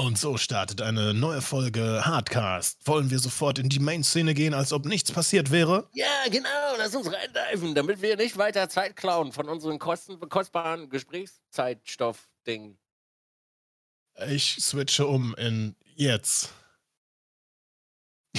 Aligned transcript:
Und 0.00 0.16
so 0.16 0.38
startet 0.38 0.80
eine 0.80 1.12
neue 1.12 1.42
Folge 1.42 2.00
Hardcast. 2.06 2.86
Wollen 2.86 3.10
wir 3.10 3.18
sofort 3.18 3.58
in 3.58 3.68
die 3.68 3.80
Main-Szene 3.80 4.32
gehen, 4.32 4.54
als 4.54 4.72
ob 4.72 4.86
nichts 4.86 5.12
passiert 5.12 5.50
wäre? 5.50 5.90
Ja, 5.92 6.06
genau, 6.30 6.48
lass 6.78 6.94
uns 6.94 7.12
reindeifen, 7.12 7.74
damit 7.74 8.00
wir 8.00 8.16
nicht 8.16 8.38
weiter 8.38 8.70
Zeit 8.70 8.96
klauen 8.96 9.30
von 9.30 9.46
unseren 9.46 9.78
kosten 9.78 10.18
kostbaren 10.30 10.88
Gesprächszeitstoff-Ding. 10.88 12.78
Ich 14.26 14.56
switche 14.60 15.06
um 15.06 15.34
in 15.34 15.76
jetzt. 15.96 16.54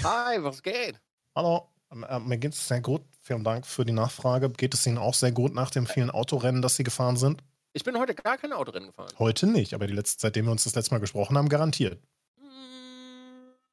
Hi, 0.04 0.42
was 0.42 0.64
geht? 0.64 1.00
Hallo, 1.36 1.70
äh, 1.92 2.20
mir 2.22 2.40
geht 2.40 2.54
es 2.54 2.68
sehr 2.68 2.82
gut. 2.82 3.04
Vielen 3.22 3.44
Dank 3.44 3.68
für 3.68 3.86
die 3.86 3.94
Nachfrage. 3.94 4.50
Geht 4.50 4.74
es 4.74 4.88
Ihnen 4.88 4.98
auch 4.98 5.14
sehr 5.14 5.32
gut 5.32 5.54
nach 5.54 5.70
dem 5.70 5.86
vielen 5.86 6.10
Autorennen, 6.10 6.64
das 6.64 6.76
Sie 6.76 6.84
gefahren 6.84 7.18
sind? 7.18 7.44
Ich 7.74 7.84
bin 7.84 7.98
heute 7.98 8.14
gar 8.14 8.38
kein 8.38 8.52
Autorennen 8.52 8.90
gefahren. 8.90 9.14
Heute 9.18 9.48
nicht, 9.48 9.74
aber 9.74 9.88
die 9.88 9.94
letzte, 9.94 10.20
seitdem 10.20 10.46
wir 10.46 10.52
uns 10.52 10.66
das 10.66 10.76
letzte 10.76 10.94
Mal 10.94 11.00
gesprochen 11.00 11.38
haben, 11.38 11.48
garantiert. 11.48 12.02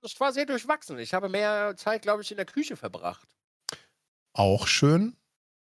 Das 0.00 0.12
hm, 0.12 0.20
war 0.20 0.32
sehr 0.32 0.46
durchwachsen. 0.46 0.98
Ich 0.98 1.14
habe 1.14 1.28
mehr 1.28 1.74
Zeit, 1.76 2.02
glaube 2.02 2.22
ich, 2.22 2.30
in 2.30 2.36
der 2.36 2.46
Küche 2.46 2.76
verbracht. 2.76 3.28
Auch 4.34 4.68
schön. 4.68 5.16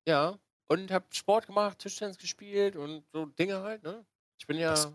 Ja, 0.07 0.39
und 0.70 0.91
habe 0.91 1.05
Sport 1.11 1.47
gemacht, 1.47 1.79
Tischtennis 1.79 2.17
gespielt 2.17 2.77
und 2.77 3.03
so 3.11 3.25
Dinge 3.25 3.61
halt, 3.61 3.83
ne? 3.83 4.05
Ich 4.39 4.48
bin 4.48 4.57
ja, 4.57 4.71
das 4.71 4.91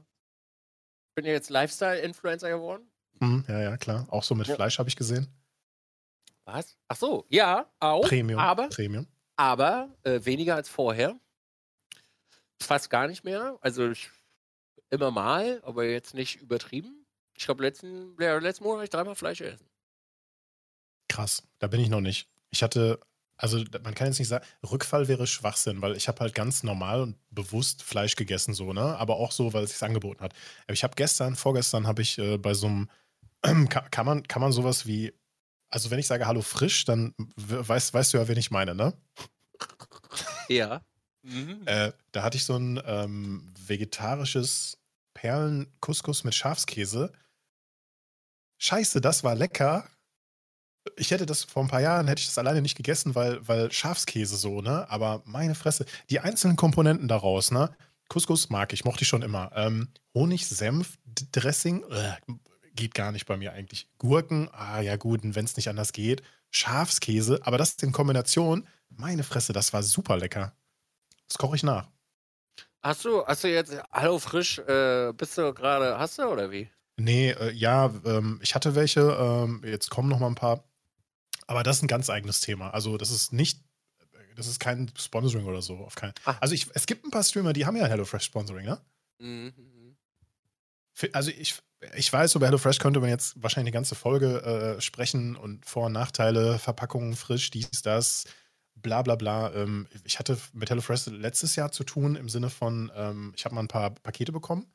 bin 1.14 1.26
ja 1.26 1.32
jetzt 1.32 1.50
Lifestyle-Influencer 1.50 2.48
geworden. 2.48 2.90
Mhm, 3.20 3.44
ja, 3.48 3.60
ja, 3.60 3.76
klar. 3.76 4.06
Auch 4.10 4.22
so 4.22 4.34
mit 4.34 4.46
ja. 4.46 4.54
Fleisch 4.54 4.78
habe 4.78 4.88
ich 4.88 4.96
gesehen. 4.96 5.28
Was? 6.46 6.78
Ach 6.88 6.96
so, 6.96 7.26
ja, 7.28 7.70
auch. 7.80 8.06
Premium. 8.08 8.38
Aber, 8.40 8.68
Premium. 8.68 9.06
aber 9.36 9.94
äh, 10.04 10.24
weniger 10.24 10.54
als 10.54 10.68
vorher 10.68 11.18
fast 12.62 12.90
gar 12.90 13.06
nicht 13.08 13.24
mehr. 13.24 13.58
Also 13.60 13.90
ich, 13.90 14.10
immer 14.90 15.10
mal, 15.10 15.60
aber 15.64 15.84
jetzt 15.84 16.14
nicht 16.14 16.36
übertrieben. 16.36 17.06
Ich 17.36 17.44
glaube, 17.44 17.62
letzten, 17.62 18.16
ja, 18.20 18.38
letzten 18.38 18.64
Monat 18.64 18.76
habe 18.76 18.84
ich 18.84 18.90
dreimal 18.90 19.14
Fleisch 19.14 19.40
essen. 19.40 19.68
Krass, 21.08 21.42
da 21.58 21.66
bin 21.66 21.80
ich 21.80 21.88
noch 21.88 22.00
nicht. 22.00 22.28
Ich 22.50 22.62
hatte, 22.62 23.00
also 23.36 23.62
man 23.82 23.94
kann 23.94 24.08
jetzt 24.08 24.18
nicht 24.18 24.28
sagen, 24.28 24.44
Rückfall 24.68 25.08
wäre 25.08 25.26
Schwachsinn, 25.26 25.82
weil 25.82 25.96
ich 25.96 26.08
habe 26.08 26.20
halt 26.20 26.34
ganz 26.34 26.62
normal 26.62 27.02
und 27.02 27.16
bewusst 27.30 27.82
Fleisch 27.82 28.16
gegessen, 28.16 28.54
so, 28.54 28.72
ne? 28.72 28.96
Aber 28.98 29.16
auch 29.16 29.32
so, 29.32 29.52
weil 29.52 29.64
es 29.64 29.72
sich 29.72 29.82
angeboten 29.82 30.22
hat. 30.22 30.34
Ich 30.68 30.82
habe 30.82 30.94
gestern, 30.96 31.36
vorgestern 31.36 31.86
habe 31.86 32.02
ich 32.02 32.18
äh, 32.18 32.38
bei 32.38 32.54
so 32.54 32.66
einem, 32.66 32.90
äh, 33.42 33.66
kann, 33.66 33.90
kann, 33.90 34.06
man, 34.06 34.22
kann 34.26 34.42
man 34.42 34.52
sowas 34.52 34.86
wie, 34.86 35.12
also 35.68 35.90
wenn 35.90 35.98
ich 35.98 36.06
sage 36.06 36.26
Hallo 36.26 36.42
frisch, 36.42 36.84
dann 36.86 37.14
weißt, 37.36 37.92
weißt 37.92 38.14
du 38.14 38.18
ja, 38.18 38.28
wen 38.28 38.38
ich 38.38 38.50
meine, 38.50 38.74
ne? 38.74 38.94
Ja. 40.48 40.80
Mhm. 41.26 41.62
Äh, 41.66 41.92
da 42.12 42.22
hatte 42.22 42.36
ich 42.36 42.44
so 42.44 42.56
ein 42.56 42.80
ähm, 42.86 43.52
vegetarisches 43.66 44.78
Perlen-Couscous 45.14 46.24
mit 46.24 46.34
Schafskäse. 46.34 47.12
Scheiße, 48.58 49.00
das 49.00 49.24
war 49.24 49.34
lecker. 49.34 49.88
Ich 50.96 51.10
hätte 51.10 51.26
das 51.26 51.42
vor 51.42 51.64
ein 51.64 51.68
paar 51.68 51.80
Jahren 51.80 52.06
hätte 52.06 52.20
ich 52.20 52.26
das 52.26 52.38
alleine 52.38 52.62
nicht 52.62 52.76
gegessen, 52.76 53.14
weil, 53.14 53.46
weil 53.46 53.72
Schafskäse 53.72 54.36
so, 54.36 54.60
ne? 54.62 54.88
Aber 54.88 55.22
meine 55.24 55.56
Fresse, 55.56 55.84
die 56.10 56.20
einzelnen 56.20 56.56
Komponenten 56.56 57.08
daraus, 57.08 57.50
ne? 57.50 57.70
Couscous 58.08 58.50
mag 58.50 58.72
ich, 58.72 58.84
mochte 58.84 59.02
ich 59.02 59.08
schon 59.08 59.22
immer. 59.22 59.50
Ähm, 59.56 59.88
Honig, 60.14 60.46
Senf, 60.46 60.96
Dressing, 61.32 61.82
äh, 61.90 62.12
geht 62.74 62.94
gar 62.94 63.10
nicht 63.10 63.26
bei 63.26 63.36
mir 63.36 63.52
eigentlich. 63.52 63.88
Gurken, 63.98 64.48
ah 64.52 64.80
ja 64.80 64.96
gut, 64.96 65.20
wenn 65.22 65.44
es 65.44 65.56
nicht 65.56 65.68
anders 65.68 65.92
geht. 65.92 66.22
Schafskäse, 66.52 67.40
aber 67.42 67.58
das 67.58 67.74
in 67.82 67.90
Kombination, 67.90 68.68
meine 68.90 69.24
Fresse, 69.24 69.52
das 69.52 69.72
war 69.72 69.82
super 69.82 70.16
lecker. 70.16 70.54
Das 71.28 71.38
koche 71.38 71.56
ich 71.56 71.62
nach. 71.62 71.88
Hast 72.82 73.04
du, 73.04 73.26
hast 73.26 73.42
du 73.42 73.48
jetzt, 73.48 73.76
hallo 73.90 74.18
frisch, 74.18 74.58
äh, 74.60 75.12
bist 75.12 75.36
du 75.36 75.52
gerade, 75.52 75.98
hast 75.98 76.18
du 76.18 76.22
oder 76.24 76.50
wie? 76.52 76.70
Nee, 76.96 77.30
äh, 77.30 77.50
ja, 77.50 77.92
ähm, 78.04 78.38
ich 78.42 78.54
hatte 78.54 78.74
welche, 78.74 79.00
ähm, 79.00 79.62
jetzt 79.64 79.90
kommen 79.90 80.08
noch 80.08 80.18
mal 80.18 80.28
ein 80.28 80.34
paar. 80.34 80.64
Aber 81.46 81.62
das 81.62 81.76
ist 81.76 81.82
ein 81.82 81.88
ganz 81.88 82.10
eigenes 82.10 82.40
Thema. 82.40 82.70
Also, 82.70 82.96
das 82.96 83.10
ist 83.10 83.32
nicht, 83.32 83.60
das 84.34 84.46
ist 84.46 84.60
kein 84.60 84.90
Sponsoring 84.96 85.46
oder 85.46 85.62
so. 85.62 85.78
Auf 85.78 85.94
kein, 85.94 86.12
ah. 86.24 86.36
also, 86.40 86.54
ich, 86.54 86.68
es 86.74 86.86
gibt 86.86 87.04
ein 87.04 87.10
paar 87.10 87.22
Streamer, 87.22 87.52
die 87.52 87.66
haben 87.66 87.76
ja 87.76 87.86
HelloFresh 87.86 88.24
Sponsoring, 88.24 88.66
ne? 88.66 88.80
Mhm. 89.18 89.96
Also, 91.12 91.30
ich, 91.30 91.56
ich 91.94 92.12
weiß, 92.12 92.34
über 92.36 92.46
HelloFresh 92.46 92.78
könnte 92.78 93.00
man 93.00 93.10
jetzt 93.10 93.40
wahrscheinlich 93.42 93.72
eine 93.72 93.78
ganze 93.78 93.94
Folge 93.94 94.42
äh, 94.76 94.80
sprechen 94.80 95.36
und 95.36 95.66
Vor- 95.66 95.86
und 95.86 95.92
Nachteile, 95.92 96.58
Verpackungen 96.58 97.14
frisch, 97.14 97.50
dies, 97.50 97.82
das 97.82 98.24
bla 98.76 99.02
bla 99.02 99.16
bla. 99.16 99.52
Ähm, 99.54 99.88
ich 100.04 100.18
hatte 100.18 100.38
mit 100.52 100.70
HelloFresh 100.70 101.06
letztes 101.06 101.56
Jahr 101.56 101.72
zu 101.72 101.84
tun 101.84 102.16
im 102.16 102.28
Sinne 102.28 102.50
von, 102.50 102.92
ähm, 102.94 103.32
ich 103.36 103.44
habe 103.44 103.54
mal 103.54 103.62
ein 103.62 103.68
paar 103.68 103.90
Pakete 103.90 104.32
bekommen 104.32 104.66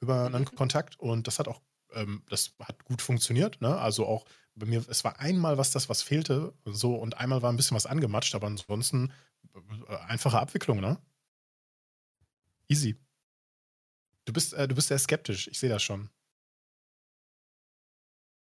über 0.00 0.26
einen 0.26 0.40
mhm. 0.40 0.54
Kontakt 0.56 0.98
und 0.98 1.26
das 1.26 1.38
hat 1.38 1.48
auch, 1.48 1.60
ähm, 1.92 2.22
das 2.28 2.54
hat 2.60 2.84
gut 2.84 3.02
funktioniert. 3.02 3.60
Ne? 3.60 3.78
Also 3.78 4.06
auch 4.06 4.24
bei 4.54 4.66
mir, 4.66 4.84
es 4.88 5.04
war 5.04 5.20
einmal 5.20 5.58
was 5.58 5.70
das, 5.70 5.88
was 5.88 6.02
fehlte 6.02 6.52
und 6.64 6.74
so 6.74 6.94
und 6.94 7.18
einmal 7.18 7.42
war 7.42 7.52
ein 7.52 7.56
bisschen 7.56 7.76
was 7.76 7.86
angematscht, 7.86 8.34
aber 8.34 8.46
ansonsten 8.46 9.12
äh, 9.88 9.96
einfache 10.08 10.38
Abwicklung, 10.38 10.80
ne? 10.80 10.98
Easy. 12.68 12.96
Du 14.24 14.32
bist, 14.32 14.52
äh, 14.54 14.68
du 14.68 14.74
bist 14.74 14.88
sehr 14.88 14.98
skeptisch, 14.98 15.48
ich 15.48 15.58
sehe 15.58 15.70
das 15.70 15.82
schon. 15.82 16.10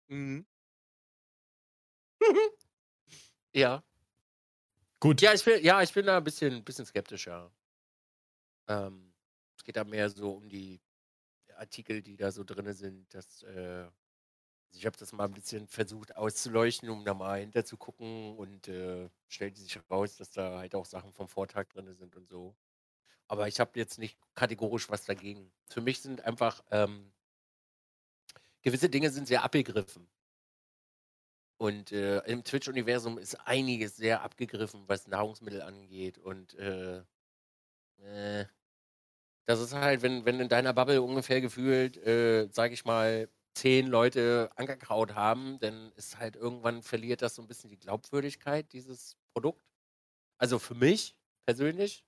Mhm. 0.09 0.45
ja. 3.53 3.83
Gut. 5.01 5.19
Ja, 5.21 5.33
ich 5.33 5.43
bin, 5.43 5.63
ja, 5.63 5.81
ich 5.81 5.91
bin 5.93 6.05
da 6.05 6.17
ein 6.17 6.23
bisschen, 6.23 6.63
bisschen 6.63 6.85
skeptischer. 6.85 7.51
Ähm, 8.67 9.13
es 9.57 9.63
geht 9.63 9.75
da 9.75 9.83
mehr 9.83 10.09
so 10.11 10.33
um 10.33 10.47
die 10.47 10.79
Artikel, 11.57 12.03
die 12.03 12.17
da 12.17 12.31
so 12.31 12.43
drin 12.43 12.71
sind. 12.73 13.11
Dass, 13.13 13.41
äh, 13.43 13.87
ich 14.73 14.85
habe 14.85 14.97
das 14.97 15.11
mal 15.13 15.25
ein 15.25 15.33
bisschen 15.33 15.67
versucht 15.67 16.15
auszuleuchten, 16.15 16.89
um 16.89 17.03
da 17.03 17.15
mal 17.15 17.39
hinter 17.39 17.65
zu 17.65 17.77
gucken 17.77 18.37
und 18.37 18.67
äh, 18.67 19.09
stellt 19.27 19.57
sich 19.57 19.79
raus, 19.89 20.17
dass 20.17 20.29
da 20.31 20.59
halt 20.59 20.75
auch 20.75 20.85
Sachen 20.85 21.11
vom 21.13 21.27
Vortag 21.27 21.69
drin 21.69 21.93
sind 21.95 22.15
und 22.15 22.29
so. 22.29 22.55
Aber 23.27 23.47
ich 23.47 23.59
habe 23.59 23.79
jetzt 23.79 23.97
nicht 23.99 24.19
kategorisch 24.35 24.89
was 24.89 25.05
dagegen. 25.05 25.51
Für 25.67 25.81
mich 25.81 26.01
sind 26.01 26.21
einfach 26.25 26.63
ähm, 26.71 27.11
gewisse 28.61 28.89
Dinge 28.89 29.09
sind 29.09 29.27
sehr 29.27 29.43
abgegriffen. 29.43 30.07
Und 31.61 31.91
äh, 31.91 32.21
im 32.21 32.43
Twitch-Universum 32.43 33.19
ist 33.19 33.35
einiges 33.45 33.95
sehr 33.95 34.23
abgegriffen, 34.23 34.85
was 34.87 35.07
Nahrungsmittel 35.07 35.61
angeht. 35.61 36.17
Und 36.17 36.55
äh, 36.55 37.03
äh, 37.99 38.45
das 39.45 39.59
ist 39.59 39.75
halt, 39.75 40.01
wenn, 40.01 40.25
wenn 40.25 40.39
in 40.39 40.49
deiner 40.49 40.73
Bubble 40.73 41.03
ungefähr 41.03 41.39
gefühlt, 41.39 41.97
äh, 41.97 42.49
sag 42.51 42.71
ich 42.71 42.83
mal, 42.83 43.29
zehn 43.53 43.85
Leute 43.85 44.49
Ankerkraut 44.55 45.13
haben, 45.13 45.59
dann 45.59 45.91
ist 45.97 46.17
halt 46.17 46.35
irgendwann 46.35 46.81
verliert 46.81 47.21
das 47.21 47.35
so 47.35 47.43
ein 47.43 47.47
bisschen 47.47 47.69
die 47.69 47.77
Glaubwürdigkeit, 47.77 48.73
dieses 48.73 49.15
Produkt. 49.31 49.63
Also 50.39 50.57
für 50.57 50.73
mich 50.73 51.15
persönlich, 51.45 52.07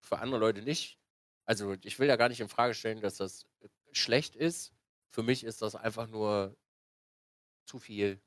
für 0.00 0.20
andere 0.20 0.38
Leute 0.38 0.62
nicht. 0.62 1.00
Also 1.44 1.74
ich 1.82 1.98
will 1.98 2.06
da 2.06 2.14
gar 2.14 2.28
nicht 2.28 2.40
in 2.40 2.48
Frage 2.48 2.74
stellen, 2.74 3.00
dass 3.00 3.16
das 3.16 3.46
schlecht 3.90 4.36
ist. 4.36 4.72
Für 5.10 5.24
mich 5.24 5.42
ist 5.42 5.60
das 5.60 5.74
einfach 5.74 6.06
nur 6.06 6.56
zu 7.66 7.80
viel 7.80 8.20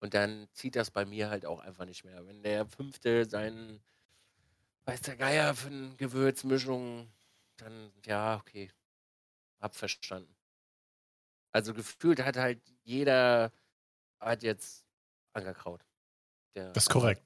und 0.00 0.14
dann 0.14 0.48
zieht 0.52 0.76
das 0.76 0.90
bei 0.90 1.04
mir 1.04 1.30
halt 1.30 1.46
auch 1.46 1.60
einfach 1.60 1.84
nicht 1.84 2.04
mehr. 2.04 2.26
Wenn 2.26 2.42
der 2.42 2.66
Fünfte 2.66 3.26
seinen, 3.26 3.80
weiß 4.86 5.02
der 5.02 5.16
Geier, 5.16 5.54
für 5.54 5.68
eine 5.68 5.94
Gewürzmischung, 5.96 7.10
dann, 7.58 7.92
ja, 8.04 8.36
okay. 8.36 8.70
Hab 9.60 9.76
verstanden. 9.76 10.34
Also 11.52 11.74
gefühlt 11.74 12.24
hat 12.24 12.36
halt 12.36 12.60
jeder, 12.82 13.52
hat 14.18 14.42
jetzt 14.42 14.84
Ankerkraut. 15.32 15.84
Der, 16.54 16.72
das 16.72 16.84
ist 16.84 16.90
korrekt. 16.90 17.22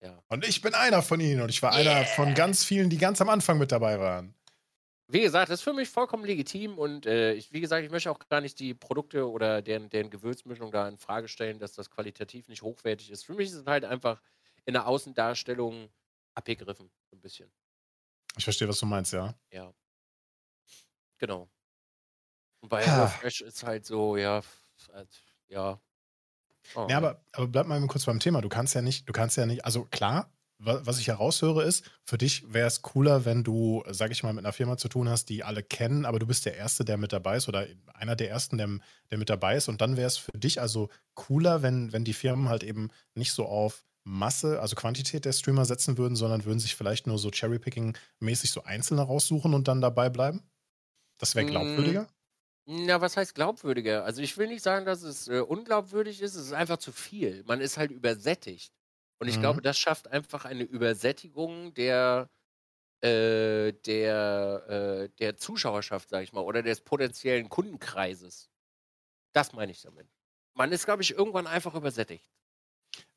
Ja. 0.00 0.22
Und 0.28 0.46
ich 0.46 0.60
bin 0.60 0.74
einer 0.74 1.02
von 1.02 1.20
ihnen 1.20 1.40
und 1.40 1.48
ich 1.48 1.62
war 1.62 1.72
yeah. 1.72 1.98
einer 1.98 2.04
von 2.04 2.34
ganz 2.34 2.64
vielen, 2.64 2.90
die 2.90 2.98
ganz 2.98 3.20
am 3.20 3.28
Anfang 3.28 3.58
mit 3.58 3.72
dabei 3.72 3.98
waren 4.00 4.34
wie 5.08 5.20
gesagt, 5.20 5.50
das 5.50 5.60
ist 5.60 5.64
für 5.64 5.72
mich 5.72 5.88
vollkommen 5.88 6.24
legitim 6.24 6.78
und 6.78 7.06
äh, 7.06 7.34
ich, 7.34 7.52
wie 7.52 7.60
gesagt, 7.60 7.84
ich 7.84 7.90
möchte 7.90 8.10
auch 8.10 8.18
gar 8.28 8.40
nicht 8.40 8.58
die 8.58 8.74
Produkte 8.74 9.30
oder 9.30 9.62
deren, 9.62 9.88
deren 9.88 10.10
Gewürzmischung 10.10 10.72
da 10.72 10.88
in 10.88 10.98
Frage 10.98 11.28
stellen, 11.28 11.58
dass 11.58 11.72
das 11.72 11.90
qualitativ 11.90 12.48
nicht 12.48 12.62
hochwertig 12.62 13.10
ist. 13.10 13.24
Für 13.24 13.34
mich 13.34 13.48
ist 13.48 13.54
es 13.54 13.66
halt 13.66 13.84
einfach 13.84 14.20
in 14.64 14.74
der 14.74 14.86
Außendarstellung 14.86 15.90
abgegriffen, 16.34 16.90
so 17.08 17.16
ein 17.16 17.20
bisschen. 17.20 17.50
Ich 18.36 18.44
verstehe, 18.44 18.68
was 18.68 18.80
du 18.80 18.86
meinst, 18.86 19.12
ja. 19.12 19.34
Ja. 19.50 19.72
Genau. 21.18 21.48
Und 22.60 22.68
bei. 22.68 22.82
Fresh 22.82 23.42
ist 23.42 23.62
halt 23.62 23.86
so, 23.86 24.16
ja, 24.16 24.42
ja. 25.48 25.80
Oh. 26.74 26.86
Ja, 26.90 26.96
aber, 26.96 27.24
aber 27.32 27.46
bleib 27.46 27.66
mal 27.66 27.86
kurz 27.86 28.04
beim 28.04 28.18
Thema. 28.18 28.40
Du 28.40 28.48
kannst 28.48 28.74
ja 28.74 28.82
nicht, 28.82 29.08
du 29.08 29.12
kannst 29.12 29.36
ja 29.36 29.46
nicht, 29.46 29.64
also 29.64 29.84
klar, 29.84 30.35
was 30.58 30.98
ich 30.98 31.08
heraushöre, 31.08 31.64
ist, 31.64 31.84
für 32.04 32.16
dich 32.16 32.52
wäre 32.52 32.66
es 32.66 32.80
cooler, 32.82 33.24
wenn 33.24 33.44
du, 33.44 33.84
sag 33.90 34.10
ich 34.10 34.22
mal, 34.22 34.32
mit 34.32 34.44
einer 34.44 34.52
Firma 34.52 34.76
zu 34.76 34.88
tun 34.88 35.08
hast, 35.08 35.28
die 35.28 35.44
alle 35.44 35.62
kennen, 35.62 36.06
aber 36.06 36.18
du 36.18 36.26
bist 36.26 36.46
der 36.46 36.56
Erste, 36.56 36.84
der 36.84 36.96
mit 36.96 37.12
dabei 37.12 37.36
ist 37.36 37.48
oder 37.48 37.66
einer 37.92 38.16
der 38.16 38.30
Ersten, 38.30 38.56
der, 38.56 38.68
der 39.10 39.18
mit 39.18 39.28
dabei 39.28 39.56
ist. 39.56 39.68
Und 39.68 39.80
dann 39.80 39.96
wäre 39.96 40.06
es 40.06 40.16
für 40.16 40.38
dich 40.38 40.60
also 40.60 40.88
cooler, 41.14 41.62
wenn, 41.62 41.92
wenn 41.92 42.04
die 42.04 42.14
Firmen 42.14 42.48
halt 42.48 42.62
eben 42.62 42.90
nicht 43.14 43.32
so 43.32 43.46
auf 43.46 43.84
Masse, 44.04 44.60
also 44.60 44.76
Quantität 44.76 45.24
der 45.24 45.32
Streamer 45.32 45.64
setzen 45.64 45.98
würden, 45.98 46.16
sondern 46.16 46.44
würden 46.44 46.60
sich 46.60 46.76
vielleicht 46.76 47.06
nur 47.06 47.18
so 47.18 47.28
Cherrypicking-mäßig 47.30 48.52
so 48.52 48.62
Einzelne 48.62 49.02
raussuchen 49.02 49.52
und 49.52 49.68
dann 49.68 49.80
dabei 49.80 50.08
bleiben? 50.08 50.42
Das 51.18 51.34
wäre 51.34 51.46
glaubwürdiger? 51.46 52.08
Na, 52.66 53.00
was 53.00 53.16
heißt 53.16 53.34
glaubwürdiger? 53.34 54.04
Also 54.04 54.22
ich 54.22 54.36
will 54.38 54.48
nicht 54.48 54.62
sagen, 54.62 54.86
dass 54.86 55.02
es 55.02 55.28
äh, 55.28 55.40
unglaubwürdig 55.40 56.20
ist, 56.20 56.34
es 56.34 56.46
ist 56.46 56.52
einfach 56.52 56.78
zu 56.78 56.92
viel. 56.92 57.44
Man 57.46 57.60
ist 57.60 57.76
halt 57.78 57.90
übersättigt. 57.90 58.72
Und 59.20 59.28
ich 59.28 59.38
glaube, 59.40 59.60
Mhm. 59.60 59.62
das 59.62 59.78
schafft 59.78 60.08
einfach 60.08 60.44
eine 60.44 60.64
Übersättigung 60.64 61.74
der, 61.74 62.30
äh, 63.02 63.72
der, 63.72 65.08
äh, 65.08 65.10
der 65.18 65.36
Zuschauerschaft, 65.36 66.10
sag 66.10 66.22
ich 66.24 66.32
mal, 66.32 66.42
oder 66.42 66.62
des 66.62 66.82
potenziellen 66.82 67.48
Kundenkreises. 67.50 68.50
Das 69.34 69.52
meine 69.52 69.72
ich 69.72 69.82
damit. 69.82 70.08
Man 70.54 70.72
ist, 70.72 70.86
glaube 70.86 71.02
ich, 71.02 71.12
irgendwann 71.12 71.46
einfach 71.46 71.74
übersättigt. 71.74 72.30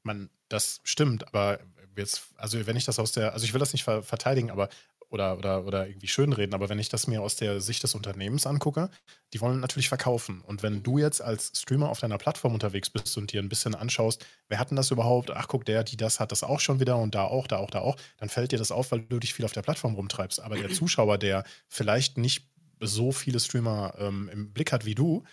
Man, 0.03 0.29
das 0.47 0.79
stimmt, 0.83 1.27
aber 1.27 1.59
jetzt, 1.95 2.29
also 2.37 2.65
wenn 2.65 2.77
ich 2.77 2.85
das 2.85 2.99
aus 2.99 3.11
der, 3.11 3.33
also 3.33 3.45
ich 3.45 3.53
will 3.53 3.59
das 3.59 3.73
nicht 3.73 3.83
ver 3.83 4.03
verteidigen, 4.03 4.49
aber 4.51 4.69
oder, 5.09 5.37
oder, 5.37 5.65
oder 5.65 5.87
irgendwie 5.87 6.07
schönreden, 6.07 6.53
aber 6.53 6.69
wenn 6.69 6.79
ich 6.79 6.89
das 6.89 7.07
mir 7.07 7.21
aus 7.21 7.35
der 7.35 7.61
Sicht 7.61 7.83
des 7.83 7.95
Unternehmens 7.95 8.45
angucke, 8.45 8.89
die 9.33 9.41
wollen 9.41 9.59
natürlich 9.59 9.89
verkaufen. 9.89 10.41
Und 10.41 10.61
wenn 10.61 10.83
du 10.83 10.99
jetzt 10.99 11.21
als 11.21 11.51
Streamer 11.55 11.89
auf 11.89 11.99
deiner 11.99 12.17
Plattform 12.17 12.53
unterwegs 12.53 12.89
bist 12.89 13.17
und 13.17 13.33
dir 13.33 13.41
ein 13.41 13.49
bisschen 13.49 13.73
anschaust, 13.73 14.25
wer 14.47 14.59
hat 14.59 14.69
denn 14.69 14.75
das 14.75 14.91
überhaupt? 14.91 15.31
Ach, 15.31 15.47
guck, 15.47 15.65
der, 15.65 15.83
die 15.83 15.97
das 15.97 16.19
hat 16.19 16.31
das 16.31 16.43
auch 16.43 16.59
schon 16.59 16.79
wieder 16.79 16.97
und 16.97 17.15
da 17.15 17.23
auch, 17.23 17.47
da 17.47 17.57
auch, 17.57 17.71
da 17.71 17.79
auch, 17.79 17.97
dann 18.17 18.29
fällt 18.29 18.51
dir 18.51 18.59
das 18.59 18.71
auf, 18.71 18.91
weil 18.91 19.01
du 19.01 19.19
dich 19.19 19.33
viel 19.33 19.45
auf 19.45 19.53
der 19.53 19.63
Plattform 19.63 19.95
rumtreibst. 19.95 20.41
Aber 20.41 20.55
der 20.55 20.69
Zuschauer, 20.73 21.17
der 21.17 21.43
vielleicht 21.67 22.17
nicht 22.17 22.47
so 22.79 23.11
viele 23.11 23.39
Streamer 23.39 23.95
ähm, 23.97 24.29
im 24.31 24.53
Blick 24.53 24.71
hat 24.71 24.85
wie 24.85 24.95
du, 24.95 25.23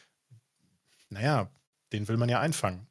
naja, 1.11 1.51
den 1.93 2.09
will 2.09 2.17
man 2.17 2.29
ja 2.29 2.41
einfangen. 2.41 2.87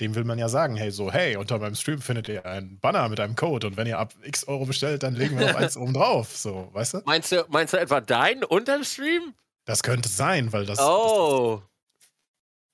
Dem 0.00 0.14
will 0.14 0.24
man 0.24 0.38
ja 0.38 0.48
sagen, 0.50 0.76
hey, 0.76 0.90
so, 0.90 1.10
hey, 1.10 1.36
unter 1.36 1.58
meinem 1.58 1.74
Stream 1.74 2.00
findet 2.02 2.28
ihr 2.28 2.44
einen 2.44 2.78
Banner 2.80 3.08
mit 3.08 3.18
einem 3.18 3.34
Code 3.34 3.66
und 3.68 3.76
wenn 3.78 3.86
ihr 3.86 3.98
ab 3.98 4.12
x 4.22 4.46
Euro 4.46 4.66
bestellt, 4.66 5.02
dann 5.02 5.14
legen 5.14 5.38
wir 5.38 5.46
noch 5.52 5.54
eins 5.58 5.76
oben 5.76 5.94
drauf. 5.94 6.36
So, 6.36 6.68
weißt 6.72 6.94
du? 6.94 7.02
Meinst 7.06 7.32
du, 7.32 7.44
meinst 7.48 7.72
du 7.72 7.78
etwa 7.78 8.00
dein 8.02 8.44
unterm 8.44 8.84
Stream? 8.84 9.34
Das 9.64 9.82
könnte 9.82 10.08
sein, 10.08 10.52
weil 10.52 10.66
das. 10.66 10.78
Oh. 10.78 11.62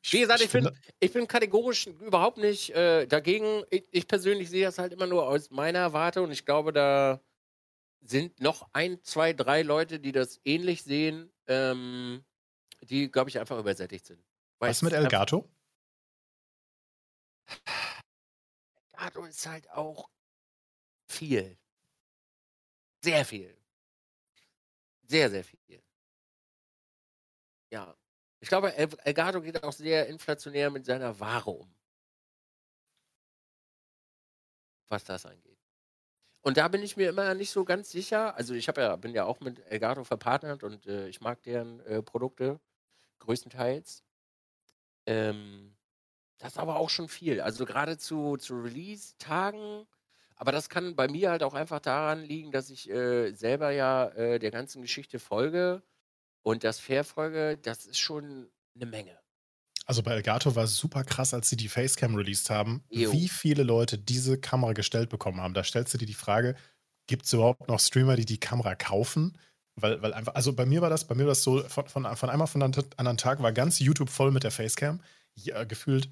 das, 0.02 0.12
Wie 0.12 0.20
gesagt, 0.20 0.40
ich 0.40 0.50
bin, 0.50 0.64
finde- 0.64 0.78
ich 0.98 1.12
bin 1.12 1.28
kategorisch 1.28 1.86
überhaupt 1.86 2.38
nicht 2.38 2.70
äh, 2.70 3.06
dagegen. 3.06 3.62
Ich, 3.70 3.84
ich 3.92 4.08
persönlich 4.08 4.50
sehe 4.50 4.64
das 4.64 4.78
halt 4.78 4.92
immer 4.92 5.06
nur 5.06 5.28
aus 5.28 5.50
meiner 5.50 5.92
Warte 5.92 6.22
und 6.22 6.32
ich 6.32 6.44
glaube, 6.44 6.72
da 6.72 7.20
sind 8.04 8.40
noch 8.40 8.66
ein, 8.72 8.98
zwei, 9.04 9.32
drei 9.32 9.62
Leute, 9.62 10.00
die 10.00 10.10
das 10.10 10.40
ähnlich 10.44 10.82
sehen, 10.82 11.30
ähm, 11.46 12.24
die, 12.82 13.08
glaube 13.12 13.30
ich, 13.30 13.38
einfach 13.38 13.58
übersättigt 13.60 14.04
sind. 14.06 14.18
Weil 14.58 14.70
Was 14.70 14.82
mit 14.82 14.92
es 14.92 14.98
einfach- 14.98 15.10
Elgato? 18.92 19.24
Ist 19.24 19.46
halt 19.46 19.70
auch 19.70 20.08
viel. 21.08 21.58
Sehr 23.04 23.24
viel. 23.24 23.56
Sehr, 25.06 25.30
sehr 25.30 25.44
viel. 25.44 25.82
Ja. 27.72 27.96
Ich 28.40 28.48
glaube, 28.48 28.74
El- 28.76 28.88
Elgato 29.04 29.40
geht 29.40 29.62
auch 29.62 29.72
sehr 29.72 30.06
inflationär 30.08 30.70
mit 30.70 30.84
seiner 30.86 31.18
Ware 31.20 31.50
um. 31.50 31.74
Was 34.88 35.04
das 35.04 35.26
angeht. 35.26 35.58
Und 36.42 36.56
da 36.58 36.68
bin 36.68 36.82
ich 36.82 36.96
mir 36.96 37.10
immer 37.10 37.34
nicht 37.34 37.50
so 37.50 37.64
ganz 37.64 37.90
sicher. 37.90 38.36
Also 38.36 38.54
ich 38.54 38.66
ja, 38.66 38.96
bin 38.96 39.14
ja 39.14 39.24
auch 39.26 39.40
mit 39.40 39.60
Elgato 39.66 40.04
verpartnert 40.04 40.62
und 40.64 40.86
äh, 40.86 41.08
ich 41.08 41.20
mag 41.20 41.42
deren 41.44 41.80
äh, 41.82 42.02
Produkte 42.02 42.60
größtenteils. 43.20 44.04
Ähm, 45.06 45.71
das 46.42 46.54
ist 46.54 46.58
aber 46.58 46.74
auch 46.74 46.90
schon 46.90 47.08
viel. 47.08 47.40
Also 47.40 47.64
gerade 47.64 47.98
zu, 47.98 48.36
zu 48.36 48.60
Release-Tagen. 48.60 49.86
Aber 50.34 50.50
das 50.50 50.68
kann 50.68 50.96
bei 50.96 51.06
mir 51.06 51.30
halt 51.30 51.44
auch 51.44 51.54
einfach 51.54 51.78
daran 51.78 52.24
liegen, 52.24 52.50
dass 52.50 52.68
ich 52.68 52.90
äh, 52.90 53.30
selber 53.30 53.70
ja 53.70 54.08
äh, 54.08 54.40
der 54.40 54.50
ganzen 54.50 54.82
Geschichte 54.82 55.20
folge. 55.20 55.84
Und 56.42 56.64
das 56.64 56.80
verfolge, 56.80 57.58
das 57.62 57.86
ist 57.86 58.00
schon 58.00 58.50
eine 58.74 58.86
Menge. 58.86 59.16
Also 59.86 60.02
bei 60.02 60.14
Elgato 60.14 60.56
war 60.56 60.64
es 60.64 60.76
super 60.76 61.04
krass, 61.04 61.32
als 61.32 61.48
sie 61.48 61.56
die 61.56 61.68
Facecam 61.68 62.16
released 62.16 62.50
haben, 62.50 62.82
Jo. 62.90 63.12
wie 63.12 63.28
viele 63.28 63.62
Leute 63.62 63.96
diese 63.96 64.36
Kamera 64.36 64.72
gestellt 64.72 65.10
bekommen 65.10 65.40
haben. 65.40 65.54
Da 65.54 65.62
stellst 65.62 65.94
du 65.94 65.98
dir 65.98 66.06
die 66.06 66.14
Frage, 66.14 66.56
gibt 67.06 67.24
es 67.26 67.32
überhaupt 67.32 67.68
noch 67.68 67.78
Streamer, 67.78 68.16
die 68.16 68.24
die 68.24 68.40
Kamera 68.40 68.74
kaufen? 68.74 69.38
Weil, 69.76 70.02
weil 70.02 70.12
einfach, 70.12 70.34
also 70.34 70.52
bei 70.52 70.66
mir 70.66 70.82
war 70.82 70.90
das, 70.90 71.06
bei 71.06 71.14
mir 71.14 71.22
war 71.22 71.30
das 71.30 71.44
so, 71.44 71.62
von, 71.68 71.86
von, 71.86 72.16
von 72.16 72.30
einmal 72.30 72.48
von 72.48 72.60
einem 72.64 72.72
anderen 72.96 73.16
Tag 73.16 73.40
war 73.40 73.52
ganz 73.52 73.78
YouTube 73.78 74.10
voll 74.10 74.32
mit 74.32 74.42
der 74.42 74.50
Facecam. 74.50 75.00
Ja, 75.34 75.62
gefühlt 75.62 76.10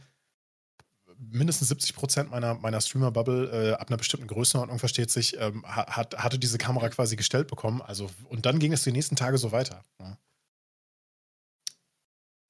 mindestens 1.21 1.69
70 1.69 1.95
Prozent 1.95 2.31
meiner, 2.31 2.55
meiner 2.55 2.81
Streamer-Bubble 2.81 3.71
äh, 3.71 3.73
ab 3.75 3.89
einer 3.89 3.99
bestimmten 3.99 4.27
Größenordnung, 4.27 4.79
versteht 4.79 5.11
sich, 5.11 5.37
ähm, 5.39 5.65
ha- 5.67 5.87
hat, 5.97 6.17
hatte 6.19 6.39
diese 6.39 6.59
Kamera 6.59 6.89
quasi 6.89 7.17
gestellt 7.17 7.49
bekommen. 7.49 7.83
Also, 7.83 8.09
und 8.29 8.47
dann 8.47 8.59
ging 8.59 8.73
es 8.73 8.83
die 8.85 8.93
nächsten 8.93 9.17
Tage 9.17 9.37
so 9.39 9.53
weiter. 9.53 9.85
Ja. 10.01 10.17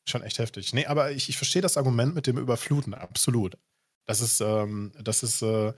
Schon 0.06 0.22
echt 0.22 0.38
heftig. 0.38 0.72
Nee, 0.72 0.86
aber 0.86 1.12
ich, 1.12 1.28
ich 1.28 1.36
verstehe 1.36 1.62
das 1.62 1.76
Argument 1.76 2.14
mit 2.14 2.26
dem 2.26 2.38
Überfluten, 2.38 2.94
absolut. 2.94 3.56
Das 4.06 4.20
ist, 4.20 4.40
ähm, 4.40 4.92
das 5.00 5.22
ist, 5.22 5.42
äh, 5.42 5.72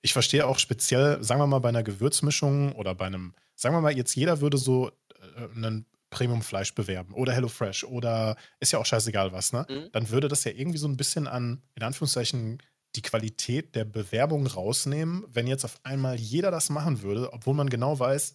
ich 0.00 0.12
verstehe 0.12 0.46
auch 0.46 0.58
speziell, 0.58 1.22
sagen 1.22 1.40
wir 1.40 1.46
mal, 1.46 1.58
bei 1.58 1.68
einer 1.68 1.82
Gewürzmischung 1.82 2.72
oder 2.72 2.94
bei 2.94 3.06
einem, 3.06 3.34
sagen 3.54 3.74
wir 3.74 3.80
mal, 3.80 3.96
jetzt 3.96 4.14
jeder 4.14 4.40
würde 4.40 4.58
so 4.58 4.90
äh, 4.90 5.56
einen 5.56 5.86
Premium-Fleisch 6.12 6.74
bewerben 6.74 7.14
oder 7.14 7.32
HelloFresh 7.32 7.84
oder 7.84 8.36
ist 8.60 8.72
ja 8.72 8.78
auch 8.78 8.86
scheißegal 8.86 9.32
was, 9.32 9.52
ne? 9.52 9.66
Mhm. 9.68 9.88
Dann 9.92 10.10
würde 10.10 10.28
das 10.28 10.44
ja 10.44 10.52
irgendwie 10.52 10.78
so 10.78 10.86
ein 10.86 10.96
bisschen 10.96 11.26
an, 11.26 11.62
in 11.74 11.82
Anführungszeichen, 11.82 12.62
die 12.94 13.02
Qualität 13.02 13.74
der 13.74 13.86
Bewerbung 13.86 14.46
rausnehmen, 14.46 15.24
wenn 15.26 15.46
jetzt 15.46 15.64
auf 15.64 15.80
einmal 15.82 16.20
jeder 16.20 16.50
das 16.50 16.68
machen 16.68 17.02
würde, 17.02 17.32
obwohl 17.32 17.54
man 17.54 17.70
genau 17.70 17.98
weiß, 17.98 18.34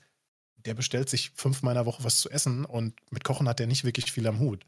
der 0.57 0.73
bestellt 0.73 1.07
sich 1.07 1.29
fünfmal 1.35 1.73
in 1.73 1.77
der 1.77 1.85
Woche 1.85 2.03
was 2.03 2.19
zu 2.19 2.29
essen 2.29 2.65
und 2.65 2.99
mit 3.11 3.23
Kochen 3.23 3.47
hat 3.47 3.59
der 3.59 3.67
nicht 3.67 3.83
wirklich 3.83 4.11
viel 4.11 4.27
am 4.27 4.39
Hut. 4.39 4.65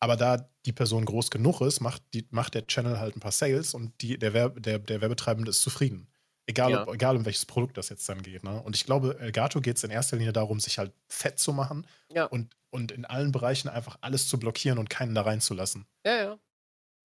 Aber 0.00 0.16
da 0.16 0.48
die 0.64 0.72
Person 0.72 1.04
groß 1.04 1.30
genug 1.32 1.60
ist, 1.60 1.80
macht, 1.80 2.02
die, 2.14 2.28
macht 2.30 2.54
der 2.54 2.68
Channel 2.68 3.00
halt 3.00 3.16
ein 3.16 3.20
paar 3.20 3.32
Sales 3.32 3.74
und 3.74 4.00
die, 4.00 4.16
der, 4.16 4.32
Werb, 4.32 4.62
der, 4.62 4.78
der 4.78 5.00
Werbetreibende 5.00 5.50
ist 5.50 5.62
zufrieden. 5.62 6.08
Egal, 6.48 6.70
Ja. 6.72 6.82
ob, 6.88 6.94
egal 6.94 7.16
um 7.16 7.24
welches 7.26 7.44
Produkt 7.46 7.76
das 7.76 7.90
jetzt 7.90 8.08
dann 8.08 8.22
geht. 8.22 8.42
Ne? 8.42 8.60
Und 8.62 8.74
ich 8.74 8.86
glaube, 8.86 9.18
Elgato 9.20 9.60
geht 9.60 9.76
es 9.76 9.84
in 9.84 9.90
erster 9.90 10.16
Linie 10.16 10.32
darum, 10.32 10.60
sich 10.60 10.78
halt 10.78 10.92
fett 11.08 11.38
zu 11.38 11.52
machen 11.52 11.86
Ja. 12.10 12.24
und, 12.24 12.56
und 12.70 12.90
in 12.90 13.04
allen 13.04 13.32
Bereichen 13.32 13.68
einfach 13.68 13.98
alles 14.00 14.28
zu 14.28 14.38
blockieren 14.38 14.78
und 14.78 14.88
keinen 14.90 15.14
da 15.14 15.22
reinzulassen. 15.22 15.86
Ja, 16.06 16.16
ja. 16.16 16.38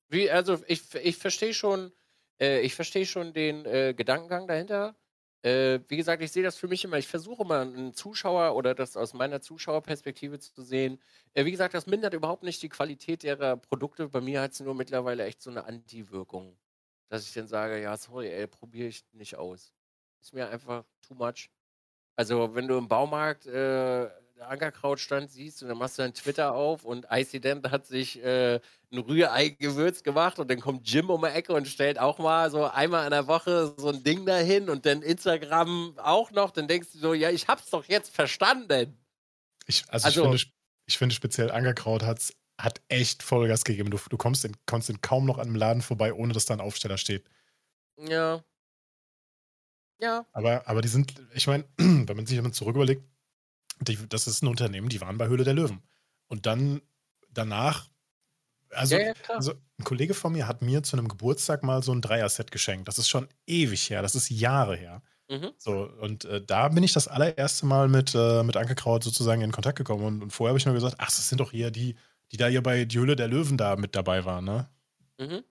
Wie, 0.09 0.31
also 0.31 0.59
ich, 0.67 0.93
ich 0.95 1.17
verstehe 1.17 1.53
schon, 1.53 1.91
äh, 2.39 2.61
ich 2.61 2.75
verstehe 2.75 3.05
schon 3.05 3.33
den 3.33 3.65
äh, 3.65 3.93
Gedankengang 3.95 4.47
dahinter. 4.47 4.95
Äh, 5.43 5.81
wie 5.89 5.97
gesagt, 5.97 6.23
ich 6.23 6.31
sehe 6.31 6.43
das 6.43 6.55
für 6.57 6.69
mich 6.69 6.85
immer, 6.85 6.97
ich 6.97 7.07
versuche 7.07 7.43
mal 7.43 7.63
einen 7.63 7.93
Zuschauer 7.93 8.55
oder 8.55 8.73
das 8.75 8.95
aus 8.95 9.13
meiner 9.13 9.41
Zuschauerperspektive 9.41 10.39
zu 10.39 10.61
sehen. 10.63 11.01
Äh, 11.33 11.43
wie 11.45 11.51
gesagt, 11.51 11.73
das 11.73 11.85
mindert 11.85 12.13
überhaupt 12.13 12.43
nicht 12.43 12.61
die 12.63 12.69
Qualität 12.69 13.25
ihrer 13.25 13.57
Produkte. 13.57 14.07
Bei 14.09 14.21
mir 14.21 14.41
hat 14.41 14.51
es 14.53 14.61
nur 14.61 14.73
mittlerweile 14.75 15.25
echt 15.25 15.41
so 15.41 15.49
eine 15.49 15.65
Anti-Wirkung. 15.65 16.57
Dass 17.13 17.27
ich 17.27 17.33
dann 17.35 17.47
sage, 17.47 17.79
ja, 17.79 17.95
sorry, 17.95 18.27
ey, 18.29 18.47
probiere 18.47 18.87
ich 18.87 19.03
nicht 19.11 19.35
aus. 19.35 19.71
Ist 20.19 20.33
mir 20.33 20.49
einfach 20.49 20.83
too 21.07 21.13
much. 21.13 21.51
Also, 22.15 22.55
wenn 22.55 22.67
du 22.67 22.75
im 22.75 22.87
Baumarkt 22.87 23.45
äh, 23.45 24.09
Ankerkrautstand 24.39 25.29
siehst 25.29 25.61
und 25.61 25.69
dann 25.69 25.77
machst 25.77 25.99
du 25.99 26.01
dein 26.01 26.15
Twitter 26.15 26.55
auf 26.55 26.83
und 26.85 27.05
Icident 27.11 27.69
hat 27.69 27.85
sich 27.85 28.19
äh, 28.23 28.55
ein 28.91 28.97
Rührei-Gewürz 28.97 30.01
gemacht 30.01 30.39
und 30.39 30.49
dann 30.49 30.59
kommt 30.59 30.89
Jim 30.89 31.11
um 31.11 31.21
die 31.21 31.27
Ecke 31.27 31.53
und 31.53 31.67
stellt 31.67 31.99
auch 31.99 32.17
mal 32.17 32.49
so 32.49 32.65
einmal 32.65 33.05
in 33.05 33.11
der 33.11 33.27
Woche 33.27 33.75
so 33.77 33.89
ein 33.89 34.03
Ding 34.03 34.25
dahin 34.25 34.67
und 34.71 34.87
dann 34.87 35.03
Instagram 35.03 35.93
auch 35.99 36.31
noch, 36.31 36.49
dann 36.49 36.67
denkst 36.67 36.93
du 36.93 36.97
so, 36.97 37.13
ja, 37.13 37.29
ich 37.29 37.47
hab's 37.47 37.69
doch 37.69 37.85
jetzt 37.85 38.11
verstanden. 38.11 38.97
Ich, 39.67 39.83
also, 39.87 40.05
Also- 40.07 40.33
ich, 40.33 40.41
finde, 40.41 40.53
ich 40.87 40.97
finde 40.97 41.15
speziell 41.15 41.51
Angerkraut 41.51 42.01
hat's, 42.01 42.33
hat 42.63 42.81
echt 42.87 43.23
Vollgas 43.23 43.65
gegeben. 43.65 43.91
Du, 43.91 43.99
du 44.09 44.15
kommst, 44.15 44.45
in, 44.45 44.55
kommst 44.65 44.89
in 44.89 45.01
kaum 45.01 45.25
noch 45.25 45.37
an 45.37 45.47
einem 45.47 45.55
Laden 45.55 45.81
vorbei, 45.81 46.13
ohne 46.13 46.31
dass 46.31 46.45
da 46.45 46.53
ein 46.53 46.61
Aufsteller 46.61 46.97
steht. 46.97 47.25
Ja. 47.97 48.41
Ja. 49.99 50.25
Aber, 50.31 50.65
aber 50.65 50.81
die 50.81 50.87
sind, 50.87 51.13
ich 51.33 51.45
meine, 51.45 51.65
wenn 51.77 52.15
man 52.15 52.25
sich 52.25 52.35
jemand 52.35 52.55
zurück 52.55 52.75
überlegt, 52.75 53.03
die, 53.81 53.97
das 54.07 54.27
ist 54.27 54.43
ein 54.43 54.47
Unternehmen, 54.47 54.87
die 54.87 55.01
waren 55.01 55.17
bei 55.17 55.27
Höhle 55.27 55.43
der 55.43 55.53
Löwen. 55.53 55.83
Und 56.27 56.45
dann 56.45 56.81
danach, 57.29 57.89
also, 58.69 58.95
ja, 58.95 59.07
ja, 59.07 59.13
also 59.27 59.53
ein 59.77 59.83
Kollege 59.83 60.13
von 60.13 60.31
mir 60.31 60.47
hat 60.47 60.61
mir 60.61 60.83
zu 60.83 60.95
einem 60.95 61.09
Geburtstag 61.09 61.63
mal 61.63 61.83
so 61.83 61.91
ein 61.91 62.01
Dreier-Set 62.01 62.49
geschenkt. 62.49 62.87
Das 62.87 62.97
ist 62.97 63.09
schon 63.09 63.27
ewig 63.45 63.89
her, 63.89 64.01
das 64.01 64.15
ist 64.15 64.29
Jahre 64.29 64.77
her. 64.77 65.01
mhm. 65.29 65.51
So, 65.57 65.89
und 65.99 66.23
äh, 66.23 66.41
da 66.41 66.69
bin 66.69 66.83
ich 66.83 66.93
das 66.93 67.09
allererste 67.09 67.65
Mal 67.65 67.89
mit, 67.89 68.15
äh, 68.15 68.41
mit 68.43 68.55
Ankerkraut 68.55 69.03
sozusagen 69.03 69.41
in 69.41 69.51
Kontakt 69.51 69.77
gekommen. 69.77 70.05
Und, 70.05 70.23
und 70.23 70.31
vorher 70.31 70.51
habe 70.51 70.59
ich 70.59 70.65
nur 70.65 70.75
gesagt, 70.75 70.95
ach, 70.99 71.07
das 71.07 71.27
sind 71.27 71.41
doch 71.41 71.51
hier 71.51 71.69
die, 71.69 71.97
die 72.33 72.37
da 72.37 72.47
hier 72.47 72.63
bei 72.63 72.85
die 72.85 72.97
Höhle 72.97 73.15
der 73.15 73.27
Löwen 73.27 73.57
da 73.57 73.75
mit 73.75 73.95
dabei 73.95 74.25
waren, 74.25 74.45
ne? 74.45 74.69
Mhm. 75.19 75.43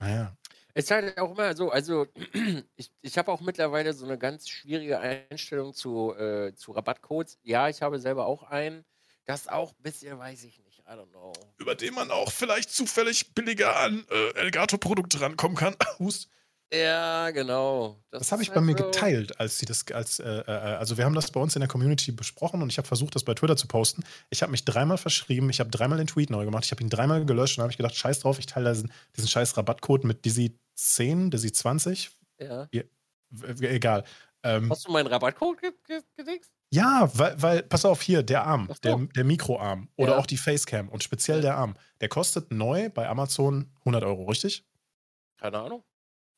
Naja. 0.00 0.36
Es 0.74 0.84
ist 0.84 0.90
halt 0.92 1.18
auch 1.18 1.32
immer 1.32 1.56
so, 1.56 1.70
also 1.70 2.06
ich, 2.76 2.92
ich 3.00 3.18
habe 3.18 3.32
auch 3.32 3.40
mittlerweile 3.40 3.92
so 3.92 4.04
eine 4.04 4.18
ganz 4.18 4.48
schwierige 4.48 5.00
Einstellung 5.00 5.74
zu, 5.74 6.14
äh, 6.14 6.54
zu 6.54 6.72
Rabattcodes. 6.72 7.38
Ja, 7.42 7.68
ich 7.68 7.82
habe 7.82 7.98
selber 7.98 8.26
auch 8.26 8.44
einen. 8.44 8.84
Das 9.24 9.48
auch 9.48 9.72
bisher 9.78 10.18
weiß 10.18 10.44
ich 10.44 10.58
nicht. 10.60 10.78
I 10.80 10.92
don't 10.92 11.10
know. 11.10 11.32
Über 11.58 11.74
den 11.74 11.94
man 11.94 12.10
auch 12.10 12.30
vielleicht 12.30 12.70
zufällig 12.70 13.34
billiger 13.34 13.76
an 13.76 14.06
äh, 14.08 14.34
Elgato-Produkte 14.38 15.20
rankommen 15.20 15.56
kann. 15.56 15.74
Hust. 15.98 16.30
Ja, 16.72 17.30
genau. 17.30 17.98
Das, 18.10 18.20
das 18.20 18.32
habe 18.32 18.42
ich 18.42 18.52
bei 18.52 18.60
mir 18.60 18.76
so 18.76 18.84
geteilt, 18.84 19.40
als 19.40 19.58
sie 19.58 19.64
das, 19.64 19.86
als, 19.90 20.18
äh, 20.18 20.40
äh, 20.40 20.50
also 20.50 20.98
wir 20.98 21.06
haben 21.06 21.14
das 21.14 21.30
bei 21.30 21.40
uns 21.40 21.56
in 21.56 21.60
der 21.60 21.68
Community 21.68 22.12
besprochen 22.12 22.60
und 22.60 22.70
ich 22.70 22.76
habe 22.76 22.86
versucht, 22.86 23.14
das 23.14 23.24
bei 23.24 23.32
Twitter 23.32 23.56
zu 23.56 23.66
posten. 23.68 24.04
Ich 24.28 24.42
habe 24.42 24.52
mich 24.52 24.64
dreimal 24.66 24.98
verschrieben, 24.98 25.48
ich 25.48 25.60
habe 25.60 25.70
dreimal 25.70 25.96
den 25.96 26.06
Tweet 26.06 26.28
neu 26.28 26.44
gemacht, 26.44 26.66
ich 26.66 26.70
habe 26.70 26.82
ihn 26.82 26.90
dreimal 26.90 27.24
gelöscht 27.24 27.56
und 27.56 27.62
habe 27.62 27.70
ich 27.70 27.78
gedacht, 27.78 27.96
scheiß 27.96 28.20
drauf, 28.20 28.38
ich 28.38 28.46
teile 28.46 28.72
diesen, 28.72 28.92
diesen 29.16 29.28
scheiß 29.28 29.56
Rabattcode 29.56 30.04
mit 30.04 30.26
Dizzy 30.26 30.58
10, 30.74 31.30
Dizzy 31.30 31.52
20. 31.52 32.10
Ja. 32.38 32.68
ja 32.70 32.82
egal. 33.60 34.04
Ähm, 34.42 34.70
Hast 34.70 34.86
du 34.86 34.92
meinen 34.92 35.06
Rabattcode 35.06 35.58
gedingst? 36.16 36.52
Ja, 36.70 37.10
weil, 37.14 37.40
weil, 37.40 37.62
pass 37.62 37.86
auf 37.86 38.02
hier, 38.02 38.22
der 38.22 38.44
Arm, 38.44 38.68
der, 38.84 38.96
der 39.16 39.24
Mikroarm 39.24 39.88
oder 39.96 40.12
ja. 40.12 40.18
auch 40.18 40.26
die 40.26 40.36
Facecam 40.36 40.90
und 40.90 41.02
speziell 41.02 41.40
der 41.40 41.56
Arm, 41.56 41.74
der 42.02 42.10
kostet 42.10 42.52
neu 42.52 42.90
bei 42.90 43.08
Amazon 43.08 43.72
100 43.80 44.04
Euro, 44.04 44.24
richtig? 44.24 44.64
Keine 45.38 45.58
Ahnung. 45.58 45.82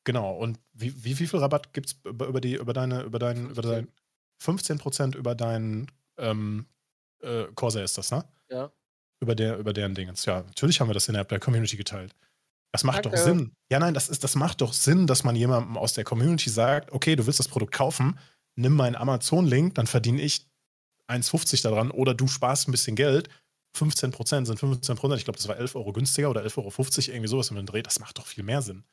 Genau, 0.03 0.35
und 0.35 0.59
wie, 0.73 1.03
wie, 1.03 1.19
wie 1.19 1.27
viel 1.27 1.39
Rabatt 1.39 1.73
gibt 1.73 1.87
es 1.87 1.99
über, 2.03 2.27
über, 2.27 2.41
die, 2.41 2.55
über 2.55 2.73
deine, 2.73 3.03
über 3.03 3.19
deinen, 3.19 3.51
über 3.51 3.61
dein 3.61 3.87
15% 4.41 5.15
über 5.15 5.35
deinen 5.35 5.87
ähm, 6.17 6.65
äh, 7.21 7.45
Corsair 7.55 7.83
ist 7.83 7.97
das, 7.97 8.11
ne? 8.11 8.25
Ja. 8.49 8.71
Über, 9.19 9.35
der, 9.35 9.57
über 9.57 9.71
deren 9.71 9.93
Dingens. 9.93 10.25
Ja, 10.25 10.41
natürlich 10.41 10.81
haben 10.81 10.89
wir 10.89 10.95
das 10.95 11.07
innerhalb 11.07 11.29
der 11.29 11.39
Community 11.39 11.77
geteilt. 11.77 12.15
Das 12.71 12.83
macht 12.83 13.05
Danke. 13.05 13.17
doch 13.17 13.23
Sinn. 13.23 13.51
Ja, 13.69 13.79
nein, 13.79 13.93
das, 13.93 14.09
ist, 14.09 14.23
das 14.23 14.35
macht 14.35 14.61
doch 14.61 14.73
Sinn, 14.73 15.05
dass 15.05 15.23
man 15.23 15.35
jemandem 15.35 15.77
aus 15.77 15.93
der 15.93 16.03
Community 16.03 16.49
sagt, 16.49 16.91
okay, 16.91 17.15
du 17.15 17.27
willst 17.27 17.39
das 17.39 17.47
Produkt 17.47 17.73
kaufen, 17.73 18.17
nimm 18.55 18.73
meinen 18.73 18.95
Amazon-Link, 18.95 19.75
dann 19.75 19.87
verdiene 19.87 20.21
ich 20.21 20.47
1,50 21.07 21.61
daran 21.61 21.91
oder 21.91 22.13
du 22.13 22.27
sparst 22.27 22.67
ein 22.67 22.71
bisschen 22.71 22.95
Geld. 22.95 23.29
15% 23.77 24.45
sind 24.45 24.59
15%. 24.59 25.15
Ich 25.15 25.23
glaube, 25.23 25.37
das 25.37 25.47
war 25.47 25.57
11 25.57 25.75
Euro 25.75 25.93
günstiger 25.93 26.29
oder 26.29 26.41
11,50 26.43 26.57
Euro, 26.57 27.15
irgendwie 27.15 27.27
sowas 27.27 27.49
in 27.49 27.57
den 27.57 27.65
Dreh. 27.65 27.81
Das 27.81 27.99
macht 27.99 28.17
doch 28.17 28.25
viel 28.25 28.43
mehr 28.43 28.61
Sinn. 28.61 28.83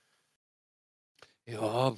Ja, 1.49 1.95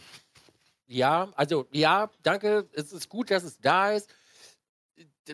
ja, 0.88 1.33
also 1.37 1.66
ja, 1.73 2.11
danke. 2.23 2.69
Es 2.73 2.92
ist 2.92 3.09
gut, 3.09 3.30
dass 3.30 3.45
es 3.45 3.59
da 3.61 3.92
ist. 3.92 4.11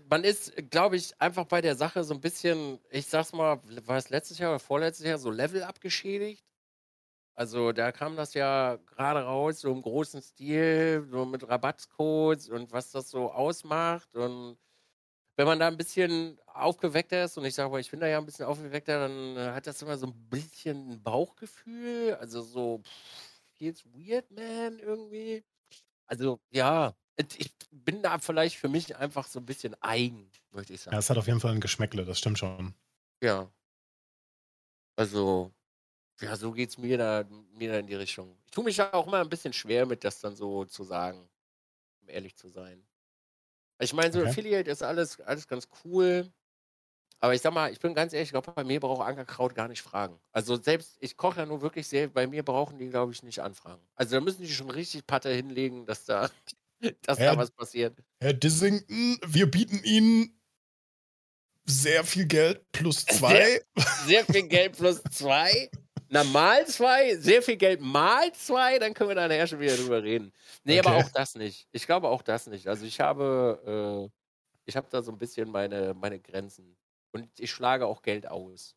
Man 0.09 0.25
ist, 0.25 0.53
glaube 0.71 0.97
ich, 0.97 1.19
einfach 1.21 1.47
bei 1.47 1.61
der 1.61 1.75
Sache 1.77 2.05
so 2.05 2.15
ein 2.15 2.21
bisschen, 2.21 2.79
ich 2.91 3.07
sag's 3.07 3.33
mal, 3.33 3.61
war 3.87 3.97
es 3.97 4.11
letztes 4.11 4.39
Jahr 4.39 4.51
oder 4.51 4.59
vorletztes 4.61 5.07
Jahr 5.07 5.19
so 5.19 5.31
Level 5.31 5.63
abgeschädigt? 5.63 6.45
Also 7.35 7.73
da 7.73 7.93
kam 7.93 8.17
das 8.17 8.35
ja 8.35 8.77
gerade 8.87 9.23
raus, 9.25 9.61
so 9.61 9.73
im 9.73 9.83
großen 9.83 10.23
Stil, 10.23 11.07
so 11.11 11.27
mit 11.27 11.49
Rabattcodes 11.49 12.49
und 12.51 12.73
was 12.73 12.93
das 12.93 13.11
so 13.11 13.33
ausmacht. 13.33 14.15
Und 14.17 14.59
wenn 15.37 15.47
man 15.47 15.59
da 15.61 15.69
ein 15.69 15.77
bisschen 15.77 16.39
aufgeweckter 16.47 17.25
ist, 17.25 17.39
und 17.39 17.45
ich 17.47 17.55
sage 17.55 17.71
mal, 17.71 17.81
ich 17.81 17.91
bin 17.91 18.01
da 18.01 18.07
ja 18.09 18.19
ein 18.19 18.27
bisschen 18.27 18.47
aufgeweckter, 18.47 19.01
dann 19.09 19.37
äh, 19.37 19.53
hat 19.53 19.67
das 19.67 19.83
immer 19.83 19.99
so 19.99 20.07
ein 20.09 20.29
bisschen 20.31 20.93
ein 20.93 21.03
Bauchgefühl. 21.03 22.15
Also 22.21 22.43
so, 22.43 22.81
pff, 22.85 23.26
feels 23.59 23.85
weird, 23.87 24.31
man, 24.31 24.79
irgendwie. 24.79 25.45
Also 26.07 26.41
ja, 26.51 26.95
ich 27.37 27.55
bin 27.71 28.03
da 28.03 28.19
vielleicht 28.19 28.57
für 28.57 28.69
mich 28.69 28.97
einfach 28.97 29.27
so 29.27 29.41
ein 29.41 29.47
bisschen 29.47 29.75
eigen, 29.83 30.31
möchte 30.53 30.75
ich 30.75 30.81
sagen. 30.81 30.95
Ja, 30.95 30.99
es 30.99 31.11
hat 31.11 31.19
auf 31.19 31.27
jeden 31.27 31.41
Fall 31.41 31.53
ein 31.53 31.61
Geschmäckle, 31.61 32.05
das 32.05 32.19
stimmt 32.19 32.39
schon. 32.39 32.75
Ja. 33.23 33.51
Also, 34.97 35.53
ja, 36.21 36.37
so 36.37 36.53
geht 36.53 36.71
es 36.71 36.79
mir 36.79 36.99
da, 36.99 37.25
mir 37.53 37.73
da 37.73 37.79
in 37.79 37.87
die 37.87 37.95
Richtung. 37.95 38.39
Ich 38.47 38.51
tue 38.51 38.65
mich 38.65 38.79
ja 38.79 38.93
auch 38.95 39.07
mal 39.07 39.21
ein 39.21 39.29
bisschen 39.29 39.53
schwer 39.53 39.87
mit, 39.87 40.05
das 40.05 40.21
dann 40.21 40.37
so 40.37 40.65
zu 40.65 40.85
sagen, 40.85 41.29
um 42.01 42.09
ehrlich 42.09 42.37
zu 42.37 42.49
sein. 42.49 42.87
Ich 43.79 43.93
meine, 43.93 44.13
so 44.13 44.21
okay. 44.21 44.31
Affiliate 44.31 44.71
ist 44.71 44.83
alles, 44.83 45.21
alles 45.21 45.47
ganz 45.47 45.69
cool. 45.85 46.33
Aber 47.21 47.35
ich 47.35 47.41
sag 47.41 47.53
mal, 47.53 47.73
ich 47.73 47.81
bin 47.81 47.95
ganz 47.95 48.13
ehrlich, 48.13 48.29
ich 48.29 48.33
glaube, 48.33 48.53
bei 48.53 48.65
mir 48.65 48.79
braucht 48.79 49.07
Ankerkraut 49.07 49.55
gar 49.55 49.69
nicht 49.69 49.83
fragen. 49.83 50.19
Also 50.33 50.57
selbst, 50.57 50.97
ich 51.01 51.17
koche 51.17 51.41
ja 51.41 51.47
nur 51.47 51.63
wirklich 51.63 51.89
sehr, 51.89 52.09
bei 52.09 52.27
mir 52.27 52.43
brauchen 52.43 52.79
die, 52.79 52.89
glaube 52.89 53.13
ich, 53.13 53.23
nicht 53.23 53.41
anfragen. 53.41 53.83
Also 53.95 54.17
da 54.17 54.21
müssen 54.21 54.43
die 54.43 54.53
schon 54.53 54.71
richtig 54.71 55.07
Patte 55.07 55.31
hinlegen, 55.31 55.87
dass 55.87 56.05
da, 56.05 56.31
dass 57.03 57.19
Herr, 57.19 57.33
da 57.33 57.39
was 57.39 57.51
passiert. 57.51 57.99
Herr 58.21 58.35
Dissington, 58.35 59.19
wir 59.27 59.51
bieten 59.51 59.81
Ihnen 59.83 60.39
sehr 61.65 62.05
viel 62.05 62.27
Geld 62.27 62.61
plus 62.73 63.05
zwei. 63.07 63.35
Sehr, 63.35 63.61
sehr 64.07 64.25
viel 64.25 64.47
Geld 64.49 64.77
plus 64.77 65.03
zwei. 65.11 65.71
Na, 66.09 66.23
mal 66.23 66.65
zwei, 66.67 67.17
sehr 67.17 67.43
viel 67.43 67.57
Geld 67.57 67.81
mal 67.81 68.31
zwei, 68.33 68.79
dann 68.79 68.95
können 68.95 69.11
wir 69.11 69.17
da 69.17 69.27
nachher 69.27 69.47
schon 69.47 69.59
wieder 69.59 69.77
drüber 69.77 70.03
reden. 70.03 70.33
Nee, 70.63 70.79
okay. 70.79 70.89
aber 70.89 70.99
auch 70.99 71.11
das 71.11 71.35
nicht. 71.35 71.67
Ich 71.73 71.87
glaube 71.87 72.09
auch 72.09 72.23
das 72.23 72.47
nicht. 72.47 72.69
Also 72.69 72.85
ich 72.85 73.01
habe, 73.01 74.07
äh, 74.07 74.11
ich 74.67 74.77
habe 74.77 74.87
da 74.89 75.03
so 75.03 75.11
ein 75.11 75.19
bisschen 75.19 75.51
meine, 75.51 75.95
meine 75.95 76.21
Grenzen. 76.21 76.77
Und 77.13 77.29
ich 77.39 77.51
schlage 77.51 77.87
auch 77.87 78.03
Geld 78.03 78.29
aus. 78.29 78.75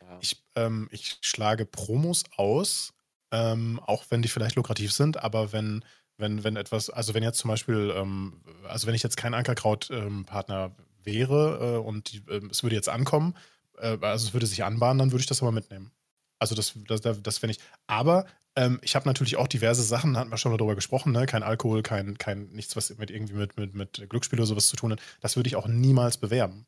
Ja. 0.00 0.18
Ich, 0.20 0.44
ähm, 0.54 0.88
ich 0.90 1.18
schlage 1.22 1.66
Promos 1.66 2.24
aus, 2.36 2.92
ähm, 3.32 3.80
auch 3.84 4.04
wenn 4.10 4.22
die 4.22 4.28
vielleicht 4.28 4.56
lukrativ 4.56 4.92
sind, 4.92 5.22
aber 5.22 5.52
wenn, 5.52 5.84
wenn, 6.16 6.44
wenn 6.44 6.56
etwas, 6.56 6.90
also 6.90 7.14
wenn 7.14 7.22
jetzt 7.22 7.38
zum 7.38 7.48
Beispiel, 7.48 7.92
ähm, 7.96 8.42
also 8.68 8.86
wenn 8.86 8.94
ich 8.94 9.02
jetzt 9.02 9.16
kein 9.16 9.34
Ankerkraut-Partner 9.34 10.72
ähm, 10.76 10.84
wäre 11.04 11.76
äh, 11.76 11.78
und 11.78 12.12
die, 12.12 12.18
äh, 12.28 12.40
es 12.50 12.62
würde 12.62 12.76
jetzt 12.76 12.88
ankommen, 12.88 13.36
äh, 13.78 13.98
also 14.00 14.28
es 14.28 14.32
würde 14.32 14.46
sich 14.46 14.64
anbahnen, 14.64 14.98
dann 14.98 15.12
würde 15.12 15.22
ich 15.22 15.28
das 15.28 15.42
aber 15.42 15.52
mitnehmen. 15.52 15.90
Also 16.38 16.54
das, 16.54 16.74
das, 16.86 17.00
das 17.00 17.38
finde 17.38 17.56
ich. 17.56 17.60
Aber 17.86 18.26
ähm, 18.56 18.80
ich 18.82 18.96
habe 18.96 19.08
natürlich 19.08 19.36
auch 19.36 19.46
diverse 19.46 19.82
Sachen, 19.82 20.16
hatten 20.16 20.30
wir 20.30 20.38
schon 20.38 20.52
mal 20.52 20.58
darüber 20.58 20.74
gesprochen, 20.74 21.12
ne? 21.12 21.26
Kein 21.26 21.42
Alkohol, 21.42 21.82
kein, 21.82 22.18
kein 22.18 22.48
nichts, 22.48 22.74
was 22.76 22.96
mit 22.98 23.10
irgendwie 23.10 23.34
mit, 23.34 23.56
mit, 23.56 23.74
mit 23.74 24.06
Glücksspiel 24.08 24.38
oder 24.38 24.46
sowas 24.46 24.68
zu 24.68 24.76
tun 24.76 24.92
hat. 24.92 25.00
Das 25.20 25.36
würde 25.36 25.48
ich 25.48 25.56
auch 25.56 25.68
niemals 25.68 26.16
bewerben. 26.16 26.66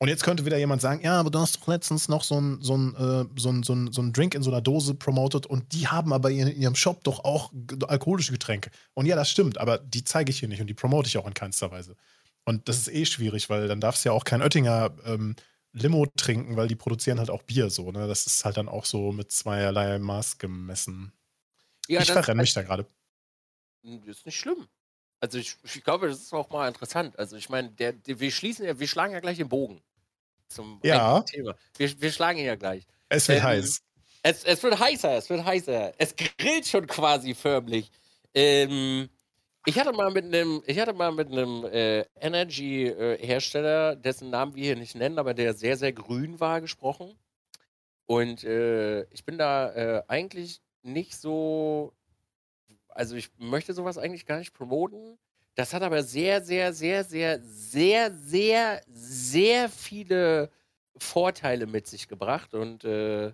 Und 0.00 0.08
jetzt 0.08 0.22
könnte 0.22 0.44
wieder 0.44 0.58
jemand 0.58 0.80
sagen, 0.80 1.02
ja, 1.02 1.18
aber 1.18 1.30
du 1.30 1.40
hast 1.40 1.56
doch 1.56 1.66
letztens 1.66 2.08
noch 2.08 2.22
so 2.22 2.36
einen 2.36 2.62
so 2.62 2.74
äh, 2.76 3.26
so 3.36 3.50
ein, 3.50 3.64
so 3.64 3.74
ein, 3.74 3.92
so 3.92 4.00
ein 4.00 4.12
Drink 4.12 4.36
in 4.36 4.44
so 4.44 4.50
einer 4.50 4.60
Dose 4.60 4.94
promotet 4.94 5.46
und 5.46 5.72
die 5.72 5.88
haben 5.88 6.12
aber 6.12 6.30
in, 6.30 6.46
ihrem 6.46 6.76
Shop 6.76 7.02
doch 7.02 7.24
auch 7.24 7.52
alkoholische 7.88 8.30
Getränke. 8.30 8.70
Und 8.94 9.06
ja, 9.06 9.16
das 9.16 9.28
stimmt, 9.28 9.58
aber 9.58 9.78
die 9.78 10.04
zeige 10.04 10.30
ich 10.30 10.38
hier 10.38 10.48
nicht 10.48 10.60
und 10.60 10.68
die 10.68 10.74
promote 10.74 11.08
ich 11.08 11.18
auch 11.18 11.26
in 11.26 11.34
keinster 11.34 11.72
Weise. 11.72 11.96
Und 12.44 12.68
das 12.68 12.78
ist 12.78 12.88
eh 12.88 13.04
schwierig, 13.06 13.50
weil 13.50 13.66
dann 13.66 13.80
darf 13.80 13.96
es 13.96 14.04
ja 14.04 14.12
auch 14.12 14.24
kein 14.24 14.40
Oettinger 14.40 14.94
ähm, 15.04 15.34
Limo 15.72 16.06
trinken, 16.16 16.56
weil 16.56 16.68
die 16.68 16.76
produzieren 16.76 17.18
halt 17.18 17.28
auch 17.28 17.42
Bier 17.42 17.68
so, 17.68 17.90
ne? 17.90 18.06
Das 18.06 18.26
ist 18.26 18.44
halt 18.44 18.56
dann 18.56 18.68
auch 18.68 18.84
so 18.84 19.10
mit 19.10 19.32
zweierlei 19.32 19.98
Maß 19.98 20.38
gemessen. 20.38 21.12
Ja, 21.88 22.00
ich 22.00 22.10
verrenne 22.12 22.42
mich 22.42 22.54
da 22.54 22.62
gerade. 22.62 22.86
Hm, 23.84 24.04
ist 24.04 24.26
nicht 24.26 24.38
schlimm. 24.38 24.68
Also 25.20 25.38
ich, 25.38 25.56
ich, 25.64 25.82
glaube, 25.82 26.06
das 26.06 26.20
ist 26.20 26.32
auch 26.32 26.50
mal 26.50 26.68
interessant. 26.68 27.18
Also 27.18 27.36
ich 27.36 27.48
meine, 27.48 27.70
der, 27.70 27.92
der, 27.92 28.20
wir 28.20 28.30
schließen 28.30 28.64
ja, 28.64 28.78
wir 28.78 28.86
schlagen 28.86 29.12
ja 29.12 29.18
gleich 29.18 29.38
den 29.38 29.48
Bogen 29.48 29.82
zum 30.48 30.80
ja. 30.82 31.20
Thema. 31.22 31.54
Wir, 31.76 32.00
wir 32.00 32.12
schlagen 32.12 32.38
ihn 32.38 32.46
ja 32.46 32.56
gleich. 32.56 32.86
Es 33.08 33.28
wird 33.28 33.38
ähm, 33.38 33.44
heiß. 33.44 33.82
Es, 34.22 34.44
es 34.44 34.62
wird 34.62 34.78
heißer, 34.78 35.16
es 35.16 35.30
wird 35.30 35.44
heißer. 35.44 35.92
Es 35.98 36.14
grillt 36.16 36.66
schon 36.66 36.86
quasi 36.86 37.34
förmlich. 37.34 37.90
Ähm, 38.34 39.08
ich 39.64 39.78
hatte 39.78 39.92
mal 39.92 40.10
mit 40.10 40.24
einem, 40.24 40.62
ich 40.66 40.78
hatte 40.78 40.92
mal 40.92 41.12
mit 41.12 41.30
einem 41.30 41.64
äh, 41.64 42.00
Energy-Hersteller, 42.20 43.92
äh, 43.92 43.96
dessen 43.96 44.30
Namen 44.30 44.54
wir 44.54 44.64
hier 44.64 44.76
nicht 44.76 44.94
nennen, 44.94 45.18
aber 45.18 45.34
der 45.34 45.54
sehr, 45.54 45.76
sehr 45.76 45.92
grün 45.92 46.40
war, 46.40 46.60
gesprochen. 46.60 47.18
Und 48.06 48.44
äh, 48.44 49.02
ich 49.10 49.24
bin 49.24 49.36
da 49.36 49.70
äh, 49.72 50.02
eigentlich 50.08 50.62
nicht 50.82 51.14
so, 51.16 51.92
also 52.88 53.14
ich 53.16 53.30
möchte 53.38 53.74
sowas 53.74 53.98
eigentlich 53.98 54.24
gar 54.24 54.38
nicht 54.38 54.54
promoten. 54.54 55.18
Das 55.58 55.74
hat 55.74 55.82
aber 55.82 56.04
sehr, 56.04 56.40
sehr, 56.40 56.72
sehr, 56.72 57.02
sehr, 57.02 57.40
sehr, 57.42 58.12
sehr, 58.12 58.80
sehr 58.86 59.68
viele 59.68 60.52
Vorteile 60.96 61.66
mit 61.66 61.88
sich 61.88 62.06
gebracht. 62.06 62.54
Und 62.54 62.84
äh, 62.84 63.32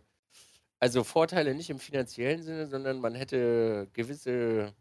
also 0.80 1.04
Vorteile 1.04 1.54
nicht 1.54 1.68
im 1.68 1.78
finanziellen 1.78 2.42
Sinne, 2.42 2.66
sondern 2.66 2.98
man 3.00 3.14
hätte 3.14 3.88
gewisse 3.92 4.72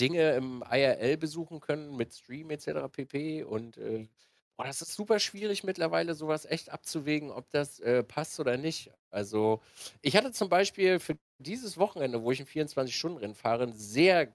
Dinge 0.00 0.36
im 0.36 0.64
IRL 0.70 1.18
besuchen 1.18 1.60
können 1.60 1.98
mit 1.98 2.14
Stream 2.14 2.50
etc. 2.50 2.88
pp. 2.90 3.42
Und 3.44 3.76
äh, 3.76 4.08
boah, 4.56 4.64
das 4.64 4.80
ist 4.80 4.94
super 4.94 5.18
schwierig 5.20 5.64
mittlerweile, 5.64 6.14
sowas 6.14 6.46
echt 6.46 6.70
abzuwägen, 6.70 7.30
ob 7.30 7.50
das 7.50 7.78
äh, 7.80 8.02
passt 8.02 8.40
oder 8.40 8.56
nicht. 8.56 8.90
Also, 9.10 9.60
ich 10.00 10.16
hatte 10.16 10.32
zum 10.32 10.48
Beispiel 10.48 10.98
für 10.98 11.18
dieses 11.36 11.76
Wochenende, 11.76 12.22
wo 12.22 12.30
ich 12.30 12.40
ein 12.40 12.46
24-Stunden-Rennen 12.46 13.34
fahre, 13.34 13.64
ein 13.64 13.74
sehr 13.74 14.34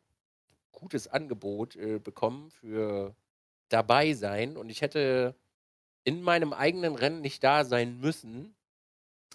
gutes 0.71 1.07
Angebot 1.07 1.75
äh, 1.75 1.99
bekommen 1.99 2.49
für 2.51 3.15
dabei 3.69 4.13
sein. 4.13 4.57
Und 4.57 4.69
ich 4.69 4.81
hätte 4.81 5.35
in 6.03 6.21
meinem 6.21 6.53
eigenen 6.53 6.95
Rennen 6.95 7.21
nicht 7.21 7.43
da 7.43 7.65
sein 7.65 7.99
müssen, 7.99 8.55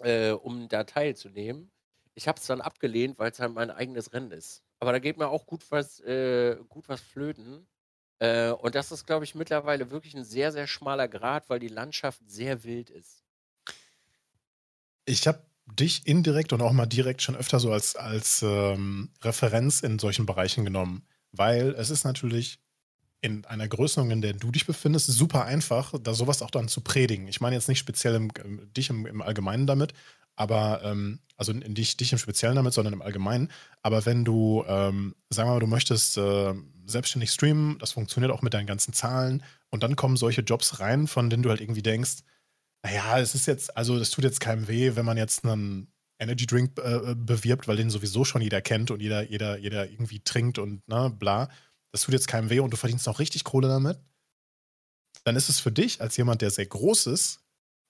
äh, 0.00 0.31
um 0.31 0.69
da 0.69 0.85
teilzunehmen. 0.85 1.71
Ich 2.14 2.29
habe 2.29 2.41
es 2.41 2.47
dann 2.47 2.61
abgelehnt, 2.61 3.19
weil 3.19 3.31
es 3.31 3.41
halt 3.41 3.55
mein 3.55 3.71
eigenes 3.71 4.12
Rennen 4.12 4.31
ist. 4.31 4.62
Aber 4.81 4.93
da 4.93 4.99
geht 4.99 5.19
mir 5.19 5.29
auch 5.29 5.47
gut 5.47 5.64
was, 5.71 6.00
äh, 6.00 6.57
gut 6.69 6.88
was 6.88 7.00
flöten. 7.00 7.67
Äh, 8.19 8.50
und 8.50 8.75
das 8.75 8.93
ist, 8.93 9.07
glaube 9.07 9.25
ich, 9.25 9.35
mittlerweile 9.35 9.91
wirklich 9.91 10.14
ein 10.14 10.25
sehr, 10.25 10.53
sehr 10.53 10.67
schmaler 10.67 11.09
Grad, 11.09 11.49
weil 11.50 11.59
die 11.59 11.69
Landschaft 11.69 12.21
sehr 12.26 12.64
wild 12.64 12.91
ist. 12.91 13.25
Ich 15.07 15.26
habe 15.26 15.43
dich 15.67 16.07
indirekt 16.07 16.53
und 16.53 16.62
auch 16.62 16.73
mal 16.73 16.87
direkt 16.87 17.23
schon 17.23 17.37
öfter 17.37 17.59
so 17.59 17.73
als, 17.73 17.97
als 17.97 18.43
ähm, 18.43 19.11
Referenz 19.23 19.81
in 19.81 19.99
solchen 19.99 20.26
Bereichen 20.26 20.64
genommen, 20.64 21.07
weil 21.37 21.75
es 21.76 21.91
ist 21.91 22.05
natürlich 22.05 22.59
in 23.21 23.45
einer 23.47 23.67
Größenordnung, 23.67 24.19
in 24.19 24.23
der 24.23 24.35
du 24.35 24.50
dich 24.50 24.67
befindest, 24.67 25.07
super 25.07 25.45
einfach, 25.47 25.95
da 25.99 26.12
sowas 26.12 26.43
auch 26.43 26.50
dann 26.50 26.69
zu 26.69 26.83
predigen. 26.83 27.26
Ich 27.26 27.41
meine 27.41 27.57
jetzt 27.57 27.69
nicht 27.69 27.79
speziell 27.79 28.14
im, 28.14 28.31
dich 28.76 28.91
im, 28.91 29.07
im 29.07 29.23
Allgemeinen 29.23 29.67
damit, 29.67 29.95
aber 30.37 30.83
ähm, 30.85 31.21
also 31.37 31.53
in 31.53 31.75
dich, 31.75 31.97
dich 31.97 32.12
im 32.12 32.19
Speziellen 32.19 32.57
damit, 32.57 32.75
sondern 32.75 32.93
im 32.93 33.03
Allgemeinen. 33.03 33.50
Aber 33.83 34.05
wenn 34.05 34.25
du, 34.25 34.64
ähm, 34.69 35.14
sagen 35.31 35.49
wir 35.49 35.55
mal, 35.55 35.61
du 35.61 35.67
möchtest 35.67 36.19
äh, 36.19 36.55
selbstständig 36.87 37.31
streamen, 37.31 37.79
das 37.79 37.93
funktioniert 37.93 38.31
auch 38.31 38.43
mit 38.43 38.53
deinen 38.53 38.67
ganzen 38.67 38.93
Zahlen 38.93 39.43
und 39.71 39.83
dann 39.83 39.97
kommen 39.97 40.17
solche 40.17 40.43
Jobs 40.43 40.81
rein, 40.81 41.07
von 41.07 41.31
denen 41.31 41.43
du 41.43 41.50
halt 41.50 41.61
irgendwie 41.61 41.83
denkst, 41.83 42.19
naja, 42.83 43.19
es 43.19 43.35
ist 43.35 43.47
jetzt, 43.47 43.76
also 43.76 43.99
das 43.99 44.11
tut 44.11 44.25
jetzt 44.25 44.41
keinem 44.41 44.69
weh, 44.69 44.97
wenn 44.97 45.07
man 45.07 45.17
jetzt 45.17 45.47
einen 45.47 45.88
Energy 46.18 46.47
Drink 46.47 46.78
äh, 46.78 47.14
bewirbt, 47.16 47.68
weil 47.68 47.76
den 47.76 47.90
sowieso 47.90 48.25
schon 48.25 48.42
jeder 48.42 48.61
kennt 48.61 48.90
und 48.90 49.00
jeder, 49.00 49.23
jeder, 49.23 49.59
jeder 49.59 49.88
irgendwie 49.88 50.21
trinkt 50.21 50.59
und 50.59 50.87
ne, 50.88 51.12
bla. 51.16 51.49
Das 51.92 52.02
tut 52.02 52.14
jetzt 52.14 52.28
keinem 52.28 52.50
weh 52.50 52.61
und 52.61 52.73
du 52.73 52.76
verdienst 52.76 53.06
noch 53.06 53.18
richtig 53.18 53.44
Kohle 53.44 53.68
damit. 53.68 53.99
Dann 55.25 55.37
ist 55.37 55.49
es 55.49 55.61
für 55.61 55.73
dich 55.73 56.00
als 56.00 56.16
jemand, 56.16 56.42
der 56.42 56.50
sehr 56.50 56.66
groß 56.66 57.06
ist 57.06 57.40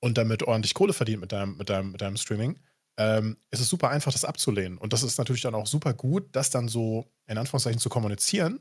und 0.01 0.19
damit 0.19 0.43
ordentlich 0.43 0.75
Kohle 0.75 0.93
verdient 0.93 1.21
mit 1.21 1.33
deinem, 1.33 1.57
mit 1.57 1.69
deinem, 1.69 1.93
mit 1.93 2.01
deinem 2.01 2.17
Streaming, 2.17 2.59
ähm, 2.97 3.37
ist 3.51 3.61
es 3.61 3.69
super 3.69 3.91
einfach, 3.91 4.13
das 4.13 4.25
abzulehnen. 4.25 4.79
Und 4.79 4.93
das 4.93 5.03
ist 5.03 5.19
natürlich 5.19 5.43
dann 5.43 5.55
auch 5.55 5.67
super 5.67 5.95
gut, 5.95 6.29
das 6.33 6.51
dann 6.51 6.69
so 6.69 7.11
in 7.27 7.39
Anführungszeichen 7.39 7.81
zu 7.81 7.89
kommunizieren, 7.89 8.61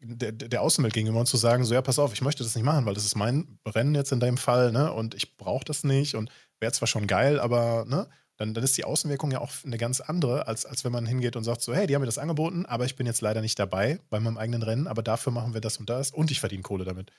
der, 0.00 0.32
der 0.32 0.62
Außenwelt 0.62 0.94
gegenüber 0.94 1.20
und 1.20 1.26
zu 1.26 1.36
sagen, 1.36 1.64
so 1.64 1.74
ja, 1.74 1.82
pass 1.82 1.98
auf, 1.98 2.12
ich 2.12 2.22
möchte 2.22 2.42
das 2.42 2.54
nicht 2.54 2.64
machen, 2.64 2.86
weil 2.86 2.94
das 2.94 3.04
ist 3.04 3.16
mein 3.16 3.58
Rennen 3.66 3.94
jetzt 3.94 4.12
in 4.12 4.20
deinem 4.20 4.36
Fall, 4.36 4.72
ne? 4.72 4.92
Und 4.92 5.14
ich 5.14 5.36
brauche 5.36 5.64
das 5.64 5.84
nicht 5.84 6.14
und 6.14 6.30
wäre 6.60 6.72
zwar 6.72 6.88
schon 6.88 7.06
geil, 7.06 7.40
aber 7.40 7.84
ne? 7.86 8.08
Dann, 8.36 8.52
dann 8.52 8.64
ist 8.64 8.76
die 8.76 8.84
Außenwirkung 8.84 9.30
ja 9.30 9.40
auch 9.40 9.50
eine 9.64 9.78
ganz 9.78 10.00
andere, 10.00 10.46
als, 10.46 10.66
als 10.66 10.84
wenn 10.84 10.92
man 10.92 11.06
hingeht 11.06 11.36
und 11.36 11.44
sagt 11.44 11.62
so, 11.62 11.74
hey, 11.74 11.86
die 11.86 11.94
haben 11.94 12.02
mir 12.02 12.06
das 12.06 12.18
angeboten, 12.18 12.66
aber 12.66 12.84
ich 12.84 12.96
bin 12.96 13.06
jetzt 13.06 13.22
leider 13.22 13.40
nicht 13.40 13.58
dabei 13.58 14.00
bei 14.10 14.20
meinem 14.20 14.36
eigenen 14.36 14.62
Rennen, 14.62 14.86
aber 14.86 15.02
dafür 15.02 15.32
machen 15.32 15.54
wir 15.54 15.60
das 15.60 15.78
und 15.78 15.88
das 15.88 16.10
und 16.10 16.30
ich 16.30 16.40
verdiene 16.40 16.62
Kohle 16.62 16.84
damit. 16.84 17.12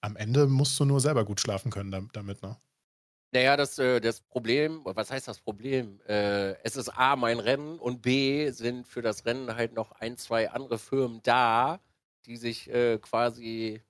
Am 0.00 0.16
Ende 0.16 0.46
musst 0.46 0.78
du 0.78 0.84
nur 0.84 1.00
selber 1.00 1.24
gut 1.24 1.40
schlafen 1.40 1.70
können 1.70 2.10
damit, 2.12 2.42
ne? 2.42 2.56
Naja, 3.34 3.56
das, 3.56 3.78
äh, 3.80 4.00
das 4.00 4.20
Problem, 4.20 4.82
was 4.84 5.10
heißt 5.10 5.26
das 5.26 5.40
Problem? 5.40 6.00
Äh, 6.06 6.52
es 6.62 6.76
ist 6.76 6.88
A, 6.90 7.16
mein 7.16 7.40
Rennen 7.40 7.80
und 7.80 8.00
B, 8.00 8.48
sind 8.50 8.86
für 8.86 9.02
das 9.02 9.26
Rennen 9.26 9.56
halt 9.56 9.72
noch 9.74 9.90
ein, 9.92 10.16
zwei 10.16 10.50
andere 10.50 10.78
Firmen 10.78 11.20
da, 11.24 11.80
die 12.26 12.36
sich 12.36 12.70
äh, 12.70 12.98
quasi 12.98 13.82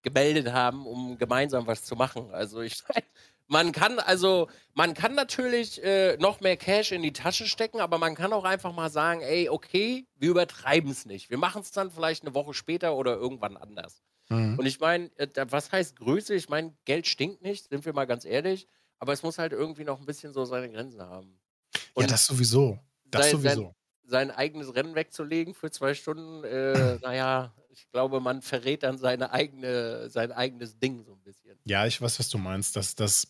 gemeldet 0.00 0.52
haben, 0.52 0.86
um 0.86 1.18
gemeinsam 1.18 1.66
was 1.66 1.84
zu 1.84 1.96
machen. 1.96 2.32
Also 2.32 2.62
ich 2.62 2.82
man 3.50 3.72
kann 3.72 3.98
also, 3.98 4.48
man 4.74 4.94
kann 4.94 5.16
natürlich 5.16 5.82
äh, 5.82 6.16
noch 6.18 6.40
mehr 6.40 6.56
Cash 6.56 6.92
in 6.92 7.02
die 7.02 7.12
Tasche 7.12 7.46
stecken, 7.46 7.80
aber 7.80 7.98
man 7.98 8.14
kann 8.14 8.32
auch 8.32 8.44
einfach 8.44 8.72
mal 8.72 8.90
sagen, 8.90 9.22
ey, 9.22 9.48
okay, 9.48 10.06
wir 10.16 10.30
übertreiben 10.30 10.88
es 10.88 11.04
nicht. 11.04 11.30
Wir 11.30 11.38
machen 11.38 11.62
es 11.62 11.72
dann 11.72 11.90
vielleicht 11.90 12.22
eine 12.22 12.32
Woche 12.32 12.54
später 12.54 12.94
oder 12.94 13.16
irgendwann 13.16 13.56
anders. 13.56 14.02
Mhm. 14.28 14.56
Und 14.56 14.66
ich 14.66 14.78
meine, 14.78 15.10
äh, 15.16 15.28
was 15.48 15.72
heißt 15.72 15.96
Größe? 15.96 16.32
Ich 16.34 16.48
meine, 16.48 16.74
Geld 16.84 17.08
stinkt 17.08 17.42
nicht, 17.42 17.68
sind 17.68 17.84
wir 17.84 17.92
mal 17.92 18.06
ganz 18.06 18.24
ehrlich. 18.24 18.68
Aber 19.00 19.12
es 19.12 19.24
muss 19.24 19.38
halt 19.38 19.52
irgendwie 19.52 19.84
noch 19.84 19.98
ein 19.98 20.06
bisschen 20.06 20.32
so 20.32 20.44
seine 20.44 20.70
Grenzen 20.70 21.02
haben. 21.02 21.40
Und 21.94 22.04
ja, 22.04 22.08
das 22.08 22.26
sowieso. 22.26 22.78
Das 23.04 23.22
sein, 23.22 23.30
sowieso. 23.32 23.62
Sein, 24.04 24.28
sein, 24.28 24.30
eigenes 24.30 24.74
Rennen 24.76 24.94
wegzulegen 24.94 25.54
für 25.54 25.72
zwei 25.72 25.94
Stunden, 25.94 26.44
äh, 26.44 26.98
naja, 27.02 27.52
ich 27.70 27.90
glaube, 27.90 28.20
man 28.20 28.42
verrät 28.42 28.84
dann 28.84 28.96
seine 28.96 29.32
eigene, 29.32 30.08
sein 30.08 30.30
eigenes 30.30 30.78
Ding 30.78 31.02
so 31.02 31.14
ein 31.14 31.22
bisschen. 31.22 31.58
Ja, 31.64 31.86
ich 31.86 32.00
weiß, 32.00 32.20
was 32.20 32.28
du 32.28 32.38
meinst. 32.38 32.76
Das, 32.76 32.94
das 32.94 33.26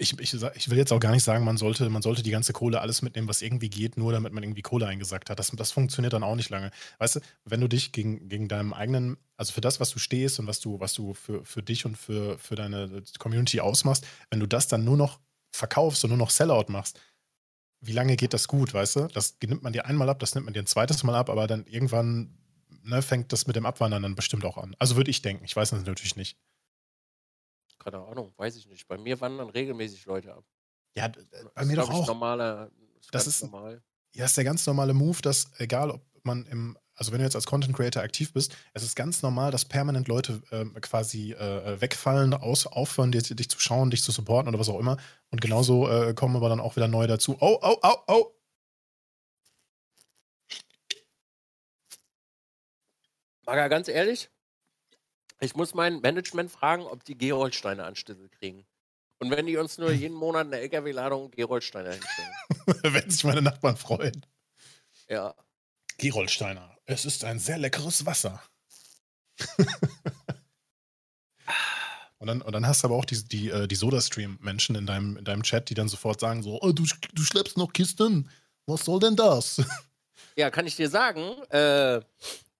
ich, 0.00 0.18
ich, 0.20 0.32
ich, 0.32 0.70
will 0.70 0.78
jetzt 0.78 0.92
auch 0.92 1.00
gar 1.00 1.10
nicht 1.10 1.24
sagen, 1.24 1.44
man 1.44 1.56
sollte, 1.56 1.90
man 1.90 2.02
sollte 2.02 2.22
die 2.22 2.30
ganze 2.30 2.52
Kohle 2.52 2.80
alles 2.80 3.02
mitnehmen, 3.02 3.28
was 3.28 3.42
irgendwie 3.42 3.68
geht, 3.68 3.96
nur 3.96 4.12
damit 4.12 4.32
man 4.32 4.44
irgendwie 4.44 4.62
Kohle 4.62 4.86
eingesackt 4.86 5.28
hat. 5.28 5.40
Das, 5.40 5.50
das 5.50 5.72
funktioniert 5.72 6.12
dann 6.12 6.22
auch 6.22 6.36
nicht 6.36 6.50
lange. 6.50 6.70
Weißt 6.98 7.16
du, 7.16 7.20
wenn 7.44 7.60
du 7.60 7.66
dich 7.66 7.90
gegen, 7.90 8.28
gegen 8.28 8.46
deinem 8.46 8.72
eigenen, 8.72 9.16
also 9.36 9.52
für 9.52 9.60
das, 9.60 9.80
was 9.80 9.90
du 9.90 9.98
stehst 9.98 10.38
und 10.38 10.46
was 10.46 10.60
du, 10.60 10.78
was 10.78 10.94
du 10.94 11.14
für, 11.14 11.44
für 11.44 11.64
dich 11.64 11.84
und 11.84 11.98
für, 11.98 12.38
für 12.38 12.54
deine 12.54 13.02
Community 13.18 13.58
ausmachst, 13.58 14.06
wenn 14.30 14.38
du 14.38 14.46
das 14.46 14.68
dann 14.68 14.84
nur 14.84 14.96
noch 14.96 15.18
verkaufst 15.50 16.04
und 16.04 16.10
nur 16.10 16.18
noch 16.18 16.30
Sellout 16.30 16.66
machst, 16.68 17.00
wie 17.80 17.92
lange 17.92 18.16
geht 18.16 18.34
das 18.34 18.46
gut, 18.46 18.74
weißt 18.74 18.96
du? 18.96 19.08
Das 19.08 19.36
nimmt 19.44 19.64
man 19.64 19.72
dir 19.72 19.86
einmal 19.86 20.08
ab, 20.08 20.20
das 20.20 20.34
nimmt 20.34 20.46
man 20.46 20.54
dir 20.54 20.62
ein 20.62 20.66
zweites 20.66 21.02
Mal 21.02 21.16
ab, 21.16 21.28
aber 21.28 21.48
dann 21.48 21.66
irgendwann 21.66 22.38
ne, 22.84 23.02
fängt 23.02 23.32
das 23.32 23.48
mit 23.48 23.56
dem 23.56 23.66
Abwandern 23.66 24.02
dann 24.04 24.14
bestimmt 24.14 24.44
auch 24.44 24.58
an. 24.58 24.76
Also 24.78 24.96
würde 24.96 25.10
ich 25.10 25.22
denken. 25.22 25.44
Ich 25.44 25.56
weiß 25.56 25.70
das 25.70 25.84
natürlich 25.84 26.16
nicht 26.16 26.36
keine 27.78 27.98
Ahnung, 27.98 28.32
weiß 28.36 28.56
ich 28.56 28.66
nicht. 28.66 28.86
Bei 28.86 28.98
mir 28.98 29.20
wandern 29.20 29.48
regelmäßig 29.50 30.04
Leute 30.06 30.34
ab. 30.34 30.44
Ja, 30.96 31.06
äh, 31.06 31.12
bei 31.54 31.64
mir 31.64 31.76
doch 31.76 31.90
auch. 31.90 32.06
Normaler, 32.06 32.70
ist 33.00 33.14
das 33.14 33.26
ist 33.26 33.42
normal. 33.42 33.82
Ja, 34.14 34.24
ist 34.24 34.36
der 34.36 34.44
ganz 34.44 34.66
normale 34.66 34.94
Move, 34.94 35.20
dass 35.22 35.50
egal, 35.58 35.90
ob 35.90 36.02
man 36.24 36.46
im, 36.46 36.78
also 36.94 37.12
wenn 37.12 37.18
du 37.18 37.24
jetzt 37.24 37.36
als 37.36 37.46
Content 37.46 37.76
Creator 37.76 38.02
aktiv 38.02 38.32
bist, 38.32 38.56
es 38.74 38.82
ist 38.82 38.96
ganz 38.96 39.22
normal, 39.22 39.50
dass 39.50 39.64
permanent 39.64 40.08
Leute 40.08 40.42
äh, 40.50 40.64
quasi 40.80 41.32
äh, 41.32 41.80
wegfallen, 41.80 42.34
aus, 42.34 42.66
aufhören, 42.66 43.12
dich, 43.12 43.28
dich, 43.28 43.48
zu 43.48 43.60
schauen, 43.60 43.90
dich 43.90 44.02
zu 44.02 44.10
supporten 44.10 44.48
oder 44.48 44.58
was 44.58 44.68
auch 44.68 44.78
immer. 44.78 44.96
Und 45.30 45.40
genauso 45.40 45.88
äh, 45.88 46.14
kommen 46.14 46.36
aber 46.36 46.48
dann 46.48 46.60
auch 46.60 46.76
wieder 46.76 46.88
neue 46.88 47.06
dazu. 47.06 47.36
Oh, 47.40 47.58
oh, 47.62 47.76
oh, 47.82 47.96
oh. 48.08 48.34
Maga, 53.46 53.68
ganz 53.68 53.88
ehrlich, 53.88 54.28
ich 55.40 55.54
muss 55.54 55.74
mein 55.74 56.00
Management 56.00 56.50
fragen, 56.50 56.82
ob 56.84 57.04
die 57.04 57.16
Geroldsteine 57.16 57.84
Anstütze 57.84 58.28
kriegen. 58.28 58.66
Und 59.18 59.30
wenn 59.30 59.46
die 59.46 59.56
uns 59.56 59.78
nur 59.78 59.90
jeden 59.92 60.16
Monat 60.16 60.46
eine 60.46 60.58
LKW-Ladung 60.60 61.30
Geroldsteiner 61.30 61.92
hinstellen. 61.92 62.32
Werden 62.94 63.10
sich 63.10 63.24
meine 63.24 63.42
Nachbarn 63.42 63.76
freuen. 63.76 64.24
Ja. 65.08 65.34
Geroldsteiner. 65.98 66.76
Es 66.86 67.04
ist 67.04 67.24
ein 67.24 67.38
sehr 67.38 67.58
leckeres 67.58 68.06
Wasser. 68.06 68.42
und, 72.18 72.26
dann, 72.26 72.42
und 72.42 72.52
dann 72.52 72.66
hast 72.66 72.82
du 72.82 72.88
aber 72.88 72.96
auch 72.96 73.04
die, 73.04 73.22
die, 73.24 73.50
äh, 73.50 73.68
die 73.68 73.74
Soda-Stream-Menschen 73.74 74.76
in 74.76 74.86
deinem, 74.86 75.16
in 75.16 75.24
deinem 75.24 75.42
Chat, 75.42 75.70
die 75.70 75.74
dann 75.74 75.88
sofort 75.88 76.20
sagen: 76.20 76.42
so, 76.42 76.60
oh, 76.60 76.72
du, 76.72 76.84
du 77.14 77.22
schleppst 77.22 77.56
noch 77.56 77.72
Kisten. 77.72 78.30
Was 78.66 78.84
soll 78.84 79.00
denn 79.00 79.16
das? 79.16 79.62
Ja, 80.36 80.50
kann 80.50 80.66
ich 80.66 80.76
dir 80.76 80.88
sagen. 80.88 81.22
Äh, 81.50 82.00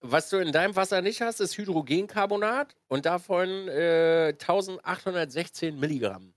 was 0.00 0.30
du 0.30 0.38
in 0.38 0.52
deinem 0.52 0.76
Wasser 0.76 1.02
nicht 1.02 1.20
hast, 1.20 1.40
ist 1.40 1.56
Hydrogencarbonat 1.56 2.76
und 2.88 3.06
davon 3.06 3.48
äh, 3.68 4.32
1816 4.32 5.78
Milligramm. 5.78 6.34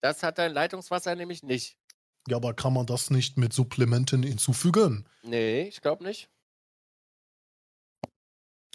Das 0.00 0.22
hat 0.22 0.38
dein 0.38 0.52
Leitungswasser 0.52 1.14
nämlich 1.14 1.42
nicht. 1.42 1.76
Ja, 2.28 2.36
aber 2.36 2.54
kann 2.54 2.72
man 2.72 2.86
das 2.86 3.10
nicht 3.10 3.38
mit 3.38 3.52
Supplementen 3.52 4.22
hinzufügen? 4.22 5.06
Nee, 5.22 5.62
ich 5.62 5.80
glaube 5.80 6.04
nicht. 6.04 6.28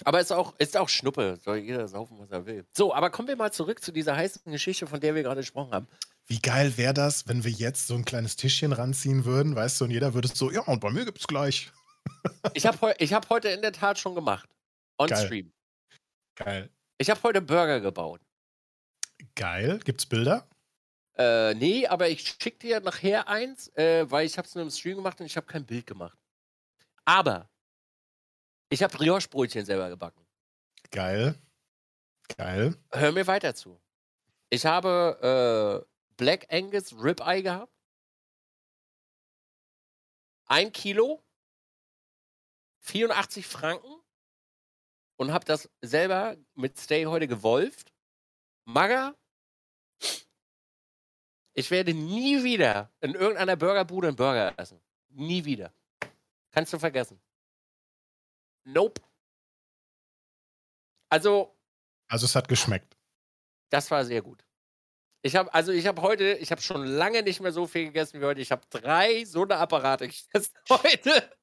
Aber 0.03 0.19
ist 0.19 0.34
auch, 0.34 0.55
ist 0.58 0.75
auch 0.75 0.89
Schnuppe. 0.89 1.38
Soll 1.41 1.58
jeder 1.58 1.88
saufen, 1.88 2.19
was 2.19 2.29
er 2.29 2.45
will. 2.45 2.65
So, 2.73 2.93
aber 2.93 3.10
kommen 3.10 3.29
wir 3.29 3.38
mal 3.38 3.53
zurück 3.53 3.81
zu 3.81 3.93
dieser 3.93 4.15
heißen 4.17 4.51
Geschichte, 4.51 4.88
von 4.88 4.99
der 4.99 5.15
wir 5.15 5.23
gerade 5.23 5.39
gesprochen 5.39 5.71
haben. 5.71 5.88
Wie 6.27 6.39
geil 6.39 6.75
wäre 6.75 6.93
das, 6.93 7.27
wenn 7.27 7.43
wir 7.43 7.51
jetzt 7.51 7.88
so 7.88 7.95
ein 7.95 8.03
kleines 8.03 8.36
Tischchen 8.36 8.73
ranziehen 8.73 9.25
würden, 9.25 9.55
weißt 9.55 9.79
du, 9.79 9.86
und 9.86 9.91
jeder 9.91 10.13
würde 10.13 10.27
so, 10.27 10.51
ja, 10.51 10.62
und 10.62 10.81
bei 10.81 10.89
mir 10.89 11.05
gibt 11.05 11.19
es 11.19 11.27
gleich 11.27 11.71
ich 12.53 12.65
habe 12.65 12.79
heu 12.81 12.93
hab 12.93 13.29
heute 13.29 13.49
in 13.49 13.61
der 13.61 13.71
Tat 13.71 13.99
schon 13.99 14.15
gemacht. 14.15 14.49
On 14.97 15.07
Geil. 15.07 15.25
Stream. 15.25 15.53
Geil. 16.35 16.69
Ich 16.97 17.09
habe 17.09 17.21
heute 17.23 17.41
Burger 17.41 17.79
gebaut. 17.79 18.21
Geil. 19.35 19.79
Gibt's 19.79 20.05
Bilder? 20.05 20.47
Äh, 21.17 21.53
nee, 21.55 21.87
aber 21.87 22.09
ich 22.09 22.27
schicke 22.27 22.59
dir 22.59 22.79
nachher 22.81 23.27
eins, 23.27 23.69
äh, 23.75 24.09
weil 24.09 24.25
ich 24.25 24.37
habe 24.37 24.47
es 24.47 24.55
nur 24.55 24.63
im 24.63 24.69
Stream 24.69 24.97
gemacht 24.97 25.19
und 25.19 25.25
ich 25.25 25.37
habe 25.37 25.47
kein 25.47 25.65
Bild 25.65 25.87
gemacht. 25.87 26.17
Aber 27.05 27.49
ich 28.69 28.83
habe 28.83 28.97
Brioche-Brötchen 28.97 29.65
selber 29.65 29.89
gebacken. 29.89 30.25
Geil. 30.91 31.39
Geil. 32.37 32.75
Hör 32.91 33.11
mir 33.11 33.27
weiter 33.27 33.53
zu. 33.55 33.79
Ich 34.49 34.65
habe 34.65 35.85
äh, 35.85 36.15
Black 36.17 36.51
Angus 36.51 36.93
Ribeye 36.93 37.43
gehabt. 37.43 37.71
Ein 40.47 40.71
Kilo 40.71 41.24
84 42.86 43.45
Franken 43.45 44.02
und 45.17 45.34
habe 45.34 45.45
das 45.45 45.69
selber 45.82 46.38
mit 46.54 46.78
Stay 46.80 47.06
heute 47.06 47.28
gewolft. 47.28 47.91
Magger, 48.65 49.15
ich 51.54 51.71
werde 51.71 51.93
nie 51.93 52.43
wieder 52.43 52.91
in 53.02 53.15
irgendeiner 53.15 53.56
Burgerbude 53.56 54.10
einen 54.10 54.17
Burger 54.17 54.54
essen. 54.58 54.82
Nie 55.10 55.45
wieder. 55.45 55.74
Kannst 56.52 56.74
du 56.74 56.80
vergessen. 56.80 57.21
Nope. 58.65 59.02
Also. 61.10 61.58
Also 62.08 62.26
es 62.26 62.36
hat 62.36 62.48
geschmeckt. 62.48 62.98
Das 63.69 63.89
war 63.89 64.06
sehr 64.06 64.21
gut. 64.21 64.45
Ich 65.21 65.36
habe 65.36 65.52
also 65.54 65.71
ich 65.71 65.88
habe 65.88 66.02
heute, 66.02 66.34
ich 66.34 66.52
habe 66.52 66.62
schon 66.62 66.86
lange 66.86 67.24
nicht 67.24 67.39
mehr 67.39 67.52
so 67.52 67.65
viel 67.65 67.86
gegessen 67.86 68.21
wie 68.21 68.26
heute. 68.26 68.41
Ich 68.41 68.52
habe 68.52 68.65
drei 68.69 69.26
so 69.26 69.43
eine 69.43 69.58
Apparate 69.58 70.08
gegessen 70.10 70.54
heute. 70.69 71.36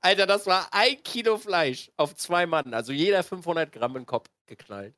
Alter, 0.00 0.26
das 0.26 0.46
war 0.46 0.72
ein 0.72 1.02
Kilo 1.02 1.38
Fleisch 1.38 1.90
auf 1.96 2.14
zwei 2.14 2.46
Mann. 2.46 2.74
Also 2.74 2.92
jeder 2.92 3.22
500 3.22 3.72
Gramm 3.72 3.92
in 3.92 4.02
den 4.02 4.06
Kopf 4.06 4.28
geknallt. 4.46 4.94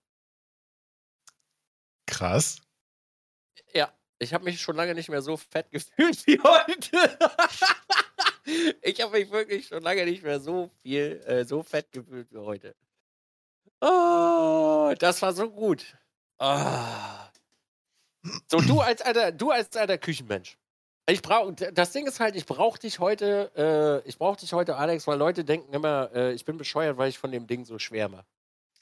Krass. 2.07 2.61
Ja, 3.74 3.92
ich 4.18 4.35
habe 4.35 4.44
mich 4.44 4.61
schon 4.61 4.76
lange 4.76 4.94
nicht 4.94 5.09
mehr 5.09 5.22
so 5.22 5.37
fett 5.37 5.70
gefühlt 5.72 6.26
wie 6.26 6.40
heute. 6.40 7.18
ich 8.83 9.00
habe 9.00 9.18
mich 9.18 9.31
wirklich 9.31 9.66
schon 9.68 9.83
lange 9.83 10.04
nicht 10.04 10.22
mehr 10.22 10.40
so 10.40 10.70
viel, 10.83 11.22
äh, 11.26 11.44
so 11.44 11.62
fett 11.62 11.92
gefühlt 11.92 12.33
wie 12.33 12.38
heute. 12.38 12.74
Oh, 13.81 14.92
das 14.98 15.22
war 15.22 15.33
so 15.33 15.50
gut. 15.50 15.96
Oh. 16.38 17.28
So, 18.50 18.61
du 18.61 18.81
als 18.81 19.02
alter, 19.02 19.33
du 19.33 19.50
als 19.50 19.76
alter 19.76 19.98
Küchenmensch. 19.98 20.59
Ich 21.11 21.23
brauche, 21.23 21.55
das 21.55 21.92
Ding 21.92 22.07
ist 22.07 22.21
halt, 22.21 22.37
ich 22.37 22.44
brauche 22.44 22.79
dich 22.79 22.99
heute, 22.99 23.51
äh, 24.05 24.07
ich 24.09 24.18
brauche 24.18 24.38
dich 24.38 24.53
heute, 24.53 24.77
Alex, 24.77 25.07
weil 25.07 25.16
Leute 25.16 25.42
denken 25.42 25.73
immer, 25.73 26.11
äh, 26.14 26.35
ich 26.35 26.44
bin 26.44 26.59
bescheuert, 26.59 26.99
weil 26.99 27.09
ich 27.09 27.18
von 27.18 27.33
dem 27.33 27.47
Ding 27.47 27.64
so 27.64 27.79
schwärme. 27.79 28.27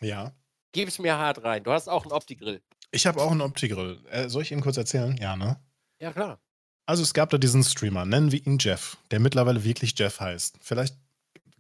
Ja. 0.00 0.32
Gib 0.72 0.88
es 0.88 0.98
mir 0.98 1.16
hart 1.16 1.44
rein. 1.44 1.62
Du 1.62 1.70
hast 1.70 1.88
auch 1.88 2.02
einen 2.02 2.12
Opti-Grill. 2.12 2.60
Ich 2.90 3.06
habe 3.06 3.22
auch 3.22 3.30
einen 3.30 3.42
Opti-Grill. 3.42 4.00
Äh, 4.10 4.28
soll 4.28 4.42
ich 4.42 4.50
Ihnen 4.50 4.60
kurz 4.60 4.76
erzählen? 4.76 5.16
Ja, 5.18 5.36
ne? 5.36 5.60
Ja, 6.00 6.12
klar. 6.12 6.40
Also 6.84 7.04
es 7.04 7.14
gab 7.14 7.30
da 7.30 7.38
diesen 7.38 7.62
Streamer, 7.62 8.04
nennen 8.04 8.32
wir 8.32 8.44
ihn 8.44 8.58
Jeff, 8.58 8.96
der 9.12 9.20
mittlerweile 9.20 9.62
wirklich 9.62 9.96
Jeff 9.96 10.18
heißt. 10.18 10.56
Vielleicht 10.60 10.96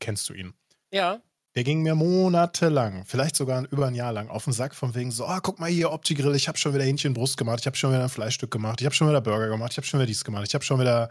kennst 0.00 0.28
du 0.28 0.34
ihn. 0.34 0.52
Ja. 0.92 1.20
Der 1.56 1.64
ging 1.64 1.80
mir 1.80 1.94
monatelang, 1.94 3.06
vielleicht 3.06 3.34
sogar 3.34 3.66
über 3.70 3.86
ein 3.86 3.94
Jahr 3.94 4.12
lang, 4.12 4.28
auf 4.28 4.44
den 4.44 4.52
Sack 4.52 4.74
von 4.74 4.94
wegen 4.94 5.10
so, 5.10 5.26
oh, 5.26 5.38
guck 5.42 5.58
mal 5.58 5.70
hier, 5.70 5.90
Opti-Grill, 5.90 6.34
ich 6.34 6.48
habe 6.48 6.58
schon 6.58 6.74
wieder 6.74 6.84
Hähnchenbrust 6.84 7.38
gemacht, 7.38 7.60
ich 7.60 7.66
habe 7.66 7.78
schon 7.78 7.92
wieder 7.92 8.02
ein 8.02 8.10
Fleischstück 8.10 8.50
gemacht, 8.50 8.82
ich 8.82 8.84
habe 8.84 8.94
schon 8.94 9.08
wieder 9.08 9.22
Burger 9.22 9.48
gemacht, 9.48 9.72
ich 9.72 9.78
habe 9.78 9.86
schon 9.86 9.98
wieder 9.98 10.06
dies 10.06 10.22
gemacht, 10.22 10.44
ich 10.46 10.52
habe 10.52 10.62
schon 10.62 10.78
wieder 10.78 11.10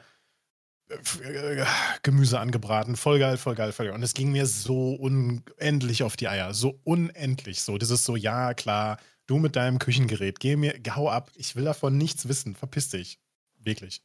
äh, 0.89 1.65
Gemüse 2.03 2.39
angebraten, 2.39 2.95
voll 2.95 3.17
geil, 3.17 3.37
voll 3.37 3.55
geil, 3.55 3.71
voll 3.71 3.87
geil. 3.87 3.95
Und 3.95 4.03
es 4.03 4.13
ging 4.13 4.31
mir 4.31 4.45
so 4.45 4.93
unendlich 4.93 6.03
auf 6.03 6.15
die 6.15 6.27
Eier, 6.27 6.53
so 6.53 6.79
unendlich 6.83 7.63
so. 7.63 7.79
Das 7.79 7.89
ist 7.89 8.03
so, 8.03 8.15
ja, 8.15 8.53
klar, 8.53 8.97
du 9.25 9.39
mit 9.39 9.55
deinem 9.55 9.79
Küchengerät, 9.79 10.39
geh 10.39 10.57
mir, 10.57 10.75
hau 10.91 11.09
ab, 11.09 11.31
ich 11.33 11.55
will 11.55 11.63
davon 11.63 11.97
nichts 11.97 12.27
wissen, 12.27 12.53
verpiss 12.53 12.89
dich. 12.89 13.17
Wirklich. 13.57 14.03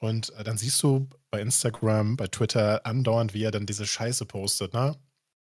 Und 0.00 0.34
äh, 0.34 0.44
dann 0.44 0.58
siehst 0.58 0.82
du 0.82 1.08
bei 1.30 1.40
Instagram, 1.40 2.18
bei 2.18 2.26
Twitter 2.26 2.84
andauernd, 2.84 3.32
wie 3.32 3.44
er 3.44 3.52
dann 3.52 3.64
diese 3.64 3.86
Scheiße 3.86 4.26
postet, 4.26 4.74
ne? 4.74 4.94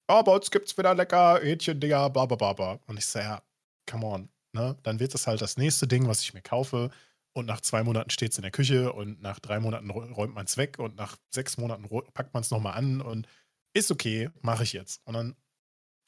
Oh, 0.08 0.22
bei 0.22 0.32
uns 0.32 0.50
gibt's 0.50 0.76
wieder 0.76 0.94
lecker 0.94 1.40
Hähnchen-Dinger, 1.40 2.10
bla, 2.10 2.26
bla, 2.26 2.36
bla, 2.36 2.52
bla. 2.52 2.80
Und 2.86 2.98
ich 2.98 3.06
sage, 3.06 3.26
ja, 3.26 3.42
come 3.88 4.06
on. 4.06 4.28
Ne? 4.52 4.76
Dann 4.82 5.00
wird 5.00 5.14
es 5.14 5.26
halt 5.26 5.40
das 5.40 5.56
nächste 5.56 5.86
Ding, 5.86 6.08
was 6.08 6.22
ich 6.22 6.34
mir 6.34 6.42
kaufe. 6.42 6.90
Und 7.32 7.46
nach 7.46 7.60
zwei 7.60 7.82
Monaten 7.82 8.10
steht 8.10 8.32
es 8.32 8.38
in 8.38 8.42
der 8.42 8.50
Küche 8.50 8.92
und 8.92 9.20
nach 9.20 9.38
drei 9.40 9.60
Monaten 9.60 9.90
räumt 9.90 10.34
man 10.34 10.46
es 10.46 10.56
weg 10.56 10.78
und 10.78 10.96
nach 10.96 11.18
sechs 11.28 11.58
Monaten 11.58 11.86
packt 12.14 12.32
man 12.32 12.42
es 12.42 12.50
nochmal 12.50 12.74
an 12.74 13.02
und 13.02 13.28
ist 13.74 13.90
okay, 13.90 14.30
mache 14.40 14.62
ich 14.62 14.72
jetzt. 14.72 15.02
Und 15.04 15.12
dann 15.12 15.36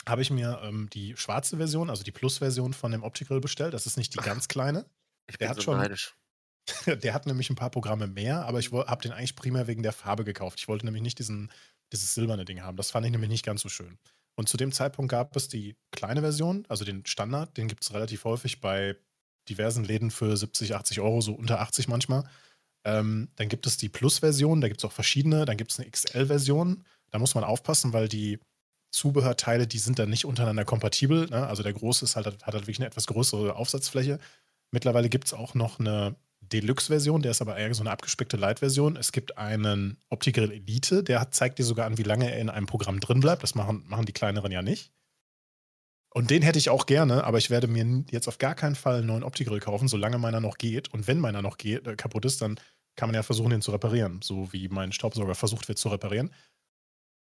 habe 0.09 0.23
ich 0.23 0.31
mir 0.31 0.59
ähm, 0.63 0.89
die 0.91 1.15
schwarze 1.19 1.59
Version, 1.59 1.91
also 1.91 2.03
die 2.03 2.13
Plus-Version 2.13 2.73
von 2.73 2.93
dem 2.93 3.03
Optical 3.03 3.41
bestellt. 3.41 3.75
Das 3.75 3.85
ist 3.85 3.99
nicht 3.99 4.15
die 4.15 4.21
ganz 4.21 4.49
kleine. 4.49 4.87
Ich 5.27 5.37
bin 5.37 5.45
der 5.45 5.51
hat 5.51 5.57
so 5.57 5.63
schon, 5.63 5.77
neidisch. 5.77 6.17
Der 6.87 7.15
hat 7.15 7.27
nämlich 7.27 7.51
ein 7.51 7.57
paar 7.57 7.71
Programme 7.71 8.07
mehr, 8.07 8.47
aber 8.47 8.59
ich 8.59 8.73
habe 8.73 9.03
den 9.03 9.13
eigentlich 9.13 9.37
primär 9.37 9.67
wegen 9.67 9.83
der 9.83 9.93
Farbe 9.93 10.25
gekauft. 10.25 10.59
Ich 10.61 10.69
wollte 10.69 10.85
nämlich 10.85 11.03
nicht 11.03 11.19
diesen 11.19 11.51
dieses 11.93 12.15
silberne 12.15 12.45
Ding 12.45 12.63
haben. 12.63 12.77
Das 12.77 12.91
fand 12.91 13.07
ich 13.07 13.13
nämlich 13.13 13.31
nicht 13.31 13.45
ganz 13.45 13.63
so 13.63 13.69
schön. 13.69 13.99
Und 14.37 14.49
zu 14.49 14.57
dem 14.57 14.73
Zeitpunkt 14.73 15.11
gab 15.11 15.35
es 15.37 15.49
die 15.49 15.77
kleine 15.91 16.21
Version, 16.21 16.65
also 16.69 16.85
den 16.85 17.05
Standard, 17.07 17.57
den 17.57 17.69
gibt 17.69 17.83
es 17.83 17.93
relativ 17.93 18.25
häufig 18.25 18.61
bei 18.61 18.97
diversen 19.49 19.85
Läden 19.85 20.11
für 20.11 20.37
70, 20.37 20.75
80 20.75 21.01
Euro, 21.01 21.21
so 21.21 21.33
unter 21.33 21.61
80 21.61 21.89
manchmal. 21.89 22.25
Ähm, 22.85 23.29
dann 23.37 23.49
gibt 23.49 23.67
es 23.67 23.77
die 23.79 23.89
Plus-Version, 23.89 24.61
da 24.61 24.69
gibt 24.69 24.81
es 24.81 24.85
auch 24.85 24.93
verschiedene. 24.93 25.45
Dann 25.45 25.57
gibt 25.57 25.73
es 25.73 25.81
eine 25.81 25.91
XL-Version. 25.91 26.85
Da 27.11 27.19
muss 27.19 27.35
man 27.35 27.45
aufpassen, 27.45 27.93
weil 27.93 28.09
die 28.09 28.39
Zubehörteile, 28.91 29.67
die 29.67 29.79
sind 29.79 29.99
dann 29.99 30.11
nicht 30.11 30.25
untereinander 30.25 30.65
kompatibel. 30.65 31.27
Ne? 31.29 31.47
Also 31.47 31.63
der 31.63 31.73
große 31.73 32.05
ist 32.05 32.17
halt, 32.17 32.27
hat 32.27 32.43
halt 32.43 32.55
wirklich 32.55 32.79
eine 32.79 32.87
etwas 32.87 33.07
größere 33.07 33.57
Aufsatzfläche. 33.57 34.19
Mittlerweile 34.71 35.09
gibt 35.09 35.27
es 35.27 35.35
auch 35.35 35.55
noch 35.55 35.81
eine 35.81 36.15
Deluxe-Version, 36.49 37.23
der 37.23 37.33
ist 37.33 37.43
aber 37.43 37.57
eher 37.57 37.73
so 37.75 37.83
eine 37.83 37.91
abgespeckte 37.91 38.37
Light-Version. 38.37 38.97
Es 38.97 39.13
gibt 39.13 39.39
einen 39.39 39.99
Opti-Grill 40.09 40.53
Elite, 40.53 41.03
der 41.03 41.21
hat, 41.21 41.35
zeigt 41.35 41.59
dir 41.59 41.65
sogar 41.65 41.87
an, 41.87 41.99
wie 41.99 42.03
lange 42.03 42.31
er 42.31 42.39
in 42.39 42.51
einem 42.51 42.67
Programm 42.67 43.01
drin 43.01 43.21
bleibt. 43.21 43.43
Das 43.43 43.55
machen, 43.55 43.85
machen 43.87 44.07
die 44.07 44.13
kleineren 44.13 44.53
ja 44.53 44.63
nicht. 44.63 44.93
Und 46.11 46.31
den 46.31 46.43
hätte 46.43 46.59
ich 46.59 46.71
auch 46.71 46.87
gerne, 46.87 47.25
aber 47.25 47.39
ich 47.39 47.51
werde 47.51 47.69
mir 47.69 48.05
jetzt 48.11 48.29
auf 48.29 48.39
gar 48.39 48.55
keinen 48.55 48.75
Fall 48.75 48.99
einen 48.99 49.07
neuen 49.07 49.23
Opti-Grill 49.23 49.61
kaufen, 49.61 49.89
solange 49.89 50.19
meiner 50.19 50.41
noch 50.41 50.59
geht. 50.59 50.93
Und 50.93 51.07
wenn 51.07 51.21
meiner 51.21 51.43
noch 51.43 51.59
geht, 51.59 51.87
äh, 51.87 51.97
kaputt 51.97 52.25
ist, 52.25 52.41
dann 52.41 52.59
kann 52.97 53.09
man 53.09 53.15
ja 53.15 53.23
versuchen, 53.23 53.51
den 53.51 53.63
zu 53.63 53.71
reparieren. 53.71 54.21
So 54.23 54.53
wie 54.53 54.69
mein 54.69 54.93
Staubsauger 54.93 55.35
versucht 55.35 55.69
wird 55.69 55.79
zu 55.79 55.89
reparieren. 55.89 56.29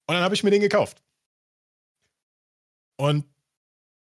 Und 0.08 0.16
dann 0.16 0.24
habe 0.24 0.36
ich 0.36 0.44
mir 0.44 0.52
den 0.52 0.62
gekauft. 0.62 1.04
Und 2.98 3.26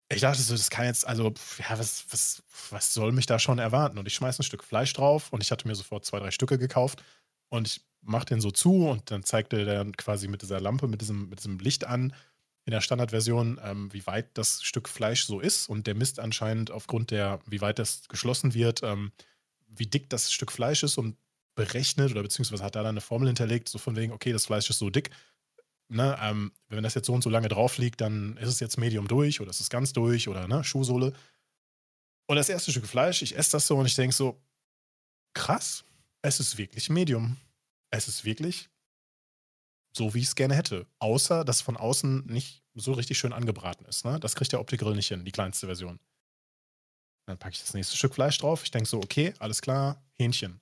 ich 0.09 0.21
dachte 0.21 0.41
so, 0.41 0.53
das 0.53 0.69
kann 0.69 0.85
jetzt, 0.85 1.05
also, 1.05 1.33
ja, 1.59 1.77
was, 1.77 2.05
was, 2.09 2.43
was 2.71 2.93
soll 2.93 3.11
mich 3.11 3.25
da 3.25 3.39
schon 3.39 3.59
erwarten? 3.59 3.97
Und 3.97 4.07
ich 4.07 4.15
schmeiße 4.15 4.41
ein 4.41 4.43
Stück 4.43 4.63
Fleisch 4.63 4.93
drauf 4.93 5.33
und 5.33 5.43
ich 5.43 5.51
hatte 5.51 5.67
mir 5.67 5.75
sofort 5.75 6.05
zwei, 6.05 6.19
drei 6.19 6.31
Stücke 6.31 6.57
gekauft 6.57 7.03
und 7.49 7.67
ich 7.67 7.81
mache 8.01 8.25
den 8.25 8.39
so 8.41 8.51
zu 8.51 8.87
und 8.87 9.11
dann 9.11 9.23
zeigte 9.23 9.65
der 9.65 9.79
dann 9.79 9.97
quasi 9.97 10.27
mit 10.27 10.41
dieser 10.41 10.61
Lampe, 10.61 10.87
mit 10.87 11.01
diesem, 11.01 11.29
mit 11.29 11.39
diesem 11.39 11.59
Licht 11.59 11.85
an, 11.85 12.13
in 12.67 12.71
der 12.71 12.81
Standardversion, 12.81 13.59
ähm, 13.63 13.93
wie 13.93 14.05
weit 14.07 14.37
das 14.37 14.61
Stück 14.61 14.89
Fleisch 14.89 15.25
so 15.25 15.39
ist. 15.39 15.69
Und 15.69 15.87
der 15.87 15.95
misst 15.95 16.19
anscheinend 16.19 16.69
aufgrund 16.69 17.11
der, 17.11 17.39
wie 17.45 17.61
weit 17.61 17.79
das 17.79 18.07
geschlossen 18.09 18.53
wird, 18.53 18.83
ähm, 18.83 19.11
wie 19.67 19.87
dick 19.87 20.09
das 20.09 20.31
Stück 20.31 20.51
Fleisch 20.51 20.83
ist 20.83 20.97
und 20.97 21.15
berechnet 21.55 22.11
oder 22.11 22.23
beziehungsweise 22.23 22.63
hat 22.63 22.75
da 22.75 22.83
dann 22.83 22.89
eine 22.89 23.01
Formel 23.01 23.27
hinterlegt, 23.27 23.69
so 23.69 23.77
von 23.77 23.95
wegen, 23.95 24.11
okay, 24.11 24.33
das 24.33 24.45
Fleisch 24.45 24.69
ist 24.69 24.79
so 24.79 24.89
dick, 24.89 25.11
ne, 25.89 26.17
ähm, 26.21 26.51
wenn 26.69 26.83
das 26.83 26.93
jetzt 26.93 27.07
so 27.07 27.13
und 27.13 27.23
so 27.23 27.29
lange 27.29 27.47
drauf 27.47 27.77
liegt, 27.77 28.01
dann 28.01 28.37
ist 28.37 28.49
es 28.49 28.59
jetzt 28.59 28.77
Medium 28.77 29.07
durch 29.07 29.41
oder 29.41 29.49
ist 29.49 29.61
es 29.61 29.69
ganz 29.69 29.93
durch 29.93 30.27
oder 30.27 30.47
ne, 30.47 30.63
Schuhsohle. 30.63 31.13
Und 32.29 32.35
das 32.35 32.49
erste 32.49 32.71
Stück 32.71 32.87
Fleisch, 32.87 33.21
ich 33.21 33.37
esse 33.37 33.51
das 33.51 33.67
so 33.67 33.77
und 33.77 33.85
ich 33.85 33.95
denke 33.95 34.15
so, 34.15 34.41
krass, 35.33 35.85
es 36.21 36.39
ist 36.39 36.57
wirklich 36.57 36.89
Medium. 36.89 37.37
Es 37.89 38.07
ist 38.07 38.25
wirklich 38.25 38.69
so, 39.95 40.13
wie 40.13 40.19
ich 40.19 40.25
es 40.25 40.35
gerne 40.35 40.55
hätte. 40.55 40.85
Außer, 40.99 41.45
dass 41.45 41.61
von 41.61 41.77
außen 41.77 42.25
nicht 42.25 42.63
so 42.73 42.91
richtig 42.91 43.17
schön 43.17 43.33
angebraten 43.33 43.85
ist. 43.85 44.05
Ne? 44.05 44.19
Das 44.19 44.35
kriegt 44.35 44.51
der 44.51 44.59
Opti-Grill 44.59 44.95
nicht 44.95 45.07
hin, 45.07 45.23
die 45.23 45.31
kleinste 45.31 45.67
Version. 45.67 45.99
Dann 47.27 47.37
packe 47.37 47.53
ich 47.53 47.61
das 47.61 47.73
nächste 47.73 47.95
Stück 47.97 48.13
Fleisch 48.13 48.37
drauf. 48.37 48.63
Ich 48.63 48.71
denke 48.71 48.87
so, 48.87 48.97
okay, 48.97 49.33
alles 49.39 49.61
klar, 49.61 50.03
Hähnchen. 50.13 50.61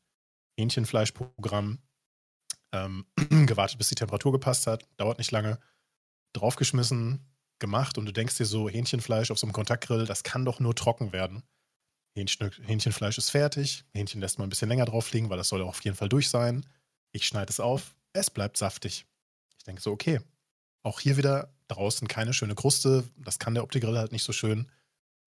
Hähnchenfleischprogramm 0.58 1.80
ähm, 2.72 3.06
gewartet, 3.46 3.78
bis 3.78 3.90
die 3.90 3.96
Temperatur 3.96 4.32
gepasst 4.32 4.68
hat, 4.68 4.88
dauert 4.98 5.18
nicht 5.18 5.32
lange, 5.32 5.60
draufgeschmissen, 6.34 7.26
gemacht 7.60 7.98
und 7.98 8.06
du 8.06 8.12
denkst 8.12 8.38
dir 8.38 8.46
so, 8.46 8.70
Hähnchenfleisch 8.70 9.32
auf 9.32 9.40
so 9.40 9.48
einem 9.48 9.54
Kontaktgrill, 9.54 10.06
das 10.06 10.24
kann 10.24 10.46
doch 10.46 10.60
nur 10.60 10.76
trocken 10.76 11.14
werden. 11.14 11.44
Hähnchen, 12.16 12.52
Hähnchenfleisch 12.64 13.18
ist 13.18 13.30
fertig, 13.30 13.86
Hähnchen 13.94 14.22
lässt 14.22 14.40
man 14.40 14.48
ein 14.48 14.50
bisschen 14.50 14.70
länger 14.70 14.86
drauf 14.86 15.12
liegen, 15.12 15.30
weil 15.30 15.38
das 15.38 15.50
soll 15.50 15.62
auf 15.62 15.84
jeden 15.84 15.98
Fall 15.98 16.10
durch 16.10 16.30
sein. 16.30 16.66
Ich 17.12 17.28
schneide 17.28 17.50
es 17.50 17.60
auf, 17.60 17.96
es 18.14 18.30
bleibt 18.30 18.58
saftig. 18.58 19.06
Ich 19.58 19.64
denke 19.64 19.82
so, 19.82 19.92
okay, 19.92 20.22
auch 20.84 21.00
hier 21.00 21.18
wieder 21.18 21.54
draußen 21.68 22.08
keine 22.08 22.34
schöne 22.34 22.56
Kruste, 22.56 23.04
das 23.18 23.40
kann 23.40 23.54
der 23.54 23.64
Opti-Grill 23.64 23.98
halt 23.98 24.12
nicht 24.12 24.24
so 24.24 24.34
schön. 24.34 24.70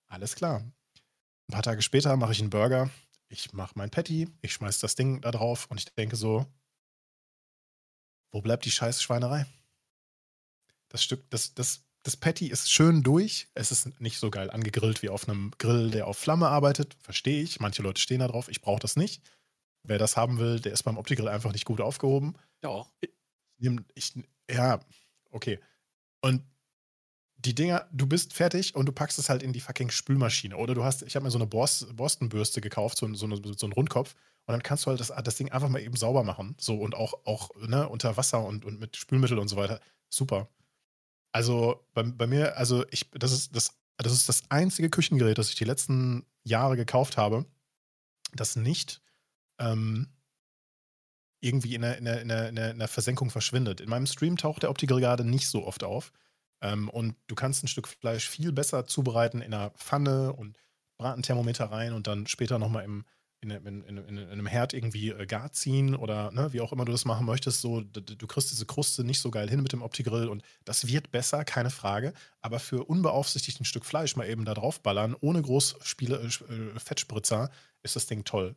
Alles 0.07 0.37
klar. 0.37 0.61
Ein 0.61 1.53
paar 1.53 1.63
Tage 1.63 1.83
später 1.83 2.17
mache 2.17 2.33
ich 2.33 2.41
einen 2.41 2.51
Burger, 2.51 2.91
ich 3.29 3.53
mache 3.53 3.73
mein 3.75 3.91
Patty, 3.91 4.29
ich 4.43 4.53
schmeiße 4.53 4.81
das 4.81 4.95
Ding 4.95 5.21
da 5.21 5.31
drauf 5.31 5.67
und 5.71 5.79
ich 5.79 5.87
denke 5.95 6.17
so, 6.17 6.47
wo 8.31 8.41
bleibt 8.41 8.65
die 8.65 8.71
scheiß 8.71 9.03
Schweinerei? 9.03 9.47
Das 10.89 11.03
Stück, 11.03 11.29
das, 11.31 11.55
das, 11.55 11.85
das 12.03 12.17
Patty 12.17 12.47
ist 12.47 12.71
schön 12.71 13.03
durch. 13.03 13.49
Es 13.55 13.71
ist 13.71 14.01
nicht 14.01 14.19
so 14.19 14.31
geil 14.31 14.51
angegrillt 14.51 15.03
wie 15.03 15.09
auf 15.09 15.29
einem 15.29 15.53
Grill, 15.59 15.91
der 15.91 16.07
auf 16.07 16.17
Flamme 16.17 16.49
arbeitet. 16.49 16.97
Verstehe 17.01 17.43
ich. 17.43 17.61
Manche 17.61 17.83
Leute 17.83 18.01
stehen 18.01 18.21
da 18.21 18.29
drauf. 18.29 18.49
Ich 18.49 18.61
brauche 18.61 18.81
das 18.81 18.97
nicht. 18.97 19.23
Wer 19.83 19.99
das 19.99 20.17
haben 20.17 20.39
will, 20.39 20.61
der 20.61 20.73
ist 20.73 20.83
beim 20.83 20.99
Opti-Grill 20.99 21.29
einfach 21.29 21.53
nicht 21.53 21.65
gut 21.65 21.81
aufgehoben. 21.81 22.35
Ja. 22.63 22.87
Ich, 23.01 23.71
ich, 23.95 24.13
ja, 24.51 24.81
okay. 25.31 25.61
Und 26.21 26.43
die 27.37 27.55
Dinger, 27.55 27.89
du 27.93 28.07
bist 28.07 28.33
fertig 28.33 28.75
und 28.75 28.87
du 28.87 28.93
packst 28.93 29.19
es 29.19 29.29
halt 29.29 29.43
in 29.43 29.53
die 29.53 29.61
fucking 29.61 29.91
Spülmaschine. 29.91 30.57
Oder 30.57 30.75
du 30.75 30.85
hast, 30.85 31.03
ich 31.03 31.15
habe 31.15 31.25
mir 31.25 31.31
so 31.31 31.39
eine 31.39 31.47
Borstenbürste 31.47 32.61
gekauft, 32.61 32.99
so, 32.99 33.13
so, 33.15 33.29
so 33.29 33.67
einen 33.67 33.73
Rundkopf. 33.73 34.15
Und 34.49 34.53
dann 34.53 34.63
kannst 34.63 34.87
du 34.87 34.91
halt 34.91 34.99
das, 34.99 35.13
das 35.25 35.37
Ding 35.37 35.53
einfach 35.53 35.69
mal 35.69 35.83
eben 35.83 35.95
sauber 35.95 36.25
machen. 36.25 36.57
So 36.59 36.81
und 36.81 36.95
auch, 36.95 37.27
auch 37.27 37.51
ne, 37.57 37.87
unter 37.87 38.17
Wasser 38.17 38.43
und, 38.43 38.65
und 38.65 38.81
mit 38.81 38.97
Spülmittel 38.97 39.39
und 39.39 39.49
so 39.49 39.57
weiter. 39.57 39.79
Super. 40.09 40.49
Also 41.33 41.85
bei, 41.93 42.03
bei 42.03 42.27
mir, 42.27 42.57
also 42.57 42.87
ich, 42.91 43.11
das 43.11 43.33
ist 43.33 43.55
das, 43.55 43.77
das 43.99 44.15
ist 44.15 44.27
das 44.27 44.51
einzige 44.51 44.89
Küchengerät, 44.89 45.37
das 45.37 45.51
ich 45.51 45.57
die 45.57 45.65
letzten 45.65 46.25
Jahre 46.45 46.77
gekauft 46.77 47.19
habe, 47.19 47.45
das 48.33 48.57
nicht 48.57 49.03
ähm, 49.59 50.15
irgendwie 51.41 51.75
in 51.75 51.83
der, 51.83 51.99
in, 51.99 52.07
in, 52.07 52.57
in 52.57 52.89
Versenkung 52.89 53.29
verschwindet. 53.29 53.83
In 53.83 53.91
meinem 53.91 54.07
Stream 54.07 54.39
taucht 54.39 54.63
der 54.63 54.71
Optical 54.71 54.99
gerade 54.99 55.25
nicht 55.25 55.49
so 55.49 55.67
oft 55.67 55.85
auf. 55.85 56.11
Ähm, 56.63 56.89
und 56.89 57.17
du 57.27 57.35
kannst 57.35 57.63
ein 57.63 57.69
Stück 57.69 57.87
Fleisch 57.87 58.27
viel 58.27 58.53
besser 58.53 58.87
zubereiten 58.87 59.43
in 59.43 59.53
einer 59.53 59.73
Pfanne 59.73 60.33
und 60.33 60.57
Bratenthermometer 60.97 61.67
rein 61.67 61.93
und 61.93 62.07
dann 62.07 62.27
später 62.27 62.59
nochmal 62.59 62.85
im, 62.85 63.05
in, 63.41 63.51
in, 63.51 63.83
in, 63.85 63.99
in, 63.99 64.19
einem 64.19 64.47
Herd 64.47 64.73
irgendwie 64.73 65.11
äh, 65.11 65.27
gar 65.27 65.53
ziehen 65.53 65.95
oder 65.95 66.33
ne, 66.33 66.53
wie 66.53 66.61
auch 66.61 66.73
immer 66.73 66.85
du 66.85 66.93
das 66.93 67.05
machen 67.05 67.27
möchtest. 67.27 67.61
So, 67.61 67.81
du 67.81 68.27
kriegst 68.27 68.51
diese 68.51 68.67
Kruste 68.67 69.05
nicht 69.05 69.21
so 69.21 69.31
geil 69.31 69.49
hin 69.49 69.63
mit 69.63 69.73
dem 69.73 69.83
Opti-Grill 69.83 70.29
und 70.29 70.43
das 70.65 70.89
wird 70.89 71.11
besser, 71.13 71.45
keine 71.45 71.71
Frage. 71.71 72.13
Aber 72.41 72.59
für 72.59 72.85
unbeaufsichtigt 72.85 73.61
ein 73.61 73.65
Stück 73.65 73.85
Fleisch 73.85 74.17
mal 74.17 74.29
eben 74.29 74.45
da 74.45 74.55
drauf 74.55 74.83
ballern, 74.83 75.15
ohne 75.21 75.41
groß 75.43 75.77
Spiele, 75.83 76.17
äh, 76.17 76.55
äh, 76.55 76.79
Fettspritzer, 76.81 77.51
ist 77.83 77.97
das 77.97 78.07
Ding 78.07 78.25
toll. 78.25 78.57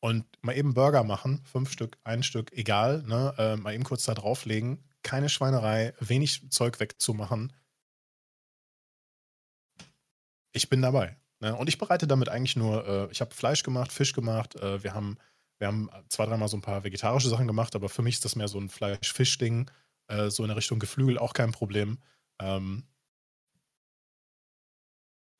Und 0.00 0.26
mal 0.42 0.56
eben 0.56 0.74
Burger 0.74 1.04
machen, 1.04 1.42
fünf 1.44 1.70
Stück, 1.72 1.96
ein 2.04 2.22
Stück, 2.22 2.52
egal, 2.52 3.02
ne, 3.04 3.34
äh, 3.38 3.56
mal 3.56 3.74
eben 3.74 3.84
kurz 3.84 4.04
da 4.04 4.14
drauflegen, 4.14 4.84
keine 5.02 5.28
Schweinerei, 5.28 5.94
wenig 6.00 6.50
Zeug 6.50 6.80
wegzumachen. 6.80 7.52
Ich 10.52 10.68
bin 10.68 10.82
dabei. 10.82 11.21
Ne? 11.42 11.54
Und 11.54 11.68
ich 11.68 11.76
bereite 11.76 12.06
damit 12.06 12.28
eigentlich 12.28 12.56
nur, 12.56 12.86
äh, 12.86 13.12
ich 13.12 13.20
habe 13.20 13.34
Fleisch 13.34 13.62
gemacht, 13.62 13.92
Fisch 13.92 14.14
gemacht, 14.14 14.56
äh, 14.56 14.82
wir 14.82 14.94
haben 14.94 15.18
wir 15.58 15.68
haben 15.68 15.90
zwei, 16.08 16.26
dreimal 16.26 16.48
so 16.48 16.56
ein 16.56 16.60
paar 16.60 16.82
vegetarische 16.82 17.28
Sachen 17.28 17.46
gemacht, 17.46 17.76
aber 17.76 17.88
für 17.88 18.02
mich 18.02 18.16
ist 18.16 18.24
das 18.24 18.34
mehr 18.34 18.48
so 18.48 18.58
ein 18.58 18.68
Fleisch-Fisch-Ding. 18.68 19.70
Äh, 20.08 20.28
so 20.28 20.42
in 20.42 20.48
der 20.48 20.56
Richtung 20.56 20.80
Geflügel 20.80 21.18
auch 21.18 21.34
kein 21.34 21.52
Problem. 21.52 21.98
Ähm, 22.40 22.82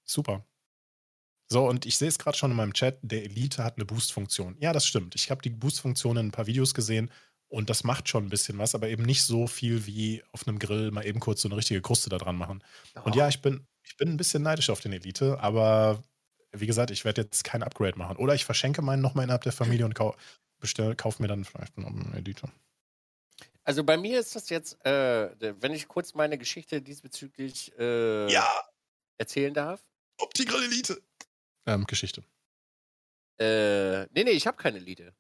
super. 0.05 0.47
So, 1.49 1.69
und 1.69 1.87
ich 1.87 1.99
sehe 1.99 2.07
es 2.07 2.21
gerade 2.21 2.39
schon 2.39 2.53
in 2.53 2.57
meinem 2.57 2.73
Chat, 2.73 3.01
der 3.03 3.25
Elite 3.25 3.65
hat 3.65 3.79
eine 3.79 3.85
Boost-Funktion. 3.85 4.57
Ja, 4.61 4.73
das 4.73 4.87
stimmt. 4.87 5.17
Ich 5.17 5.29
habe 5.29 5.43
die 5.43 5.51
Boost-Funktion 5.51 6.17
in 6.17 6.29
ein 6.29 6.31
paar 6.31 6.47
Videos 6.47 6.73
gesehen 6.73 7.11
und 7.49 7.69
das 7.69 7.83
macht 7.83 8.09
schon 8.09 8.25
ein 8.25 8.31
bisschen 8.31 8.59
was, 8.59 8.77
aber 8.77 8.89
eben 8.89 9.03
nicht 9.03 9.25
so 9.25 9.49
viel 9.49 9.87
wie 9.87 10.23
auf 10.31 10.47
einem 10.47 10.61
Grill 10.61 10.93
mal 10.93 11.05
eben 11.05 11.19
kurz 11.19 11.43
so 11.43 11.49
eine 11.49 11.57
richtige 11.57 11.83
Kruste 11.83 12.11
da 12.11 12.19
dran 12.19 12.37
machen. 12.37 12.63
Oh. 12.95 13.01
Und 13.07 13.17
ja, 13.17 13.27
ich 13.27 13.43
bin, 13.43 13.67
ich 13.85 13.97
bin 13.97 14.09
ein 14.09 14.17
bisschen 14.17 14.43
neidisch 14.43 14.71
auf 14.71 14.81
den 14.81 14.93
Elite, 14.93 15.39
aber 15.41 16.03
wie 16.53 16.67
gesagt, 16.67 16.91
ich 16.91 17.05
werde 17.05 17.23
jetzt 17.23 17.45
kein 17.45 17.63
Upgrade 17.63 17.99
machen. 17.99 18.17
Oder 18.17 18.35
ich 18.35 18.45
verschenke 18.45 18.83
meinen 18.83 19.03
nochmal 19.03 19.25
innerhalb 19.25 19.43
der 19.43 19.53
Familie 19.53 19.87
und 19.87 19.95
kau 19.95 20.17
kaufe 20.97 21.21
mir 21.21 21.27
dann 21.27 21.45
vielleicht 21.45 21.77
noch 21.77 21.89
einen 21.89 22.15
Editor. 22.15 22.49
Also 23.65 23.83
bei 23.83 23.97
mir 23.97 24.21
ist 24.21 24.37
das 24.37 24.49
jetzt, 24.49 24.85
äh, 24.85 25.31
wenn 25.61 25.73
ich 25.73 25.89
kurz 25.89 26.15
meine 26.15 26.39
Geschichte 26.39 26.81
diesbezüglich 26.81 27.77
äh, 27.79 28.31
ja. 28.31 28.47
erzählen 29.19 29.53
darf. 29.55 29.85
Optical 30.19 30.63
Elite. 30.63 31.03
Ähm, 31.67 31.85
Geschichte. 31.87 32.23
Äh, 33.41 34.03
nee, 34.13 34.25
nee, 34.25 34.31
ich 34.31 34.47
habe 34.47 34.57
keine 34.57 34.79
Elite. 34.79 35.15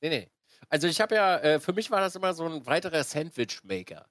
Nee, 0.00 0.08
nee. 0.08 0.30
Also 0.70 0.86
ich 0.86 1.00
habe 1.00 1.14
ja, 1.14 1.38
äh, 1.38 1.60
für 1.60 1.74
mich 1.74 1.90
war 1.90 2.00
das 2.00 2.16
immer 2.16 2.32
so 2.32 2.46
ein 2.46 2.64
weiterer 2.64 3.04
Sandwich-Maker. 3.04 4.08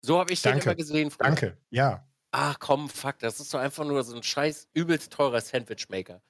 So 0.00 0.18
habe 0.18 0.32
ich 0.32 0.42
Danke. 0.42 0.60
den 0.60 0.64
immer 0.64 0.74
gesehen. 0.74 1.10
Früher. 1.12 1.26
Danke, 1.26 1.56
ja 1.70 2.04
ach 2.32 2.58
komm, 2.58 2.88
fuck, 2.88 3.18
das 3.20 3.38
ist 3.38 3.54
doch 3.54 3.60
einfach 3.60 3.84
nur 3.84 4.02
so 4.02 4.16
ein 4.16 4.22
scheiß 4.22 4.68
übelst 4.74 5.12
teurer 5.12 5.40
Sandwichmaker. 5.40 6.22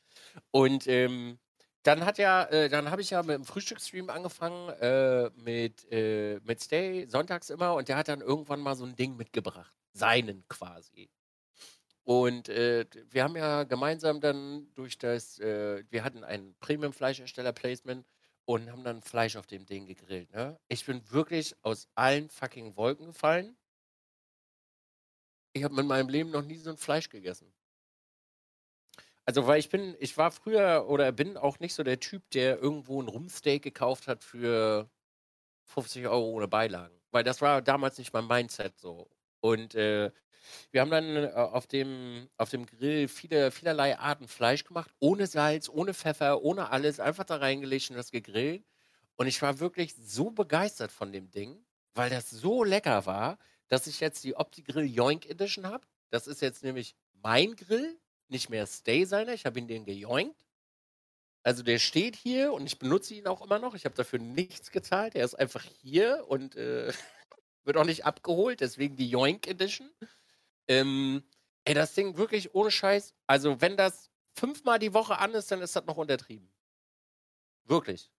Und 0.50 0.86
ähm, 0.88 1.38
dann 1.84 2.04
hat 2.04 2.18
ja, 2.18 2.44
äh, 2.44 2.68
dann 2.68 2.90
habe 2.90 3.02
ich 3.02 3.10
ja 3.10 3.22
mit 3.22 3.36
dem 3.36 3.44
Frühstücksstream 3.44 4.10
angefangen, 4.10 4.68
äh, 4.80 5.30
mit, 5.36 5.90
äh, 5.90 6.40
mit 6.44 6.60
Stay, 6.62 7.06
sonntags 7.06 7.50
immer, 7.50 7.74
und 7.74 7.88
der 7.88 7.96
hat 7.96 8.08
dann 8.08 8.20
irgendwann 8.20 8.60
mal 8.60 8.76
so 8.76 8.84
ein 8.84 8.96
Ding 8.96 9.16
mitgebracht. 9.16 9.72
Seinen 9.92 10.44
quasi. 10.48 11.10
Und 12.04 12.48
äh, 12.48 12.84
wir 13.10 13.22
haben 13.22 13.36
ja 13.36 13.64
gemeinsam 13.64 14.20
dann 14.20 14.72
durch 14.74 14.98
das, 14.98 15.38
äh, 15.38 15.84
wir 15.90 16.02
hatten 16.04 16.24
ein 16.24 16.54
Premium-Fleischhersteller-Placement 16.60 18.04
und 18.44 18.70
haben 18.70 18.82
dann 18.82 19.02
Fleisch 19.02 19.36
auf 19.36 19.46
dem 19.46 19.66
Ding 19.66 19.86
gegrillt. 19.86 20.32
Ne? 20.32 20.58
Ich 20.68 20.84
bin 20.84 21.08
wirklich 21.10 21.54
aus 21.62 21.86
allen 21.94 22.28
fucking 22.28 22.76
Wolken 22.76 23.06
gefallen. 23.06 23.56
Ich 25.52 25.64
habe 25.64 25.80
in 25.80 25.86
meinem 25.86 26.08
Leben 26.08 26.30
noch 26.30 26.42
nie 26.42 26.56
so 26.56 26.70
ein 26.70 26.76
Fleisch 26.76 27.08
gegessen. 27.08 27.52
Also, 29.24 29.46
weil 29.46 29.60
ich 29.60 29.68
bin, 29.68 29.94
ich 30.00 30.16
war 30.16 30.32
früher 30.32 30.86
oder 30.88 31.12
bin 31.12 31.36
auch 31.36 31.60
nicht 31.60 31.74
so 31.74 31.82
der 31.84 32.00
Typ, 32.00 32.28
der 32.30 32.58
irgendwo 32.58 33.00
ein 33.00 33.08
Rumsteak 33.08 33.62
gekauft 33.62 34.08
hat 34.08 34.24
für 34.24 34.90
50 35.66 36.06
Euro 36.08 36.30
ohne 36.30 36.48
Beilagen. 36.48 36.94
Weil 37.12 37.24
das 37.24 37.40
war 37.40 37.62
damals 37.62 37.98
nicht 37.98 38.12
mein 38.12 38.26
Mindset 38.26 38.78
so. 38.78 39.10
Und 39.40 39.74
äh, 39.74 40.10
wir 40.70 40.80
haben 40.80 40.90
dann 40.90 41.16
äh, 41.16 41.30
auf, 41.34 41.66
dem, 41.66 42.28
auf 42.36 42.50
dem 42.50 42.66
Grill 42.66 43.08
viele, 43.08 43.50
vielerlei 43.50 43.98
Arten 43.98 44.28
Fleisch 44.28 44.64
gemacht, 44.64 44.90
ohne 45.00 45.26
Salz, 45.26 45.68
ohne 45.68 45.94
Pfeffer, 45.94 46.42
ohne 46.42 46.70
alles, 46.70 47.00
einfach 47.00 47.24
da 47.24 47.36
reingelegt 47.36 47.90
und 47.90 47.96
das 47.96 48.10
gegrillt. 48.10 48.64
Und 49.16 49.26
ich 49.26 49.40
war 49.42 49.60
wirklich 49.60 49.94
so 49.94 50.30
begeistert 50.30 50.92
von 50.92 51.12
dem 51.12 51.30
Ding, 51.30 51.64
weil 51.94 52.10
das 52.10 52.30
so 52.30 52.64
lecker 52.64 53.06
war, 53.06 53.38
dass 53.72 53.86
ich 53.86 54.00
jetzt 54.00 54.22
die 54.24 54.36
OptiGrill 54.36 54.84
Yoink 54.84 55.24
Edition 55.24 55.66
habe. 55.66 55.86
Das 56.10 56.26
ist 56.26 56.42
jetzt 56.42 56.62
nämlich 56.62 56.94
mein 57.22 57.56
Grill, 57.56 57.98
nicht 58.28 58.50
mehr 58.50 58.66
Stay 58.66 59.06
seiner. 59.06 59.32
Ich 59.32 59.46
habe 59.46 59.58
ihn 59.58 59.66
den 59.66 59.86
gejoinkt. 59.86 60.44
Also 61.42 61.62
der 61.62 61.78
steht 61.78 62.14
hier 62.14 62.52
und 62.52 62.66
ich 62.66 62.78
benutze 62.78 63.14
ihn 63.14 63.26
auch 63.26 63.40
immer 63.40 63.58
noch. 63.58 63.74
Ich 63.74 63.86
habe 63.86 63.94
dafür 63.94 64.18
nichts 64.18 64.72
gezahlt. 64.72 65.14
Er 65.14 65.24
ist 65.24 65.36
einfach 65.36 65.64
hier 65.64 66.26
und 66.28 66.54
äh, 66.54 66.92
wird 67.64 67.78
auch 67.78 67.86
nicht 67.86 68.04
abgeholt. 68.04 68.60
Deswegen 68.60 68.96
die 68.96 69.10
Yoink 69.10 69.46
Edition. 69.46 69.90
Ähm, 70.68 71.22
ey, 71.64 71.72
das 71.72 71.94
Ding 71.94 72.18
wirklich 72.18 72.54
ohne 72.54 72.70
Scheiß. 72.70 73.14
Also 73.26 73.62
wenn 73.62 73.78
das 73.78 74.10
fünfmal 74.34 74.80
die 74.80 74.92
Woche 74.92 75.16
an 75.16 75.32
ist, 75.32 75.50
dann 75.50 75.62
ist 75.62 75.74
das 75.74 75.86
noch 75.86 75.96
untertrieben. 75.96 76.52
Wirklich. 77.64 78.10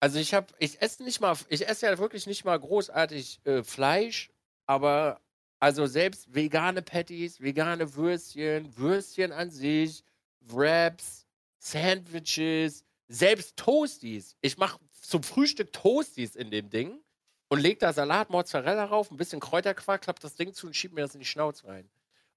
Also 0.00 0.18
ich 0.18 0.34
habe, 0.34 0.46
ich 0.58 0.80
esse 0.82 1.02
nicht 1.02 1.20
mal, 1.20 1.36
ich 1.48 1.66
esse 1.66 1.86
ja 1.86 1.98
wirklich 1.98 2.26
nicht 2.26 2.44
mal 2.44 2.58
großartig 2.58 3.40
äh, 3.44 3.62
Fleisch, 3.62 4.30
aber 4.66 5.20
also 5.58 5.86
selbst 5.86 6.34
vegane 6.34 6.82
Patties, 6.82 7.40
vegane 7.40 7.94
Würstchen, 7.94 8.76
Würstchen 8.76 9.32
an 9.32 9.50
sich, 9.50 10.04
Wraps, 10.40 11.26
Sandwiches, 11.58 12.84
selbst 13.08 13.56
Toasties. 13.56 14.36
Ich 14.42 14.58
mache 14.58 14.78
zum 15.00 15.22
Frühstück 15.22 15.72
Toasties 15.72 16.36
in 16.36 16.50
dem 16.50 16.68
Ding 16.68 17.00
und 17.48 17.60
lege 17.60 17.78
da 17.78 17.92
Salat, 17.92 18.30
Mozzarella 18.30 18.84
rauf, 18.84 19.10
ein 19.10 19.16
bisschen 19.16 19.40
Kräuterquark, 19.40 20.02
klappe 20.02 20.20
das 20.20 20.34
Ding 20.34 20.52
zu 20.52 20.66
und 20.66 20.76
schiebe 20.76 20.94
mir 20.94 21.02
das 21.02 21.14
in 21.14 21.20
die 21.20 21.26
Schnauze 21.26 21.66
rein. 21.68 21.88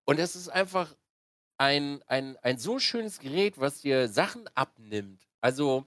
Und 0.05 0.19
es 0.19 0.35
ist 0.35 0.49
einfach 0.49 0.95
ein, 1.57 2.01
ein, 2.07 2.37
ein 2.37 2.57
so 2.57 2.79
schönes 2.79 3.19
Gerät, 3.19 3.59
was 3.59 3.81
dir 3.81 4.07
Sachen 4.07 4.47
abnimmt. 4.55 5.27
Also 5.41 5.85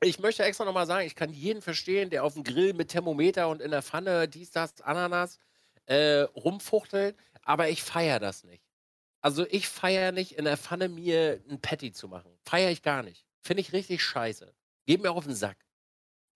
ich 0.00 0.18
möchte 0.18 0.42
extra 0.44 0.64
nochmal 0.64 0.86
sagen, 0.86 1.06
ich 1.06 1.14
kann 1.14 1.32
jeden 1.32 1.62
verstehen, 1.62 2.10
der 2.10 2.24
auf 2.24 2.34
dem 2.34 2.44
Grill 2.44 2.72
mit 2.72 2.88
Thermometer 2.88 3.48
und 3.48 3.60
in 3.60 3.70
der 3.70 3.82
Pfanne 3.82 4.28
dies, 4.28 4.50
das, 4.50 4.80
Ananas 4.80 5.38
äh, 5.86 6.20
rumfuchtelt, 6.34 7.16
aber 7.42 7.68
ich 7.68 7.82
feiere 7.82 8.18
das 8.18 8.44
nicht. 8.44 8.64
Also 9.20 9.46
ich 9.50 9.68
feiere 9.68 10.12
nicht, 10.12 10.32
in 10.32 10.46
der 10.46 10.56
Pfanne 10.56 10.88
mir 10.88 11.42
ein 11.50 11.60
Patty 11.60 11.92
zu 11.92 12.08
machen. 12.08 12.32
Feiere 12.44 12.70
ich 12.70 12.82
gar 12.82 13.02
nicht. 13.02 13.26
Finde 13.42 13.60
ich 13.60 13.72
richtig 13.72 14.02
scheiße. 14.02 14.54
Geht 14.86 15.02
mir 15.02 15.10
auf 15.10 15.24
den 15.24 15.34
Sack. 15.34 15.58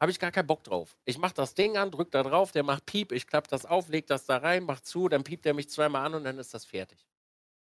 Habe 0.00 0.10
ich 0.10 0.18
gar 0.18 0.32
keinen 0.32 0.46
Bock 0.46 0.64
drauf. 0.64 0.98
Ich 1.06 1.16
mache 1.16 1.34
das 1.34 1.54
Ding 1.54 1.78
an, 1.78 1.90
drück 1.90 2.10
da 2.10 2.22
drauf, 2.22 2.52
der 2.52 2.62
macht 2.62 2.84
Piep, 2.84 3.12
ich 3.12 3.26
klappe 3.26 3.48
das 3.48 3.64
auf, 3.64 3.88
leg 3.88 4.06
das 4.06 4.26
da 4.26 4.38
rein, 4.38 4.64
mach 4.64 4.80
zu, 4.80 5.08
dann 5.08 5.24
piept 5.24 5.46
er 5.46 5.54
mich 5.54 5.70
zweimal 5.70 6.04
an 6.04 6.14
und 6.14 6.24
dann 6.24 6.38
ist 6.38 6.52
das 6.52 6.66
fertig. 6.66 7.06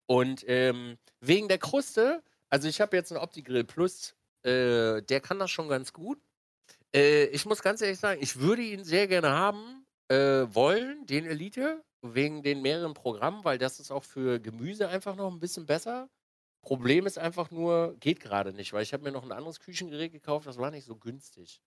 Und 0.05 0.45
ähm, 0.47 0.97
wegen 1.19 1.49
der 1.49 1.57
Kruste, 1.57 2.23
also 2.49 2.67
ich 2.67 2.79
habe 2.79 2.95
jetzt 2.95 3.11
einen 3.11 3.21
OptiGrill 3.21 3.63
Plus 3.63 4.15
äh, 4.43 5.01
der 5.01 5.21
kann 5.21 5.39
das 5.39 5.51
schon 5.51 5.69
ganz 5.69 5.93
gut. 5.93 6.19
Äh, 6.95 7.25
ich 7.25 7.45
muss 7.45 7.61
ganz 7.61 7.81
ehrlich 7.81 7.99
sagen, 7.99 8.21
ich 8.21 8.39
würde 8.39 8.61
ihn 8.61 8.83
sehr 8.83 9.07
gerne 9.07 9.29
haben 9.31 9.85
äh, 10.09 10.45
wollen, 10.53 11.05
den 11.05 11.25
Elite, 11.25 11.83
wegen 12.01 12.43
den 12.43 12.61
mehreren 12.61 12.93
Programmen, 12.93 13.43
weil 13.43 13.57
das 13.57 13.79
ist 13.79 13.91
auch 13.91 14.03
für 14.03 14.39
Gemüse 14.39 14.89
einfach 14.89 15.15
noch 15.15 15.31
ein 15.31 15.39
bisschen 15.39 15.65
besser. 15.65 16.09
Problem 16.61 17.05
ist 17.07 17.17
einfach 17.17 17.51
nur, 17.51 17.95
geht 17.99 18.19
gerade 18.19 18.53
nicht, 18.53 18.73
weil 18.73 18.83
ich 18.83 18.93
habe 18.93 19.03
mir 19.03 19.11
noch 19.11 19.23
ein 19.23 19.31
anderes 19.31 19.59
Küchengerät 19.59 20.11
gekauft, 20.11 20.47
das 20.47 20.57
war 20.57 20.71
nicht 20.71 20.85
so 20.85 20.95
günstig. 20.95 21.61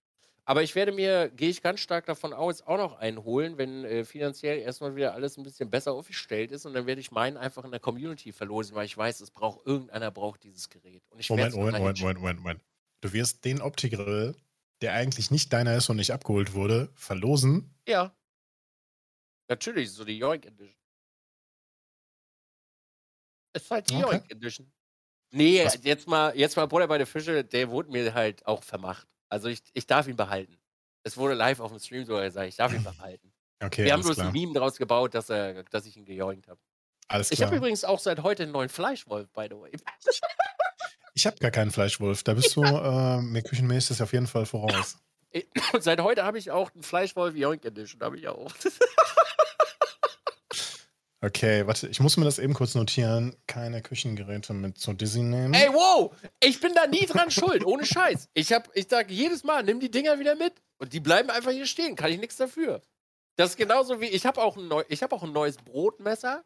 Aber 0.47 0.61
ich 0.61 0.75
werde 0.75 0.91
mir, 0.91 1.29
gehe 1.29 1.49
ich 1.49 1.63
ganz 1.63 1.79
stark 1.79 2.05
davon 2.05 2.31
aus, 2.31 2.61
auch 2.61 2.77
noch 2.77 2.99
einen 2.99 3.23
holen, 3.23 3.57
wenn 3.57 3.83
äh, 3.83 4.05
finanziell 4.05 4.59
erstmal 4.59 4.95
wieder 4.95 5.13
alles 5.13 5.37
ein 5.37 5.43
bisschen 5.43 5.71
besser 5.71 5.93
aufgestellt 5.93 6.51
ist. 6.51 6.67
Und 6.67 6.75
dann 6.75 6.85
werde 6.85 7.01
ich 7.01 7.09
meinen 7.09 7.35
einfach 7.35 7.65
in 7.65 7.71
der 7.71 7.79
Community 7.79 8.31
verlosen, 8.31 8.75
weil 8.75 8.85
ich 8.85 8.95
weiß, 8.95 9.21
es 9.21 9.31
braucht 9.31 9.65
irgendeiner 9.65 10.11
braucht 10.11 10.43
dieses 10.43 10.69
Gerät. 10.69 11.01
Moment, 11.09 11.29
Moment, 11.29 11.55
Moment, 11.55 11.99
Moment, 11.99 12.19
Moment, 12.19 12.39
Moment. 12.39 12.61
Du 13.01 13.11
wirst 13.11 13.43
den 13.43 13.59
Opti-Grill, 13.59 14.35
der 14.81 14.93
eigentlich 14.93 15.31
nicht 15.31 15.51
deiner 15.51 15.75
ist 15.75 15.89
und 15.89 15.97
nicht 15.97 16.11
abgeholt 16.11 16.53
wurde, 16.53 16.91
verlosen. 16.93 17.73
Ja. 17.87 18.15
Natürlich, 19.47 19.91
so 19.91 20.05
die 20.05 20.19
Yoink 20.19 20.45
Edition. 20.45 20.75
Es 23.53 23.63
ist 23.63 23.71
halt 23.71 23.89
die 23.89 23.95
okay. 23.95 24.17
Yoink 24.17 24.31
Edition. 24.31 24.71
Nee, 25.31 25.65
Was? 25.65 25.79
jetzt 25.83 26.07
mal, 26.07 26.37
jetzt 26.37 26.55
mal 26.55 26.67
Bruder 26.67 26.87
bei 26.87 26.99
der 26.99 27.07
Fische, 27.07 27.43
der 27.43 27.69
wurde 27.71 27.91
mir 27.91 28.13
halt 28.13 28.45
auch 28.45 28.61
vermacht. 28.61 29.07
Also 29.29 29.47
ich, 29.49 29.61
ich 29.73 29.87
darf 29.87 30.07
ihn 30.07 30.15
behalten. 30.15 30.57
Es 31.03 31.17
wurde 31.17 31.33
live 31.35 31.59
auf 31.59 31.71
dem 31.71 31.79
Stream 31.79 32.05
sogar 32.05 32.23
gesagt, 32.23 32.47
ich 32.47 32.55
darf 32.55 32.73
ihn 32.73 32.83
behalten. 32.97 33.31
Okay, 33.63 33.85
Wir 33.85 33.93
haben 33.93 34.01
bloß 34.01 34.15
klar. 34.15 34.27
ein 34.27 34.33
Meme 34.33 34.53
daraus 34.53 34.77
gebaut, 34.77 35.13
dass, 35.13 35.29
er, 35.29 35.63
dass 35.63 35.85
ich 35.85 35.95
ihn 35.97 36.05
gejoinkt 36.05 36.47
habe. 36.47 36.59
Alles 37.07 37.29
klar. 37.29 37.37
Ich 37.37 37.43
habe 37.43 37.55
übrigens 37.55 37.83
auch 37.83 37.99
seit 37.99 38.23
heute 38.23 38.43
einen 38.43 38.51
neuen 38.51 38.69
Fleischwolf, 38.69 39.31
by 39.31 39.47
the 39.49 39.55
way. 39.55 39.71
ich 41.13 41.25
habe 41.25 41.37
gar 41.37 41.51
keinen 41.51 41.71
Fleischwolf. 41.71 42.23
Da 42.23 42.33
bist 42.33 42.55
du 42.55 42.63
äh, 42.63 43.21
mir 43.21 43.41
küchenmäßig 43.43 44.01
auf 44.01 44.13
jeden 44.13 44.27
Fall 44.27 44.45
voraus. 44.45 44.97
Und 45.73 45.83
seit 45.83 45.99
heute 46.01 46.23
habe 46.23 46.37
ich 46.37 46.51
auch 46.51 46.73
einen 46.73 46.83
Fleischwolf 46.83 47.35
Yoink 47.35 47.65
Edition, 47.65 48.01
habe 48.01 48.17
ich 48.17 48.27
auch. 48.27 48.51
Okay, 51.25 51.65
warte, 51.65 51.87
ich 51.87 51.99
muss 51.99 52.17
mir 52.17 52.25
das 52.25 52.37
eben 52.37 52.53
kurz 52.53 52.75
notieren. 52.75 53.35
Keine 53.47 53.81
Küchengeräte 53.81 54.53
mit 54.53 54.77
zu 54.77 54.93
Dizzy 54.93 55.23
nehmen. 55.23 55.55
Ey, 55.55 55.69
wow! 55.69 56.13
Ich 56.39 56.59
bin 56.59 56.71
da 56.75 56.85
nie 56.85 57.07
dran 57.07 57.31
schuld, 57.31 57.65
ohne 57.65 57.83
Scheiß. 57.83 58.29
Ich, 58.35 58.53
hab, 58.53 58.69
ich 58.75 58.87
sage 58.87 59.11
jedes 59.11 59.43
Mal, 59.43 59.63
nimm 59.63 59.79
die 59.79 59.89
Dinger 59.89 60.19
wieder 60.19 60.35
mit. 60.35 60.53
Und 60.77 60.93
die 60.93 60.99
bleiben 60.99 61.31
einfach 61.31 61.49
hier 61.49 61.65
stehen. 61.65 61.95
Kann 61.95 62.11
ich 62.11 62.19
nichts 62.19 62.37
dafür. 62.37 62.79
Das 63.37 63.51
ist 63.51 63.57
genauso 63.57 64.01
wie, 64.01 64.05
ich 64.05 64.27
habe 64.27 64.39
auch, 64.39 64.55
ein 64.55 64.69
hab 64.69 65.13
auch 65.13 65.23
ein 65.23 65.31
neues 65.31 65.57
Brotmesser. 65.57 66.43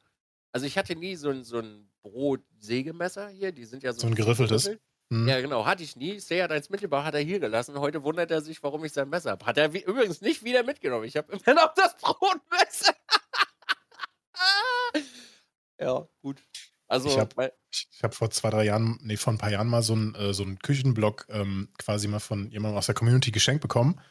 Also 0.53 0.65
ich 0.65 0.77
hatte 0.77 0.95
nie 0.95 1.15
so 1.17 1.29
ein, 1.29 1.43
so 1.43 1.59
ein 1.59 1.89
Brotsägemesser 2.01 3.27
hier. 3.27 3.51
Die 3.51 3.65
sind 3.65 3.83
ja 3.83 3.91
so, 3.91 3.99
so 3.99 4.07
ein 4.07 4.15
geriffeltes. 4.15 4.77
Hm. 5.11 5.27
Ja, 5.27 5.41
genau. 5.41 5.65
Hatte 5.65 5.83
ich 5.83 5.97
nie. 5.97 6.19
Sehr 6.19 6.45
hat 6.45 6.53
eins 6.53 6.69
mitgebracht, 6.69 7.05
hat 7.05 7.15
er 7.15 7.19
hier 7.19 7.39
gelassen. 7.39 7.77
Heute 7.77 8.03
wundert 8.03 8.31
er 8.31 8.39
sich, 8.39 8.63
warum 8.63 8.85
ich 8.85 8.93
sein 8.93 9.09
Messer 9.09 9.31
habe. 9.31 9.45
Hat 9.45 9.57
er 9.57 9.73
übrigens 9.73 10.21
nicht 10.21 10.45
wieder 10.45 10.63
mitgenommen. 10.63 11.03
Ich 11.03 11.17
habe 11.17 11.33
immer 11.33 11.55
noch 11.55 11.73
das 11.73 11.97
Brotmesser. 11.97 12.93
Ja, 15.79 16.07
gut. 16.21 16.43
Also, 16.87 17.09
ich 17.09 17.17
habe 17.19 17.53
hab 18.01 18.15
vor 18.15 18.31
zwei, 18.31 18.49
drei 18.49 18.65
Jahren, 18.65 18.97
nee, 19.01 19.15
vor 19.15 19.31
ein 19.31 19.37
paar 19.37 19.51
Jahren 19.51 19.67
mal 19.67 19.83
so 19.83 19.93
einen 19.93 20.15
äh, 20.15 20.33
so 20.33 20.43
Küchenblock 20.63 21.27
ähm, 21.29 21.69
quasi 21.77 22.07
mal 22.07 22.19
von 22.19 22.49
jemandem 22.49 22.77
aus 22.77 22.87
der 22.87 22.95
Community 22.95 23.31
geschenkt 23.31 23.61
bekommen. 23.61 24.01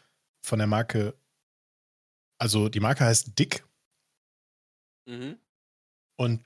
Von 0.41 0.59
der 0.61 0.69
Marke, 0.69 1.15
also 2.39 2.69
die 2.69 2.81
Marke 2.81 3.05
heißt 3.05 3.37
Dick. 3.37 3.65
Mhm. 5.07 5.39
Und 6.17 6.45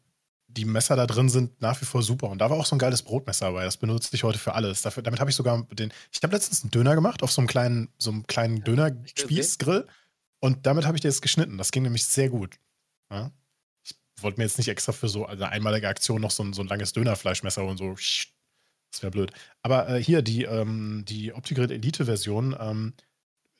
die 0.48 0.64
Messer 0.64 0.96
da 0.96 1.06
drin 1.06 1.28
sind 1.28 1.60
nach 1.60 1.80
wie 1.80 1.84
vor 1.84 2.02
super. 2.02 2.28
Und 2.28 2.38
da 2.38 2.50
war 2.50 2.58
auch 2.58 2.66
so 2.66 2.76
ein 2.76 2.78
geiles 2.78 3.02
Brotmesser 3.02 3.46
dabei. 3.46 3.64
Das 3.64 3.76
benutze 3.76 4.14
ich 4.14 4.24
heute 4.24 4.38
für 4.38 4.54
alles. 4.54 4.82
Dafür, 4.82 5.02
damit 5.02 5.20
habe 5.20 5.30
ich 5.30 5.36
sogar 5.36 5.62
den. 5.72 5.92
Ich 6.10 6.22
habe 6.22 6.34
letztens 6.34 6.62
einen 6.62 6.70
Döner 6.70 6.94
gemacht 6.94 7.22
auf 7.22 7.32
so 7.32 7.40
einem 7.40 7.48
kleinen, 7.48 7.92
so 7.98 8.10
einem 8.10 8.26
kleinen 8.26 8.62
Döner-Spießgrill. 8.64 9.86
Und 10.40 10.66
damit 10.66 10.86
habe 10.86 10.96
ich 10.96 11.02
dir 11.02 11.08
jetzt 11.08 11.22
geschnitten. 11.22 11.58
Das 11.58 11.72
ging 11.72 11.82
nämlich 11.82 12.04
sehr 12.04 12.28
gut. 12.28 12.58
Ja? 13.10 13.32
Wollte 14.22 14.38
mir 14.38 14.44
jetzt 14.44 14.58
nicht 14.58 14.68
extra 14.68 14.92
für 14.92 15.08
so 15.08 15.26
eine 15.26 15.48
einmalige 15.48 15.88
Aktion 15.88 16.20
noch 16.20 16.30
so 16.30 16.42
ein, 16.42 16.52
so 16.52 16.62
ein 16.62 16.68
langes 16.68 16.92
Dönerfleischmesser 16.92 17.64
und 17.64 17.78
so. 17.78 17.94
Das 18.90 19.02
wäre 19.02 19.10
blöd. 19.10 19.32
Aber 19.62 19.88
äh, 19.88 20.02
hier, 20.02 20.22
die, 20.22 20.44
ähm, 20.44 21.04
die 21.08 21.32
Optigrid 21.32 21.70
Elite-Version, 21.70 22.54
ähm, 22.58 22.92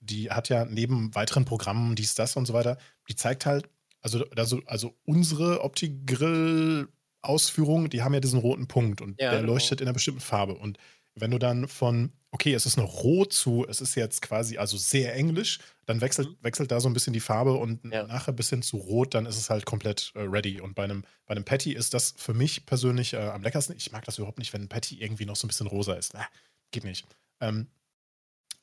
die 0.00 0.30
hat 0.30 0.48
ja 0.48 0.64
neben 0.64 1.14
weiteren 1.14 1.44
Programmen 1.44 1.94
dies, 1.94 2.14
das 2.14 2.36
und 2.36 2.46
so 2.46 2.52
weiter, 2.52 2.76
die 3.08 3.16
zeigt 3.16 3.46
halt, 3.46 3.68
also, 4.00 4.24
also, 4.36 4.60
also 4.66 4.94
unsere 5.04 5.62
Opti-Grill-Ausführungen, 5.62 7.88
die 7.88 8.02
haben 8.02 8.14
ja 8.14 8.20
diesen 8.20 8.40
roten 8.40 8.66
Punkt 8.66 9.00
und 9.00 9.20
ja, 9.20 9.30
der 9.30 9.40
genau. 9.40 9.52
leuchtet 9.52 9.80
in 9.80 9.86
einer 9.86 9.94
bestimmten 9.94 10.20
Farbe. 10.20 10.54
Und 10.54 10.78
wenn 11.14 11.30
du 11.30 11.38
dann 11.38 11.68
von, 11.68 12.12
okay, 12.32 12.54
es 12.54 12.66
ist 12.66 12.78
noch 12.78 13.04
rot 13.04 13.32
zu, 13.32 13.66
es 13.68 13.80
ist 13.80 13.94
jetzt 13.94 14.22
quasi 14.22 14.56
also 14.56 14.76
sehr 14.76 15.14
englisch, 15.14 15.60
dann 15.84 16.00
wechselt, 16.00 16.30
mhm. 16.30 16.36
wechselt 16.40 16.70
da 16.70 16.80
so 16.80 16.88
ein 16.88 16.94
bisschen 16.94 17.12
die 17.12 17.20
Farbe 17.20 17.52
und 17.52 17.84
ja. 17.84 18.04
nachher 18.06 18.32
bis 18.32 18.48
hin 18.48 18.62
zu 18.62 18.78
rot, 18.78 19.14
dann 19.14 19.26
ist 19.26 19.36
es 19.36 19.50
halt 19.50 19.66
komplett 19.66 20.12
äh, 20.14 20.22
ready. 20.22 20.60
Und 20.60 20.74
bei 20.74 20.84
einem, 20.84 21.04
bei 21.26 21.32
einem 21.32 21.44
Patty 21.44 21.72
ist 21.72 21.94
das 21.94 22.14
für 22.16 22.34
mich 22.34 22.64
persönlich 22.66 23.12
äh, 23.12 23.18
am 23.18 23.42
leckersten. 23.42 23.76
Ich 23.76 23.92
mag 23.92 24.04
das 24.06 24.18
überhaupt 24.18 24.38
nicht, 24.38 24.52
wenn 24.52 24.62
ein 24.62 24.68
Patty 24.68 25.00
irgendwie 25.00 25.26
noch 25.26 25.36
so 25.36 25.46
ein 25.46 25.48
bisschen 25.48 25.66
rosa 25.66 25.92
ist. 25.92 26.14
Ah, 26.16 26.26
geht 26.70 26.84
nicht. 26.84 27.06
Ähm, 27.40 27.68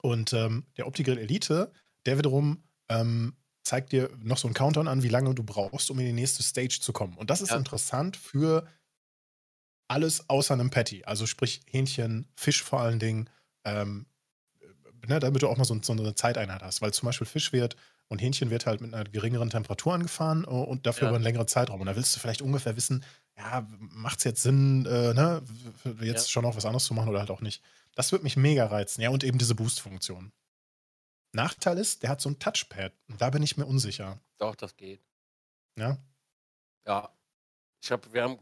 und 0.01 0.34
ähm, 0.34 0.65
der 0.77 0.88
Opti-Grill 0.88 1.19
Elite, 1.19 1.71
der 2.05 2.17
wiederum 2.17 2.63
ähm, 2.89 3.36
zeigt 3.63 3.91
dir 3.91 4.10
noch 4.19 4.39
so 4.39 4.47
einen 4.47 4.55
Countdown 4.55 4.88
an, 4.88 5.03
wie 5.03 5.10
lange 5.10 5.36
du 5.36 5.43
brauchst, 5.43 5.91
um 5.91 5.99
in 5.99 6.05
die 6.05 6.13
nächste 6.13 6.41
Stage 6.41 6.79
zu 6.82 6.91
kommen. 6.91 7.15
Und 7.17 7.29
das 7.29 7.41
ist 7.41 7.51
ja. 7.51 7.58
interessant 7.58 8.17
für 8.17 8.65
alles 9.88 10.27
außer 10.29 10.55
einem 10.55 10.71
Patty. 10.71 11.03
Also 11.03 11.27
sprich 11.27 11.62
Hähnchen, 11.67 12.27
Fisch 12.36 12.63
vor 12.63 12.79
allen 12.79 12.99
Dingen, 12.99 13.29
ähm, 13.63 14.06
ne, 15.08 15.19
damit 15.19 15.41
du 15.41 15.48
auch 15.48 15.58
mal 15.58 15.65
so, 15.65 15.78
so, 15.82 15.93
eine 15.93 16.15
Zeiteinheit 16.15 16.62
hast. 16.62 16.82
Weil 16.82 16.93
zum 16.93 17.08
Beispiel 17.08 17.28
Fisch 17.28 17.52
wird 17.54 17.76
und 18.08 18.22
Hähnchen 18.22 18.50
wird 18.50 18.65
halt 18.65 18.82
mit 18.82 18.93
einer 18.93 19.04
geringeren 19.04 19.50
Temperatur 19.50 19.93
angefahren 19.93 20.43
äh, 20.43 20.48
und 20.48 20.86
dafür 20.86 21.04
ja. 21.04 21.10
über 21.10 21.15
einen 21.15 21.24
längeren 21.24 21.48
Zeitraum. 21.48 21.82
Und 21.82 21.88
da 21.88 21.95
willst 21.95 22.15
du 22.15 22.19
vielleicht 22.19 22.41
ungefähr 22.41 22.76
wissen, 22.76 23.04
ja, 23.38 23.65
macht 23.80 24.19
es 24.19 24.24
jetzt 24.26 24.43
Sinn, 24.43 24.86
äh, 24.86 25.13
ne, 25.13 25.41
jetzt 26.02 26.28
ja. 26.28 26.32
schon 26.32 26.43
noch 26.43 26.56
was 26.56 26.65
anderes 26.65 26.86
zu 26.86 26.93
machen 26.93 27.10
oder 27.10 27.19
halt 27.19 27.32
auch 27.32 27.41
nicht. 27.41 27.62
Das 27.95 28.12
wird 28.12 28.24
mich 28.24 28.38
mega 28.38 28.65
reizen. 28.65 29.02
Ja, 29.02 29.10
und 29.10 29.24
eben 29.24 29.38
diese 29.38 29.56
Boost-Funktion. 29.56 30.32
Nachteil 31.32 31.78
ist, 31.78 32.04
der 32.04 32.10
hat 32.10 32.22
so 32.22 32.30
ein 32.30 32.39
Touchpad. 32.39 32.93
Und 33.08 33.22
da 33.22 33.30
bin 33.30 33.43
ich 33.43 33.58
mir 33.58 33.65
unsicher. 33.65 34.19
Doch, 34.38 34.56
das 34.56 34.76
geht. 34.76 35.02
Ja? 35.78 35.98
Ja. 36.86 37.10
Ich 37.81 37.91
habe, 37.91 38.11
wir 38.11 38.23
haben, 38.23 38.37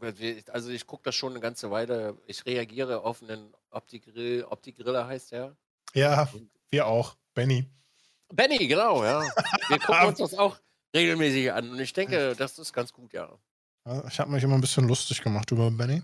also 0.52 0.70
ich 0.70 0.86
gucke 0.86 1.04
das 1.04 1.14
schon 1.14 1.32
eine 1.32 1.40
ganze 1.40 1.70
Weile. 1.70 2.16
Ich 2.26 2.44
reagiere 2.44 3.02
auf 3.02 3.22
einen 3.22 3.54
Opti-Grill. 3.70 4.44
Opti-Griller 4.44 5.06
heißt 5.06 5.32
der. 5.32 5.56
Ja, 5.94 6.28
wir 6.70 6.86
auch. 6.86 7.16
Benny. 7.34 7.66
Benny, 8.32 8.66
genau, 8.66 9.04
ja. 9.04 9.22
Wir 9.68 9.78
gucken 9.78 10.08
uns 10.08 10.18
das 10.18 10.34
auch 10.34 10.58
regelmäßig 10.94 11.52
an. 11.52 11.70
Und 11.70 11.80
ich 11.80 11.92
denke, 11.92 12.34
das 12.36 12.58
ist 12.58 12.72
ganz 12.72 12.92
gut, 12.92 13.12
ja. 13.12 13.38
Ich 14.08 14.20
habe 14.20 14.30
mich 14.30 14.42
immer 14.42 14.54
ein 14.54 14.60
bisschen 14.60 14.86
lustig 14.86 15.22
gemacht 15.22 15.50
über 15.50 15.70
Benny. 15.70 16.02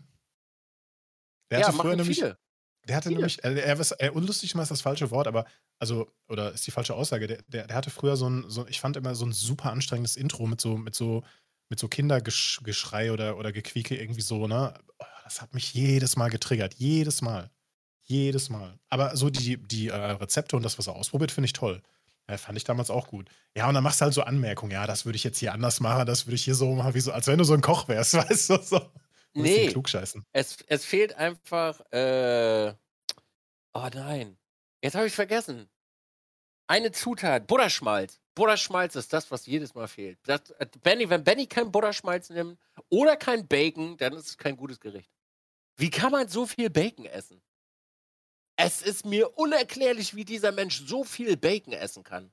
Der 1.51 1.61
ja, 1.61 1.73
früher 1.73 1.97
nämlich, 1.97 2.19
viele. 2.19 2.39
Der 2.89 2.97
hatte 2.97 3.09
Viele. 3.09 3.21
nämlich, 3.21 3.43
äh, 3.45 3.55
er, 3.61 3.79
er, 3.99 4.17
unlustig 4.17 4.55
ist 4.55 4.71
das 4.71 4.81
falsche 4.81 5.11
Wort, 5.11 5.27
aber 5.27 5.47
also, 5.79 6.11
oder 6.29 6.53
ist 6.53 6.67
die 6.67 6.71
falsche 6.71 6.95
Aussage, 6.95 7.27
der, 7.27 7.43
der, 7.49 7.67
der 7.67 7.77
hatte 7.77 7.91
früher 7.91 8.17
so 8.17 8.29
ein, 8.29 8.45
so, 8.49 8.67
ich 8.67 8.81
fand 8.81 8.97
immer 8.97 9.15
so 9.15 9.25
ein 9.25 9.33
super 9.33 9.71
anstrengendes 9.71 10.17
Intro 10.17 10.47
mit 10.47 10.61
so, 10.61 10.77
mit 10.77 10.95
so, 10.95 11.23
mit 11.75 11.81
so 11.81 11.89
Kindergeschrei 11.89 13.11
oder, 13.11 13.37
oder 13.37 13.51
Gequieke 13.51 13.97
irgendwie 13.97 14.21
so, 14.21 14.47
ne? 14.47 14.75
Oh, 15.01 15.05
das 15.25 15.43
hat 15.43 15.55
mich 15.55 15.75
jedes 15.75 16.15
Mal 16.15 16.31
getriggert. 16.31 16.75
Jedes 16.75 17.21
Mal. 17.21 17.51
Jedes 18.05 18.49
Mal. 18.49 18.79
Aber 18.91 19.17
so 19.17 19.29
die, 19.29 19.57
die 19.57 19.89
äh, 19.89 19.97
Rezepte 19.97 20.55
und 20.55 20.63
das, 20.63 20.79
was 20.79 20.87
er 20.87 20.95
ausprobiert, 20.95 21.33
finde 21.33 21.47
ich 21.47 21.53
toll. 21.53 21.83
Ja, 22.31 22.39
fand 22.39 22.57
ich 22.57 22.63
damals 22.63 22.91
auch 22.91 23.09
gut. 23.09 23.29
Ja, 23.57 23.67
und 23.67 23.75
dann 23.75 23.83
machst 23.83 24.01
du 24.01 24.05
halt 24.05 24.15
so 24.15 24.23
Anmerkungen. 24.23 24.71
Ja, 24.71 24.87
das 24.87 25.05
würde 25.05 25.17
ich 25.17 25.25
jetzt 25.25 25.39
hier 25.39 25.53
anders 25.53 25.81
machen, 25.81 26.07
das 26.07 26.27
würde 26.27 26.37
ich 26.37 26.45
hier 26.45 26.55
so 26.55 26.73
machen, 26.77 26.95
wie 26.95 27.01
so, 27.01 27.11
als 27.11 27.27
wenn 27.27 27.39
du 27.39 27.45
so 27.45 27.55
ein 27.55 27.61
Koch 27.61 27.89
wärst, 27.89 28.15
weißt 28.15 28.51
du? 28.51 28.63
So. 28.63 28.93
Nee. 29.33 29.67
Klugscheißen. 29.67 30.25
Es, 30.33 30.59
es 30.69 30.85
fehlt 30.85 31.15
einfach. 31.17 31.81
Äh... 31.91 32.73
Oh 33.73 33.89
nein. 33.93 34.37
Jetzt 34.81 34.95
habe 34.95 35.09
ich 35.09 35.13
vergessen. 35.13 35.69
Eine 36.69 36.93
Zutat: 36.93 37.49
Butterschmalz. 37.49 38.21
Butterschmalz 38.35 38.97
ist 38.97 39.13
das, 39.13 39.31
was 39.31 39.47
jedes 39.47 39.75
Mal 39.75 39.89
fehlt. 39.89 40.19
Das, 40.25 40.51
äh, 40.59 40.67
Benny, 40.83 41.09
wenn 41.09 41.25
Benny 41.25 41.47
kein 41.47 41.71
Butterschmalz 41.71 42.31
nimmt 42.31 42.59
oder 42.89 43.17
kein 43.17 43.47
Bacon, 43.47 43.97
dann 43.97 44.13
ist 44.15 44.29
es 44.29 44.39
kein 44.39 44.57
gutes 44.57 44.81
Gericht. 44.81 45.11
Wie 45.77 45.91
kann 45.91 46.13
man 46.13 46.29
so 46.29 46.47
viel 46.47 46.71
Bacon 46.71 47.07
essen? 47.07 47.43
Es 48.57 48.83
ist 48.83 49.05
mir 49.05 49.37
unerklärlich, 49.37 50.15
wie 50.15 50.25
dieser 50.25 50.53
Mensch 50.53 50.87
so 50.87 51.05
viel 51.05 51.37
Bacon 51.37 51.73
essen 51.73 52.05
kann. 52.05 52.33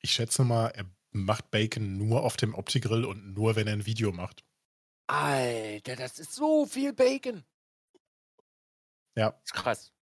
Ich 0.00 0.12
schätze 0.12 0.44
mal, 0.44 0.68
er 0.68 0.86
macht 1.10 1.50
Bacon 1.50 1.98
nur 1.98 2.24
auf 2.24 2.36
dem 2.36 2.54
Opti-Grill 2.54 3.04
und 3.04 3.34
nur, 3.34 3.56
wenn 3.56 3.66
er 3.66 3.74
ein 3.74 3.86
Video 3.86 4.12
macht. 4.12 4.44
Alter, 5.06 5.96
das 5.96 6.18
ist 6.18 6.34
so 6.34 6.64
viel 6.66 6.92
Bacon. 6.92 7.44
Ja. 9.16 9.30
Das 9.30 9.40
ist 9.44 9.52
krass. 9.52 9.92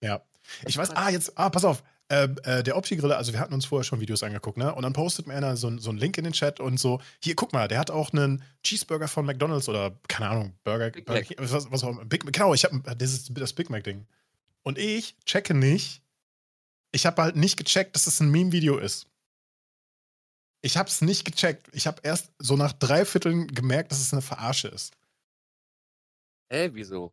Ja. 0.00 0.24
Ich 0.66 0.76
weiß, 0.76 0.90
ah, 0.90 1.10
jetzt, 1.10 1.36
ah, 1.36 1.50
pass 1.50 1.64
auf. 1.64 1.82
Äh, 2.12 2.28
äh, 2.42 2.62
der 2.62 2.76
Opti-Grille, 2.76 3.16
also 3.16 3.32
wir 3.32 3.40
hatten 3.40 3.54
uns 3.54 3.64
vorher 3.64 3.84
schon 3.84 4.00
Videos 4.00 4.22
angeguckt, 4.22 4.58
ne? 4.58 4.74
Und 4.74 4.82
dann 4.82 4.92
postet 4.92 5.26
mir 5.26 5.32
einer 5.32 5.56
so, 5.56 5.78
so 5.78 5.88
einen 5.88 5.98
Link 5.98 6.18
in 6.18 6.24
den 6.24 6.34
Chat 6.34 6.60
und 6.60 6.78
so, 6.78 7.00
hier, 7.22 7.34
guck 7.34 7.54
mal, 7.54 7.68
der 7.68 7.78
hat 7.78 7.90
auch 7.90 8.12
einen 8.12 8.42
Cheeseburger 8.62 9.08
von 9.08 9.24
McDonalds 9.24 9.66
oder, 9.66 9.98
keine 10.08 10.28
Ahnung, 10.28 10.52
Burger, 10.62 10.90
Big 10.90 11.06
Burger 11.06 11.24
was, 11.38 11.72
was 11.72 11.82
auch 11.82 12.04
Big 12.04 12.30
Genau, 12.30 12.52
ich 12.52 12.64
habe 12.64 12.82
das, 12.98 13.32
das 13.32 13.54
Big 13.54 13.70
Mac-Ding. 13.70 14.06
Und 14.62 14.76
ich 14.76 15.16
checke 15.24 15.54
nicht, 15.54 16.02
ich 16.90 17.06
habe 17.06 17.22
halt 17.22 17.36
nicht 17.36 17.56
gecheckt, 17.56 17.94
dass 17.94 18.06
es 18.06 18.18
das 18.18 18.20
ein 18.20 18.30
Meme-Video 18.30 18.76
ist. 18.76 19.06
Ich 20.60 20.76
habe 20.76 20.90
es 20.90 21.00
nicht 21.00 21.24
gecheckt. 21.24 21.70
Ich 21.72 21.86
habe 21.86 22.02
erst 22.02 22.30
so 22.38 22.58
nach 22.58 22.74
drei 22.74 23.06
Vierteln 23.06 23.46
gemerkt, 23.46 23.90
dass 23.90 24.00
es 24.00 24.12
eine 24.12 24.20
Verarsche 24.20 24.68
ist. 24.68 24.92
Hä, 26.50 26.68
wieso? 26.74 27.10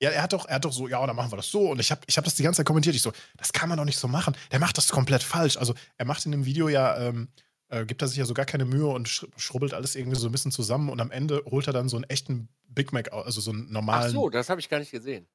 Ja, 0.00 0.10
er 0.10 0.22
hat 0.22 0.32
doch, 0.32 0.46
er 0.46 0.56
hat 0.56 0.64
doch 0.64 0.72
so, 0.72 0.88
ja, 0.88 1.04
dann 1.06 1.16
machen 1.16 1.32
wir 1.32 1.36
das 1.36 1.50
so. 1.50 1.70
Und 1.70 1.80
ich 1.80 1.90
habe 1.90 2.02
ich 2.06 2.16
hab 2.18 2.24
das 2.24 2.34
die 2.34 2.42
ganze 2.42 2.58
Zeit 2.58 2.66
kommentiert. 2.66 2.94
Ich 2.94 3.02
so, 3.02 3.12
das 3.36 3.52
kann 3.52 3.68
man 3.68 3.78
doch 3.78 3.84
nicht 3.84 3.98
so 3.98 4.08
machen. 4.08 4.36
Der 4.52 4.58
macht 4.58 4.76
das 4.76 4.88
komplett 4.90 5.22
falsch. 5.22 5.56
Also, 5.56 5.74
er 5.96 6.04
macht 6.04 6.26
in 6.26 6.32
dem 6.32 6.44
Video 6.44 6.68
ja, 6.68 6.98
ähm, 6.98 7.28
äh, 7.68 7.86
gibt 7.86 8.02
er 8.02 8.08
sich 8.08 8.18
ja 8.18 8.26
so 8.26 8.34
gar 8.34 8.44
keine 8.44 8.64
Mühe 8.64 8.86
und 8.86 9.08
schrubbelt 9.08 9.72
alles 9.72 9.94
irgendwie 9.94 10.18
so 10.18 10.28
ein 10.28 10.32
bisschen 10.32 10.52
zusammen. 10.52 10.90
Und 10.90 11.00
am 11.00 11.10
Ende 11.10 11.42
holt 11.46 11.66
er 11.66 11.72
dann 11.72 11.88
so 11.88 11.96
einen 11.96 12.04
echten 12.04 12.48
Big 12.68 12.92
Mac, 12.92 13.12
also 13.12 13.40
so 13.40 13.50
einen 13.50 13.72
normalen. 13.72 14.08
Ach 14.08 14.12
so, 14.12 14.28
das 14.28 14.50
habe 14.50 14.60
ich 14.60 14.68
gar 14.68 14.78
nicht 14.78 14.90
gesehen. 14.90 15.26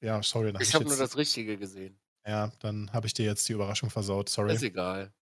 Ja, 0.00 0.22
sorry. 0.22 0.52
Ich 0.60 0.74
habe 0.74 0.84
nur 0.84 0.96
das 0.96 1.16
Richtige 1.16 1.56
gesehen. 1.56 1.98
Ja, 2.26 2.52
dann 2.60 2.92
habe 2.92 3.06
ich 3.06 3.14
dir 3.14 3.24
jetzt 3.24 3.48
die 3.48 3.54
Überraschung 3.54 3.90
versaut. 3.90 4.28
Sorry. 4.28 4.54
Ist 4.54 4.62
egal. 4.62 5.12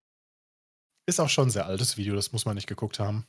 Ist 1.07 1.21
auch 1.21 1.29
schon 1.29 1.49
ein 1.49 1.51
sehr 1.51 1.67
altes 1.67 1.97
Video, 1.97 2.15
das 2.15 2.33
muss 2.33 2.45
man 2.45 2.55
nicht 2.55 2.69
geguckt 2.69 2.99
haben. 2.99 3.27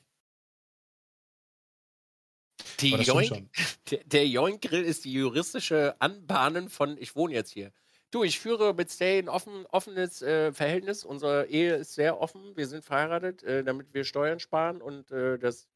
Joink, 2.80 3.49
der, 3.91 4.04
der 4.06 4.28
Joink-Grill 4.28 4.84
ist 4.84 5.06
die 5.06 5.13
juristische 5.13 5.95
Anbahnen 5.99 6.69
von 6.69 6.97
Ich 6.97 7.15
wohne 7.15 7.34
jetzt 7.34 7.52
hier. 7.52 7.71
Du, 8.12 8.23
ich 8.23 8.39
führe 8.39 8.73
mit 8.76 8.91
Stay 8.91 9.17
ein 9.17 9.28
offen, 9.28 9.65
offenes 9.71 10.21
äh, 10.21 10.54
Verhältnis. 10.54 11.04
Unsere 11.04 11.47
Ehe 11.47 11.76
ist 11.78 11.95
sehr 11.95 12.19
offen. 12.19 12.56
Wir 12.56 12.67
sind 12.67 12.86
verheiratet, 12.86 13.41
äh, 13.41 13.63
damit 13.63 13.93
wir 13.93 14.04
Steuern 14.04 14.39
sparen 14.39 14.82
und 14.82 15.12
äh, 15.12 15.39
das 15.39 15.67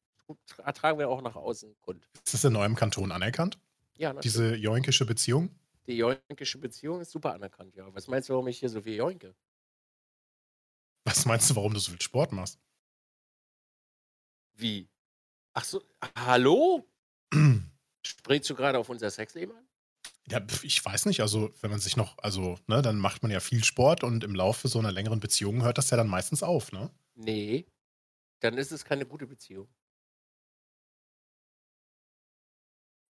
ertragen 0.64 0.98
wir 0.98 1.08
auch 1.08 1.22
nach 1.22 1.36
außen 1.36 1.74
kund. 1.80 2.08
Ist 2.24 2.34
das 2.34 2.44
in 2.44 2.52
neuem 2.52 2.76
Kanton 2.76 3.10
anerkannt? 3.12 3.58
Ja, 3.96 4.12
natürlich. 4.12 4.32
Diese 4.32 4.54
joinkische 4.54 5.04
Beziehung? 5.04 5.50
Die 5.88 5.96
joinkische 5.96 6.58
Beziehung 6.58 7.00
ist 7.00 7.10
super 7.10 7.34
anerkannt, 7.34 7.74
ja. 7.74 7.92
Was 7.94 8.06
meinst 8.06 8.28
du, 8.28 8.34
warum 8.34 8.46
ich 8.48 8.58
hier 8.58 8.68
so 8.68 8.82
viel 8.82 8.94
joinke? 8.94 9.34
Was 11.04 11.24
meinst 11.24 11.50
du, 11.50 11.56
warum 11.56 11.72
du 11.72 11.80
so 11.80 11.90
viel 11.90 12.02
Sport 12.02 12.32
machst? 12.32 12.60
Wie? 14.54 14.88
Ach 15.58 15.64
so, 15.64 15.82
hallo? 16.14 16.88
Springst 18.06 18.48
du 18.48 18.54
gerade 18.54 18.78
auf 18.78 18.88
unser 18.90 19.10
Sexleben 19.10 19.56
an? 19.56 19.66
Ja, 20.28 20.40
ich 20.62 20.84
weiß 20.84 21.06
nicht. 21.06 21.20
Also, 21.20 21.52
wenn 21.60 21.72
man 21.72 21.80
sich 21.80 21.96
noch, 21.96 22.16
also, 22.18 22.60
ne, 22.68 22.80
dann 22.80 23.00
macht 23.00 23.22
man 23.22 23.32
ja 23.32 23.40
viel 23.40 23.64
Sport 23.64 24.04
und 24.04 24.22
im 24.22 24.36
Laufe 24.36 24.68
so 24.68 24.78
einer 24.78 24.92
längeren 24.92 25.18
Beziehung 25.18 25.64
hört 25.64 25.76
das 25.76 25.90
ja 25.90 25.96
dann 25.96 26.06
meistens 26.06 26.44
auf, 26.44 26.70
ne? 26.70 26.92
Nee. 27.16 27.66
Dann 28.38 28.56
ist 28.56 28.70
es 28.70 28.84
keine 28.84 29.04
gute 29.04 29.26
Beziehung. 29.26 29.66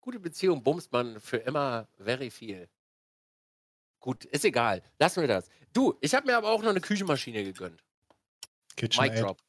Gute 0.00 0.20
Beziehung 0.20 0.62
bumst 0.62 0.92
man 0.92 1.20
für 1.20 1.38
immer 1.38 1.88
very 1.98 2.30
viel. 2.30 2.68
Gut, 3.98 4.24
ist 4.24 4.44
egal. 4.44 4.84
Lassen 5.00 5.20
wir 5.20 5.28
das. 5.28 5.48
Du, 5.72 5.98
ich 6.00 6.14
habe 6.14 6.26
mir 6.28 6.36
aber 6.36 6.50
auch 6.50 6.62
noch 6.62 6.70
eine 6.70 6.80
Küchenmaschine 6.80 7.42
gegönnt. 7.42 7.82
KitchenAid? 8.76 9.20
Drop. 9.20 9.42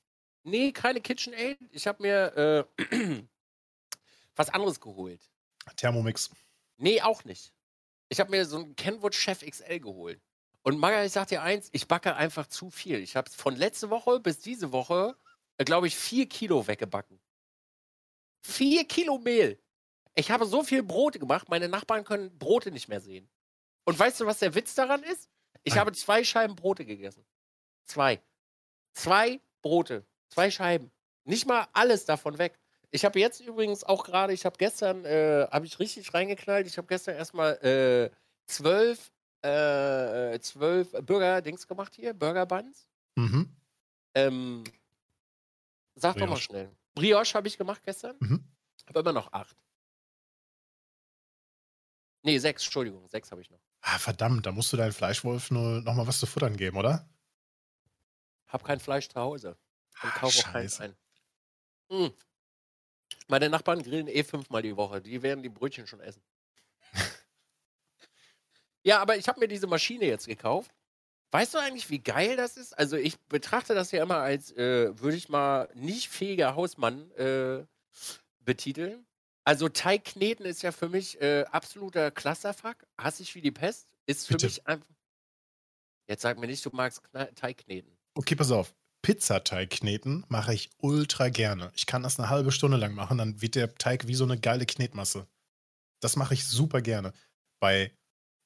Nee, 0.48 0.72
keine 0.72 1.02
KitchenAid. 1.02 1.58
Ich 1.72 1.88
habe 1.88 2.02
mir 2.02 2.68
äh, 2.80 3.24
was 4.38 4.50
anderes 4.50 4.80
geholt. 4.80 5.20
Thermomix. 5.76 6.30
Nee, 6.78 7.02
auch 7.02 7.26
nicht. 7.26 7.54
Ich 8.08 8.22
habe 8.22 8.32
mir 8.32 8.46
so 8.46 8.60
einen 8.60 8.76
Kenwood 8.78 9.14
Chef 9.14 9.42
XL 9.46 9.82
geholt. 9.82 10.22
Und 10.62 10.80
Maga, 10.80 11.04
ich 11.04 11.12
sag 11.12 11.28
dir 11.28 11.42
eins, 11.42 11.68
ich 11.74 11.90
backe 11.90 12.16
einfach 12.16 12.48
zu 12.48 12.70
viel. 12.70 13.00
Ich 13.00 13.18
habe 13.18 13.30
von 13.30 13.58
letzte 13.58 13.90
Woche 13.90 14.22
bis 14.22 14.40
diese 14.40 14.72
Woche, 14.72 15.18
äh, 15.58 15.66
glaube 15.66 15.88
ich, 15.88 15.98
vier 15.98 16.30
Kilo 16.30 16.66
weggebacken. 16.66 17.20
Vier 18.42 18.86
Kilo 18.88 19.18
Mehl. 19.18 19.62
Ich 20.16 20.32
habe 20.32 20.46
so 20.46 20.64
viel 20.64 20.82
Brote 20.82 21.20
gemacht, 21.20 21.50
meine 21.50 21.68
Nachbarn 21.68 22.06
können 22.06 22.38
Brote 22.40 22.72
nicht 22.72 22.88
mehr 22.88 23.02
sehen. 23.02 23.30
Und 23.84 24.00
weißt 24.00 24.22
du, 24.22 24.26
was 24.26 24.40
der 24.40 24.56
Witz 24.56 24.76
daran 24.76 25.04
ist? 25.04 25.30
Ich 25.64 25.74
Nein. 25.74 25.82
habe 25.82 25.92
zwei 25.92 26.24
Scheiben 26.24 26.56
Brote 26.56 26.86
gegessen. 26.86 27.26
Zwei. 27.84 28.22
Zwei 28.94 29.42
Brote. 29.62 30.06
Zwei 30.30 30.52
Scheiben. 30.52 30.92
Nicht 31.26 31.46
mal 31.46 31.68
alles 31.74 32.06
davon 32.06 32.38
weg. 32.38 32.60
Ich 32.92 33.04
habe 33.04 33.20
jetzt 33.20 33.42
übrigens 33.42 33.84
auch 33.84 34.06
gerade, 34.06 34.34
ich 34.34 34.46
habe 34.46 34.58
gestern, 34.58 35.04
äh, 35.04 35.48
habe 35.52 35.66
ich 35.66 35.78
richtig 35.80 36.14
reingeknallt. 36.14 36.68
Ich 36.68 36.78
habe 36.78 36.88
gestern 36.88 37.16
erstmal 37.16 37.54
äh, 37.64 38.12
zwölf, 38.46 39.12
äh, 39.42 40.40
zwölf 40.40 40.92
Burger-Dings 40.92 41.68
gemacht 41.68 41.96
hier, 41.96 42.14
Burger-Buns. 42.14 42.88
Mhm. 43.16 43.56
Ähm, 44.16 44.64
sag 45.96 46.14
doch 46.14 46.22
mal 46.22 46.28
Brioche. 46.28 46.42
schnell. 46.42 46.72
Brioche 46.96 47.34
habe 47.34 47.48
ich 47.48 47.58
gemacht 47.58 47.82
gestern. 47.84 48.16
Mhm. 48.20 48.44
Habe 48.88 49.00
immer 49.02 49.14
noch 49.14 49.34
acht. 49.34 49.58
Nee, 52.24 52.40
sechs, 52.40 52.64
Entschuldigung, 52.64 53.08
sechs 53.08 53.32
habe 53.32 53.42
ich 53.42 53.50
noch. 53.50 53.60
Ah, 53.82 54.00
verdammt, 54.00 54.46
da 54.46 54.52
musst 54.52 54.72
du 54.74 54.78
deinen 54.78 54.92
Fleischwolf 54.92 55.52
nur 55.52 55.82
noch 55.82 55.94
mal 55.94 56.08
was 56.08 56.20
zu 56.20 56.26
futtern 56.26 56.58
geben, 56.58 56.78
oder? 56.78 57.08
Hab 58.48 58.64
kein 58.64 58.80
Fleisch 58.80 59.08
zu 59.10 59.20
Hause. 59.20 59.58
Und 60.04 60.14
kaufe 60.14 60.40
auch 60.40 60.52
keins 60.52 60.80
ein. 60.80 60.96
Hm. 61.90 62.14
Meine 63.28 63.50
Nachbarn 63.50 63.84
grillen 63.84 64.08
eh 64.08 64.24
fünfmal 64.24 64.62
die 64.62 64.78
Woche. 64.78 65.02
Die 65.02 65.22
werden 65.22 65.44
die 65.44 65.50
Brötchen 65.50 65.88
schon 65.88 66.00
essen. 66.00 66.22
ja, 68.84 69.00
aber 69.00 69.18
ich 69.18 69.28
habe 69.28 69.40
mir 69.40 69.48
diese 69.48 69.68
Maschine 69.68 70.06
jetzt 70.06 70.28
gekauft. 70.28 70.72
Weißt 71.32 71.54
du 71.54 71.58
eigentlich, 71.58 71.90
wie 71.90 72.00
geil 72.00 72.38
das 72.38 72.56
ist? 72.56 72.78
Also 72.78 72.96
ich 72.96 73.20
betrachte 73.26 73.76
das 73.76 73.92
ja 73.92 74.02
immer 74.02 74.18
als, 74.18 74.52
äh, 74.54 74.98
würde 75.00 75.18
ich 75.18 75.28
mal 75.28 75.70
nicht 75.74 76.08
fähiger 76.10 76.56
Hausmann 76.56 77.12
äh, 77.12 77.66
betiteln. 78.40 79.06
Also 79.44 79.68
Teigkneten 79.68 80.46
ist 80.46 80.62
ja 80.62 80.72
für 80.72 80.90
mich 80.90 81.20
äh, 81.22 81.44
absoluter 81.52 82.12
Clusterfuck. 82.12 82.86
Hasse 82.98 83.24
ich 83.24 83.36
wie 83.36 83.42
die 83.42 83.52
Pest. 83.52 83.90
Ist 84.06 84.28
für 84.28 84.34
Bitte. 84.34 84.46
mich 84.46 84.66
einfach. 84.66 84.88
Jetzt 86.08 86.22
sag 86.22 86.40
mir 86.40 86.48
nicht, 86.48 86.66
du 86.66 86.70
magst 86.72 87.04
Kne 87.04 87.34
Teigkneten. 87.36 87.98
Okay, 88.16 88.36
pass 88.36 88.52
auf. 88.52 88.74
Pizzateig 89.08 89.70
kneten 89.70 90.26
mache 90.28 90.54
ich 90.54 90.70
ultra 90.80 91.30
gerne. 91.30 91.72
Ich 91.74 91.86
kann 91.86 92.04
das 92.04 92.20
eine 92.20 92.30
halbe 92.30 92.52
Stunde 92.52 92.76
lang 92.76 92.94
machen, 92.94 93.18
dann 93.18 93.42
wird 93.42 93.56
der 93.56 93.74
Teig 93.76 94.06
wie 94.08 94.16
so 94.16 94.26
eine 94.26 94.38
geile 94.38 94.66
Knetmasse. 94.66 95.30
Das 96.02 96.18
mache 96.18 96.34
ich 96.34 96.46
super 96.46 96.82
gerne. 96.82 97.14
Bei 97.62 97.94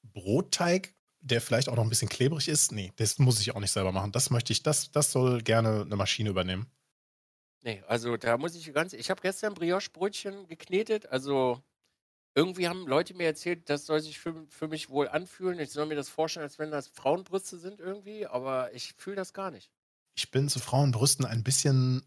Brotteig, 0.04 0.94
der 1.18 1.40
vielleicht 1.40 1.68
auch 1.68 1.74
noch 1.74 1.82
ein 1.82 1.88
bisschen 1.88 2.08
klebrig 2.08 2.46
ist, 2.46 2.70
nee, 2.70 2.92
das 2.94 3.18
muss 3.18 3.40
ich 3.40 3.56
auch 3.56 3.58
nicht 3.58 3.72
selber 3.72 3.90
machen. 3.90 4.12
Das 4.12 4.30
möchte 4.30 4.52
ich, 4.52 4.62
das, 4.62 4.92
das 4.92 5.10
soll 5.10 5.42
gerne 5.42 5.80
eine 5.80 5.96
Maschine 5.96 6.30
übernehmen. 6.30 6.70
Nee, 7.64 7.82
also 7.88 8.16
da 8.16 8.38
muss 8.38 8.54
ich 8.54 8.72
ganz. 8.72 8.92
Ich 8.92 9.10
habe 9.10 9.20
gestern 9.20 9.54
Brioche-Brötchen 9.54 10.46
geknetet. 10.46 11.06
Also 11.06 11.60
irgendwie 12.36 12.68
haben 12.68 12.86
Leute 12.86 13.14
mir 13.14 13.26
erzählt, 13.26 13.68
das 13.68 13.86
soll 13.86 13.98
sich 13.98 14.20
für, 14.20 14.46
für 14.46 14.68
mich 14.68 14.90
wohl 14.90 15.08
anfühlen. 15.08 15.58
Ich 15.58 15.72
soll 15.72 15.86
mir 15.86 15.96
das 15.96 16.08
vorstellen, 16.08 16.44
als 16.44 16.60
wenn 16.60 16.70
das 16.70 16.86
Frauenbrüste 16.86 17.58
sind 17.58 17.80
irgendwie, 17.80 18.28
aber 18.28 18.72
ich 18.72 18.92
fühle 18.92 19.16
das 19.16 19.32
gar 19.32 19.50
nicht. 19.50 19.72
Ich 20.14 20.30
bin 20.30 20.48
zu 20.48 20.58
Frauenbrüsten 20.58 21.24
ein 21.26 21.42
bisschen 21.44 22.02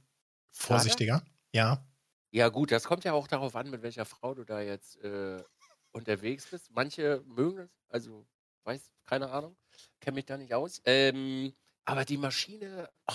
vorsichtiger. 0.51 1.23
Ja, 1.53 1.87
Ja, 2.31 2.49
gut, 2.49 2.71
das 2.71 2.83
kommt 2.85 3.03
ja 3.05 3.13
auch 3.13 3.27
darauf 3.27 3.55
an, 3.55 3.69
mit 3.69 3.81
welcher 3.81 4.05
Frau 4.05 4.33
du 4.33 4.43
da 4.43 4.59
jetzt 4.61 4.97
äh, 5.03 5.43
unterwegs 5.91 6.47
bist. 6.49 6.71
Manche 6.71 7.23
mögen 7.25 7.59
es, 7.59 7.71
also 7.87 8.27
weiß, 8.65 8.91
keine 9.05 9.31
Ahnung, 9.31 9.57
kenne 10.01 10.15
mich 10.15 10.25
da 10.25 10.37
nicht 10.37 10.53
aus. 10.53 10.81
Ähm, 10.85 11.53
aber 11.85 12.03
die 12.03 12.17
Maschine, 12.17 12.89
oh, 13.07 13.13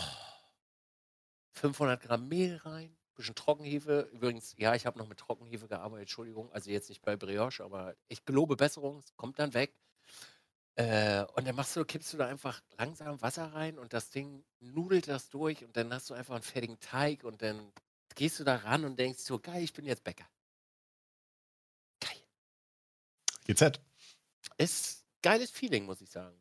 500 1.53 2.03
Gramm 2.03 2.28
Mehl 2.28 2.57
rein, 2.57 2.97
bisschen 3.14 3.34
Trockenhefe. 3.34 4.09
Übrigens, 4.12 4.55
ja, 4.59 4.74
ich 4.74 4.86
habe 4.86 4.99
noch 4.99 5.09
mit 5.09 5.18
Trockenhefe 5.18 5.68
gearbeitet, 5.68 6.03
Entschuldigung. 6.03 6.51
Also 6.53 6.70
jetzt 6.70 6.88
nicht 6.88 7.03
bei 7.03 7.16
Brioche, 7.16 7.64
aber 7.64 7.97
ich 8.09 8.24
gelobe 8.24 8.57
Besserung, 8.57 8.99
es 8.99 9.14
kommt 9.16 9.38
dann 9.38 9.55
weg. 9.55 9.76
Äh, 10.77 11.25
und 11.35 11.47
dann 11.47 11.57
machst 11.57 11.77
du, 11.77 11.85
kippst 11.85 12.12
du 12.12 12.16
da 12.16 12.27
einfach 12.27 12.62
langsam 12.79 13.21
Wasser 13.21 13.53
rein 13.53 13.79
und 13.79 13.93
das 13.93 14.11
Ding 14.11 14.45
nudelt 14.61 15.09
das 15.09 15.29
durch 15.29 15.64
und 15.64 15.77
dann 15.77 15.93
hast 15.93 16.09
du 16.11 16.14
einfach 16.14 16.35
einen 16.35 16.45
fertigen 16.45 16.81
Teig 16.81 17.25
und 17.25 17.43
dann 17.43 17.73
gehst 18.14 18.39
du 18.39 18.45
da 18.45 18.57
ran 18.57 18.85
und 18.85 18.99
denkst 18.99 19.21
so, 19.23 19.39
geil, 19.39 19.62
ich 19.62 19.73
bin 19.73 19.85
jetzt 19.85 20.05
Bäcker. 20.05 20.29
Geil. 22.01 22.23
GZ. 23.45 23.81
Ist 24.59 25.05
geiles 25.23 25.51
Feeling, 25.51 25.85
muss 25.85 26.01
ich 26.01 26.11
sagen. 26.11 26.41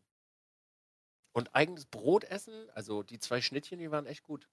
Und 1.31 1.53
eigenes 1.55 1.85
Brot 1.85 2.23
essen, 2.23 2.69
also 2.71 3.03
die 3.03 3.19
zwei 3.19 3.41
Schnittchen, 3.41 3.79
die 3.79 3.91
waren 3.91 4.05
echt 4.05 4.23
gut. 4.23 4.47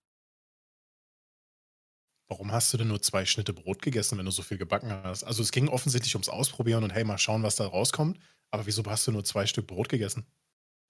Warum 2.29 2.51
hast 2.53 2.73
du 2.73 2.77
denn 2.77 2.89
nur 2.89 3.01
zwei 3.03 3.25
Schnitte 3.25 3.53
Brot 3.53 3.83
gegessen, 3.83 4.19
wenn 4.19 4.25
du 4.27 4.33
so 4.33 4.43
viel 4.43 4.59
gebacken 4.59 4.91
hast? 4.93 5.23
Also 5.25 5.43
es 5.43 5.53
ging 5.53 5.69
offensichtlich 5.69 6.15
ums 6.15 6.29
Ausprobieren 6.29 6.83
und 6.85 6.91
hey, 6.93 7.05
mal 7.05 7.19
schauen, 7.19 7.43
was 7.43 7.57
da 7.57 7.67
rauskommt. 7.67 8.19
Aber 8.51 8.67
wieso 8.67 8.83
hast 8.87 9.07
du 9.07 9.13
nur 9.13 9.25
zwei 9.25 9.47
Stück 9.47 9.67
Brot 9.67 9.89
gegessen? 9.89 10.27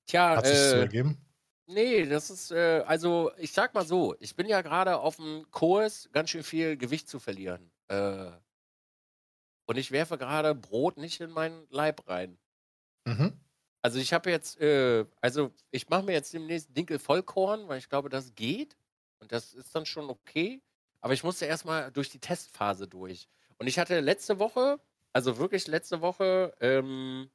Tja, 0.07 0.37
Hat 0.37 0.47
sich 0.47 0.63
so 0.63 0.77
äh, 0.77 0.81
ergeben? 0.81 1.19
nee, 1.67 2.07
das 2.07 2.31
ist, 2.31 2.51
äh, 2.53 2.83
also 2.87 3.33
ich 3.39 3.53
sag 3.53 3.75
mal 3.75 3.87
so, 3.87 4.17
ich 4.21 4.37
bin 4.37 4.49
ja 4.49 4.63
gerade 4.63 4.99
auf 4.99 5.17
dem 5.17 5.47
Kurs, 5.53 6.11
ganz 6.13 6.31
schön 6.31 6.45
viel 6.45 6.77
Gewicht 6.77 7.09
zu 7.09 7.21
verlieren. 7.21 7.73
Äh, 7.89 8.33
und 9.67 9.77
ich 9.77 9.91
werfe 9.93 10.19
gerade 10.19 10.55
Brot 10.57 10.97
nicht 10.97 11.21
in 11.21 11.31
meinen 11.31 11.67
Leib 11.71 12.09
rein. 12.09 12.39
Mhm. 13.07 13.29
Also 13.83 13.99
ich 13.99 14.13
habe 14.13 14.31
jetzt, 14.31 14.61
äh, 14.61 15.07
also 15.21 15.53
ich 15.71 15.89
mache 15.89 16.03
mir 16.03 16.13
jetzt 16.13 16.33
demnächst 16.35 16.77
Dinkel 16.77 16.99
Vollkorn, 16.99 17.69
weil 17.69 17.79
ich 17.79 17.89
glaube, 17.89 18.09
das 18.09 18.35
geht. 18.35 18.77
Und 19.21 19.33
das 19.33 19.55
ist 19.55 19.75
dann 19.75 19.87
schon 19.87 20.11
okay. 20.11 20.63
Aber 21.01 21.15
ich 21.15 21.25
musste 21.25 21.47
erstmal 21.47 21.93
durch 21.93 22.11
die 22.11 22.19
Testphase 22.19 22.89
durch. 22.89 23.29
Und 23.59 23.67
ich 23.67 23.79
hatte 23.79 24.01
letzte 24.01 24.39
Woche, 24.39 24.81
also 25.13 25.39
wirklich 25.39 25.67
letzte 25.67 26.01
Woche, 26.01 26.55
ähm, 26.61 27.31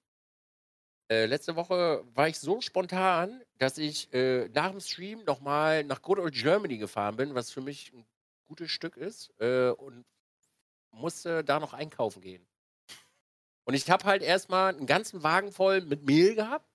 äh, 1.09 1.25
letzte 1.25 1.55
Woche 1.55 2.03
war 2.13 2.27
ich 2.27 2.39
so 2.39 2.61
spontan, 2.61 3.43
dass 3.57 3.77
ich 3.77 4.13
äh, 4.13 4.49
nach 4.49 4.71
dem 4.71 4.79
Stream 4.79 5.23
nochmal 5.25 5.83
nach 5.83 6.01
Good 6.01 6.19
Old 6.19 6.33
Germany 6.33 6.77
gefahren 6.77 7.17
bin, 7.17 7.35
was 7.35 7.51
für 7.51 7.61
mich 7.61 7.91
ein 7.93 8.05
gutes 8.45 8.71
Stück 8.71 8.97
ist. 8.97 9.33
Äh, 9.39 9.71
und 9.71 10.05
musste 10.91 11.43
da 11.43 11.59
noch 11.59 11.73
einkaufen 11.73 12.21
gehen. 12.21 12.45
Und 13.63 13.73
ich 13.73 13.89
habe 13.89 14.05
halt 14.05 14.21
erstmal 14.21 14.75
einen 14.75 14.85
ganzen 14.85 15.23
Wagen 15.23 15.51
voll 15.51 15.81
mit 15.81 16.03
Mehl 16.03 16.35
gehabt, 16.35 16.69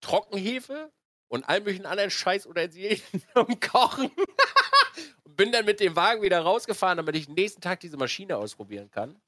Trockenhefe 0.00 0.92
und 1.28 1.44
all 1.44 1.60
möglichen 1.60 1.86
anderen 1.86 2.10
Scheißutensilien 2.10 3.00
zum 3.34 3.60
Kochen. 3.60 4.10
Und 5.24 5.36
bin 5.36 5.52
dann 5.52 5.64
mit 5.64 5.80
dem 5.80 5.96
Wagen 5.96 6.22
wieder 6.22 6.40
rausgefahren, 6.40 6.96
damit 6.98 7.16
ich 7.16 7.28
nächsten 7.28 7.60
Tag 7.60 7.80
diese 7.80 7.96
Maschine 7.96 8.36
ausprobieren 8.36 8.90
kann. 8.90 9.20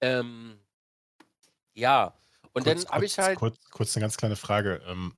Ähm, 0.00 0.58
ja, 1.74 2.14
und 2.52 2.64
kurz, 2.64 2.84
dann 2.84 2.92
habe 2.92 3.04
ich 3.04 3.18
halt. 3.18 3.38
Kurz, 3.38 3.58
kurz 3.70 3.96
eine 3.96 4.02
ganz 4.04 4.16
kleine 4.16 4.36
Frage. 4.36 4.82
Ähm, 4.86 5.16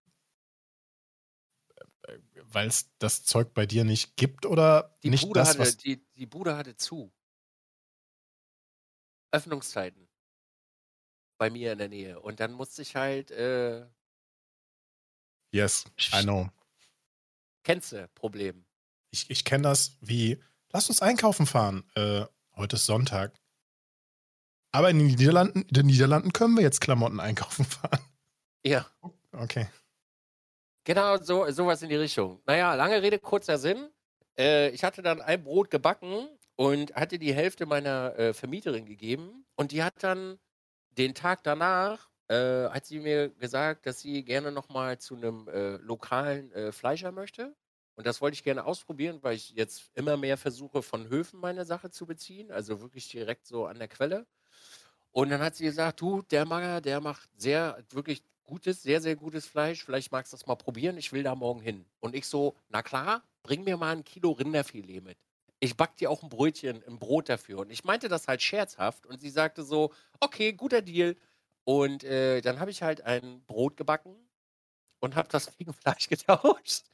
Weil 2.42 2.68
es 2.68 2.90
das 2.98 3.24
Zeug 3.24 3.52
bei 3.54 3.66
dir 3.66 3.84
nicht 3.84 4.16
gibt 4.16 4.46
oder 4.46 4.96
Die 5.02 5.10
nicht 5.10 5.26
Bude, 5.26 5.40
das, 5.40 5.50
hatte, 5.50 5.58
was. 5.60 5.76
die, 5.76 6.04
die 6.14 6.26
Bude 6.26 6.56
hatte 6.56 6.76
zu. 6.76 7.12
Öffnungszeiten. 9.32 10.08
Bei 11.38 11.50
mir 11.50 11.72
in 11.72 11.78
der 11.78 11.88
Nähe. 11.88 12.20
Und 12.20 12.40
dann 12.40 12.52
musste 12.52 12.82
ich 12.82 12.96
halt, 12.96 13.30
äh, 13.30 13.86
Yes, 15.52 15.84
I 16.12 16.22
know. 16.22 16.50
kennst 17.62 17.92
du, 17.92 18.08
Problem. 18.14 18.65
Ich, 19.16 19.30
ich 19.30 19.44
kenne 19.46 19.62
das 19.62 19.96
wie, 20.02 20.42
lass 20.72 20.90
uns 20.90 21.00
einkaufen 21.00 21.46
fahren. 21.46 21.84
Äh, 21.94 22.26
heute 22.54 22.76
ist 22.76 22.84
Sonntag. 22.84 23.32
Aber 24.72 24.90
in 24.90 24.98
den 24.98 25.06
Niederlanden, 25.06 25.62
in 25.62 25.72
den 25.72 25.86
Niederlanden 25.86 26.34
können 26.34 26.54
wir 26.54 26.62
jetzt 26.62 26.82
Klamotten 26.82 27.18
einkaufen 27.18 27.64
fahren. 27.64 28.00
Ja. 28.62 28.84
Okay. 29.32 29.68
Genau, 30.84 31.16
so, 31.16 31.50
sowas 31.50 31.80
in 31.80 31.88
die 31.88 31.96
Richtung. 31.96 32.42
Naja, 32.44 32.74
lange 32.74 33.00
Rede, 33.00 33.18
kurzer 33.18 33.56
Sinn. 33.56 33.88
Äh, 34.38 34.68
ich 34.70 34.84
hatte 34.84 35.00
dann 35.00 35.22
ein 35.22 35.42
Brot 35.42 35.70
gebacken 35.70 36.28
und 36.56 36.94
hatte 36.94 37.18
die 37.18 37.32
Hälfte 37.32 37.64
meiner 37.64 38.18
äh, 38.18 38.34
Vermieterin 38.34 38.84
gegeben. 38.84 39.46
Und 39.54 39.72
die 39.72 39.82
hat 39.82 39.94
dann 40.02 40.38
den 40.90 41.14
Tag 41.14 41.42
danach, 41.42 42.10
äh, 42.28 42.68
hat 42.68 42.84
sie 42.84 43.00
mir 43.00 43.30
gesagt, 43.30 43.86
dass 43.86 44.00
sie 44.00 44.24
gerne 44.24 44.52
nochmal 44.52 44.98
zu 44.98 45.16
einem 45.16 45.48
äh, 45.48 45.76
lokalen 45.76 46.52
äh, 46.52 46.70
Fleischer 46.70 47.12
möchte. 47.12 47.56
Und 47.96 48.06
das 48.06 48.20
wollte 48.20 48.34
ich 48.34 48.44
gerne 48.44 48.64
ausprobieren, 48.66 49.18
weil 49.22 49.36
ich 49.36 49.50
jetzt 49.50 49.90
immer 49.94 50.16
mehr 50.16 50.36
versuche, 50.36 50.82
von 50.82 51.08
Höfen 51.08 51.40
meine 51.40 51.64
Sache 51.64 51.90
zu 51.90 52.06
beziehen. 52.06 52.52
Also 52.52 52.80
wirklich 52.82 53.08
direkt 53.08 53.46
so 53.46 53.66
an 53.66 53.78
der 53.78 53.88
Quelle. 53.88 54.26
Und 55.12 55.30
dann 55.30 55.40
hat 55.40 55.56
sie 55.56 55.64
gesagt, 55.64 56.00
du, 56.02 56.22
der 56.22 56.44
Mager, 56.44 56.82
der 56.82 57.00
macht 57.00 57.28
sehr, 57.36 57.82
wirklich 57.90 58.22
gutes, 58.44 58.82
sehr, 58.82 59.00
sehr 59.00 59.16
gutes 59.16 59.46
Fleisch. 59.46 59.82
Vielleicht 59.84 60.12
magst 60.12 60.32
du 60.32 60.36
das 60.36 60.46
mal 60.46 60.56
probieren. 60.56 60.98
Ich 60.98 61.12
will 61.12 61.22
da 61.22 61.34
morgen 61.34 61.60
hin. 61.60 61.86
Und 62.00 62.14
ich 62.14 62.26
so, 62.26 62.54
na 62.68 62.82
klar, 62.82 63.22
bring 63.42 63.64
mir 63.64 63.78
mal 63.78 63.96
ein 63.96 64.04
Kilo 64.04 64.32
Rinderfilet 64.32 65.00
mit. 65.02 65.18
ich 65.60 65.76
back 65.76 65.96
dir 65.96 66.10
auch 66.10 66.22
ein 66.22 66.28
Brötchen, 66.28 66.82
ein 66.86 66.98
Brot 66.98 67.28
dafür. 67.30 67.60
Und 67.60 67.70
ich 67.70 67.84
meinte 67.84 68.08
das 68.08 68.28
halt 68.28 68.42
scherzhaft 68.42 69.06
und 69.06 69.20
sie 69.20 69.30
sagte 69.30 69.62
so, 69.64 69.92
okay, 70.20 70.52
guter 70.52 70.82
Deal. 70.82 71.16
Und 71.64 72.04
äh, 72.04 72.42
dann 72.42 72.60
habe 72.60 72.70
ich 72.70 72.82
halt 72.82 73.00
ein 73.02 73.42
Brot 73.46 73.76
gebacken 73.76 74.16
und 75.00 75.16
habe 75.16 75.28
das 75.30 75.46
gegen 75.58 75.72
Fleisch 75.72 76.08
getauscht. 76.08 76.84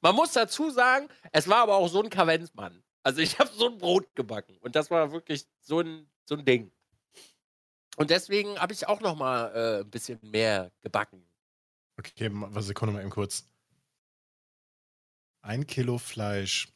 Man 0.00 0.14
muss 0.14 0.32
dazu 0.32 0.70
sagen, 0.70 1.08
es 1.32 1.48
war 1.48 1.58
aber 1.58 1.76
auch 1.76 1.88
so 1.88 2.02
ein 2.02 2.10
Kavenzmann. 2.10 2.82
Also 3.02 3.20
ich 3.20 3.38
habe 3.38 3.50
so 3.52 3.70
ein 3.70 3.78
Brot 3.78 4.14
gebacken 4.14 4.56
und 4.60 4.76
das 4.76 4.90
war 4.90 5.12
wirklich 5.12 5.46
so 5.60 5.80
ein, 5.80 6.08
so 6.24 6.34
ein 6.36 6.44
Ding. 6.44 6.72
Und 7.96 8.10
deswegen 8.10 8.58
habe 8.58 8.72
ich 8.72 8.88
auch 8.88 9.00
noch 9.00 9.16
mal 9.16 9.54
äh, 9.54 9.80
ein 9.80 9.90
bisschen 9.90 10.18
mehr 10.22 10.72
gebacken. 10.80 11.24
Okay, 11.96 12.28
was 12.32 12.66
Sekunde 12.66 12.92
mal 12.92 13.00
eben 13.00 13.10
kurz. 13.10 13.48
Ein 15.42 15.66
Kilo 15.66 15.98
Fleisch. 15.98 16.68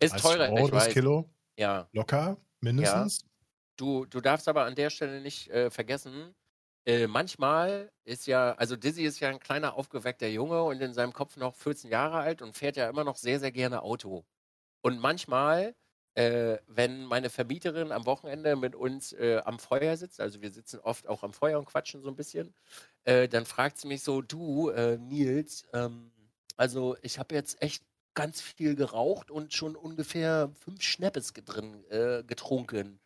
Ist 0.00 0.18
teurer, 0.18 0.50
Euro 0.50 0.66
ich 0.66 0.70
das 0.72 0.86
weiß. 0.86 0.92
Kilo? 0.92 1.30
Ja. 1.56 1.88
Locker, 1.92 2.36
mindestens? 2.60 3.20
Ja. 3.22 3.28
Du, 3.76 4.04
du 4.04 4.20
darfst 4.20 4.48
aber 4.48 4.64
an 4.64 4.74
der 4.74 4.90
Stelle 4.90 5.20
nicht 5.20 5.48
äh, 5.48 5.70
vergessen, 5.70 6.34
äh, 6.86 7.06
manchmal 7.06 7.90
ist 8.04 8.26
ja, 8.26 8.52
also 8.54 8.76
Dizzy 8.76 9.04
ist 9.04 9.20
ja 9.20 9.28
ein 9.30 9.40
kleiner 9.40 9.74
aufgeweckter 9.74 10.28
Junge 10.28 10.62
und 10.64 10.80
in 10.82 10.92
seinem 10.94 11.12
Kopf 11.12 11.36
noch 11.36 11.54
14 11.56 11.90
Jahre 11.90 12.18
alt 12.18 12.42
und 12.42 12.56
fährt 12.56 12.76
ja 12.76 12.88
immer 12.88 13.04
noch 13.04 13.16
sehr, 13.16 13.40
sehr 13.40 13.52
gerne 13.52 13.82
Auto. 13.82 14.26
Und 14.82 15.00
manchmal, 15.00 15.74
äh, 16.14 16.58
wenn 16.68 17.04
meine 17.06 17.30
Vermieterin 17.30 17.92
am 17.92 18.06
Wochenende 18.06 18.56
mit 18.56 18.74
uns 18.76 19.12
äh, 19.14 19.40
am 19.44 19.58
Feuer 19.58 19.96
sitzt, 19.96 20.20
also 20.20 20.42
wir 20.42 20.50
sitzen 20.52 20.80
oft 20.80 21.08
auch 21.08 21.22
am 21.24 21.32
Feuer 21.32 21.58
und 21.58 21.66
quatschen 21.66 22.02
so 22.02 22.08
ein 22.08 22.16
bisschen, 22.16 22.54
äh, 23.04 23.28
dann 23.28 23.46
fragt 23.46 23.78
sie 23.78 23.88
mich 23.88 24.02
so, 24.02 24.22
du, 24.22 24.70
äh, 24.70 24.98
Nils, 24.98 25.66
ähm, 25.74 26.12
also 26.56 26.96
ich 27.02 27.18
habe 27.18 27.34
jetzt 27.34 27.62
echt 27.62 27.84
ganz 28.14 28.40
viel 28.40 28.76
geraucht 28.76 29.30
und 29.30 29.54
schon 29.54 29.76
ungefähr 29.76 30.50
fünf 30.54 30.82
Schnappes 30.82 31.32
drin 31.32 31.84
getrunken. 32.28 33.00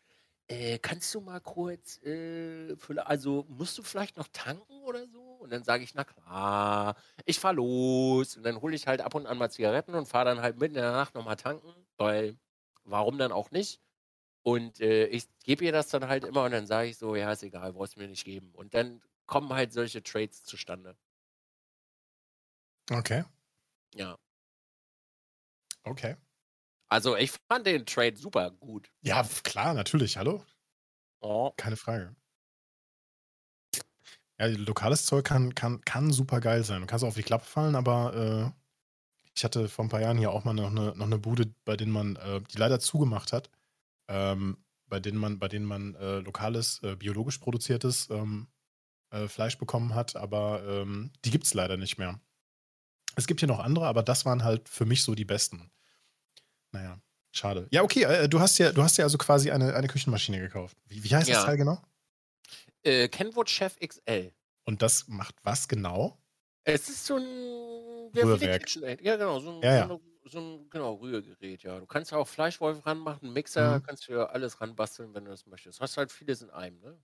Äh, 0.51 0.79
kannst 0.79 1.15
du 1.15 1.21
mal 1.21 1.41
kurz, 1.41 1.99
äh, 2.03 2.75
für, 2.77 3.07
also 3.07 3.45
musst 3.49 3.77
du 3.77 3.83
vielleicht 3.83 4.17
noch 4.17 4.29
tanken 4.33 4.81
oder 4.83 5.07
so? 5.07 5.21
Und 5.21 5.51
dann 5.53 5.63
sage 5.63 5.85
ich, 5.85 5.95
na 5.95 6.05
klar, 6.05 6.97
ich 7.27 7.39
fahr 7.39 7.53
los. 7.53 8.37
Und 8.37 8.45
dann 8.45 8.61
hole 8.63 8.75
ich 8.75 8.87
halt 8.87 9.03
ab 9.03 9.15
und 9.15 9.27
an 9.27 9.37
mal 9.39 9.51
Zigaretten 9.51 9.95
und 9.95 10.07
fahre 10.09 10.25
dann 10.27 10.41
halt 10.41 10.59
mitten 10.59 10.77
in 10.77 10.83
der 10.83 10.93
Nacht 10.93 11.15
nochmal 11.15 11.37
tanken, 11.37 11.69
weil 11.99 12.39
warum 12.85 13.19
dann 13.19 13.31
auch 13.33 13.51
nicht? 13.51 13.81
Und 14.43 14.81
äh, 14.81 15.07
ich 15.09 15.29
gebe 15.45 15.65
ihr 15.65 15.73
das 15.73 15.89
dann 15.91 16.09
halt 16.09 16.25
immer 16.25 16.45
und 16.45 16.53
dann 16.53 16.67
sage 16.67 16.89
ich 16.91 16.99
so, 16.99 17.17
ja, 17.17 17.33
ist 17.33 17.43
egal, 17.45 17.73
brauchst 17.75 17.97
du 17.97 18.01
mir 18.01 18.09
nicht 18.09 18.25
geben. 18.25 18.53
Und 18.55 18.75
dann 18.75 19.03
kommen 19.27 19.51
halt 19.55 19.73
solche 19.73 20.03
Trades 20.03 20.45
zustande. 20.45 20.97
Okay. 22.93 23.23
Ja. 23.95 24.19
Okay. 25.87 26.15
Also 26.89 27.17
ich 27.17 27.33
fand 27.49 27.67
den 27.67 27.85
Trade 27.85 28.17
super 28.17 28.51
gut. 28.51 28.91
Ja, 29.03 29.23
klar, 29.43 29.75
natürlich. 29.75 30.17
Hallo? 30.17 30.45
Oh. 31.21 31.53
Keine 31.57 31.77
Frage. 31.77 32.15
Ja, 34.39 34.47
lokales 34.47 35.05
Zeug 35.05 35.25
kann, 35.25 35.55
kann, 35.55 35.81
kann 35.83 36.13
super 36.13 36.41
geil 36.41 36.65
sein. 36.65 36.81
Du 36.81 36.87
kannst 36.87 37.05
auch 37.05 37.09
auf 37.09 37.15
die 37.15 37.23
Klappe 37.23 37.45
fallen, 37.45 37.75
aber 37.75 38.15
äh, 38.15 38.59
ich 39.35 39.45
hatte 39.45 39.69
vor 39.69 39.85
ein 39.85 39.89
paar 39.89 40.01
Jahren 40.01 40.19
hier 40.19 40.31
auch 40.31 40.45
mal 40.45 40.55
noch 40.55 40.71
eine, 40.71 40.95
noch 40.97 41.07
eine 41.07 41.19
Bude, 41.19 41.53
bei 41.65 41.77
denen 41.77 41.93
man, 41.93 42.17
äh, 42.17 42.41
die 42.41 42.57
leider 42.57 42.79
zugemacht 42.79 43.33
hat, 43.33 43.51
ähm, 44.09 44.57
bei 44.87 45.01
denen 45.01 45.19
man, 45.19 45.39
bei 45.39 45.49
denen 45.49 45.67
man 45.67 45.95
äh, 45.97 46.21
lokales, 46.21 46.81
äh, 46.85 46.95
biologisch 46.97 47.39
produziertes 47.39 48.09
ähm, 48.11 48.47
äh, 49.11 49.27
Fleisch 49.27 49.59
bekommen 49.59 49.95
hat, 49.95 50.17
aber 50.17 50.63
ähm, 50.67 51.13
die 51.25 51.31
gibt 51.31 51.45
es 51.45 51.55
leider 51.55 51.77
nicht 51.77 51.99
mehr. 51.99 52.21
Es 53.17 53.27
gibt 53.27 53.41
hier 53.41 53.49
noch 53.49 53.59
andere, 53.59 53.87
aber 53.87 54.05
das 54.05 54.25
waren 54.25 54.45
halt 54.45 54.69
für 54.69 54.87
mich 54.87 55.03
so 55.03 55.17
die 55.17 55.25
besten. 55.25 55.71
Naja, 56.73 57.01
schade. 57.33 57.69
Ja, 57.71 57.83
okay, 57.83 58.03
äh, 58.03 58.29
du 58.29 58.41
hast 58.41 58.59
ja, 58.59 58.73
du 58.73 58.83
hast 58.83 58.97
ja 58.99 59.05
also 59.05 59.19
quasi 59.19 59.51
eine, 59.51 59.75
eine 59.75 59.89
Küchenmaschine 59.89 60.41
gekauft. 60.41 60.77
Wie, 60.87 61.03
wie 61.03 61.15
heißt 61.15 61.29
ja. 61.29 61.37
das 61.37 61.45
Teil 61.45 61.57
genau? 61.57 61.81
Äh, 62.83 63.09
Kenwood 63.09 63.51
Chef 63.51 63.77
XL. 63.79 64.33
Und 64.65 64.83
das 64.83 65.09
macht 65.09 65.35
was 65.43 65.69
genau? 65.69 66.19
Es 66.65 66.89
ist 66.89 67.07
so 67.07 67.17
ein 67.17 68.11
ja, 68.15 68.25
Rührwerk. 68.25 69.01
Ja, 69.03 69.17
genau, 69.17 69.41
so 69.41 69.57
ein, 69.57 69.63
ja, 69.63 69.89
ja. 69.89 70.01
So, 70.25 70.41
ein 70.41 70.69
genau, 70.69 70.95
Rührgerät, 70.95 71.63
ja. 71.63 71.79
Du 71.79 71.87
kannst 71.87 72.11
ja 72.11 72.19
auch 72.19 72.29
Fleischwolf 72.29 72.85
ranmachen, 72.85 73.33
Mixer, 73.33 73.79
mhm. 73.79 73.83
kannst 73.83 74.07
du 74.07 74.13
ja 74.13 74.27
alles 74.27 74.61
ranbasteln, 74.61 75.15
wenn 75.15 75.25
du 75.25 75.31
das 75.31 75.47
möchtest. 75.47 75.79
Du 75.79 75.83
hast 75.83 75.97
halt 75.97 76.13
vieles 76.13 76.43
in 76.43 76.51
einem, 76.51 76.79
ne? 76.81 76.99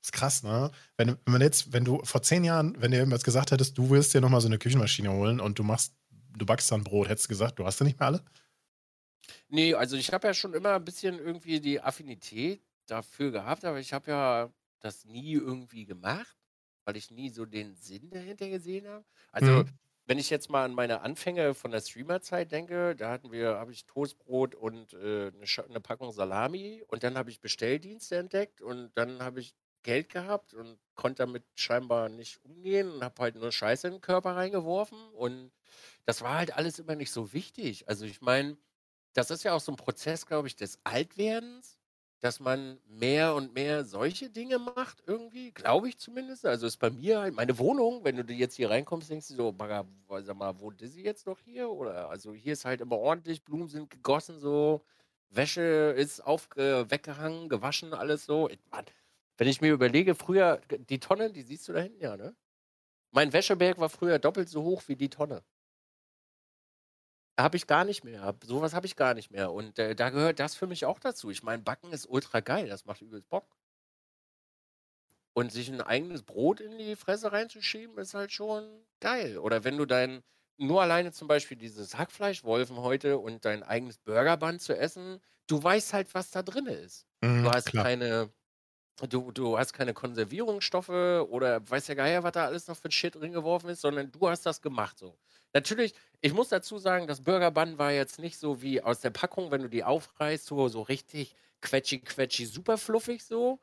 Das 0.00 0.08
ist 0.08 0.12
krass, 0.12 0.42
ne? 0.44 0.70
Wenn, 0.96 1.08
wenn 1.08 1.32
man 1.32 1.40
jetzt, 1.40 1.72
wenn 1.72 1.84
du 1.84 2.00
vor 2.04 2.22
zehn 2.22 2.44
Jahren, 2.44 2.80
wenn 2.80 2.92
du 2.92 2.98
irgendwas 2.98 3.24
gesagt 3.24 3.50
hättest, 3.50 3.76
du 3.76 3.90
willst 3.90 4.14
dir 4.14 4.20
nochmal 4.20 4.40
so 4.40 4.46
eine 4.46 4.58
Küchenmaschine 4.58 5.10
holen 5.10 5.40
und 5.40 5.58
du 5.58 5.64
machst 5.64 5.96
du 6.36 6.46
backst 6.46 6.70
dann 6.70 6.84
Brot. 6.84 7.08
Hättest 7.08 7.26
du 7.26 7.30
gesagt, 7.30 7.58
du 7.58 7.64
hast 7.64 7.80
ja 7.80 7.84
nicht 7.84 7.98
mehr 7.98 8.08
alle? 8.08 8.24
Nee, 9.48 9.74
also 9.74 9.96
ich 9.96 10.12
habe 10.12 10.28
ja 10.28 10.34
schon 10.34 10.54
immer 10.54 10.74
ein 10.74 10.84
bisschen 10.84 11.18
irgendwie 11.18 11.60
die 11.60 11.80
Affinität 11.80 12.62
dafür 12.86 13.32
gehabt, 13.32 13.64
aber 13.64 13.78
ich 13.78 13.92
habe 13.92 14.10
ja 14.10 14.50
das 14.80 15.04
nie 15.04 15.32
irgendwie 15.32 15.84
gemacht, 15.84 16.36
weil 16.84 16.96
ich 16.96 17.10
nie 17.10 17.30
so 17.30 17.44
den 17.44 17.74
Sinn 17.74 18.10
dahinter 18.10 18.48
gesehen 18.48 18.86
habe. 18.86 19.04
Also, 19.32 19.50
mhm. 19.50 19.70
wenn 20.06 20.18
ich 20.18 20.30
jetzt 20.30 20.50
mal 20.50 20.64
an 20.64 20.74
meine 20.74 21.00
Anfänge 21.00 21.54
von 21.54 21.72
der 21.72 21.80
Streamer-Zeit 21.80 22.52
denke, 22.52 22.94
da 22.94 23.10
hatten 23.10 23.32
wir, 23.32 23.56
habe 23.56 23.72
ich 23.72 23.86
Toastbrot 23.86 24.54
und 24.54 24.92
äh, 24.94 25.32
eine, 25.34 25.68
eine 25.68 25.80
Packung 25.80 26.12
Salami 26.12 26.84
und 26.86 27.02
dann 27.02 27.18
habe 27.18 27.30
ich 27.30 27.40
Bestelldienste 27.40 28.16
entdeckt 28.16 28.60
und 28.60 28.92
dann 28.94 29.22
habe 29.22 29.40
ich 29.40 29.54
Geld 29.82 30.08
gehabt 30.08 30.52
und 30.52 30.78
konnte 30.94 31.22
damit 31.22 31.44
scheinbar 31.54 32.08
nicht 32.08 32.44
umgehen 32.44 32.90
und 32.90 33.04
habe 33.04 33.22
halt 33.22 33.36
nur 33.36 33.52
Scheiße 33.52 33.86
in 33.86 33.94
den 33.94 34.00
Körper 34.00 34.34
reingeworfen 34.34 34.98
und 35.14 35.52
das 36.06 36.22
war 36.22 36.36
halt 36.38 36.56
alles 36.56 36.78
immer 36.78 36.96
nicht 36.96 37.10
so 37.10 37.32
wichtig. 37.32 37.88
Also 37.88 38.06
ich 38.06 38.20
meine, 38.22 38.56
das 39.14 39.30
ist 39.30 39.44
ja 39.44 39.54
auch 39.54 39.60
so 39.60 39.72
ein 39.72 39.76
Prozess, 39.76 40.26
glaube 40.26 40.48
ich, 40.48 40.56
des 40.56 40.78
Altwerdens, 40.84 41.78
dass 42.20 42.40
man 42.40 42.80
mehr 42.86 43.34
und 43.34 43.54
mehr 43.54 43.84
solche 43.84 44.30
Dinge 44.30 44.58
macht 44.58 45.02
irgendwie, 45.06 45.52
glaube 45.52 45.88
ich 45.88 45.98
zumindest. 45.98 46.46
Also 46.46 46.66
ist 46.66 46.78
bei 46.78 46.90
mir 46.90 47.20
halt 47.20 47.34
meine 47.34 47.58
Wohnung, 47.58 48.04
wenn 48.04 48.16
du 48.16 48.32
jetzt 48.32 48.54
hier 48.56 48.70
reinkommst, 48.70 49.10
denkst 49.10 49.28
du 49.28 49.34
so, 49.34 49.52
Bagger, 49.52 49.86
sag 50.22 50.36
mal, 50.36 50.58
wohnt 50.60 50.80
sie 50.80 51.02
jetzt 51.04 51.26
noch 51.26 51.38
hier? 51.40 51.70
Oder 51.70 52.08
also 52.08 52.32
hier 52.34 52.54
ist 52.54 52.64
halt 52.64 52.80
immer 52.80 52.98
ordentlich, 52.98 53.44
Blumen 53.44 53.68
sind 53.68 53.90
gegossen 53.90 54.38
so, 54.38 54.82
Wäsche 55.28 55.94
ist 55.96 56.20
auf, 56.20 56.48
weggehangen, 56.56 57.48
gewaschen, 57.48 57.92
alles 57.94 58.24
so. 58.24 58.48
Ich, 58.48 58.60
Mann, 58.70 58.86
wenn 59.38 59.48
ich 59.48 59.60
mir 59.60 59.72
überlege, 59.72 60.14
früher, 60.14 60.60
die 60.70 61.00
Tonne, 61.00 61.30
die 61.32 61.42
siehst 61.42 61.68
du 61.68 61.72
da 61.74 61.80
hinten, 61.80 62.00
ja, 62.02 62.16
ne? 62.16 62.34
Mein 63.12 63.32
Wäscheberg 63.32 63.78
war 63.78 63.88
früher 63.90 64.18
doppelt 64.18 64.48
so 64.48 64.62
hoch 64.64 64.82
wie 64.88 64.96
die 64.96 65.10
Tonne. 65.10 65.42
Habe 67.38 67.56
ich 67.56 67.66
gar 67.66 67.84
nicht 67.84 68.04
mehr. 68.04 68.34
Sowas 68.44 68.72
habe 68.74 68.86
ich 68.86 68.96
gar 68.96 69.14
nicht 69.14 69.30
mehr. 69.30 69.52
Und 69.52 69.78
äh, 69.78 69.94
da 69.94 70.10
gehört 70.10 70.38
das 70.40 70.54
für 70.54 70.66
mich 70.66 70.84
auch 70.86 70.98
dazu. 70.98 71.30
Ich 71.30 71.42
meine, 71.42 71.62
Backen 71.62 71.92
ist 71.92 72.06
ultra 72.06 72.40
geil. 72.40 72.68
Das 72.68 72.84
macht 72.86 73.02
übelst 73.02 73.28
Bock. 73.28 73.56
Und 75.34 75.52
sich 75.52 75.68
ein 75.68 75.82
eigenes 75.82 76.22
Brot 76.22 76.60
in 76.60 76.78
die 76.78 76.96
Fresse 76.96 77.30
reinzuschieben, 77.30 77.98
ist 77.98 78.14
halt 78.14 78.32
schon 78.32 78.86
geil. 79.00 79.36
Oder 79.38 79.64
wenn 79.64 79.76
du 79.76 79.84
dein, 79.84 80.22
nur 80.56 80.80
alleine 80.80 81.12
zum 81.12 81.28
Beispiel 81.28 81.58
dieses 81.58 81.98
Hackfleischwolfen 81.98 82.76
heute 82.78 83.18
und 83.18 83.44
dein 83.44 83.62
eigenes 83.62 83.98
Burgerband 83.98 84.62
zu 84.62 84.74
essen, 84.74 85.20
du 85.46 85.62
weißt 85.62 85.92
halt, 85.92 86.14
was 86.14 86.30
da 86.30 86.42
drin 86.42 86.66
ist. 86.66 87.06
Mhm, 87.22 87.44
du 87.44 87.50
hast 87.50 87.70
klar. 87.70 87.86
keine, 87.86 88.32
du, 89.08 89.32
du 89.32 89.58
hast 89.58 89.74
keine 89.74 89.94
Konservierungsstoffe 89.94 90.88
oder 90.90 91.68
weiß 91.68 91.88
ja 91.88 91.94
gar 91.94 92.06
nicht, 92.08 92.22
was 92.24 92.32
da 92.32 92.46
alles 92.46 92.68
noch 92.68 92.76
für 92.78 92.88
ein 92.88 92.92
Shit 92.92 93.16
drin 93.16 93.32
geworfen 93.32 93.70
ist, 93.70 93.82
sondern 93.82 94.12
du 94.12 94.28
hast 94.28 94.46
das 94.46 94.62
gemacht 94.62 94.98
so. 94.98 95.18
Natürlich, 95.56 95.94
ich 96.20 96.34
muss 96.34 96.50
dazu 96.50 96.76
sagen, 96.76 97.06
das 97.06 97.22
Burger 97.22 97.50
Bun 97.50 97.78
war 97.78 97.90
jetzt 97.90 98.18
nicht 98.18 98.36
so 98.38 98.60
wie 98.60 98.82
aus 98.82 99.00
der 99.00 99.08
Packung, 99.08 99.50
wenn 99.50 99.62
du 99.62 99.70
die 99.70 99.84
aufreißt, 99.84 100.44
so, 100.44 100.68
so 100.68 100.82
richtig 100.82 101.34
quetschi, 101.62 102.00
quetschi, 102.00 102.44
super 102.44 102.76
fluffig 102.76 103.24
so. 103.24 103.58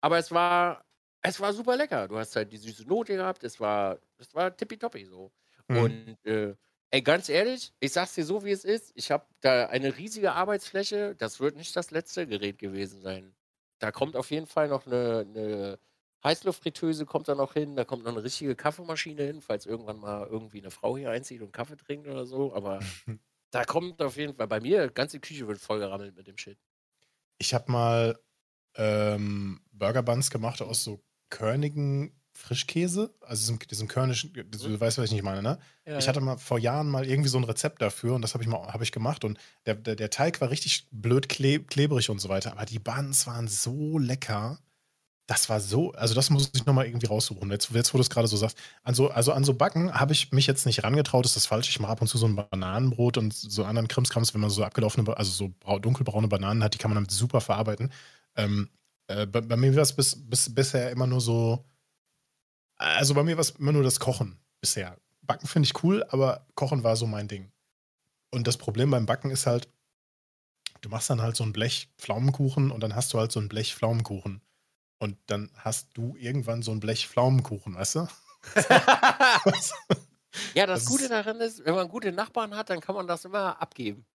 Aber 0.00 0.18
es 0.18 0.32
war, 0.32 0.86
es 1.22 1.40
war 1.40 1.52
super 1.52 1.76
lecker. 1.76 2.08
Du 2.08 2.18
hast 2.18 2.36
halt 2.36 2.52
die 2.52 2.56
süße 2.58 2.84
Note 2.88 3.16
gehabt, 3.16 3.44
es 3.44 3.60
war, 3.60 4.00
es 4.18 4.34
war 4.34 4.56
tippitoppi 4.56 5.04
so. 5.06 5.30
Mhm. 5.68 5.76
Und 5.78 6.26
äh, 6.26 6.56
ey, 6.90 7.02
ganz 7.02 7.28
ehrlich, 7.28 7.74
ich 7.80 7.92
sag's 7.92 8.14
dir 8.14 8.24
so, 8.24 8.44
wie 8.44 8.52
es 8.52 8.64
ist. 8.64 8.92
Ich 8.96 9.10
habe 9.10 9.26
da 9.42 9.66
eine 9.66 9.96
riesige 9.98 10.32
Arbeitsfläche. 10.32 11.16
Das 11.16 11.40
wird 11.40 11.56
nicht 11.56 11.76
das 11.76 11.90
letzte 11.90 12.26
Gerät 12.26 12.58
gewesen 12.58 13.02
sein. 13.02 13.36
Da 13.78 13.92
kommt 13.92 14.16
auf 14.16 14.30
jeden 14.30 14.46
Fall 14.46 14.68
noch 14.68 14.86
eine, 14.86 15.26
eine 15.28 15.78
Heißluftfritteuse 16.24 17.06
kommt 17.06 17.28
da 17.28 17.34
noch 17.34 17.54
hin, 17.54 17.76
da 17.76 17.84
kommt 17.84 18.04
noch 18.04 18.12
eine 18.12 18.22
richtige 18.22 18.56
Kaffeemaschine 18.56 19.22
hin, 19.22 19.40
falls 19.40 19.66
irgendwann 19.66 19.98
mal 19.98 20.26
irgendwie 20.26 20.60
eine 20.60 20.70
Frau 20.70 20.96
hier 20.96 21.10
einzieht 21.10 21.42
und 21.42 21.52
Kaffee 21.52 21.76
trinkt 21.76 22.08
oder 22.08 22.26
so. 22.26 22.54
Aber 22.54 22.80
da 23.50 23.64
kommt 23.64 24.00
auf 24.02 24.16
jeden 24.16 24.34
Fall 24.34 24.48
bei 24.48 24.60
mir, 24.60 24.88
ganze 24.88 25.20
Küche 25.20 25.46
wird 25.46 25.58
vollgerammelt 25.58 26.16
mit 26.16 26.26
dem 26.26 26.36
Shit. 26.36 26.58
Ich 27.38 27.54
habe 27.54 27.70
mal 27.70 28.18
ähm, 28.76 29.60
Burger 29.72 30.02
Buns 30.02 30.30
gemacht 30.30 30.62
aus 30.62 30.84
so 30.84 31.02
körnigen 31.30 32.12
Frischkäse, 32.36 33.14
also 33.20 33.40
diesem, 33.40 33.58
diesem 33.58 33.88
körnischen, 33.88 34.32
du 34.32 34.68
mhm. 34.68 34.80
weißt, 34.80 34.98
was 34.98 35.06
ich 35.06 35.12
nicht 35.12 35.22
meine, 35.22 35.42
ne? 35.42 35.58
Ja, 35.86 35.98
ich 35.98 36.06
hatte 36.06 36.20
mal 36.20 36.36
vor 36.36 36.58
Jahren 36.58 36.88
mal 36.88 37.06
irgendwie 37.06 37.28
so 37.28 37.38
ein 37.38 37.44
Rezept 37.44 37.80
dafür 37.80 38.14
und 38.14 38.22
das 38.22 38.34
habe 38.34 38.44
ich 38.44 38.48
mal 38.48 38.72
hab 38.72 38.82
ich 38.82 38.92
gemacht 38.92 39.24
und 39.24 39.38
der, 39.64 39.74
der, 39.74 39.96
der 39.96 40.10
Teig 40.10 40.40
war 40.40 40.50
richtig 40.50 40.86
blöd 40.90 41.28
kleb, 41.28 41.68
klebrig 41.68 42.10
und 42.10 42.18
so 42.18 42.28
weiter, 42.28 42.52
aber 42.52 42.66
die 42.66 42.78
Buns 42.78 43.26
waren 43.26 43.48
so 43.48 43.98
lecker. 43.98 44.58
Das 45.26 45.48
war 45.48 45.60
so, 45.60 45.92
also 45.92 46.14
das 46.14 46.30
muss 46.30 46.50
ich 46.54 46.66
nochmal 46.66 46.86
irgendwie 46.86 47.06
raussuchen. 47.06 47.50
Jetzt, 47.50 47.70
jetzt 47.72 47.92
wo 47.92 47.98
du 47.98 48.02
es 48.02 48.10
gerade 48.10 48.28
so 48.28 48.36
sagst. 48.36 48.56
Also, 48.84 49.10
also 49.10 49.32
an 49.32 49.42
so 49.42 49.54
Backen 49.54 49.92
habe 49.92 50.12
ich 50.12 50.30
mich 50.30 50.46
jetzt 50.46 50.66
nicht 50.66 50.84
rangetraut, 50.84 51.24
ist 51.24 51.34
das 51.34 51.46
falsch. 51.46 51.68
Ich 51.68 51.80
mache 51.80 51.92
ab 51.92 52.00
und 52.00 52.06
zu 52.06 52.16
so 52.16 52.26
ein 52.26 52.36
Bananenbrot 52.36 53.18
und 53.18 53.34
so 53.34 53.64
anderen 53.64 53.88
Krimskrams, 53.88 54.34
wenn 54.34 54.40
man 54.40 54.50
so 54.50 54.62
abgelaufene, 54.62 55.16
also 55.16 55.30
so 55.30 55.78
dunkelbraune 55.78 56.28
Bananen 56.28 56.62
hat, 56.62 56.74
die 56.74 56.78
kann 56.78 56.90
man 56.90 56.96
damit 56.96 57.10
super 57.10 57.40
verarbeiten. 57.40 57.92
Ähm, 58.36 58.70
äh, 59.08 59.26
bei, 59.26 59.40
bei, 59.40 59.56
mir 59.56 59.74
war 59.74 59.82
es 59.82 59.92
bis, 59.92 60.16
bis, 60.28 60.54
bisher 60.54 60.90
immer 60.90 61.08
nur 61.08 61.20
so, 61.20 61.64
also 62.76 63.14
bei 63.14 63.24
mir 63.24 63.36
war 63.36 63.42
es 63.42 63.50
immer 63.50 63.72
nur 63.72 63.82
das 63.82 63.98
Kochen 63.98 64.38
bisher. 64.60 64.96
Backen 65.22 65.48
finde 65.48 65.66
ich 65.66 65.82
cool, 65.82 66.04
aber 66.10 66.46
Kochen 66.54 66.84
war 66.84 66.94
so 66.94 67.06
mein 67.06 67.26
Ding. 67.26 67.50
Und 68.30 68.46
das 68.46 68.56
Problem 68.56 68.90
beim 68.90 69.06
Backen 69.06 69.30
ist 69.30 69.46
halt, 69.46 69.68
du 70.82 70.88
machst 70.88 71.10
dann 71.10 71.22
halt 71.22 71.34
so 71.34 71.42
ein 71.42 71.52
Blech 71.52 71.88
Pflaumenkuchen 71.98 72.70
und 72.70 72.80
dann 72.80 72.94
hast 72.94 73.12
du 73.12 73.18
halt 73.18 73.32
so 73.32 73.40
ein 73.40 73.48
Blech 73.48 73.74
Pflaumenkuchen. 73.74 74.40
Und 74.98 75.18
dann 75.26 75.50
hast 75.56 75.88
du 75.94 76.16
irgendwann 76.18 76.62
so 76.62 76.72
ein 76.72 76.80
Blech 76.80 77.06
Pflaumenkuchen, 77.08 77.74
weißt 77.74 77.96
du? 77.96 78.08
ja, 80.54 80.66
das, 80.66 80.84
das 80.84 80.86
Gute 80.86 81.08
daran 81.08 81.40
ist, 81.40 81.64
wenn 81.64 81.74
man 81.74 81.88
gute 81.88 82.12
Nachbarn 82.12 82.54
hat, 82.54 82.70
dann 82.70 82.80
kann 82.80 82.94
man 82.94 83.06
das 83.06 83.24
immer 83.24 83.60
abgeben. 83.60 84.06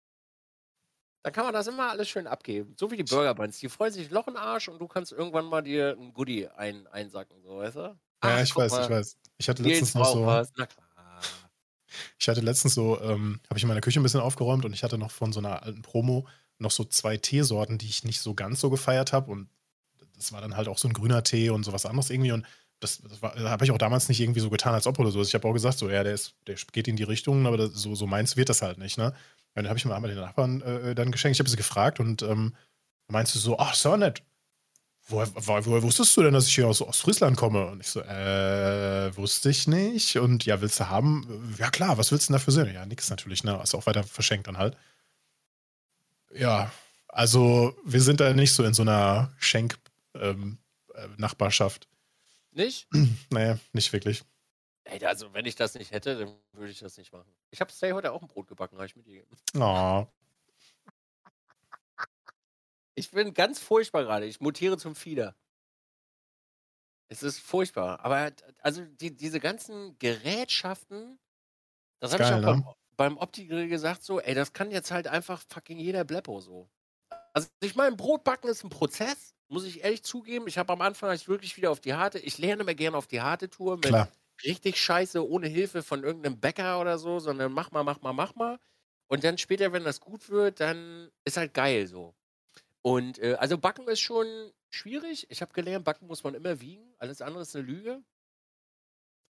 Dann 1.24 1.34
kann 1.34 1.46
man 1.46 1.54
das 1.54 1.68
immer 1.68 1.92
alles 1.92 2.10
schön 2.10 2.26
abgeben. 2.26 2.74
So 2.80 2.90
wie 2.90 2.98
die 2.98 3.04
Burger 3.04 3.36
Buns. 3.36 3.60
Die 3.60 3.70
freuen 3.70 3.94
sich 3.94 4.10
Loch 4.10 4.28
im 4.28 4.38
Arsch 4.38 4.70
und 4.70 4.80
du 4.80 4.88
kannst 4.88 5.12
irgendwann 5.12 5.46
mal 5.46 5.62
dir 5.62 5.96
ein 6.00 6.14
Goodie 6.14 6.48
ein, 6.48 6.88
einsacken, 6.88 7.44
so, 7.44 7.58
weißt 7.58 7.76
du? 7.76 8.00
Ach, 8.22 8.30
ja, 8.30 8.42
ich 8.42 8.56
weiß, 8.56 8.72
mal. 8.72 8.84
ich 8.84 8.90
weiß. 8.90 9.18
Ich 9.38 9.50
hatte 9.50 9.64
letztens 9.64 9.94
noch 9.94 10.14
so. 10.14 10.26
Was. 10.26 10.52
Na 10.58 10.66
klar. 10.66 10.88
Ich 12.18 12.30
hatte 12.30 12.42
letztens 12.42 12.74
so, 12.74 13.00
ähm, 13.02 13.40
habe 13.50 13.58
ich 13.58 13.64
in 13.64 13.68
meiner 13.68 13.82
Küche 13.82 14.00
ein 14.00 14.04
bisschen 14.04 14.22
aufgeräumt 14.22 14.66
und 14.66 14.74
ich 14.74 14.84
hatte 14.84 14.98
noch 14.98 15.12
von 15.12 15.34
so 15.34 15.40
einer 15.40 15.64
alten 15.64 15.82
Promo 15.82 16.28
noch 16.58 16.72
so 16.72 16.84
zwei 16.84 17.18
Teesorten, 17.18 17.78
die 17.78 17.88
ich 17.88 18.04
nicht 18.04 18.22
so 18.22 18.34
ganz 18.34 18.62
so 18.62 18.70
gefeiert 18.70 19.14
habe 19.14 19.32
und 19.32 19.50
das 20.22 20.32
war 20.32 20.42
dann 20.42 20.56
halt 20.56 20.68
auch 20.68 20.78
so 20.78 20.88
ein 20.88 20.94
grüner 20.94 21.24
Tee 21.24 21.50
und 21.50 21.64
sowas 21.64 21.86
anderes 21.86 22.10
irgendwie. 22.10 22.32
Und 22.32 22.46
das, 22.80 23.02
das 23.02 23.22
habe 23.22 23.66
ich 23.66 23.72
auch 23.72 23.78
damals 23.78 24.10
nicht 24.10 24.20
irgendwie 24.20 24.40
so 24.40 24.50
getan, 24.50 24.74
als 24.74 24.88
ob 24.88 25.00
oder 25.00 25.12
so. 25.12 25.20
Also 25.20 25.28
ich 25.28 25.36
habe 25.36 25.48
auch 25.48 25.54
gesagt, 25.54 25.78
so, 25.78 25.90
ja, 25.90 26.04
der, 26.04 26.14
ist, 26.14 26.36
der 26.48 26.56
geht 26.72 26.88
in 26.88 26.96
die 26.96 27.04
Richtung, 27.04 27.46
aber 27.46 27.58
das, 27.58 27.74
so, 27.74 27.96
so 27.96 28.08
meins 28.08 28.38
wird 28.38 28.50
das 28.50 28.62
halt 28.62 28.78
nicht, 28.78 28.98
ne? 28.98 29.08
Und 29.54 29.64
dann 29.64 29.68
habe 29.68 29.78
ich 29.78 29.86
mir 29.86 29.94
einmal 29.94 30.10
den 30.10 30.20
Nachbarn 30.20 30.62
äh, 30.62 30.96
dann 30.96 31.12
geschenkt. 31.12 31.36
Ich 31.36 31.40
habe 31.40 31.50
sie 31.50 31.58
gefragt 31.58 32.00
und 32.00 32.22
ähm, 32.22 32.56
meinst 33.08 33.36
du 33.36 33.40
so, 33.40 33.60
ach, 33.60 33.74
so 33.76 33.98
nett. 33.98 34.24
Woher, 35.08 35.28
woher, 35.36 35.84
wusstest 35.84 36.16
du 36.16 36.24
denn, 36.24 36.34
dass 36.34 36.48
ich 36.48 36.56
hier 36.56 36.68
aus 36.68 36.82
Ostfriesland 36.82 37.36
komme? 37.36 37.66
Und 37.68 37.82
ich 37.82 37.88
so, 37.88 38.02
äh, 38.02 39.16
wusste 39.18 39.50
ich 39.50 39.68
nicht. 39.68 40.16
Und 40.18 40.46
ja, 40.46 40.62
willst 40.62 40.80
du 40.80 40.88
haben? 40.88 41.56
Ja, 41.58 41.70
klar, 41.70 41.98
was 41.98 42.12
willst 42.12 42.30
du 42.30 42.34
denn 42.34 42.40
dafür 42.40 42.54
sehen? 42.54 42.74
Ja, 42.74 42.86
nix 42.86 43.10
natürlich, 43.10 43.44
ne? 43.44 43.60
Ist 43.62 43.76
auch 43.76 43.86
weiter 43.88 44.04
verschenkt 44.04 44.48
dann 44.48 44.58
halt. 44.58 44.78
Ja, 46.34 46.72
also 47.10 47.76
wir 47.84 48.02
sind 48.02 48.22
da 48.22 48.34
nicht 48.34 48.54
so 48.54 48.64
in 48.64 48.74
so 48.74 48.84
einer 48.84 49.34
Schenk- 49.40 49.78
ähm, 50.16 50.60
äh, 50.94 51.08
Nachbarschaft. 51.18 51.88
Nicht? 52.52 52.88
naja, 53.30 53.60
nicht 53.74 53.92
wirklich. 53.94 54.24
Ey, 54.84 55.04
also 55.06 55.34
wenn 55.34 55.46
ich 55.46 55.56
das 55.56 55.76
nicht 55.76 55.92
hätte, 55.92 56.18
dann 56.18 56.36
würde 56.54 56.72
ich 56.72 56.80
das 56.80 56.98
nicht 56.98 57.14
machen. 57.14 57.32
Ich 57.52 57.62
habe 57.62 57.72
Stay 57.72 57.92
heute 57.92 58.12
auch 58.12 58.22
ein 58.22 58.28
Brot 58.28 58.48
gebacken, 58.48 58.78
habe 58.78 58.88
ich 58.88 58.96
mit 58.96 59.06
dir 59.06 59.24
Oh. 59.56 60.08
Ich 62.96 63.12
bin 63.12 63.34
ganz 63.34 63.60
furchtbar 63.60 64.04
gerade. 64.04 64.26
Ich 64.26 64.42
mutiere 64.42 64.78
zum 64.78 64.96
Fieder. 64.96 65.36
Es 67.08 67.24
ist 67.24 67.40
furchtbar. 67.40 68.04
Aber 68.04 68.32
also 68.62 68.84
die, 68.86 69.16
diese 69.16 69.40
ganzen 69.40 69.98
Gerätschaften, 70.00 71.20
das 72.00 72.14
habe 72.14 72.24
ich 72.24 72.30
auch 72.30 72.36
ne? 72.36 72.46
beim, 72.46 72.66
beim 72.98 73.18
Opti-Grill 73.18 73.70
gesagt, 73.70 74.04
so, 74.04 74.20
ey, 74.20 74.34
das 74.34 74.54
kann 74.54 74.72
jetzt 74.72 74.92
halt 74.92 75.08
einfach 75.08 75.42
fucking 75.48 75.80
jeder 75.80 76.04
Bleppo 76.04 76.40
so. 76.42 76.70
Also 77.34 77.48
ich 77.62 77.76
meine, 77.76 77.96
Brotbacken 77.96 78.50
ist 78.50 78.64
ein 78.64 78.70
Prozess 78.70 79.32
muss 79.52 79.66
ich 79.66 79.84
ehrlich 79.84 80.04
zugeben. 80.04 80.48
Ich 80.48 80.58
habe 80.58 80.72
am 80.72 80.82
Anfang 80.82 81.14
ich 81.14 81.28
wirklich 81.28 81.58
wieder 81.58 81.72
auf 81.72 81.82
die 81.82 81.94
harte. 81.94 82.20
Ich 82.20 82.38
lerne 82.38 82.64
immer 82.64 82.74
gerne 82.74 82.98
auf 82.98 83.08
die 83.08 83.22
harte 83.22 83.50
Tour 83.50 83.76
mit 83.76 83.88
Klar. 83.88 84.10
richtig 84.46 84.80
Scheiße 84.80 85.28
ohne 85.28 85.48
Hilfe 85.48 85.84
von 85.84 86.04
irgendeinem 86.04 86.40
Bäcker 86.40 86.80
oder 86.80 86.98
so, 86.98 87.20
sondern 87.20 87.52
mach 87.52 87.70
mal, 87.72 87.84
mach 87.84 88.02
mal, 88.02 88.14
mach 88.14 88.34
mal. 88.36 88.60
Und 89.08 89.26
dann 89.26 89.38
später, 89.38 89.74
wenn 89.74 89.84
das 89.84 90.00
gut 90.00 90.30
wird, 90.30 90.62
dann 90.62 91.12
ist 91.26 91.36
halt 91.36 91.54
geil 91.54 91.86
so. 91.86 92.16
Und 92.82 93.20
äh, 93.20 93.36
also 93.40 93.58
Backen 93.58 93.88
ist 93.90 94.00
schon 94.00 94.26
schwierig. 94.70 95.28
Ich 95.30 95.42
habe 95.42 95.54
gelernt, 95.54 95.84
Backen 95.84 96.08
muss 96.08 96.24
man 96.24 96.34
immer 96.34 96.62
wiegen. 96.62 96.94
Alles 96.98 97.22
andere 97.22 97.42
ist 97.42 97.56
eine 97.56 97.66
Lüge. 97.66 98.02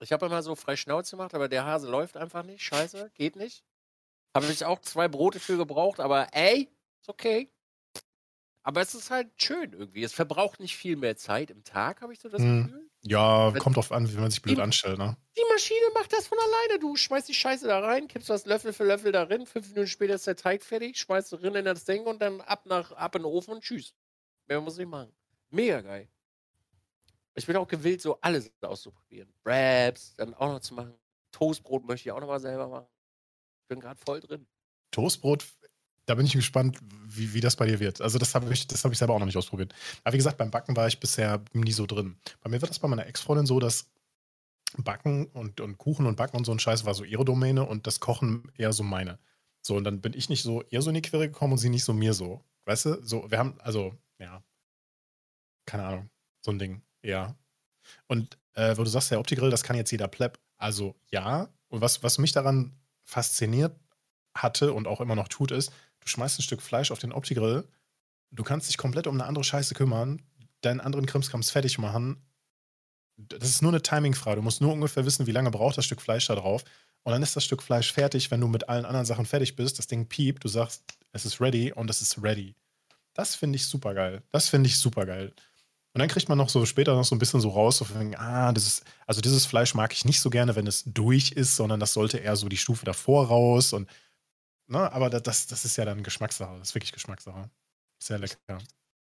Ich 0.03 0.13
habe 0.13 0.27
immer 0.27 0.43
so 0.43 0.55
frei 0.55 0.77
Schnauze 0.77 1.17
gemacht, 1.17 1.35
aber 1.35 1.49
der 1.49 1.65
Hase 1.65 1.91
läuft 1.91 2.19
einfach 2.19 2.43
nicht. 2.43 2.63
Scheiße, 2.63 3.11
geht 3.15 3.37
nicht. 3.37 3.65
Habe 4.35 4.47
ich 4.47 4.65
auch 4.65 4.81
zwei 4.81 5.09
Brote 5.09 5.41
für 5.41 5.57
gebraucht, 5.57 5.99
aber 5.99 6.29
ey, 6.33 6.69
ist 7.01 7.09
okay. 7.09 7.51
Aber 8.63 8.83
es 8.83 8.95
ist 8.95 9.11
halt 9.11 9.31
schön 9.37 9.73
irgendwie. 9.73 10.03
Es 10.03 10.13
verbraucht 10.13 10.61
nicht 10.61 10.77
viel 10.77 10.97
mehr 10.97 11.17
Zeit 11.17 11.51
im 11.51 11.65
Tag, 11.65 12.03
habe 12.03 12.13
ich 12.13 12.21
so 12.21 12.29
das 12.29 12.43
hm. 12.43 12.65
Gefühl. 12.65 12.91
Ja, 13.03 13.53
kommt 13.59 13.77
drauf 13.77 13.93
an, 13.93 14.11
wie 14.13 14.17
man 14.17 14.31
sich 14.31 14.43
blöd 14.43 14.59
die, 14.59 14.63
anstellt, 14.63 14.99
ne? 14.99 15.17
Die 15.37 15.45
Maschine 15.51 15.87
macht 15.95 16.13
das 16.13 16.27
von 16.27 16.37
alleine. 16.39 16.79
Du 16.79 16.97
schmeißt 16.97 17.29
die 17.29 17.35
Scheiße 17.35 17.67
da 17.67 17.81
rein, 17.81 18.09
kippst 18.09 18.29
das 18.29 18.45
Löffel 18.45 18.75
für 18.75 18.85
Löffel 18.85 19.13
da 19.13 19.23
rein, 19.23 19.47
fünf 19.47 19.69
Minuten 19.69 19.87
später 19.87 20.15
ist 20.15 20.27
der 20.27 20.37
Teig 20.37 20.63
fertig, 20.63 20.99
schmeißt 20.99 21.33
du 21.33 21.37
rein 21.37 21.55
in 21.55 21.65
das 21.65 21.85
Ding 21.85 22.05
und 22.05 22.21
dann 22.21 22.43
ab, 22.43 22.67
nach, 22.67 22.93
ab 22.93 23.15
in 23.15 23.23
den 23.23 23.27
Ofen 23.27 23.55
und 23.55 23.63
tschüss. 23.63 23.95
Mehr 24.47 24.61
muss 24.61 24.79
ich 24.79 24.87
machen. 24.87 25.13
Mega 25.49 25.81
geil. 25.81 26.09
Ich 27.35 27.47
bin 27.47 27.57
auch 27.57 27.69
gewillt, 27.69 28.03
so 28.03 28.21
alles 28.21 28.53
auszuprobieren. 28.61 29.33
Wraps, 29.45 30.15
dann 30.17 30.35
auch 30.35 30.49
noch 30.49 30.61
zu 30.61 30.75
machen. 30.75 30.95
Toastbrot 31.33 31.87
möchte 31.87 32.09
ich 32.09 32.13
auch 32.13 32.21
noch 32.21 32.27
mal 32.27 32.41
selber 32.41 32.69
machen. 32.69 32.89
Ich 33.63 33.69
bin 33.69 33.81
gerade 33.81 33.99
voll 33.99 34.21
drin. 34.21 34.47
Toastbrot 34.91 35.47
da 36.11 36.17
bin 36.17 36.27
ich 36.27 36.33
gespannt, 36.33 36.77
wie, 37.07 37.35
wie 37.35 37.41
das 37.41 37.55
bei 37.55 37.67
dir 37.67 37.79
wird. 37.79 38.01
Also, 38.01 38.19
das 38.19 38.35
habe 38.35 38.53
ich, 38.53 38.67
hab 38.67 38.91
ich 38.91 38.99
selber 38.99 39.15
auch 39.15 39.21
noch 39.21 39.27
nicht 39.27 39.37
ausprobiert. 39.37 39.73
Aber 40.03 40.13
wie 40.13 40.17
gesagt, 40.17 40.39
beim 40.39 40.51
Backen 40.51 40.75
war 40.75 40.89
ich 40.89 40.99
bisher 40.99 41.41
nie 41.53 41.71
so 41.71 41.87
drin. 41.87 42.17
Bei 42.41 42.51
mir 42.51 42.61
wird 42.61 42.69
das 42.69 42.81
bei 42.81 42.89
meiner 42.89 43.07
Ex-Freundin 43.07 43.47
so, 43.47 43.61
dass 43.61 43.87
Backen 44.77 45.27
und, 45.27 45.61
und 45.61 45.79
Kuchen 45.79 46.07
und 46.07 46.17
Backen 46.17 46.37
und 46.37 46.45
so 46.45 46.51
ein 46.51 46.59
Scheiß 46.59 46.85
war 46.85 46.95
so 46.95 47.05
ihre 47.05 47.25
Domäne 47.25 47.65
und 47.65 47.87
das 47.87 48.01
Kochen 48.01 48.51
eher 48.57 48.73
so 48.73 48.83
meine. 48.83 49.21
So, 49.63 49.77
und 49.77 49.85
dann 49.85 50.01
bin 50.01 50.13
ich 50.15 50.29
nicht 50.29 50.43
so 50.43 50.63
eher 50.63 50.83
so 50.83 50.91
in 50.91 50.95
die 50.95 51.03
Quere 51.03 51.29
gekommen 51.29 51.53
und 51.53 51.59
sie 51.59 51.69
nicht 51.69 51.85
so 51.85 51.93
mir 51.93 52.13
so. 52.13 52.43
Weißt 52.65 52.87
du? 52.87 53.03
So, 53.05 53.31
wir 53.31 53.39
haben, 53.39 53.55
also, 53.61 53.95
ja. 54.19 54.43
Keine 55.65 55.85
Ahnung. 55.85 56.11
So 56.45 56.51
ein 56.51 56.59
Ding. 56.59 56.83
Ja. 57.05 57.37
Und 58.09 58.37
äh, 58.55 58.77
wo 58.77 58.83
du 58.83 58.91
sagst, 58.91 59.13
der 59.13 59.21
Opti-Grill, 59.21 59.51
das 59.51 59.63
kann 59.63 59.77
jetzt 59.77 59.93
jeder 59.93 60.09
Pleb. 60.09 60.41
Also, 60.57 60.97
ja. 61.13 61.49
Und 61.69 61.81
was, 61.81 62.03
was 62.03 62.19
mich 62.19 62.33
daran 62.33 62.73
fasziniert 63.05 63.79
hatte 64.35 64.73
und 64.73 64.89
auch 64.89 65.01
immer 65.01 65.15
noch 65.15 65.29
tut, 65.29 65.53
ist, 65.53 65.73
du 66.01 66.09
schmeißt 66.09 66.39
ein 66.39 66.43
Stück 66.43 66.63
Fleisch 66.63 66.91
auf 66.91 66.99
den 66.99 67.13
Opti-Grill, 67.13 67.67
du 68.31 68.43
kannst 68.43 68.69
dich 68.69 68.79
komplett 68.79 69.07
um 69.07 69.15
eine 69.15 69.27
andere 69.27 69.45
Scheiße 69.45 69.75
kümmern, 69.75 70.23
deinen 70.61 70.81
anderen 70.81 71.07
Krimskrams 71.07 71.51
fertig 71.51 71.79
machen. 71.79 72.23
Das 73.17 73.49
ist 73.49 73.63
nur 73.63 73.73
eine 73.73 73.83
Timing-Frage. 73.83 74.37
Du 74.37 74.43
musst 74.43 74.61
nur 74.61 74.73
ungefähr 74.73 75.05
wissen, 75.05 75.27
wie 75.27 75.33
lange 75.33 75.51
braucht 75.51 75.77
das 75.77 75.85
Stück 75.85 76.01
Fleisch 76.01 76.27
da 76.27 76.35
drauf. 76.35 76.65
Und 77.03 77.13
dann 77.13 77.23
ist 77.23 77.37
das 77.37 77.45
Stück 77.45 77.63
Fleisch 77.63 77.93
fertig, 77.93 78.31
wenn 78.31 78.41
du 78.41 78.49
mit 78.49 78.69
allen 78.69 78.85
anderen 78.85 79.07
Sachen 79.07 79.27
fertig 79.27 79.57
bist. 79.57 79.79
Das 79.79 79.87
Ding 79.87 80.07
piept, 80.07 80.45
du 80.45 80.49
sagst, 80.49 80.83
es 81.13 81.25
ist 81.25 81.41
ready 81.41 81.73
und 81.73 81.91
es 81.91 82.01
ist 82.01 82.23
ready. 82.23 82.55
Das 83.15 83.35
finde 83.35 83.57
ich 83.57 83.67
super 83.67 83.95
geil. 83.95 84.23
Das 84.33 84.49
finde 84.49 84.69
ich 84.69 84.79
super 84.79 85.07
geil. 85.07 85.33
Und 85.93 85.99
dann 85.99 86.09
kriegt 86.09 86.29
man 86.29 86.39
noch 86.39 86.49
so 86.49 86.65
später 86.67 86.95
noch 86.95 87.05
so 87.05 87.17
ein 87.17 87.19
bisschen 87.19 87.41
so 87.41 87.49
raus, 87.49 87.79
so 87.79 87.85
von, 87.85 88.15
ah, 88.15 88.53
das 88.53 88.67
ist, 88.67 88.85
also 89.07 89.21
dieses 89.21 89.45
Fleisch 89.45 89.75
mag 89.75 89.93
ich 89.93 90.05
nicht 90.05 90.21
so 90.21 90.31
gerne, 90.31 90.55
wenn 90.55 90.69
es 90.69 90.85
durch 90.87 91.33
ist, 91.33 91.57
sondern 91.57 91.81
das 91.81 91.95
sollte 91.95 92.19
eher 92.19 92.37
so 92.37 92.49
die 92.49 92.57
Stufe 92.57 92.85
davor 92.85 93.27
raus 93.27 93.73
und 93.73 93.89
Ne? 94.71 94.91
Aber 94.93 95.11
das, 95.11 95.47
das 95.49 95.65
ist 95.65 95.77
ja 95.77 95.85
dann 95.85 96.03
Geschmackssache. 96.03 96.59
Das 96.59 96.69
ist 96.71 96.75
wirklich 96.75 96.93
Geschmackssache. 96.93 97.51
Sehr 98.01 98.19
lecker. 98.19 98.59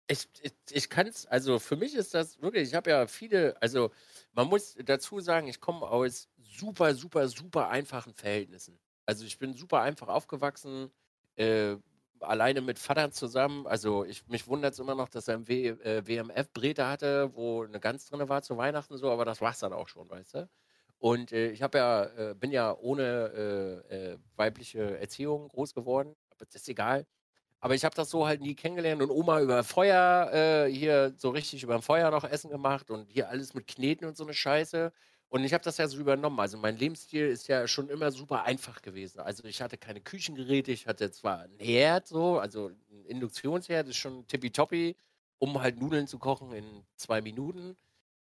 Ich, 0.07 0.29
ich, 0.41 0.53
ich 0.71 0.89
kann 0.89 1.07
es, 1.07 1.25
also 1.25 1.57
für 1.57 1.75
mich 1.75 1.95
ist 1.95 2.13
das 2.13 2.39
wirklich, 2.39 2.69
ich 2.69 2.75
habe 2.75 2.91
ja 2.91 3.07
viele, 3.07 3.59
also 3.59 3.89
man 4.33 4.47
muss 4.47 4.75
dazu 4.85 5.19
sagen, 5.19 5.47
ich 5.47 5.59
komme 5.59 5.87
aus 5.87 6.29
super, 6.37 6.93
super, 6.93 7.27
super 7.27 7.69
einfachen 7.69 8.13
Verhältnissen. 8.13 8.79
Also 9.07 9.25
ich 9.25 9.39
bin 9.39 9.55
super 9.55 9.81
einfach 9.81 10.07
aufgewachsen, 10.07 10.91
äh, 11.35 11.77
alleine 12.19 12.61
mit 12.61 12.77
Vater 12.77 13.09
zusammen. 13.11 13.65
Also 13.65 14.05
ich, 14.05 14.27
mich 14.27 14.47
wundert 14.47 14.73
es 14.73 14.79
immer 14.79 14.93
noch, 14.95 15.09
dass 15.09 15.27
er 15.27 15.35
ein 15.37 15.47
w, 15.47 15.69
äh, 15.69 16.07
WMF-Brete 16.07 16.85
hatte, 16.87 17.35
wo 17.35 17.63
eine 17.63 17.79
Gans 17.79 18.05
drin 18.05 18.29
war 18.29 18.43
zu 18.43 18.57
Weihnachten 18.57 18.97
so, 18.97 19.09
aber 19.09 19.25
das 19.25 19.41
war 19.41 19.51
es 19.51 19.59
dann 19.59 19.73
auch 19.73 19.87
schon, 19.87 20.07
weißt 20.09 20.35
du? 20.35 20.49
Und 20.99 21.31
äh, 21.31 21.51
ich 21.51 21.61
habe 21.61 21.77
ja, 21.77 22.03
äh, 22.05 22.35
bin 22.35 22.51
ja 22.51 22.75
ohne 22.77 23.83
äh, 23.89 23.95
äh 24.13 24.17
weibliche 24.35 24.99
Erziehung 24.99 25.47
groß 25.49 25.73
geworden. 25.73 26.15
Aber 26.31 26.45
das 26.45 26.55
ist 26.55 26.69
egal. 26.69 27.05
Aber 27.59 27.73
ich 27.73 27.83
habe 27.83 27.95
das 27.95 28.09
so 28.09 28.27
halt 28.27 28.41
nie 28.41 28.55
kennengelernt 28.55 29.01
und 29.01 29.09
Oma 29.09 29.41
über 29.41 29.63
Feuer, 29.63 30.31
äh, 30.31 30.71
hier 30.71 31.13
so 31.17 31.29
richtig 31.29 31.63
über 31.63 31.81
Feuer 31.81 32.11
noch 32.11 32.23
Essen 32.23 32.51
gemacht 32.51 32.91
und 32.91 33.09
hier 33.11 33.29
alles 33.29 33.53
mit 33.55 33.67
Kneten 33.67 34.05
und 34.05 34.15
so 34.15 34.23
eine 34.23 34.33
Scheiße. 34.33 34.91
Und 35.29 35.43
ich 35.43 35.53
habe 35.53 35.63
das 35.63 35.77
ja 35.77 35.87
so 35.87 35.97
übernommen. 35.97 36.39
Also 36.39 36.57
mein 36.57 36.77
Lebensstil 36.77 37.27
ist 37.27 37.47
ja 37.47 37.67
schon 37.67 37.89
immer 37.89 38.11
super 38.11 38.43
einfach 38.43 38.81
gewesen. 38.81 39.19
Also 39.19 39.43
ich 39.45 39.61
hatte 39.61 39.77
keine 39.77 40.01
Küchengeräte, 40.01 40.71
ich 40.71 40.87
hatte 40.87 41.11
zwar 41.11 41.39
ein 41.41 41.57
Herd 41.59 42.07
so, 42.07 42.37
also 42.39 42.67
ein 42.67 43.05
Induktionsherd 43.07 43.87
ist 43.87 43.97
schon 43.97 44.27
tippitoppi, 44.27 44.95
um 45.39 45.59
halt 45.59 45.79
Nudeln 45.79 46.07
zu 46.07 46.19
kochen 46.19 46.53
in 46.53 46.85
zwei 46.95 47.21
Minuten. 47.21 47.75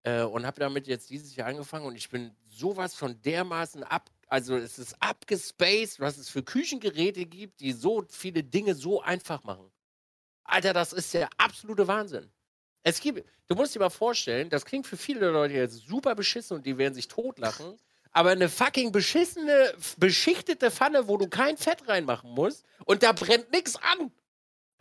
Äh, 0.04 0.24
und 0.24 0.46
habe 0.46 0.60
damit 0.60 0.88
jetzt 0.88 1.10
dieses 1.10 1.36
Jahr 1.36 1.48
angefangen 1.48 1.86
und 1.86 1.96
ich 1.96 2.10
bin 2.10 2.36
sowas 2.50 2.94
von 2.94 3.22
dermaßen 3.22 3.84
ab, 3.84 4.10
also 4.28 4.58
es 4.58 4.78
ist 4.78 4.96
abgespaced, 5.02 6.00
was 6.00 6.18
es 6.18 6.30
für 6.30 6.44
Küchengeräte 6.44 7.26
gibt, 7.26 7.62
die 7.62 7.72
so 7.72 8.04
viele 8.10 8.44
Dinge 8.44 8.76
so 8.76 9.02
einfach 9.02 9.44
machen. 9.44 9.72
Alter, 10.44 10.74
das 10.74 10.92
ist 10.92 11.14
der 11.14 11.30
absolute 11.38 11.88
Wahnsinn. 11.88 12.30
Es 12.84 13.00
gibt, 13.00 13.26
du 13.48 13.56
musst 13.56 13.76
dir 13.76 13.80
mal 13.80 13.90
vorstellen, 13.90 14.50
das 14.50 14.66
klingt 14.66 14.86
für 14.86 14.98
viele 14.98 15.30
Leute 15.30 15.54
jetzt 15.54 15.88
super 15.88 16.16
beschissen 16.16 16.58
und 16.58 16.66
die 16.66 16.78
werden 16.78 16.94
sich 16.94 17.08
totlachen. 17.08 17.78
Aber 18.12 18.32
eine 18.32 18.50
fucking 18.50 18.92
beschissene, 18.92 19.74
beschichtete 19.98 20.70
Pfanne, 20.70 21.08
wo 21.08 21.18
du 21.18 21.30
kein 21.30 21.58
Fett 21.58 21.88
reinmachen 21.88 22.32
musst 22.32 22.66
und 22.86 23.04
da 23.04 23.14
brennt 23.14 23.52
nichts 23.54 23.78
an. 23.78 24.12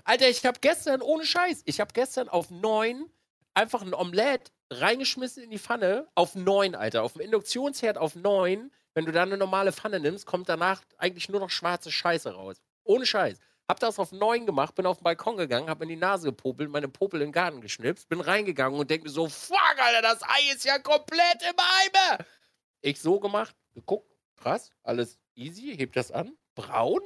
Alter, 0.04 0.28
ich 0.28 0.44
habe 0.44 0.58
gestern, 0.60 1.00
ohne 1.00 1.24
Scheiß, 1.24 1.62
ich 1.64 1.80
habe 1.80 1.92
gestern 1.94 2.28
auf 2.28 2.50
neun 2.50 3.08
einfach 3.54 3.82
ein 3.82 3.94
Omelette 3.94 4.50
reingeschmissen 4.80 5.42
in 5.42 5.50
die 5.50 5.58
Pfanne 5.58 6.08
auf 6.14 6.34
neun, 6.34 6.74
Alter. 6.74 7.02
Auf 7.02 7.14
dem 7.14 7.22
Induktionsherd 7.22 7.98
auf 7.98 8.14
neun. 8.14 8.70
Wenn 8.94 9.06
du 9.06 9.12
da 9.12 9.22
eine 9.22 9.36
normale 9.36 9.72
Pfanne 9.72 10.00
nimmst, 10.00 10.26
kommt 10.26 10.48
danach 10.48 10.82
eigentlich 10.98 11.28
nur 11.28 11.40
noch 11.40 11.50
schwarze 11.50 11.90
Scheiße 11.90 12.34
raus. 12.34 12.60
Ohne 12.84 13.06
Scheiß. 13.06 13.38
Hab 13.68 13.80
das 13.80 13.98
auf 13.98 14.12
neun 14.12 14.44
gemacht, 14.44 14.74
bin 14.74 14.86
auf 14.86 14.98
den 14.98 15.04
Balkon 15.04 15.36
gegangen, 15.36 15.70
hab 15.70 15.80
in 15.80 15.88
die 15.88 15.96
Nase 15.96 16.26
gepopelt, 16.26 16.68
meine 16.68 16.88
Popel 16.88 17.22
in 17.22 17.28
den 17.28 17.32
Garten 17.32 17.60
geschnipst, 17.60 18.08
bin 18.08 18.20
reingegangen 18.20 18.78
und 18.78 18.90
denk 18.90 19.04
mir 19.04 19.08
so, 19.08 19.28
fuck, 19.28 19.56
Alter, 19.78 20.02
das 20.02 20.22
Ei 20.22 20.52
ist 20.52 20.64
ja 20.64 20.78
komplett 20.78 21.42
im 21.48 21.56
Eimer. 21.56 22.24
Ich 22.82 23.00
so 23.00 23.18
gemacht, 23.20 23.54
geguckt, 23.72 24.12
krass, 24.36 24.70
alles 24.82 25.18
easy, 25.36 25.74
heb 25.76 25.92
das 25.92 26.10
an, 26.10 26.36
braun? 26.54 27.00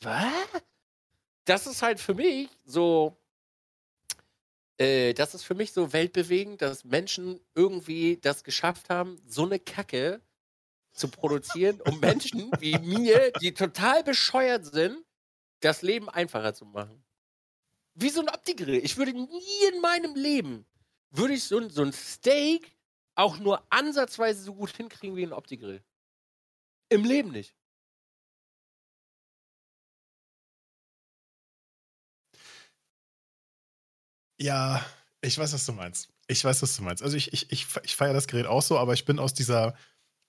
Was? 0.00 0.62
Das 1.44 1.66
ist 1.66 1.80
halt 1.80 2.00
für 2.00 2.14
mich 2.14 2.50
so, 2.64 3.16
äh, 4.78 5.14
das 5.14 5.34
ist 5.34 5.44
für 5.44 5.54
mich 5.54 5.72
so 5.72 5.92
weltbewegend, 5.92 6.62
dass 6.62 6.84
Menschen 6.84 7.40
irgendwie 7.54 8.18
das 8.18 8.44
geschafft 8.44 8.90
haben, 8.90 9.20
so 9.26 9.44
eine 9.44 9.58
Kacke 9.58 10.20
zu 10.92 11.08
produzieren, 11.08 11.80
um 11.82 12.00
Menschen 12.00 12.50
wie 12.60 12.78
mir, 12.78 13.32
die 13.40 13.54
total 13.54 14.02
bescheuert 14.04 14.66
sind, 14.66 15.04
das 15.60 15.82
Leben 15.82 16.08
einfacher 16.08 16.54
zu 16.54 16.64
machen. 16.64 17.04
Wie 17.94 18.10
so 18.10 18.20
ein 18.20 18.28
Optikgrill. 18.28 18.84
Ich 18.84 18.96
würde 18.96 19.12
nie 19.12 19.68
in 19.72 19.80
meinem 19.80 20.14
Leben, 20.16 20.66
würde 21.10 21.34
ich 21.34 21.44
so, 21.44 21.68
so 21.68 21.82
ein 21.82 21.92
Steak 21.92 22.76
auch 23.14 23.38
nur 23.38 23.64
ansatzweise 23.70 24.42
so 24.42 24.54
gut 24.54 24.70
hinkriegen 24.76 25.16
wie 25.16 25.24
ein 25.24 25.32
Optikgrill. 25.32 25.82
Im 26.88 27.04
Leben 27.04 27.30
nicht. 27.30 27.54
Ja, 34.38 34.84
ich 35.20 35.38
weiß, 35.38 35.52
was 35.52 35.66
du 35.66 35.72
meinst. 35.72 36.08
Ich 36.26 36.44
weiß, 36.44 36.62
was 36.62 36.76
du 36.76 36.82
meinst. 36.82 37.02
Also 37.02 37.16
ich, 37.16 37.32
ich, 37.32 37.50
ich, 37.52 37.66
ich 37.82 37.96
feiere 37.96 38.14
das 38.14 38.26
Gerät 38.26 38.46
auch 38.46 38.62
so, 38.62 38.78
aber 38.78 38.94
ich 38.94 39.04
bin 39.04 39.18
aus 39.18 39.34
dieser 39.34 39.74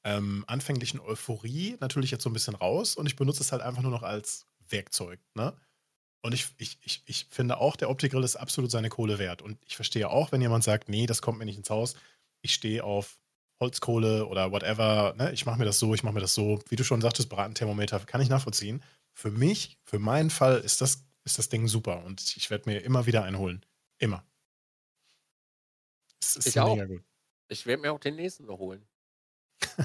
ähm, 0.04 0.44
anfänglichen 0.48 1.00
Euphorie 1.00 1.78
natürlich 1.80 2.12
jetzt 2.12 2.24
so 2.24 2.30
ein 2.30 2.34
bisschen 2.34 2.56
raus 2.56 2.96
und 2.96 3.08
ich 3.08 3.16
benutze 3.16 3.42
es 3.42 3.52
halt 3.52 3.62
einfach 3.62 3.82
nur 3.82 3.92
noch 3.92 4.04
als 4.04 4.46
Werkzeug. 4.70 5.20
Ne? 5.34 5.54
Und 6.22 6.34
ich, 6.34 6.48
ich, 6.58 6.78
ich, 6.84 7.04
ich 7.06 7.28
finde 7.30 7.58
auch, 7.58 7.76
der 7.76 7.90
Optikgrill 7.90 8.24
ist 8.24 8.36
absolut 8.36 8.72
seine 8.72 8.90
Kohle 8.90 9.20
wert. 9.20 9.42
Und 9.42 9.58
ich 9.66 9.76
verstehe 9.76 10.10
auch, 10.10 10.32
wenn 10.32 10.42
jemand 10.42 10.64
sagt, 10.64 10.90
nee, 10.90 11.06
das 11.06 11.22
kommt 11.22 11.40
mir 11.40 11.46
nicht 11.46 11.58
ins 11.58 11.70
Haus. 11.70 11.96
Ich 12.42 12.54
stehe 12.54 12.84
auf 12.84 13.20
Holzkohle 13.60 14.26
oder 14.26 14.52
whatever. 14.52 15.16
Ne? 15.18 15.32
Ich 15.34 15.46
mache 15.46 15.60
mir 15.60 15.66
das 15.66 15.80
so, 15.80 15.94
ich 15.94 16.04
mache 16.04 16.14
mir 16.14 16.22
das 16.22 16.34
so. 16.34 16.60
Wie 16.70 16.76
du 16.76 16.84
schon 16.84 17.02
sagtest, 17.02 17.30
Bratenthermometer 17.30 18.00
kann 18.02 18.22
ich 18.22 18.30
nachvollziehen. 18.30 18.84
Für 19.14 19.32
mich, 19.32 19.78
für 19.84 20.00
meinen 20.00 20.30
Fall 20.30 20.58
ist 20.58 20.82
das, 20.82 21.06
ist 21.24 21.38
das 21.38 21.50
Ding 21.50 21.68
super 21.68 22.04
und 22.06 22.36
ich 22.38 22.50
werde 22.50 22.70
mir 22.70 22.80
immer 22.80 23.06
wieder 23.06 23.24
einholen. 23.24 23.66
Immer. 23.98 24.26
Das 26.20 26.36
ist 26.38 26.48
ich 26.48 26.60
auch. 26.60 26.76
Gut. 26.76 27.04
Ich 27.48 27.66
werde 27.66 27.82
mir 27.82 27.92
auch 27.92 28.00
den 28.00 28.16
nächsten 28.16 28.46
noch 28.46 28.60
holen. 28.60 28.88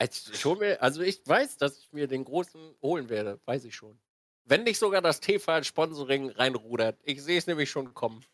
ich 0.00 0.44
mir, 0.44 0.82
also 0.82 1.00
ich 1.00 1.26
weiß, 1.26 1.56
dass 1.56 1.78
ich 1.78 1.92
mir 1.92 2.06
den 2.06 2.24
großen 2.24 2.74
holen 2.82 3.08
werde, 3.08 3.40
weiß 3.46 3.64
ich 3.64 3.74
schon. 3.74 3.98
Wenn 4.44 4.64
nicht 4.64 4.78
sogar 4.78 5.00
das 5.00 5.20
TV-Sponsoring 5.20 6.30
reinrudert. 6.30 7.00
Ich 7.04 7.22
sehe 7.22 7.38
es 7.38 7.46
nämlich 7.46 7.70
schon 7.70 7.94
kommen. 7.94 8.24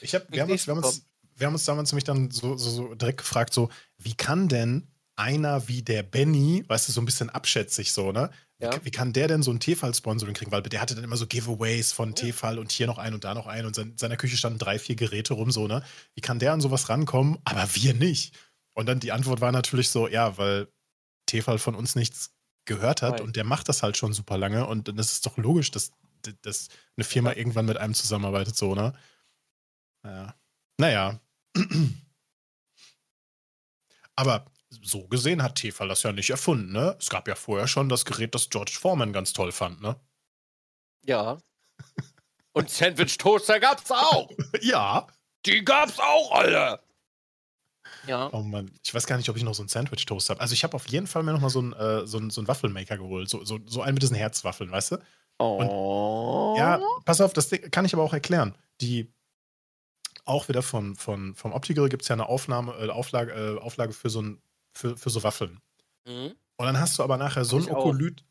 ich 0.00 0.14
hab, 0.14 0.30
wir, 0.30 0.42
haben 0.42 0.52
uns, 0.52 0.66
wir, 0.66 0.74
haben 0.74 0.84
uns, 0.84 1.06
wir 1.34 1.46
haben 1.46 1.54
uns 1.54 1.64
damals 1.64 1.92
nämlich 1.92 2.04
dann 2.04 2.30
so, 2.30 2.56
so, 2.56 2.70
so 2.70 2.94
direkt 2.94 3.18
gefragt, 3.18 3.52
so, 3.52 3.70
wie 3.98 4.14
kann 4.14 4.48
denn 4.48 4.88
einer 5.16 5.66
wie 5.68 5.82
der 5.82 6.02
Benny, 6.02 6.64
weißt 6.68 6.88
du, 6.88 6.92
so 6.92 7.00
ein 7.00 7.06
bisschen 7.06 7.30
abschätzig 7.30 7.92
so, 7.92 8.12
ne? 8.12 8.30
Ja. 8.58 8.74
Wie, 8.74 8.86
wie, 8.86 8.90
kann 8.90 9.12
der 9.12 9.28
denn 9.28 9.42
so 9.42 9.50
ein 9.50 9.60
Tefal-Sponsoring 9.60 10.34
kriegen? 10.34 10.52
Weil 10.52 10.62
der 10.62 10.80
hatte 10.80 10.94
dann 10.94 11.04
immer 11.04 11.16
so 11.16 11.26
Giveaways 11.26 11.92
von 11.92 12.10
ja. 12.10 12.14
Tefal 12.14 12.58
und 12.58 12.72
hier 12.72 12.86
noch 12.86 12.98
ein 12.98 13.12
und 13.12 13.24
da 13.24 13.34
noch 13.34 13.46
ein 13.46 13.66
und 13.66 13.76
in 13.76 13.98
seiner 13.98 14.16
Küche 14.16 14.36
standen 14.36 14.58
drei, 14.58 14.78
vier 14.78 14.96
Geräte 14.96 15.34
rum, 15.34 15.50
so, 15.50 15.66
ne? 15.66 15.82
Wie 16.14 16.20
kann 16.20 16.38
der 16.38 16.52
an 16.52 16.60
sowas 16.60 16.88
rankommen? 16.88 17.38
Aber 17.44 17.66
wir 17.74 17.94
nicht. 17.94 18.34
Und 18.74 18.86
dann 18.86 19.00
die 19.00 19.12
Antwort 19.12 19.40
war 19.40 19.52
natürlich 19.52 19.90
so, 19.90 20.08
ja, 20.08 20.38
weil 20.38 20.68
Tefal 21.26 21.58
von 21.58 21.74
uns 21.74 21.96
nichts 21.96 22.32
gehört 22.66 23.02
hat 23.02 23.18
Nein. 23.18 23.22
und 23.22 23.36
der 23.36 23.44
macht 23.44 23.68
das 23.68 23.82
halt 23.82 23.96
schon 23.96 24.12
super 24.12 24.36
lange 24.38 24.66
und 24.66 24.88
dann 24.88 24.98
ist 24.98 25.12
es 25.12 25.20
doch 25.20 25.36
logisch, 25.36 25.70
dass, 25.70 25.92
dass 26.42 26.68
eine 26.96 27.04
Firma 27.04 27.30
ja. 27.30 27.36
irgendwann 27.36 27.66
mit 27.66 27.76
einem 27.76 27.94
zusammenarbeitet, 27.94 28.56
so, 28.56 28.74
ne? 28.74 28.92
Naja. 30.02 30.34
Naja. 30.78 31.20
Aber 34.16 34.46
so 34.82 35.06
gesehen 35.08 35.42
hat 35.42 35.56
Tefal 35.56 35.88
das 35.88 36.02
ja 36.02 36.12
nicht 36.12 36.30
erfunden, 36.30 36.72
ne? 36.72 36.96
Es 36.98 37.10
gab 37.10 37.28
ja 37.28 37.34
vorher 37.34 37.68
schon 37.68 37.88
das 37.88 38.04
Gerät, 38.04 38.34
das 38.34 38.48
George 38.50 38.76
Foreman 38.80 39.12
ganz 39.12 39.32
toll 39.32 39.52
fand, 39.52 39.80
ne? 39.80 39.96
Ja. 41.04 41.38
Und 42.52 42.70
Sandwich 42.70 43.18
Toaster 43.18 43.60
gab's 43.60 43.90
auch. 43.90 44.30
ja. 44.60 45.06
Die 45.44 45.64
gab's 45.64 45.98
auch, 46.00 46.32
Alter. 46.32 46.82
Ja. 48.06 48.30
Oh 48.32 48.42
Mann, 48.42 48.70
ich 48.84 48.94
weiß 48.94 49.06
gar 49.06 49.16
nicht, 49.16 49.28
ob 49.28 49.36
ich 49.36 49.42
noch 49.42 49.54
so 49.54 49.62
einen 49.62 49.68
Sandwich-Toast 49.68 50.30
habe. 50.30 50.40
Also 50.40 50.54
ich 50.54 50.64
habe 50.64 50.74
auf 50.74 50.88
jeden 50.88 51.06
Fall 51.06 51.22
mir 51.22 51.32
noch 51.32 51.40
mal 51.40 51.50
so 51.50 51.60
einen, 51.60 51.72
äh, 51.72 52.06
so 52.06 52.18
einen, 52.18 52.30
so 52.30 52.40
einen 52.40 52.48
Waffelmaker 52.48 52.96
geholt. 52.98 53.28
So, 53.28 53.44
so, 53.44 53.58
so 53.66 53.82
einen 53.82 53.94
mit 53.94 54.02
diesen 54.02 54.16
Herzwaffeln, 54.16 54.70
weißt 54.70 54.92
du? 54.92 54.98
Oh. 55.38 56.52
Und, 56.54 56.58
ja, 56.58 56.80
pass 57.04 57.20
auf, 57.20 57.32
das 57.32 57.50
kann 57.70 57.84
ich 57.84 57.94
aber 57.94 58.02
auch 58.02 58.12
erklären. 58.12 58.56
Die, 58.80 59.12
auch 60.24 60.48
wieder 60.48 60.62
von, 60.62 60.96
von, 60.96 61.34
vom 61.34 61.52
Optical 61.52 61.88
gibt 61.88 62.02
es 62.02 62.08
ja 62.08 62.14
eine 62.14 62.28
Aufnahme, 62.28 62.74
äh, 62.74 62.88
Auflage, 62.88 63.32
äh, 63.32 63.60
Auflage 63.60 63.92
für 63.92 64.10
so, 64.10 64.22
ein, 64.22 64.40
für, 64.76 64.96
für 64.96 65.10
so 65.10 65.22
Waffeln. 65.22 65.60
Mhm. 66.04 66.36
Und 66.56 66.66
dann 66.66 66.78
hast 66.78 66.98
du 66.98 67.02
aber 67.02 67.16
nachher 67.16 67.44
so 67.44 67.58
ein 67.58 67.68
Okolyt. 67.70 68.24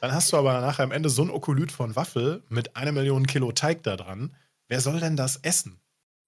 Dann 0.00 0.12
hast 0.12 0.32
du 0.32 0.36
aber 0.36 0.60
nachher 0.60 0.84
am 0.84 0.92
Ende 0.92 1.08
so 1.08 1.22
ein 1.22 1.30
Okolyt 1.30 1.72
von 1.72 1.96
Waffel 1.96 2.42
mit 2.48 2.76
einer 2.76 2.92
Million 2.92 3.26
Kilo 3.26 3.52
Teig 3.52 3.82
da 3.82 3.96
dran. 3.96 4.34
Wer 4.68 4.80
soll 4.80 5.00
denn 5.00 5.16
das 5.16 5.36
essen? 5.36 5.80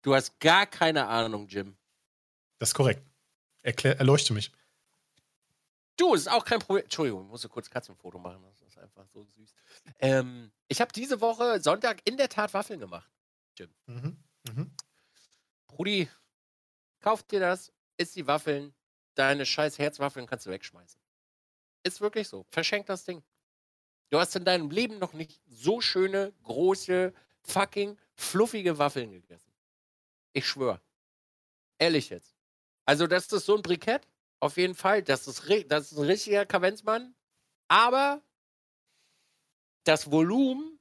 Du 0.03 0.15
hast 0.15 0.39
gar 0.41 0.67
keine 0.67 1.07
Ahnung, 1.07 1.47
Jim. 1.49 1.77
Das 2.59 2.71
ist 2.71 2.75
korrekt. 2.75 3.03
Erklär, 3.63 3.99
erleuchte 3.99 4.33
mich. 4.33 4.53
Du, 5.97 6.15
ist 6.15 6.31
auch 6.31 6.45
kein 6.45 6.61
Problem. 6.61 6.85
Entschuldigung, 6.85 7.25
ich 7.25 7.31
musste 7.31 7.49
kurz 7.49 7.69
Katzenfoto 7.69 8.19
machen. 8.19 8.43
Das 8.43 8.63
ist 8.63 8.79
einfach 8.79 9.07
so 9.09 9.25
süß. 9.25 9.55
Ähm, 9.99 10.51
ich 10.69 10.81
habe 10.81 10.93
diese 10.93 11.21
Woche 11.21 11.61
Sonntag 11.61 12.01
in 12.05 12.17
der 12.17 12.31
Tat 12.31 12.55
Waffeln 12.55 12.81
gemacht, 12.81 13.11
Jim. 13.59 13.71
Mhm. 13.87 14.17
Mhm. 14.49 14.71
Brudi, 15.67 16.09
kauf 17.01 17.23
dir 17.23 17.41
das, 17.41 17.71
isst 18.01 18.17
die 18.17 18.27
Waffeln, 18.27 18.75
deine 19.15 19.45
scheiß 19.45 19.79
Herzwaffeln 19.79 20.27
kannst 20.27 20.47
du 20.47 20.51
wegschmeißen. 20.51 21.01
Ist 21.83 22.01
wirklich 22.01 22.29
so. 22.29 22.47
Verschenk 22.51 22.87
das 22.87 23.05
Ding. 23.05 23.23
Du 24.09 24.19
hast 24.19 24.35
in 24.35 24.45
deinem 24.45 24.71
Leben 24.71 24.99
noch 24.99 25.13
nicht 25.13 25.41
so 25.47 25.81
schöne, 25.81 26.33
große, 26.43 27.13
fucking 27.43 27.99
fluffige 28.15 28.79
Waffeln 28.79 29.13
gegessen. 29.13 29.53
Ich 30.33 30.47
schwöre. 30.49 30.81
Ehrlich 31.79 32.11
jetzt. 32.11 32.35
Also, 32.87 33.07
das 33.07 33.31
ist 33.33 33.47
so 33.47 33.57
ein 33.57 33.63
Brikett. 33.63 34.07
Auf 34.41 34.57
jeden 34.57 34.75
Fall. 34.75 35.03
Das 35.03 35.29
ist, 35.29 35.43
das 35.69 35.93
ist 35.93 35.99
ein 35.99 36.05
richtiger 36.05 36.47
Kavenzmann. 36.47 37.15
Aber 37.69 38.23
das 39.85 40.11
Volumen, 40.11 40.79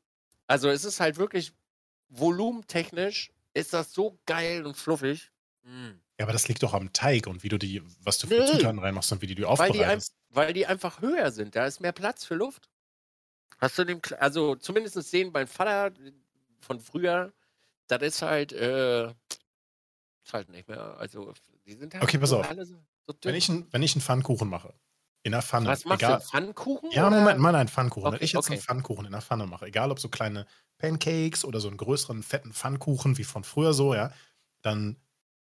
also 0.48 0.70
es 0.70 0.86
ist 0.86 1.00
halt 1.00 1.18
wirklich 1.18 1.54
volumentechnisch, 2.10 3.32
ist 3.54 3.74
das 3.74 3.94
so 3.94 4.18
geil 4.26 4.66
und 4.66 4.76
fluffig. 4.76 5.32
Mm. 5.64 6.00
Ja, 6.20 6.26
aber 6.26 6.34
das 6.34 6.50
liegt 6.50 6.62
doch 6.64 6.74
am 6.74 6.92
Teig 6.92 7.28
und 7.28 7.44
wie 7.44 7.50
du 7.50 7.58
die, 7.58 7.82
was 8.04 8.18
du 8.18 8.28
für. 8.28 8.46
Zutaten 8.46 8.80
reinmachst 8.80 9.10
und 9.14 9.22
wie 9.22 9.28
die 9.28 9.36
du 9.36 9.48
aufbereitest. 9.48 10.14
Weil 10.30 10.48
die, 10.48 10.50
weil 10.50 10.54
die 10.54 10.66
einfach 10.68 11.02
höher 11.02 11.32
sind. 11.32 11.56
Da 11.56 11.66
ist 11.66 11.80
mehr 11.80 11.94
Platz 11.94 12.26
für 12.26 12.36
Luft. 12.36 12.70
Hast 13.58 13.78
du 13.78 13.86
dem, 13.86 14.02
also 14.20 14.56
zumindest 14.56 15.02
sehen 15.10 15.32
beim 15.32 15.48
Vater 15.48 15.92
von 16.60 16.82
früher, 16.82 17.32
das 17.88 18.02
ist 18.02 18.22
halt, 18.22 18.52
äh, 18.52 19.08
ist 19.08 20.34
halt 20.34 20.50
nicht 20.50 20.68
mehr. 20.68 20.98
Also, 20.98 21.34
die 21.66 21.74
sind 21.74 21.94
halt 21.94 22.04
okay, 22.04 22.18
pass 22.18 22.34
auf. 22.34 22.46
So, 22.48 22.66
so 22.66 23.16
wenn, 23.24 23.36
ich 23.36 23.48
ein, 23.48 23.68
wenn 23.72 23.82
ich 23.82 23.96
einen 23.96 24.02
Pfannkuchen 24.02 24.50
mache, 24.50 24.74
in 25.24 25.32
der 25.32 25.42
Pfanne. 25.42 25.68
Was 25.68 25.86
machst 25.86 26.04
egal, 26.04 26.20
du, 26.20 26.26
Pfannkuchen? 26.26 26.92
Ja, 26.92 27.10
Moment, 27.10 27.40
mal 27.40 27.56
einen 27.56 27.70
Pfannkuchen. 27.70 28.08
Okay, 28.08 28.18
wenn 28.18 28.26
ich 28.26 28.34
jetzt 28.34 28.46
okay. 28.46 28.54
einen 28.54 28.62
Pfannkuchen 28.62 29.06
in 29.06 29.14
der 29.14 29.22
Pfanne 29.22 29.46
mache, 29.46 29.68
egal 29.68 29.90
ob 29.90 30.00
so 30.00 30.10
kleine 30.10 30.46
Pancakes 30.78 31.46
oder 31.46 31.62
so 31.62 31.70
einen 31.70 31.78
größeren, 31.78 32.24
fetten 32.24 32.52
Pfannkuchen 32.52 33.18
wie 33.18 33.24
von 33.24 33.46
früher 33.46 33.74
so, 33.74 33.96
ja, 33.96 34.12
dann 34.62 34.98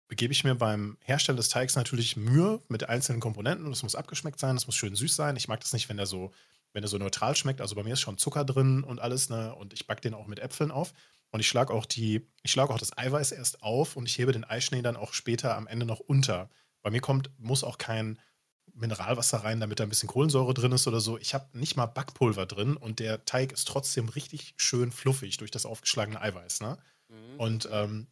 begebe 0.08 0.32
ich 0.32 0.44
mir 0.44 0.56
beim 0.56 0.98
Herstellen 1.02 1.38
des 1.38 1.50
Teigs 1.50 1.76
natürlich 1.76 2.16
Mühe 2.16 2.62
mit 2.70 2.88
einzelnen 2.88 3.20
Komponenten 3.20 3.66
und 3.66 3.74
es 3.74 3.84
muss 3.84 3.96
abgeschmeckt 3.96 4.40
sein, 4.40 4.56
es 4.56 4.66
muss 4.66 4.76
schön 4.76 4.96
süß 4.96 5.16
sein. 5.16 5.36
Ich 5.36 5.48
mag 5.48 5.60
das 5.60 5.74
nicht, 5.74 5.90
wenn 5.90 5.98
der 5.98 6.06
so, 6.06 6.32
wenn 6.74 6.82
der 6.82 6.90
so 6.90 6.98
neutral 6.98 7.36
schmeckt. 7.36 7.62
Also 7.62 7.76
bei 7.76 7.84
mir 7.84 7.94
ist 7.94 8.02
schon 8.02 8.18
Zucker 8.18 8.46
drin 8.46 8.84
und 8.84 9.00
alles, 9.00 9.30
ne? 9.30 9.54
Und 9.56 9.74
ich 9.74 9.88
backe 9.88 10.02
den 10.02 10.14
auch 10.14 10.28
mit 10.28 10.40
Äpfeln 10.40 10.72
auf. 10.72 10.94
Und 11.32 11.42
ich 11.42 11.48
schlage 11.48 11.74
auch 11.74 11.86
die, 11.86 12.26
ich 12.44 12.52
schlage 12.52 12.74
auch 12.74 12.80
das 12.80 12.98
Eiweiß 12.98 13.34
erst 13.34 13.62
auf 13.62 13.98
und 13.98 14.06
ich 14.06 14.18
hebe 14.18 14.32
den 14.32 14.46
Eischnee 14.46 14.82
dann 14.82 14.96
auch 14.96 15.14
später 15.14 15.58
am 15.58 15.68
Ende 15.68 15.86
noch 15.86 16.00
unter. 16.00 16.50
Bei 16.82 16.90
mir 16.90 17.02
kommt, 17.02 17.30
muss 17.38 17.66
auch 17.66 17.78
kein 17.78 18.18
Mineralwasser 18.74 19.40
rein, 19.40 19.60
damit 19.60 19.80
da 19.80 19.84
ein 19.84 19.90
bisschen 19.90 20.08
Kohlensäure 20.08 20.54
drin 20.54 20.72
ist 20.72 20.88
oder 20.88 21.02
so. 21.02 21.18
Ich 21.18 21.34
habe 21.34 21.58
nicht 21.58 21.76
mal 21.76 21.86
Backpulver 21.86 22.46
drin 22.46 22.78
und 22.78 23.00
der 23.00 23.26
Teig 23.26 23.52
ist 23.52 23.68
trotzdem 23.68 24.08
richtig 24.08 24.54
schön 24.56 24.92
fluffig 24.92 25.38
durch 25.38 25.52
das 25.52 25.66
aufgeschlagene 25.66 26.22
Eiweiß. 26.22 26.62
Ne? 26.62 26.78
Mhm. 27.10 27.40
Und 27.40 27.70
ähm, 27.72 28.08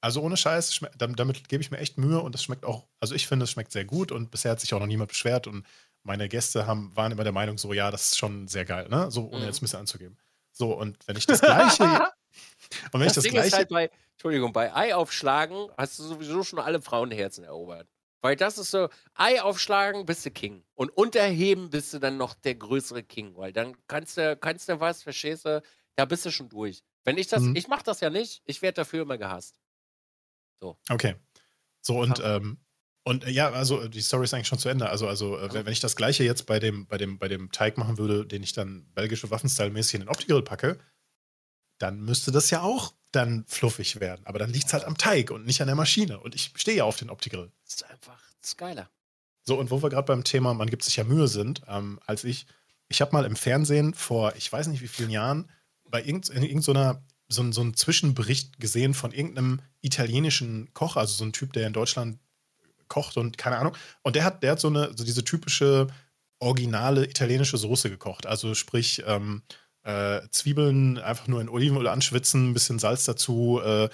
also 0.00 0.22
ohne 0.22 0.36
Scheiß, 0.36 0.80
damit, 0.96 1.18
damit 1.18 1.48
gebe 1.48 1.62
ich 1.62 1.70
mir 1.70 1.78
echt 1.78 1.98
Mühe 1.98 2.20
und 2.20 2.34
es 2.34 2.42
schmeckt 2.42 2.64
auch, 2.64 2.86
also 3.00 3.14
ich 3.14 3.26
finde, 3.26 3.44
es 3.44 3.50
schmeckt 3.50 3.72
sehr 3.72 3.84
gut 3.84 4.12
und 4.12 4.30
bisher 4.30 4.52
hat 4.52 4.60
sich 4.60 4.72
auch 4.74 4.80
noch 4.80 4.86
niemand 4.86 5.10
beschwert 5.10 5.46
und 5.46 5.66
meine 6.02 6.28
Gäste 6.28 6.66
haben, 6.66 6.94
waren 6.96 7.12
immer 7.12 7.24
der 7.24 7.32
Meinung, 7.32 7.58
so, 7.58 7.72
ja, 7.72 7.90
das 7.90 8.06
ist 8.06 8.18
schon 8.18 8.48
sehr 8.48 8.64
geil, 8.64 8.88
ne? 8.88 9.10
So, 9.10 9.28
ohne 9.28 9.40
mhm. 9.40 9.44
jetzt 9.46 9.58
ein 9.58 9.64
bisschen 9.64 9.80
anzugeben. 9.80 10.16
So, 10.52 10.72
und 10.72 10.96
wenn 11.06 11.16
ich 11.16 11.26
das 11.26 11.40
Gleiche. 11.40 11.82
und 12.92 13.00
wenn 13.00 13.00
das 13.02 13.08
ich 13.08 13.14
das 13.14 13.24
Ding 13.24 13.32
Gleiche. 13.32 13.48
Ist 13.48 13.56
halt 13.56 13.68
bei, 13.68 13.90
Entschuldigung, 14.12 14.52
bei 14.52 14.74
Ei 14.74 14.94
aufschlagen 14.94 15.68
hast 15.76 15.98
du 15.98 16.04
sowieso 16.04 16.42
schon 16.42 16.58
alle 16.58 16.80
Frauenherzen 16.80 17.44
erobert. 17.44 17.88
Weil 18.20 18.34
das 18.34 18.58
ist 18.58 18.72
so, 18.72 18.88
Ei 19.14 19.40
aufschlagen 19.40 20.06
bist 20.06 20.26
du 20.26 20.30
King. 20.30 20.64
Und 20.74 20.90
unterheben 20.90 21.70
bist 21.70 21.94
du 21.94 22.00
dann 22.00 22.16
noch 22.16 22.34
der 22.34 22.56
größere 22.56 23.04
King. 23.04 23.36
Weil 23.36 23.52
dann 23.52 23.76
kannst 23.86 24.16
du, 24.16 24.36
kannst 24.36 24.68
du 24.68 24.80
was, 24.80 25.02
verstehst 25.02 25.44
du, 25.44 25.62
da 25.94 26.04
bist 26.04 26.26
du 26.26 26.30
schon 26.30 26.48
durch. 26.48 26.82
Wenn 27.04 27.18
ich 27.18 27.28
das, 27.28 27.42
mhm. 27.42 27.54
ich 27.54 27.68
mach 27.68 27.82
das 27.82 28.00
ja 28.00 28.10
nicht, 28.10 28.42
ich 28.44 28.60
werde 28.60 28.76
dafür 28.76 29.02
immer 29.02 29.18
gehasst. 29.18 29.60
So. 30.60 30.78
Okay. 30.88 31.16
So 31.80 32.00
und, 32.00 32.20
ähm, 32.24 32.58
und 33.04 33.24
äh, 33.24 33.30
ja, 33.30 33.50
also 33.50 33.88
die 33.88 34.00
Story 34.00 34.24
ist 34.24 34.34
eigentlich 34.34 34.48
schon 34.48 34.58
zu 34.58 34.68
Ende. 34.68 34.88
Also, 34.88 35.08
also 35.08 35.38
äh, 35.38 35.52
wenn 35.52 35.72
ich 35.72 35.80
das 35.80 35.96
gleiche 35.96 36.24
jetzt 36.24 36.46
bei 36.46 36.58
dem, 36.58 36.86
bei 36.86 36.98
dem, 36.98 37.18
bei 37.18 37.28
dem 37.28 37.50
Teig 37.52 37.78
machen 37.78 37.98
würde, 37.98 38.26
den 38.26 38.42
ich 38.42 38.52
dann 38.52 38.90
belgische 38.94 39.30
Waffenstyle-mäßig 39.30 39.94
in 39.94 40.00
den 40.00 40.08
Opti-Grill 40.08 40.42
packe, 40.42 40.78
dann 41.78 42.00
müsste 42.00 42.32
das 42.32 42.50
ja 42.50 42.62
auch 42.62 42.92
dann 43.12 43.44
fluffig 43.46 44.00
werden. 44.00 44.26
Aber 44.26 44.38
dann 44.38 44.50
liegt 44.50 44.66
es 44.66 44.72
halt 44.72 44.84
am 44.84 44.98
Teig 44.98 45.30
und 45.30 45.46
nicht 45.46 45.60
an 45.60 45.68
der 45.68 45.76
Maschine. 45.76 46.20
Und 46.20 46.34
ich 46.34 46.52
stehe 46.56 46.78
ja 46.78 46.84
auf 46.84 46.96
den 46.96 47.08
Opti-Grill. 47.08 47.50
Das 47.64 47.74
ist 47.74 47.90
einfach 47.90 48.20
das 48.40 48.50
ist 48.50 48.58
geiler. 48.58 48.90
So, 49.42 49.58
und 49.58 49.70
wo 49.70 49.82
wir 49.82 49.88
gerade 49.88 50.06
beim 50.06 50.24
Thema, 50.24 50.52
man 50.54 50.68
gibt 50.68 50.82
sich 50.84 50.96
ja 50.96 51.04
Mühe 51.04 51.28
sind, 51.28 51.62
ähm, 51.68 51.98
als 52.06 52.24
ich, 52.24 52.46
ich 52.88 53.00
habe 53.00 53.12
mal 53.12 53.24
im 53.24 53.36
Fernsehen 53.36 53.94
vor, 53.94 54.34
ich 54.36 54.52
weiß 54.52 54.66
nicht 54.66 54.82
wie 54.82 54.88
vielen 54.88 55.10
Jahren, 55.10 55.50
bei 55.84 56.04
irgend, 56.04 56.28
in 56.28 56.42
so, 57.28 57.50
so 57.52 57.60
einen 57.60 57.74
Zwischenbericht 57.74 58.58
gesehen 58.58 58.94
von 58.94 59.12
irgendeinem 59.12 59.60
italienischen 59.80 60.72
Koch, 60.74 60.96
also 60.96 61.14
so 61.14 61.24
ein 61.24 61.32
Typ, 61.32 61.52
der 61.52 61.66
in 61.66 61.72
Deutschland 61.72 62.18
kocht 62.88 63.16
und 63.16 63.38
keine 63.38 63.58
Ahnung. 63.58 63.76
Und 64.02 64.16
der 64.16 64.24
hat, 64.24 64.42
der 64.42 64.52
hat 64.52 64.60
so 64.60 64.68
eine, 64.68 64.90
so 64.96 65.04
diese 65.04 65.24
typische 65.24 65.88
originale 66.40 67.04
italienische 67.04 67.58
Soße 67.58 67.90
gekocht. 67.90 68.26
Also 68.26 68.54
sprich, 68.54 69.02
ähm, 69.06 69.42
äh, 69.82 70.20
Zwiebeln 70.30 70.98
einfach 70.98 71.28
nur 71.28 71.40
in 71.40 71.48
Olivenöl 71.48 71.88
anschwitzen, 71.88 72.50
ein 72.50 72.54
bisschen 72.54 72.78
Salz 72.78 73.04
dazu. 73.04 73.60
Äh, 73.62 73.84
äh 73.84 73.90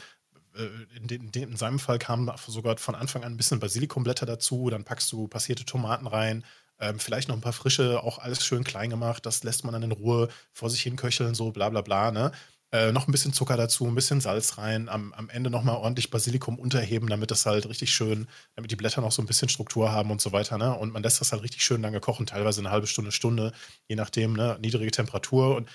in, 0.96 1.06
den, 1.06 1.32
in, 1.32 1.56
seinem 1.56 1.78
Fall 1.78 1.98
kam 1.98 2.30
sogar 2.46 2.76
von 2.78 2.94
Anfang 2.94 3.24
an 3.24 3.34
ein 3.34 3.36
bisschen 3.36 3.60
Basilikumblätter 3.60 4.26
dazu. 4.26 4.70
Dann 4.70 4.84
packst 4.84 5.10
du 5.12 5.28
passierte 5.28 5.64
Tomaten 5.64 6.06
rein. 6.06 6.44
Ähm, 6.80 6.98
vielleicht 6.98 7.28
noch 7.28 7.36
ein 7.36 7.40
paar 7.40 7.52
frische, 7.52 8.02
auch 8.02 8.18
alles 8.18 8.44
schön 8.44 8.64
klein 8.64 8.90
gemacht. 8.90 9.24
Das 9.26 9.44
lässt 9.44 9.64
man 9.64 9.72
dann 9.72 9.84
in 9.84 9.92
Ruhe 9.92 10.28
vor 10.52 10.70
sich 10.70 10.82
hin 10.82 10.96
köcheln, 10.96 11.34
so 11.34 11.50
bla 11.52 11.68
bla 11.68 11.82
bla. 11.82 12.10
Ne? 12.10 12.32
Äh, 12.74 12.90
noch 12.90 13.06
ein 13.06 13.12
bisschen 13.12 13.32
Zucker 13.32 13.56
dazu, 13.56 13.86
ein 13.86 13.94
bisschen 13.94 14.20
Salz 14.20 14.58
rein, 14.58 14.88
am, 14.88 15.12
am 15.12 15.30
Ende 15.30 15.48
nochmal 15.48 15.76
ordentlich 15.76 16.10
Basilikum 16.10 16.58
unterheben, 16.58 17.06
damit 17.08 17.30
das 17.30 17.46
halt 17.46 17.68
richtig 17.68 17.94
schön, 17.94 18.26
damit 18.56 18.72
die 18.72 18.74
Blätter 18.74 19.00
noch 19.00 19.12
so 19.12 19.22
ein 19.22 19.26
bisschen 19.26 19.48
Struktur 19.48 19.92
haben 19.92 20.10
und 20.10 20.20
so 20.20 20.32
weiter. 20.32 20.58
Ne? 20.58 20.76
Und 20.76 20.92
man 20.92 21.04
lässt 21.04 21.20
das 21.20 21.30
halt 21.30 21.44
richtig 21.44 21.62
schön 21.62 21.82
lange 21.82 22.00
kochen, 22.00 22.26
teilweise 22.26 22.60
eine 22.60 22.72
halbe 22.72 22.88
Stunde, 22.88 23.12
Stunde, 23.12 23.52
je 23.86 23.94
nachdem, 23.94 24.32
ne? 24.32 24.58
niedrige 24.60 24.90
Temperatur. 24.90 25.54
Und 25.54 25.68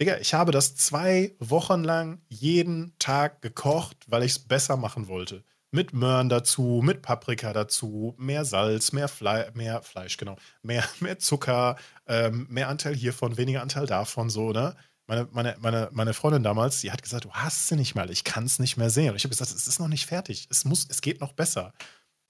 Digga, 0.00 0.16
ich 0.16 0.32
habe 0.32 0.50
das 0.50 0.76
zwei 0.76 1.36
Wochen 1.40 1.84
lang 1.84 2.22
jeden 2.30 2.94
Tag 2.98 3.42
gekocht, 3.42 3.98
weil 4.06 4.22
ich 4.22 4.32
es 4.32 4.38
besser 4.38 4.78
machen 4.78 5.08
wollte. 5.08 5.44
Mit 5.72 5.92
Möhren 5.92 6.30
dazu, 6.30 6.80
mit 6.82 7.02
Paprika 7.02 7.52
dazu, 7.52 8.14
mehr 8.16 8.46
Salz, 8.46 8.92
mehr, 8.92 9.08
Fle 9.08 9.52
mehr 9.52 9.82
Fleisch, 9.82 10.16
genau, 10.16 10.36
mehr, 10.62 10.84
mehr 11.00 11.18
Zucker, 11.18 11.76
ähm, 12.06 12.46
mehr 12.48 12.68
Anteil 12.68 12.94
hiervon, 12.94 13.36
weniger 13.36 13.60
Anteil 13.60 13.84
davon, 13.84 14.30
so, 14.30 14.52
ne? 14.52 14.74
Meine, 15.10 15.28
meine, 15.32 15.56
meine, 15.58 15.88
meine 15.90 16.14
Freundin 16.14 16.44
damals, 16.44 16.82
die 16.82 16.92
hat 16.92 17.02
gesagt, 17.02 17.24
du 17.24 17.32
hast 17.32 17.66
sie 17.66 17.74
nicht 17.74 17.96
mal, 17.96 18.10
ich 18.10 18.22
kann 18.22 18.44
es 18.44 18.60
nicht 18.60 18.76
mehr 18.76 18.90
sehen. 18.90 19.10
Und 19.10 19.16
ich 19.16 19.24
habe 19.24 19.30
gesagt, 19.30 19.50
es 19.50 19.66
ist 19.66 19.80
noch 19.80 19.88
nicht 19.88 20.06
fertig, 20.06 20.46
es 20.50 20.64
muss, 20.64 20.86
es 20.88 21.00
geht 21.00 21.20
noch 21.20 21.32
besser. 21.32 21.74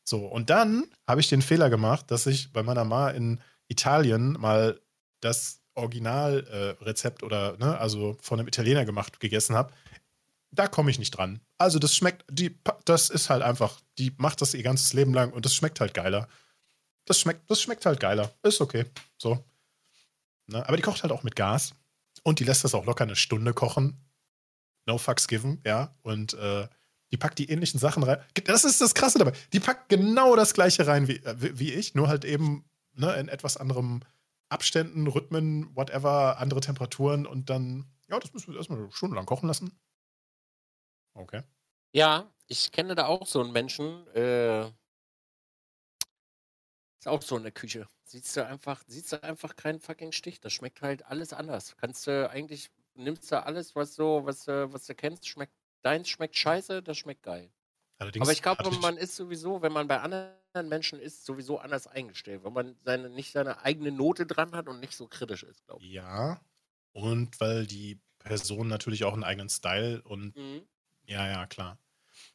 So, 0.03 0.25
und 0.25 0.49
dann 0.49 0.87
habe 1.07 1.21
ich 1.21 1.29
den 1.29 1.43
Fehler 1.43 1.69
gemacht, 1.69 2.11
dass 2.11 2.27
ich 2.27 2.55
bei 2.55 2.63
meiner 2.63 2.87
Ma 2.87 3.11
in 3.11 3.39
Italien 3.69 4.33
mal 4.33 4.81
das 5.21 5.61
Originalrezept 5.75 7.23
äh, 7.23 7.27
oder, 7.27 7.59
ne, 7.59 7.79
also 7.79 8.17
von 8.23 8.41
einem 8.41 8.49
Italiener 8.49 8.87
gemacht, 8.87 9.21
gegessen 9.21 9.55
habe. 9.55 9.75
Da 10.51 10.67
komme 10.67 10.91
ich 10.91 10.99
nicht 10.99 11.11
dran. 11.11 11.41
Also 11.59 11.79
das 11.79 11.95
schmeckt, 11.95 12.25
die, 12.31 12.59
das 12.87 13.11
ist 13.11 13.29
halt 13.29 13.43
einfach, 13.43 13.79
die 13.99 14.15
macht 14.17 14.41
das 14.41 14.55
ihr 14.55 14.63
ganzes 14.63 14.95
Leben 14.95 15.13
lang 15.13 15.35
und 15.35 15.45
das 15.45 15.55
schmeckt 15.55 15.81
halt 15.81 15.93
geiler. 15.93 16.29
Das 17.05 17.21
schmeckt, 17.21 17.51
das 17.51 17.61
schmeckt 17.61 17.85
halt 17.85 18.01
geiler. 18.01 18.33
Ist 18.43 18.63
okay. 18.63 18.87
So. 19.19 19.45
Ne? 20.47 20.67
Aber 20.67 20.79
die 20.79 20.83
kocht 20.83 21.03
halt 21.03 21.13
auch 21.13 21.23
mit 21.23 21.37
Gas. 21.37 21.75
Und 22.23 22.41
die 22.41 22.45
lässt 22.45 22.65
das 22.65 22.75
auch 22.75 22.87
locker 22.87 23.05
eine 23.05 23.17
Stunde 23.17 23.55
kochen. 23.55 24.05
No 24.87 24.99
fucks 24.99 25.29
given, 25.29 25.61
ja. 25.65 25.97
Und 26.03 26.35
äh, 26.35 26.69
die 27.13 27.17
packt 27.17 27.39
die 27.39 27.51
ähnlichen 27.51 27.81
Sachen 27.81 28.03
rein. 28.03 28.23
Das 28.45 28.65
ist 28.65 28.81
das 28.81 28.95
Krasse 28.95 29.19
dabei. 29.19 29.33
Die 29.53 29.61
packt 29.61 29.89
genau 29.89 30.37
das 30.37 30.55
Gleiche 30.55 30.87
rein 30.87 31.09
wie, 31.09 31.17
äh, 31.17 31.59
wie 31.59 31.73
ich, 31.73 31.95
nur 31.95 32.09
halt 32.09 32.25
eben 32.25 32.65
ne, 32.93 33.15
in 33.15 33.29
etwas 33.29 33.57
anderem 33.57 34.03
Abständen, 34.49 35.07
Rhythmen, 35.07 35.75
whatever, 35.77 36.39
andere 36.39 36.61
Temperaturen 36.61 37.27
und 37.27 37.51
dann, 37.51 37.87
ja, 38.09 38.19
das 38.19 38.33
müssen 38.33 38.53
wir 38.53 38.59
erstmal 38.59 38.81
eine 38.81 38.93
Stunde 38.93 39.17
lang 39.17 39.27
kochen 39.27 39.47
lassen. 39.47 39.79
Okay. 41.15 41.43
Ja, 41.93 42.33
ich 42.47 42.73
kenne 42.73 42.95
da 42.95 43.07
auch 43.07 43.27
so 43.27 43.41
einen 43.41 43.53
Menschen, 43.53 44.07
äh, 44.09 44.71
ist 47.01 47.09
auch 47.09 47.23
so 47.23 47.37
in 47.37 47.43
der 47.43 47.53
Küche. 47.53 47.89
Siehst 48.05 48.37
du 48.37 48.47
einfach, 48.47 48.83
siehst 48.87 49.13
du 49.13 49.23
einfach 49.23 49.57
keinen 49.57 49.81
fucking 49.81 50.13
Stich. 50.13 50.41
Das 50.41 50.53
schmeckt 50.53 50.83
halt 50.83 51.05
alles 51.07 51.33
anders. 51.33 51.75
Kannst 51.79 52.07
du 52.07 52.29
eigentlich, 52.29 52.71
nimmst 52.95 53.33
du 53.33 53.43
alles, 53.43 53.75
was 53.75 53.95
so, 53.95 54.23
was, 54.25 54.47
was 54.47 54.87
du 54.87 54.95
kennst, 54.95 55.27
schmeckt, 55.27 55.55
deins 55.83 56.09
schmeckt 56.09 56.37
scheiße, 56.37 56.83
das 56.83 56.99
schmeckt 56.99 57.23
geil. 57.23 57.51
Allerdings 57.99 58.23
Aber 58.23 58.33
ich 58.33 58.43
glaube, 58.43 58.71
man 58.83 58.97
ist 58.97 59.17
sowieso, 59.17 59.63
wenn 59.63 59.73
man 59.73 59.89
bei 59.89 60.01
anderen 60.01 60.69
Menschen 60.69 61.01
ist, 61.01 61.25
sowieso 61.25 61.59
anders 61.59 61.87
eingestellt, 61.87 62.45
weil 62.45 62.51
man 62.51 62.77
seine, 62.85 63.09
nicht 63.09 63.33
seine 63.33 63.63
eigene 63.63 63.93
Note 63.93 64.27
dran 64.27 64.53
hat 64.53 64.69
und 64.69 64.81
nicht 64.81 64.95
so 64.95 65.07
kritisch 65.07 65.43
ist, 65.43 65.65
glaube 65.65 65.83
ich. 65.83 65.93
Ja. 65.93 66.41
Und 66.93 67.41
weil 67.41 67.67
die 67.67 67.99
Person 68.19 68.69
natürlich 68.69 69.05
auch 69.05 69.15
einen 69.15 69.25
eigenen 69.25 69.49
Style 69.49 70.03
und 70.03 70.37
mhm. 70.37 70.67
ja, 71.05 71.27
ja, 71.29 71.47
klar. 71.47 71.79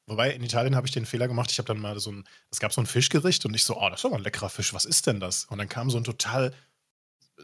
Wobei 0.08 0.32
in 0.32 0.44
Italien 0.44 0.76
habe 0.76 0.86
ich 0.86 0.94
den 0.94 1.06
Fehler 1.06 1.28
gemacht, 1.28 1.52
ich 1.52 1.58
habe 1.58 1.68
dann 1.68 1.80
mal 1.80 2.00
so 2.00 2.12
ein, 2.12 2.28
es 2.52 2.60
gab 2.60 2.72
so 2.72 2.82
ein 2.82 2.86
Fischgericht 2.86 3.44
und 3.46 3.54
ich 3.56 3.64
so, 3.64 3.78
oh, 3.78 3.90
das 3.90 4.00
ist 4.00 4.04
doch 4.04 4.14
ein 4.14 4.24
leckerer 4.24 4.50
Fisch, 4.50 4.74
was 4.74 4.86
ist 4.86 5.08
denn 5.08 5.20
das? 5.20 5.46
Und 5.46 5.58
dann 5.58 5.68
kam 5.68 5.90
so 5.90 5.98
ein 5.98 6.04
total, 6.04 6.54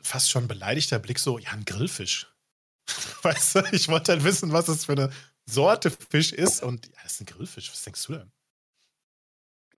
fast 0.03 0.29
schon 0.29 0.47
beleidigter 0.47 0.99
Blick 0.99 1.17
so, 1.17 1.39
ja, 1.39 1.51
ein 1.51 1.65
Grillfisch. 1.65 2.31
weißt 3.23 3.55
du, 3.55 3.63
ich 3.71 3.87
wollte 3.87 4.11
halt 4.11 4.23
wissen, 4.23 4.53
was 4.53 4.65
das 4.65 4.85
für 4.85 4.91
eine 4.91 5.11
Sorte 5.45 5.89
Fisch 5.89 6.33
ist 6.33 6.61
und 6.61 6.87
ja, 6.87 6.93
das 7.03 7.13
ist 7.13 7.21
ein 7.21 7.25
Grillfisch, 7.25 7.71
was 7.71 7.81
denkst 7.81 8.05
du 8.05 8.13
denn? 8.13 8.31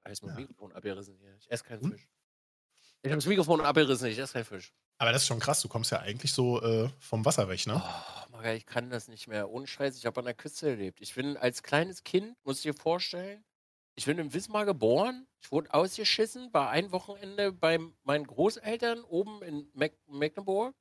Alles 0.04 0.22
mit 0.22 0.32
ja. 0.32 0.42
Mikrofon 0.42 0.74
abgerissen 0.74 1.16
hier. 1.18 1.34
Ich 1.40 1.50
esse 1.50 1.64
keinen 1.64 1.82
hm? 1.82 1.92
Fisch. 1.92 2.08
Ich 3.02 3.10
habe 3.10 3.18
das 3.18 3.26
Mikrofon 3.26 3.62
abgerissen, 3.62 4.08
ich 4.08 4.20
esse 4.20 4.34
keinen 4.34 4.46
Fisch. 4.46 4.74
Aber 4.98 5.12
das 5.12 5.22
ist 5.22 5.28
schon 5.28 5.40
krass, 5.40 5.62
du 5.62 5.70
kommst 5.70 5.92
ja 5.92 6.00
eigentlich 6.00 6.34
so 6.34 6.62
äh, 6.62 6.90
vom 7.00 7.24
Wasser 7.24 7.48
weg, 7.48 7.66
ne? 7.66 7.82
Oh, 7.84 8.23
Maga, 8.44 8.56
ich 8.56 8.66
kann 8.66 8.90
das 8.90 9.08
nicht 9.08 9.30
mehr. 9.30 9.50
Ohne 9.50 9.68
Scheiß, 9.68 9.96
ich 9.96 10.06
habe 10.06 10.20
an 10.20 10.26
der 10.26 10.34
Küste 10.34 10.76
gelebt. 10.76 11.00
Ich 11.00 11.16
bin 11.16 11.38
als 11.38 11.64
kleines 11.64 12.04
Kind, 12.04 12.36
muss 12.44 12.58
ich 12.58 12.64
dir 12.64 12.74
vorstellen, 12.74 13.42
ich 13.96 14.06
bin 14.06 14.20
in 14.20 14.34
Wismar 14.34 14.66
geboren. 14.66 15.28
Ich 15.40 15.50
wurde 15.50 15.74
ausgeschissen, 15.74 16.54
war 16.54 16.70
ein 16.70 16.92
Wochenende 16.92 17.54
bei 17.54 17.80
meinen 18.04 18.28
Großeltern 18.28 19.06
oben 19.06 19.42
in 19.44 19.70
Meck 19.74 19.98
Mecklenburg 20.10 20.76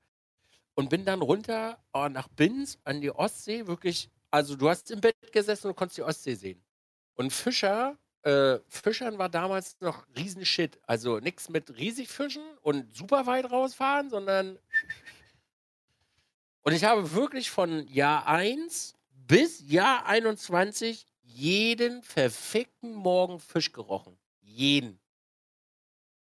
und 0.74 0.90
bin 0.90 1.04
dann 1.04 1.22
runter 1.22 1.78
oh, 1.92 2.08
nach 2.08 2.26
Binz 2.26 2.80
an 2.82 3.00
die 3.00 3.12
Ostsee. 3.12 3.68
Wirklich, 3.68 4.10
also 4.32 4.56
du 4.56 4.68
hast 4.68 4.90
im 4.90 5.00
Bett 5.00 5.14
gesessen 5.30 5.68
und 5.68 5.76
konntest 5.76 5.98
die 5.98 6.02
Ostsee 6.02 6.34
sehen. 6.34 6.64
Und 7.14 7.32
Fischer 7.32 7.96
äh, 8.22 8.58
Fischern 8.68 9.18
war 9.18 9.28
damals 9.28 9.80
noch 9.80 10.04
riesen 10.16 10.44
Shit. 10.44 10.80
Also 10.86 11.20
nichts 11.20 11.48
mit 11.48 11.76
riesig 11.76 12.08
fischen 12.08 12.42
und 12.62 12.92
super 12.92 13.26
weit 13.26 13.48
rausfahren, 13.52 14.10
sondern. 14.10 14.58
Und 16.62 16.72
ich 16.72 16.84
habe 16.84 17.12
wirklich 17.12 17.50
von 17.50 17.86
Jahr 17.88 18.26
1 18.26 18.94
bis 19.10 19.62
Jahr 19.68 20.06
21 20.06 21.06
jeden 21.22 22.02
verfickten 22.02 22.94
Morgen 22.94 23.40
Fisch 23.40 23.72
gerochen. 23.72 24.18
Jeden. 24.40 25.00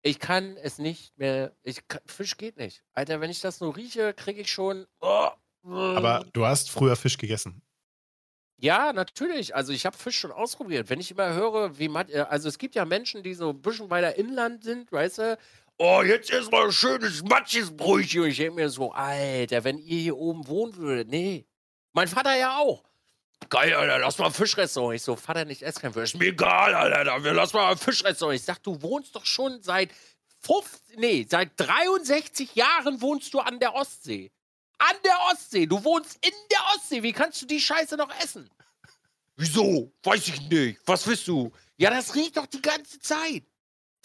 Ich 0.01 0.19
kann 0.19 0.55
es 0.57 0.77
nicht 0.77 1.17
mehr. 1.17 1.55
Ich 1.63 1.87
kann, 1.87 2.01
Fisch 2.05 2.37
geht 2.37 2.57
nicht. 2.57 2.83
Alter, 2.93 3.21
wenn 3.21 3.31
ich 3.31 3.41
das 3.41 3.59
nur 3.59 3.75
rieche, 3.75 4.13
kriege 4.13 4.41
ich 4.41 4.51
schon. 4.51 4.85
Oh, 5.01 5.29
Aber 5.63 6.25
du 6.33 6.45
hast 6.45 6.69
früher 6.69 6.95
Fisch 6.95 7.17
gegessen. 7.17 7.61
Ja, 8.57 8.93
natürlich. 8.93 9.55
Also 9.55 9.73
ich 9.73 9.85
habe 9.85 9.97
Fisch 9.97 10.17
schon 10.17 10.31
ausprobiert. 10.31 10.89
Wenn 10.89 10.99
ich 10.99 11.11
immer 11.11 11.33
höre, 11.33 11.77
wie 11.77 11.89
man, 11.89 12.07
äh, 12.09 12.19
also 12.29 12.47
es 12.47 12.57
gibt 12.57 12.75
ja 12.75 12.85
Menschen, 12.85 13.21
die 13.21 13.33
so 13.33 13.49
ein 13.49 13.61
bisschen 13.61 13.89
weiter 13.89 14.15
inland 14.15 14.63
sind, 14.63 14.91
weißt 14.91 15.17
du, 15.17 15.37
oh, 15.77 16.01
jetzt 16.01 16.29
ist 16.29 16.51
mal 16.51 16.65
ein 16.65 16.71
schönes 16.71 17.23
matsches 17.23 17.75
Brötchen. 17.75 18.23
Und 18.23 18.29
ich 18.29 18.37
denke 18.37 18.55
mir 18.55 18.69
so, 18.69 18.91
Alter, 18.91 19.63
wenn 19.63 19.77
ihr 19.77 19.99
hier 19.99 20.17
oben 20.17 20.47
wohnen 20.47 20.75
würdet, 20.75 21.09
nee. 21.09 21.45
Mein 21.93 22.07
Vater 22.07 22.35
ja 22.35 22.57
auch. 22.57 22.83
Geil, 23.49 23.73
Alter, 23.73 23.99
lass 23.99 24.17
mal 24.17 24.27
ein 24.27 24.33
Fischrestaurant. 24.33 24.95
Ich 24.95 25.03
so, 25.03 25.15
Vater, 25.15 25.45
nicht 25.45 25.61
essen 25.61 25.81
kein 25.81 25.93
Fisch. 25.93 26.15
Mir 26.15 26.29
egal, 26.29 26.73
Alter, 26.73 27.23
wir 27.23 27.33
lass 27.33 27.53
mal 27.53 27.71
ein 27.71 27.77
Fischrestaurant. 27.77 28.35
Ich 28.35 28.45
sag, 28.45 28.61
du 28.63 28.81
wohnst 28.81 29.15
doch 29.15 29.25
schon 29.25 29.61
seit 29.61 29.91
50, 30.41 30.97
nee, 30.97 31.25
seit 31.29 31.51
63 31.57 32.55
Jahren 32.55 33.01
wohnst 33.01 33.33
du 33.33 33.39
an 33.39 33.59
der 33.59 33.75
Ostsee. 33.75 34.31
An 34.77 34.95
der 35.03 35.17
Ostsee. 35.31 35.65
Du 35.65 35.83
wohnst 35.83 36.17
in 36.25 36.33
der 36.51 36.59
Ostsee. 36.75 37.01
Wie 37.03 37.13
kannst 37.13 37.41
du 37.41 37.45
die 37.45 37.59
Scheiße 37.59 37.95
noch 37.97 38.09
essen? 38.21 38.49
Wieso? 39.37 39.91
Weiß 40.03 40.27
ich 40.27 40.41
nicht. 40.49 40.79
Was 40.85 41.05
willst 41.07 41.27
du? 41.27 41.51
Ja, 41.77 41.89
das 41.89 42.15
riecht 42.15 42.37
doch 42.37 42.45
die 42.45 42.61
ganze 42.61 42.99
Zeit. 42.99 43.43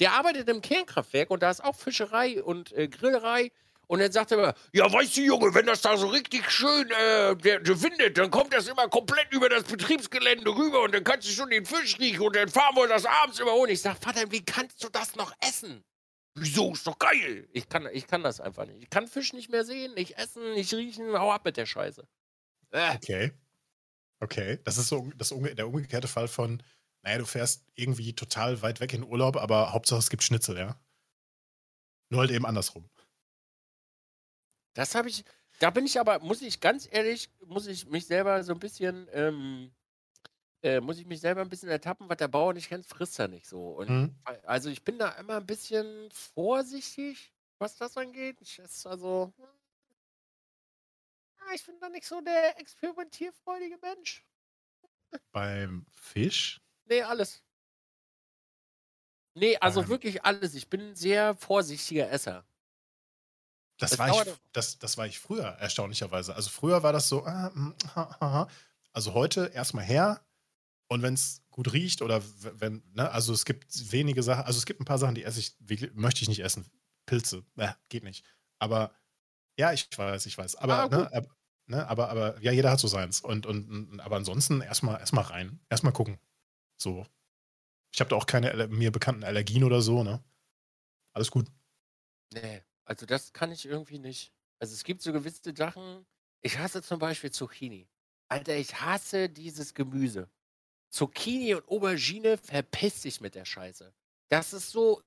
Der 0.01 0.13
arbeitet 0.13 0.49
im 0.49 0.63
Kernkraftwerk 0.63 1.31
und 1.31 1.43
da 1.43 1.51
ist 1.51 1.63
auch 1.63 1.77
Fischerei 1.77 2.43
und 2.43 2.73
äh, 2.73 2.89
Grillerei. 2.89 3.53
Und 3.87 3.99
dann 3.99 4.13
sagt 4.13 4.31
er 4.31 4.39
immer, 4.39 4.55
ja, 4.73 4.91
weißt 4.91 5.17
du, 5.17 5.23
Junge, 5.23 5.53
wenn 5.53 5.67
das 5.67 5.83
da 5.83 5.97
so 5.97 6.07
richtig 6.07 6.49
schön 6.49 6.89
äh, 6.91 7.35
der, 7.37 7.59
der 7.59 7.83
windet, 7.83 8.19
dann 8.19 8.31
kommt 8.31 8.55
das 8.55 8.69
immer 8.69 8.89
komplett 8.89 9.33
über 9.33 9.49
das 9.49 9.65
Betriebsgelände 9.65 10.49
rüber 10.49 10.83
und 10.83 10.95
dann 10.95 11.03
kannst 11.03 11.29
du 11.29 11.33
schon 11.33 11.51
den 11.51 11.67
Fisch 11.67 11.99
riechen 11.99 12.21
und 12.21 12.37
dann 12.37 12.49
fahren 12.49 12.77
wir 12.77 12.87
das 12.87 13.05
abends 13.05 13.41
immer 13.41 13.51
holen. 13.51 13.71
Ich 13.71 13.83
sag, 13.83 13.97
Vater, 13.99 14.31
wie 14.31 14.45
kannst 14.45 14.83
du 14.85 14.89
das 14.91 15.17
noch 15.17 15.33
essen? 15.41 15.85
Wieso? 16.37 16.73
Ist 16.73 16.87
doch 16.87 16.99
geil. 16.99 17.49
Ich 17.53 17.69
kann, 17.69 17.89
ich 17.93 18.07
kann 18.07 18.23
das 18.23 18.41
einfach 18.41 18.65
nicht. 18.65 18.81
Ich 18.81 18.91
kann 18.91 19.09
Fisch 19.09 19.33
nicht 19.33 19.51
mehr 19.51 19.65
sehen, 19.65 19.95
nicht 19.95 20.17
essen, 20.17 20.55
nicht 20.55 20.73
riechen. 20.73 21.13
Hau 21.19 21.33
ab 21.33 21.45
mit 21.45 21.57
der 21.57 21.67
Scheiße. 21.67 22.07
Äh. 22.71 22.95
Okay. 22.95 23.33
Okay. 24.21 24.59
Das 24.65 24.79
ist 24.79 24.89
so 24.89 25.11
das, 25.17 25.31
der 25.31 25.67
umgekehrte 25.67 26.07
Fall 26.09 26.29
von, 26.29 26.63
naja, 27.03 27.19
du 27.19 27.27
fährst 27.27 27.67
irgendwie 27.75 28.15
total 28.15 28.61
weit 28.63 28.81
weg 28.81 28.93
in 28.93 29.05
Urlaub, 29.05 29.37
aber 29.37 29.73
Hauptsache 29.73 29.99
es 29.99 30.11
gibt 30.11 30.23
Schnitzel, 30.23 30.59
ja? 30.59 30.79
Nur 32.11 32.21
halt 32.21 32.31
eben 32.31 32.47
andersrum. 32.47 32.89
Das 34.75 34.95
habe 34.95 35.09
ich, 35.09 35.25
da 35.59 35.71
bin 35.71 35.87
ich 35.87 35.99
aber, 35.99 36.19
muss 36.21 36.43
ich 36.43 36.61
ganz 36.61 36.89
ehrlich, 36.91 37.31
muss 37.47 37.67
ich 37.67 37.87
mich 37.87 38.07
selber 38.07 38.43
so 38.45 38.53
ein 38.53 38.59
bisschen, 38.59 39.09
ähm, 39.13 39.73
äh, 40.63 40.81
muss 40.81 40.99
ich 40.99 41.07
mich 41.07 41.21
selber 41.21 41.41
ein 41.41 41.49
bisschen 41.49 41.69
ertappen, 41.69 42.09
was 42.09 42.19
der 42.19 42.29
Bauer 42.29 42.53
nicht 42.53 42.69
kennt, 42.69 42.87
frisst 42.87 43.19
er 43.19 43.29
nicht 43.29 43.47
so. 43.47 43.69
Und 43.71 43.89
mhm. 43.89 44.15
also 44.45 44.69
ich 44.69 44.85
bin 44.85 44.99
da 44.99 45.11
immer 45.13 45.37
ein 45.37 45.47
bisschen 45.47 46.11
vorsichtig, 46.13 47.33
was 47.59 47.77
das 47.77 47.97
angeht. 47.97 48.41
Ich 48.41 48.61
also, 48.85 49.33
hm, 49.37 49.47
ich 51.55 51.65
bin 51.65 51.79
da 51.81 51.89
nicht 51.89 52.07
so 52.07 52.21
der 52.21 52.59
experimentierfreudige 52.59 53.79
Mensch. 53.79 54.25
Beim 55.33 55.87
Fisch? 55.91 56.61
Nee, 56.91 57.03
alles. 57.03 57.43
Nee, 59.35 59.57
also 59.59 59.83
ähm. 59.83 59.89
wirklich 59.89 60.25
alles. 60.25 60.55
Ich 60.55 60.69
bin 60.69 60.81
ein 60.81 60.97
sehr 60.97 61.37
vorsichtiger 61.37 62.11
Esser. 62.11 62.45
Das, 63.79 63.91
das 63.91 63.99
war, 63.99 64.27
ich, 64.27 64.35
das, 64.53 64.79
das 64.79 64.99
war 64.99 65.07
ich 65.07 65.19
früher, 65.19 65.47
erstaunlicherweise. 65.59 66.35
Also 66.35 66.51
früher 66.51 66.83
war 66.83 66.93
das 66.93 67.09
so, 67.09 67.25
ah, 67.25 67.51
mh, 67.55 67.75
ha, 67.95 68.17
ha. 68.21 68.49
also 68.93 69.15
heute 69.15 69.47
erstmal 69.55 69.85
her 69.85 70.23
und 70.89 71.01
wenn 71.01 71.15
es 71.15 71.43
gut 71.49 71.73
riecht 71.73 72.03
oder 72.03 72.23
wenn, 72.61 72.83
ne, 72.93 73.11
also 73.11 73.33
es 73.33 73.47
gibt 73.47 73.65
wenige 73.91 74.23
Sachen, 74.23 74.45
also 74.45 74.59
es 74.59 74.67
gibt 74.67 74.81
ein 74.81 74.85
paar 74.85 74.99
Sachen, 74.99 75.15
die 75.15 75.25
esse 75.25 75.41
ich, 75.41 75.57
möchte 75.95 76.21
ich 76.21 76.29
nicht 76.29 76.41
essen. 76.41 76.71
Pilze, 77.07 77.43
äh, 77.57 77.73
geht 77.89 78.05
nicht. 78.05 78.23
Aber 78.59 78.93
ja, 79.57 79.73
ich 79.73 79.89
weiß, 79.97 80.27
ich 80.27 80.37
weiß. 80.37 80.57
Aber, 80.57 80.81
ah, 80.81 80.89
ne, 80.89 81.13
ab, 81.15 81.27
ne, 81.67 81.89
aber, 81.89 82.11
aber 82.11 82.39
ja, 82.43 82.53
jeder 82.53 82.71
hat 82.71 82.81
so 82.81 82.89
seins. 82.89 83.23
Und, 83.23 83.47
und, 83.47 83.99
aber 84.01 84.17
ansonsten 84.17 84.61
erstmal 84.61 85.01
erstmal 85.01 85.25
rein, 85.25 85.61
erstmal 85.71 85.95
gucken. 85.95 86.19
So. 86.81 87.07
Ich 87.93 88.01
habe 88.01 88.11
da 88.11 88.17
auch 88.17 88.27
keine 88.27 88.69
mir 88.69 88.91
bekannten 88.91 89.25
Allergien 89.25 89.65
oder 89.65 89.83
so, 89.83 90.03
ne? 90.03 90.23
Alles 91.13 91.31
gut. 91.31 91.49
Nee. 92.33 92.63
Also 92.85 93.07
das 93.07 93.33
kann 93.33 93.53
ich 93.53 93.67
irgendwie 93.67 93.99
nicht. 93.99 94.33
Also 94.59 94.75
es 94.75 94.85
gibt 94.85 95.03
so 95.03 95.13
gewisse 95.13 95.55
Sachen. 95.57 96.07
Ich 96.43 96.59
hasse 96.59 96.83
zum 96.83 96.99
Beispiel 96.99 97.31
Zucchini. 97.31 97.89
Alter, 98.29 98.57
ich 98.57 98.81
hasse 98.81 99.29
dieses 99.29 99.75
Gemüse. 99.75 100.29
Zucchini 100.89 101.55
und 101.55 101.69
Aubergine 101.69 102.39
verpiss 102.39 103.03
dich 103.03 103.21
mit 103.21 103.35
der 103.35 103.45
Scheiße. 103.45 103.93
Das 104.29 104.53
ist 104.53 104.71
so. 104.71 105.03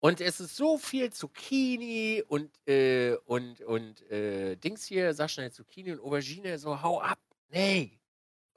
Und 0.00 0.20
es 0.20 0.40
ist 0.40 0.56
so 0.56 0.78
viel 0.78 1.12
Zucchini 1.12 2.24
und, 2.26 2.50
äh, 2.66 3.16
und, 3.26 3.60
und 3.60 4.02
äh, 4.10 4.56
Dings 4.56 4.86
hier, 4.86 5.12
sag 5.12 5.30
schnell 5.30 5.52
Zucchini 5.52 5.92
und 5.92 6.00
Aubergine, 6.00 6.58
so 6.58 6.80
hau 6.80 7.00
ab. 7.00 7.18
Nee. 7.50 7.99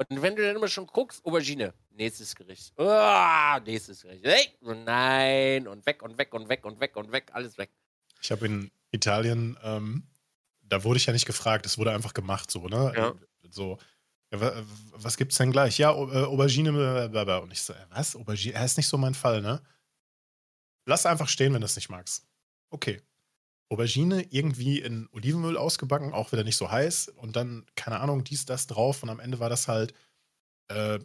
Und 0.10 0.22
wenn 0.22 0.36
du 0.36 0.43
dann 0.45 0.56
immer 0.56 0.68
schon 0.68 0.88
guckst, 0.88 1.26
Aubergine, 1.26 1.74
nächstes 1.91 2.36
Gericht. 2.36 2.74
Oh, 2.78 3.60
nächstes 3.66 4.01
Gericht. 4.01 4.26
Hey, 4.26 4.47
nein, 4.62 5.68
und 5.68 5.86
weg 5.86 6.01
und 6.01 6.18
weg 6.18 6.34
und 6.34 6.49
weg 6.49 6.66
und 6.66 6.80
weg 6.80 6.95
und 6.95 7.12
weg, 7.12 7.32
alles 7.34 7.58
weg. 7.58 7.70
Ich 8.22 8.32
habe 8.32 8.45
in 8.45 8.72
Italien, 8.91 9.58
ähm, 9.64 10.08
da 10.62 10.84
wurde 10.84 10.97
ich 10.97 11.06
ja 11.06 11.14
nicht 11.14 11.26
gefragt, 11.26 11.66
es 11.66 11.78
wurde 11.78 11.91
einfach 11.91 12.14
gemacht, 12.14 12.49
so, 12.49 12.68
ne? 12.68 12.93
Ja. 12.95 13.14
So, 13.49 13.78
ja, 14.32 14.64
was 14.93 15.18
gibt's 15.18 15.38
denn 15.38 15.51
gleich? 15.51 15.78
Ja, 15.78 15.91
äh, 15.91 16.26
Aubergine, 16.26 16.72
blablabla. 16.72 17.38
Und 17.38 17.51
ich 17.51 17.62
so, 17.62 17.74
äh, 17.74 17.86
was? 17.89 18.16
Aubergine? 18.16 18.56
Er 18.56 18.66
ist 18.66 18.78
nicht 18.78 18.88
so 18.88 18.97
mein 18.97 19.14
Fall, 19.14 19.41
ne? 19.41 19.62
Lass 20.86 21.06
einfach 21.06 21.28
stehen, 21.28 21.54
wenn 21.54 21.62
du 21.62 21.66
es 21.66 21.76
nicht 21.76 21.89
magst. 21.89 22.28
Okay. 22.70 23.01
Aubergine 23.74 24.28
irgendwie 24.30 24.80
in 24.80 25.09
Olivenöl 25.11 25.57
ausgebacken, 25.57 26.13
auch 26.13 26.32
wieder 26.32 26.43
nicht 26.43 26.57
so 26.57 26.69
heiß. 26.69 27.09
Und 27.09 27.36
dann, 27.36 27.65
keine 27.76 27.99
Ahnung, 27.99 28.24
dies, 28.24 28.45
das 28.45 28.67
drauf. 28.67 29.01
Und 29.01 29.09
am 29.09 29.19
Ende 29.19 29.39
war 29.39 29.49
das 29.49 29.67
halt 29.67 29.93
äh, 30.67 30.99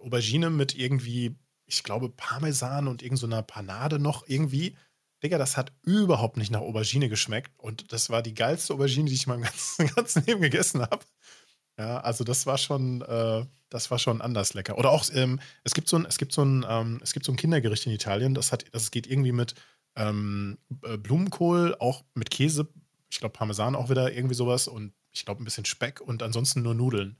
Aubergine 0.00 0.48
mit 0.50 0.74
irgendwie, 0.76 1.34
ich 1.66 1.82
glaube, 1.82 2.08
Parmesan 2.08 2.86
und 2.86 3.02
irgend 3.02 3.18
so 3.18 3.28
Panade 3.28 3.98
noch 3.98 4.24
irgendwie. 4.28 4.76
Digga, 5.22 5.36
das 5.36 5.56
hat 5.56 5.72
überhaupt 5.82 6.36
nicht 6.36 6.52
nach 6.52 6.60
Aubergine 6.60 7.08
geschmeckt. 7.08 7.52
Und 7.58 7.92
das 7.92 8.08
war 8.08 8.22
die 8.22 8.34
geilste 8.34 8.74
Aubergine, 8.74 9.08
die 9.08 9.14
ich 9.14 9.26
in 9.26 9.32
meinem 9.32 9.42
ganzen, 9.50 9.88
ganzen 9.88 10.24
Leben 10.24 10.40
gegessen 10.40 10.82
habe. 10.82 11.04
Ja, 11.76 12.00
also 12.00 12.22
das 12.22 12.46
war 12.46 12.58
schon, 12.58 13.02
äh, 13.02 13.44
das 13.68 13.90
war 13.90 13.98
schon 13.98 14.20
anders 14.20 14.54
lecker. 14.54 14.78
Oder 14.78 14.90
auch, 14.90 15.04
ähm, 15.12 15.40
es 15.64 15.74
gibt 15.74 15.88
so 15.88 15.96
ein, 15.96 16.06
es 16.06 16.18
gibt 16.18 16.32
so 16.32 16.44
ein, 16.44 16.64
ähm, 16.68 17.00
es 17.02 17.12
gibt 17.12 17.26
so 17.26 17.32
ein 17.32 17.36
Kindergericht 17.36 17.86
in 17.86 17.92
Italien, 17.92 18.34
das 18.34 18.52
hat, 18.52 18.64
das 18.72 18.90
geht 18.92 19.08
irgendwie 19.08 19.32
mit 19.32 19.54
ähm, 19.96 20.58
äh, 20.82 20.96
Blumenkohl, 20.96 21.76
auch 21.78 22.04
mit 22.14 22.30
Käse, 22.30 22.68
ich 23.10 23.18
glaube 23.18 23.32
Parmesan 23.32 23.76
auch 23.76 23.90
wieder 23.90 24.12
irgendwie 24.12 24.34
sowas 24.34 24.68
und 24.68 24.94
ich 25.10 25.24
glaube 25.24 25.42
ein 25.42 25.44
bisschen 25.44 25.64
Speck 25.64 26.00
und 26.00 26.22
ansonsten 26.22 26.62
nur 26.62 26.74
Nudeln 26.74 27.18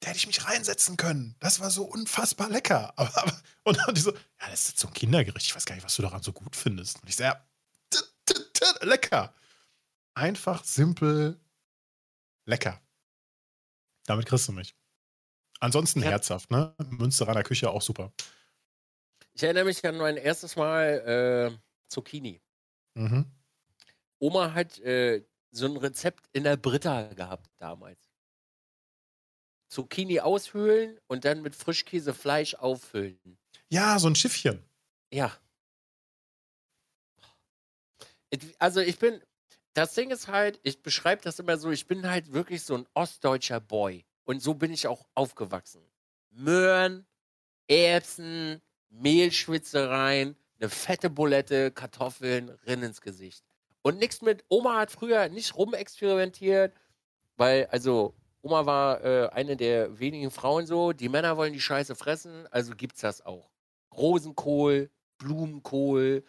da 0.00 0.08
hätte 0.08 0.16
ich 0.16 0.26
mich 0.26 0.44
reinsetzen 0.44 0.96
können. 0.96 1.36
Das 1.40 1.60
war 1.60 1.70
so 1.70 1.84
unfassbar 1.84 2.48
lecker. 2.48 2.92
Aber, 2.96 3.16
aber, 3.22 3.42
und 3.64 3.76
dann 3.78 3.94
die 3.94 4.00
so, 4.00 4.12
ja, 4.12 4.50
das 4.50 4.60
ist 4.60 4.68
jetzt 4.70 4.80
so 4.80 4.88
ein 4.88 4.94
Kindergericht. 4.94 5.46
Ich 5.46 5.54
weiß 5.54 5.66
gar 5.66 5.74
nicht, 5.74 5.84
was 5.84 5.94
du 5.94 6.02
daran 6.02 6.22
so 6.22 6.32
gut 6.32 6.56
findest. 6.56 7.02
Und 7.02 7.08
ich 7.08 7.16
so, 7.16 7.24
ja, 7.24 7.44
lecker. 8.80 9.34
Einfach, 10.14 10.64
simpel, 10.64 11.38
lecker. 12.46 12.80
Damit 14.06 14.26
kriegst 14.26 14.48
du 14.48 14.52
mich. 14.52 14.74
Ansonsten 15.60 16.00
ja. 16.00 16.08
herzhaft, 16.08 16.50
ne? 16.50 16.74
Münsteraner 16.78 17.42
Küche 17.42 17.70
auch 17.70 17.82
super. 17.82 18.12
Ich 19.34 19.42
erinnere 19.42 19.66
mich 19.66 19.84
an 19.84 19.98
mein 19.98 20.16
erstes 20.16 20.56
Mal 20.56 21.52
äh, 21.52 21.58
Zucchini. 21.90 22.40
Mhm. 22.94 23.26
Oma 24.18 24.54
hat 24.54 24.78
äh, 24.80 25.24
so 25.50 25.66
ein 25.66 25.76
Rezept 25.76 26.28
in 26.32 26.44
der 26.44 26.56
Britta 26.56 27.12
gehabt 27.14 27.50
damals. 27.58 28.10
Zucchini 29.68 30.20
aushöhlen 30.20 30.98
und 31.06 31.24
dann 31.24 31.42
mit 31.42 31.54
Frischkäse 31.54 32.12
Fleisch 32.12 32.54
auffüllen. 32.54 33.38
Ja, 33.68 33.98
so 33.98 34.08
ein 34.08 34.16
Schiffchen. 34.16 34.64
Ja. 35.12 35.36
Also 38.58 38.80
ich 38.80 38.98
bin, 38.98 39.22
das 39.74 39.94
Ding 39.94 40.10
ist 40.10 40.28
halt, 40.28 40.60
ich 40.62 40.82
beschreibe 40.82 41.22
das 41.22 41.38
immer 41.38 41.56
so, 41.56 41.70
ich 41.70 41.86
bin 41.86 42.08
halt 42.08 42.32
wirklich 42.32 42.62
so 42.62 42.76
ein 42.76 42.86
ostdeutscher 42.94 43.60
Boy. 43.60 44.04
Und 44.24 44.42
so 44.42 44.54
bin 44.54 44.72
ich 44.72 44.86
auch 44.86 45.06
aufgewachsen. 45.14 45.82
Möhren, 46.30 47.06
Erbsen, 47.68 48.60
Mehlschwitzereien, 48.88 50.36
eine 50.60 50.68
fette 50.68 51.10
Bulette, 51.10 51.70
Kartoffeln, 51.70 52.50
Rinn 52.66 52.82
ins 52.82 53.00
Gesicht. 53.00 53.44
Und 53.82 53.98
nichts 53.98 54.20
mit, 54.20 54.44
Oma 54.48 54.78
hat 54.78 54.90
früher 54.90 55.28
nicht 55.28 55.56
rumexperimentiert, 55.56 56.74
weil, 57.36 57.66
also, 57.66 58.14
Oma 58.42 58.66
war 58.66 59.04
äh, 59.04 59.28
eine 59.30 59.56
der 59.56 59.98
wenigen 59.98 60.30
Frauen 60.30 60.66
so, 60.66 60.92
die 60.92 61.08
Männer 61.08 61.36
wollen 61.36 61.52
die 61.52 61.60
Scheiße 61.60 61.94
fressen, 61.94 62.46
also 62.50 62.74
gibt's 62.74 63.00
das 63.00 63.24
auch. 63.24 63.50
Rosenkohl, 63.96 64.90
Blumenkohl, 65.18 66.24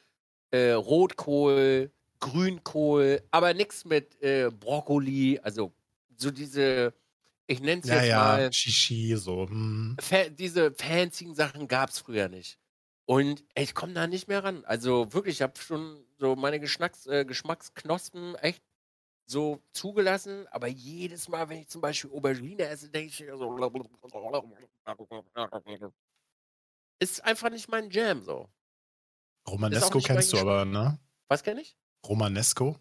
äh, 0.52 0.72
Rotkohl, 0.72 1.92
Grünkohl, 2.20 3.22
aber 3.32 3.54
nichts 3.54 3.84
mit 3.86 4.22
äh, 4.22 4.50
Brokkoli, 4.52 5.40
also 5.42 5.74
so 6.16 6.32
diese, 6.32 6.94
ich 7.48 7.62
nenne 7.62 7.82
es 7.82 7.90
ja, 7.90 7.96
jetzt 7.96 8.08
ja, 8.08 8.18
mal. 8.18 8.54
Shishi, 8.54 9.16
so. 9.18 9.48
Hm. 9.50 9.98
Fa 10.00 10.30
diese 10.30 10.72
fancy 10.72 11.34
Sachen 11.34 11.68
gab's 11.68 12.00
früher 12.00 12.30
nicht. 12.30 12.61
Und 13.12 13.44
ich 13.56 13.76
komme 13.76 13.92
da 13.92 14.08
nicht 14.08 14.30
mehr 14.30 14.42
ran. 14.42 14.64
Also 14.64 15.12
wirklich, 15.12 15.36
ich 15.36 15.42
habe 15.42 15.60
schon 15.60 16.02
so 16.18 16.38
meine 16.38 16.62
Geschmacks, 16.62 17.08
äh, 17.08 17.26
Geschmacksknospen 17.26 18.36
echt 18.36 18.64
so 19.26 19.62
zugelassen, 19.74 20.48
aber 20.48 20.68
jedes 20.68 21.28
Mal, 21.28 21.50
wenn 21.50 21.60
ich 21.60 21.68
zum 21.68 21.82
Beispiel 21.82 22.10
Aubergine 22.10 22.68
esse, 22.68 22.90
denke 22.90 23.10
ich 23.10 23.18
so. 23.18 23.24
Ist 27.00 27.22
einfach 27.26 27.50
nicht 27.50 27.68
mein 27.68 27.90
Jam 27.90 28.24
so. 28.24 28.48
Romanesco 29.46 30.00
kennst 30.00 30.32
du 30.32 30.38
aber, 30.38 30.64
ne? 30.64 30.98
Was 31.28 31.44
kenne 31.44 31.64
ich? 31.64 31.76
Romanesco. 32.08 32.78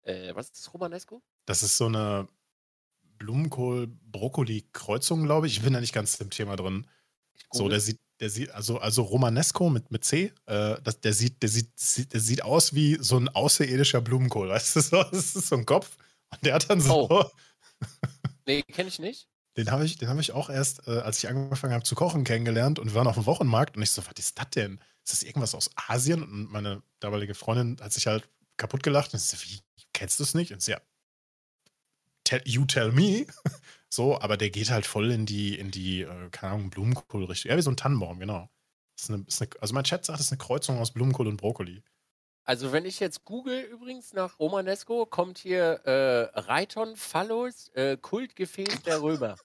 Äh, 0.00 0.34
was 0.34 0.48
ist 0.48 0.72
Romanesco? 0.72 1.22
Das 1.44 1.62
ist 1.62 1.76
so 1.76 1.84
eine 1.84 2.26
Blumenkohl-Brokkoli-Kreuzung, 3.18 5.24
glaube 5.24 5.46
ich. 5.46 5.58
Ich 5.58 5.62
bin 5.62 5.74
da 5.74 5.80
nicht 5.80 5.92
ganz 5.92 6.18
im 6.22 6.30
Thema 6.30 6.56
drin. 6.56 6.88
So, 7.52 7.68
der 7.68 7.80
sieht, 7.80 8.00
der 8.20 8.28
sieht, 8.30 8.50
also, 8.50 8.78
also 8.78 9.02
Romanesco 9.02 9.70
mit, 9.70 9.90
mit 9.90 10.04
C, 10.04 10.32
äh, 10.46 10.76
das, 10.82 11.00
der, 11.00 11.14
sieht, 11.14 11.42
der, 11.42 11.48
sieht, 11.48 12.12
der 12.12 12.20
sieht 12.20 12.42
aus 12.42 12.74
wie 12.74 12.98
so 13.00 13.16
ein 13.16 13.28
außerirdischer 13.28 14.00
Blumenkohl, 14.00 14.48
weißt 14.48 14.76
du? 14.76 14.80
So, 14.90 15.02
das 15.04 15.36
ist 15.36 15.48
so 15.48 15.56
ein 15.56 15.66
Kopf. 15.66 15.96
Und 16.30 16.44
der 16.44 16.54
hat 16.54 16.68
dann 16.68 16.80
so. 16.80 17.08
Oh. 17.10 17.24
nee, 18.46 18.62
kenne 18.62 18.88
ich 18.88 18.98
nicht. 18.98 19.28
Den 19.56 19.70
habe 19.70 19.84
ich, 19.84 19.98
hab 20.02 20.18
ich 20.18 20.32
auch 20.32 20.48
erst, 20.50 20.86
äh, 20.86 20.98
als 20.98 21.18
ich 21.18 21.28
angefangen 21.28 21.72
habe 21.72 21.82
zu 21.82 21.94
kochen, 21.94 22.24
kennengelernt 22.24 22.78
und 22.78 22.88
wir 22.88 22.94
waren 22.94 23.06
auf 23.06 23.16
dem 23.16 23.26
Wochenmarkt 23.26 23.76
und 23.76 23.82
ich 23.82 23.90
so, 23.90 24.02
was 24.06 24.12
ist 24.18 24.38
das 24.38 24.50
denn? 24.50 24.80
Ist 25.04 25.12
das 25.12 25.22
irgendwas 25.22 25.54
aus 25.54 25.70
Asien? 25.88 26.22
Und 26.22 26.52
meine 26.52 26.82
damalige 27.00 27.34
Freundin 27.34 27.78
hat 27.82 27.92
sich 27.92 28.06
halt 28.06 28.28
kaputt 28.56 28.82
gelacht 28.82 29.12
und 29.12 29.18
ich 29.18 29.26
so, 29.26 29.36
wie, 29.42 29.60
kennst 29.92 30.18
du 30.20 30.24
es 30.24 30.34
nicht? 30.34 30.52
Und 30.52 30.62
sie, 30.62 30.72
ja, 30.72 30.80
tell, 32.24 32.42
you 32.44 32.64
tell 32.64 32.92
me. 32.92 33.26
so, 33.92 34.20
aber 34.20 34.36
der 34.36 34.50
geht 34.50 34.70
halt 34.70 34.86
voll 34.86 35.10
in 35.10 35.26
die, 35.26 35.58
in 35.58 35.70
die, 35.70 36.02
äh, 36.02 36.30
keine 36.30 36.54
Ahnung, 36.54 36.70
Blumenkohl-Richtung. 36.70 37.50
Ja, 37.50 37.56
wie 37.56 37.62
so 37.62 37.70
ein 37.70 37.76
Tannenbaum, 37.76 38.20
genau. 38.20 38.48
Ist 38.96 39.10
eine, 39.10 39.24
ist 39.26 39.42
eine, 39.42 39.50
also 39.60 39.74
mein 39.74 39.84
Chat 39.84 40.04
sagt, 40.04 40.20
es 40.20 40.26
ist 40.26 40.32
eine 40.32 40.38
Kreuzung 40.38 40.78
aus 40.78 40.92
Blumenkohl 40.92 41.26
und 41.26 41.36
Brokkoli. 41.36 41.82
Also 42.44 42.72
wenn 42.72 42.84
ich 42.84 43.00
jetzt 43.00 43.24
google 43.24 43.60
übrigens 43.60 44.12
nach 44.12 44.38
Romanesco, 44.38 45.06
kommt 45.06 45.38
hier 45.38 45.80
äh, 45.84 46.38
Reiton 46.38 46.96
Phallus, 46.96 47.68
äh, 47.74 47.96
Kultgefäß 47.96 48.82
der 48.82 49.02
Römer. 49.02 49.36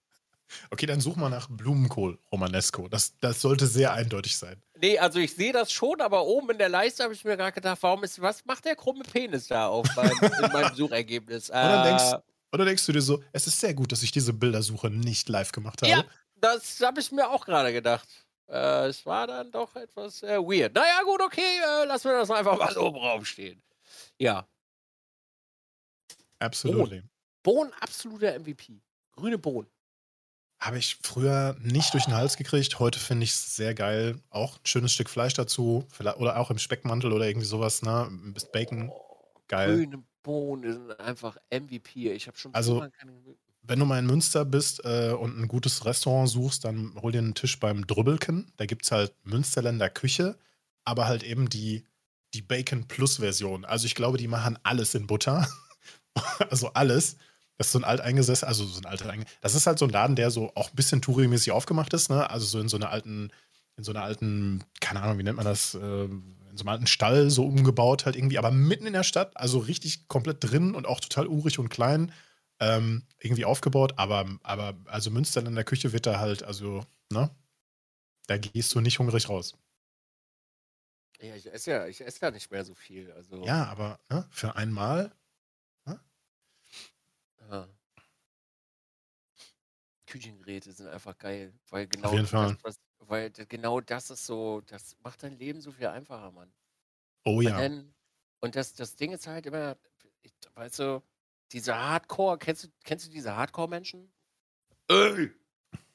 Okay, 0.70 0.86
dann 0.86 1.02
such 1.02 1.16
mal 1.16 1.30
nach 1.30 1.50
Blumenkohl 1.50 2.20
Romanesco. 2.32 2.88
Das, 2.88 3.18
das 3.20 3.42
sollte 3.42 3.66
sehr 3.66 3.94
eindeutig 3.94 4.38
sein. 4.38 4.62
Nee, 4.80 5.00
also 5.00 5.18
ich 5.18 5.34
sehe 5.34 5.52
das 5.52 5.72
schon, 5.72 6.02
aber 6.02 6.24
oben 6.24 6.52
in 6.52 6.60
der 6.60 6.70
Leiste 6.70 7.04
habe 7.04 7.16
ich 7.16 7.26
mir 7.26 7.36
gerade 7.36 7.52
gedacht, 7.52 7.80
warum 7.82 8.04
ist, 8.04 8.22
was 8.22 8.46
macht 8.46 8.64
der 8.66 8.76
krumme 8.76 9.04
Penis 9.04 9.48
da 9.48 9.68
auf 9.68 9.88
meinem, 9.96 10.16
in 10.22 10.52
meinem 10.52 10.76
Suchergebnis? 10.76 11.50
Oder, 11.50 11.84
denkst, 11.84 12.14
äh, 12.14 12.35
oder 12.52 12.66
denkst 12.66 12.86
du 12.86 12.92
dir 12.92 13.02
so, 13.02 13.24
es 13.32 13.48
ist 13.48 13.60
sehr 13.60 13.74
gut, 13.74 13.92
dass 13.92 14.04
ich 14.04 14.12
diese 14.12 14.34
Bildersuche 14.34 14.90
nicht 14.90 15.30
live 15.30 15.52
gemacht 15.52 15.82
habe? 15.82 15.92
Ja, 15.92 16.06
das 16.36 16.80
habe 16.82 17.00
ich 17.00 17.12
mir 17.12 17.30
auch 17.30 17.46
gerade 17.46 17.74
gedacht. 17.74 18.08
Äh, 18.48 18.88
es 18.88 19.06
war 19.06 19.28
dann 19.28 19.52
doch 19.52 19.76
etwas 19.76 20.22
äh, 20.24 20.38
weird. 20.38 20.74
Naja, 20.76 21.02
gut, 21.04 21.22
okay, 21.22 21.42
äh, 21.42 21.86
lassen 21.86 22.10
wir 22.10 22.18
das 22.18 22.30
einfach 22.30 22.58
mal 22.58 22.74
so 22.74 22.88
im 22.88 22.96
Raum 22.96 23.26
stehen. 23.26 23.62
Ja. 24.18 24.48
Absolut. 26.40 26.90
Bohnen. 26.90 27.10
Bohnen, 27.44 27.74
absoluter 27.80 28.38
MVP. 28.40 28.82
Grüne 29.14 29.38
Bohnen. 29.38 29.70
Habe 30.60 30.78
ich 30.78 30.98
früher 31.04 31.56
nicht 31.60 31.94
durch 31.94 32.06
den 32.06 32.16
Hals 32.16 32.38
gekriegt. 32.38 32.80
Heute 32.80 33.00
finde 33.00 33.26
ich 33.26 33.32
es 33.32 33.56
sehr 33.56 33.74
geil. 33.74 34.22
Auch 34.30 34.58
ein 34.58 34.66
schönes 34.66 34.94
Stück 34.94 35.10
Fleisch 35.10 35.34
dazu. 35.34 35.88
Oder 36.00 36.38
auch 36.40 36.50
im 36.50 36.58
Speckmantel 36.58 37.12
oder 37.12 37.28
irgendwie 37.28 37.46
sowas, 37.46 37.82
ne? 37.82 38.08
Ein 38.10 38.34
bisschen 38.34 38.52
Bacon. 38.52 38.92
Geil. 39.48 39.76
Grüne 39.76 40.04
Bohnen 40.26 40.74
sind 40.74 41.00
einfach 41.00 41.38
MVP. 41.52 42.12
Ich 42.12 42.28
habe 42.28 42.38
schon 42.38 42.54
also, 42.54 42.80
keine 42.80 43.14
wenn 43.68 43.80
du 43.80 43.86
mal 43.86 44.00
in 44.00 44.06
Münster 44.06 44.44
bist 44.44 44.84
äh, 44.86 45.12
und 45.12 45.40
ein 45.40 45.48
gutes 45.48 45.86
Restaurant 45.86 46.30
suchst, 46.30 46.66
dann 46.66 46.94
hol 47.02 47.12
dir 47.12 47.20
einen 47.20 47.36
Tisch 47.36 47.60
beim 47.60 47.86
Drübbelken. 47.88 48.52
Da 48.58 48.66
gibt 48.66 48.86
es 48.86 48.92
halt 48.92 49.14
Münsterländer 49.24 49.90
Küche, 49.90 50.38
aber 50.84 51.08
halt 51.08 51.24
eben 51.24 51.50
die, 51.50 51.86
die 52.34 52.42
Bacon 52.42 52.88
Plus 52.88 53.18
Version. 53.18 53.66
Also 53.66 53.86
ich 53.86 53.96
glaube, 53.96 54.18
die 54.18 54.28
machen 54.28 54.58
alles 54.64 54.96
in 54.96 55.08
Butter. 55.08 55.48
also 56.50 56.74
alles. 56.74 57.18
Das 57.58 57.68
ist 57.68 57.74
so 57.74 57.80
ein 57.80 57.86
alteingesessen, 57.86 58.48
also 58.48 58.66
so 58.66 58.80
ein 58.80 58.86
alter 58.86 59.14
Das 59.42 59.56
ist 59.56 59.66
halt 59.66 59.80
so 59.80 59.86
ein 59.86 59.92
Laden, 59.92 60.16
der 60.16 60.30
so 60.32 60.52
auch 60.56 60.70
ein 60.70 60.76
bisschen 60.76 61.02
Touri-mäßig 61.02 61.52
aufgemacht 61.52 61.94
ist, 61.94 62.10
ne? 62.10 62.30
Also 62.30 62.46
so 62.46 62.60
in 62.60 62.68
so 62.68 62.78
einer 62.78 62.90
alten, 62.90 63.32
in 63.78 63.84
so 63.84 63.92
einer 63.92 64.04
alten, 64.04 64.64
keine 64.82 65.02
Ahnung, 65.02 65.18
wie 65.20 65.24
nennt 65.24 65.38
man 65.38 65.46
das, 65.46 65.74
äh, 65.74 66.04
in 66.04 66.35
so 66.58 66.64
einem 66.64 66.70
alten 66.70 66.88
Stall 66.88 67.30
so 67.30 67.46
umgebaut 67.46 68.06
halt 68.06 68.16
irgendwie, 68.16 68.38
aber 68.38 68.52
mitten 68.52 68.88
in 68.88 68.94
der 68.94 69.04
Stadt, 69.04 69.36
also 69.36 69.60
richtig 69.60 70.08
komplett 70.08 70.38
drin 70.44 70.76
und 70.76 70.88
auch 70.88 71.00
total 71.00 71.28
urig 71.28 71.60
und 71.60 71.70
klein 71.70 72.12
ähm, 72.60 73.04
irgendwie 73.20 73.46
aufgebaut, 73.46 73.94
aber, 73.98 74.26
aber 74.44 74.76
also 74.86 75.12
Münster 75.12 75.46
in 75.46 75.56
der 75.56 75.64
Küche 75.64 75.92
wird 75.94 76.06
da 76.06 76.20
halt, 76.20 76.44
also, 76.44 76.86
ne? 77.12 77.30
Da 78.28 78.38
gehst 78.38 78.74
du 78.74 78.82
nicht 78.82 79.00
hungrig 79.00 79.30
raus. 79.30 79.56
Ja, 81.20 81.36
ich 81.36 81.52
esse 81.52 81.72
ja, 81.72 81.88
ich 81.88 82.02
esse 82.02 82.20
ja 82.22 82.32
nicht 82.32 82.52
mehr 82.52 82.66
so 82.66 82.74
viel. 82.74 83.12
Also. 83.12 83.46
Ja, 83.46 83.66
aber 83.66 84.00
ne, 84.10 84.28
für 84.32 84.56
einmal. 84.56 85.16
Ne? 85.86 86.00
Ja. 87.50 87.68
Küchengeräte 90.08 90.72
sind 90.72 90.88
einfach 90.88 91.18
geil, 91.18 91.54
weil 91.70 91.88
genau 91.88 92.10
Auf 92.10 92.14
jeden 92.14 92.28
Fall. 92.28 92.54
Das, 92.54 92.64
was, 92.64 92.80
weil 93.08 93.32
genau 93.32 93.82
das 93.82 94.10
ist 94.10 94.26
so, 94.26 94.62
das 94.68 94.96
macht 95.04 95.24
dein 95.24 95.38
Leben 95.38 95.62
so 95.62 95.72
viel 95.72 95.88
einfacher, 95.88 96.32
Mann. 96.32 96.52
Oh 97.24 97.42
ja. 97.42 97.58
Dann, 97.58 97.94
und 98.42 98.56
das, 98.56 98.74
das 98.74 98.96
Ding 98.96 99.12
ist 99.12 99.28
halt 99.28 99.46
immer, 99.46 99.78
weißt 100.56 100.80
du, 100.80 101.04
diese 101.52 101.76
Hardcore, 101.76 102.38
kennst 102.38 102.66
du, 102.66 102.68
kennst 102.84 103.08
du 103.08 103.12
diese 103.12 103.36
Hardcore-Menschen? 103.36 104.12
Ey, 104.88 105.32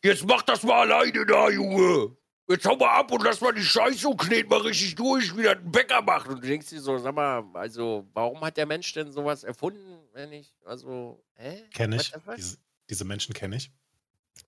jetzt 0.03 0.25
mach 0.27 0.43
das 0.43 0.63
mal 0.63 0.81
alleine 0.81 1.27
da, 1.27 1.51
Junge. 1.51 2.17
Jetzt 2.49 2.67
hau 2.67 2.75
mal 2.75 2.99
ab 2.99 3.13
und 3.13 3.23
lass 3.23 3.41
mal 3.41 3.53
die 3.55 3.63
Scheiße 3.63 4.09
und 4.09 4.17
knet 4.17 4.51
mal 4.51 4.61
richtig 4.63 4.97
durch, 4.97 5.37
wie 5.37 5.45
das 5.45 5.59
ein 5.59 5.71
Bäcker 5.71 6.03
macht. 6.03 6.29
Und 6.29 6.43
du 6.43 6.49
denkst 6.49 6.69
dir 6.69 6.81
so, 6.81 6.99
sag 6.99 7.15
mal, 7.15 7.45
also, 7.55 8.09
warum 8.13 8.41
hat 8.41 8.57
der 8.57 8.67
Mensch 8.67 8.93
denn 8.93 9.13
sowas 9.13 9.45
erfunden, 9.45 10.01
wenn 10.13 10.33
ich, 10.33 10.53
also, 10.65 11.23
hä? 11.35 11.63
Kenn 11.73 11.93
ich. 11.93 12.13
Diese, 12.37 12.59
diese 12.89 13.05
Menschen 13.05 13.35
kenne 13.35 13.55
ich. 13.55 13.71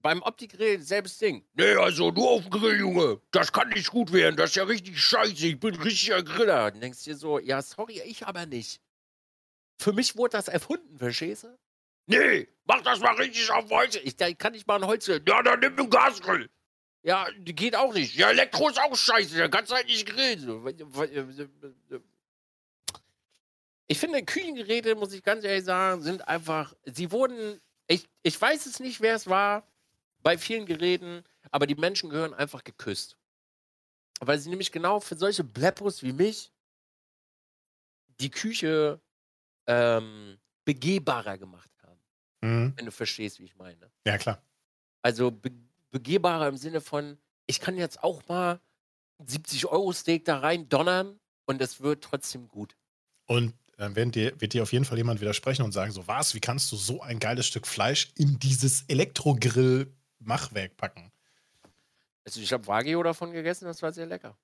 Beim 0.01 0.22
Opti-Grill 0.22 0.80
selbes 0.80 1.18
Ding. 1.18 1.45
Nee, 1.55 1.74
also 1.74 2.11
nur 2.11 2.30
auf 2.30 2.43
dem 2.43 2.51
Grill, 2.51 2.78
Junge. 2.78 3.20
Das 3.30 3.53
kann 3.53 3.68
nicht 3.70 3.90
gut 3.90 4.12
werden. 4.12 4.36
Das 4.36 4.51
ist 4.51 4.57
ja 4.57 4.64
richtig 4.64 5.01
scheiße. 5.01 5.47
Ich 5.47 5.61
bin 5.61 5.74
richtiger 5.74 6.22
Griller. 6.22 6.70
Dann 6.70 6.80
denkst 6.80 7.05
du 7.05 7.11
dir 7.11 7.16
so, 7.16 7.38
ja, 7.38 7.61
sorry, 7.62 8.01
ich 8.05 8.26
aber 8.26 8.47
nicht. 8.47 8.80
Für 9.78 9.93
mich 9.93 10.16
wurde 10.16 10.36
das 10.36 10.49
erfunden, 10.49 10.99
verstehst 10.99 11.45
du? 11.45 11.59
Nee, 12.07 12.49
mach 12.64 12.82
das 12.82 13.01
mal 13.01 13.14
richtig 13.14 13.51
auf 13.51 13.70
Holz. 13.70 13.97
Ich, 13.97 14.16
da 14.16 14.32
kann 14.32 14.55
ich 14.55 14.66
mal 14.66 14.76
ein 14.76 14.86
Holz. 14.86 15.07
Ja, 15.07 15.18
dann 15.18 15.61
nimm 15.61 15.78
einen 15.78 15.90
Gasgrill. 15.90 16.49
Ja, 17.03 17.26
geht 17.40 17.74
auch 17.74 17.93
nicht. 17.93 18.14
Ja, 18.14 18.30
Elektro 18.30 18.68
ist 18.68 18.80
auch 18.80 18.95
scheiße. 18.95 19.36
Da 19.36 19.49
kannst 19.49 19.72
du 19.72 19.74
halt 19.74 19.86
nicht 19.86 20.07
grillen. 20.07 20.64
Ich 23.88 23.99
finde, 23.99 24.22
Küchengeräte, 24.22 24.95
muss 24.95 25.12
ich 25.12 25.22
ganz 25.22 25.45
ehrlich 25.45 25.64
sagen, 25.64 26.03
sind 26.03 26.26
einfach. 26.28 26.74
Sie 26.84 27.11
wurden. 27.11 27.61
Ich, 27.88 28.09
ich 28.22 28.40
weiß 28.40 28.66
es 28.66 28.78
nicht, 28.78 29.01
wer 29.01 29.16
es 29.16 29.26
war 29.26 29.66
bei 30.23 30.39
vielen 30.39 30.66
Geräten, 30.66 31.25
aber 31.51 31.66
die 31.66 31.75
Menschen 31.75 32.11
gehören 32.11 32.35
einfach 32.35 32.64
geküsst. 32.64 33.16
Weil 34.20 34.39
sie 34.39 34.51
nämlich 34.51 34.70
genau 34.70 35.01
für 35.01 35.16
solche 35.16 35.45
Bleppos 35.45 36.03
wie 36.03 36.12
mich 36.12 36.53
die 38.20 38.31
Küche 38.31 39.01
ähm, 39.66 40.39
begehbarer 40.64 41.39
gemacht 41.39 41.70
haben. 41.83 42.01
Mhm. 42.41 42.73
Wenn 42.77 42.87
du 42.87 42.93
verstehst, 42.93 43.41
wie 43.41 43.45
ich 43.45 43.57
meine. 43.57 43.91
Ja, 44.07 44.18
klar. 44.18 44.43
Also 45.03 45.31
be 45.31 45.51
begehbarer 45.91 46.49
im 46.49 46.57
Sinne 46.57 46.81
von, 46.81 47.18
ich 47.47 47.61
kann 47.61 47.77
jetzt 47.77 48.03
auch 48.03 48.27
mal 48.27 48.61
70-Euro-Steak 49.23 50.25
da 50.25 50.39
rein 50.39 50.66
donnern 50.70 51.20
und 51.45 51.61
es 51.61 51.83
wird 51.83 52.03
trotzdem 52.03 52.49
gut. 52.49 52.77
Und 53.27 53.53
dann 53.77 53.95
wird 53.95 54.14
dir, 54.14 54.41
wird 54.41 54.55
dir 54.55 54.62
auf 54.62 54.73
jeden 54.73 54.87
Fall 54.87 54.97
jemand 54.97 55.20
widersprechen 55.20 55.62
und 55.62 55.73
sagen: 55.73 55.93
So, 55.93 56.07
was, 56.07 56.35
wie 56.35 56.41
kannst 56.41 56.73
du 56.73 56.77
so 56.77 57.03
ein 57.03 57.18
geiles 57.18 57.47
Stück 57.47 57.66
Fleisch 57.66 58.12
in 58.16 58.39
dieses 58.39 58.85
Elektrogrill-Machwerk 60.23 60.77
packen? 60.77 61.12
Also, 62.25 62.41
ich 62.41 62.53
habe 62.53 62.66
Wagyu 62.66 63.03
davon 63.03 63.33
gegessen, 63.33 63.64
das 63.64 63.83
war 63.83 63.93
sehr 63.93 64.07
lecker. 64.07 64.39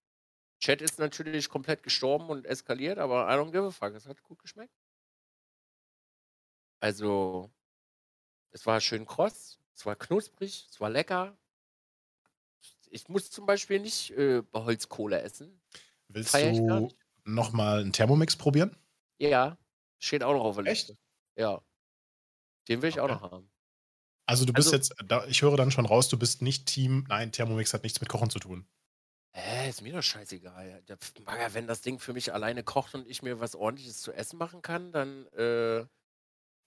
Chat 0.60 0.82
ist 0.82 0.98
natürlich 0.98 1.48
komplett 1.48 1.82
gestorben 1.82 2.28
und 2.30 2.44
eskaliert, 2.44 2.98
aber 2.98 3.28
I 3.28 3.38
don't 3.38 3.52
give 3.52 3.64
a 3.64 3.70
fuck. 3.70 3.94
Es 3.94 4.06
hat 4.06 4.22
gut 4.22 4.40
geschmeckt. 4.40 4.74
Also, 6.80 7.50
es 8.50 8.66
war 8.66 8.80
schön 8.80 9.06
kross, 9.06 9.58
es 9.74 9.86
war 9.86 9.96
knusprig, 9.96 10.66
es 10.70 10.80
war 10.80 10.90
lecker. 10.90 11.36
Ich 12.90 13.08
muss 13.08 13.30
zum 13.30 13.46
Beispiel 13.46 13.80
nicht 13.80 14.10
äh, 14.12 14.42
Holzkohle 14.52 15.20
essen. 15.20 15.60
Willst 16.08 16.34
du 16.34 16.88
nochmal 17.24 17.80
einen 17.80 17.92
Thermomix 17.92 18.36
probieren? 18.36 18.76
Ja, 19.18 19.58
steht 19.98 20.22
auch 20.22 20.32
noch 20.32 20.44
auf 20.44 20.56
der 20.56 20.64
Liste. 20.64 20.92
Echt? 20.92 21.02
Ja. 21.36 21.62
Den 22.68 22.82
will 22.82 22.88
ich 22.88 23.00
okay. 23.00 23.12
auch 23.12 23.20
noch 23.20 23.30
haben. 23.30 23.50
Also 24.28 24.44
du 24.44 24.52
bist 24.52 24.74
also, 24.74 24.76
jetzt, 24.76 25.30
ich 25.30 25.40
höre 25.40 25.56
dann 25.56 25.70
schon 25.70 25.86
raus, 25.86 26.10
du 26.10 26.18
bist 26.18 26.42
nicht 26.42 26.66
Team, 26.66 27.06
nein, 27.08 27.32
Thermomix 27.32 27.72
hat 27.72 27.82
nichts 27.82 27.98
mit 28.02 28.10
Kochen 28.10 28.28
zu 28.28 28.38
tun. 28.38 28.68
Hä, 29.32 29.70
ist 29.70 29.80
mir 29.80 29.94
doch 29.94 30.02
scheißegal. 30.02 30.82
Wenn 31.52 31.66
das 31.66 31.80
Ding 31.80 31.98
für 31.98 32.12
mich 32.12 32.34
alleine 32.34 32.62
kocht 32.62 32.94
und 32.94 33.08
ich 33.08 33.22
mir 33.22 33.40
was 33.40 33.54
ordentliches 33.54 34.02
zu 34.02 34.12
essen 34.12 34.36
machen 34.38 34.60
kann, 34.60 34.92
dann 34.92 35.26
äh, 35.28 35.80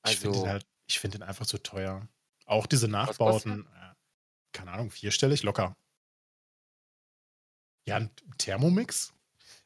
ich 0.09 0.17
finde 0.17 0.37
ihn 0.37 0.41
also 0.41 0.47
halt, 0.47 0.65
ich 0.87 0.99
finde 0.99 1.19
ihn 1.19 1.23
einfach 1.23 1.45
zu 1.45 1.59
teuer. 1.59 2.07
Auch 2.47 2.65
diese 2.65 2.87
Nachbauten, 2.87 3.67
äh, 3.67 3.93
keine 4.53 4.71
Ahnung, 4.71 4.89
vierstellig 4.89 5.43
locker. 5.43 5.77
Ja, 7.85 7.97
ein 7.97 8.09
Thermomix? 8.39 9.13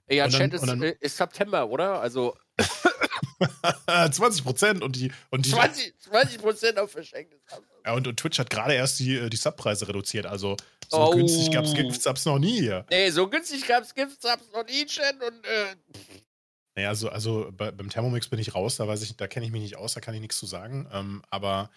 Ja, 0.10 0.28
Chat 0.28 0.54
ist, 0.54 0.68
äh, 0.68 0.98
ist 1.00 1.16
September, 1.16 1.70
oder? 1.70 2.02
Also 2.02 2.38
20 3.88 4.44
Prozent 4.44 4.84
und 4.84 4.98
die, 4.98 5.14
und 5.30 5.46
die 5.46 5.52
20, 5.52 5.98
20 5.98 6.42
Prozent 6.42 6.78
auf 6.78 6.92
verschenktes 6.92 7.40
Ja, 7.86 7.94
und, 7.94 8.08
und, 8.08 8.18
Twitch 8.18 8.40
hat 8.40 8.50
gerade 8.50 8.74
erst 8.74 9.00
die, 9.00 9.16
äh, 9.16 9.30
die 9.30 9.38
Subpreise 9.38 9.88
reduziert. 9.88 10.26
Also 10.26 10.58
so 10.90 10.98
oh. 10.98 11.12
günstig 11.12 11.52
gab 11.52 11.66
es 11.66 11.74
Gift-Subs 11.74 12.26
noch 12.26 12.40
nie 12.40 12.60
hier. 12.60 12.86
Nee, 12.90 13.10
so 13.12 13.30
günstig 13.30 13.68
gab 13.68 13.84
es 13.84 13.94
Gift-Subs 13.94 14.52
noch 14.54 14.66
nie, 14.66 14.86
Chat. 14.86 15.16
Und 15.22 15.46
äh, 15.46 15.76
naja, 16.76 16.90
also, 16.90 17.10
also 17.10 17.52
bei, 17.56 17.72
beim 17.72 17.90
Thermomix 17.90 18.28
bin 18.28 18.40
ich 18.40 18.56
raus, 18.56 18.78
da 18.78 18.88
weiß 18.88 19.02
ich, 19.04 19.16
da 19.16 19.28
kenne 19.28 19.46
ich 19.46 19.52
mich 19.52 19.62
nicht 19.62 19.78
aus, 19.78 19.94
da 19.94 20.02
kann 20.02 20.14
ich 20.14 20.22
nichts 20.22 20.40
zu 20.40 20.46
sagen. 20.46 20.88
Ähm, 20.92 21.22
aber 21.30 21.70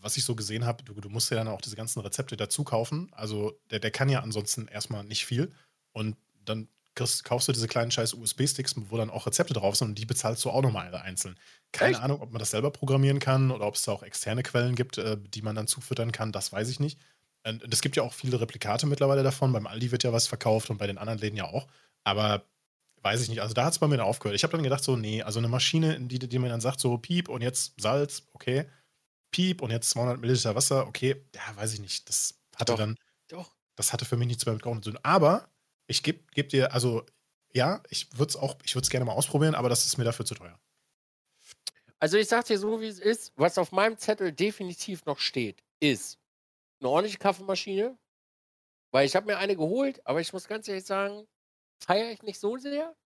was 0.00 0.16
ich 0.16 0.24
so 0.24 0.34
gesehen 0.34 0.66
habe, 0.66 0.82
du, 0.82 0.94
du, 0.94 1.08
musst 1.08 1.30
ja 1.30 1.36
dann 1.36 1.48
auch 1.48 1.60
diese 1.60 1.76
ganzen 1.76 2.00
Rezepte 2.00 2.36
dazu 2.36 2.64
kaufen. 2.64 3.10
Also 3.12 3.58
der, 3.70 3.78
der 3.78 3.90
kann 3.90 4.08
ja 4.08 4.20
ansonsten 4.20 4.66
erstmal 4.66 5.04
nicht 5.04 5.26
viel. 5.26 5.52
Und 5.92 6.16
dann 6.44 6.68
kriegst, 6.94 7.24
kaufst 7.24 7.48
du 7.48 7.52
diese 7.52 7.68
kleinen 7.68 7.90
scheiß 7.90 8.14
USB-Sticks, 8.14 8.74
wo 8.76 8.96
dann 8.96 9.10
auch 9.10 9.26
Rezepte 9.26 9.54
drauf 9.54 9.76
sind 9.76 9.88
und 9.88 9.98
die 9.98 10.06
bezahlst 10.06 10.44
du 10.44 10.50
auch 10.50 10.62
nochmal 10.62 10.94
einzeln. 10.94 11.38
Keine 11.72 11.92
Echt? 11.92 12.02
Ahnung, 12.02 12.20
ob 12.20 12.32
man 12.32 12.38
das 12.38 12.50
selber 12.50 12.70
programmieren 12.70 13.18
kann 13.18 13.50
oder 13.50 13.66
ob 13.66 13.76
es 13.76 13.82
da 13.82 13.92
auch 13.92 14.02
externe 14.02 14.42
Quellen 14.42 14.74
gibt, 14.74 14.98
äh, 14.98 15.16
die 15.18 15.42
man 15.42 15.56
dann 15.56 15.66
zufüttern 15.66 16.12
kann, 16.12 16.32
das 16.32 16.52
weiß 16.52 16.68
ich 16.68 16.80
nicht. 16.80 16.98
Und 17.44 17.72
es 17.72 17.80
gibt 17.80 17.96
ja 17.96 18.02
auch 18.02 18.12
viele 18.12 18.40
Replikate 18.40 18.86
mittlerweile 18.86 19.22
davon. 19.22 19.52
Beim 19.52 19.66
Aldi 19.66 19.90
wird 19.90 20.04
ja 20.04 20.12
was 20.12 20.28
verkauft 20.28 20.70
und 20.70 20.78
bei 20.78 20.86
den 20.86 20.98
anderen 20.98 21.18
Läden 21.18 21.36
ja 21.36 21.46
auch. 21.46 21.66
Aber 22.04 22.44
weiß 23.02 23.22
ich 23.22 23.28
nicht. 23.28 23.42
Also 23.42 23.54
da 23.54 23.64
hat 23.64 23.72
es 23.72 23.78
bei 23.78 23.88
mir 23.88 23.96
dann 23.96 24.06
aufgehört. 24.06 24.36
Ich 24.36 24.44
habe 24.44 24.52
dann 24.52 24.62
gedacht, 24.62 24.84
so, 24.84 24.96
nee, 24.96 25.22
also 25.22 25.38
eine 25.38 25.48
Maschine, 25.48 26.00
die, 26.00 26.18
die 26.18 26.38
mir 26.38 26.48
dann 26.48 26.60
sagt, 26.60 26.80
so, 26.80 26.96
piep 26.98 27.28
und 27.28 27.42
jetzt 27.42 27.74
Salz, 27.80 28.28
okay. 28.32 28.66
Piep 29.32 29.62
und 29.62 29.70
jetzt 29.70 29.90
200 29.90 30.20
Milliliter 30.20 30.54
Wasser, 30.54 30.86
okay. 30.86 31.24
Ja, 31.34 31.56
weiß 31.56 31.74
ich 31.74 31.80
nicht. 31.80 32.08
Das 32.08 32.38
hatte 32.54 32.72
doch, 32.72 32.78
dann. 32.78 32.96
Doch. 33.28 33.56
Das 33.74 33.92
hatte 33.92 34.04
für 34.04 34.16
mich 34.16 34.28
nichts 34.28 34.46
mehr 34.46 34.54
mit 34.54 34.62
Kochen 34.62 34.82
zu 34.82 34.90
tun. 34.90 35.00
Aber 35.02 35.48
ich 35.86 36.02
gebe 36.02 36.24
geb 36.34 36.48
dir, 36.50 36.72
also 36.72 37.04
ja, 37.52 37.82
ich 37.90 38.08
würde 38.18 38.30
es 38.30 38.36
auch, 38.36 38.56
ich 38.64 38.74
würde 38.74 38.84
es 38.84 38.90
gerne 38.90 39.04
mal 39.06 39.12
ausprobieren, 39.12 39.54
aber 39.54 39.68
das 39.68 39.86
ist 39.86 39.98
mir 39.98 40.04
dafür 40.04 40.24
zu 40.26 40.34
teuer. 40.34 40.58
Also 41.98 42.18
ich 42.18 42.28
sag 42.28 42.44
dir 42.46 42.58
so, 42.58 42.80
wie 42.80 42.86
es 42.86 42.98
ist, 42.98 43.32
was 43.36 43.58
auf 43.58 43.72
meinem 43.72 43.96
Zettel 43.96 44.32
definitiv 44.32 45.04
noch 45.04 45.18
steht, 45.18 45.62
ist 45.80 46.18
eine 46.80 46.90
ordentliche 46.90 47.18
Kaffeemaschine, 47.18 47.98
weil 48.92 49.06
ich 49.06 49.16
habe 49.16 49.26
mir 49.26 49.38
eine 49.38 49.56
geholt, 49.56 50.06
aber 50.06 50.20
ich 50.20 50.32
muss 50.32 50.48
ganz 50.48 50.68
ehrlich 50.68 50.84
sagen, 50.84 51.26
feiere 51.82 52.12
ich 52.12 52.22
nicht 52.22 52.40
so 52.40 52.56
sehr. 52.58 52.96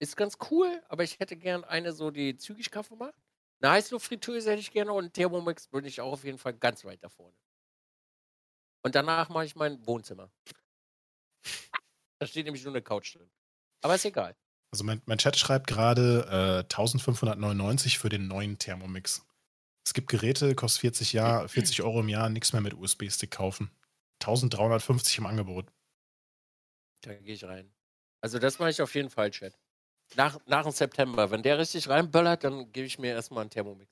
Ist 0.00 0.16
ganz 0.16 0.38
cool, 0.50 0.82
aber 0.88 1.04
ich 1.04 1.20
hätte 1.20 1.36
gern 1.36 1.64
eine 1.64 1.92
so, 1.92 2.10
die 2.10 2.36
zügig 2.36 2.70
Kaffee 2.70 2.96
macht. 2.96 3.14
Eine 3.62 3.72
Heißluftfritteuse 3.72 4.50
hätte 4.50 4.60
ich 4.60 4.72
gerne 4.72 4.92
und 4.92 5.04
einen 5.04 5.12
Thermomix 5.12 5.72
würde 5.72 5.88
ich 5.88 6.00
auch 6.00 6.12
auf 6.12 6.24
jeden 6.24 6.38
Fall 6.38 6.54
ganz 6.54 6.84
weit 6.84 7.04
da 7.04 7.08
vorne. 7.08 7.36
Und 8.84 8.94
danach 8.94 9.28
mache 9.28 9.44
ich 9.44 9.56
mein 9.56 9.84
Wohnzimmer. 9.86 10.30
Da 12.22 12.26
steht 12.28 12.44
nämlich 12.44 12.62
nur 12.62 12.72
eine 12.72 12.82
Couch 12.82 13.16
drin. 13.16 13.28
Aber 13.80 13.96
ist 13.96 14.04
egal. 14.04 14.36
Also 14.70 14.84
mein, 14.84 15.02
mein 15.06 15.18
Chat 15.18 15.36
schreibt 15.36 15.66
gerade 15.66 16.24
äh, 16.30 16.62
1599 16.62 17.98
für 17.98 18.10
den 18.10 18.28
neuen 18.28 18.58
Thermomix. 18.58 19.26
Es 19.84 19.92
gibt 19.92 20.08
Geräte, 20.08 20.54
kostet 20.54 20.82
40, 20.82 21.14
Jahr, 21.14 21.48
40 21.48 21.82
Euro 21.82 21.98
im 21.98 22.08
Jahr, 22.08 22.28
nichts 22.28 22.52
mehr 22.52 22.62
mit 22.62 22.74
USB-Stick 22.74 23.32
kaufen. 23.32 23.72
1350 24.20 25.18
im 25.18 25.26
Angebot. 25.26 25.66
Da 27.00 27.12
gehe 27.12 27.34
ich 27.34 27.42
rein. 27.42 27.74
Also 28.20 28.38
das 28.38 28.60
mache 28.60 28.70
ich 28.70 28.80
auf 28.80 28.94
jeden 28.94 29.10
Fall, 29.10 29.32
Chat. 29.32 29.58
Nach, 30.14 30.38
nach 30.46 30.62
dem 30.62 30.70
September. 30.70 31.32
Wenn 31.32 31.42
der 31.42 31.58
richtig 31.58 31.88
reinböllert, 31.88 32.44
dann 32.44 32.70
gebe 32.70 32.86
ich 32.86 33.00
mir 33.00 33.14
erstmal 33.14 33.40
einen 33.40 33.50
Thermomix. 33.50 33.90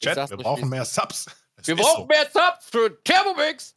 Chat, 0.00 0.30
wir 0.30 0.36
brauchen 0.36 0.68
mehr 0.68 0.84
Subs. 0.84 1.26
Es 1.56 1.66
wir 1.66 1.74
brauchen 1.74 2.02
so. 2.02 2.06
mehr 2.06 2.30
Subs 2.30 2.70
für 2.70 3.02
Thermomix. 3.02 3.74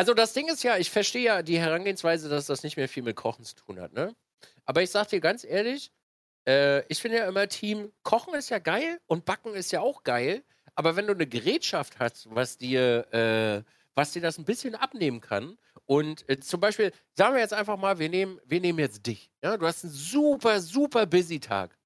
Also 0.00 0.14
das 0.14 0.32
Ding 0.32 0.48
ist 0.48 0.62
ja, 0.62 0.78
ich 0.78 0.90
verstehe 0.90 1.24
ja 1.24 1.42
die 1.42 1.58
Herangehensweise, 1.58 2.30
dass 2.30 2.46
das 2.46 2.62
nicht 2.62 2.78
mehr 2.78 2.88
viel 2.88 3.02
mit 3.02 3.16
Kochen 3.16 3.44
zu 3.44 3.54
tun 3.54 3.78
hat, 3.78 3.92
ne? 3.92 4.16
Aber 4.64 4.80
ich 4.80 4.88
sag 4.88 5.08
dir 5.08 5.20
ganz 5.20 5.44
ehrlich, 5.44 5.92
äh, 6.48 6.86
ich 6.86 7.02
finde 7.02 7.18
ja 7.18 7.28
immer 7.28 7.46
Team, 7.48 7.92
Kochen 8.02 8.32
ist 8.32 8.48
ja 8.48 8.60
geil 8.60 8.98
und 9.08 9.26
Backen 9.26 9.52
ist 9.52 9.72
ja 9.72 9.82
auch 9.82 10.02
geil. 10.02 10.42
Aber 10.74 10.96
wenn 10.96 11.06
du 11.06 11.12
eine 11.12 11.26
Gerätschaft 11.26 11.98
hast, 11.98 12.34
was 12.34 12.56
dir, 12.56 13.12
äh, 13.12 13.62
was 13.94 14.12
dir 14.12 14.22
das 14.22 14.38
ein 14.38 14.46
bisschen 14.46 14.74
abnehmen 14.74 15.20
kann, 15.20 15.58
und 15.84 16.26
äh, 16.30 16.40
zum 16.40 16.60
Beispiel, 16.60 16.92
sagen 17.14 17.34
wir 17.34 17.42
jetzt 17.42 17.52
einfach 17.52 17.76
mal, 17.76 17.98
wir 17.98 18.08
nehmen, 18.08 18.40
wir 18.46 18.62
nehmen 18.62 18.78
jetzt 18.78 19.06
dich. 19.06 19.30
Ja? 19.44 19.58
Du 19.58 19.66
hast 19.66 19.84
einen 19.84 19.92
super, 19.92 20.60
super 20.60 21.04
busy 21.04 21.40
Tag. 21.40 21.76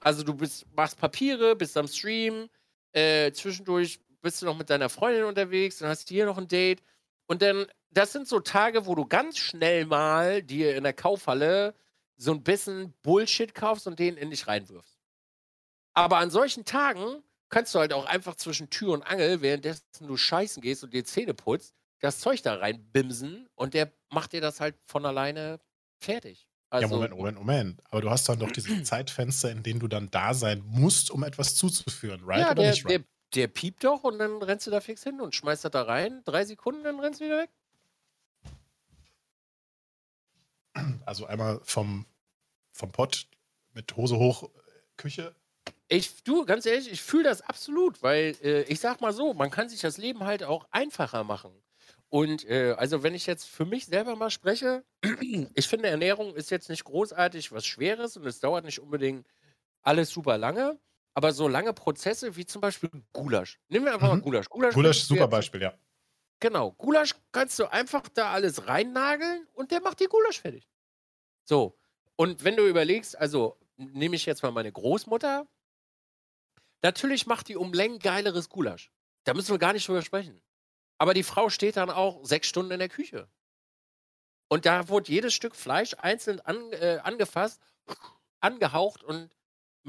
Also 0.00 0.22
du 0.22 0.32
bist, 0.32 0.64
machst 0.74 0.96
Papiere, 0.96 1.54
bist 1.54 1.76
am 1.76 1.86
Stream, 1.86 2.48
äh, 2.92 3.30
zwischendurch 3.32 4.00
bist 4.22 4.40
du 4.40 4.46
noch 4.46 4.56
mit 4.56 4.70
deiner 4.70 4.88
Freundin 4.88 5.24
unterwegs, 5.24 5.76
dann 5.76 5.90
hast 5.90 6.08
du 6.08 6.14
hier 6.14 6.24
noch 6.24 6.38
ein 6.38 6.48
Date. 6.48 6.82
Und 7.28 7.42
dann, 7.42 7.66
das 7.90 8.12
sind 8.12 8.26
so 8.26 8.40
Tage, 8.40 8.86
wo 8.86 8.94
du 8.94 9.06
ganz 9.06 9.38
schnell 9.38 9.86
mal 9.86 10.42
dir 10.42 10.74
in 10.74 10.82
der 10.82 10.94
Kaufhalle 10.94 11.74
so 12.16 12.32
ein 12.32 12.42
bisschen 12.42 12.94
Bullshit 13.02 13.54
kaufst 13.54 13.86
und 13.86 13.98
den 13.98 14.16
in 14.16 14.30
dich 14.30 14.48
reinwirfst. 14.48 14.98
Aber 15.94 16.18
an 16.18 16.30
solchen 16.30 16.64
Tagen 16.64 17.22
kannst 17.48 17.74
du 17.74 17.78
halt 17.78 17.92
auch 17.92 18.06
einfach 18.06 18.34
zwischen 18.34 18.70
Tür 18.70 18.92
und 18.92 19.02
Angel, 19.02 19.40
währenddessen 19.40 19.84
du 20.00 20.16
scheißen 20.16 20.62
gehst 20.62 20.82
und 20.82 20.92
dir 20.94 21.04
Zähne 21.04 21.34
putzt, 21.34 21.74
das 22.00 22.18
Zeug 22.18 22.42
da 22.42 22.54
reinbimsen 22.54 23.48
und 23.54 23.74
der 23.74 23.92
macht 24.10 24.32
dir 24.32 24.40
das 24.40 24.60
halt 24.60 24.76
von 24.86 25.04
alleine 25.04 25.60
fertig. 26.00 26.48
Also, 26.70 26.86
ja, 26.86 26.94
Moment, 26.94 27.16
Moment, 27.16 27.38
Moment. 27.38 27.82
Aber 27.90 28.00
du 28.00 28.10
hast 28.10 28.28
dann 28.28 28.38
doch 28.38 28.50
diese 28.50 28.82
Zeitfenster, 28.82 29.50
in 29.50 29.62
denen 29.62 29.80
du 29.80 29.88
dann 29.88 30.10
da 30.10 30.34
sein 30.34 30.62
musst, 30.66 31.10
um 31.10 31.22
etwas 31.24 31.56
zuzuführen, 31.56 32.20
right? 32.24 32.40
Ja, 32.40 32.54
der, 32.54 32.72
right? 32.84 33.04
Der, 33.34 33.48
piept 33.48 33.84
doch 33.84 34.04
und 34.04 34.18
dann 34.18 34.42
rennst 34.42 34.66
du 34.66 34.70
da 34.70 34.80
fix 34.80 35.02
hin 35.02 35.20
und 35.20 35.34
schmeißt 35.34 35.64
das 35.64 35.72
da 35.72 35.82
rein. 35.82 36.22
Drei 36.24 36.44
Sekunden, 36.44 36.84
dann 36.84 37.00
rennst 37.00 37.20
du 37.20 37.24
wieder 37.24 37.38
weg. 37.38 37.50
Also 41.04 41.26
einmal 41.26 41.60
vom, 41.64 42.06
vom 42.72 42.92
Pott 42.92 43.26
mit 43.74 43.96
Hose 43.96 44.16
hoch, 44.18 44.48
Küche. 44.96 45.34
Ich, 45.88 46.22
du, 46.22 46.44
ganz 46.44 46.66
ehrlich, 46.66 46.90
ich 46.90 47.02
fühle 47.02 47.24
das 47.24 47.40
absolut, 47.40 48.02
weil 48.02 48.36
äh, 48.42 48.62
ich 48.64 48.80
sag 48.80 49.00
mal 49.00 49.12
so, 49.12 49.32
man 49.32 49.50
kann 49.50 49.68
sich 49.68 49.80
das 49.80 49.96
Leben 49.96 50.24
halt 50.24 50.44
auch 50.44 50.66
einfacher 50.70 51.24
machen. 51.24 51.52
Und 52.10 52.44
äh, 52.48 52.74
also, 52.78 53.02
wenn 53.02 53.14
ich 53.14 53.26
jetzt 53.26 53.44
für 53.44 53.64
mich 53.66 53.86
selber 53.86 54.16
mal 54.16 54.30
spreche, 54.30 54.84
ich 55.54 55.68
finde, 55.68 55.88
Ernährung 55.88 56.34
ist 56.34 56.50
jetzt 56.50 56.68
nicht 56.68 56.84
großartig 56.84 57.52
was 57.52 57.66
Schweres 57.66 58.16
und 58.16 58.26
es 58.26 58.40
dauert 58.40 58.64
nicht 58.64 58.80
unbedingt 58.80 59.26
alles 59.82 60.10
super 60.10 60.38
lange. 60.38 60.78
Aber 61.18 61.32
so 61.32 61.48
lange 61.48 61.72
Prozesse 61.72 62.36
wie 62.36 62.46
zum 62.46 62.60
Beispiel 62.60 62.88
Gulasch. 63.12 63.58
Nehmen 63.66 63.86
wir 63.86 63.94
einfach 63.94 64.06
mhm. 64.06 64.18
mal 64.18 64.22
Gulasch. 64.22 64.48
Gulasch, 64.48 64.72
Gulasch 64.72 65.00
super 65.02 65.26
Beispiel, 65.26 65.60
ja. 65.60 65.74
Genau. 66.38 66.70
Gulasch 66.70 67.16
kannst 67.32 67.58
du 67.58 67.66
einfach 67.66 68.08
da 68.10 68.30
alles 68.30 68.68
reinnageln 68.68 69.48
und 69.54 69.72
der 69.72 69.80
macht 69.80 69.98
die 69.98 70.04
Gulasch 70.06 70.40
fertig. 70.40 70.68
So. 71.42 71.76
Und 72.14 72.44
wenn 72.44 72.54
du 72.54 72.68
überlegst, 72.68 73.18
also 73.18 73.58
nehme 73.76 74.14
ich 74.14 74.26
jetzt 74.26 74.44
mal 74.44 74.52
meine 74.52 74.70
Großmutter, 74.70 75.48
natürlich 76.82 77.26
macht 77.26 77.48
die 77.48 77.56
um 77.56 77.72
Längen 77.72 77.98
geileres 77.98 78.48
Gulasch. 78.48 78.92
Da 79.24 79.34
müssen 79.34 79.50
wir 79.50 79.58
gar 79.58 79.72
nicht 79.72 79.88
drüber 79.88 80.02
sprechen. 80.02 80.40
Aber 80.98 81.14
die 81.14 81.24
Frau 81.24 81.48
steht 81.48 81.78
dann 81.78 81.90
auch 81.90 82.24
sechs 82.24 82.46
Stunden 82.46 82.70
in 82.70 82.78
der 82.78 82.90
Küche. 82.90 83.28
Und 84.46 84.66
da 84.66 84.88
wurde 84.88 85.10
jedes 85.10 85.34
Stück 85.34 85.56
Fleisch 85.56 85.96
einzeln 85.98 86.38
an, 86.42 86.72
äh, 86.74 87.00
angefasst, 87.02 87.60
angehaucht 88.40 89.02
und 89.02 89.30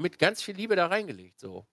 mit 0.00 0.18
ganz 0.18 0.42
viel 0.42 0.56
Liebe 0.56 0.76
da 0.76 0.86
reingelegt. 0.86 1.38
So. 1.38 1.66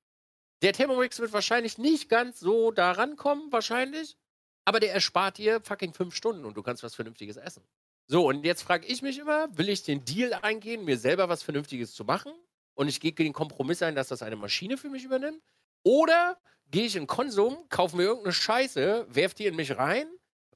Der 0.61 0.73
Thermomix 0.73 1.19
wird 1.19 1.33
wahrscheinlich 1.33 1.77
nicht 1.77 2.09
ganz 2.09 2.39
so 2.39 2.71
da 2.71 2.91
rankommen, 2.91 3.51
wahrscheinlich. 3.51 4.17
Aber 4.65 4.79
der 4.79 4.93
erspart 4.93 5.37
dir 5.37 5.61
fucking 5.61 5.93
fünf 5.93 6.15
Stunden 6.15 6.45
und 6.45 6.57
du 6.57 6.63
kannst 6.63 6.83
was 6.83 6.95
Vernünftiges 6.95 7.37
essen. 7.37 7.63
So, 8.07 8.27
und 8.27 8.43
jetzt 8.45 8.63
frage 8.63 8.85
ich 8.87 9.01
mich 9.01 9.19
immer, 9.19 9.47
will 9.57 9.69
ich 9.69 9.83
den 9.83 10.05
Deal 10.05 10.33
eingehen, 10.33 10.85
mir 10.85 10.97
selber 10.97 11.29
was 11.29 11.43
Vernünftiges 11.43 11.93
zu 11.93 12.05
machen? 12.05 12.33
Und 12.73 12.87
ich 12.87 12.99
gehe 12.99 13.11
den 13.11 13.33
Kompromiss 13.33 13.81
ein, 13.81 13.95
dass 13.95 14.09
das 14.09 14.21
eine 14.21 14.35
Maschine 14.35 14.77
für 14.77 14.89
mich 14.89 15.03
übernimmt? 15.03 15.41
Oder 15.83 16.37
gehe 16.71 16.85
ich 16.85 16.95
in 16.95 17.07
Konsum, 17.07 17.57
kaufe 17.69 17.97
mir 17.97 18.03
irgendeine 18.03 18.33
Scheiße, 18.33 19.07
werf 19.09 19.33
die 19.33 19.45
in 19.45 19.55
mich 19.55 19.77
rein 19.77 20.07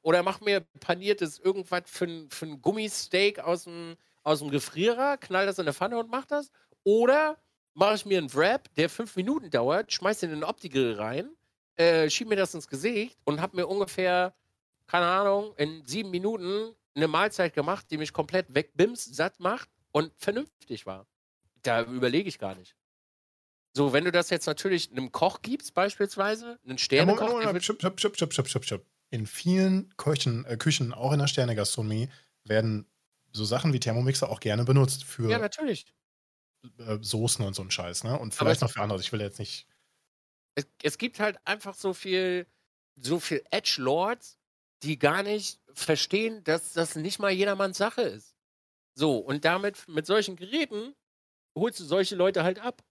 oder 0.01 0.23
mach 0.23 0.41
mir 0.41 0.61
paniertes 0.79 1.39
irgendwas 1.39 1.83
für, 1.85 2.27
für 2.29 2.45
ein 2.45 2.61
Gummisteak 2.61 3.39
aus 3.39 3.63
dem, 3.63 3.95
aus 4.23 4.39
dem 4.39 4.49
Gefrierer, 4.49 5.17
knall 5.17 5.45
das 5.45 5.57
in 5.57 5.63
eine 5.63 5.73
Pfanne 5.73 5.97
und 5.97 6.09
mach 6.09 6.25
das. 6.25 6.51
Oder 6.83 7.37
mache 7.73 7.95
ich 7.95 8.05
mir 8.05 8.17
einen 8.17 8.33
Wrap, 8.33 8.73
der 8.75 8.89
fünf 8.89 9.15
Minuten 9.15 9.49
dauert, 9.49 9.91
schmeiß 9.91 10.19
den 10.19 10.31
in 10.31 10.37
den 10.37 10.43
Opti-Grill 10.43 10.93
rein, 10.93 11.29
äh, 11.75 12.09
schieb 12.09 12.29
mir 12.29 12.35
das 12.35 12.53
ins 12.53 12.67
Gesicht 12.67 13.17
und 13.23 13.41
hab 13.41 13.53
mir 13.53 13.67
ungefähr, 13.67 14.33
keine 14.87 15.05
Ahnung, 15.05 15.53
in 15.57 15.85
sieben 15.85 16.11
Minuten 16.11 16.75
eine 16.95 17.07
Mahlzeit 17.07 17.53
gemacht, 17.53 17.85
die 17.89 17.97
mich 17.97 18.13
komplett 18.13 18.53
wegbimst, 18.53 19.15
satt 19.15 19.39
macht 19.39 19.69
und 19.91 20.11
vernünftig 20.17 20.85
war. 20.85 21.07
Da 21.63 21.83
überlege 21.83 22.27
ich 22.27 22.39
gar 22.39 22.55
nicht. 22.55 22.75
So, 23.73 23.93
wenn 23.93 24.03
du 24.03 24.11
das 24.11 24.29
jetzt 24.29 24.47
natürlich 24.47 24.91
einem 24.91 25.11
Koch 25.11 25.41
gibst, 25.41 25.73
beispielsweise, 25.73 26.59
einen 26.65 26.77
Sternekoch. 26.77 27.39
Ja, 27.39 27.47
Moment, 27.47 27.63
schub, 27.63 27.81
schub, 27.81 27.99
schub, 27.99 28.17
schub, 28.17 28.33
schub, 28.33 28.65
schub. 28.65 28.85
In 29.11 29.25
vielen 29.25 29.93
Küchen, 29.97 30.45
äh, 30.45 30.57
Küchen, 30.57 30.93
auch 30.93 31.13
in 31.13 31.19
der 31.19 31.27
Sternegastronomie, 31.27 32.09
werden 32.43 32.85
so 33.31 33.45
Sachen 33.45 33.71
wie 33.71 33.79
Thermomixer 33.79 34.29
auch 34.29 34.41
gerne 34.41 34.65
benutzt 34.65 35.05
für 35.05 35.29
ja, 35.29 35.37
natürlich. 35.37 35.85
Äh, 36.77 36.97
Soßen 37.01 37.45
und 37.45 37.53
so 37.53 37.61
ein 37.63 37.71
Scheiß, 37.71 38.03
ne? 38.03 38.17
Und 38.19 38.33
vielleicht 38.33 38.61
noch 38.61 38.71
für 38.71 38.81
andere. 38.81 38.99
Ich 38.99 39.11
will 39.11 39.21
jetzt 39.21 39.39
nicht. 39.39 39.67
Es, 40.55 40.67
es 40.83 40.97
gibt 40.97 41.19
halt 41.19 41.39
einfach 41.45 41.73
so 41.73 41.93
viel, 41.93 42.45
so 42.95 43.19
viel 43.19 43.43
Edge-Lords, 43.51 44.37
die 44.83 44.99
gar 44.99 45.23
nicht 45.23 45.59
verstehen, 45.73 46.43
dass 46.43 46.73
das 46.73 46.95
nicht 46.95 47.19
mal 47.19 47.31
jedermanns 47.31 47.77
Sache 47.77 48.01
ist. 48.01 48.35
So, 48.93 49.17
und 49.17 49.45
damit, 49.45 49.87
mit 49.87 50.05
solchen 50.05 50.35
Geräten, 50.35 50.95
holst 51.55 51.79
du 51.79 51.83
solche 51.83 52.15
Leute 52.15 52.43
halt 52.43 52.59
ab. 52.59 52.83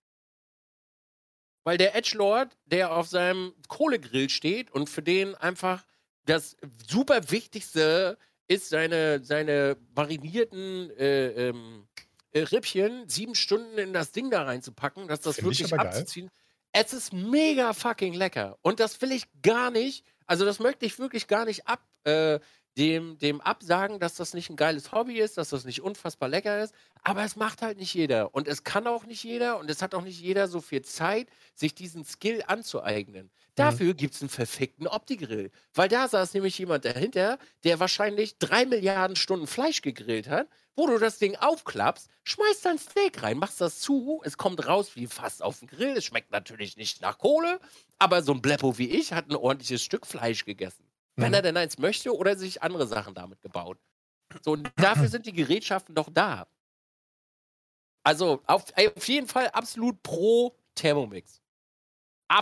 Weil 1.64 1.76
der 1.76 1.94
Edgelord, 1.94 2.56
der 2.64 2.92
auf 2.92 3.06
seinem 3.08 3.54
Kohlegrill 3.68 4.30
steht 4.30 4.70
und 4.70 4.88
für 4.88 5.02
den 5.02 5.34
einfach 5.34 5.84
das 6.24 6.56
super 6.88 7.30
Wichtigste 7.30 8.18
ist, 8.48 8.70
seine, 8.70 9.22
seine 9.22 9.76
marinierten 9.94 10.90
äh, 10.92 11.48
ähm, 11.48 11.86
äh, 12.32 12.40
Rippchen 12.40 13.08
sieben 13.08 13.34
Stunden 13.34 13.78
in 13.78 13.92
das 13.92 14.12
Ding 14.12 14.30
da 14.30 14.44
reinzupacken, 14.44 15.08
dass 15.08 15.20
das 15.20 15.36
Find 15.36 15.46
wirklich 15.46 15.74
abzuziehen. 15.74 16.26
Geil. 16.26 16.84
Es 16.84 16.92
ist 16.92 17.12
mega 17.12 17.72
fucking 17.72 18.14
lecker. 18.14 18.56
Und 18.62 18.78
das 18.80 19.00
will 19.02 19.12
ich 19.12 19.24
gar 19.42 19.70
nicht 19.70 20.04
Also 20.26 20.44
das 20.44 20.60
möchte 20.60 20.86
ich 20.86 20.98
wirklich 21.00 21.26
gar 21.26 21.44
nicht 21.44 21.66
ab, 21.66 21.82
äh, 22.04 22.38
dem, 22.78 23.18
dem 23.18 23.40
absagen, 23.40 23.98
dass 23.98 24.14
das 24.14 24.32
nicht 24.32 24.48
ein 24.48 24.56
geiles 24.56 24.92
Hobby 24.92 25.18
ist, 25.18 25.36
dass 25.36 25.50
das 25.50 25.64
nicht 25.64 25.82
unfassbar 25.82 26.28
lecker 26.28 26.62
ist. 26.62 26.72
Aber 27.02 27.24
es 27.24 27.34
macht 27.34 27.62
halt 27.62 27.78
nicht 27.78 27.92
jeder. 27.94 28.34
Und 28.34 28.46
es 28.46 28.62
kann 28.62 28.86
auch 28.86 29.06
nicht 29.06 29.24
jeder. 29.24 29.58
Und 29.58 29.68
es 29.68 29.82
hat 29.82 29.94
auch 29.94 30.02
nicht 30.02 30.20
jeder 30.20 30.46
so 30.48 30.60
viel 30.60 30.82
Zeit, 30.82 31.28
sich 31.54 31.74
diesen 31.74 32.04
Skill 32.04 32.44
anzueignen. 32.46 33.24
Mhm. 33.26 33.30
Dafür 33.56 33.94
gibt 33.94 34.14
es 34.14 34.22
einen 34.22 34.30
verfickten 34.30 34.86
Opti-Grill. 34.86 35.50
Weil 35.74 35.88
da 35.88 36.06
saß 36.06 36.32
nämlich 36.34 36.56
jemand 36.58 36.84
dahinter, 36.84 37.38
der 37.64 37.80
wahrscheinlich 37.80 38.38
drei 38.38 38.64
Milliarden 38.66 39.16
Stunden 39.16 39.48
Fleisch 39.48 39.82
gegrillt 39.82 40.28
hat, 40.28 40.48
wo 40.80 40.86
du 40.86 40.98
das 40.98 41.18
Ding 41.18 41.36
aufklappst, 41.36 42.08
schmeißt 42.24 42.64
dein 42.64 42.78
Steak 42.78 43.22
rein, 43.22 43.36
machst 43.38 43.60
das 43.60 43.80
zu, 43.80 44.22
es 44.24 44.38
kommt 44.38 44.66
raus 44.66 44.96
wie 44.96 45.06
fast 45.06 45.42
auf 45.42 45.58
den 45.60 45.68
Grill. 45.68 45.96
Es 45.98 46.06
schmeckt 46.06 46.30
natürlich 46.32 46.76
nicht 46.78 47.02
nach 47.02 47.18
Kohle, 47.18 47.60
aber 47.98 48.22
so 48.22 48.32
ein 48.32 48.40
Bleppo 48.42 48.78
wie 48.78 48.88
ich 48.90 49.12
hat 49.12 49.28
ein 49.28 49.36
ordentliches 49.36 49.82
Stück 49.82 50.06
Fleisch 50.06 50.46
gegessen. 50.46 50.90
Wenn 51.18 51.32
Mhm. 51.32 51.34
er 51.34 51.42
denn 51.42 51.56
eins 51.58 51.78
möchte 51.78 52.16
oder 52.16 52.36
sich 52.38 52.62
andere 52.62 52.86
Sachen 52.86 53.14
damit 53.14 53.42
gebaut. 53.42 53.78
So, 54.42 54.52
und 54.52 54.70
dafür 54.78 55.08
sind 55.08 55.26
die 55.26 55.32
Gerätschaften 55.34 55.94
doch 55.94 56.10
da. 56.12 56.48
Also 58.04 58.42
auf, 58.46 58.64
auf 58.76 59.08
jeden 59.08 59.28
Fall 59.28 59.48
absolut 59.48 60.02
pro 60.02 60.56
Thermomix. 60.74 61.42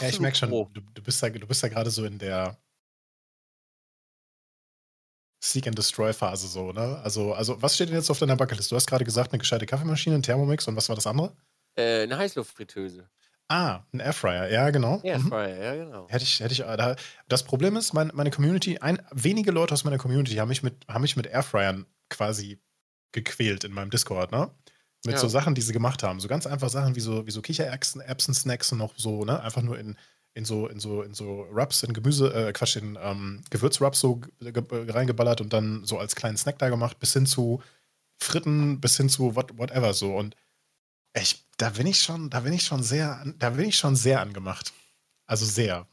Ja, 0.00 0.08
Absolut 0.08 0.08
ich 0.08 0.20
merke 0.20 0.36
schon, 0.38 0.50
pro. 0.50 0.70
du, 0.72 0.80
du 0.80 1.02
bist 1.02 1.22
da, 1.22 1.28
du 1.28 1.46
bist 1.46 1.62
da 1.62 1.68
gerade 1.68 1.90
so 1.90 2.04
in 2.04 2.18
der 2.18 2.56
Seek 5.40 5.66
and 5.68 5.78
Destroy 5.78 6.12
Phase 6.12 6.48
so, 6.48 6.72
ne? 6.72 7.00
Also, 7.04 7.32
also 7.32 7.60
was 7.62 7.74
steht 7.74 7.88
denn 7.88 7.96
jetzt 7.96 8.10
auf 8.10 8.18
deiner 8.18 8.36
Bucketlist? 8.36 8.72
Du 8.72 8.76
hast 8.76 8.86
gerade 8.88 9.04
gesagt, 9.04 9.32
eine 9.32 9.38
gescheite 9.38 9.66
Kaffeemaschine, 9.66 10.16
ein 10.16 10.22
Thermomix 10.22 10.66
und 10.66 10.76
was 10.76 10.88
war 10.88 10.96
das 10.96 11.06
andere? 11.06 11.32
Äh, 11.76 12.02
eine 12.02 12.18
Heißluftfritteuse. 12.18 13.08
Ah, 13.50 13.80
ein 13.94 14.00
Airfryer, 14.00 14.50
ja, 14.50 14.68
genau. 14.70 15.00
Ja, 15.04 15.18
Mhm. 15.18 15.32
ja, 15.32 15.74
genau. 15.76 16.06
Hätte 16.10 16.24
ich, 16.24 16.40
hätte 16.40 16.52
ich, 16.52 16.60
äh, 16.60 16.76
da, 16.76 16.96
das 17.28 17.44
Problem 17.44 17.76
ist, 17.76 17.94
mein, 17.94 18.10
meine 18.14 18.30
Community, 18.30 18.78
ein, 18.78 19.00
wenige 19.10 19.52
Leute 19.52 19.72
aus 19.74 19.84
meiner 19.84 19.96
Community 19.96 20.34
haben 20.34 20.48
mich 20.48 20.62
mit, 20.62 20.86
haben 20.88 21.02
mich 21.02 21.16
mit 21.16 21.26
Airfryern 21.26 21.86
quasi 22.10 22.60
gequält 23.12 23.64
in 23.64 23.72
meinem 23.72 23.90
Discord, 23.90 24.32
ne? 24.32 24.50
Mit 25.06 25.14
Ja. 25.14 25.20
so 25.20 25.28
Sachen, 25.28 25.54
die 25.54 25.62
sie 25.62 25.72
gemacht 25.72 26.02
haben. 26.02 26.18
So 26.20 26.28
ganz 26.28 26.46
einfach 26.46 26.68
Sachen 26.68 26.96
wie 26.96 27.00
so, 27.00 27.26
wie 27.26 27.30
so 27.30 27.40
Kichererbsen, 27.40 28.00
Erbsen-Snacks 28.02 28.72
und 28.72 28.78
noch 28.78 28.92
so, 28.96 29.24
ne? 29.24 29.40
Einfach 29.40 29.62
nur 29.62 29.78
in, 29.78 29.96
in 30.38 30.44
so, 30.44 30.68
in 30.68 30.78
so, 30.78 31.02
in 31.02 31.14
so 31.14 31.42
Rubs, 31.52 31.82
in 31.82 31.92
Gemüse, 31.92 32.32
äh, 32.32 32.52
Quatsch, 32.52 32.76
in 32.76 32.96
ähm, 33.02 33.42
Gewürzrubs 33.50 33.98
so 33.98 34.20
ge 34.40 34.62
reingeballert 34.70 35.40
und 35.40 35.52
dann 35.52 35.84
so 35.84 35.98
als 35.98 36.14
kleinen 36.14 36.36
Snack 36.36 36.58
da 36.58 36.68
gemacht, 36.68 37.00
bis 37.00 37.12
hin 37.12 37.26
zu 37.26 37.60
Fritten, 38.20 38.80
bis 38.80 38.96
hin 38.96 39.08
zu 39.08 39.34
what, 39.34 39.58
whatever 39.58 39.92
so. 39.94 40.14
Und 40.14 40.36
ich, 41.12 41.44
da 41.56 41.70
bin 41.70 41.88
ich 41.88 42.00
schon, 42.00 42.30
da 42.30 42.40
bin 42.40 42.52
ich 42.52 42.62
schon 42.62 42.84
sehr, 42.84 43.24
da 43.38 43.50
bin 43.50 43.68
ich 43.68 43.76
schon 43.76 43.96
sehr 43.96 44.20
angemacht. 44.20 44.72
Also 45.26 45.44
sehr. 45.44 45.88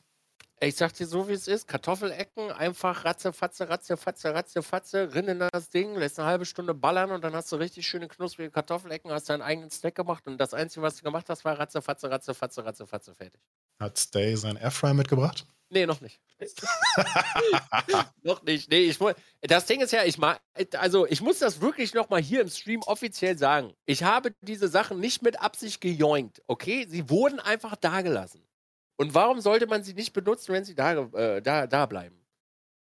Ich 0.61 0.75
sag 0.75 0.93
dir 0.93 1.07
so, 1.07 1.27
wie 1.27 1.33
es 1.33 1.47
ist. 1.47 1.67
Kartoffelecken, 1.67 2.51
einfach 2.51 3.03
ratze, 3.03 3.33
fatze, 3.33 3.67
ratze, 3.67 3.97
fatze, 3.97 4.33
ratze, 4.33 4.61
fatze, 4.61 5.13
rinn 5.15 5.27
in 5.27 5.39
das 5.39 5.69
Ding, 5.71 5.95
lässt 5.95 6.19
eine 6.19 6.27
halbe 6.29 6.45
Stunde 6.45 6.75
ballern 6.75 7.11
und 7.11 7.23
dann 7.23 7.33
hast 7.33 7.51
du 7.51 7.55
richtig 7.55 7.87
schöne 7.87 8.07
knusprige 8.07 8.51
Kartoffelecken, 8.51 9.11
hast 9.11 9.29
deinen 9.29 9.41
eigenen 9.41 9.71
Snack 9.71 9.95
gemacht 9.95 10.27
und 10.27 10.37
das 10.37 10.53
Einzige, 10.53 10.83
was 10.83 10.97
du 10.97 11.03
gemacht 11.03 11.29
hast, 11.29 11.43
war 11.45 11.57
ratze, 11.57 11.81
fatze, 11.81 12.11
ratze, 12.11 12.33
fatze, 12.35 12.63
ratze, 12.63 12.85
fatze, 12.85 13.15
fertig. 13.15 13.41
Hat 13.79 13.97
Stay 13.97 14.35
sein 14.35 14.55
Airfryer 14.55 14.93
mitgebracht? 14.93 15.45
Nee, 15.69 15.85
noch 15.85 16.01
nicht. 16.01 16.21
noch 18.23 18.43
nicht. 18.43 18.69
Nee, 18.69 18.81
ich 18.81 18.99
Das 19.41 19.65
Ding 19.65 19.81
ist 19.81 19.91
ja, 19.91 20.03
ich 20.03 20.17
also 20.77 21.05
ich 21.07 21.21
muss 21.21 21.39
das 21.39 21.61
wirklich 21.61 21.93
nochmal 21.93 22.21
hier 22.21 22.41
im 22.41 22.49
Stream 22.49 22.81
offiziell 22.83 23.37
sagen. 23.37 23.73
Ich 23.85 24.03
habe 24.03 24.33
diese 24.41 24.67
Sachen 24.67 24.99
nicht 24.99 25.21
mit 25.21 25.41
Absicht 25.41 25.81
gejoinkt, 25.81 26.41
okay? 26.47 26.85
Sie 26.87 27.09
wurden 27.09 27.39
einfach 27.39 27.75
dagelassen. 27.75 28.45
Und 28.97 29.13
warum 29.13 29.41
sollte 29.41 29.67
man 29.67 29.83
sie 29.83 29.93
nicht 29.93 30.13
benutzen, 30.13 30.53
wenn 30.53 30.63
sie 30.63 30.75
da, 30.75 30.93
äh, 30.93 31.41
da, 31.41 31.67
da 31.67 31.85
bleiben? 31.85 32.25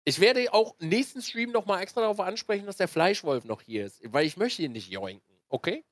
Ich 0.05 0.21
werde 0.21 0.53
auch 0.53 0.77
nächsten 0.81 1.23
Stream 1.23 1.51
nochmal 1.51 1.83
extra 1.83 2.03
darauf 2.03 2.21
ansprechen, 2.21 2.67
dass 2.67 2.77
der 2.77 2.89
Fleischwolf 2.89 3.45
noch 3.45 3.63
hier 3.63 3.87
ist, 3.87 4.01
weil 4.13 4.27
ich 4.27 4.37
möchte 4.37 4.63
ihn 4.63 4.73
nicht 4.73 4.91
joinken, 4.91 5.35
okay? 5.49 5.85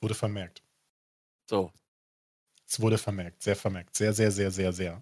Wurde 0.00 0.14
vermerkt. 0.14 0.62
So. 1.48 1.70
Es 2.74 2.80
wurde 2.80 2.98
vermerkt, 2.98 3.40
sehr 3.40 3.54
vermerkt. 3.54 3.94
Sehr, 3.94 4.12
sehr, 4.12 4.32
sehr, 4.32 4.50
sehr, 4.50 4.72
sehr. 4.72 5.00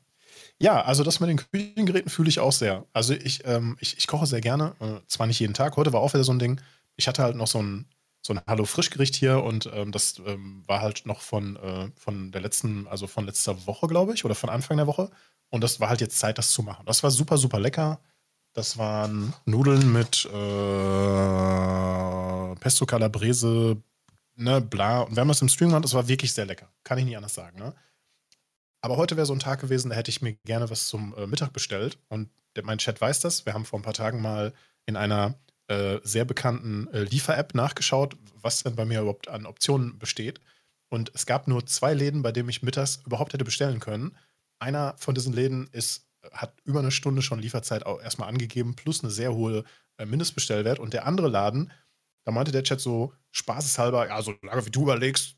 Ja, 0.58 0.82
also 0.82 1.04
das 1.04 1.20
mit 1.20 1.30
den 1.30 1.38
Küchengeräten 1.38 2.10
fühle 2.10 2.28
ich 2.28 2.38
auch 2.38 2.52
sehr. 2.52 2.84
Also 2.92 3.14
ich, 3.14 3.46
ähm, 3.46 3.78
ich, 3.80 3.96
ich 3.96 4.06
koche 4.06 4.26
sehr 4.26 4.42
gerne. 4.42 4.74
Äh, 4.78 5.00
zwar 5.06 5.26
nicht 5.26 5.40
jeden 5.40 5.54
Tag, 5.54 5.74
heute 5.78 5.90
war 5.94 6.02
auch 6.02 6.12
wieder 6.12 6.22
so 6.22 6.32
ein 6.34 6.38
Ding. 6.38 6.60
Ich 6.96 7.08
hatte 7.08 7.22
halt 7.22 7.34
noch 7.34 7.46
so 7.46 7.62
ein, 7.62 7.86
so 8.20 8.34
ein 8.34 8.42
Hallo-Frischgericht 8.46 9.14
hier 9.14 9.42
und 9.42 9.70
ähm, 9.72 9.90
das 9.90 10.20
ähm, 10.26 10.64
war 10.66 10.82
halt 10.82 11.06
noch 11.06 11.22
von, 11.22 11.56
äh, 11.56 11.88
von 11.96 12.30
der 12.30 12.42
letzten, 12.42 12.86
also 12.88 13.06
von 13.06 13.24
letzter 13.24 13.66
Woche, 13.66 13.86
glaube 13.86 14.12
ich, 14.12 14.26
oder 14.26 14.34
von 14.34 14.50
Anfang 14.50 14.76
der 14.76 14.86
Woche. 14.86 15.10
Und 15.48 15.64
das 15.64 15.80
war 15.80 15.88
halt 15.88 16.02
jetzt 16.02 16.18
Zeit, 16.18 16.36
das 16.36 16.50
zu 16.50 16.62
machen. 16.62 16.84
Das 16.84 17.02
war 17.02 17.10
super, 17.10 17.38
super 17.38 17.58
lecker. 17.58 18.00
Das 18.52 18.76
waren 18.76 19.32
Nudeln 19.46 19.90
mit 19.90 20.26
äh, 20.26 20.28
Pesto 22.60 22.84
Calabrese, 22.84 23.78
ne, 24.42 24.60
bla. 24.60 25.00
Und 25.02 25.16
wir 25.16 25.20
haben 25.20 25.28
das 25.28 25.42
im 25.42 25.48
Stream 25.48 25.70
gemacht, 25.70 25.84
das 25.84 25.94
war 25.94 26.08
wirklich 26.08 26.32
sehr 26.32 26.46
lecker. 26.46 26.68
Kann 26.84 26.98
ich 26.98 27.04
nicht 27.04 27.16
anders 27.16 27.34
sagen, 27.34 27.58
ne? 27.58 27.74
Aber 28.84 28.96
heute 28.96 29.16
wäre 29.16 29.26
so 29.26 29.32
ein 29.32 29.38
Tag 29.38 29.60
gewesen, 29.60 29.90
da 29.90 29.96
hätte 29.96 30.10
ich 30.10 30.22
mir 30.22 30.34
gerne 30.44 30.68
was 30.68 30.88
zum 30.88 31.14
äh, 31.16 31.26
Mittag 31.26 31.52
bestellt. 31.52 31.98
Und 32.08 32.28
der, 32.56 32.64
mein 32.64 32.78
Chat 32.78 33.00
weiß 33.00 33.20
das. 33.20 33.46
Wir 33.46 33.54
haben 33.54 33.64
vor 33.64 33.78
ein 33.78 33.84
paar 33.84 33.94
Tagen 33.94 34.20
mal 34.20 34.52
in 34.86 34.96
einer 34.96 35.34
äh, 35.68 36.00
sehr 36.02 36.24
bekannten 36.24 36.88
äh, 36.88 37.04
Liefer-App 37.04 37.54
nachgeschaut, 37.54 38.16
was 38.40 38.64
denn 38.64 38.74
bei 38.74 38.84
mir 38.84 39.00
überhaupt 39.00 39.28
an 39.28 39.46
Optionen 39.46 39.98
besteht. 39.98 40.40
Und 40.88 41.12
es 41.14 41.26
gab 41.26 41.46
nur 41.46 41.64
zwei 41.64 41.94
Läden, 41.94 42.22
bei 42.22 42.32
denen 42.32 42.48
ich 42.48 42.62
mittags 42.62 43.00
überhaupt 43.06 43.32
hätte 43.32 43.44
bestellen 43.44 43.78
können. 43.78 44.16
Einer 44.58 44.94
von 44.98 45.14
diesen 45.14 45.32
Läden 45.32 45.68
ist, 45.70 46.08
hat 46.32 46.52
über 46.64 46.80
eine 46.80 46.90
Stunde 46.90 47.22
schon 47.22 47.38
Lieferzeit 47.38 47.86
auch 47.86 48.02
erstmal 48.02 48.28
angegeben, 48.28 48.74
plus 48.74 49.02
eine 49.02 49.12
sehr 49.12 49.32
hohe 49.32 49.64
äh, 49.96 50.06
Mindestbestellwert. 50.06 50.80
Und 50.80 50.92
der 50.92 51.06
andere 51.06 51.28
Laden, 51.28 51.70
da 52.24 52.32
meinte 52.32 52.50
der 52.50 52.64
Chat 52.64 52.80
so 52.80 53.12
spaßeshalber, 53.32 54.08
ja, 54.08 54.22
so 54.22 54.34
lange 54.42 54.64
wie 54.66 54.70
du 54.70 54.82
überlegst, 54.82 55.36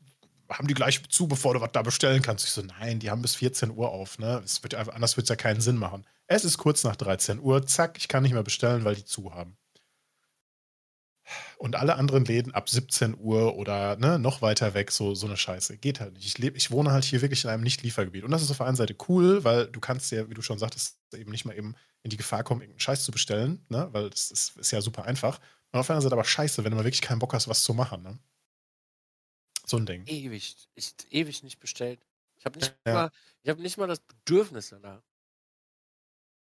haben 0.49 0.67
die 0.67 0.73
gleich 0.73 1.01
zu, 1.09 1.27
bevor 1.27 1.55
du 1.55 1.61
was 1.61 1.71
da 1.71 1.81
bestellen 1.81 2.21
kannst. 2.21 2.45
Ich 2.45 2.51
so, 2.51 2.61
nein, 2.61 2.99
die 2.99 3.09
haben 3.09 3.21
bis 3.21 3.35
14 3.35 3.71
Uhr 3.71 3.89
auf, 3.89 4.19
ne? 4.19 4.41
Es 4.45 4.61
wird 4.61 4.75
anders 4.75 5.17
wird 5.17 5.25
es 5.25 5.29
ja 5.29 5.35
keinen 5.35 5.61
Sinn 5.61 5.77
machen. 5.77 6.05
Es 6.27 6.45
ist 6.45 6.57
kurz 6.57 6.83
nach 6.83 6.95
13 6.95 7.39
Uhr, 7.39 7.65
zack, 7.65 7.97
ich 7.97 8.07
kann 8.07 8.23
nicht 8.23 8.33
mehr 8.33 8.43
bestellen, 8.43 8.85
weil 8.85 8.95
die 8.95 9.05
zu 9.05 9.33
haben. 9.33 9.57
Und 11.57 11.75
alle 11.75 11.95
anderen 11.95 12.25
Läden 12.25 12.53
ab 12.53 12.69
17 12.69 13.15
Uhr 13.17 13.55
oder 13.55 13.95
ne, 13.95 14.19
noch 14.19 14.41
weiter 14.41 14.73
weg, 14.75 14.91
so, 14.91 15.15
so 15.15 15.25
eine 15.25 15.37
Scheiße. 15.37 15.77
Geht 15.77 15.99
halt 15.99 16.13
nicht. 16.13 16.27
Ich, 16.27 16.37
leb, 16.37 16.55
ich 16.55 16.69
wohne 16.69 16.91
halt 16.91 17.03
hier 17.03 17.21
wirklich 17.21 17.43
in 17.43 17.49
einem 17.49 17.63
Nicht-Liefergebiet. 17.63 18.23
Und 18.23 18.31
das 18.31 18.43
ist 18.43 18.51
auf 18.51 18.57
der 18.57 18.67
einen 18.67 18.75
Seite 18.75 18.95
cool, 19.09 19.43
weil 19.43 19.67
du 19.67 19.79
kannst 19.79 20.11
ja, 20.11 20.29
wie 20.29 20.35
du 20.35 20.43
schon 20.43 20.59
sagtest, 20.59 20.99
eben 21.15 21.31
nicht 21.31 21.45
mal 21.45 21.57
eben 21.57 21.75
in 22.03 22.11
die 22.11 22.17
Gefahr 22.17 22.43
kommen, 22.43 22.61
irgendeinen 22.61 22.81
Scheiß 22.81 23.03
zu 23.03 23.11
bestellen, 23.11 23.65
ne? 23.69 23.89
Weil 23.91 24.11
das 24.11 24.29
ist, 24.29 24.57
ist 24.57 24.71
ja 24.71 24.81
super 24.81 25.05
einfach. 25.05 25.39
Und 25.75 25.81
auf 25.81 25.87
der 25.87 25.97
anderen 25.97 26.03
Seite 26.09 26.15
aber 26.15 26.23
scheiße, 26.23 26.63
wenn 26.63 26.71
du 26.71 26.77
mal 26.77 26.85
wirklich 26.85 27.01
keinen 27.01 27.19
Bock 27.19 27.33
hast, 27.33 27.49
was 27.49 27.65
zu 27.65 27.73
machen, 27.73 28.01
ne? 28.01 28.17
So 29.65 29.75
ein 29.75 29.85
Ding. 29.85 30.07
Ewig, 30.07 30.55
ich, 30.73 30.95
ewig 31.09 31.43
nicht 31.43 31.59
bestellt. 31.59 31.99
Ich 32.37 32.45
habe 32.45 32.57
nicht, 32.57 32.73
Ja. 32.87 32.93
mal, 32.93 33.11
ich 33.43 33.49
hab 33.49 33.59
nicht 33.59 33.77
mal 33.77 33.87
das 33.87 33.99
Bedürfnis 33.99 34.69
danach. 34.69 35.01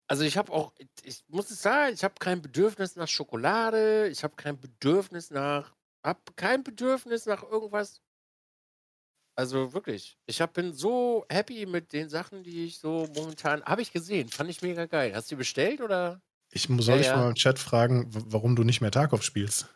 Also 0.06 0.22
ich 0.22 0.36
habe 0.36 0.52
auch, 0.52 0.72
ich 1.02 1.24
muss 1.26 1.50
es 1.50 1.62
sagen, 1.62 1.94
ich 1.94 2.04
habe 2.04 2.14
kein 2.20 2.42
Bedürfnis 2.42 2.94
nach 2.94 3.08
Schokolade, 3.08 4.06
ich 4.06 4.22
habe 4.22 4.36
kein 4.36 4.60
Bedürfnis 4.60 5.32
nach, 5.32 5.74
habe 6.04 6.20
kein 6.36 6.62
Bedürfnis 6.62 7.26
nach 7.26 7.42
irgendwas. 7.42 8.02
Also 9.34 9.72
wirklich, 9.72 10.16
ich 10.26 10.40
hab, 10.40 10.52
bin 10.52 10.72
so 10.74 11.26
happy 11.28 11.66
mit 11.66 11.92
den 11.92 12.08
Sachen, 12.08 12.44
die 12.44 12.66
ich 12.66 12.78
so 12.78 13.08
momentan, 13.16 13.64
habe 13.64 13.82
ich 13.82 13.90
gesehen, 13.90 14.28
fand 14.28 14.48
ich 14.48 14.62
mega 14.62 14.86
geil. 14.86 15.12
Hast 15.12 15.28
du 15.28 15.34
die 15.34 15.38
bestellt 15.38 15.80
oder? 15.80 16.22
Ich 16.54 16.68
soll 16.80 16.96
Ja, 16.96 16.96
dich 16.98 17.06
ja. 17.08 17.16
mal 17.16 17.28
im 17.28 17.34
Chat 17.34 17.58
fragen, 17.58 18.06
warum 18.10 18.56
du 18.56 18.64
nicht 18.64 18.80
mehr 18.80 18.90
Tarkov 18.90 19.22
spielst. 19.22 19.68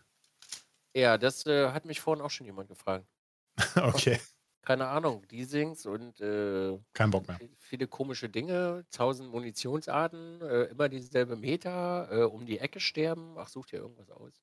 Ja, 0.95 1.19
das 1.19 1.47
äh, 1.47 1.71
hat 1.71 1.85
mich 1.85 2.01
vorhin 2.01 2.25
auch 2.25 2.31
schon 2.31 2.47
jemand 2.47 2.69
gefragt. 2.69 3.07
okay, 3.77 4.21
Keine 4.63 4.87
Ahnung, 4.89 5.25
Leasings 5.31 5.87
und 5.87 6.21
äh, 6.21 6.79
kein 6.93 7.11
Bock 7.11 7.27
mehr. 7.27 7.41
viele 7.59 7.87
komische 7.89 8.29
Dinge, 8.29 8.85
tausend 8.91 9.31
Munitionsarten, 9.31 10.41
äh, 10.43 10.65
immer 10.65 10.89
dieselbe 10.89 11.37
Meta, 11.37 12.09
äh, 12.11 12.25
um 12.25 12.47
die 12.47 12.59
Ecke 12.59 12.81
sterben. 12.81 13.37
Ach, 13.39 13.49
such 13.49 13.67
dir 13.67 13.79
irgendwas 13.79 14.11
aus. 14.11 14.43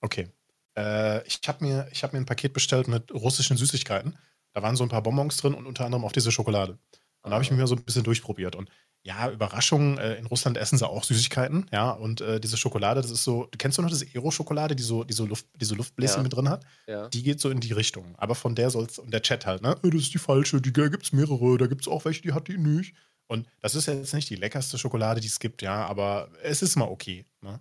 Okay. 0.00 0.30
Äh, 0.76 1.26
ich 1.26 1.40
habe 1.46 1.64
mir, 1.64 1.88
ich 1.92 2.02
hab 2.02 2.12
mir 2.12 2.18
ein 2.20 2.26
Paket 2.26 2.52
bestellt 2.52 2.88
mit 2.88 3.12
russischen 3.12 3.56
Süßigkeiten. 3.56 4.18
Da 4.52 4.62
waren 4.62 4.76
so 4.76 4.84
ein 4.84 4.88
paar 4.88 5.02
Bonbons 5.02 5.36
drin 5.36 5.54
und 5.54 5.66
unter 5.66 5.84
anderem 5.84 6.04
auch 6.04 6.12
diese 6.12 6.32
Schokolade. 6.32 6.78
Und 7.22 7.30
da 7.30 7.32
habe 7.32 7.44
ich 7.44 7.50
Ah. 7.50 7.54
mir 7.54 7.66
so 7.66 7.74
ein 7.76 7.84
bisschen 7.84 8.04
durchprobiert. 8.04 8.56
Und 8.56 8.70
ja, 9.02 9.30
Überraschung, 9.30 9.96
äh, 9.98 10.16
in 10.16 10.26
Russland 10.26 10.58
essen 10.58 10.76
sie 10.78 10.86
auch 10.88 11.04
Süßigkeiten, 11.04 11.66
ja. 11.72 11.90
Und 11.90 12.20
äh, 12.20 12.38
diese 12.40 12.56
Schokolade, 12.58 13.00
das 13.00 13.10
ist 13.10 13.24
so, 13.24 13.46
du 13.50 13.56
kennst 13.58 13.78
du 13.78 13.82
noch 13.82 13.88
diese 13.88 14.04
Aero-Schokolade, 14.06 14.76
die 14.76 14.82
so, 14.82 15.04
die 15.04 15.14
so, 15.14 15.24
Luft, 15.26 15.46
die 15.56 15.64
so 15.64 15.74
Luftbläschen 15.74 16.18
Ja. 16.18 16.22
mit 16.22 16.34
drin 16.34 16.48
hat? 16.50 16.64
Ja. 16.86 17.08
Die 17.08 17.22
geht 17.22 17.40
so 17.40 17.48
in 17.50 17.60
die 17.60 17.72
Richtung. 17.72 18.14
Aber 18.18 18.34
von 18.34 18.54
der 18.54 18.68
soll's, 18.70 18.98
und 18.98 19.12
der 19.12 19.22
Chat 19.22 19.46
halt, 19.46 19.62
ne? 19.62 19.76
"Äh, 19.82 19.90
Das 19.90 20.02
ist 20.02 20.12
die 20.14 20.18
falsche, 20.18 20.60
die 20.60 20.72
gibt 20.72 21.02
es 21.04 21.12
mehrere, 21.12 21.56
da 21.58 21.66
gibt 21.66 21.82
es 21.82 21.88
auch 21.88 22.04
welche, 22.04 22.22
die 22.22 22.32
hat 22.32 22.48
die 22.48 22.58
nicht. 22.58 22.94
Und 23.26 23.46
das 23.60 23.74
ist 23.74 23.86
jetzt 23.86 24.12
nicht 24.12 24.28
die 24.28 24.36
leckerste 24.36 24.76
Schokolade, 24.76 25.20
die 25.20 25.28
es 25.28 25.38
gibt, 25.40 25.62
ja, 25.62 25.86
aber 25.86 26.28
es 26.42 26.62
ist 26.62 26.76
mal 26.76 26.86
okay. 26.88 27.24
Ne? 27.42 27.60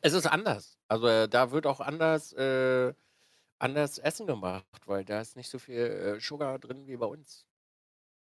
Es 0.00 0.12
ist 0.12 0.26
anders. 0.26 0.76
Also 0.88 1.06
äh, 1.08 1.28
da 1.28 1.50
wird 1.50 1.66
auch 1.66 1.80
anders, 1.80 2.32
äh, 2.34 2.92
anders 3.58 3.98
Essen 3.98 4.26
gemacht, 4.26 4.66
weil 4.86 5.04
da 5.04 5.20
ist 5.20 5.36
nicht 5.36 5.50
so 5.50 5.58
viel 5.58 6.18
Sugar 6.20 6.58
drin 6.58 6.86
wie 6.86 6.96
bei 6.96 7.06
uns. 7.06 7.46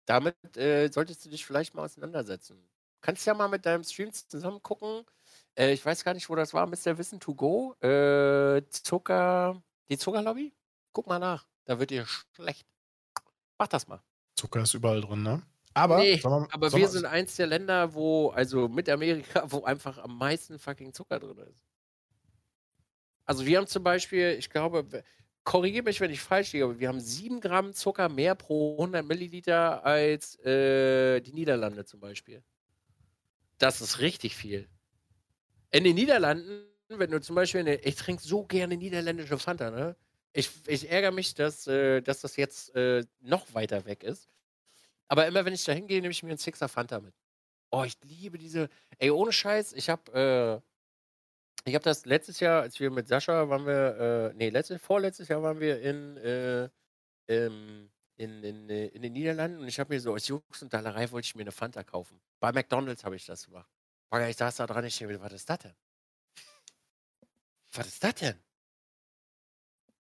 Damit 0.08 0.36
äh, 0.58 0.90
solltest 0.90 1.24
du 1.26 1.30
dich 1.30 1.46
vielleicht 1.46 1.76
mal 1.76 1.84
auseinandersetzen. 1.84 2.56
Du 2.56 3.02
kannst 3.02 3.26
ja 3.28 3.34
mal 3.34 3.48
mit 3.48 3.66
deinem 3.66 3.84
Stream 3.84 4.12
zusammen 4.12 4.64
gucken. 4.64 5.06
Äh, 5.56 5.74
ich 5.74 5.86
weiß 5.86 6.04
gar 6.04 6.14
nicht, 6.14 6.30
wo 6.30 6.36
das 6.36 6.54
war. 6.54 6.66
Mr. 6.66 6.98
Wissen 6.98 7.20
to 7.20 7.36
go. 7.36 7.74
Äh, 7.82 8.64
Zucker. 8.70 9.62
Die 9.90 9.98
Zuckerlobby? 9.98 10.54
Guck 10.94 11.08
mal 11.08 11.20
nach. 11.20 11.46
Da 11.66 11.78
wird 11.78 11.92
dir 11.92 12.06
schlecht. 12.34 12.66
Mach 13.58 13.68
das 13.68 13.88
mal. 13.88 14.02
Zucker 14.36 14.62
ist 14.62 14.74
überall 14.74 15.02
drin, 15.02 15.24
ne? 15.24 15.42
Aber, 15.74 16.00
nee, 16.00 16.22
wir, 16.24 16.48
aber 16.52 16.74
wir 16.74 16.88
sind 16.88 17.06
eins 17.06 17.36
der 17.36 17.46
Länder, 17.46 17.94
wo, 17.94 18.30
also 18.30 18.68
mit 18.68 18.90
Amerika, 18.90 19.44
wo 19.52 19.64
einfach 19.64 20.00
am 20.00 20.18
meisten 20.18 20.58
fucking 20.58 20.94
Zucker 20.94 21.20
drin 21.20 21.38
ist. 21.38 21.68
Also 23.26 23.46
wir 23.46 23.58
haben 23.58 23.68
zum 23.68 23.84
Beispiel, 23.84 24.38
ich 24.40 24.50
glaube, 24.50 25.04
korrigiere 25.48 25.86
mich, 25.86 26.02
wenn 26.02 26.12
ich 26.12 26.20
falsch 26.20 26.52
liege, 26.52 26.66
aber 26.66 26.78
wir 26.78 26.90
haben 26.90 27.00
7 27.00 27.40
Gramm 27.40 27.74
Zucker 27.74 28.10
mehr 28.10 28.36
pro 28.36 28.74
100 28.74 29.06
Milliliter 29.06 29.84
als 29.86 30.38
äh, 30.44 31.22
die 31.22 31.32
Niederlande 31.32 31.86
zum 31.86 32.02
Beispiel. 32.02 32.44
Das 33.58 33.80
ist 33.80 34.00
richtig 34.00 34.36
viel. 34.36 34.68
In 35.72 35.86
den 35.86 35.96
Niederlanden, 35.96 36.66
wenn 36.90 37.12
du 37.12 37.22
zum 37.22 37.38
Beispiel, 37.38 37.62
eine, 37.62 37.76
ich 37.76 37.96
trinke 37.96 38.22
so 38.22 38.44
gerne 38.44 38.76
niederländische 38.76 39.38
Fanta, 39.38 39.72
ne? 39.72 39.96
Ich, 40.34 40.50
ich 40.68 40.92
ärgere 40.92 41.12
mich, 41.12 41.34
dass, 41.34 41.66
äh, 41.66 42.02
dass 42.02 42.20
das 42.20 42.36
jetzt 42.36 42.76
äh, 42.76 43.06
noch 43.22 43.54
weiter 43.54 43.86
weg 43.86 44.04
ist. 44.04 44.28
Aber 45.08 45.28
immer 45.28 45.46
wenn 45.46 45.54
ich 45.54 45.64
da 45.64 45.72
hingehe, 45.72 46.02
nehme 46.02 46.12
ich 46.12 46.24
mir 46.24 46.32
einen 46.32 46.40
Sixer 46.40 46.68
Fanta 46.68 47.00
mit. 47.00 47.14
Oh, 47.72 47.86
ich 47.86 47.98
liebe 48.04 48.38
diese. 48.38 48.68
Ey, 48.98 49.12
ohne 49.12 49.32
Scheiß, 49.32 49.72
ich 49.72 49.90
habe 49.90 50.62
äh, 50.62 50.77
ich 51.66 51.76
habe 51.76 51.84
das 51.84 52.06
letztes 52.06 52.40
Jahr, 52.40 52.62
als 52.62 52.80
wir 52.80 52.92
mit 52.92 53.08
Sascha 53.08 53.50
waren 53.50 53.66
wir, 53.66 54.32
äh, 54.32 54.34
nee, 54.36 54.50
letztes, 54.50 54.82
vorletztes 54.82 55.28
Jahr 55.28 55.44
waren 55.44 55.60
wir 55.60 55.82
in, 55.82 56.18
äh, 56.18 56.70
ähm, 57.28 57.90
in, 58.18 58.44
in, 58.44 58.70
äh, 58.70 58.88
in 58.88 59.02
den 59.02 59.14
Niederlanden 59.14 59.60
und 59.60 59.68
ich 59.68 59.80
habe 59.80 59.94
mir 59.94 60.00
so 60.00 60.14
aus 60.14 60.28
Jux 60.28 60.62
und 60.62 60.74
Dallerei 60.74 61.12
wollte 61.12 61.26
ich 61.26 61.36
mir 61.36 61.42
eine 61.42 61.52
Fanta 61.52 61.84
kaufen. 61.84 62.20
Bei 62.40 62.52
McDonalds 62.52 63.04
habe 63.04 63.16
ich 63.16 63.26
das 63.26 63.46
gemacht. 63.46 63.70
Ich 64.30 64.38
saß 64.38 64.56
da 64.56 64.68
dran, 64.68 64.86
ich 64.86 64.98
denke, 64.98 65.20
was 65.22 65.34
ist 65.34 65.50
das 65.50 65.60
denn? 65.60 65.76
Was 67.74 67.88
ist 67.88 68.04
das 68.04 68.16
denn? 68.16 68.40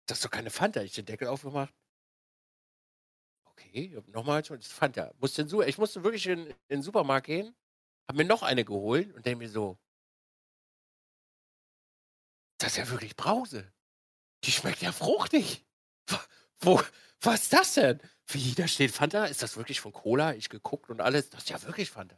Das 0.05 0.19
ist 0.19 0.25
doch 0.25 0.31
keine 0.31 0.49
Fanta. 0.49 0.81
Ich 0.81 0.93
den 0.93 1.05
Deckel 1.05 1.27
aufgemacht. 1.27 1.73
Okay, 3.45 4.01
nochmal, 4.07 4.41
das 4.41 4.57
ist 4.59 4.71
Fanta. 4.71 5.13
In, 5.19 5.61
ich 5.63 5.77
musste 5.77 6.03
wirklich 6.03 6.27
in, 6.27 6.47
in 6.47 6.55
den 6.69 6.81
Supermarkt 6.81 7.27
gehen, 7.27 7.55
habe 8.07 8.17
mir 8.19 8.25
noch 8.25 8.43
eine 8.43 8.63
geholt 8.63 9.13
und 9.13 9.25
denke 9.25 9.39
mir 9.39 9.49
so, 9.49 9.77
das 12.57 12.71
ist 12.71 12.77
ja 12.77 12.89
wirklich 12.89 13.15
Brause. 13.15 13.71
Die 14.43 14.51
schmeckt 14.51 14.81
ja 14.81 14.91
fruchtig. 14.91 15.65
Wo, 16.59 16.81
was 17.21 17.43
ist 17.43 17.53
das 17.53 17.73
denn? 17.75 17.99
Wie, 18.27 18.53
da 18.53 18.67
steht 18.67 18.91
Fanta? 18.91 19.25
Ist 19.25 19.41
das 19.41 19.57
wirklich 19.57 19.79
von 19.79 19.93
Cola? 19.93 20.33
Ich 20.33 20.49
geguckt 20.49 20.89
und 20.89 21.01
alles. 21.01 21.29
Das 21.29 21.43
ist 21.43 21.49
ja 21.49 21.61
wirklich 21.63 21.89
Fanta. 21.89 22.17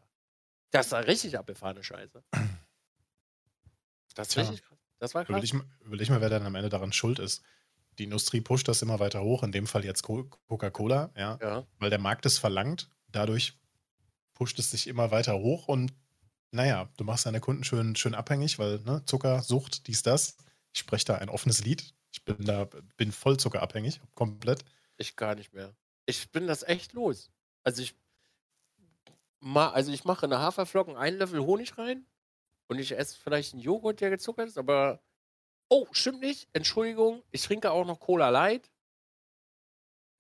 Das 0.72 0.88
ist 0.88 0.94
eine 0.94 1.08
richtig 1.08 1.38
abgefahrene 1.38 1.84
Scheiße. 1.84 2.24
Das 4.16 4.30
krass. 4.30 4.62
Das 5.00 5.14
war 5.14 5.26
krass. 5.26 5.52
Überleg, 5.52 5.68
überleg 5.82 6.10
mal, 6.10 6.22
wer 6.22 6.30
dann 6.30 6.46
am 6.46 6.56
Ende 6.56 6.70
daran 6.70 6.92
schuld 6.92 7.20
ist. 7.20 7.42
Die 7.98 8.04
Industrie 8.04 8.42
pusht 8.42 8.68
das 8.68 8.82
immer 8.82 9.00
weiter 9.00 9.22
hoch, 9.22 9.44
in 9.44 9.52
dem 9.52 9.68
Fall 9.68 9.84
jetzt 9.84 10.04
Coca-Cola, 10.04 11.12
ja, 11.16 11.38
ja. 11.42 11.68
weil 11.80 11.90
der 11.90 12.00
Markt 12.00 12.26
es 12.26 12.38
verlangt. 12.38 12.90
Dadurch 13.08 13.58
pusht 14.34 14.58
es 14.60 14.72
sich 14.72 14.88
immer 14.88 15.12
weiter 15.12 15.38
hoch 15.40 15.68
und 15.68 15.94
naja, 16.52 16.90
du 16.98 17.04
machst 17.04 17.26
deine 17.26 17.40
Kunden 17.40 17.64
schön, 17.64 17.96
schön 17.96 18.16
abhängig, 18.16 18.60
weil 18.60 18.80
ne, 18.80 19.04
Zucker, 19.06 19.42
Sucht, 19.42 19.88
dies, 19.88 20.04
das. 20.04 20.38
Ich 20.74 20.80
spreche 20.80 21.06
da 21.06 21.16
ein 21.16 21.30
offenes 21.30 21.64
Lied. 21.64 21.94
Ich 22.12 22.24
bin 22.26 22.44
da, 22.44 22.68
bin 22.98 23.12
voll 23.12 23.38
zuckerabhängig, 23.38 24.02
komplett. 24.16 24.66
Ich 24.98 25.16
gar 25.16 25.36
nicht 25.36 25.54
mehr. 25.54 25.76
Ich 26.06 26.32
bin 26.32 26.48
das 26.48 26.64
echt 26.64 26.94
los. 26.94 27.32
Also 27.64 27.84
ich, 27.84 27.96
ma, 29.40 29.70
also 29.70 29.92
ich 29.92 30.06
mache 30.06 30.26
in 30.26 30.34
eine 30.34 30.42
Haferflocken 30.42 30.96
einen 30.96 31.18
Löffel 31.18 31.40
Honig 31.40 31.78
rein 31.78 32.06
und 32.68 32.80
ich 32.80 32.98
esse 32.98 33.18
vielleicht 33.18 33.54
einen 33.54 33.62
Joghurt, 33.62 34.02
der 34.02 34.10
gezuckert 34.10 34.48
ist, 34.48 34.58
aber 34.58 35.02
oh, 35.70 35.88
stimmt 35.92 36.22
nicht. 36.22 36.50
Entschuldigung, 36.54 37.24
ich 37.32 37.44
trinke 37.44 37.72
auch 37.72 37.86
noch 37.86 38.00
Cola 38.00 38.30
Light. 38.30 38.72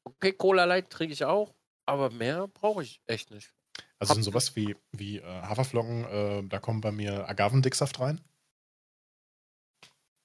Okay, 0.04 0.34
Cola 0.34 0.66
Light 0.66 0.90
trinke 0.90 1.14
ich 1.14 1.26
auch, 1.26 1.56
aber 1.86 2.12
mehr 2.12 2.48
brauche 2.48 2.84
ich 2.84 3.02
echt 3.08 3.32
nicht. 3.32 3.54
Also 4.00 4.14
sind 4.14 4.24
sowas 4.24 4.56
wie, 4.56 4.76
wie 4.94 5.18
äh, 5.18 5.24
Haferflocken, 5.24 6.06
äh, 6.06 6.44
da 6.48 6.60
kommt 6.60 6.82
bei 6.82 6.92
mir 6.92 7.28
Agavendicksaft 7.28 8.00
rein. 8.00 8.22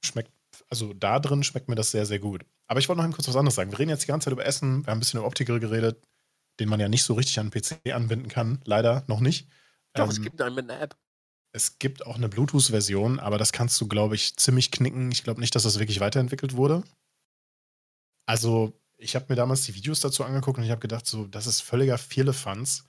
Schmeckt, 0.04 0.30
also 0.70 0.92
da 0.92 1.18
drin 1.18 1.42
schmeckt 1.42 1.68
mir 1.68 1.74
das 1.74 1.90
sehr, 1.90 2.06
sehr 2.06 2.20
gut. 2.20 2.44
Aber 2.68 2.78
ich 2.78 2.88
wollte 2.88 3.02
noch 3.02 3.12
kurz 3.12 3.26
was 3.26 3.36
anderes 3.36 3.56
sagen. 3.56 3.72
Wir 3.72 3.78
reden 3.78 3.90
jetzt 3.90 4.04
die 4.04 4.08
ganze 4.08 4.26
Zeit 4.26 4.32
über 4.32 4.46
Essen, 4.46 4.86
wir 4.86 4.90
haben 4.90 4.98
ein 4.98 5.00
bisschen 5.00 5.18
über 5.18 5.26
Optiker 5.26 5.58
geredet, 5.58 6.00
den 6.60 6.68
man 6.68 6.78
ja 6.78 6.88
nicht 6.88 7.02
so 7.02 7.14
richtig 7.14 7.40
an 7.40 7.50
den 7.50 7.62
PC 7.62 7.92
anbinden 7.92 8.28
kann. 8.28 8.60
Leider 8.64 9.02
noch 9.08 9.20
nicht. 9.20 9.48
Doch, 9.94 10.04
ähm, 10.04 10.10
es 10.10 10.22
gibt 10.22 10.40
einen 10.40 10.54
mit 10.54 10.70
einer 10.70 10.80
App. 10.80 10.96
Es 11.52 11.78
gibt 11.78 12.06
auch 12.06 12.16
eine 12.16 12.28
Bluetooth-Version, 12.28 13.20
aber 13.20 13.38
das 13.38 13.52
kannst 13.52 13.80
du, 13.80 13.88
glaube 13.88 14.14
ich, 14.14 14.36
ziemlich 14.36 14.70
knicken. 14.70 15.10
Ich 15.12 15.24
glaube 15.24 15.40
nicht, 15.40 15.54
dass 15.54 15.64
das 15.64 15.78
wirklich 15.78 16.00
weiterentwickelt 16.00 16.56
wurde. 16.56 16.82
Also, 18.26 18.72
ich 18.96 19.14
habe 19.14 19.26
mir 19.28 19.36
damals 19.36 19.62
die 19.62 19.74
Videos 19.74 20.00
dazu 20.00 20.24
angeguckt 20.24 20.58
und 20.58 20.64
ich 20.64 20.70
habe 20.70 20.80
gedacht, 20.80 21.06
so, 21.06 21.26
das 21.26 21.46
ist 21.46 21.60
völliger 21.60 21.98
Firlefanz 21.98 22.84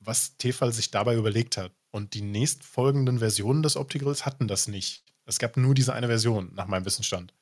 was 0.00 0.36
Tefal 0.36 0.72
sich 0.72 0.90
dabei 0.90 1.14
überlegt 1.14 1.56
hat. 1.56 1.72
Und 1.90 2.14
die 2.14 2.22
nächstfolgenden 2.22 3.18
Versionen 3.18 3.62
des 3.62 3.76
Optigrills 3.76 4.24
hatten 4.26 4.48
das 4.48 4.68
nicht. 4.68 5.04
Es 5.26 5.38
gab 5.38 5.56
nur 5.56 5.74
diese 5.74 5.92
eine 5.92 6.08
Version, 6.08 6.52
nach 6.54 6.66
meinem 6.66 6.84
Wissensstand. 6.84 7.34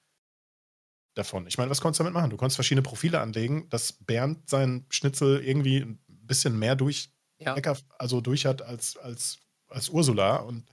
Davon. 1.14 1.46
Ich 1.46 1.58
meine, 1.58 1.70
was 1.70 1.80
konntest 1.80 2.00
du 2.00 2.04
damit 2.04 2.14
machen? 2.14 2.30
Du 2.30 2.36
konntest 2.36 2.56
verschiedene 2.56 2.82
Profile 2.82 3.20
anlegen, 3.20 3.68
dass 3.70 3.92
Bernd 3.92 4.48
seinen 4.48 4.86
Schnitzel 4.90 5.42
irgendwie 5.42 5.80
ein 5.80 5.98
bisschen 6.06 6.58
mehr 6.58 6.76
durch, 6.76 7.10
ja. 7.38 7.56
also 7.98 8.20
durch 8.20 8.46
hat 8.46 8.62
als, 8.62 8.96
als, 8.98 9.38
als 9.68 9.88
Ursula. 9.88 10.36
Und 10.36 10.70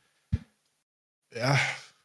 ja, 1.34 1.60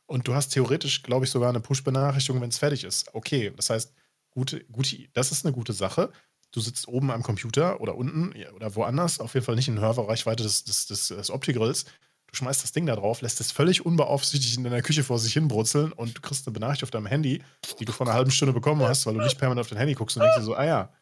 und 0.07 0.27
du 0.27 0.35
hast 0.35 0.51
theoretisch, 0.51 1.02
glaube 1.02 1.24
ich, 1.24 1.31
sogar 1.31 1.51
eine 1.51 1.61
Push-Benachrichtigung, 1.61 2.40
wenn 2.40 2.48
es 2.48 2.59
fertig 2.59 2.85
ist. 2.85 3.15
Okay, 3.15 3.52
das 3.55 3.70
heißt, 3.70 3.93
gute, 4.31 4.65
gute, 4.65 5.09
das 5.12 5.32
ist 5.32 5.44
eine 5.44 5.55
gute 5.55 5.73
Sache 5.73 6.11
du 6.53 6.61
sitzt 6.61 6.89
oben 6.89 7.11
am 7.11 7.23
Computer 7.23 7.81
oder 7.81 7.97
unten 7.97 8.35
oder 8.55 8.75
woanders, 8.75 9.21
auf 9.21 9.35
jeden 9.35 9.47
Fall 9.47 9.57
nicht 9.57 9.69
in 9.69 9.81
Hörreichweite 9.81 10.43
des, 10.43 10.65
des, 10.65 10.87
des, 10.87 11.09
des 11.09 11.31
Opti-Grills. 11.31 11.85
Du 12.27 12.37
schmeißt 12.37 12.63
das 12.63 12.73
Ding 12.73 12.87
da 12.87 12.95
drauf, 12.95 13.23
lässt 13.23 13.41
es 13.41 13.51
völlig 13.51 13.85
unbeaufsichtigt 13.85 14.57
in 14.57 14.65
deiner 14.65 14.83
Küche 14.83 15.03
vor 15.03 15.19
sich 15.19 15.33
hin 15.33 15.49
brutzeln 15.49 15.93
und 15.93 16.17
du 16.17 16.21
kriegst 16.21 16.47
eine 16.47 16.55
Benachrichtigung 16.55 16.87
auf 16.87 16.91
deinem 16.93 17.07
Handy, 17.07 17.43
die 17.81 17.85
du 17.85 17.93
vor 17.93 18.07
einer 18.07 18.15
halben 18.15 18.31
Stunde 18.31 18.53
bekommen 18.53 18.83
hast, 18.83 19.05
weil 19.07 19.15
du 19.15 19.21
nicht 19.21 19.39
permanent 19.39 19.65
auf 19.65 19.69
dein 19.69 19.79
Handy 19.79 19.95
guckst 19.95 20.17
und 20.17 20.23
denkst 20.23 20.39
dir 20.39 20.45
so, 20.45 20.55
ah 20.55 20.65
ja, 20.65 20.93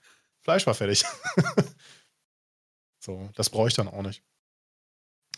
Fleisch 0.49 0.67
war 0.67 0.75
fertig. 0.75 1.05
so, 3.05 3.29
das 3.35 3.51
brauche 3.51 3.69
ich 3.69 3.75
dann 3.75 3.89
auch 3.89 4.03
nicht. 4.03 4.23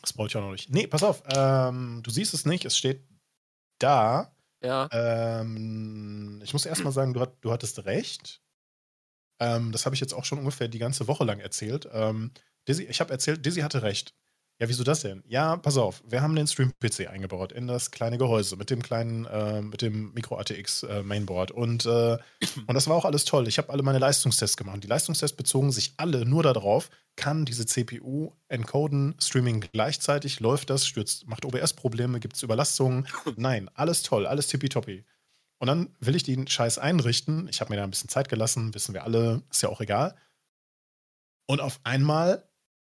Das 0.01 0.13
brauche 0.13 0.29
ich 0.29 0.37
auch 0.37 0.41
noch 0.41 0.53
nicht. 0.53 0.71
Nee, 0.71 0.87
pass 0.87 1.03
auf, 1.03 1.23
ähm, 1.27 2.01
du 2.05 2.11
siehst 2.11 2.33
es 2.33 2.47
nicht, 2.47 2.65
es 2.65 2.79
steht 2.79 3.05
da. 3.81 4.35
Ja. 4.63 4.89
Ähm, 4.93 6.41
ich 6.45 6.53
muss 6.53 6.67
erst 6.67 6.85
mal 6.85 6.93
sagen, 6.93 7.13
du, 7.13 7.27
du 7.41 7.51
hattest 7.51 7.85
recht. 7.87 8.41
Ähm, 9.41 9.73
das 9.73 9.87
habe 9.87 9.95
ich 9.95 10.01
jetzt 10.01 10.15
auch 10.15 10.25
schon 10.25 10.39
ungefähr 10.39 10.69
die 10.69 10.79
ganze 10.79 11.09
Woche 11.09 11.25
lang 11.25 11.41
erzählt. 11.41 11.89
Ähm, 11.93 12.31
Dizzy, 12.69 12.85
ich 12.85 13.01
habe 13.01 13.11
erzählt, 13.13 13.45
Dizzy 13.45 13.61
hatte 13.61 13.83
recht. 13.83 14.15
Ja, 14.61 14.69
wieso 14.69 14.85
das 14.85 15.01
denn? 15.01 15.25
Ja, 15.27 15.57
pass 15.57 15.79
auf, 15.79 16.03
wir 16.07 16.21
haben 16.21 16.37
den 16.37 16.47
Stream-PC 16.47 17.09
eingebaut 17.09 17.51
in 17.51 17.67
das 17.67 17.91
kleine 17.91 18.19
Gehäuse 18.19 18.57
mit 18.57 18.69
dem 18.69 18.83
kleinen, 18.83 19.25
äh, 19.25 19.63
mit 19.63 19.81
dem 19.81 20.13
Micro-ATX 20.13 20.83
äh. 20.83 21.51
Und, 21.51 21.87
äh, 21.87 22.19
und 22.67 22.75
das 22.75 22.87
war 22.87 22.95
auch 22.95 23.07
alles 23.07 23.25
toll. 23.25 23.49
Ich 23.49 23.57
habe 23.57 23.71
alle 23.71 23.83
meine 23.83 23.99
Leistungstests 23.99 24.59
gemacht. 24.59 24.85
Die 24.85 24.87
Leistungstests 24.87 25.35
bezogen 25.35 25.73
sich 25.73 25.95
alle 25.97 26.27
nur 26.27 26.43
darauf, 26.43 26.91
kann 27.17 27.47
diese 27.47 27.65
CPU 27.65 28.33
encoden, 28.49 29.15
Streaming 29.19 29.65
gleichzeitig, 29.73 30.41
läuft 30.41 30.69
das, 30.69 30.87
stürzt, 30.87 31.27
macht 31.27 31.47
OBS-Probleme, 31.47 32.21
gibt 32.21 32.37
es 32.37 32.43
Überlastungen. 32.43 33.09
Nein, 33.37 33.71
alles 33.73 34.03
toll, 34.03 34.27
alles 34.27 34.49
tippitoppi. 34.49 35.05
Und 35.61 35.67
dann 35.67 35.95
will 36.01 36.17
ich 36.17 36.23
den 36.23 36.49
Scheiß 36.49 36.79
einrichten. 36.79 37.47
Ich 37.49 37.61
habe 37.61 37.71
mir 37.71 37.77
da 37.77 37.85
ein 37.85 37.91
bisschen 37.91 38.09
Zeit 38.09 38.31
gelassen, 38.31 38.75
wissen 38.75 38.95
wir 38.95 39.05
alle, 39.05 39.43
ist 39.51 39.63
ja 39.63 39.69
auch 39.69 39.83
egal. 39.83 40.17
Und 41.47 41.61
auf 41.61 41.81
einmal 41.85 42.49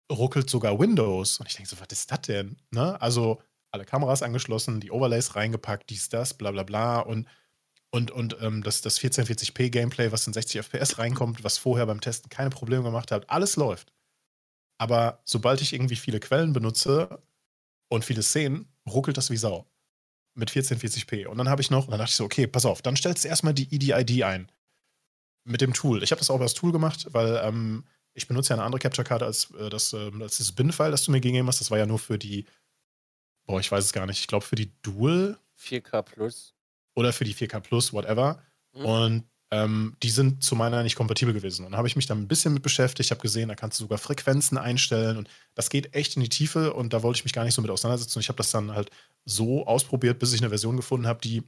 ruckelt 0.09 0.49
sogar 0.49 0.79
Windows. 0.79 1.39
Und 1.39 1.49
ich 1.49 1.55
denke 1.55 1.69
so, 1.69 1.79
was 1.81 1.87
ist 1.91 2.09
das 2.09 2.21
denn? 2.21 2.57
Ne? 2.71 2.99
Also 3.01 3.41
alle 3.71 3.83
Kameras 3.83 4.23
angeschlossen, 4.23 4.79
die 4.79 4.89
Overlays 4.89 5.35
reingepackt, 5.35 5.89
dies, 5.89 6.07
das, 6.07 6.33
bla 6.33 6.51
bla 6.51 6.63
bla. 6.63 6.99
Und, 6.99 7.27
und, 7.89 8.09
und 8.09 8.37
ähm, 8.39 8.63
das, 8.63 8.81
das 8.81 9.01
1440p 9.01 9.69
Gameplay, 9.69 10.13
was 10.13 10.25
in 10.25 10.33
60 10.33 10.61
FPS 10.61 10.97
reinkommt, 10.97 11.43
was 11.43 11.57
vorher 11.57 11.85
beim 11.85 11.99
Testen 11.99 12.29
keine 12.29 12.51
Probleme 12.51 12.83
gemacht 12.83 13.11
hat, 13.11 13.29
alles 13.29 13.57
läuft. 13.57 13.91
Aber 14.77 15.21
sobald 15.25 15.61
ich 15.61 15.73
irgendwie 15.73 15.97
viele 15.97 16.21
Quellen 16.21 16.53
benutze 16.53 17.21
und 17.89 18.05
viele 18.05 18.23
Szenen, 18.23 18.73
ruckelt 18.87 19.17
das 19.17 19.29
wie 19.29 19.37
Sau 19.37 19.70
mit 20.33 20.49
1440p. 20.49 21.27
Und 21.27 21.37
dann 21.37 21.49
habe 21.49 21.61
ich 21.61 21.71
noch, 21.71 21.85
und 21.85 21.91
dann 21.91 21.99
dachte 21.99 22.11
ich 22.11 22.15
so, 22.15 22.25
okay, 22.25 22.47
pass 22.47 22.65
auf, 22.65 22.81
dann 22.81 22.95
stellst 22.95 23.23
du 23.23 23.27
erstmal 23.27 23.53
die 23.53 23.73
EDID 23.73 24.23
ein. 24.23 24.51
Mit 25.43 25.61
dem 25.61 25.73
Tool. 25.73 26.03
Ich 26.03 26.11
habe 26.11 26.19
das 26.19 26.29
auch 26.29 26.35
über 26.35 26.45
das 26.45 26.53
Tool 26.53 26.71
gemacht, 26.71 27.07
weil 27.11 27.41
ähm, 27.43 27.83
ich 28.13 28.27
benutze 28.27 28.49
ja 28.49 28.57
eine 28.57 28.63
andere 28.63 28.79
Capture-Karte 28.79 29.25
als, 29.25 29.51
äh, 29.51 29.69
das, 29.69 29.93
äh, 29.93 30.11
als 30.21 30.37
das 30.37 30.51
Bin-File, 30.51 30.91
das 30.91 31.03
du 31.03 31.11
mir 31.11 31.21
gegeben 31.21 31.47
hast. 31.47 31.61
Das 31.61 31.71
war 31.71 31.77
ja 31.77 31.85
nur 31.85 31.99
für 31.99 32.19
die, 32.19 32.45
boah, 33.45 33.59
ich 33.59 33.71
weiß 33.71 33.83
es 33.83 33.93
gar 33.93 34.05
nicht, 34.05 34.19
ich 34.19 34.27
glaube 34.27 34.45
für 34.45 34.55
die 34.55 34.71
Dual. 34.81 35.37
4K 35.59 36.03
Plus. 36.03 36.53
Oder 36.93 37.13
für 37.13 37.23
die 37.23 37.33
4K 37.33 37.59
Plus, 37.59 37.91
whatever. 37.93 38.43
Mhm. 38.73 38.85
Und 38.85 39.30
ähm, 39.51 39.97
die 40.01 40.09
sind 40.09 40.43
zu 40.43 40.55
meiner 40.55 40.81
nicht 40.81 40.95
kompatibel 40.95 41.33
gewesen. 41.33 41.65
Und 41.65 41.73
da 41.73 41.77
habe 41.77 41.87
ich 41.87 41.97
mich 41.97 42.05
dann 42.05 42.19
ein 42.19 42.27
bisschen 42.27 42.53
mit 42.53 42.63
beschäftigt. 42.63 43.11
Habe 43.11 43.21
gesehen, 43.21 43.49
da 43.49 43.55
kannst 43.55 43.79
du 43.79 43.83
sogar 43.83 43.97
Frequenzen 43.97 44.57
einstellen 44.57 45.17
und 45.17 45.29
das 45.55 45.69
geht 45.69 45.93
echt 45.93 46.15
in 46.15 46.21
die 46.21 46.29
Tiefe 46.29 46.73
und 46.73 46.93
da 46.93 47.03
wollte 47.03 47.17
ich 47.17 47.25
mich 47.25 47.33
gar 47.33 47.43
nicht 47.43 47.53
so 47.53 47.61
mit 47.61 47.69
auseinandersetzen. 47.69 48.17
Und 48.17 48.21
ich 48.21 48.29
habe 48.29 48.37
das 48.37 48.51
dann 48.51 48.71
halt 48.71 48.89
so 49.25 49.67
ausprobiert, 49.67 50.19
bis 50.19 50.33
ich 50.33 50.41
eine 50.41 50.49
Version 50.49 50.77
gefunden 50.77 51.05
habe, 51.05 51.19
die 51.19 51.43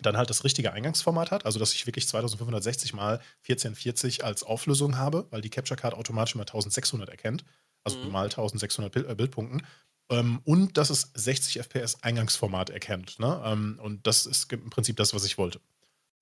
dann 0.00 0.16
halt 0.16 0.30
das 0.30 0.44
richtige 0.44 0.72
Eingangsformat 0.72 1.32
hat, 1.32 1.44
also 1.44 1.58
dass 1.58 1.72
ich 1.74 1.86
wirklich 1.86 2.06
2560 2.06 2.94
mal 2.94 3.20
1440 3.48 4.24
als 4.24 4.44
Auflösung 4.44 4.96
habe, 4.96 5.26
weil 5.30 5.40
die 5.40 5.50
Capture 5.50 5.78
Card 5.78 5.94
automatisch 5.94 6.36
immer 6.36 6.42
1600 6.42 7.08
erkennt, 7.08 7.44
also 7.82 7.98
mhm. 7.98 8.12
mal 8.12 8.24
1600 8.24 8.92
Bild, 8.92 9.08
äh, 9.08 9.14
Bildpunkten. 9.16 9.66
Ähm, 10.10 10.40
und 10.44 10.78
dass 10.78 10.90
es 10.90 11.10
60 11.14 11.58
FPS 11.58 12.02
Eingangsformat 12.02 12.70
erkennt. 12.70 13.18
Ne? 13.18 13.42
Ähm, 13.44 13.78
und 13.82 14.06
das 14.06 14.24
ist 14.24 14.52
im 14.52 14.70
Prinzip 14.70 14.96
das, 14.96 15.14
was 15.14 15.24
ich 15.24 15.36
wollte. 15.36 15.60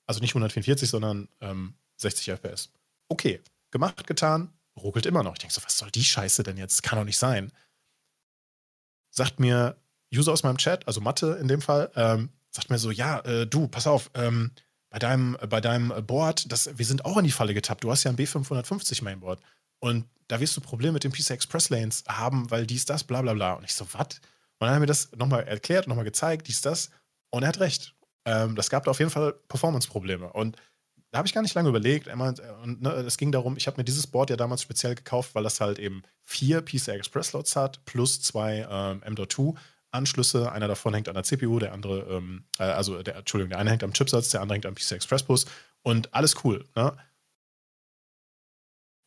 Also 0.06 0.20
nicht 0.20 0.30
144, 0.30 0.88
sondern 0.88 1.28
ähm, 1.40 1.74
60 1.98 2.30
FPS. 2.30 2.70
Okay, 3.08 3.40
gemacht, 3.70 4.06
getan, 4.06 4.52
ruckelt 4.76 5.06
immer 5.06 5.22
noch. 5.22 5.34
Ich 5.34 5.38
denke 5.40 5.54
so, 5.54 5.62
was 5.64 5.78
soll 5.78 5.90
die 5.90 6.04
Scheiße 6.04 6.42
denn 6.42 6.56
jetzt? 6.56 6.82
Kann 6.82 6.98
doch 6.98 7.04
nicht 7.04 7.18
sein. 7.18 7.52
Sagt 9.10 9.40
mir 9.40 9.76
User 10.14 10.32
aus 10.32 10.42
meinem 10.42 10.58
Chat, 10.58 10.86
also 10.86 11.00
Mathe 11.00 11.38
in 11.40 11.48
dem 11.48 11.60
Fall, 11.60 11.90
ähm, 11.96 12.30
sagt 12.50 12.70
mir 12.70 12.78
so, 12.78 12.90
ja, 12.90 13.20
äh, 13.20 13.46
du, 13.46 13.68
pass 13.68 13.86
auf, 13.86 14.10
ähm, 14.14 14.52
bei 14.90 14.98
deinem, 14.98 15.36
bei 15.48 15.60
deinem 15.60 16.06
Board, 16.06 16.50
das, 16.50 16.78
wir 16.78 16.86
sind 16.86 17.04
auch 17.04 17.16
in 17.18 17.24
die 17.24 17.32
Falle 17.32 17.54
getappt. 17.54 17.84
Du 17.84 17.90
hast 17.90 18.04
ja 18.04 18.10
ein 18.10 18.16
B550 18.16 19.02
Mainboard. 19.02 19.40
Und 19.78 20.06
da 20.28 20.40
wirst 20.40 20.56
du 20.56 20.60
Probleme 20.60 20.94
mit 20.94 21.04
den 21.04 21.12
PC 21.12 21.30
Express 21.30 21.68
Lanes 21.70 22.04
haben, 22.08 22.50
weil 22.50 22.66
dies, 22.66 22.84
das, 22.84 23.04
bla 23.04 23.20
bla 23.22 23.34
bla. 23.34 23.54
Und 23.54 23.64
ich 23.64 23.74
so, 23.74 23.86
was? 23.92 24.20
Und 24.58 24.60
dann 24.60 24.70
hat 24.70 24.76
er 24.76 24.80
mir 24.80 24.86
das 24.86 25.12
nochmal 25.12 25.46
erklärt, 25.46 25.86
nochmal 25.86 26.04
gezeigt, 26.04 26.48
dies, 26.48 26.60
das. 26.60 26.90
Und 27.30 27.42
er 27.42 27.50
hat 27.50 27.60
recht. 27.60 27.94
Ähm, 28.26 28.56
das 28.56 28.68
gab 28.68 28.84
da 28.84 28.90
auf 28.90 28.98
jeden 28.98 29.10
Fall 29.10 29.32
Performance-Probleme. 29.48 30.32
Und 30.32 30.56
da 31.10 31.18
habe 31.18 31.28
ich 31.28 31.34
gar 31.34 31.42
nicht 31.42 31.54
lange 31.54 31.68
überlegt. 31.68 32.08
und 32.08 32.82
ne, 32.82 32.90
es 32.90 33.16
ging 33.16 33.32
darum, 33.32 33.56
ich 33.56 33.66
habe 33.66 33.78
mir 33.78 33.84
dieses 33.84 34.06
Board 34.06 34.28
ja 34.28 34.36
damals 34.36 34.62
speziell 34.62 34.94
gekauft, 34.94 35.34
weil 35.34 35.44
das 35.44 35.60
halt 35.60 35.78
eben 35.78 36.02
vier 36.24 36.60
PCI 36.60 36.90
Express 36.90 37.28
Slots 37.28 37.56
hat, 37.56 37.84
plus 37.86 38.20
zwei 38.20 38.66
ähm, 38.68 39.02
M.2 39.02 39.54
Anschlüsse. 39.92 40.52
Einer 40.52 40.68
davon 40.68 40.92
hängt 40.92 41.08
an 41.08 41.14
der 41.14 41.22
CPU, 41.22 41.58
der 41.58 41.72
andere, 41.72 42.00
ähm, 42.10 42.44
äh, 42.58 42.64
also 42.64 43.02
der, 43.02 43.16
Entschuldigung, 43.16 43.50
der 43.50 43.60
eine 43.60 43.70
hängt 43.70 43.84
am 43.84 43.92
Chipsatz, 43.92 44.30
der 44.30 44.42
andere 44.42 44.56
hängt 44.56 44.66
am 44.66 44.74
PCI 44.74 44.96
Express 44.96 45.22
Bus. 45.22 45.46
Und 45.82 46.12
alles 46.12 46.44
cool. 46.44 46.64
Ne? 46.74 46.92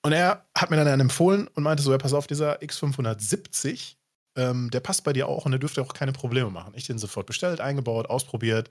Und 0.02 0.14
er 0.14 0.48
hat 0.58 0.72
mir 0.72 0.84
dann 0.84 1.00
empfohlen 1.00 1.48
und 1.50 1.64
meinte 1.64 1.84
so, 1.84 1.92
ja, 1.92 1.98
pass 1.98 2.14
auf, 2.14 2.26
dieser 2.26 2.62
X570, 2.62 3.96
ähm, 4.38 4.70
der 4.72 4.80
passt 4.80 5.04
bei 5.04 5.12
dir 5.12 5.28
auch 5.28 5.46
und 5.46 5.52
der 5.52 5.60
dürfte 5.60 5.82
auch 5.82 5.94
keine 5.94 6.14
Probleme 6.14 6.50
machen. 6.50 6.74
Ich 6.76 6.88
den 6.88 6.98
sofort 6.98 7.28
bestellt, 7.28 7.60
eingebaut, 7.60 8.10
ausprobiert, 8.10 8.70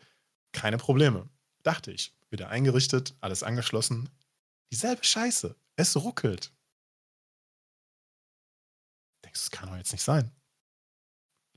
keine 0.53 0.79
Probleme. 0.79 1.29
Dachte 1.63 1.93
ich. 1.93 2.15
Wieder 2.31 2.49
eingerichtet, 2.49 3.17
alles 3.21 3.43
angeschlossen. 3.43 4.11
Dieselbe 4.71 5.05
Scheiße. 5.05 5.57
Es 5.77 5.97
ruckelt. 5.97 6.53
Denkst 9.25 9.41
du, 9.41 9.45
das 9.45 9.51
kann 9.51 9.69
doch 9.69 9.77
jetzt 9.77 9.93
nicht 9.93 10.03
sein. 10.03 10.31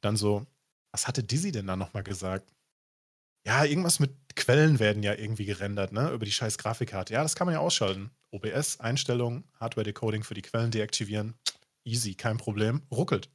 Dann 0.02 0.18
so, 0.18 0.46
was 0.92 1.08
hatte 1.08 1.24
Dizzy 1.24 1.52
denn 1.52 1.68
da 1.68 1.76
nochmal 1.76 2.04
gesagt? 2.04 2.54
Ja, 3.46 3.66
irgendwas 3.66 4.00
mit 4.00 4.36
Quellen 4.36 4.80
werden 4.80 5.04
ja 5.04 5.14
irgendwie 5.14 5.46
gerendert, 5.46 5.92
ne? 5.92 6.12
Über 6.12 6.26
die 6.26 6.32
scheiß 6.32 6.58
Grafikkarte. 6.58 7.14
Ja, 7.14 7.24
das 7.24 7.36
kann 7.36 7.46
man 7.48 7.56
ja 7.56 7.60
ausschalten. 7.60 8.12
OBS, 8.32 8.80
Einstellungen, 8.80 9.44
Hardware-Decoding 9.60 10.24
für 10.24 10.36
die 10.36 10.42
Quellen 10.42 10.72
deaktivieren. 10.72 11.36
Easy, 11.84 12.16
kein 12.16 12.38
Problem. 12.38 12.82
Ruckelt. 12.92 13.30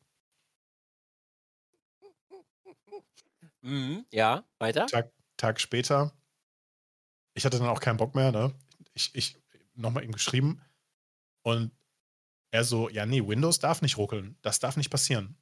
Mhm, 3.63 4.07
ja, 4.13 4.45
weiter. 4.59 4.87
Tag, 4.87 5.11
Tag 5.37 5.61
später. 5.61 6.13
Ich 7.35 7.45
hatte 7.45 7.59
dann 7.59 7.69
auch 7.69 7.81
keinen 7.81 7.99
Bock 7.99 8.15
mehr, 8.15 8.33
ne? 8.33 8.55
Ich, 8.95 9.15
ich 9.15 9.37
nochmal 9.75 10.05
ihm 10.05 10.13
geschrieben. 10.13 10.63
Und 11.43 11.71
er 12.51 12.65
so, 12.65 12.89
ja, 12.89 13.07
nee, 13.07 13.27
Windows 13.27 13.59
darf 13.59 13.83
nicht 13.83 13.99
ruckeln. 13.99 14.39
Das 14.43 14.59
darf 14.59 14.77
nicht 14.77 14.91
passieren. 14.91 15.37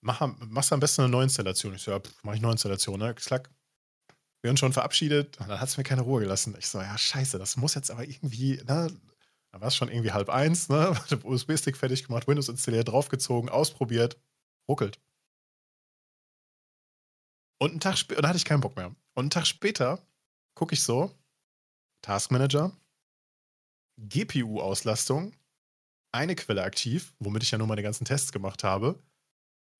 Mach, 0.00 0.20
machst 0.38 0.72
am 0.72 0.80
besten 0.80 1.02
eine 1.02 1.10
Neuinstallation. 1.10 1.74
Ich 1.74 1.82
so, 1.82 1.92
ja, 1.92 2.00
pff, 2.00 2.22
mach 2.22 2.34
ich 2.34 2.40
Neuinstallation, 2.40 2.98
ne? 2.98 3.14
Klack. 3.14 3.50
Wir 4.42 4.48
haben 4.48 4.56
schon 4.56 4.72
verabschiedet 4.72 5.38
und 5.38 5.48
dann 5.48 5.60
hat 5.60 5.68
es 5.68 5.76
mir 5.76 5.84
keine 5.84 6.02
Ruhe 6.02 6.20
gelassen. 6.20 6.56
Ich 6.58 6.66
so, 6.66 6.80
ja, 6.80 6.98
scheiße, 6.98 7.38
das 7.38 7.56
muss 7.56 7.74
jetzt 7.74 7.90
aber 7.90 8.04
irgendwie, 8.04 8.56
ne? 8.56 8.88
Da 9.52 9.60
war 9.60 9.68
es 9.68 9.76
schon 9.76 9.88
irgendwie 9.88 10.10
halb 10.10 10.28
eins, 10.28 10.68
ne? 10.68 10.98
USB-Stick 11.22 11.76
fertig 11.76 12.04
gemacht, 12.04 12.26
Windows 12.26 12.48
installiert, 12.48 12.88
draufgezogen, 12.88 13.48
ausprobiert, 13.48 14.18
ruckelt. 14.68 14.98
Und 17.62 17.70
einen 17.70 17.78
Tag 17.78 17.96
später, 17.96 18.22
da 18.22 18.28
hatte 18.28 18.38
ich 18.38 18.44
keinen 18.44 18.60
Bock 18.60 18.74
mehr. 18.74 18.88
Und 18.88 18.96
einen 19.20 19.30
Tag 19.30 19.46
später 19.46 20.04
gucke 20.56 20.74
ich 20.74 20.82
so, 20.82 21.16
Taskmanager, 22.02 22.76
GPU-Auslastung, 23.98 25.36
eine 26.10 26.34
Quelle 26.34 26.64
aktiv, 26.64 27.14
womit 27.20 27.44
ich 27.44 27.52
ja 27.52 27.58
nur 27.58 27.68
meine 27.68 27.84
ganzen 27.84 28.04
Tests 28.04 28.32
gemacht 28.32 28.64
habe, 28.64 29.00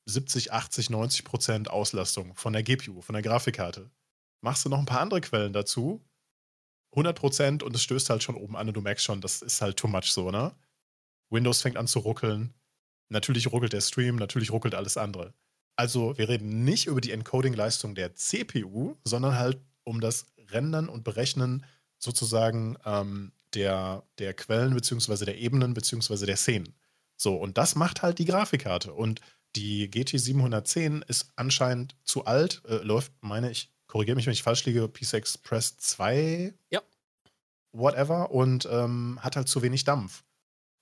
70, 0.06 0.52
80, 0.52 0.90
90 0.90 1.24
Prozent 1.24 1.70
Auslastung 1.70 2.36
von 2.36 2.52
der 2.52 2.62
GPU, 2.62 3.00
von 3.00 3.14
der 3.14 3.22
Grafikkarte. 3.22 3.90
Machst 4.42 4.64
du 4.64 4.68
noch 4.68 4.78
ein 4.78 4.86
paar 4.86 5.00
andere 5.00 5.20
Quellen 5.20 5.52
dazu, 5.52 6.00
100 6.92 7.18
Prozent 7.18 7.62
und 7.64 7.74
es 7.74 7.82
stößt 7.82 8.10
halt 8.10 8.22
schon 8.22 8.36
oben 8.36 8.54
an 8.54 8.68
und 8.68 8.74
du 8.74 8.80
merkst 8.80 9.04
schon, 9.04 9.20
das 9.20 9.42
ist 9.42 9.60
halt 9.60 9.76
too 9.76 9.88
much 9.88 10.12
so, 10.12 10.30
ne? 10.30 10.54
Windows 11.30 11.62
fängt 11.62 11.76
an 11.76 11.88
zu 11.88 11.98
ruckeln. 11.98 12.54
Natürlich 13.08 13.50
ruckelt 13.50 13.72
der 13.72 13.80
Stream, 13.80 14.14
natürlich 14.14 14.52
ruckelt 14.52 14.76
alles 14.76 14.96
andere. 14.96 15.34
Also 15.76 16.16
wir 16.18 16.28
reden 16.28 16.64
nicht 16.64 16.86
über 16.86 17.00
die 17.00 17.12
Encoding-Leistung 17.12 17.94
der 17.94 18.14
CPU, 18.14 18.96
sondern 19.04 19.38
halt 19.38 19.58
um 19.84 20.00
das 20.00 20.26
Rendern 20.50 20.88
und 20.88 21.04
Berechnen 21.04 21.64
sozusagen 21.98 22.76
ähm, 22.84 23.32
der, 23.54 24.02
der 24.18 24.34
Quellen 24.34 24.74
beziehungsweise 24.74 25.24
der 25.24 25.38
Ebenen 25.38 25.74
beziehungsweise 25.74 26.26
der 26.26 26.36
Szenen. 26.36 26.74
So, 27.16 27.36
und 27.36 27.58
das 27.58 27.74
macht 27.74 28.02
halt 28.02 28.18
die 28.18 28.24
Grafikkarte. 28.24 28.92
Und 28.92 29.20
die 29.54 29.90
GT 29.90 30.18
710 30.18 31.04
ist 31.06 31.30
anscheinend 31.36 31.94
zu 32.04 32.24
alt, 32.24 32.62
äh, 32.66 32.76
läuft, 32.76 33.12
meine 33.20 33.50
ich, 33.50 33.70
korrigiere 33.86 34.16
mich, 34.16 34.26
wenn 34.26 34.32
ich 34.32 34.42
falsch 34.42 34.64
liege, 34.64 34.88
PCI 34.88 35.16
Express 35.16 35.76
2. 35.76 36.54
Ja. 36.70 36.80
Whatever. 37.72 38.30
Und 38.30 38.66
ähm, 38.70 39.18
hat 39.20 39.36
halt 39.36 39.48
zu 39.48 39.62
wenig 39.62 39.84
Dampf. 39.84 40.24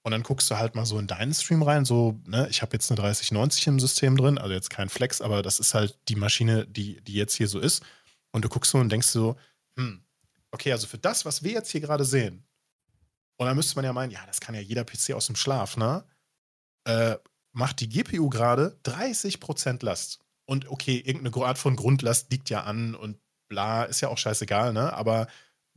Und 0.02 0.12
dann 0.12 0.22
guckst 0.22 0.51
du 0.51 0.56
halt 0.56 0.74
mal 0.74 0.86
so 0.86 0.98
in 0.98 1.06
deinen 1.06 1.35
Stream 1.35 1.62
rein, 1.62 1.85
so, 1.85 2.18
ne, 2.27 2.48
ich 2.51 2.62
habe 2.62 2.72
jetzt 2.72 2.90
eine 2.90 3.01
3090 3.01 3.66
im 3.66 3.81
System 3.81 4.16
drin, 4.16 4.39
also 4.39 4.55
jetzt 4.55 4.70
kein 4.70 4.89
Flex, 4.89 5.20
aber 5.20 5.43
das 5.43 5.60
ist 5.60 5.74
halt 5.74 5.98
die 6.09 6.16
Maschine, 6.16 6.66
die, 6.66 7.02
die 7.02 7.14
jetzt 7.14 7.35
hier 7.35 7.48
so 7.48 7.60
ist. 7.60 7.82
Und 8.32 8.44
du 8.44 8.48
guckst 8.48 8.70
so 8.70 8.78
und 8.78 8.90
denkst 8.90 9.09
so, 9.09 9.36
hm, 9.77 10.02
okay, 10.52 10.72
also 10.72 10.86
für 10.86 10.98
das, 10.98 11.24
was 11.24 11.43
wir 11.43 11.52
jetzt 11.52 11.70
hier 11.70 11.82
gerade 11.82 12.05
sehen, 12.05 12.44
und 13.40 13.47
dann 13.47 13.56
müsste 13.56 13.77
man 13.77 13.86
ja 13.86 13.94
meinen, 13.94 14.10
ja, 14.10 14.20
das 14.27 14.39
kann 14.39 14.55
ja 14.55 14.60
jeder 14.60 14.85
PC 14.85 15.14
aus 15.14 15.27
dem 15.27 15.35
Schlaf, 15.35 15.78
ne? 15.78 16.05
Äh, 16.85 17.16
macht 17.52 17.81
die 17.81 17.89
GPU 17.89 18.28
gerade 18.28 18.78
30% 18.85 19.82
Last. 19.82 20.20
Und 20.44 20.68
okay, 20.68 20.98
irgendeine 20.98 21.47
Art 21.47 21.56
von 21.56 21.74
Grundlast 21.74 22.31
liegt 22.31 22.51
ja 22.51 22.64
an 22.64 22.94
und 22.94 23.18
bla, 23.48 23.85
ist 23.85 24.02
ja 24.02 24.09
auch 24.09 24.18
scheißegal, 24.18 24.74
ne? 24.74 24.93
Aber 24.93 25.27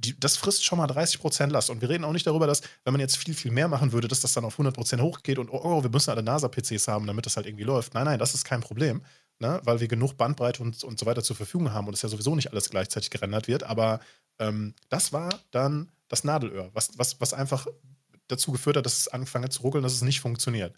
die, 0.04 0.20
das 0.20 0.38
frisst 0.38 0.66
schon 0.66 0.78
mal 0.78 0.90
30% 0.90 1.48
Last. 1.48 1.70
Und 1.70 1.82
wir 1.82 1.90
reden 1.90 2.04
auch 2.04 2.12
nicht 2.12 2.28
darüber, 2.28 2.48
dass, 2.48 2.62
wenn 2.84 2.94
man 2.94 3.02
jetzt 3.02 3.18
viel, 3.18 3.34
viel 3.34 3.52
mehr 3.52 3.68
machen 3.68 3.92
würde, 3.92 4.08
dass 4.08 4.20
das 4.20 4.34
dann 4.34 4.46
auf 4.46 4.60
100% 4.60 5.02
hochgeht 5.02 5.40
und, 5.40 5.50
oh, 5.50 5.62
oh 5.64 5.84
wir 5.84 5.90
müssen 5.90 6.12
alle 6.12 6.24
NASA-PCs 6.24 6.88
haben, 6.88 7.08
damit 7.08 7.26
das 7.26 7.36
halt 7.36 7.46
irgendwie 7.46 7.64
läuft. 7.64 7.94
Nein, 7.94 8.06
nein, 8.06 8.20
das 8.20 8.34
ist 8.34 8.44
kein 8.44 8.62
Problem, 8.62 9.02
ne? 9.40 9.62
weil 9.64 9.80
wir 9.80 9.88
genug 9.88 10.18
Bandbreite 10.18 10.62
und, 10.62 10.84
und 10.84 11.00
so 11.00 11.06
weiter 11.06 11.24
zur 11.24 11.36
Verfügung 11.36 11.72
haben 11.72 11.88
und 11.88 11.94
es 11.94 12.02
ja 12.02 12.10
sowieso 12.10 12.36
nicht 12.36 12.52
alles 12.52 12.70
gleichzeitig 12.70 13.10
gerendert 13.10 13.48
wird. 13.48 13.64
Aber 13.64 14.00
ähm, 14.40 14.74
das 14.90 15.14
war 15.14 15.30
dann 15.52 15.92
das 16.08 16.24
Nadelöhr, 16.24 16.70
was, 16.74 16.98
was, 16.98 17.20
was 17.22 17.34
einfach 17.34 17.68
dazu 18.28 18.52
geführt 18.52 18.78
hat, 18.78 18.86
dass 18.86 19.00
es 19.00 19.08
angefangen 19.08 19.46
hat 19.46 19.54
zu 19.54 19.62
ruckeln, 19.62 19.84
dass 19.84 19.94
es 19.94 20.02
nicht 20.02 20.20
funktioniert. 20.20 20.76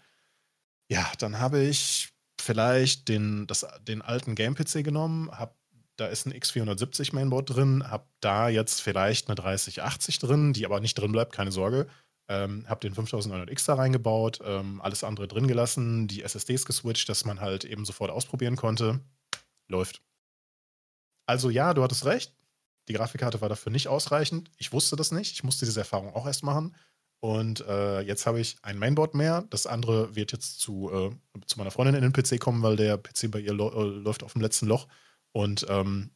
Ja, 0.88 1.10
dann 1.18 1.40
habe 1.40 1.62
ich 1.62 2.12
vielleicht 2.40 3.08
den, 3.08 3.46
das, 3.46 3.66
den 3.86 4.02
alten 4.02 4.34
Game-PC 4.34 4.84
genommen, 4.84 5.30
habe 5.32 5.54
da 5.96 6.06
ist 6.06 6.26
ein 6.26 6.32
X470 6.32 7.14
Mainboard 7.14 7.54
drin, 7.54 7.90
habe 7.90 8.06
da 8.20 8.48
jetzt 8.48 8.80
vielleicht 8.80 9.28
eine 9.28 9.34
3080 9.34 10.18
drin, 10.18 10.52
die 10.52 10.66
aber 10.66 10.80
nicht 10.80 10.94
drin 10.94 11.12
bleibt, 11.12 11.32
keine 11.32 11.52
Sorge. 11.52 11.86
Ähm, 12.28 12.68
habe 12.68 12.80
den 12.80 12.94
5900X 12.94 13.66
da 13.66 13.74
reingebaut, 13.74 14.40
ähm, 14.44 14.80
alles 14.82 15.04
andere 15.04 15.28
drin 15.28 15.46
gelassen, 15.46 16.08
die 16.08 16.22
SSDs 16.22 16.66
geswitcht, 16.66 17.08
dass 17.08 17.24
man 17.24 17.40
halt 17.40 17.64
eben 17.64 17.84
sofort 17.84 18.10
ausprobieren 18.10 18.56
konnte. 18.56 19.00
Läuft. 19.68 20.02
Also 21.26 21.50
ja, 21.50 21.72
du 21.72 21.82
hattest 21.82 22.04
recht. 22.04 22.34
Die 22.88 22.92
Grafikkarte 22.92 23.40
war 23.40 23.48
dafür 23.48 23.72
nicht 23.72 23.88
ausreichend. 23.88 24.50
Ich 24.58 24.72
wusste 24.72 24.96
das 24.96 25.12
nicht. 25.12 25.32
Ich 25.32 25.44
musste 25.44 25.64
diese 25.64 25.80
Erfahrung 25.80 26.14
auch 26.14 26.26
erst 26.26 26.42
machen. 26.42 26.74
Und 27.20 27.60
äh, 27.66 28.00
jetzt 28.02 28.26
habe 28.26 28.40
ich 28.40 28.56
ein 28.62 28.78
Mainboard 28.78 29.14
mehr. 29.14 29.44
Das 29.50 29.66
andere 29.66 30.14
wird 30.14 30.32
jetzt 30.32 30.60
zu, 30.60 30.90
äh, 30.92 31.10
zu 31.46 31.58
meiner 31.58 31.70
Freundin 31.70 31.94
in 31.94 32.02
den 32.02 32.12
PC 32.12 32.38
kommen, 32.38 32.62
weil 32.62 32.76
der 32.76 32.98
PC 32.98 33.30
bei 33.30 33.40
ihr 33.40 33.52
äh, 33.52 33.52
läuft 33.52 34.22
auf 34.22 34.34
dem 34.34 34.42
letzten 34.42 34.66
Loch. 34.66 34.86
Und 35.32 35.66
ähm, 35.68 36.10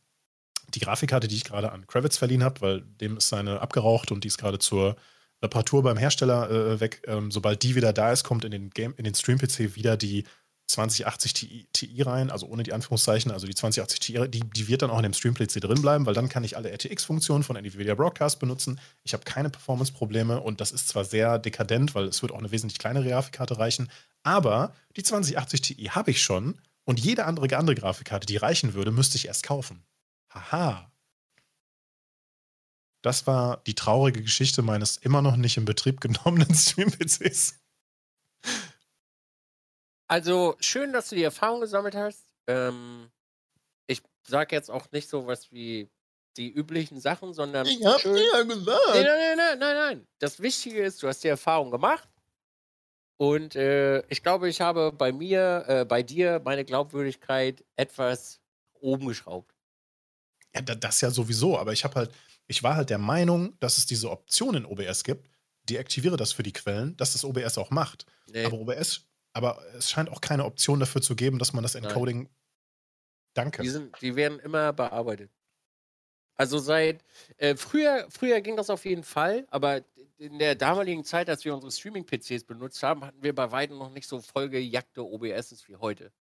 die 0.74 0.80
Grafikkarte, 0.80 1.28
die 1.28 1.36
ich 1.36 1.44
gerade 1.44 1.72
an 1.72 1.86
Kravitz 1.86 2.16
verliehen 2.16 2.44
habe, 2.44 2.60
weil 2.60 2.80
dem 2.82 3.16
ist 3.16 3.28
seine 3.28 3.60
abgeraucht 3.60 4.12
und 4.12 4.24
die 4.24 4.28
ist 4.28 4.38
gerade 4.38 4.58
zur 4.58 4.96
Reparatur 5.42 5.82
beim 5.82 5.96
Hersteller 5.96 6.50
äh, 6.50 6.80
weg. 6.80 7.02
Ähm, 7.06 7.30
sobald 7.30 7.62
die 7.62 7.74
wieder 7.74 7.92
da 7.92 8.12
ist, 8.12 8.24
kommt 8.24 8.44
in 8.44 8.50
den 8.50 8.70
Game, 8.70 8.94
in 8.96 9.04
den 9.04 9.14
Stream-PC 9.14 9.74
wieder 9.74 9.96
die 9.96 10.24
2080 10.70 11.32
Ti, 11.32 11.68
Ti 11.72 12.02
rein, 12.02 12.30
also 12.30 12.46
ohne 12.46 12.62
die 12.62 12.72
Anführungszeichen, 12.72 13.32
also 13.32 13.46
die 13.46 13.54
2080 13.54 14.00
Ti, 14.00 14.28
die, 14.28 14.40
die 14.40 14.68
wird 14.68 14.82
dann 14.82 14.90
auch 14.90 14.98
in 14.98 15.02
dem 15.02 15.12
Stream-PC 15.12 15.60
drin 15.60 15.82
bleiben, 15.82 16.06
weil 16.06 16.14
dann 16.14 16.28
kann 16.28 16.44
ich 16.44 16.56
alle 16.56 16.70
RTX-Funktionen 16.70 17.42
von 17.42 17.56
NVIDIA 17.56 17.94
Broadcast 17.94 18.38
benutzen. 18.38 18.80
Ich 19.02 19.12
habe 19.12 19.24
keine 19.24 19.50
Performance-Probleme 19.50 20.40
und 20.40 20.60
das 20.60 20.70
ist 20.70 20.88
zwar 20.88 21.04
sehr 21.04 21.38
dekadent, 21.38 21.94
weil 21.94 22.04
es 22.04 22.22
wird 22.22 22.32
auch 22.32 22.38
eine 22.38 22.52
wesentlich 22.52 22.78
kleinere 22.78 23.08
Grafikkarte 23.08 23.58
reichen, 23.58 23.90
aber 24.22 24.74
die 24.96 25.02
2080 25.02 25.60
Ti 25.60 25.74
habe 25.90 26.12
ich 26.12 26.22
schon 26.22 26.60
und 26.90 26.98
jede 26.98 27.24
andere, 27.24 27.56
andere 27.56 27.76
Grafikkarte, 27.76 28.26
die 28.26 28.36
reichen 28.36 28.74
würde, 28.74 28.90
müsste 28.90 29.16
ich 29.16 29.28
erst 29.28 29.44
kaufen. 29.44 29.86
Haha. 30.28 30.90
Das 33.00 33.28
war 33.28 33.58
die 33.58 33.76
traurige 33.76 34.22
Geschichte 34.22 34.60
meines 34.62 34.96
immer 34.96 35.22
noch 35.22 35.36
nicht 35.36 35.56
in 35.56 35.64
Betrieb 35.64 36.00
genommenen 36.00 36.52
Stream-PCs. 36.54 37.54
Also 40.08 40.56
schön, 40.58 40.92
dass 40.92 41.10
du 41.10 41.14
die 41.14 41.22
Erfahrung 41.22 41.60
gesammelt 41.60 41.94
hast. 41.94 42.26
Ähm, 42.48 43.08
ich 43.86 44.02
sage 44.26 44.56
jetzt 44.56 44.68
auch 44.68 44.90
nicht 44.90 45.08
so 45.08 45.28
was 45.28 45.52
wie 45.52 45.88
die 46.36 46.50
üblichen 46.50 47.00
Sachen, 47.00 47.32
sondern. 47.34 47.68
Ich 47.68 47.86
hab's 47.86 48.02
dir 48.02 48.20
ja 48.32 48.42
gesagt. 48.42 48.80
Nein, 48.88 49.04
nein, 49.04 49.36
nein, 49.36 49.58
nein, 49.60 49.76
nein. 49.76 50.06
Das 50.18 50.40
Wichtige 50.40 50.82
ist, 50.82 51.00
du 51.04 51.06
hast 51.06 51.22
die 51.22 51.28
Erfahrung 51.28 51.70
gemacht. 51.70 52.08
Und 53.20 53.54
äh, 53.54 54.00
ich 54.08 54.22
glaube, 54.22 54.48
ich 54.48 54.62
habe 54.62 54.92
bei 54.92 55.12
mir, 55.12 55.64
äh, 55.68 55.84
bei 55.84 56.02
dir 56.02 56.40
meine 56.42 56.64
Glaubwürdigkeit 56.64 57.62
etwas 57.76 58.40
oben 58.80 59.06
geschraubt. 59.06 59.54
Ja, 60.54 60.62
das 60.62 61.02
ja 61.02 61.10
sowieso, 61.10 61.58
aber 61.58 61.74
ich 61.74 61.84
habe 61.84 61.96
halt, 61.96 62.10
ich 62.46 62.62
war 62.62 62.76
halt 62.76 62.88
der 62.88 62.96
Meinung, 62.96 63.58
dass 63.60 63.76
es 63.76 63.84
diese 63.84 64.10
Option 64.10 64.54
in 64.54 64.64
OBS 64.64 65.04
gibt. 65.04 65.28
Deaktiviere 65.68 66.16
das 66.16 66.32
für 66.32 66.42
die 66.42 66.54
Quellen, 66.54 66.96
dass 66.96 67.12
das 67.12 67.24
OBS 67.24 67.58
auch 67.58 67.68
macht. 67.68 68.06
Nee. 68.26 68.46
Aber 68.46 68.58
OBS 68.58 69.10
aber 69.32 69.62
es 69.76 69.90
scheint 69.90 70.10
auch 70.10 70.20
keine 70.20 70.44
Option 70.44 70.80
dafür 70.80 71.02
zu 71.02 71.14
geben, 71.14 71.38
dass 71.38 71.52
man 71.52 71.62
das 71.62 71.74
Encoding. 71.74 72.22
Nein. 72.22 72.34
Danke. 73.34 73.62
Die, 73.62 73.68
sind, 73.68 73.94
die 74.00 74.16
werden 74.16 74.40
immer 74.40 74.72
bearbeitet. 74.72 75.30
Also 76.34 76.58
seit 76.58 77.04
äh, 77.36 77.54
früher, 77.54 78.06
früher 78.08 78.40
ging 78.40 78.56
das 78.56 78.70
auf 78.70 78.84
jeden 78.86 79.04
Fall, 79.04 79.46
aber 79.50 79.82
in 80.20 80.38
der 80.38 80.54
damaligen 80.54 81.02
Zeit, 81.02 81.30
als 81.30 81.44
wir 81.46 81.54
unsere 81.54 81.72
Streaming-PCs 81.72 82.44
benutzt 82.44 82.82
haben, 82.82 83.04
hatten 83.04 83.22
wir 83.22 83.34
bei 83.34 83.50
weitem 83.52 83.78
noch 83.78 83.90
nicht 83.90 84.06
so 84.06 84.20
vollgejackte 84.20 85.02
OBSs 85.02 85.66
wie 85.66 85.76
heute. 85.76 86.12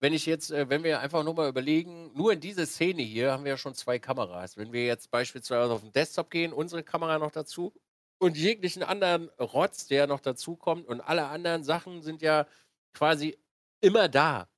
Wenn 0.00 0.12
ich 0.12 0.26
jetzt, 0.26 0.50
äh, 0.50 0.68
wenn 0.68 0.82
wir 0.82 1.00
einfach 1.00 1.22
nur 1.22 1.34
mal 1.34 1.48
überlegen, 1.48 2.12
nur 2.14 2.32
in 2.32 2.40
dieser 2.40 2.66
Szene 2.66 3.02
hier 3.02 3.30
haben 3.30 3.44
wir 3.44 3.52
ja 3.52 3.56
schon 3.56 3.74
zwei 3.74 4.00
Kameras. 4.00 4.56
Wenn 4.56 4.72
wir 4.72 4.84
jetzt 4.84 5.10
beispielsweise 5.10 5.72
auf 5.72 5.82
den 5.82 5.92
Desktop 5.92 6.30
gehen, 6.30 6.52
unsere 6.52 6.82
Kamera 6.82 7.18
noch 7.18 7.30
dazu 7.30 7.72
und 8.18 8.36
jeglichen 8.36 8.82
anderen 8.82 9.28
Rotz, 9.38 9.86
der 9.86 10.08
noch 10.08 10.20
dazukommt 10.20 10.86
und 10.86 11.00
alle 11.00 11.26
anderen 11.26 11.62
Sachen 11.62 12.02
sind 12.02 12.22
ja 12.22 12.46
quasi 12.92 13.38
immer 13.80 14.08
da. 14.08 14.48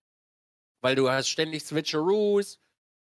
Weil 0.81 0.95
du 0.95 1.11
hast 1.11 1.29
ständig 1.29 1.65
Switcheroos, 1.65 2.59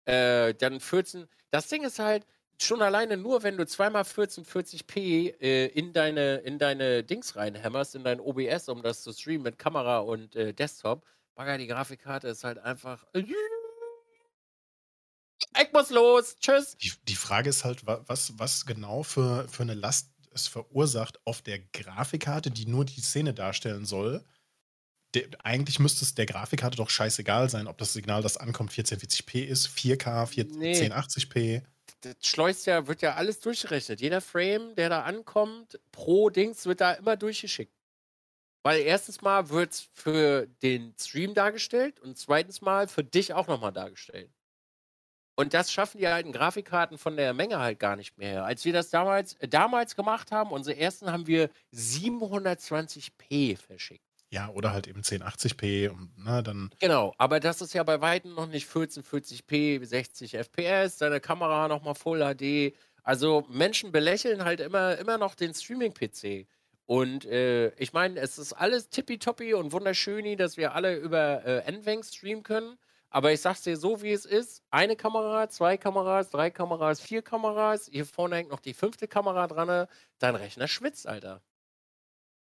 äh, 0.05 0.55
dann 0.55 0.79
14. 0.79 1.27
Das 1.51 1.69
Ding 1.69 1.83
ist 1.85 1.99
halt, 1.99 2.27
schon 2.61 2.83
alleine 2.83 3.17
nur, 3.17 3.43
wenn 3.43 3.57
du 3.57 3.67
zweimal 3.67 4.03
1440p 4.03 5.41
äh, 5.41 5.67
in, 5.67 5.93
deine, 5.93 6.37
in 6.37 6.59
deine 6.59 7.03
Dings 7.03 7.37
reinhämmerst, 7.37 7.95
in 7.95 8.05
dein 8.05 8.21
OBS, 8.21 8.69
um 8.69 8.83
das 8.83 9.03
zu 9.03 9.13
streamen 9.13 9.43
mit 9.43 9.59
Kamera 9.59 9.99
und 9.99 10.37
äh, 10.37 10.53
Desktop, 10.53 11.05
bagger 11.35 11.59
die 11.59 11.67
Grafikkarte 11.67 12.29
ist 12.29 12.45
halt 12.45 12.59
einfach. 12.59 13.05
Ich 13.15 13.33
muss 15.73 15.91
los. 15.91 16.37
Tschüss. 16.37 16.77
Die, 16.79 16.93
die 17.09 17.17
Frage 17.17 17.51
ist 17.51 17.65
halt, 17.65 17.87
was, 17.87 18.39
was 18.39 18.67
genau 18.67 19.03
für, 19.03 19.49
für 19.49 19.63
eine 19.63 19.75
Last 19.75 20.13
es 20.35 20.49
verursacht 20.49 21.19
auf 21.25 21.43
der 21.43 21.59
Grafikkarte, 21.59 22.51
die 22.51 22.67
nur 22.67 22.85
die 22.85 23.01
Szene 23.01 23.35
darstellen 23.35 23.85
soll. 23.85 24.25
De, 25.15 25.29
eigentlich 25.43 25.79
müsste 25.79 26.05
es 26.05 26.15
der 26.15 26.27
Grafikkarte 26.27 26.77
doch 26.77 26.91
scheißegal 26.91 27.51
sein, 27.51 27.67
ob 27.67 27.79
das 27.79 27.93
Signal, 27.93 28.23
das 28.23 28.39
ankommt, 28.39 28.73
1440p 28.73 29.45
ist, 29.45 29.69
4K, 29.69 30.27
4, 30.27 30.45
nee. 30.47 30.73
1080p. 30.73 31.63
Das 32.03 32.17
schleust 32.23 32.67
ja, 32.67 32.87
wird 32.89 33.01
ja 33.01 33.15
alles 33.15 33.41
durchgerechnet. 33.41 34.01
Jeder 34.01 34.21
Frame, 34.21 34.75
der 34.75 34.89
da 34.89 35.03
ankommt, 35.03 35.81
pro 35.93 36.31
Dings, 36.31 36.67
wird 36.67 36.81
da 36.81 36.93
immer 36.93 37.17
durchgeschickt. 37.17 37.73
Weil 38.65 38.81
erstens 38.81 39.23
mal 39.23 39.49
wird 39.51 39.73
es 39.73 39.89
für 39.93 40.47
den 40.63 40.95
Stream 41.01 41.35
dargestellt 41.35 42.01
und 42.01 42.19
zweitens 42.19 42.61
mal 42.61 42.89
für 42.89 43.05
dich 43.05 43.33
auch 43.35 43.47
nochmal 43.49 43.73
dargestellt. 43.73 44.31
Und 45.37 45.55
das 45.55 45.73
schaffen 45.73 45.99
die 45.99 46.07
alten 46.07 46.33
Grafikkarten 46.33 46.99
von 46.99 47.17
der 47.17 47.33
Menge 47.35 47.59
halt 47.59 47.79
gar 47.79 47.97
nicht 47.97 48.19
mehr. 48.19 48.45
Als 48.45 48.65
wir 48.65 48.73
das 48.73 48.91
damals, 48.91 49.35
äh, 49.35 49.49
damals 49.49 49.97
gemacht 49.97 50.31
haben, 50.31 50.51
unsere 50.53 50.77
ersten 50.77 51.11
haben 51.11 51.27
wir 51.27 51.51
720p 51.73 53.57
verschickt. 53.57 54.12
Ja, 54.33 54.49
oder 54.49 54.73
halt 54.73 54.87
eben 54.87 55.03
1080p 55.03 55.91
und 55.91 56.17
ne, 56.17 56.43
dann. 56.43 56.71
Genau, 56.81 57.15
aber 57.19 57.39
das 57.39 57.61
ist 57.61 57.75
ja 57.75 57.83
bei 57.83 58.01
Weitem 58.01 58.35
noch 58.35 58.47
nicht 58.47 58.67
1440p, 58.67 59.85
60 59.85 60.39
FPS, 60.39 60.97
deine 60.97 61.21
Kamera 61.21 61.69
nochmal 61.69 61.95
Full 61.95 62.21
HD. 62.21 62.75
Also 63.03 63.45
Menschen 63.51 63.93
belächeln 63.93 64.43
halt 64.43 64.61
immer, 64.61 64.97
immer 64.97 65.19
noch 65.19 65.35
den 65.35 65.53
Streaming-PC. 65.53 66.47
Und 66.87 67.27
äh, 67.27 67.75
ich 67.75 67.93
meine, 67.93 68.19
es 68.21 68.39
ist 68.39 68.55
alles 68.55 68.89
tippitoppi 68.89 69.53
und 69.53 69.71
wunderschön, 69.73 70.39
dass 70.39 70.57
wir 70.57 70.75
alle 70.75 70.97
über 70.97 71.45
äh, 71.45 71.71
NVENC 71.71 72.03
streamen 72.07 72.43
können. 72.43 72.79
Aber 73.11 73.33
ich 73.33 73.43
sag's 73.43 73.61
dir 73.61 73.77
so, 73.77 74.01
wie 74.01 74.13
es 74.13 74.25
ist: 74.25 74.63
eine 74.71 74.97
Kamera, 74.97 75.51
zwei 75.51 75.77
Kameras, 75.77 76.31
drei 76.31 76.51
Kameras, 76.51 77.03
vier 77.03 77.21
Kameras. 77.21 77.91
Hier 77.93 78.07
vorne 78.07 78.37
hängt 78.37 78.51
noch 78.51 78.61
die 78.61 78.73
fünfte 78.73 79.09
Kamera 79.09 79.47
dran. 79.47 79.89
Dein 80.19 80.37
Rechner 80.37 80.69
schwitzt, 80.69 81.07
Alter. 81.07 81.43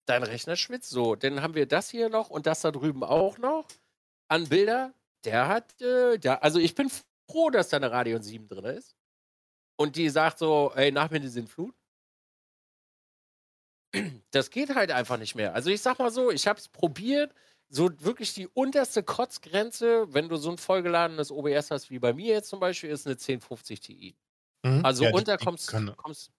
Dein 0.08 0.24
Rechner 0.24 0.56
schwitzt 0.56 0.90
so. 0.90 1.16
Dann 1.16 1.42
haben 1.42 1.54
wir 1.54 1.68
das 1.68 1.90
hier 1.90 2.10
noch 2.10 2.30
und 2.30 2.48
das 2.48 2.62
da 2.62 2.72
drüben 2.72 3.04
auch 3.04 3.38
noch 3.38 3.68
an 4.28 4.48
Bilder. 4.50 4.94
Der 5.26 5.48
hat, 5.48 5.82
äh, 5.82 6.18
der, 6.18 6.44
also 6.44 6.60
ich 6.60 6.76
bin 6.76 6.90
froh, 7.30 7.50
dass 7.50 7.70
da 7.70 7.78
eine 7.78 7.92
Radeon 7.92 8.22
7 8.22 8.48
drin 8.48 8.66
ist. 8.66 8.96
Und 9.76 9.96
die 9.96 10.10
sagt 10.10 10.40
so, 10.40 10.72
ey, 10.76 10.92
nach 10.92 11.12
mir 11.12 11.20
die 11.20 11.28
Sintflut. 11.28 11.76
Das 14.32 14.50
geht 14.50 14.76
halt 14.76 14.92
einfach 14.92 15.18
nicht 15.18 15.36
mehr. 15.36 15.56
Also 15.56 15.70
ich 15.70 15.82
sag 15.82 16.00
mal 16.00 16.12
so, 16.12 16.30
ich 16.32 16.48
hab's 16.48 16.68
probiert 16.68 17.34
so 17.70 17.90
wirklich 18.02 18.34
die 18.34 18.48
unterste 18.48 19.04
Kotzgrenze, 19.04 20.14
wenn 20.14 20.30
du 20.30 20.38
so 20.38 20.52
ein 20.52 20.58
vollgeladenes 20.58 21.32
OBS 21.32 21.72
hast, 21.72 21.90
wie 21.90 22.00
bei 22.00 22.14
mir 22.14 22.34
jetzt 22.34 22.50
zum 22.50 22.60
Beispiel, 22.60 22.90
ist 22.90 23.06
eine 23.06 23.14
1050 23.14 23.80
Ti. 23.80 24.16
Mhm. 24.64 24.86
Also 24.86 25.06
ja, 25.06 25.12
unter 25.12 25.38
die, 25.38 25.46
kommst, 25.46 26.32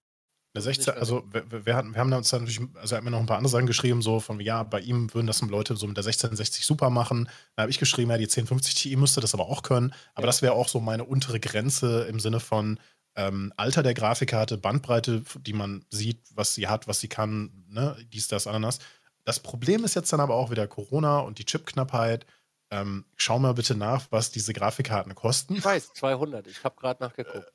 du. 0.59 0.69
Eine 0.69 0.75
16, 0.75 0.93
also 0.95 1.23
wir, 1.31 1.65
wir, 1.65 1.75
hatten, 1.75 1.93
wir 1.93 1.99
haben 1.99 2.11
uns 2.13 2.29
dann 2.29 2.41
natürlich, 2.41 2.61
also 2.75 2.95
er 2.95 2.97
hat 2.97 3.03
mir 3.03 3.11
noch 3.11 3.19
ein 3.19 3.25
paar 3.25 3.37
andere 3.37 3.51
Sachen 3.51 3.67
geschrieben, 3.67 4.01
so 4.01 4.19
von, 4.19 4.39
ja, 4.39 4.63
bei 4.63 4.79
ihm 4.79 5.13
würden 5.13 5.27
das 5.27 5.41
Leute 5.41 5.75
so 5.75 5.87
mit 5.87 5.97
der 5.97 6.03
1660 6.03 6.65
super 6.65 6.89
machen. 6.89 7.29
Da 7.55 7.63
habe 7.63 7.71
ich 7.71 7.79
geschrieben, 7.79 8.11
ja, 8.11 8.17
die 8.17 8.25
1050 8.25 8.75
Ti 8.75 8.95
müsste 8.95 9.21
das 9.21 9.33
aber 9.33 9.47
auch 9.47 9.63
können. 9.63 9.93
Aber 10.13 10.23
ja. 10.23 10.27
das 10.27 10.41
wäre 10.41 10.53
auch 10.53 10.67
so 10.67 10.79
meine 10.79 11.03
untere 11.03 11.39
Grenze 11.39 12.03
im 12.03 12.19
Sinne 12.19 12.39
von 12.39 12.79
ähm, 13.15 13.51
Alter 13.57 13.83
der 13.83 13.93
Grafikkarte, 13.93 14.57
Bandbreite, 14.57 15.23
die 15.41 15.53
man 15.53 15.85
sieht, 15.89 16.21
was 16.33 16.55
sie 16.55 16.67
hat, 16.67 16.87
was 16.87 16.99
sie 16.99 17.07
kann, 17.07 17.65
ne, 17.67 17.97
dies, 18.13 18.27
das, 18.27 18.47
Ananas. 18.47 18.79
Das 19.25 19.39
Problem 19.39 19.83
ist 19.83 19.95
jetzt 19.95 20.11
dann 20.13 20.19
aber 20.19 20.35
auch 20.35 20.51
wieder 20.51 20.67
Corona 20.67 21.19
und 21.19 21.39
die 21.39 21.45
Chipknappheit. 21.45 22.25
Ähm, 22.71 23.05
schau 23.15 23.39
mal 23.39 23.53
bitte 23.53 23.75
nach, 23.75 24.07
was 24.11 24.31
diese 24.31 24.53
Grafikkarten 24.53 25.15
kosten. 25.15 25.55
Ich 25.55 25.65
weiß, 25.65 25.93
200. 25.93 26.47
Ich 26.47 26.63
habe 26.63 26.75
gerade 26.79 27.03
nachgeguckt. 27.03 27.51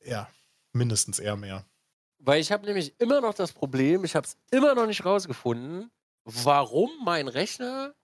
Äh, 0.00 0.10
ja, 0.10 0.28
mindestens 0.72 1.18
eher 1.18 1.36
mehr. 1.36 1.64
Weil 2.26 2.40
ich 2.40 2.50
habe 2.50 2.64
nämlich 2.64 2.98
immer 3.00 3.20
noch 3.20 3.34
das 3.34 3.52
Problem, 3.52 4.02
ich 4.04 4.16
habe 4.16 4.26
es 4.26 4.38
immer 4.50 4.74
noch 4.74 4.86
nicht 4.86 5.04
rausgefunden, 5.04 5.90
warum 6.24 6.90
mein 7.04 7.28
Rechner 7.28 7.94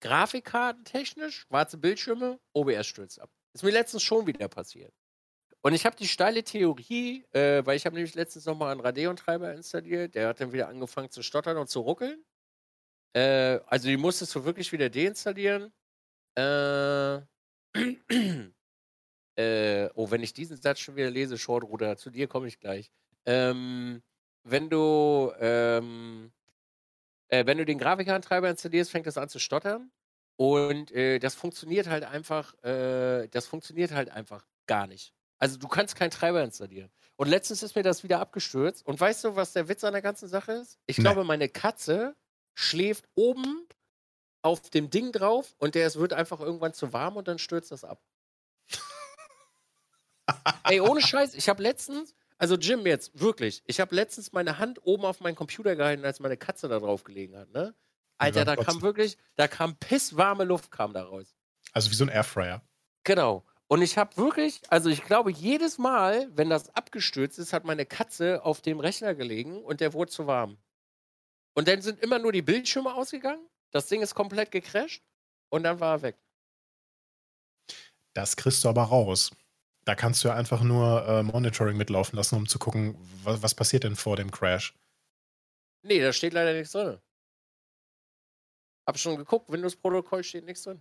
grafikkartentechnisch, 0.00 1.42
schwarze 1.42 1.78
Bildschirme, 1.78 2.40
OBS 2.52 2.88
stürzt 2.88 3.20
ab. 3.20 3.30
Ist 3.52 3.62
mir 3.62 3.70
letztens 3.70 4.02
schon 4.02 4.26
wieder 4.26 4.48
passiert. 4.48 4.92
Und 5.62 5.74
ich 5.74 5.86
habe 5.86 5.94
die 5.94 6.08
steile 6.08 6.42
Theorie, 6.42 7.24
äh, 7.30 7.64
weil 7.64 7.76
ich 7.76 7.86
habe 7.86 7.94
nämlich 7.94 8.14
letztens 8.16 8.46
nochmal 8.46 8.72
einen 8.72 8.80
Radeon-Treiber 8.80 9.54
installiert, 9.54 10.16
der 10.16 10.28
hat 10.28 10.40
dann 10.40 10.52
wieder 10.52 10.68
angefangen 10.68 11.10
zu 11.10 11.22
stottern 11.22 11.56
und 11.56 11.68
zu 11.68 11.80
ruckeln. 11.80 12.24
Äh, 13.14 13.60
also 13.66 13.86
die 13.86 13.96
musstest 13.96 14.34
du 14.34 14.44
wirklich 14.44 14.72
wieder 14.72 14.90
deinstallieren. 14.90 15.72
Äh, 16.36 17.20
äh, 19.36 19.90
oh, 19.94 20.10
wenn 20.10 20.22
ich 20.22 20.32
diesen 20.32 20.56
Satz 20.56 20.80
schon 20.80 20.96
wieder 20.96 21.10
lese, 21.10 21.38
Shortruder, 21.38 21.96
zu 21.96 22.10
dir 22.10 22.26
komme 22.26 22.48
ich 22.48 22.58
gleich. 22.58 22.90
Ähm, 23.26 24.02
wenn 24.44 24.70
du, 24.70 25.32
ähm, 25.38 26.32
äh, 27.28 27.46
wenn 27.46 27.58
du 27.58 27.64
den 27.64 27.78
Grafikkartentreiber 27.78 28.48
installierst, 28.48 28.90
fängt 28.90 29.06
das 29.06 29.18
an 29.18 29.28
zu 29.28 29.38
stottern. 29.38 29.90
Und 30.36 30.90
äh, 30.92 31.18
das 31.18 31.34
funktioniert 31.34 31.86
halt 31.88 32.04
einfach, 32.04 32.54
äh, 32.64 33.28
das 33.28 33.46
funktioniert 33.46 33.92
halt 33.92 34.10
einfach 34.10 34.46
gar 34.66 34.86
nicht. 34.86 35.12
Also 35.38 35.58
du 35.58 35.68
kannst 35.68 35.96
keinen 35.96 36.10
Treiber 36.10 36.42
installieren. 36.42 36.90
Und 37.16 37.28
letztens 37.28 37.62
ist 37.62 37.76
mir 37.76 37.82
das 37.82 38.02
wieder 38.02 38.20
abgestürzt. 38.20 38.86
Und 38.86 38.98
weißt 38.98 39.24
du, 39.24 39.36
was 39.36 39.52
der 39.52 39.68
Witz 39.68 39.84
an 39.84 39.92
der 39.92 40.02
ganzen 40.02 40.28
Sache 40.28 40.52
ist? 40.52 40.78
Ich 40.86 40.98
nee. 40.98 41.02
glaube, 41.02 41.24
meine 41.24 41.48
Katze 41.48 42.16
schläft 42.54 43.08
oben 43.14 43.66
auf 44.42 44.70
dem 44.70 44.90
Ding 44.90 45.12
drauf 45.12 45.54
und 45.58 45.74
der 45.74 45.86
es 45.86 45.96
wird 45.96 46.12
einfach 46.12 46.40
irgendwann 46.40 46.72
zu 46.72 46.92
warm 46.92 47.16
und 47.16 47.28
dann 47.28 47.38
stürzt 47.38 47.72
das 47.72 47.84
ab. 47.84 48.02
Ey, 50.64 50.80
ohne 50.80 51.02
Scheiß, 51.02 51.34
ich 51.34 51.48
habe 51.48 51.62
letztens, 51.62 52.14
also 52.40 52.56
Jim 52.56 52.86
jetzt, 52.86 53.20
wirklich, 53.20 53.62
ich 53.66 53.80
habe 53.80 53.94
letztens 53.94 54.32
meine 54.32 54.58
Hand 54.58 54.80
oben 54.82 55.04
auf 55.04 55.20
meinen 55.20 55.34
Computer 55.34 55.76
gehalten, 55.76 56.06
als 56.06 56.20
meine 56.20 56.38
Katze 56.38 56.68
da 56.68 56.78
drauf 56.78 57.04
gelegen 57.04 57.36
hat, 57.36 57.50
ne? 57.50 57.74
Alter, 58.16 58.46
da 58.46 58.56
kam 58.56 58.80
wirklich, 58.80 59.18
da 59.36 59.46
kam 59.46 59.76
pisswarme 59.76 60.44
Luft 60.44 60.70
kam 60.70 60.94
da 60.94 61.02
raus. 61.02 61.34
Also 61.72 61.90
wie 61.90 61.94
so 61.94 62.04
ein 62.04 62.08
Airfryer. 62.08 62.62
Genau. 63.04 63.44
Und 63.66 63.82
ich 63.82 63.98
habe 63.98 64.16
wirklich, 64.16 64.62
also 64.68 64.88
ich 64.88 65.04
glaube, 65.04 65.30
jedes 65.30 65.76
Mal, 65.76 66.28
wenn 66.34 66.48
das 66.48 66.74
abgestürzt 66.74 67.38
ist, 67.38 67.52
hat 67.52 67.64
meine 67.64 67.84
Katze 67.84 68.42
auf 68.42 68.62
dem 68.62 68.80
Rechner 68.80 69.14
gelegen 69.14 69.62
und 69.62 69.80
der 69.80 69.92
wurde 69.92 70.10
zu 70.10 70.26
warm. 70.26 70.56
Und 71.54 71.68
dann 71.68 71.82
sind 71.82 72.00
immer 72.00 72.18
nur 72.18 72.32
die 72.32 72.42
Bildschirme 72.42 72.94
ausgegangen, 72.94 73.46
das 73.70 73.86
Ding 73.86 74.00
ist 74.00 74.14
komplett 74.14 74.50
gecrashed 74.50 75.02
und 75.50 75.62
dann 75.62 75.78
war 75.78 75.96
er 75.96 76.02
weg. 76.02 76.16
Das 78.14 78.34
kriegst 78.34 78.64
du 78.64 78.68
aber 78.70 78.84
raus. 78.84 79.30
Da 79.90 79.96
kannst 79.96 80.22
du 80.22 80.28
ja 80.28 80.36
einfach 80.36 80.62
nur 80.62 81.04
äh, 81.04 81.24
Monitoring 81.24 81.76
mitlaufen 81.76 82.16
lassen, 82.16 82.36
um 82.36 82.46
zu 82.46 82.60
gucken, 82.60 82.96
was, 83.24 83.42
was 83.42 83.56
passiert 83.56 83.82
denn 83.82 83.96
vor 83.96 84.14
dem 84.14 84.30
Crash. 84.30 84.72
Nee, 85.82 86.00
da 86.00 86.12
steht 86.12 86.32
leider 86.32 86.52
nichts 86.52 86.70
drin. 86.70 87.00
Hab 88.86 89.00
schon 89.00 89.16
geguckt, 89.16 89.50
Windows-Protokoll 89.50 90.22
steht 90.22 90.44
nichts 90.44 90.62
drin. 90.62 90.80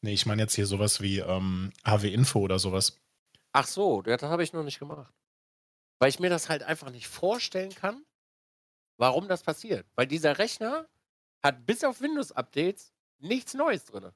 Nee, 0.00 0.14
ich 0.14 0.24
meine 0.24 0.40
jetzt 0.40 0.54
hier 0.54 0.64
sowas 0.64 1.02
wie 1.02 1.18
ähm, 1.18 1.70
HW-Info 1.84 2.40
oder 2.40 2.58
sowas. 2.58 2.98
Ach 3.52 3.66
so, 3.66 4.00
das 4.00 4.22
habe 4.22 4.42
ich 4.42 4.54
noch 4.54 4.64
nicht 4.64 4.78
gemacht. 4.78 5.12
Weil 5.98 6.08
ich 6.08 6.18
mir 6.18 6.30
das 6.30 6.48
halt 6.48 6.62
einfach 6.62 6.88
nicht 6.88 7.08
vorstellen 7.08 7.74
kann, 7.74 8.06
warum 8.96 9.28
das 9.28 9.42
passiert. 9.42 9.86
Weil 9.96 10.06
dieser 10.06 10.38
Rechner 10.38 10.88
hat 11.42 11.66
bis 11.66 11.84
auf 11.84 12.00
Windows-Updates 12.00 12.94
nichts 13.18 13.52
Neues 13.52 13.84
drin. 13.84 14.12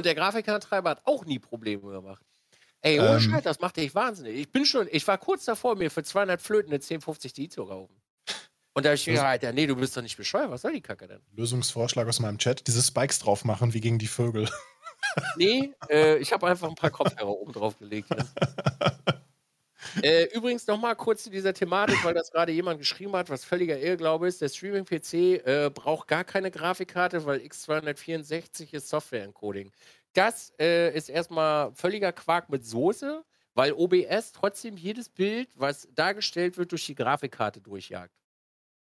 Und 0.00 0.06
der 0.06 0.14
Grafikkartentreiber 0.14 0.88
hat 0.88 1.02
auch 1.04 1.26
nie 1.26 1.38
Probleme 1.38 1.92
gemacht. 1.92 2.24
Ey, 2.80 2.98
ohne 3.00 3.16
ähm, 3.16 3.20
Scheiß, 3.20 3.42
das 3.42 3.60
macht 3.60 3.76
dich 3.76 3.94
wahnsinnig. 3.94 4.34
Ich 4.34 4.50
bin 4.50 4.64
schon, 4.64 4.88
ich 4.90 5.06
war 5.06 5.18
kurz 5.18 5.44
davor, 5.44 5.76
mir 5.76 5.90
für 5.90 6.02
200 6.02 6.40
Flöten 6.40 6.70
eine 6.70 6.76
1050 6.76 7.34
Di 7.34 7.50
zu 7.50 7.66
kaufen. 7.66 7.94
Und 8.72 8.86
da 8.86 8.88
habe 8.88 8.94
ich 8.94 9.06
mir 9.06 9.12
gedacht, 9.12 9.54
nee, 9.54 9.66
du 9.66 9.76
bist 9.76 9.94
doch 9.94 10.00
nicht 10.00 10.16
bescheuert, 10.16 10.50
was 10.50 10.62
soll 10.62 10.72
die 10.72 10.80
Kacke 10.80 11.06
denn? 11.06 11.20
Lösungsvorschlag 11.32 12.08
aus 12.08 12.18
meinem 12.18 12.38
Chat, 12.38 12.66
diese 12.66 12.82
Spikes 12.82 13.18
drauf 13.18 13.44
machen, 13.44 13.74
wie 13.74 13.82
gegen 13.82 13.98
die 13.98 14.06
Vögel. 14.06 14.48
Nee, 15.36 15.74
äh, 15.90 16.16
ich 16.16 16.32
habe 16.32 16.46
einfach 16.46 16.70
ein 16.70 16.76
paar 16.76 16.90
Kopfhörer 16.90 17.28
oben 17.28 17.52
drauf 17.52 17.78
gelegt. 17.78 18.08
äh, 20.02 20.24
übrigens 20.34 20.66
nochmal 20.66 20.96
kurz 20.96 21.24
zu 21.24 21.30
dieser 21.30 21.54
Thematik, 21.54 22.04
weil 22.04 22.14
das 22.14 22.30
gerade 22.30 22.52
jemand 22.52 22.78
geschrieben 22.78 23.14
hat, 23.16 23.30
was 23.30 23.44
völliger 23.44 23.78
Irrglaube 23.78 24.28
ist. 24.28 24.40
Der 24.40 24.48
Streaming-PC 24.48 25.14
äh, 25.46 25.70
braucht 25.72 26.08
gar 26.08 26.24
keine 26.24 26.50
Grafikkarte, 26.50 27.24
weil 27.24 27.40
X264 27.40 28.74
ist 28.74 28.88
Software-Encoding. 28.88 29.72
Das 30.12 30.52
äh, 30.58 30.94
ist 30.94 31.08
erstmal 31.08 31.72
völliger 31.72 32.12
Quark 32.12 32.50
mit 32.50 32.64
Soße, 32.64 33.24
weil 33.54 33.72
OBS 33.72 34.32
trotzdem 34.32 34.76
jedes 34.76 35.08
Bild, 35.08 35.48
was 35.54 35.88
dargestellt 35.94 36.58
wird, 36.58 36.72
durch 36.72 36.86
die 36.86 36.94
Grafikkarte 36.94 37.60
durchjagt. 37.60 38.14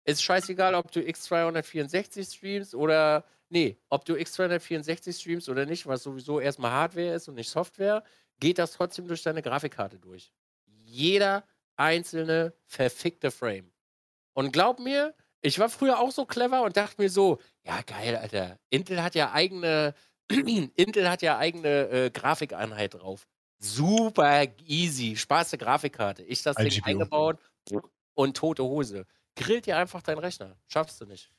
Ist 0.06 0.22
scheißegal, 0.22 0.76
ob 0.76 0.92
du 0.92 1.00
X264 1.00 2.36
streamst 2.36 2.76
oder. 2.76 3.26
Nee, 3.50 3.78
ob 3.90 4.04
du 4.06 4.16
X264 4.16 5.20
streamst 5.20 5.48
oder 5.48 5.66
nicht, 5.66 5.86
was 5.86 6.02
sowieso 6.02 6.40
erstmal 6.40 6.72
Hardware 6.72 7.14
ist 7.14 7.28
und 7.28 7.36
nicht 7.36 7.50
Software, 7.50 8.04
geht 8.40 8.58
das 8.58 8.72
trotzdem 8.72 9.08
durch 9.08 9.22
deine 9.22 9.44
Grafikkarte 9.44 10.00
durch. 10.00 10.32
Jeder 10.94 11.44
einzelne 11.76 12.54
verfickte 12.66 13.32
Frame. 13.32 13.72
Und 14.34 14.54
glaub 14.54 14.80
mir, 14.80 15.16
ich 15.42 15.58
war 15.58 15.70
früher 15.70 16.00
auch 16.00 16.12
so 16.12 16.26
clever 16.26 16.62
und 16.62 16.78
dachte 16.78 17.02
mir 17.02 17.10
so, 17.10 17.40
ja 17.64 17.82
geil, 17.82 18.16
Alter. 18.16 18.60
Intel 18.70 19.02
hat 19.02 19.16
ja 19.16 19.32
eigene, 19.32 19.96
Intel 20.30 21.10
hat 21.10 21.22
ja 21.22 21.38
eigene 21.38 21.90
äh, 21.90 22.10
Grafikeinheit 22.12 22.94
drauf. 22.94 23.28
Super 23.60 24.46
easy, 24.66 25.16
Spaß 25.16 25.52
der 25.52 25.60
Grafikkarte. 25.60 26.24
Ich 26.24 26.44
das 26.44 26.58
Ding 26.58 26.84
eingebaut 26.84 27.40
und 28.14 28.38
tote 28.38 28.64
Hose 28.64 29.06
grillt 29.36 29.66
dir 29.66 29.78
einfach 29.78 30.02
deinen 30.04 30.20
Rechner. 30.20 30.58
Schaffst 30.68 31.02
du 31.02 31.06
nicht. 31.06 31.32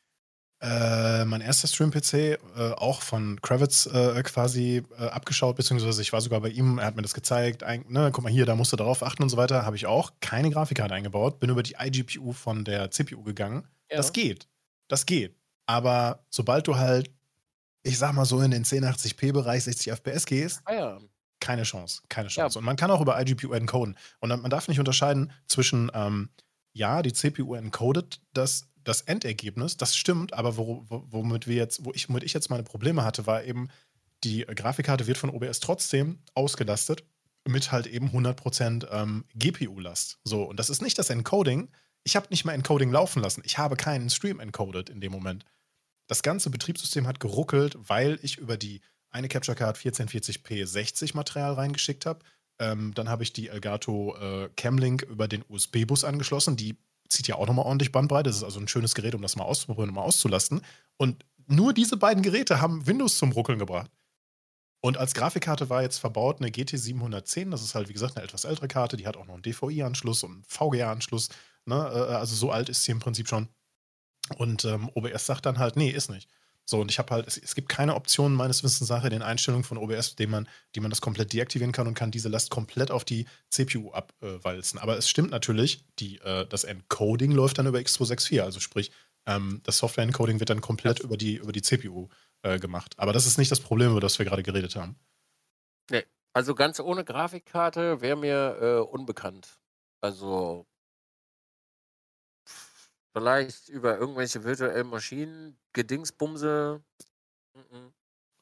Äh, 0.65 1.27
mein 1.27 1.43
erster 1.43 1.69
Stream-PC, 1.69 2.15
äh, 2.15 2.39
auch 2.77 3.03
von 3.03 3.39
Kravitz 3.43 3.85
äh, 3.85 4.23
quasi 4.23 4.83
äh, 4.99 5.09
abgeschaut, 5.09 5.57
beziehungsweise 5.57 6.01
ich 6.01 6.15
war 6.15 6.23
sogar 6.23 6.41
bei 6.41 6.49
ihm, 6.49 6.79
er 6.79 6.87
hat 6.87 6.97
mir 6.97 7.03
das 7.03 7.13
gezeigt, 7.13 7.63
ein, 7.63 7.85
ne, 7.91 8.09
guck 8.11 8.25
mal 8.25 8.33
hier, 8.33 8.47
da 8.47 8.57
musst 8.57 8.73
du 8.73 8.77
darauf 8.77 9.03
achten 9.03 9.23
und 9.23 9.29
so 9.29 9.37
weiter, 9.37 9.67
habe 9.67 9.77
ich 9.77 9.85
auch 9.85 10.13
keine 10.21 10.49
Grafikkarte 10.49 10.95
eingebaut, 10.95 11.39
bin 11.39 11.51
über 11.51 11.63
die 11.63 11.77
iGPU 11.79 12.33
von 12.33 12.65
der 12.65 12.91
CPU 12.91 13.23
gegangen. 13.23 13.69
Ja. 13.91 13.99
Das 13.99 14.15
geht, 14.15 14.49
das 14.89 15.05
geht. 15.05 15.37
Aber 15.67 16.25
sobald 16.31 16.67
du 16.67 16.77
halt, 16.77 17.11
ich 17.83 17.99
sag 17.99 18.15
mal 18.15 18.25
so 18.25 18.41
in 18.41 18.51
den 18.51 18.65
1080p-Bereich 18.65 19.65
60 19.65 19.93
FPS 19.93 20.25
gehst, 20.25 20.63
ah, 20.65 20.73
ja. 20.73 20.99
keine 21.41 21.65
Chance, 21.65 22.01
keine 22.09 22.29
Chance. 22.29 22.57
Ja. 22.57 22.61
Und 22.61 22.65
man 22.65 22.77
kann 22.77 22.91
auch 22.91 23.03
über 23.03 23.21
iGPU 23.21 23.53
encoden. 23.53 23.99
Und 24.21 24.31
man 24.31 24.51
darf 24.51 24.69
nicht 24.69 24.79
unterscheiden 24.79 25.31
zwischen 25.47 25.91
ähm, 25.93 26.31
ja, 26.73 27.03
die 27.03 27.13
CPU 27.13 27.55
encodet 27.55 28.21
das, 28.33 28.67
das 28.85 29.03
Endergebnis, 29.03 29.77
das 29.77 29.97
stimmt, 29.97 30.35
aber 30.35 30.57
wo, 30.57 30.85
womit 30.89 31.47
wir 31.47 31.57
jetzt, 31.57 31.85
wo 31.85 31.93
ich, 31.93 32.09
womit 32.09 32.23
ich 32.23 32.33
jetzt 32.33 32.51
meine 32.51 32.63
Probleme 32.63 33.05
hatte, 33.05 33.27
war 33.27 33.45
eben, 33.45 33.69
die 34.23 34.41
Grafikkarte 34.43 35.07
wird 35.07 35.19
von 35.19 35.31
OBS 35.31 35.61
trotzdem 35.61 36.19
ausgelastet 36.35 37.05
mit 37.47 37.73
halt 37.73 37.87
eben 37.87 38.09
100% 38.09 38.89
ähm, 38.91 39.25
GPU-Last. 39.35 40.19
So, 40.25 40.45
und 40.45 40.59
das 40.59 40.71
ist 40.71 40.81
nicht 40.81 40.99
das 40.99 41.11
Encoding. 41.11 41.69
Ich 42.05 42.17
habe 42.17 42.29
nicht 42.31 42.45
mal 42.45 42.55
Encoding 42.55 42.91
laufen 42.91 43.23
lassen. 43.23 43.43
Ich 43.45 43.59
habe 43.59 43.77
keinen 43.77 44.09
Stream 44.09 44.41
encoded 44.41 44.89
in 44.89 45.01
dem 45.01 45.13
Moment. 45.13 45.45
Das 46.07 46.23
ganze 46.23 46.51
Betriebssystem 46.51 47.07
hat 47.07 47.21
geruckelt, 47.21 47.77
weil 47.79 48.19
ich 48.23 48.39
über 48.39 48.57
die 48.57 48.81
eine 49.11 49.29
Capture 49.29 49.57
Card 49.57 49.77
1440p 49.77 50.67
60 50.67 51.15
Material 51.15 51.53
reingeschickt 51.53 52.07
habe 52.07 52.25
ähm, 52.59 52.93
dann 52.95 53.09
habe 53.09 53.23
ich 53.23 53.33
die 53.33 53.49
Elgato 53.49 54.17
äh, 54.17 54.49
Camlink 54.57 55.03
über 55.03 55.29
den 55.29 55.45
USB-Bus 55.49 56.05
angeschlossen. 56.05 56.57
Die 56.57 56.77
zieht 57.09 57.29
ja 57.29 57.37
auch 57.37 57.47
nochmal 57.47 57.67
ordentlich 57.67 57.93
Bandbreite. 57.93 58.31
Das 58.31 58.39
ist 58.39 58.45
also 58.45 58.61
ein 58.61 58.69
schönes 58.69 58.95
Gerät, 58.95 59.15
um 59.15 59.23
das 59.23 59.37
mal 59.37 59.45
auszuprobieren 59.45 59.91
und 59.91 59.97
mal 59.97 60.03
auszulasten. 60.03 60.63
Und 60.97 61.25
nur 61.47 61.73
diese 61.73 61.97
beiden 61.97 62.23
Geräte 62.23 62.61
haben 62.61 62.87
Windows 62.87 63.19
zum 63.19 63.33
Ruckeln 63.33 63.59
gebracht. 63.59 63.91
Und 64.81 64.99
als 64.99 65.15
Grafikkarte 65.15 65.71
war 65.71 65.83
jetzt 65.83 65.99
verbaut 65.99 66.41
eine 66.41 66.51
GT 66.51 66.79
710. 66.79 67.51
Das 67.51 67.63
ist 67.63 67.75
halt, 67.75 67.89
wie 67.89 67.95
gesagt, 67.95 68.17
eine 68.17 68.25
etwas 68.25 68.45
ältere 68.45 68.69
Karte. 68.69 68.97
Die 68.97 69.07
hat 69.07 69.17
auch 69.17 69.27
noch 69.27 69.35
einen 69.35 69.43
DVI-Anschluss 69.43 70.23
und 70.25 70.33
einen 70.33 70.45
VGA-Anschluss. 70.45 71.31
Ne? 71.65 71.75
Äh, 71.75 72.15
also 72.15 72.37
so 72.37 72.51
alt 72.51 72.69
ist 72.69 72.85
sie 72.85 72.93
im 72.93 73.01
Prinzip 73.01 73.29
schon. 73.29 73.49
Und 74.37 74.65
ähm, 74.65 74.91
OBS 74.95 75.27
sagt 75.27 75.47
dann 75.47 75.59
halt, 75.59 75.77
nee, 75.77 75.91
ist 75.91 76.11
nicht. 76.11 76.29
So, 76.67 76.81
und 76.81 76.91
ich 76.91 76.99
habe 76.99 77.13
halt, 77.13 77.27
es, 77.27 77.37
es, 77.37 77.55
gibt 77.55 77.69
keine 77.69 77.95
Option 77.95 78.33
meines 78.33 78.65
Wissens 78.65 78.89
nach 78.89 79.05
in 79.05 79.11
den 79.11 79.23
Einstellungen 79.23 79.65
von 79.65 79.77
OBS, 79.77 80.17
die 80.17 80.27
man, 80.27 80.49
die 80.75 80.81
man 80.81 80.91
das 80.91 81.03
komplett 81.03 81.33
deaktivieren 81.33 81.73
kann 81.73 81.87
und 81.87 81.95
kann 81.95 82.11
diese 82.11 82.31
Last 82.31 82.51
komplett 82.51 82.91
auf 82.91 83.05
die 83.05 83.27
CPU 83.51 83.91
abwalzen. 83.93 84.79
Aber 84.79 84.97
es 84.97 85.09
stimmt 85.09 85.31
natürlich, 85.31 85.85
die, 85.99 86.19
äh, 86.21 86.47
das 86.47 86.65
Encoding 86.65 87.33
läuft 87.33 87.59
dann 87.59 87.67
über 87.67 87.79
X264, 87.79 88.41
also 88.41 88.61
sprich, 88.61 88.93
ähm, 89.27 89.61
das 89.65 89.79
Software-Encoding 89.79 90.41
wird 90.41 90.51
dann 90.51 90.61
komplett 90.61 91.01
über 91.01 91.17
die, 91.17 91.37
über 91.37 91.53
die 91.53 91.63
CPU 91.63 92.09
äh, 92.43 92.59
gemacht. 92.59 92.95
Aber 92.97 93.13
das 93.13 93.27
ist 93.27 93.39
nicht 93.39 93.51
das 93.51 93.61
Problem, 93.61 93.91
über 93.91 94.01
das 94.01 94.19
wir 94.19 94.27
gerade 94.27 94.43
geredet 94.43 94.77
haben. 94.77 94.97
Nee, 95.91 96.05
also 96.33 96.55
ganz 96.55 96.81
ohne 96.81 97.05
Grafikkarte 97.05 98.01
wäre 98.01 98.17
mir 98.17 98.59
äh, 98.61 98.81
unbekannt. 98.81 99.59
Also 100.01 100.67
Vielleicht 103.15 103.69
über 103.69 103.97
irgendwelche 103.97 104.43
virtuellen 104.43 104.89
Maschinen, 104.89 105.57
Gedingsbumse. 105.73 106.83
Mhm. 107.55 107.93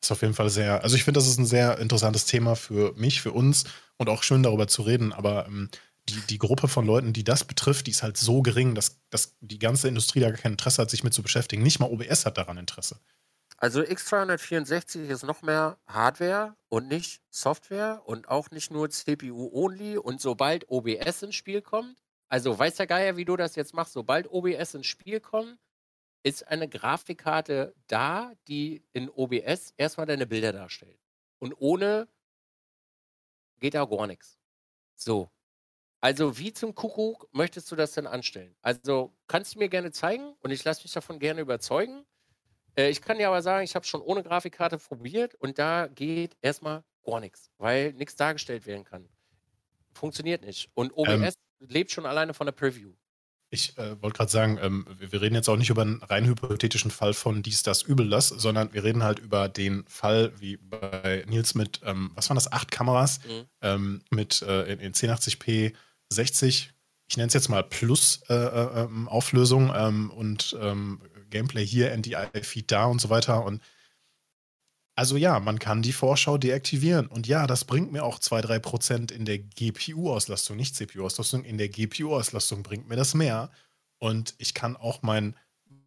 Ist 0.03 0.11
auf 0.11 0.23
jeden 0.23 0.35
Fall 0.35 0.49
sehr, 0.49 0.83
also 0.83 0.97
ich 0.97 1.05
finde, 1.05 1.19
das 1.19 1.29
ist 1.29 1.39
ein 1.39 1.47
sehr 1.47 1.79
interessantes 1.79 2.25
Thema 2.25 2.57
für 2.57 2.93
mich, 2.95 3.21
für 3.21 3.33
uns 3.33 3.65
und 3.99 4.09
auch 4.09 4.23
schön 4.23 4.43
darüber 4.43 4.67
zu 4.67 4.83
reden, 4.83 5.13
aber 5.13 5.47
ähm, 5.47 5.69
die, 6.09 6.21
die 6.23 6.39
Gruppe 6.39 6.69
von 6.69 6.87
Leuten, 6.87 7.13
die 7.13 7.23
das 7.23 7.45
betrifft, 7.45 7.87
die 7.87 7.93
ist 7.93 8.03
halt 8.03 8.17
so 8.17 8.43
gering, 8.43 8.75
dass, 8.75 9.01
dass 9.11 9.37
die 9.41 9.59
ganze 9.59 9.89
Industrie 9.89 10.21
da 10.21 10.31
gar 10.31 10.39
kein 10.39 10.53
Interesse 10.53 10.83
hat, 10.83 10.91
sich 10.91 11.05
mit 11.05 11.15
zu 11.15 11.23
beschäftigen. 11.23 11.63
Nicht 11.63 11.79
mal 11.79 11.91
OBS 11.91 12.27
hat 12.27 12.39
daran 12.39 12.59
Interesse. 12.59 12.99
Also 13.59 13.81
X364 13.81 15.07
ist 15.07 15.23
noch 15.23 15.43
mehr 15.43 15.79
Hardware 15.87 16.57
und 16.69 16.89
nicht 16.89 17.23
Software 17.31 18.03
und 18.07 18.29
auch 18.29 18.51
nicht 18.51 18.73
nur 18.73 18.91
CPU-only. 18.91 19.99
Und 19.99 20.21
sobald 20.21 20.69
OBS 20.69 21.23
ins 21.23 21.37
Spiel 21.37 21.63
kommt, 21.63 22.02
also 22.33 22.59
weiß 22.59 22.77
der 22.77 22.87
Geier, 22.87 23.19
wie 23.19 23.27
du 23.27 23.37
das 23.37 23.57
jetzt 23.57 23.75
machst. 23.75 23.93
Sobald 23.93 24.27
OBS 24.33 24.73
ins 24.73 24.87
Spiel 24.87 25.21
kommt, 25.21 25.59
ist 26.23 26.49
eine 26.49 26.67
Grafikkarte 26.67 27.75
da, 27.89 28.33
die 28.49 28.83
in 28.95 29.11
OBS 29.11 29.75
erstmal 29.77 30.07
deine 30.07 30.27
Bilder 30.27 30.51
darstellt. 30.51 30.99
Und 31.41 31.53
ohne 31.59 32.09
geht 33.61 33.75
da 33.75 33.85
gar 33.85 34.07
nichts. 34.07 34.39
So. 34.95 35.29
Also 36.01 36.39
wie 36.39 36.55
zum 36.55 36.75
Kuckuck 36.75 37.29
möchtest 37.33 37.71
du 37.71 37.77
das 37.77 37.93
denn 37.93 38.07
anstellen? 38.07 38.57
Also 38.63 39.13
kannst 39.27 39.55
du 39.55 39.59
mir 39.59 39.69
gerne 39.69 39.93
zeigen 39.93 40.33
und 40.41 40.53
ich 40.53 40.65
lasse 40.65 40.85
mich 40.85 40.93
davon 40.93 41.19
gerne 41.19 41.43
überzeugen. 41.43 42.07
Äh, 42.79 42.89
ich 42.89 43.03
kann 43.03 43.19
dir 43.19 43.29
aber 43.29 43.43
sagen, 43.43 43.63
ich 43.63 43.75
habe 43.75 43.85
schon 43.85 44.01
ohne 44.01 44.23
Grafikkarte 44.23 44.79
probiert 44.79 45.35
und 45.35 45.59
da 45.59 45.87
geht 45.87 46.39
erstmal 46.41 46.83
gar 47.05 47.21
nichts, 47.21 47.51
weil 47.59 47.93
nichts 47.93 48.17
dargestellt 48.17 48.65
werden 48.65 48.85
kann. 48.85 49.07
Funktioniert 49.93 50.41
nicht. 50.41 50.71
Und 50.73 50.97
OBS 50.97 51.11
ähm, 51.11 51.52
lebt 51.69 51.91
schon 51.91 52.07
alleine 52.07 52.35
von 52.35 52.47
der 52.47 52.53
Preview. 52.53 52.93
Ich 53.51 53.77
äh, 53.77 54.01
wollte 54.01 54.17
gerade 54.17 54.31
sagen, 54.31 54.59
ähm, 54.63 54.87
wir 54.99 55.21
reden 55.21 55.35
jetzt 55.35 55.49
auch 55.49 55.59
nicht 55.59 55.69
über 55.69 55.83
einen 55.83 56.03
rein 56.03 56.25
hypothetischen 56.25 56.91
Fall 56.91 57.13
von 57.13 57.43
dies, 57.43 57.63
das, 57.63 57.83
übel, 57.83 58.09
das, 58.09 58.29
sondern 58.29 58.73
wir 58.73 58.83
reden 58.83 59.03
halt 59.03 59.19
über 59.19 59.49
den 59.49 59.85
Fall 59.89 60.33
wie 60.41 60.57
bei 60.57 61.23
Nils 61.29 61.55
mit, 61.55 61.83
ähm, 61.85 62.13
was 62.15 62.31
waren 62.31 62.37
das, 62.37 62.51
acht 62.51 62.71
Kameras 62.71 63.21
mhm. 63.27 63.45
ähm, 63.61 64.01
mit 64.11 64.41
äh, 64.41 64.73
in, 64.73 64.81
in 64.81 64.95
1080p 64.95 65.75
60. 66.09 66.73
ich 67.09 67.17
nenne 67.19 67.27
es 67.27 67.35
jetzt 67.35 67.51
mal 67.51 67.63
Plus-Auflösung 67.63 69.69
äh, 69.69 69.73
äh, 69.73 69.89
ähm, 69.89 70.11
und 70.11 70.57
ähm, 70.59 71.03
Gameplay 71.29 71.67
hier, 71.67 71.95
NDI-Feed 71.95 72.71
da 72.71 72.87
und 72.87 73.03
so 73.03 73.11
weiter. 73.11 73.45
Und 73.45 73.61
also 74.95 75.17
ja, 75.17 75.41
man 75.41 75.59
kann 75.59 75.83
die 75.83 75.93
Vorschau 75.93 76.37
deaktivieren. 76.37 77.07
Und 77.07 77.27
ja, 77.27 77.47
das 77.47 77.65
bringt 77.65 77.93
mir 77.93 78.05
auch 78.05 78.19
2-3% 78.19 79.11
in 79.11 79.25
der 79.25 79.39
GPU-Auslastung, 79.39 80.57
nicht 80.57 80.77
CPU-Auslastung, 80.77 81.45
in 81.45 81.59
der 81.59 81.69
GPU-Auslastung 81.69 82.63
bringt 82.63 82.89
mir 82.89 82.97
das 82.97 83.15
mehr. 83.15 83.51
Und 83.99 84.35
ich 84.39 84.53
kann 84.53 84.77
auch 84.77 85.03
mein, 85.03 85.35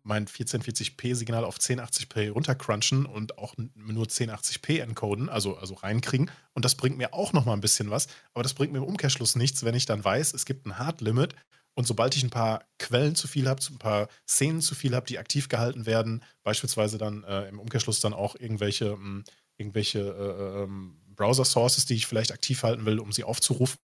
mein 0.01 0.25
1440p-Signal 0.25 1.43
auf 1.43 1.57
1080p 1.57 2.31
runtercrunchen 2.31 3.05
und 3.05 3.37
auch 3.37 3.53
nur 3.75 4.05
1080p 4.05 4.81
encoden, 4.81 5.29
also, 5.29 5.57
also 5.57 5.75
reinkriegen. 5.75 6.31
Und 6.53 6.65
das 6.65 6.75
bringt 6.75 6.97
mir 6.97 7.13
auch 7.13 7.33
noch 7.33 7.45
mal 7.45 7.53
ein 7.53 7.61
bisschen 7.61 7.91
was. 7.91 8.07
Aber 8.33 8.41
das 8.41 8.55
bringt 8.55 8.73
mir 8.73 8.79
im 8.79 8.85
Umkehrschluss 8.85 9.35
nichts, 9.35 9.63
wenn 9.63 9.75
ich 9.75 9.85
dann 9.85 10.03
weiß, 10.03 10.33
es 10.33 10.45
gibt 10.45 10.65
ein 10.65 10.79
Hard-Limit. 10.79 11.35
Und 11.75 11.85
sobald 11.85 12.15
ich 12.15 12.23
ein 12.23 12.29
paar 12.29 12.65
Quellen 12.79 13.15
zu 13.15 13.27
viel 13.27 13.47
habe, 13.47 13.61
ein 13.69 13.77
paar 13.77 14.07
Szenen 14.27 14.61
zu 14.61 14.75
viel 14.75 14.95
habe, 14.95 15.05
die 15.05 15.19
aktiv 15.19 15.49
gehalten 15.49 15.85
werden, 15.85 16.23
beispielsweise 16.43 16.97
dann 16.97 17.23
äh, 17.25 17.49
im 17.49 17.59
Umkehrschluss 17.59 17.99
dann 17.99 18.13
auch 18.13 18.35
irgendwelche, 18.35 18.95
mh, 18.95 18.97
hm, 18.97 19.23
irgendwelche 19.57 19.99
äh, 19.99 20.63
ähm, 20.63 21.01
Browser-Sources, 21.15 21.85
die 21.85 21.95
ich 21.95 22.07
vielleicht 22.07 22.31
aktiv 22.31 22.63
halten 22.63 22.85
will, 22.85 22.99
um 22.99 23.11
sie 23.11 23.23
aufzurufen, 23.23 23.77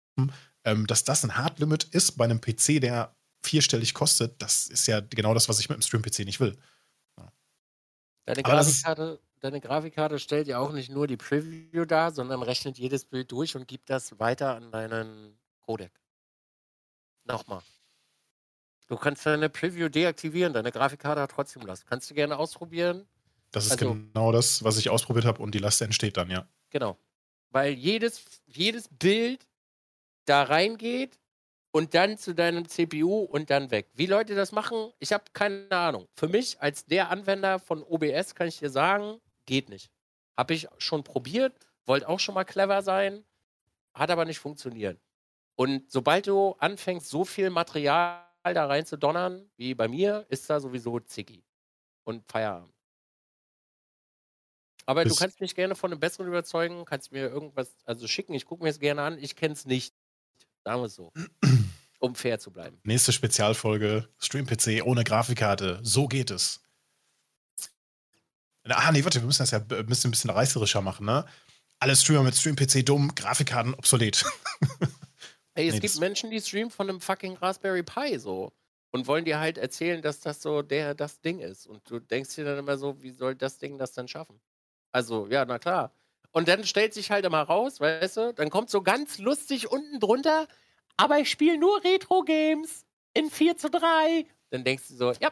ähm, 0.63 0.87
dass 0.87 1.03
das 1.03 1.23
ein 1.23 1.35
Hard-Limit 1.35 1.83
ist 1.85 2.13
bei 2.17 2.25
einem 2.25 2.41
PC, 2.41 2.79
der 2.79 3.15
vierstellig 3.43 3.93
kostet, 3.93 4.41
das 4.41 4.67
ist 4.67 4.87
ja 4.87 4.99
genau 4.99 5.33
das, 5.33 5.49
was 5.49 5.59
ich 5.59 5.69
mit 5.69 5.77
dem 5.77 5.81
Stream-PC 5.81 6.19
nicht 6.25 6.39
will. 6.39 6.57
Ja. 7.17 7.31
Deine, 8.25 8.43
Grafikkarte, 8.43 9.19
deine 9.39 9.61
Grafikkarte 9.61 10.19
stellt 10.19 10.47
ja 10.47 10.59
auch 10.59 10.73
nicht 10.73 10.89
nur 10.91 11.07
die 11.07 11.17
Preview 11.17 11.85
dar, 11.85 12.11
sondern 12.11 12.43
rechnet 12.43 12.77
jedes 12.77 13.05
Bild 13.05 13.31
durch 13.31 13.55
und 13.55 13.67
gibt 13.67 13.89
das 13.89 14.19
weiter 14.19 14.55
an 14.55 14.71
deinen 14.71 15.39
Codec. 15.61 15.91
Nochmal. 17.23 17.61
Du 18.89 18.97
kannst 18.97 19.23
deine 19.25 19.49
Preview 19.49 19.87
deaktivieren, 19.87 20.51
deine 20.51 20.71
Grafikkarte 20.71 21.21
hat 21.21 21.31
trotzdem 21.31 21.61
Last. 21.61 21.85
Kannst 21.85 22.09
du 22.09 22.15
gerne 22.15 22.37
ausprobieren. 22.37 23.07
Das 23.51 23.67
ist 23.67 23.73
also, 23.73 23.93
genau 23.93 24.31
das, 24.31 24.63
was 24.63 24.77
ich 24.77 24.89
ausprobiert 24.89 25.25
habe 25.25 25.41
und 25.43 25.53
die 25.53 25.59
Last 25.59 25.81
entsteht 25.81 26.17
dann, 26.17 26.29
ja. 26.31 26.47
Genau. 26.71 26.97
Weil 27.51 27.73
jedes, 27.73 28.25
jedes 28.47 28.89
Bild 28.89 29.47
da 30.25 30.41
reingeht 30.43 31.19
und 31.71 31.93
dann 31.93 32.17
zu 32.17 32.33
deinem 32.33 32.67
CPU 32.67 33.21
und 33.21 33.51
dann 33.51 33.69
weg. 33.69 33.89
Wie 33.93 34.07
Leute 34.07 34.33
das 34.33 34.51
machen, 34.51 34.91
ich 34.97 35.13
habe 35.13 35.25
keine 35.33 35.71
Ahnung. 35.71 36.07
Für 36.15 36.27
mich 36.27 36.59
als 36.59 36.85
der 36.85 37.11
Anwender 37.11 37.59
von 37.59 37.83
OBS 37.83 38.33
kann 38.33 38.47
ich 38.47 38.57
dir 38.57 38.71
sagen, 38.71 39.19
geht 39.45 39.69
nicht. 39.69 39.91
Habe 40.35 40.55
ich 40.55 40.67
schon 40.79 41.03
probiert, 41.03 41.53
wollte 41.85 42.09
auch 42.09 42.19
schon 42.19 42.33
mal 42.33 42.43
clever 42.43 42.81
sein, 42.81 43.23
hat 43.93 44.09
aber 44.09 44.25
nicht 44.25 44.39
funktioniert. 44.39 44.99
Und 45.55 45.91
sobald 45.91 46.25
du 46.25 46.55
anfängst, 46.57 47.07
so 47.07 47.23
viel 47.23 47.51
Material 47.51 48.28
da 48.43 48.65
rein 48.65 48.85
zu 48.85 48.97
donnern, 48.97 49.49
wie 49.57 49.73
bei 49.73 49.87
mir, 49.87 50.25
ist 50.29 50.49
da 50.49 50.59
sowieso 50.59 50.99
Ziggy. 50.99 51.43
Und 52.03 52.23
Feierabend. 52.31 52.73
Aber 54.85 55.03
Bis 55.03 55.13
du 55.13 55.19
kannst 55.19 55.39
mich 55.39 55.53
gerne 55.53 55.75
von 55.75 55.91
einem 55.91 55.99
besseren 55.99 56.27
überzeugen, 56.27 56.83
kannst 56.85 57.11
mir 57.11 57.29
irgendwas 57.29 57.75
also 57.85 58.07
schicken. 58.07 58.33
Ich 58.33 58.45
gucke 58.45 58.63
mir 58.63 58.69
es 58.69 58.79
gerne 58.79 59.03
an. 59.03 59.19
Ich 59.19 59.35
kenne 59.35 59.53
es 59.53 59.65
nicht. 59.65 59.93
Sagen 60.63 60.81
wir 60.81 60.85
es 60.85 60.95
so. 60.95 61.13
um 61.99 62.15
fair 62.15 62.39
zu 62.39 62.51
bleiben. 62.51 62.79
Nächste 62.83 63.11
Spezialfolge: 63.11 64.09
Stream-PC 64.17 64.83
ohne 64.83 65.03
Grafikkarte. 65.03 65.79
So 65.83 66.07
geht 66.07 66.31
es. 66.31 66.61
Ah, 68.63 68.91
nee, 68.91 69.03
warte, 69.03 69.21
wir 69.21 69.27
müssen 69.27 69.43
das 69.43 69.51
ja 69.51 69.59
ein 69.59 69.85
bisschen, 69.85 70.09
ein 70.09 70.11
bisschen 70.11 70.29
reißerischer 70.29 70.81
machen, 70.81 71.05
ne? 71.05 71.25
Alle 71.79 71.95
Streamer 71.95 72.23
mit 72.23 72.35
Stream-PC 72.35 72.85
dumm, 72.85 73.13
Grafikkarten 73.15 73.73
obsolet. 73.73 74.25
Ey, 75.55 75.67
es 75.67 75.75
nee, 75.75 75.79
gibt 75.79 75.97
Menschen, 75.97 76.29
die 76.29 76.41
streamen 76.41 76.71
von 76.71 76.89
einem 76.89 77.01
fucking 77.01 77.35
Raspberry 77.37 77.83
Pi 77.83 78.17
so 78.19 78.51
und 78.91 79.07
wollen 79.07 79.25
dir 79.25 79.39
halt 79.39 79.57
erzählen, 79.57 80.01
dass 80.01 80.19
das 80.21 80.41
so 80.41 80.61
der 80.61 80.93
das 80.95 81.21
Ding 81.21 81.39
ist. 81.39 81.67
Und 81.67 81.89
du 81.89 81.99
denkst 81.99 82.35
dir 82.35 82.45
dann 82.45 82.57
immer 82.59 82.77
so, 82.77 83.01
wie 83.01 83.11
soll 83.11 83.35
das 83.35 83.57
Ding 83.57 83.77
das 83.77 83.91
dann 83.93 84.07
schaffen? 84.07 84.39
Also, 84.91 85.27
ja, 85.27 85.45
na 85.45 85.59
klar. 85.59 85.93
Und 86.31 86.47
dann 86.47 86.63
stellt 86.63 86.93
sich 86.93 87.11
halt 87.11 87.25
immer 87.25 87.41
raus, 87.41 87.79
weißt 87.79 88.17
du, 88.17 88.33
dann 88.33 88.49
kommt 88.49 88.69
so 88.69 88.81
ganz 88.81 89.17
lustig 89.17 89.71
unten 89.71 89.99
drunter, 89.99 90.47
aber 90.97 91.19
ich 91.19 91.29
spiele 91.29 91.57
nur 91.57 91.83
Retro-Games 91.83 92.85
in 93.13 93.29
4 93.31 93.57
zu 93.57 93.69
3. 93.69 94.25
Dann 94.51 94.63
denkst 94.63 94.87
du 94.89 94.95
so, 94.95 95.11
ja. 95.13 95.31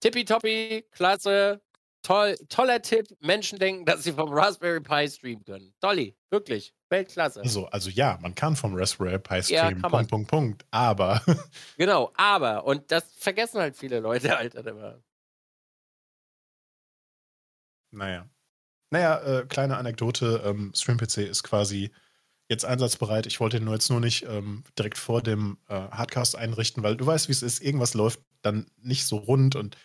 Tippitoppi, 0.00 0.84
klasse, 0.90 1.60
toll, 2.02 2.36
toller 2.48 2.82
Tipp. 2.82 3.06
Menschen 3.20 3.58
denken, 3.58 3.84
dass 3.84 4.02
sie 4.02 4.12
vom 4.12 4.32
Raspberry 4.32 4.80
Pi 4.80 5.08
streamen 5.08 5.44
können. 5.44 5.74
Dolly, 5.80 6.16
wirklich. 6.30 6.72
Weltklasse. 6.92 7.40
Also, 7.40 7.66
also 7.66 7.90
ja, 7.90 8.18
man 8.22 8.36
kann 8.36 8.54
vom 8.54 8.76
Raspberry 8.76 9.18
Pi 9.18 9.42
streamen. 9.42 9.82
Ja, 9.82 9.88
Punkt, 9.88 10.10
Punkt, 10.10 10.30
Punkt. 10.30 10.64
Aber. 10.70 11.20
genau, 11.76 12.12
aber. 12.16 12.64
Und 12.64 12.92
das 12.92 13.04
vergessen 13.16 13.60
halt 13.60 13.76
viele 13.76 13.98
Leute 13.98 14.36
halt 14.36 14.54
immer. 14.54 15.02
Naja. 17.90 18.28
Naja, 18.90 19.18
äh, 19.20 19.46
kleine 19.46 19.76
Anekdote. 19.76 20.42
Ähm, 20.44 20.72
Stream-PC 20.74 21.18
ist 21.18 21.42
quasi 21.42 21.90
jetzt 22.48 22.64
einsatzbereit. 22.64 23.26
Ich 23.26 23.40
wollte 23.40 23.56
ihn 23.56 23.64
nur 23.64 23.74
jetzt 23.74 23.90
nur 23.90 24.00
nicht 24.00 24.24
ähm, 24.24 24.62
direkt 24.78 24.98
vor 24.98 25.22
dem 25.22 25.58
äh, 25.68 25.74
Hardcast 25.74 26.36
einrichten, 26.36 26.82
weil 26.82 26.96
du 26.96 27.06
weißt, 27.06 27.28
wie 27.28 27.32
es 27.32 27.42
ist. 27.42 27.60
Irgendwas 27.62 27.94
läuft 27.94 28.20
dann 28.42 28.70
nicht 28.76 29.06
so 29.06 29.16
rund 29.16 29.56
und. 29.56 29.76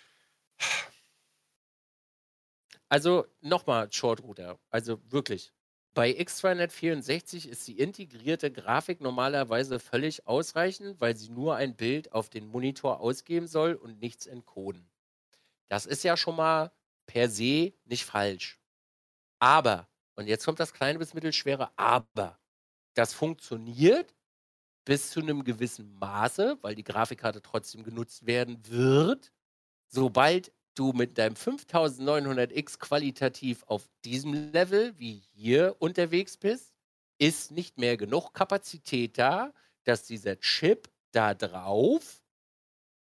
Also 2.90 3.26
nochmal 3.42 3.92
Short 3.92 4.22
Router. 4.22 4.60
Also 4.70 5.02
wirklich. 5.10 5.54
Bei 5.98 6.12
X264 6.12 7.50
ist 7.50 7.68
die 7.68 7.80
integrierte 7.80 8.52
Grafik 8.52 9.02
normalerweise 9.02 9.80
völlig 9.80 10.28
ausreichend, 10.28 11.02
weil 11.02 11.18
sie 11.18 11.30
nur 11.30 11.56
ein 11.56 11.76
Bild 11.76 12.12
auf 12.12 12.30
den 12.30 12.46
Monitor 12.46 13.00
ausgeben 13.00 13.48
soll 13.48 13.74
und 13.74 14.00
nichts 14.00 14.28
encoden. 14.28 14.88
Das 15.70 15.88
ist 15.88 16.04
ja 16.04 16.16
schon 16.16 16.36
mal 16.36 16.72
per 17.08 17.32
se 17.32 17.74
nicht 17.86 18.06
falsch. 18.06 18.60
Aber, 19.40 19.90
und 20.14 20.28
jetzt 20.28 20.46
kommt 20.46 20.60
das 20.60 20.72
kleine 20.72 21.00
bis 21.00 21.16
mittelschwere 21.16 21.72
Aber, 21.78 22.38
das 22.94 23.16
funktioniert 23.16 24.14
bis 24.86 25.10
zu 25.10 25.20
einem 25.20 25.44
gewissen 25.44 25.96
Maße, 25.96 26.60
weil 26.62 26.76
die 26.76 26.84
Grafikkarte 26.84 27.42
trotzdem 27.42 27.82
genutzt 27.82 28.28
werden 28.28 28.60
wird. 28.68 29.32
Sobald 29.88 30.52
du 30.78 30.94
mit 30.94 31.18
deinem 31.18 31.36
5900X 31.36 32.80
qualitativ 32.80 33.64
auf 33.64 33.90
diesem 34.06 34.34
Level 34.52 34.98
wie 34.98 35.22
hier 35.34 35.76
unterwegs 35.80 36.38
bist, 36.38 36.74
ist 37.18 37.52
nicht 37.52 37.78
mehr 37.78 37.98
genug 37.98 38.34
Kapazität 38.34 39.18
da, 39.18 39.54
dass 39.84 40.04
dieser 40.04 40.40
Chip 40.40 40.90
da 41.12 41.34
drauf 41.34 42.22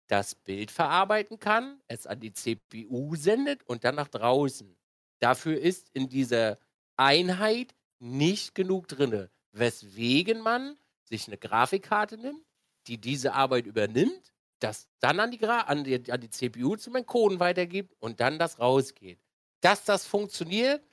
das 0.08 0.36
Bild 0.36 0.72
verarbeiten 0.72 1.40
kann, 1.40 1.82
es 1.88 2.08
an 2.08 2.20
die 2.20 2.34
CPU 2.34 3.16
sendet 3.16 3.64
und 3.64 3.84
dann 3.84 3.96
nach 3.96 4.10
draußen. 4.10 4.76
Dafür 5.20 5.60
ist 5.60 5.90
in 5.94 6.10
dieser 6.10 6.58
Einheit 6.98 7.76
nicht 8.00 8.56
genug 8.56 8.88
drin, 8.88 9.30
weswegen 9.52 10.42
man 10.42 10.78
sich 11.04 11.28
eine 11.28 11.38
Grafikkarte 11.38 12.18
nimmt, 12.18 12.44
die 12.88 12.98
diese 12.98 13.34
Arbeit 13.34 13.68
übernimmt 13.68 14.34
das 14.64 14.88
dann 15.00 15.20
an 15.20 15.32
die, 15.32 15.44
an 15.46 15.84
die, 15.84 16.12
an 16.12 16.22
die 16.22 16.30
CPU 16.30 16.76
zum 16.76 16.96
Encoden 16.96 17.40
weitergibt 17.40 17.96
und 18.00 18.20
dann 18.20 18.40
das 18.40 18.60
rausgeht. 18.60 19.20
Dass 19.62 19.84
das 19.86 20.06
funktioniert, 20.06 20.84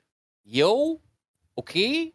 yo, 0.43 1.01
okay, 1.55 2.13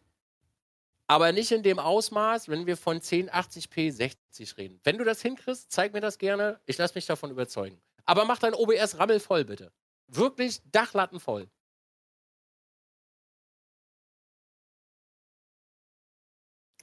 aber 1.07 1.31
nicht 1.31 1.51
in 1.51 1.63
dem 1.63 1.79
Ausmaß, 1.79 2.49
wenn 2.49 2.65
wir 2.65 2.77
von 2.77 2.99
1080p 2.99 3.91
60 3.91 4.57
reden. 4.57 4.79
Wenn 4.83 4.97
du 4.97 5.03
das 5.03 5.21
hinkriegst, 5.21 5.71
zeig 5.71 5.93
mir 5.93 6.01
das 6.01 6.17
gerne. 6.17 6.59
Ich 6.65 6.77
lasse 6.77 6.95
mich 6.95 7.05
davon 7.05 7.29
überzeugen. 7.29 7.79
Aber 8.05 8.25
mach 8.25 8.39
dein 8.39 8.53
OBS 8.53 8.97
rammel 8.97 9.19
voll, 9.19 9.45
bitte. 9.45 9.71
Wirklich 10.07 10.61
Dachlatten 10.71 11.19
voll. 11.19 11.49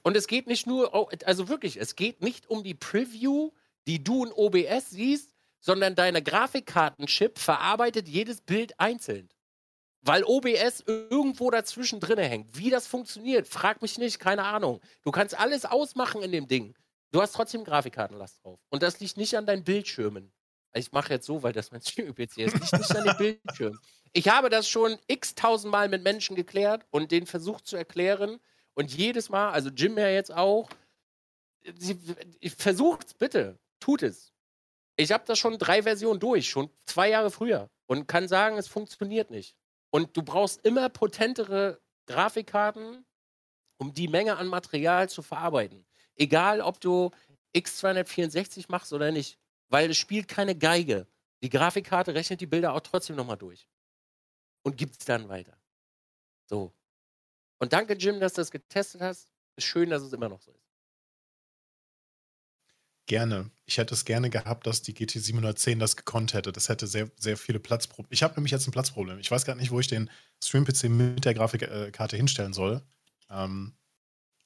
Und 0.03 0.17
es 0.17 0.27
geht 0.27 0.47
nicht 0.47 0.67
nur, 0.67 0.93
also 1.25 1.47
wirklich, 1.47 1.77
es 1.77 1.95
geht 1.95 2.21
nicht 2.21 2.49
um 2.49 2.63
die 2.63 2.73
Preview 2.73 3.51
die 3.87 4.03
du 4.03 4.25
in 4.25 4.31
OBS 4.31 4.89
siehst, 4.91 5.33
sondern 5.59 5.95
deine 5.95 6.21
Grafikkartenchip 6.21 7.39
verarbeitet 7.39 8.07
jedes 8.07 8.41
Bild 8.41 8.79
einzeln. 8.79 9.29
Weil 10.01 10.23
OBS 10.25 10.83
irgendwo 10.85 11.49
dazwischen 11.49 12.01
drin 12.01 12.19
hängt. 12.19 12.57
Wie 12.57 12.69
das 12.69 12.87
funktioniert, 12.87 13.47
frag 13.47 13.81
mich 13.81 13.97
nicht, 13.97 14.19
keine 14.19 14.43
Ahnung. 14.43 14.81
Du 15.03 15.11
kannst 15.11 15.39
alles 15.39 15.63
ausmachen 15.63 16.21
in 16.21 16.33
dem 16.33 16.47
Ding. 16.47 16.75
Du 17.11 17.21
hast 17.21 17.33
trotzdem 17.33 17.63
Grafikkartenlast 17.63 18.43
drauf. 18.43 18.59
Und 18.69 18.83
das 18.83 18.99
liegt 18.99 19.15
nicht 19.15 19.37
an 19.37 19.45
deinen 19.45 19.63
Bildschirmen. 19.63 20.33
Ich 20.73 20.91
mache 20.91 21.13
jetzt 21.13 21.25
so, 21.25 21.43
weil 21.43 21.53
das 21.53 21.71
mein 21.71 21.81
Stream-PC 21.81 22.37
ist. 22.37 22.53
Liegt 22.55 22.73
nicht 22.73 22.95
an 22.95 23.05
den 23.05 23.17
Bildschirmen. 23.17 23.79
Ich 24.11 24.27
habe 24.27 24.49
das 24.49 24.67
schon 24.67 24.97
x 25.07 25.35
tausendmal 25.35 25.87
mit 25.87 26.03
Menschen 26.03 26.35
geklärt 26.35 26.85
und 26.89 27.11
denen 27.11 27.25
versucht 27.25 27.65
zu 27.65 27.77
erklären. 27.77 28.39
Und 28.73 28.93
jedes 28.93 29.29
Mal, 29.29 29.51
also 29.51 29.69
Jim 29.69 29.97
ja 29.97 30.09
jetzt 30.09 30.33
auch, 30.33 30.69
versucht's 32.57 33.13
bitte 33.13 33.57
tut 33.83 34.01
es. 34.01 34.33
Ich 34.95 35.11
habe 35.11 35.25
das 35.27 35.37
schon 35.37 35.57
drei 35.57 35.83
Versionen 35.83 36.19
durch, 36.19 36.49
schon 36.49 36.69
zwei 36.85 37.09
Jahre 37.09 37.31
früher 37.31 37.69
und 37.87 38.07
kann 38.07 38.27
sagen, 38.27 38.57
es 38.57 38.67
funktioniert 38.67 39.29
nicht. 39.29 39.57
Und 39.89 40.15
du 40.15 40.23
brauchst 40.23 40.65
immer 40.65 40.87
potentere 40.89 41.81
Grafikkarten, 42.05 43.05
um 43.77 43.93
die 43.93 44.07
Menge 44.07 44.37
an 44.37 44.47
Material 44.47 45.09
zu 45.09 45.21
verarbeiten. 45.21 45.85
Egal, 46.15 46.61
ob 46.61 46.79
du 46.79 47.11
X264 47.55 48.65
machst 48.69 48.93
oder 48.93 49.11
nicht. 49.11 49.37
Weil 49.69 49.91
es 49.91 49.97
spielt 49.97 50.27
keine 50.27 50.55
Geige. 50.55 51.07
Die 51.41 51.49
Grafikkarte 51.49 52.13
rechnet 52.13 52.39
die 52.39 52.45
Bilder 52.45 52.73
auch 52.73 52.81
trotzdem 52.81 53.15
nochmal 53.15 53.37
durch. 53.37 53.67
Und 54.63 54.77
gibt 54.77 54.99
es 54.99 55.05
dann 55.05 55.27
weiter. 55.27 55.57
So. 56.45 56.71
Und 57.59 57.73
danke, 57.73 57.95
Jim, 57.95 58.19
dass 58.19 58.33
du 58.33 58.41
das 58.41 58.51
getestet 58.51 59.01
hast. 59.01 59.29
Ist 59.57 59.65
schön, 59.65 59.89
dass 59.89 60.03
es 60.03 60.13
immer 60.13 60.29
noch 60.29 60.39
so 60.39 60.51
ist. 60.51 60.62
Gerne. 63.05 63.51
Ich 63.65 63.77
hätte 63.77 63.93
es 63.93 64.05
gerne 64.05 64.29
gehabt, 64.29 64.65
dass 64.65 64.81
die 64.81 64.93
GT 64.93 65.11
710 65.11 65.79
das 65.79 65.97
gekonnt 65.97 66.33
hätte. 66.33 66.51
Das 66.51 66.69
hätte 66.69 66.87
sehr, 66.87 67.11
sehr 67.17 67.37
viele 67.37 67.59
Platzprobleme. 67.59 68.13
Ich 68.13 68.23
habe 68.23 68.35
nämlich 68.35 68.51
jetzt 68.51 68.67
ein 68.67 68.71
Platzproblem. 68.71 69.19
Ich 69.19 69.29
weiß 69.29 69.45
gar 69.45 69.55
nicht, 69.55 69.71
wo 69.71 69.79
ich 69.79 69.87
den 69.87 70.09
Stream-PC 70.41 70.89
mit 70.89 71.25
der 71.25 71.33
Grafikkarte 71.33 72.15
hinstellen 72.15 72.53
soll. 72.53 72.81
Ähm, 73.29 73.75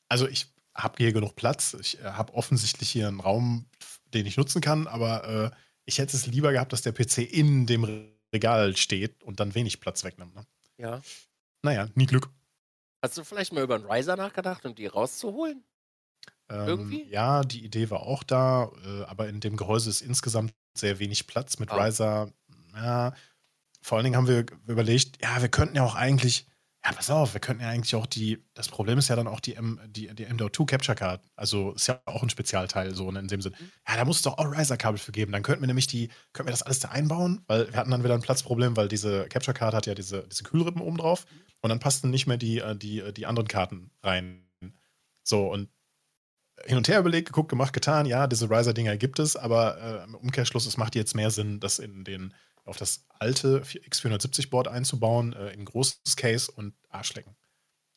also 0.09 0.27
ich 0.27 0.47
habe 0.73 0.95
hier 0.97 1.13
genug 1.13 1.35
Platz. 1.35 1.75
Ich 1.79 1.99
äh, 1.99 2.03
habe 2.03 2.33
offensichtlich 2.33 2.89
hier 2.89 3.07
einen 3.07 3.19
Raum, 3.19 3.69
den 4.13 4.25
ich 4.25 4.37
nutzen 4.37 4.61
kann, 4.61 4.87
aber 4.87 5.51
äh, 5.53 5.57
ich 5.85 5.99
hätte 5.99 6.15
es 6.15 6.27
lieber 6.27 6.51
gehabt, 6.51 6.73
dass 6.73 6.81
der 6.81 6.93
PC 6.93 7.19
in 7.19 7.65
dem 7.65 8.09
Regal 8.33 8.75
steht 8.75 9.23
und 9.23 9.39
dann 9.39 9.55
wenig 9.55 9.79
Platz 9.79 10.03
wegnimmt. 10.03 10.35
Ne? 10.35 10.45
Ja. 10.77 11.01
Naja, 11.61 11.89
nie 11.95 12.05
Glück. 12.05 12.29
Hast 13.01 13.17
du 13.17 13.23
vielleicht 13.23 13.53
mal 13.53 13.63
über 13.63 13.75
einen 13.75 13.85
Riser 13.85 14.15
nachgedacht, 14.15 14.65
um 14.65 14.75
die 14.75 14.87
rauszuholen? 14.87 15.63
Ähm, 16.49 16.67
Irgendwie? 16.67 17.09
Ja, 17.09 17.43
die 17.43 17.63
Idee 17.65 17.89
war 17.89 18.01
auch 18.01 18.23
da, 18.23 18.71
äh, 18.85 19.03
aber 19.03 19.27
in 19.29 19.39
dem 19.39 19.57
Gehäuse 19.57 19.89
ist 19.89 20.01
insgesamt 20.01 20.53
sehr 20.77 20.99
wenig 20.99 21.27
Platz 21.27 21.59
mit 21.59 21.71
Ah. 21.71 21.83
Riser. 21.83 22.31
Ja, 22.75 23.13
vor 23.81 23.97
allen 23.97 24.05
Dingen 24.05 24.15
haben 24.17 24.27
wir 24.27 24.45
überlegt, 24.67 25.21
ja, 25.21 25.41
wir 25.41 25.49
könnten 25.49 25.75
ja 25.75 25.83
auch 25.83 25.95
eigentlich, 25.95 26.45
ja, 26.85 26.91
pass 26.93 27.09
auf, 27.09 27.33
wir 27.33 27.41
könnten 27.41 27.63
ja 27.63 27.69
eigentlich 27.69 27.95
auch 27.95 28.05
die, 28.05 28.43
das 28.53 28.69
Problem 28.69 28.97
ist 28.97 29.07
ja 29.09 29.15
dann 29.15 29.27
auch 29.27 29.39
die, 29.39 29.55
M, 29.55 29.79
die, 29.87 30.13
die 30.13 30.25
M.2 30.25 30.65
Capture 30.65 30.95
Card. 30.95 31.21
Also 31.35 31.73
ist 31.73 31.87
ja 31.87 31.99
auch 32.05 32.23
ein 32.23 32.29
Spezialteil, 32.29 32.93
so 32.95 33.11
ne, 33.11 33.19
in 33.19 33.27
dem 33.27 33.41
Sinn. 33.41 33.55
Mhm. 33.59 33.71
Ja, 33.87 33.95
da 33.97 34.05
muss 34.05 34.17
es 34.17 34.21
doch 34.23 34.37
auch 34.37 34.45
Riser-Kabel 34.51 34.97
für 34.99 35.11
geben. 35.11 35.31
Dann 35.31 35.43
könnten 35.43 35.61
wir 35.61 35.67
nämlich 35.67 35.87
die, 35.87 36.09
könnten 36.33 36.47
wir 36.47 36.51
das 36.53 36.63
alles 36.63 36.79
da 36.79 36.89
einbauen, 36.89 37.43
weil 37.47 37.67
wir 37.71 37.77
hatten 37.79 37.91
dann 37.91 38.03
wieder 38.03 38.13
ein 38.13 38.21
Platzproblem, 38.21 38.77
weil 38.77 38.87
diese 38.87 39.27
Capture 39.27 39.53
Card 39.57 39.73
hat 39.73 39.85
ja 39.85 39.95
diese, 39.95 40.27
diese 40.27 40.43
Kühlrippen 40.43 40.81
oben 40.81 40.97
drauf 40.97 41.25
und 41.61 41.69
dann 41.69 41.79
passten 41.79 42.09
nicht 42.09 42.27
mehr 42.27 42.37
die, 42.37 42.59
äh, 42.59 42.75
die, 42.75 42.99
äh, 42.99 43.11
die 43.11 43.25
anderen 43.25 43.47
Karten 43.47 43.91
rein. 44.03 44.43
So, 45.23 45.51
und 45.51 45.69
hin 46.65 46.77
und 46.77 46.87
her 46.87 46.99
überlegt, 46.99 47.27
geguckt, 47.27 47.49
gemacht, 47.49 47.73
getan. 47.73 48.05
Ja, 48.05 48.27
diese 48.27 48.49
Riser-Dinger 48.49 48.97
gibt 48.97 49.19
es, 49.19 49.35
aber 49.35 49.77
äh, 49.77 50.03
im 50.03 50.15
Umkehrschluss, 50.15 50.65
es 50.65 50.77
macht 50.77 50.95
jetzt 50.95 51.15
mehr 51.15 51.31
Sinn, 51.31 51.59
das 51.59 51.79
in 51.79 52.03
den, 52.03 52.33
auf 52.65 52.77
das 52.77 53.05
alte 53.19 53.61
X470-Board 53.61 54.67
einzubauen, 54.67 55.33
äh, 55.33 55.53
in 55.53 55.61
ein 55.61 55.65
großes 55.65 56.15
Case 56.15 56.51
und 56.51 56.73
Arschlecken. 56.89 57.35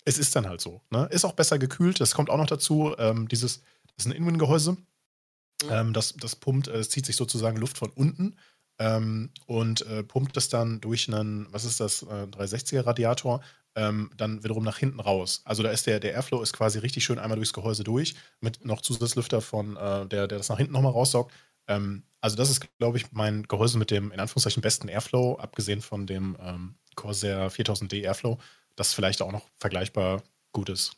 Es 0.04 0.18
ist 0.18 0.34
dann 0.36 0.48
halt 0.48 0.60
so. 0.60 0.82
Ne? 0.90 1.08
Ist 1.10 1.24
auch 1.24 1.32
besser 1.32 1.58
gekühlt. 1.58 2.00
Das 2.00 2.14
kommt 2.14 2.30
auch 2.30 2.38
noch 2.38 2.46
dazu. 2.46 2.94
Ähm, 2.98 3.28
dieses, 3.28 3.62
das 3.96 4.06
ist 4.06 4.06
ein 4.06 4.16
Inwin-Gehäuse. 4.16 4.72
Mhm. 4.72 5.70
Ähm, 5.70 5.92
das, 5.92 6.14
das 6.14 6.36
pumpt, 6.36 6.68
äh, 6.68 6.78
es 6.78 6.90
zieht 6.90 7.06
sich 7.06 7.16
sozusagen 7.16 7.56
Luft 7.56 7.78
von 7.78 7.90
unten 7.90 8.36
ähm, 8.78 9.30
und 9.46 9.86
äh, 9.86 10.02
pumpt 10.02 10.36
es 10.36 10.48
dann 10.48 10.80
durch 10.80 11.08
einen, 11.08 11.46
was 11.52 11.64
ist 11.64 11.80
das, 11.80 12.02
äh, 12.02 12.26
360er-Radiator, 12.30 13.42
ähm, 13.76 14.10
dann 14.16 14.42
wiederum 14.42 14.64
nach 14.64 14.78
hinten 14.78 15.00
raus. 15.00 15.42
Also 15.44 15.62
da 15.62 15.70
ist 15.70 15.86
der, 15.86 16.00
der 16.00 16.12
Airflow 16.12 16.42
ist 16.42 16.52
quasi 16.52 16.78
richtig 16.78 17.04
schön 17.04 17.18
einmal 17.18 17.36
durchs 17.36 17.52
Gehäuse 17.52 17.84
durch, 17.84 18.14
mit 18.40 18.64
noch 18.64 18.80
Zusatzlüfter 18.80 19.40
von, 19.40 19.76
äh, 19.76 20.06
der, 20.06 20.26
der 20.26 20.38
das 20.38 20.48
nach 20.48 20.58
hinten 20.58 20.72
nochmal 20.72 20.92
raussaugt. 20.92 21.32
Ähm, 21.68 22.02
also 22.20 22.36
das 22.36 22.50
ist, 22.50 22.66
glaube 22.78 22.98
ich, 22.98 23.12
mein 23.12 23.44
Gehäuse 23.44 23.78
mit 23.78 23.90
dem, 23.90 24.12
in 24.12 24.20
Anführungszeichen, 24.20 24.60
besten 24.60 24.88
Airflow, 24.88 25.36
abgesehen 25.38 25.80
von 25.80 26.06
dem 26.06 26.36
ähm, 26.40 26.74
Corsair 26.96 27.50
4000D 27.50 28.02
Airflow, 28.02 28.38
das 28.76 28.92
vielleicht 28.92 29.22
auch 29.22 29.32
noch 29.32 29.48
vergleichbar 29.58 30.22
gut 30.52 30.68
ist. 30.68 30.96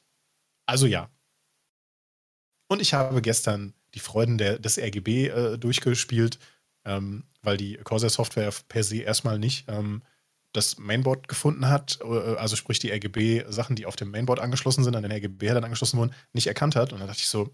Also 0.66 0.86
ja. 0.86 1.10
Und 2.68 2.80
ich 2.80 2.94
habe 2.94 3.20
gestern 3.20 3.74
die 3.94 4.00
Freuden 4.00 4.38
der, 4.38 4.58
des 4.58 4.78
RGB 4.78 5.28
äh, 5.28 5.58
durchgespielt, 5.58 6.38
ähm, 6.84 7.24
weil 7.42 7.56
die 7.56 7.76
Corsair-Software 7.76 8.52
per 8.68 8.82
se 8.82 9.02
erstmal 9.02 9.38
nicht 9.38 9.66
ähm, 9.68 10.02
das 10.52 10.78
Mainboard 10.78 11.28
gefunden 11.28 11.68
hat, 11.68 11.98
äh, 12.02 12.36
also 12.36 12.56
sprich 12.56 12.78
die 12.78 12.90
RGB-Sachen, 12.92 13.76
die 13.76 13.86
auf 13.86 13.96
dem 13.96 14.10
Mainboard 14.10 14.40
angeschlossen 14.40 14.84
sind, 14.84 14.94
an 14.96 15.02
den 15.02 15.12
RGB 15.12 15.48
dann 15.48 15.64
angeschlossen 15.64 15.98
wurden, 15.98 16.14
nicht 16.32 16.46
erkannt 16.46 16.76
hat. 16.76 16.92
Und 16.92 16.98
dann 16.98 17.08
dachte 17.08 17.20
ich 17.20 17.28
so, 17.28 17.50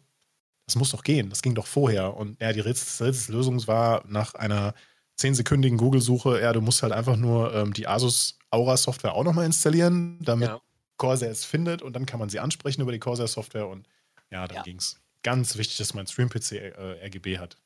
das 0.66 0.74
muss 0.76 0.90
doch 0.90 1.02
gehen, 1.02 1.30
das 1.30 1.40
ging 1.42 1.54
doch 1.54 1.66
vorher. 1.66 2.14
Und 2.16 2.40
ja, 2.40 2.52
die 2.52 2.60
Rätsel- 2.60 3.06
Rätselslösung 3.06 3.66
war 3.66 4.04
nach 4.06 4.34
einer 4.34 4.74
zehnsekündigen 5.16 5.78
Google-Suche, 5.78 6.40
ja, 6.40 6.52
du 6.52 6.60
musst 6.60 6.82
halt 6.82 6.92
einfach 6.92 7.16
nur 7.16 7.54
ähm, 7.54 7.72
die 7.72 7.88
Asus 7.88 8.38
Aura-Software 8.50 9.14
auch 9.14 9.24
nochmal 9.24 9.46
installieren, 9.46 10.18
damit 10.22 10.48
Ja. 10.48 10.60
Corsair 10.96 11.30
es 11.30 11.44
findet 11.44 11.82
und 11.82 11.94
dann 11.94 12.06
kann 12.06 12.18
man 12.20 12.28
sie 12.28 12.40
ansprechen 12.40 12.80
über 12.82 12.92
die 12.92 12.98
Corsair-Software 12.98 13.66
und 13.68 13.88
ja, 14.30 14.46
dann 14.46 14.56
Ja. 14.58 14.62
ging's. 14.62 15.00
Ganz 15.22 15.56
wichtig, 15.56 15.76
dass 15.78 15.94
mein 15.94 16.06
Stream-PC 16.06 16.52
äh, 16.52 17.04
RGB 17.06 17.38
hat. 17.38 17.56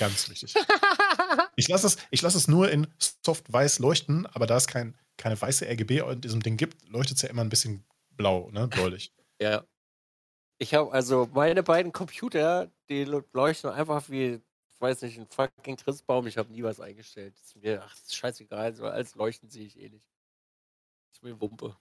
Ganz 0.00 0.28
wichtig. 0.28 0.54
Ich 1.56 1.68
lasse 1.68 1.86
es, 1.86 1.96
lass 2.20 2.34
es 2.34 2.48
nur 2.48 2.70
in 2.70 2.86
soft 3.24 3.50
weiß 3.50 3.78
leuchten, 3.78 4.26
aber 4.26 4.46
da 4.46 4.56
es 4.56 4.66
kein, 4.66 4.96
keine 5.16 5.40
weiße 5.40 5.66
RGB 5.66 6.00
in 6.00 6.20
diesem 6.20 6.42
Ding 6.42 6.56
gibt, 6.56 6.86
leuchtet 6.88 7.16
es 7.16 7.22
ja 7.22 7.30
immer 7.30 7.42
ein 7.42 7.48
bisschen 7.48 7.84
blau, 8.10 8.50
ne? 8.50 8.68
Bläulich. 8.68 9.12
Ja. 9.38 9.66
Ich 10.58 10.72
habe 10.72 10.90
also 10.90 11.28
meine 11.34 11.62
beiden 11.62 11.92
Computer, 11.92 12.72
die 12.88 13.04
leuchten 13.04 13.68
einfach 13.68 14.08
wie, 14.08 14.40
ich 14.72 14.80
weiß 14.80 15.02
nicht, 15.02 15.18
ein 15.18 15.26
fucking 15.26 15.76
Christbaum. 15.76 16.26
Ich 16.26 16.38
habe 16.38 16.50
nie 16.50 16.62
was 16.62 16.80
eingestellt. 16.80 17.34
Das 17.38 17.48
ist 17.48 17.56
mir, 17.56 17.82
ach, 17.84 17.90
das 17.90 18.04
ist 18.04 18.16
scheißegal, 18.16 18.74
so 18.74 18.86
als 18.86 19.14
leuchten 19.14 19.50
sehe 19.50 19.66
ich 19.66 19.78
eh 19.78 19.90
nicht. 19.90 20.06
ist 21.12 21.22
mir 21.22 21.38
Wumpe. 21.38 21.76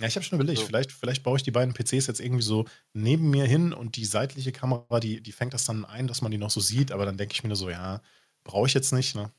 Ja, 0.00 0.06
ich 0.06 0.14
habe 0.14 0.24
schon 0.24 0.38
überlegt, 0.40 0.60
So. 0.60 0.66
vielleicht, 0.66 0.92
vielleicht 0.92 1.24
baue 1.24 1.36
ich 1.38 1.42
die 1.42 1.50
beiden 1.50 1.74
PCs 1.74 2.06
jetzt 2.06 2.20
irgendwie 2.20 2.42
so 2.42 2.66
neben 2.92 3.30
mir 3.30 3.44
hin 3.46 3.72
und 3.72 3.96
die 3.96 4.04
seitliche 4.04 4.52
Kamera, 4.52 5.00
die, 5.00 5.20
die 5.20 5.32
fängt 5.32 5.54
das 5.54 5.64
dann 5.64 5.84
ein, 5.84 6.06
dass 6.06 6.22
man 6.22 6.30
die 6.30 6.38
noch 6.38 6.50
so 6.50 6.60
sieht, 6.60 6.92
aber 6.92 7.04
dann 7.04 7.16
denke 7.16 7.32
ich 7.34 7.42
mir 7.42 7.48
nur 7.48 7.56
so, 7.56 7.68
ja, 7.68 8.00
brauche 8.44 8.66
ich 8.68 8.74
jetzt 8.74 8.92
nicht, 8.92 9.16
ne? 9.16 9.32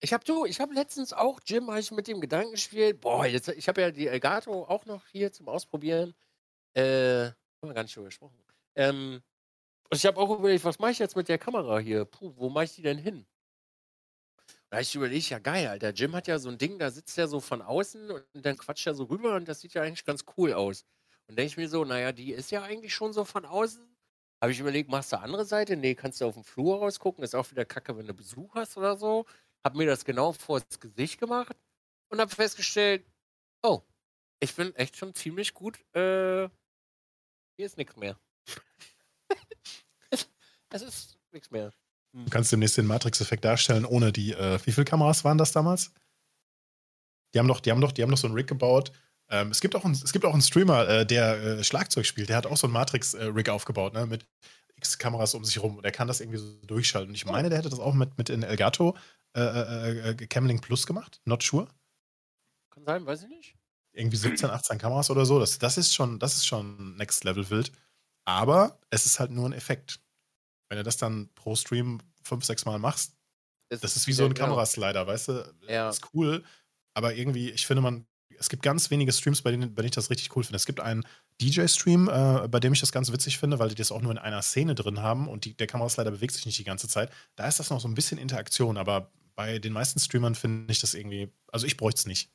Ich 0.00 0.12
habe 0.12 0.24
du, 0.24 0.44
ich 0.46 0.60
habe 0.60 0.74
letztens 0.74 1.12
auch, 1.12 1.38
Jim, 1.46 1.68
habe 1.68 1.78
ich 1.80 1.90
mit 1.92 2.08
dem 2.08 2.20
Gedanken 2.20 2.52
gespielt, 2.52 3.00
boah, 3.00 3.24
jetzt, 3.26 3.48
ich 3.48 3.68
habe 3.68 3.80
ja 3.80 3.90
die 3.90 4.08
Elgato 4.08 4.64
auch 4.64 4.84
noch 4.84 5.06
hier 5.06 5.32
zum 5.32 5.48
Ausprobieren. 5.48 6.14
Äh, 6.74 7.26
haben 7.28 7.34
wir 7.62 7.74
gar 7.74 7.84
nicht 7.84 7.96
drüber 7.96 8.06
gesprochen. 8.08 8.38
Ähm, 8.76 9.22
und 9.90 9.96
ich 9.98 10.06
habe 10.06 10.18
auch 10.20 10.30
überlegt, 10.38 10.64
was 10.64 10.78
mache 10.80 10.92
ich 10.92 11.00
jetzt 11.00 11.16
mit 11.16 11.28
der 11.28 11.38
Kamera 11.38 11.78
hier? 11.80 12.04
Puh, 12.06 12.32
wo 12.36 12.50
mache 12.50 12.66
ich 12.66 12.74
die 12.76 12.82
denn 12.82 12.98
hin? 12.98 13.26
Da 14.72 14.80
ich 14.80 14.94
überlegt, 14.94 15.28
ja 15.28 15.38
geil, 15.38 15.66
Alter. 15.66 15.90
Jim 15.90 16.16
hat 16.16 16.26
ja 16.28 16.38
so 16.38 16.48
ein 16.48 16.56
Ding, 16.56 16.78
da 16.78 16.90
sitzt 16.90 17.18
er 17.18 17.28
so 17.28 17.40
von 17.40 17.60
außen 17.60 18.10
und 18.10 18.24
dann 18.32 18.56
quatscht 18.56 18.86
er 18.86 18.94
so 18.94 19.04
rüber 19.04 19.34
und 19.36 19.46
das 19.46 19.60
sieht 19.60 19.74
ja 19.74 19.82
eigentlich 19.82 20.06
ganz 20.06 20.24
cool 20.38 20.54
aus. 20.54 20.86
Und 21.26 21.36
denke 21.36 21.48
ich 21.48 21.56
mir 21.58 21.68
so, 21.68 21.84
naja, 21.84 22.10
die 22.12 22.32
ist 22.32 22.50
ja 22.50 22.62
eigentlich 22.62 22.94
schon 22.94 23.12
so 23.12 23.26
von 23.26 23.44
außen. 23.44 23.86
Habe 24.40 24.50
ich 24.50 24.60
überlegt, 24.60 24.88
machst 24.88 25.12
du 25.12 25.20
andere 25.20 25.44
Seite? 25.44 25.76
Nee, 25.76 25.94
kannst 25.94 26.22
du 26.22 26.24
auf 26.24 26.36
den 26.36 26.42
Flur 26.42 26.78
rausgucken. 26.78 27.22
Ist 27.22 27.34
auch 27.34 27.50
wieder 27.50 27.66
kacke, 27.66 27.98
wenn 27.98 28.06
du 28.06 28.14
Besuch 28.14 28.54
hast 28.54 28.78
oder 28.78 28.96
so. 28.96 29.26
Hab 29.62 29.74
mir 29.74 29.84
das 29.86 30.06
genau 30.06 30.32
vors 30.32 30.80
Gesicht 30.80 31.20
gemacht 31.20 31.54
und 32.08 32.18
habe 32.18 32.34
festgestellt, 32.34 33.04
oh, 33.62 33.82
ich 34.40 34.56
bin 34.56 34.74
echt 34.76 34.96
schon 34.96 35.14
ziemlich 35.14 35.52
gut. 35.52 35.80
Äh, 35.94 36.48
hier 37.58 37.66
ist 37.66 37.76
nichts 37.76 37.96
mehr. 37.96 38.18
es, 40.08 40.30
es 40.70 40.80
ist 40.80 41.18
nichts 41.30 41.50
mehr. 41.50 41.74
Du 42.12 42.30
kannst 42.30 42.52
demnächst 42.52 42.76
den 42.76 42.86
Matrix-Effekt 42.86 43.44
darstellen, 43.44 43.86
ohne 43.86 44.12
die, 44.12 44.32
äh, 44.32 44.58
wie 44.64 44.72
viele 44.72 44.84
Kameras 44.84 45.24
waren 45.24 45.38
das 45.38 45.52
damals? 45.52 45.92
Die 47.32 47.38
haben 47.38 47.48
doch, 47.48 47.60
die 47.60 47.70
haben 47.70 47.80
doch, 47.80 47.92
die 47.92 48.02
haben 48.02 48.10
doch 48.10 48.18
so 48.18 48.26
einen 48.26 48.36
Rig 48.36 48.46
gebaut. 48.46 48.92
Ähm, 49.30 49.50
es, 49.50 49.60
gibt 49.60 49.74
auch 49.74 49.84
einen, 49.84 49.94
es 49.94 50.12
gibt 50.12 50.26
auch 50.26 50.34
einen 50.34 50.42
Streamer, 50.42 50.86
äh, 50.88 51.06
der 51.06 51.42
äh, 51.42 51.64
Schlagzeug 51.64 52.04
spielt, 52.04 52.28
der 52.28 52.36
hat 52.36 52.46
auch 52.46 52.58
so 52.58 52.66
einen 52.66 52.74
Matrix-Rig 52.74 53.48
aufgebaut, 53.48 53.94
ne, 53.94 54.06
mit 54.06 54.26
X 54.76 54.98
Kameras 54.98 55.34
um 55.34 55.44
sich 55.44 55.62
rum 55.62 55.78
und 55.78 55.84
er 55.84 55.92
kann 55.92 56.08
das 56.08 56.20
irgendwie 56.20 56.38
so 56.38 56.52
durchschalten. 56.66 57.10
Und 57.10 57.14
ich 57.14 57.24
meine, 57.24 57.48
der 57.48 57.58
hätte 57.58 57.70
das 57.70 57.80
auch 57.80 57.94
mit, 57.94 58.18
mit 58.18 58.28
in 58.28 58.42
Elgato 58.42 58.96
äh, 59.34 59.40
äh, 59.40 60.10
äh, 60.10 60.14
Camlink 60.26 60.60
Plus 60.60 60.86
gemacht, 60.86 61.22
not 61.24 61.42
sure. 61.42 61.66
Kann 62.70 62.84
sein, 62.84 63.06
weiß 63.06 63.22
ich 63.22 63.28
nicht. 63.28 63.54
Irgendwie 63.94 64.16
17, 64.16 64.50
18 64.50 64.78
Kameras 64.78 65.10
oder 65.10 65.24
so. 65.24 65.38
Das, 65.38 65.58
das 65.58 65.78
ist 65.78 65.94
schon, 65.94 66.18
das 66.18 66.36
ist 66.36 66.46
schon 66.46 66.96
Next 66.96 67.24
Level 67.24 67.48
wild. 67.48 67.72
Aber 68.24 68.78
es 68.90 69.06
ist 69.06 69.20
halt 69.20 69.30
nur 69.30 69.46
ein 69.46 69.52
Effekt. 69.52 70.00
Wenn 70.72 70.78
du 70.78 70.84
das 70.84 70.96
dann 70.96 71.28
pro 71.34 71.54
Stream 71.54 72.00
fünf, 72.22 72.46
sechs 72.46 72.64
Mal 72.64 72.78
machst, 72.78 73.12
Es 73.68 73.80
das 73.80 73.94
ist 73.94 74.06
wie 74.06 74.14
so 74.14 74.24
ein 74.24 74.32
genau. 74.32 74.46
Kameraslider, 74.46 75.06
weißt 75.06 75.28
du? 75.28 75.54
Ja. 75.68 75.90
Ist 75.90 76.14
cool, 76.14 76.42
aber 76.94 77.12
irgendwie, 77.12 77.50
ich 77.50 77.66
finde, 77.66 77.82
man, 77.82 78.06
es 78.38 78.48
gibt 78.48 78.62
ganz 78.62 78.90
wenige 78.90 79.12
Streams, 79.12 79.42
bei 79.42 79.50
denen, 79.50 79.74
bei 79.74 79.82
denen 79.82 79.90
ich 79.90 79.94
das 79.96 80.08
richtig 80.08 80.34
cool 80.34 80.44
finde. 80.44 80.56
Es 80.56 80.64
gibt 80.64 80.80
einen 80.80 81.04
DJ-Stream, 81.42 82.08
äh, 82.08 82.48
bei 82.48 82.58
dem 82.58 82.72
ich 82.72 82.80
das 82.80 82.90
ganz 82.90 83.12
witzig 83.12 83.36
finde, 83.36 83.58
weil 83.58 83.68
die 83.68 83.74
das 83.74 83.92
auch 83.92 84.00
nur 84.00 84.12
in 84.12 84.16
einer 84.16 84.40
Szene 84.40 84.74
drin 84.74 85.02
haben 85.02 85.28
und 85.28 85.44
die, 85.44 85.54
der 85.54 85.66
Kameraslider 85.66 86.10
bewegt 86.10 86.32
sich 86.32 86.46
nicht 86.46 86.58
die 86.58 86.64
ganze 86.64 86.88
Zeit. 86.88 87.12
Da 87.36 87.46
ist 87.46 87.58
das 87.58 87.68
noch 87.68 87.82
so 87.82 87.86
ein 87.86 87.92
bisschen 87.92 88.16
Interaktion, 88.16 88.78
aber 88.78 89.12
bei 89.34 89.58
den 89.58 89.74
meisten 89.74 90.00
Streamern 90.00 90.34
finde 90.34 90.72
ich 90.72 90.80
das 90.80 90.94
irgendwie, 90.94 91.30
also 91.48 91.66
ich 91.66 91.76
bräuchte 91.76 91.98
es 91.98 92.06
nicht. 92.06 92.30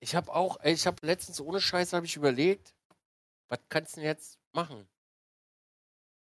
Ich 0.00 0.16
habe 0.16 0.34
auch, 0.34 0.58
ich 0.64 0.88
habe 0.88 1.06
letztens 1.06 1.40
ohne 1.40 1.60
Scheiß 1.60 1.92
habe 1.92 2.04
ich 2.04 2.16
überlegt, 2.16 2.74
was 3.46 3.60
kannst 3.68 3.94
du 3.94 4.00
denn 4.00 4.08
jetzt 4.08 4.40
machen? 4.52 4.88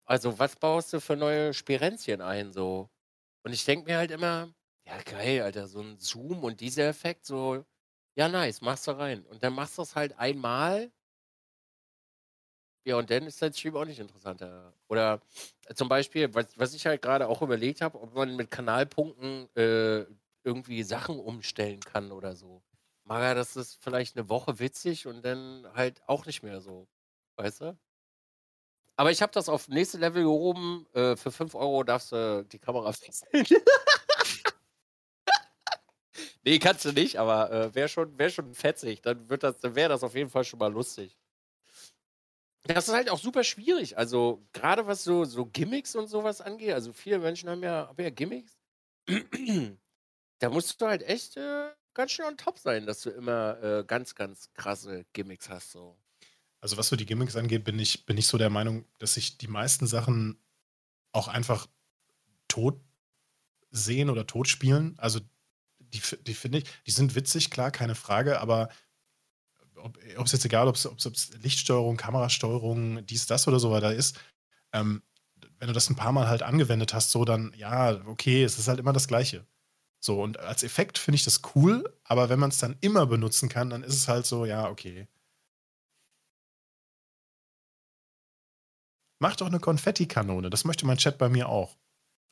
Also, 0.10 0.38
was 0.40 0.56
baust 0.56 0.92
du 0.94 1.00
für 1.00 1.16
neue 1.16 1.54
Spirenzchen 1.54 2.20
ein 2.22 2.52
so? 2.52 2.90
Und 3.44 3.54
ich 3.54 3.66
denke 3.66 3.86
mir 3.92 3.98
halt 3.98 4.12
immer, 4.12 4.54
ja 4.86 5.02
geil, 5.04 5.42
Alter, 5.44 5.68
so 5.68 5.82
ein 5.82 5.98
Zoom 6.00 6.44
und 6.44 6.62
dieser 6.62 6.88
Effekt, 6.90 7.26
so, 7.26 7.66
ja 8.16 8.28
nice, 8.30 8.62
machst 8.62 8.88
du 8.88 8.92
rein. 8.92 9.26
Und 9.28 9.44
dann 9.44 9.54
machst 9.54 9.78
du 9.78 9.84
es 9.84 9.96
halt 9.96 10.18
einmal. 10.20 10.92
Ja, 12.86 12.96
und 12.98 13.10
dann 13.12 13.26
ist 13.28 13.42
dein 13.42 13.54
Stream 13.54 13.76
auch 13.76 13.86
nicht 13.86 14.00
interessanter. 14.00 14.74
Oder 14.88 15.22
äh, 15.68 15.74
zum 15.76 15.90
Beispiel, 15.90 16.34
was, 16.34 16.58
was 16.58 16.74
ich 16.74 16.86
halt 16.86 17.02
gerade 17.02 17.28
auch 17.28 17.42
überlegt 17.42 17.82
habe, 17.82 18.00
ob 18.02 18.14
man 18.16 18.36
mit 18.36 18.50
Kanalpunkten 18.52 19.50
äh, 19.56 20.06
irgendwie 20.44 20.84
Sachen 20.84 21.20
umstellen 21.20 21.82
kann 21.82 22.12
oder 22.12 22.36
so. 22.36 22.64
Maga, 23.04 23.34
das 23.36 23.56
ist 23.56 23.76
vielleicht 23.84 24.18
eine 24.18 24.30
Woche 24.30 24.60
witzig 24.60 25.08
und 25.08 25.24
dann 25.26 25.68
halt 25.74 26.02
auch 26.08 26.26
nicht 26.26 26.42
mehr 26.44 26.62
so. 26.62 26.88
Weißt 27.38 27.62
du? 27.62 27.78
Aber 29.00 29.12
ich 29.12 29.22
habe 29.22 29.32
das 29.32 29.48
auf 29.48 29.70
nächste 29.70 29.98
Level 29.98 30.24
gehoben. 30.24 30.86
Äh, 30.94 31.16
für 31.16 31.32
5 31.32 31.56
Euro 31.56 31.86
darfst 31.86 32.12
du 32.12 32.44
die 32.44 32.60
Kamera 32.60 32.94
wechseln. 33.02 33.46
nee, 36.44 36.60
kannst 36.60 36.84
du 36.84 36.92
nicht, 36.92 37.16
aber 37.18 37.50
äh, 37.50 37.76
wäre 37.76 37.88
schon, 37.88 38.20
wär 38.20 38.30
schon 38.30 38.54
fetzig. 38.54 39.02
Dann, 39.02 39.26
dann 39.26 39.76
wäre 39.76 39.88
das 39.88 40.04
auf 40.04 40.16
jeden 40.16 40.30
Fall 40.30 40.44
schon 40.44 40.60
mal 40.60 40.70
lustig. 40.74 41.18
Das 42.64 42.90
ist 42.90 42.94
halt 42.94 43.10
auch 43.10 43.20
super 43.20 43.46
schwierig. 43.46 43.98
Also, 43.98 44.46
gerade 44.52 44.86
was 44.86 45.06
so, 45.06 45.24
so 45.24 45.46
Gimmicks 45.46 45.96
und 45.96 46.08
sowas 46.08 46.42
angeht. 46.42 46.74
Also, 46.74 46.92
viele 46.92 47.20
Menschen 47.20 47.50
haben 47.50 47.64
ja, 47.64 47.88
haben 47.88 48.04
ja 48.04 48.10
Gimmicks. 48.10 48.60
da 50.40 50.50
musst 50.50 50.82
du 50.82 50.88
halt 50.88 51.04
echt 51.04 51.38
äh, 51.38 51.70
ganz 51.94 52.12
schön 52.12 52.26
on 52.26 52.36
top 52.36 52.60
sein, 52.60 52.86
dass 52.86 53.00
du 53.00 53.12
immer 53.12 53.64
äh, 53.64 53.84
ganz, 53.86 54.14
ganz 54.14 54.52
krasse 54.56 55.06
Gimmicks 55.14 55.48
hast. 55.48 55.72
So. 55.72 55.98
Also, 56.62 56.78
was 56.78 56.90
so 56.90 56.96
die 56.96 57.06
Gimmicks 57.06 57.36
angeht, 57.36 57.64
bin 57.64 57.80
ich, 57.80 58.06
bin 58.06 58.18
ich 58.18 58.28
so 58.28 58.38
der 58.38 58.50
Meinung, 58.50 58.86
dass 58.98 59.14
sich 59.14 59.38
die 59.38 59.48
meisten 59.48 59.88
Sachen 59.88 60.38
auch 61.12 61.28
einfach 61.28 61.68
tot 62.48 62.80
sehen 63.72 64.10
oder 64.10 64.28
tot 64.28 64.48
spielen. 64.48 64.96
Also, 64.98 65.20
die, 65.80 66.02
die 66.28 66.34
finde 66.34 66.60
ich, 66.60 66.66
die 66.86 66.92
sind 66.92 67.16
witzig, 67.16 67.50
klar, 67.50 67.72
keine 67.72 67.96
Frage, 67.96 68.40
aber 68.42 68.70
ob 70.18 70.26
es 70.26 70.32
jetzt 70.34 70.46
egal, 70.46 70.68
ob 70.68 70.76
es 70.76 71.32
Lichtsteuerung, 71.42 71.98
Kamerasteuerung, 71.98 73.06
dies, 73.06 73.26
das 73.28 73.48
oder 73.48 73.60
so 73.60 73.72
weiter 73.72 73.94
ist, 73.94 74.20
ähm, 74.74 75.02
wenn 75.58 75.68
du 75.68 75.74
das 75.74 75.90
ein 75.90 75.96
paar 75.96 76.12
Mal 76.12 76.28
halt 76.28 76.44
angewendet 76.44 76.94
hast, 76.94 77.12
so 77.12 77.26
dann, 77.26 77.54
ja, 77.56 78.06
okay, 78.06 78.44
es 78.44 78.60
ist 78.60 78.68
halt 78.68 78.80
immer 78.80 78.94
das 78.94 79.08
Gleiche. 79.08 79.46
So, 80.00 80.22
und 80.22 80.40
als 80.40 80.64
Effekt 80.64 80.98
finde 80.98 81.16
ich 81.16 81.24
das 81.24 81.42
cool, 81.56 81.84
aber 82.04 82.30
wenn 82.30 82.40
man 82.40 82.50
es 82.52 82.58
dann 82.58 82.78
immer 82.82 83.06
benutzen 83.06 83.50
kann, 83.50 83.70
dann 83.70 83.84
ist 83.84 83.96
es 83.96 84.08
halt 84.08 84.26
so, 84.26 84.46
ja, 84.46 84.70
okay. 84.70 85.08
Mach 89.20 89.36
doch 89.36 89.48
eine 89.48 89.60
Konfettikanone, 89.60 90.50
das 90.50 90.66
möchte 90.66 90.86
mein 90.86 90.98
Chat 90.98 91.18
bei 91.18 91.30
mir 91.30 91.50
auch. 91.50 91.78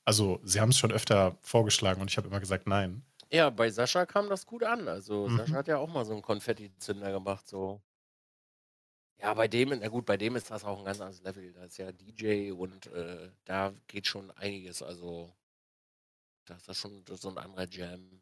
Also, 0.06 0.40
sie 0.44 0.62
haben 0.62 0.70
es 0.70 0.78
schon 0.78 0.94
öfter 0.94 1.38
vorgeschlagen 1.42 2.00
und 2.00 2.10
ich 2.10 2.16
habe 2.16 2.30
immer 2.30 2.40
gesagt, 2.40 2.66
nein. 2.66 3.06
Ja, 3.30 3.50
bei 3.50 3.70
Sascha 3.70 4.06
kam 4.06 4.30
das 4.30 4.46
gut 4.46 4.64
an. 4.64 4.88
Also, 4.88 5.28
mhm. 5.28 5.38
Sascha 5.38 5.56
hat 5.56 5.68
ja 5.68 5.78
auch 5.78 5.90
mal 5.90 6.06
so 6.06 6.14
einen 6.14 6.22
Konfetti-Zünder 6.22 7.12
gemacht, 7.12 7.46
so. 7.46 7.82
Ja, 9.20 9.34
bei 9.34 9.48
dem, 9.50 9.70
na 9.70 9.88
gut, 9.90 10.06
bei 10.06 10.16
dem 10.16 10.36
ist 10.38 10.50
das 10.50 10.64
auch 10.64 10.80
ein 10.80 10.86
ganz 10.86 11.02
anderes 11.02 11.24
Level. 11.24 11.52
Da 11.52 11.66
ist 11.66 11.78
ja 11.78 11.92
DJ 11.92 12.52
und 12.52 12.88
äh, 12.88 13.32
da 13.44 13.74
geht 13.88 14.08
schon 14.08 14.32
einiges. 14.32 14.82
Also, 14.82 15.34
das 16.46 16.68
ist 16.68 16.80
schon 16.80 17.04
so 17.10 17.30
ein 17.30 17.38
anderer 17.38 17.68
Jam. 17.68 18.22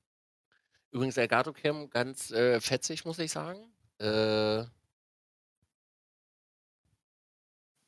Übrigens, 0.92 1.18
Elgato 1.18 1.54
Cam 1.54 1.90
ganz 1.90 2.32
äh, 2.32 2.60
fetzig, 2.62 3.06
muss 3.06 3.20
ich 3.20 3.32
sagen. 3.32 3.72
Äh, 4.00 4.64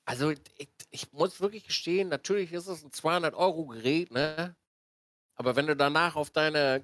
also, 0.08 0.32
ich, 0.32 0.70
ich, 0.90 1.12
muss 1.12 1.42
wirklich 1.42 1.66
gestehen, 1.66 2.08
natürlich 2.08 2.54
ist 2.54 2.68
es 2.68 2.82
ein 2.82 2.92
200-Euro-Gerät, 2.92 4.12
ne? 4.12 4.56
Aber 5.36 5.58
wenn 5.58 5.68
du 5.68 5.76
danach 5.76 6.16
auf 6.16 6.30
deine 6.30 6.82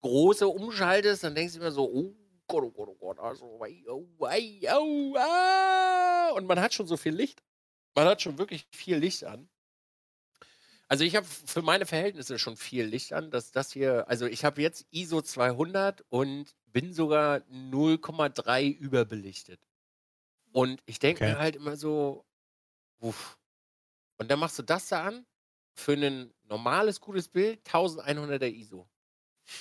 große 0.00 0.48
umschaltest, 0.48 1.22
dann 1.22 1.36
denkst 1.36 1.54
du 1.54 1.60
immer 1.60 1.70
so, 1.70 1.88
oh 1.88 2.12
Gott, 2.48 2.64
oh 2.64 2.70
Gott, 2.72 2.88
oh 2.88 2.96
Gott, 2.96 3.18
also, 3.20 3.44
oh, 3.46 4.06
oh, 4.18 5.16
ah. 5.16 6.30
und 6.34 6.46
man 6.46 6.60
hat 6.60 6.74
schon 6.74 6.88
so 6.88 6.96
viel 6.96 7.14
Licht. 7.14 7.40
Man 7.94 8.08
hat 8.08 8.20
schon 8.20 8.36
wirklich 8.36 8.66
viel 8.72 8.96
Licht 8.96 9.22
an. 9.22 9.48
Also 10.88 11.04
ich 11.04 11.14
habe 11.14 11.26
für 11.26 11.62
meine 11.62 11.86
Verhältnisse 11.86 12.36
schon 12.36 12.56
viel 12.56 12.84
Licht 12.84 13.12
an, 13.12 13.30
dass 13.30 13.52
das 13.52 13.70
hier, 13.72 14.08
also 14.08 14.26
ich 14.26 14.44
habe 14.44 14.60
jetzt 14.60 14.86
ISO 14.90 15.22
200 15.22 16.04
und 16.08 16.56
bin 16.66 16.92
sogar 16.92 17.42
0,3 17.48 18.76
überbelichtet. 18.76 19.60
Und 20.52 20.82
ich 20.86 20.98
denke 20.98 21.24
okay. 21.24 21.32
mir 21.32 21.38
halt 21.38 21.56
immer 21.56 21.76
so, 21.76 22.24
uff. 23.00 23.38
Und 24.18 24.30
dann 24.30 24.38
machst 24.38 24.58
du 24.58 24.62
das 24.62 24.88
da 24.88 25.04
an 25.04 25.26
für 25.74 25.94
ein 25.94 26.32
normales, 26.44 27.00
gutes 27.00 27.28
Bild, 27.28 27.60
1100er 27.66 28.50
ISO. 28.50 28.88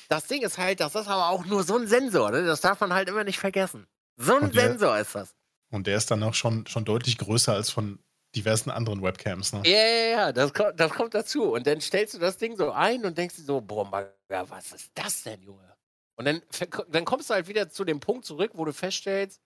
Das 0.10 0.28
Ding 0.28 0.44
ist 0.44 0.58
halt, 0.58 0.80
das 0.80 0.96
ist 0.96 1.08
aber 1.08 1.30
auch 1.30 1.46
nur 1.46 1.64
so 1.64 1.78
ein 1.78 1.88
Sensor, 1.88 2.32
ne? 2.32 2.46
das 2.46 2.62
darf 2.62 2.80
man 2.80 2.94
halt 2.94 3.10
immer 3.10 3.24
nicht 3.24 3.40
vergessen. 3.40 3.88
So 4.18 4.36
ein 4.36 4.52
der, 4.52 4.70
Sensor 4.70 4.98
ist 5.00 5.16
das. 5.16 5.36
Und 5.72 5.88
der 5.88 5.98
ist 5.98 6.12
dann 6.12 6.22
auch 6.24 6.34
schon, 6.34 6.68
schon 6.68 6.86
deutlich 6.86 7.18
größer 7.18 7.54
als 7.54 7.70
von 7.70 8.00
diversen 8.36 8.70
anderen 8.70 9.02
Webcams, 9.02 9.54
ne? 9.54 9.62
Ja, 9.66 9.72
ja, 9.72 10.10
ja, 10.18 10.32
das, 10.32 10.54
kommt, 10.54 10.80
das 10.80 10.92
kommt 10.92 11.14
dazu. 11.14 11.52
Und 11.54 11.66
dann 11.68 11.82
stellst 11.82 12.14
du 12.14 12.20
das 12.20 12.38
Ding 12.38 12.56
so 12.56 12.72
ein 12.72 13.04
und 13.06 13.18
denkst 13.18 13.36
dir 13.38 13.44
so, 13.44 13.60
boah, 13.60 14.14
was 14.28 14.72
ist 14.72 14.92
das 14.94 15.24
denn, 15.24 15.42
Junge? 15.42 15.76
Und 16.16 16.26
dann, 16.26 16.42
dann 16.90 17.04
kommst 17.04 17.30
du 17.30 17.34
halt 17.34 17.48
wieder 17.48 17.70
zu 17.70 17.84
dem 17.84 18.00
Punkt 18.00 18.26
zurück, 18.26 18.52
wo 18.54 18.64
du 18.64 18.74
feststellst, 18.74 19.42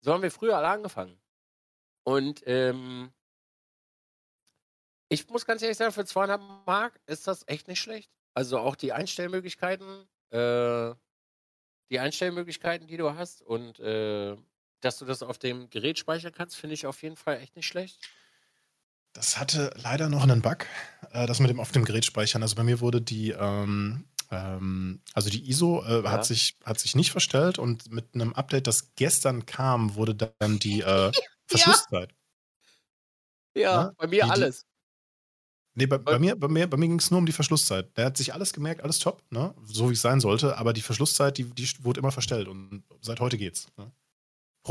so 0.00 0.12
haben 0.12 0.22
wir 0.22 0.30
früher 0.30 0.56
alle 0.56 0.68
angefangen. 0.68 1.20
Und 2.04 2.42
ähm, 2.46 3.12
ich 5.08 5.28
muss 5.28 5.44
ganz 5.44 5.62
ehrlich 5.62 5.76
sagen, 5.76 5.92
für 5.92 6.04
200 6.04 6.40
Mark 6.66 7.00
ist 7.06 7.26
das 7.26 7.44
echt 7.46 7.68
nicht 7.68 7.80
schlecht. 7.80 8.10
Also 8.34 8.58
auch 8.58 8.76
die 8.76 8.92
Einstellmöglichkeiten, 8.92 10.08
äh, 10.30 10.94
die 11.90 11.98
Einstellmöglichkeiten, 11.98 12.86
die 12.86 12.96
du 12.96 13.14
hast 13.14 13.42
und 13.42 13.80
äh, 13.80 14.36
dass 14.80 14.98
du 14.98 15.04
das 15.04 15.22
auf 15.22 15.38
dem 15.38 15.68
Gerät 15.68 15.98
speichern 15.98 16.32
kannst, 16.32 16.56
finde 16.56 16.74
ich 16.74 16.86
auf 16.86 17.02
jeden 17.02 17.16
Fall 17.16 17.38
echt 17.38 17.56
nicht 17.56 17.66
schlecht. 17.66 17.98
Das 19.12 19.38
hatte 19.38 19.72
leider 19.76 20.08
noch 20.08 20.22
einen 20.22 20.40
Bug, 20.40 20.66
äh, 21.12 21.26
das 21.26 21.40
mit 21.40 21.50
dem 21.50 21.58
auf 21.58 21.72
dem 21.72 21.84
Gerät 21.84 22.04
speichern. 22.04 22.42
Also 22.42 22.54
bei 22.54 22.62
mir 22.62 22.80
wurde 22.80 23.02
die, 23.02 23.30
ähm, 23.32 24.04
ähm, 24.30 25.02
also 25.12 25.28
die 25.28 25.48
ISO 25.48 25.82
äh, 25.84 26.04
ja. 26.04 26.10
hat, 26.10 26.24
sich, 26.24 26.56
hat 26.64 26.78
sich 26.78 26.94
nicht 26.94 27.10
verstellt 27.10 27.58
und 27.58 27.90
mit 27.90 28.14
einem 28.14 28.32
Update, 28.32 28.66
das 28.66 28.94
gestern 28.94 29.46
kam, 29.46 29.94
wurde 29.96 30.14
dann 30.14 30.58
die 30.58 30.80
äh, 30.80 31.12
Verschlusszeit. 31.46 32.14
Ja, 33.54 33.62
ja, 33.62 33.82
ja 33.82 33.92
bei 33.96 34.06
mir 34.06 34.24
die, 34.24 34.30
alles. 34.30 34.66
Nee, 35.74 35.86
bei, 35.86 35.98
bei, 35.98 36.18
mir, 36.18 36.36
bei 36.36 36.48
mir, 36.48 36.68
bei 36.68 36.76
mir 36.76 36.88
ging 36.88 36.98
es 36.98 37.10
nur 37.10 37.18
um 37.18 37.26
die 37.26 37.32
Verschlusszeit. 37.32 37.96
Der 37.96 38.06
hat 38.06 38.16
sich 38.16 38.34
alles 38.34 38.52
gemerkt, 38.52 38.82
alles 38.82 38.98
top, 38.98 39.22
ne? 39.30 39.54
so 39.64 39.88
wie 39.88 39.94
es 39.94 40.02
sein 40.02 40.20
sollte, 40.20 40.58
aber 40.58 40.72
die 40.72 40.82
Verschlusszeit, 40.82 41.38
die, 41.38 41.44
die 41.44 41.68
wurde 41.80 42.00
immer 42.00 42.12
verstellt 42.12 42.48
und 42.48 42.84
seit 43.00 43.20
heute 43.20 43.38
geht's. 43.38 43.68
Ne? 43.76 43.90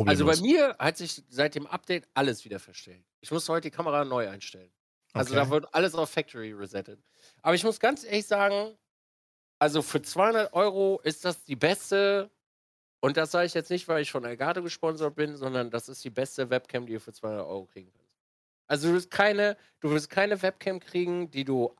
Also 0.05 0.25
bei 0.25 0.37
mir 0.37 0.75
hat 0.77 0.97
sich 0.97 1.23
seit 1.29 1.55
dem 1.55 1.65
Update 1.65 2.07
alles 2.13 2.45
wieder 2.45 2.59
verstellt. 2.59 3.03
Ich 3.21 3.31
muss 3.31 3.49
heute 3.49 3.69
die 3.69 3.75
Kamera 3.75 4.05
neu 4.05 4.29
einstellen. 4.29 4.71
Also 5.13 5.33
okay. 5.33 5.43
da 5.43 5.49
wird 5.49 5.73
alles 5.73 5.95
auf 5.95 6.09
Factory 6.09 6.53
resettet. 6.53 7.01
Aber 7.41 7.55
ich 7.55 7.63
muss 7.63 7.79
ganz 7.79 8.03
ehrlich 8.03 8.27
sagen, 8.27 8.77
also 9.59 9.81
für 9.81 10.01
200 10.01 10.53
Euro 10.53 10.99
ist 11.03 11.25
das 11.25 11.43
die 11.43 11.55
beste, 11.55 12.31
und 13.01 13.17
das 13.17 13.31
sage 13.31 13.45
ich 13.45 13.53
jetzt 13.53 13.69
nicht, 13.69 13.87
weil 13.87 14.01
ich 14.01 14.11
von 14.11 14.23
Elgato 14.23 14.63
gesponsert 14.63 15.15
bin, 15.15 15.35
sondern 15.35 15.69
das 15.69 15.89
ist 15.89 16.03
die 16.03 16.09
beste 16.09 16.49
Webcam, 16.49 16.85
die 16.85 16.93
ihr 16.93 17.01
für 17.01 17.13
200 17.13 17.45
Euro 17.45 17.65
kriegen 17.65 17.91
könnt. 17.91 18.09
Also 18.67 18.89
du 18.89 18.93
wirst 18.95 19.11
keine, 19.11 19.57
du 19.79 19.91
wirst 19.91 20.09
keine 20.09 20.41
Webcam 20.41 20.79
kriegen, 20.79 21.29
die 21.31 21.43
du 21.43 21.75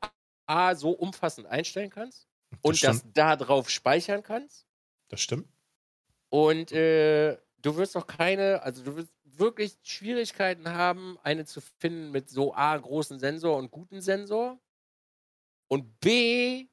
A, 0.46 0.74
so 0.74 0.90
umfassend 0.90 1.46
einstellen 1.46 1.90
kannst 1.90 2.26
das 2.50 2.60
und 2.62 2.76
stimmt. 2.76 2.94
das 2.94 3.12
da 3.12 3.36
drauf 3.36 3.70
speichern 3.70 4.22
kannst. 4.22 4.66
Das 5.08 5.20
stimmt. 5.20 5.48
Und 6.28 6.72
äh, 6.72 7.38
du 7.58 7.76
wirst 7.76 7.96
auch 7.96 8.06
keine, 8.06 8.62
also 8.62 8.82
du 8.82 8.96
wirst 8.96 9.12
wirklich 9.24 9.76
Schwierigkeiten 9.82 10.68
haben, 10.68 11.18
eine 11.22 11.44
zu 11.44 11.60
finden 11.60 12.10
mit 12.10 12.28
so 12.28 12.54
A, 12.54 12.76
großen 12.76 13.18
Sensor 13.18 13.56
und 13.56 13.70
guten 13.70 14.00
Sensor. 14.00 14.60
Und 15.68 16.00
B, 16.00 16.66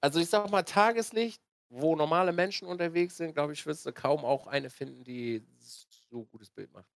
also 0.00 0.20
ich 0.20 0.28
sag 0.28 0.50
mal, 0.50 0.62
Tageslicht, 0.62 1.40
wo 1.68 1.96
normale 1.96 2.32
Menschen 2.32 2.68
unterwegs 2.68 3.16
sind, 3.16 3.34
glaube 3.34 3.52
ich, 3.52 3.66
wirst 3.66 3.86
du 3.86 3.92
kaum 3.92 4.24
auch 4.24 4.46
eine 4.46 4.70
finden, 4.70 5.04
die 5.04 5.42
so 6.10 6.24
gutes 6.24 6.50
Bild 6.50 6.72
macht. 6.72 6.88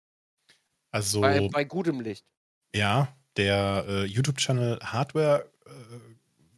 Also. 0.92 1.22
Bei, 1.22 1.48
bei 1.48 1.64
gutem 1.64 2.02
Licht. 2.02 2.26
Ja, 2.74 3.16
der 3.38 3.86
äh, 3.88 4.06
YouTube-Channel 4.06 4.80
Hardware, 4.84 5.50
äh, 5.66 5.70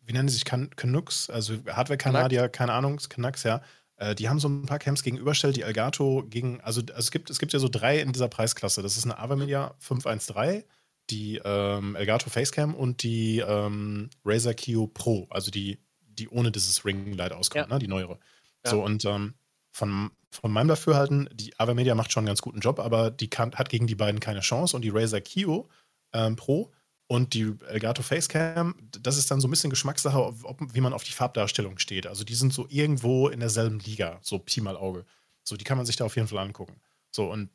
wie 0.05 0.13
nennen 0.13 0.27
sie 0.29 0.35
sich? 0.35 0.45
Can 0.45 0.69
Canucks, 0.75 1.29
also 1.29 1.55
Hardware-Kanadier, 1.67 2.49
keine 2.49 2.73
Ahnung, 2.73 2.97
Canucks, 2.97 3.43
ja. 3.43 3.61
Äh, 4.01 4.15
die 4.15 4.27
haben 4.27 4.39
so 4.39 4.49
ein 4.49 4.65
paar 4.65 4.79
Camps 4.79 5.03
gegenüberstellt, 5.03 5.55
die 5.55 5.61
Elgato 5.61 6.25
gegen, 6.27 6.59
also, 6.61 6.81
also, 6.81 6.93
es, 6.97 7.11
gibt, 7.11 7.29
es 7.29 7.39
gibt 7.39 7.53
ja 7.53 7.59
so 7.59 7.69
drei 7.69 7.99
in 7.99 8.11
dieser 8.11 8.27
Preisklasse. 8.27 8.81
Das 8.81 8.97
ist 8.97 9.05
eine 9.05 9.19
Avermedia 9.19 9.75
513, 9.79 10.63
die 11.09 11.39
ähm, 11.43 11.95
Elgato 11.95 12.29
Facecam 12.29 12.73
und 12.73 13.03
die 13.03 13.39
ähm, 13.39 14.09
Razer 14.25 14.53
Kio 14.53 14.87
Pro, 14.87 15.27
also 15.29 15.51
die, 15.51 15.77
die 16.17 16.29
ohne 16.29 16.51
dieses 16.51 16.85
Ringlight 16.85 17.33
auskommt, 17.33 17.69
ja. 17.69 17.73
ne, 17.73 17.79
die 17.79 17.87
neuere. 17.87 18.19
Ja. 18.63 18.71
So, 18.71 18.83
und 18.83 19.05
ähm, 19.05 19.33
von, 19.71 20.11
von 20.29 20.51
meinem 20.51 20.67
Dafürhalten, 20.67 21.29
die 21.33 21.57
Avermedia 21.59 21.95
macht 21.95 22.11
schon 22.11 22.21
einen 22.21 22.27
ganz 22.27 22.41
guten 22.41 22.59
Job, 22.59 22.79
aber 22.79 23.11
die 23.11 23.29
kann, 23.29 23.53
hat 23.55 23.69
gegen 23.69 23.87
die 23.87 23.95
beiden 23.95 24.19
keine 24.19 24.41
Chance. 24.41 24.75
Und 24.75 24.83
die 24.83 24.89
Razer 24.89 25.21
Kio 25.21 25.69
ähm, 26.13 26.35
Pro 26.35 26.71
und 27.07 27.33
die 27.33 27.55
Elgato 27.67 28.03
Facecam, 28.03 28.75
das 29.01 29.17
ist 29.17 29.31
dann 29.31 29.41
so 29.41 29.47
ein 29.47 29.51
bisschen 29.51 29.69
Geschmackssache, 29.69 30.17
ob, 30.19 30.73
wie 30.73 30.81
man 30.81 30.93
auf 30.93 31.03
die 31.03 31.11
Farbdarstellung 31.11 31.77
steht. 31.77 32.07
Also 32.07 32.23
die 32.23 32.35
sind 32.35 32.53
so 32.53 32.67
irgendwo 32.69 33.27
in 33.27 33.39
derselben 33.39 33.79
Liga, 33.79 34.19
so 34.21 34.39
Pi 34.39 34.61
mal 34.61 34.77
Auge. 34.77 35.05
So, 35.43 35.57
die 35.57 35.63
kann 35.63 35.77
man 35.77 35.85
sich 35.85 35.95
da 35.95 36.05
auf 36.05 36.15
jeden 36.15 36.27
Fall 36.27 36.39
angucken. 36.39 36.79
So, 37.11 37.31
und 37.31 37.49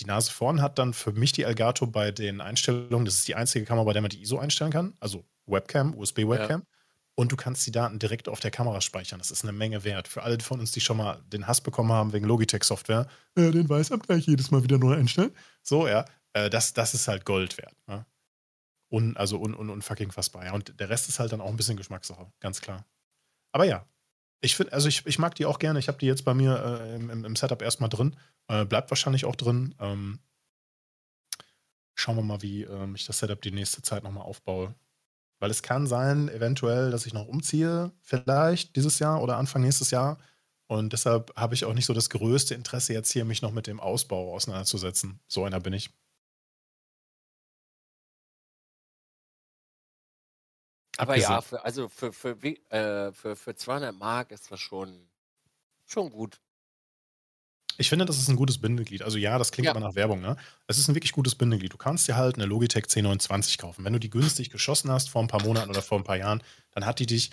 Die 0.00 0.06
Nase 0.06 0.32
vorn 0.32 0.60
hat 0.60 0.78
dann 0.78 0.92
für 0.92 1.12
mich 1.12 1.32
die 1.32 1.42
Elgato 1.42 1.86
bei 1.86 2.10
den 2.10 2.40
Einstellungen, 2.40 3.04
das 3.04 3.14
ist 3.16 3.28
die 3.28 3.36
einzige 3.36 3.64
Kamera, 3.64 3.84
bei 3.84 3.92
der 3.92 4.02
man 4.02 4.08
die 4.08 4.22
ISO 4.22 4.38
einstellen 4.38 4.72
kann, 4.72 4.94
also 5.00 5.24
Webcam, 5.46 5.94
USB-Webcam. 5.96 6.60
Ja. 6.60 6.66
Und 7.16 7.30
du 7.30 7.36
kannst 7.36 7.64
die 7.66 7.70
Daten 7.70 7.98
direkt 7.98 8.28
auf 8.28 8.40
der 8.40 8.50
Kamera 8.50 8.80
speichern. 8.80 9.18
Das 9.18 9.30
ist 9.30 9.44
eine 9.44 9.52
Menge 9.52 9.84
wert. 9.84 10.08
Für 10.08 10.22
alle 10.22 10.40
von 10.40 10.58
uns, 10.58 10.72
die 10.72 10.80
schon 10.80 10.96
mal 10.96 11.22
den 11.32 11.46
Hass 11.46 11.60
bekommen 11.60 11.92
haben 11.92 12.12
wegen 12.12 12.26
Logitech-Software, 12.26 13.06
äh, 13.36 13.50
den 13.52 13.68
Weißabgleich 13.68 14.26
jedes 14.26 14.50
Mal 14.50 14.64
wieder 14.64 14.78
neu 14.78 14.94
einstellen. 14.94 15.32
So, 15.62 15.86
ja. 15.86 16.04
Äh, 16.32 16.50
das, 16.50 16.72
das 16.72 16.94
ist 16.94 17.06
halt 17.06 17.24
Gold 17.24 17.56
wert. 17.56 17.76
Ne? 17.86 18.04
Un, 18.90 19.16
also 19.16 19.38
un, 19.38 19.54
un, 19.54 19.70
unfucking 19.70 20.10
fassbar. 20.10 20.44
Ja. 20.44 20.52
Und 20.52 20.78
der 20.78 20.88
Rest 20.88 21.08
ist 21.08 21.20
halt 21.20 21.32
dann 21.32 21.40
auch 21.40 21.50
ein 21.50 21.56
bisschen 21.56 21.76
Geschmackssache, 21.76 22.30
ganz 22.40 22.60
klar. 22.60 22.84
Aber 23.52 23.64
ja, 23.64 23.86
ich 24.40 24.56
finde, 24.56 24.72
also 24.72 24.88
ich, 24.88 25.06
ich 25.06 25.18
mag 25.18 25.34
die 25.36 25.46
auch 25.46 25.58
gerne. 25.58 25.78
Ich 25.78 25.88
habe 25.88 25.98
die 25.98 26.06
jetzt 26.06 26.24
bei 26.24 26.34
mir 26.34 26.80
äh, 26.82 26.96
im, 26.96 27.24
im, 27.24 27.36
Setup 27.36 27.62
erstmal 27.62 27.88
drin. 27.88 28.16
Äh, 28.48 28.64
bleibt 28.66 28.90
wahrscheinlich 28.90 29.24
auch 29.24 29.36
drin. 29.36 29.74
Ähm, 29.78 30.18
schauen 31.94 32.16
wir 32.16 32.22
mal, 32.22 32.42
wie 32.42 32.64
ähm, 32.64 32.94
ich 32.94 33.06
das 33.06 33.20
Setup 33.20 33.40
die 33.40 33.52
nächste 33.52 33.80
Zeit 33.80 34.02
nochmal 34.02 34.24
aufbaue. 34.24 34.74
Weil 35.40 35.50
es 35.50 35.62
kann 35.62 35.86
sein, 35.86 36.28
eventuell, 36.28 36.90
dass 36.90 37.06
ich 37.06 37.12
noch 37.12 37.26
umziehe, 37.26 37.92
vielleicht 38.00 38.76
dieses 38.76 38.98
Jahr 38.98 39.22
oder 39.22 39.36
Anfang 39.36 39.62
nächstes 39.62 39.90
Jahr. 39.90 40.18
Und 40.66 40.92
deshalb 40.92 41.34
habe 41.36 41.54
ich 41.54 41.64
auch 41.64 41.74
nicht 41.74 41.86
so 41.86 41.92
das 41.92 42.10
größte 42.10 42.54
Interesse, 42.54 42.94
jetzt 42.94 43.12
hier 43.12 43.24
mich 43.24 43.42
noch 43.42 43.52
mit 43.52 43.66
dem 43.66 43.80
Ausbau 43.80 44.32
auseinanderzusetzen. 44.34 45.20
So 45.28 45.44
einer 45.44 45.60
bin 45.60 45.72
ich. 45.74 45.90
Aber 50.96 51.16
ja, 51.16 51.40
für, 51.40 51.64
also 51.64 51.88
für, 51.88 52.12
für, 52.12 52.36
äh, 52.70 53.12
für, 53.12 53.36
für 53.36 53.54
200 53.56 53.94
Mark 53.94 54.30
ist 54.30 54.50
das 54.50 54.60
schon, 54.60 55.08
schon 55.86 56.10
gut. 56.10 56.40
Ich 57.76 57.88
finde, 57.88 58.04
das 58.04 58.18
ist 58.18 58.28
ein 58.28 58.36
gutes 58.36 58.58
Bindeglied. 58.58 59.02
Also 59.02 59.18
ja, 59.18 59.38
das 59.38 59.52
klingt 59.52 59.66
ja. 59.66 59.70
aber 59.72 59.80
nach 59.80 59.94
Werbung, 59.94 60.20
ne? 60.20 60.36
Es 60.66 60.78
ist 60.78 60.88
ein 60.88 60.94
wirklich 60.94 61.12
gutes 61.12 61.34
Bindeglied. 61.34 61.72
Du 61.72 61.76
kannst 61.76 62.06
dir 62.06 62.16
halt 62.16 62.36
eine 62.36 62.46
Logitech 62.46 62.84
C29 62.84 63.58
kaufen. 63.58 63.84
Wenn 63.84 63.92
du 63.92 63.98
die 63.98 64.10
günstig 64.10 64.50
geschossen 64.50 64.90
hast 64.90 65.10
vor 65.10 65.22
ein 65.22 65.28
paar 65.28 65.42
Monaten 65.42 65.70
oder 65.70 65.82
vor 65.82 65.98
ein 65.98 66.04
paar 66.04 66.16
Jahren, 66.16 66.42
dann 66.72 66.86
hat 66.86 66.98
die 66.98 67.06
dich 67.06 67.30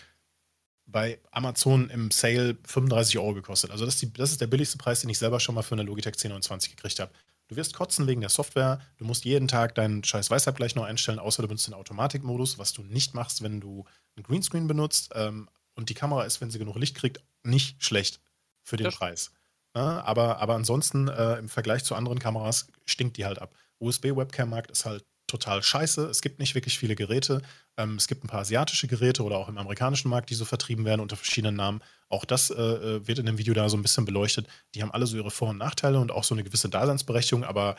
bei 0.86 1.20
Amazon 1.32 1.90
im 1.90 2.12
Sale 2.12 2.58
35 2.66 3.18
Euro 3.18 3.34
gekostet. 3.34 3.72
Also 3.72 3.86
das 3.86 3.96
ist, 3.96 4.02
die, 4.02 4.14
das 4.14 4.32
ist 4.32 4.42
der 4.42 4.48
billigste 4.48 4.78
Preis, 4.78 5.02
den 5.02 5.10
ich 5.10 5.18
selber 5.18 5.40
schon 5.40 5.56
mal 5.56 5.62
für 5.62 5.76
eine 5.76 5.84
Logitech 5.84 6.16
C29 6.16 6.72
gekriegt 6.72 7.00
habe. 7.00 7.12
Du 7.48 7.56
wirst 7.56 7.74
kotzen 7.74 8.08
wegen 8.08 8.22
der 8.22 8.30
Software. 8.30 8.80
Du 8.98 9.06
musst 9.06 9.26
jeden 9.26 9.48
Tag 9.48 9.76
deinen 9.76 10.04
scheiß 10.04 10.30
Weißabgleich 10.30 10.76
noch 10.76 10.86
einstellen, 10.86 11.20
außer 11.20 11.42
du 11.42 11.48
benutzt 11.48 11.68
den 11.68 11.74
Automatikmodus, 11.74 12.58
was 12.58 12.74
du 12.74 12.84
nicht 12.84 13.14
machst, 13.14 13.42
wenn 13.42 13.60
du 13.60 13.86
einen 14.16 14.24
Greenscreen 14.24 14.68
benutzt. 14.68 15.12
Ähm, 15.16 15.50
und 15.76 15.90
die 15.90 15.94
Kamera 15.94 16.24
ist, 16.24 16.42
wenn 16.42 16.52
sie 16.52 16.60
genug 16.60 16.78
Licht 16.78 16.96
kriegt, 16.96 17.22
nicht 17.44 17.84
schlecht 17.84 18.22
für 18.62 18.78
den 18.78 18.86
das 18.86 18.96
Preis. 18.96 19.32
Ja, 19.76 19.96
ne? 19.96 20.06
aber, 20.06 20.40
aber 20.40 20.56
ansonsten 20.56 21.08
äh, 21.08 21.36
im 21.36 21.50
Vergleich 21.50 21.84
zu 21.84 21.96
anderen 21.96 22.20
Kameras 22.20 22.68
stinkt 22.86 23.18
die 23.18 23.26
halt 23.26 23.40
ab. 23.40 23.56
USB-Webcam-Markt 23.80 24.72
ist 24.72 24.86
halt 24.86 25.06
total 25.28 25.64
scheiße. 25.64 26.06
Es 26.08 26.22
gibt 26.22 26.40
nicht 26.40 26.56
wirklich 26.56 26.78
viele 26.78 26.96
Geräte. 26.96 27.42
Ähm, 27.78 27.96
es 27.96 28.08
gibt 28.08 28.24
ein 28.24 28.28
paar 28.28 28.42
asiatische 28.42 28.88
Geräte 28.88 29.24
oder 29.24 29.38
auch 29.38 29.48
im 29.48 29.58
amerikanischen 29.58 30.10
Markt, 30.10 30.30
die 30.30 30.36
so 30.36 30.44
vertrieben 30.46 30.84
werden 30.84 31.00
unter 31.00 31.16
verschiedenen 31.16 31.56
Namen. 31.56 31.82
Auch 32.10 32.26
das 32.26 32.50
äh, 32.50 32.62
äh, 32.62 33.08
wird 33.08 33.20
in 33.20 33.26
dem 33.26 33.38
Video 33.38 33.54
da 33.54 33.70
so 33.70 33.78
ein 33.78 33.82
bisschen 33.82 34.06
beleuchtet. 34.06 34.48
Die 34.76 34.82
haben 34.82 34.92
alle 34.92 35.08
so 35.08 35.16
ihre 35.16 35.32
Vor- 35.32 35.50
und 35.50 35.58
Nachteile 35.58 36.00
und 36.00 36.12
auch 36.12 36.26
so 36.26 36.36
eine 36.36 36.44
gewisse 36.44 36.70
Daseinsberechtigung, 36.70 37.46
aber 37.46 37.78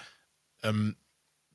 ähm, 0.63 0.97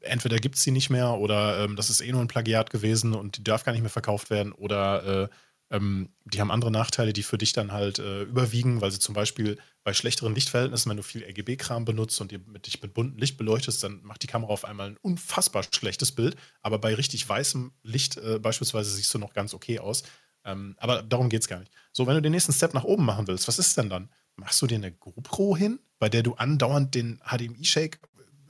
entweder 0.01 0.37
gibt 0.37 0.55
es 0.55 0.63
sie 0.63 0.71
nicht 0.71 0.91
mehr 0.91 1.13
oder 1.13 1.63
ähm, 1.63 1.75
das 1.75 1.89
ist 1.89 2.01
eh 2.01 2.11
nur 2.11 2.21
ein 2.21 2.27
Plagiat 2.27 2.69
gewesen 2.69 3.15
und 3.15 3.37
die 3.37 3.43
darf 3.43 3.63
gar 3.63 3.71
nicht 3.71 3.81
mehr 3.81 3.89
verkauft 3.89 4.29
werden 4.29 4.51
oder 4.51 5.23
äh, 5.23 5.27
ähm, 5.69 6.09
die 6.25 6.39
haben 6.39 6.51
andere 6.51 6.71
Nachteile, 6.71 7.13
die 7.13 7.23
für 7.23 7.37
dich 7.37 7.53
dann 7.53 7.71
halt 7.71 7.99
äh, 7.99 8.23
überwiegen, 8.23 8.81
weil 8.81 8.91
sie 8.91 8.99
zum 8.99 9.15
Beispiel 9.15 9.57
bei 9.87 9.93
schlechteren 9.93 10.35
Lichtverhältnissen, 10.35 10.89
wenn 10.89 10.97
du 10.97 11.03
viel 11.03 11.23
RGB-Kram 11.23 11.85
benutzt 11.85 12.19
und 12.19 12.33
mit, 12.49 12.65
dich 12.65 12.81
mit 12.81 12.93
buntem 12.93 13.17
Licht 13.19 13.37
beleuchtest, 13.37 13.81
dann 13.85 14.03
macht 14.03 14.21
die 14.21 14.27
Kamera 14.27 14.51
auf 14.51 14.65
einmal 14.65 14.89
ein 14.89 14.97
unfassbar 14.97 15.63
schlechtes 15.71 16.11
Bild. 16.11 16.35
Aber 16.61 16.77
bei 16.77 16.93
richtig 16.93 17.29
weißem 17.29 17.71
Licht 17.83 18.17
äh, 18.17 18.37
beispielsweise 18.37 18.91
siehst 18.91 19.13
du 19.13 19.17
noch 19.17 19.31
ganz 19.31 19.53
okay 19.53 19.79
aus. 19.79 20.03
Ähm, 20.43 20.75
aber 20.77 21.03
darum 21.03 21.29
geht 21.29 21.43
es 21.43 21.47
gar 21.47 21.61
nicht. 21.61 21.71
So, 21.93 22.05
wenn 22.05 22.15
du 22.15 22.21
den 22.21 22.33
nächsten 22.33 22.51
Step 22.51 22.73
nach 22.73 22.83
oben 22.83 23.05
machen 23.05 23.27
willst, 23.27 23.47
was 23.47 23.59
ist 23.59 23.77
denn 23.77 23.89
dann? 23.89 24.09
Machst 24.35 24.61
du 24.61 24.67
dir 24.67 24.75
eine 24.75 24.91
GoPro 24.91 25.55
hin, 25.55 25.79
bei 25.99 26.09
der 26.09 26.21
du 26.21 26.33
andauernd 26.33 26.93
den 26.93 27.21
HDMI-Shake 27.25 28.01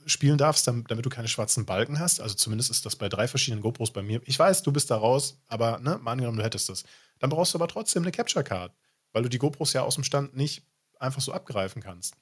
spielen 0.06 0.38
darfst, 0.38 0.66
damit, 0.66 0.90
damit, 0.90 1.06
du 1.06 1.08
keine 1.08 1.28
schwarzen 1.28 1.64
Balken 1.66 2.00
hast? 2.00 2.20
Also 2.20 2.34
zumindest 2.34 2.72
ist 2.72 2.84
das 2.84 2.96
bei 2.96 3.08
drei 3.08 3.28
verschiedenen 3.28 3.62
GoPros 3.62 3.92
bei 3.92 4.02
mir. 4.02 4.20
Ich 4.24 4.40
weiß, 4.40 4.64
du 4.64 4.72
bist 4.72 4.90
da 4.90 4.96
raus, 4.96 5.40
aber 5.46 5.78
ne, 5.78 6.00
mal 6.02 6.10
angenommen, 6.10 6.38
du 6.38 6.44
hättest 6.44 6.68
das. 6.68 6.82
Dann 7.20 7.30
brauchst 7.30 7.54
du 7.54 7.58
aber 7.58 7.68
trotzdem 7.68 8.02
eine 8.02 8.10
Capture 8.10 8.42
Card, 8.42 8.72
weil 9.12 9.22
du 9.22 9.28
die 9.28 9.38
GoPros 9.38 9.72
ja 9.72 9.82
aus 9.82 9.94
dem 9.94 10.02
Stand 10.02 10.36
nicht 10.36 10.67
einfach 11.00 11.20
so 11.20 11.32
abgreifen 11.32 11.82
kannst. 11.82 12.14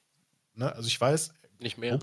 Ne? 0.53 0.73
Also 0.73 0.87
ich 0.87 0.99
weiß, 0.99 1.33
nicht 1.59 1.77
mehr. 1.77 1.99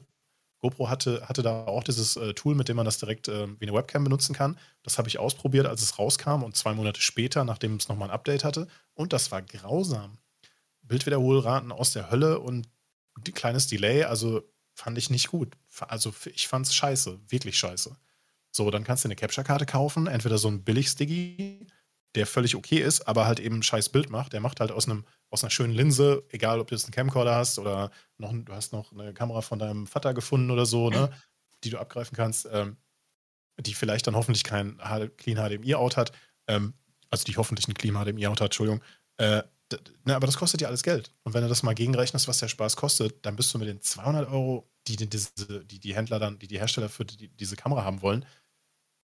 GoPro 0.61 0.89
hatte, 0.89 1.29
hatte 1.29 1.43
da 1.43 1.67
auch 1.67 1.85
dieses 1.85 2.17
äh, 2.17 2.33
Tool, 2.33 2.55
mit 2.55 2.69
dem 2.69 2.77
man 2.77 2.87
das 2.87 2.99
direkt 2.99 3.29
äh, 3.29 3.49
wie 3.61 3.67
eine 3.67 3.75
Webcam 3.75 4.03
benutzen 4.03 4.35
kann. 4.35 4.59
Das 4.83 4.97
habe 4.97 5.09
ich 5.09 5.19
ausprobiert, 5.19 5.67
als 5.67 5.83
es 5.83 5.99
rauskam 5.99 6.43
und 6.43 6.57
zwei 6.57 6.73
Monate 6.73 7.03
später, 7.03 7.45
nachdem 7.45 7.77
es 7.77 7.89
nochmal 7.89 8.09
ein 8.09 8.15
Update 8.15 8.45
hatte. 8.45 8.67
Und 8.95 9.13
das 9.13 9.31
war 9.31 9.43
grausam. 9.43 10.17
Bildwiederholraten 10.81 11.71
aus 11.71 11.93
der 11.93 12.11
Hölle 12.11 12.41
und 12.41 12.67
ein 13.17 13.35
kleines 13.35 13.67
Delay, 13.67 14.05
also 14.05 14.43
fand 14.75 14.97
ich 14.97 15.11
nicht 15.11 15.29
gut. 15.29 15.55
Also 15.81 16.15
ich 16.35 16.49
fand 16.49 16.67
es 16.67 16.75
scheiße, 16.75 17.21
wirklich 17.29 17.59
scheiße. 17.59 17.95
So, 18.51 18.71
dann 18.71 18.85
kannst 18.85 19.05
du 19.05 19.09
eine 19.09 19.17
Capture-Karte 19.17 19.67
kaufen, 19.67 20.07
entweder 20.07 20.39
so 20.39 20.49
ein 20.49 20.63
Billig-Stiggy 20.63 21.67
der 22.15 22.27
völlig 22.27 22.55
okay 22.55 22.79
ist, 22.79 23.03
aber 23.09 23.27
halt 23.27 23.41
eben 23.41 23.57
ein 23.57 23.63
scheiß 23.63 23.89
Bild 23.89 24.11
macht. 24.11 24.33
Der 24.33 24.41
macht 24.41 24.61
halt 24.61 24.71
aus, 24.71 24.87
einem, 24.87 25.05
aus 25.31 25.43
einer 25.43 25.51
schönen 25.51 25.75
Linse, 25.75 26.25
egal 26.31 26.61
ob 26.61 26.69
du 26.69 26.75
jetzt 26.75 26.85
einen 26.85 26.93
Camcorder 26.93 27.35
hast 27.35 27.59
oder 27.59 27.91
noch, 28.19 28.33
du 28.33 28.53
hast 28.53 28.73
noch 28.73 28.93
eine 28.93 29.13
Kamera 29.13 29.41
von 29.41 29.59
deinem 29.59 29.87
Vater 29.87 30.15
gefunden 30.15 30.51
oder 30.51 30.67
so, 30.67 30.91
ne, 30.91 31.11
die 31.65 31.71
du 31.71 31.79
abgreifen 31.79 32.17
kannst, 32.17 32.49
ähm, 32.53 32.77
die 33.59 33.75
vielleicht 33.75 34.07
dann 34.07 34.17
hoffentlich 34.17 34.45
kein 34.45 34.79
Clean 35.17 35.39
HDMI-Out 35.39 35.97
hat, 35.97 36.13
ähm, 36.49 36.75
also 37.11 37.25
die 37.25 37.37
hoffentlich 37.37 37.67
einen 37.67 37.75
Clean 37.75 37.95
HDMI-Out 37.95 38.41
hat, 38.41 38.47
Entschuldigung. 38.47 38.83
Äh, 39.17 39.43
ne, 40.05 40.15
aber 40.15 40.27
das 40.27 40.37
kostet 40.37 40.61
ja 40.61 40.69
alles 40.69 40.83
Geld. 40.83 41.13
Und 41.25 41.35
wenn 41.35 41.43
du 41.43 41.49
das 41.49 41.63
mal 41.63 41.75
gegenrechnest, 41.75 42.29
was 42.29 42.39
der 42.39 42.49
Spaß 42.49 42.77
kostet, 42.77 43.25
dann 43.27 43.37
bist 43.37 43.53
du 43.55 43.59
mit 43.59 43.69
den 43.69 43.81
200 43.81 44.29
Euro, 44.29 44.69
die 44.87 44.97
die, 44.97 45.09
diese, 45.09 45.65
die, 45.65 45.81
die 45.81 45.95
Händler 45.95 46.19
dann, 46.19 46.39
die 46.39 46.49
die 46.49 46.59
Hersteller 46.59 46.89
für 46.89 47.05
die, 47.05 47.29
diese 47.29 47.57
Kamera 47.57 47.85
haben 47.85 48.03
wollen, 48.03 48.25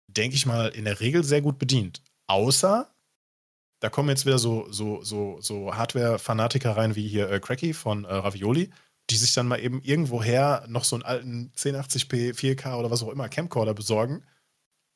denke 0.08 0.36
ich 0.36 0.46
mal, 0.46 0.68
in 0.68 0.84
der 0.84 1.00
Regel 1.00 1.24
sehr 1.24 1.42
gut 1.42 1.58
bedient. 1.58 2.02
Außer, 2.26 2.90
da 3.80 3.88
kommen 3.88 4.08
jetzt 4.08 4.26
wieder 4.26 4.38
so, 4.38 4.66
so, 4.70 5.02
so, 5.02 5.40
so 5.40 5.74
Hardware-Fanatiker 5.74 6.76
rein 6.76 6.96
wie 6.96 7.06
hier 7.06 7.30
äh, 7.30 7.40
Cracky 7.40 7.72
von 7.72 8.04
äh, 8.04 8.12
Ravioli, 8.12 8.70
die 9.10 9.16
sich 9.16 9.34
dann 9.34 9.46
mal 9.46 9.60
eben 9.60 9.82
irgendwoher 9.82 10.64
noch 10.68 10.84
so 10.84 10.96
einen 10.96 11.04
alten 11.04 11.52
1080p, 11.56 12.34
4K 12.34 12.76
oder 12.76 12.90
was 12.90 13.02
auch 13.02 13.10
immer 13.10 13.28
Camcorder 13.28 13.74
besorgen, 13.74 14.24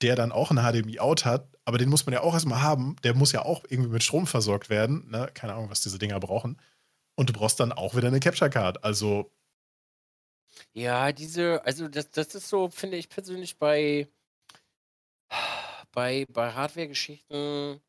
der 0.03 0.17
dann 0.17 0.33
auch 0.33 0.51
ein 0.51 0.57
HDMI-Out 0.57 1.25
hat, 1.25 1.49
aber 1.65 1.79
den 1.79 1.89
muss 1.89 2.07
man 2.07 2.15
ja 2.15 2.23
auch 2.23 2.35
erstmal 2.35 2.63
haben. 2.63 2.97
Der 3.05 3.15
muss 3.15 3.33
ja 3.33 3.43
auch 3.43 3.65
irgendwie 3.69 3.91
mit 3.91 4.03
Strom 4.03 4.27
versorgt 4.27 4.71
werden. 4.71 5.09
Ne? 5.09 5.31
Keine 5.35 5.53
Ahnung, 5.53 5.71
was 5.71 5.83
diese 5.83 5.99
Dinger 5.99 6.19
brauchen. 6.19 6.61
Und 7.15 7.29
du 7.29 7.33
brauchst 7.33 7.61
dann 7.61 7.71
auch 7.71 7.95
wieder 7.95 8.09
eine 8.09 8.19
Capture 8.19 8.51
Card. 8.51 8.83
Also. 8.83 9.31
Ja, 10.73 11.13
diese, 11.13 11.65
also 11.65 11.87
das, 11.87 12.11
das 12.11 12.35
ist 12.35 12.49
so, 12.49 12.71
finde 12.71 12.97
ich 12.97 13.09
persönlich 13.09 13.59
bei 13.59 14.09
bei, 15.93 16.27
bei 16.33 16.53
Hardware-Geschichten, 16.53 17.81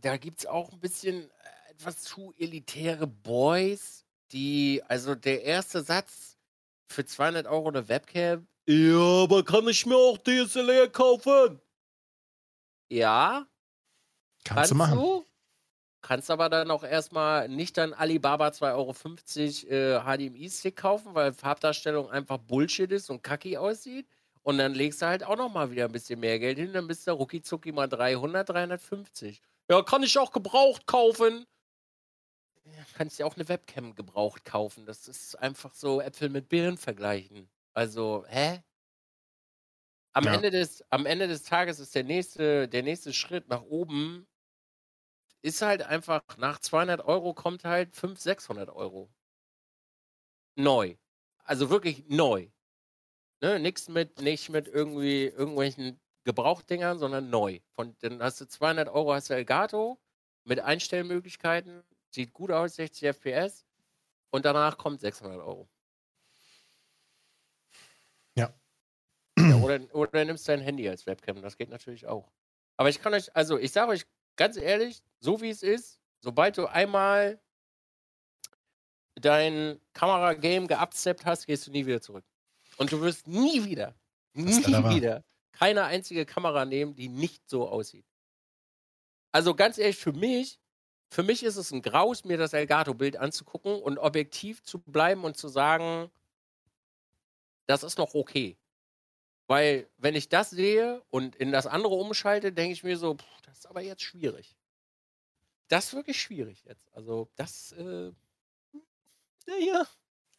da 0.00 0.16
gibt 0.16 0.40
es 0.40 0.46
auch 0.46 0.72
ein 0.72 0.80
bisschen 0.80 1.30
äh, 1.30 1.72
etwas 1.72 2.02
zu 2.02 2.34
elitäre 2.38 3.06
Boys, 3.06 4.04
die, 4.32 4.82
also 4.88 5.14
der 5.14 5.42
erste 5.42 5.82
Satz 5.82 6.36
für 6.88 7.04
200 7.04 7.46
Euro 7.46 7.68
eine 7.68 7.88
Webcam, 7.88 8.46
ja, 8.66 9.22
aber 9.24 9.44
kann 9.44 9.68
ich 9.68 9.84
mir 9.84 9.96
auch 9.96 10.16
DSLR 10.16 10.88
kaufen? 10.88 11.60
Ja. 12.88 13.46
Kannst, 14.44 14.56
kannst 14.56 14.70
du 14.70 14.74
machen. 14.74 14.98
Du? 14.98 15.24
Kannst 16.00 16.30
aber 16.30 16.48
dann 16.48 16.70
auch 16.70 16.84
erstmal 16.84 17.48
nicht 17.48 17.76
dann 17.76 17.92
Alibaba 17.94 18.48
2,50 18.48 19.68
Euro 19.68 19.74
äh, 19.74 20.00
HDMI-Stick 20.00 20.76
kaufen, 20.76 21.14
weil 21.14 21.32
Farbdarstellung 21.32 22.10
einfach 22.10 22.38
Bullshit 22.38 22.90
ist 22.92 23.10
und 23.10 23.22
kacki 23.22 23.56
aussieht. 23.56 24.06
Und 24.46 24.58
dann 24.58 24.74
legst 24.74 25.00
du 25.02 25.06
halt 25.06 25.24
auch 25.24 25.36
noch 25.36 25.50
mal 25.52 25.70
wieder 25.70 25.86
ein 25.86 25.92
bisschen 25.92 26.20
mehr 26.20 26.38
Geld 26.38 26.58
hin, 26.58 26.72
dann 26.74 26.86
bist 26.86 27.06
du 27.06 27.12
rucki 27.12 27.40
zucki 27.42 27.72
mal 27.72 27.88
300, 27.88 28.48
350. 28.48 29.42
Ja, 29.70 29.82
kann 29.82 30.02
ich 30.02 30.18
auch 30.18 30.32
gebraucht 30.32 30.86
kaufen. 30.86 31.46
Ja, 32.64 32.84
kannst 32.94 33.18
dir 33.18 33.26
auch 33.26 33.36
eine 33.36 33.48
Webcam 33.48 33.94
gebraucht 33.94 34.44
kaufen. 34.44 34.86
Das 34.86 35.08
ist 35.08 35.34
einfach 35.38 35.74
so 35.74 36.00
Äpfel 36.00 36.28
mit 36.30 36.48
Birnen 36.48 36.78
vergleichen. 36.78 37.48
Also, 37.74 38.24
hä? 38.28 38.62
Am, 40.12 40.24
ja. 40.24 40.34
Ende 40.34 40.50
des, 40.50 40.84
am 40.90 41.06
Ende 41.06 41.26
des 41.28 41.42
Tages 41.42 41.78
ist 41.80 41.94
der 41.94 42.04
nächste, 42.04 42.68
der 42.68 42.82
nächste 42.82 43.12
Schritt 43.12 43.48
nach 43.48 43.62
oben, 43.62 44.26
ist 45.42 45.62
halt 45.62 45.82
einfach, 45.82 46.22
nach 46.38 46.58
200 46.58 47.04
Euro 47.04 47.34
kommt 47.34 47.64
halt 47.64 47.94
500, 47.94 48.20
600 48.20 48.68
Euro. 48.70 49.10
Neu. 50.56 50.96
Also 51.44 51.70
wirklich 51.70 52.04
neu. 52.08 52.48
Ne, 53.44 53.58
nix 53.58 53.88
mit, 53.88 54.22
nicht 54.22 54.48
mit 54.48 54.68
irgendwie 54.68 55.26
irgendwelchen 55.26 56.00
Gebrauchtdingern, 56.24 56.98
sondern 56.98 57.28
neu. 57.28 57.60
Von, 57.72 57.94
dann 58.00 58.22
hast 58.22 58.40
du 58.40 58.46
200 58.48 58.88
Euro, 58.88 59.12
hast 59.12 59.28
du 59.28 59.34
Elgato 59.34 60.00
mit 60.44 60.60
Einstellmöglichkeiten, 60.60 61.84
sieht 62.08 62.32
gut 62.32 62.50
aus, 62.50 62.76
60 62.76 63.08
FPS 63.08 63.66
und 64.30 64.46
danach 64.46 64.78
kommt 64.78 65.02
600 65.02 65.40
Euro. 65.40 65.68
oder, 69.62 69.94
oder 69.94 70.24
nimmst 70.24 70.48
dein 70.48 70.62
Handy 70.62 70.88
als 70.88 71.04
Webcam, 71.04 71.42
das 71.42 71.58
geht 71.58 71.68
natürlich 71.68 72.06
auch. 72.06 72.32
Aber 72.78 72.88
ich 72.88 73.02
kann 73.02 73.12
euch, 73.12 73.36
also 73.36 73.58
ich 73.58 73.72
sage 73.72 73.90
euch 73.90 74.06
ganz 74.36 74.56
ehrlich, 74.56 75.02
so 75.20 75.42
wie 75.42 75.50
es 75.50 75.62
ist, 75.62 76.00
sobald 76.20 76.56
du 76.56 76.64
einmal 76.64 77.38
dein 79.16 79.82
Kameragame 79.92 80.66
geabsteppt 80.66 81.26
hast, 81.26 81.44
gehst 81.44 81.66
du 81.66 81.72
nie 81.72 81.84
wieder 81.84 82.00
zurück. 82.00 82.24
Und 82.76 82.92
du 82.92 83.00
wirst 83.00 83.26
nie 83.26 83.64
wieder, 83.64 83.94
nie 84.32 84.64
wieder 84.66 85.24
keine 85.52 85.84
einzige 85.84 86.26
Kamera 86.26 86.64
nehmen, 86.64 86.94
die 86.94 87.08
nicht 87.08 87.48
so 87.48 87.68
aussieht. 87.68 88.04
Also 89.32 89.54
ganz 89.54 89.78
ehrlich, 89.78 89.96
für 89.96 90.12
mich, 90.12 90.58
für 91.10 91.22
mich 91.22 91.42
ist 91.42 91.56
es 91.56 91.70
ein 91.70 91.82
Graus, 91.82 92.24
mir 92.24 92.36
das 92.36 92.52
Elgato-Bild 92.52 93.16
anzugucken 93.16 93.80
und 93.80 93.98
objektiv 93.98 94.62
zu 94.62 94.80
bleiben 94.80 95.24
und 95.24 95.36
zu 95.36 95.48
sagen, 95.48 96.10
das 97.66 97.82
ist 97.82 97.98
noch 97.98 98.14
okay. 98.14 98.56
Weil, 99.46 99.88
wenn 99.98 100.14
ich 100.14 100.28
das 100.28 100.50
sehe 100.50 101.02
und 101.10 101.36
in 101.36 101.52
das 101.52 101.66
andere 101.66 101.94
umschalte, 101.94 102.52
denke 102.52 102.72
ich 102.72 102.82
mir 102.82 102.96
so, 102.96 103.14
pff, 103.14 103.42
das 103.42 103.58
ist 103.58 103.66
aber 103.66 103.82
jetzt 103.82 104.02
schwierig. 104.02 104.56
Das 105.68 105.86
ist 105.86 105.94
wirklich 105.94 106.20
schwierig 106.20 106.64
jetzt. 106.64 106.92
Also, 106.94 107.28
das, 107.36 107.72
äh, 107.72 108.12
ja. 109.46 109.86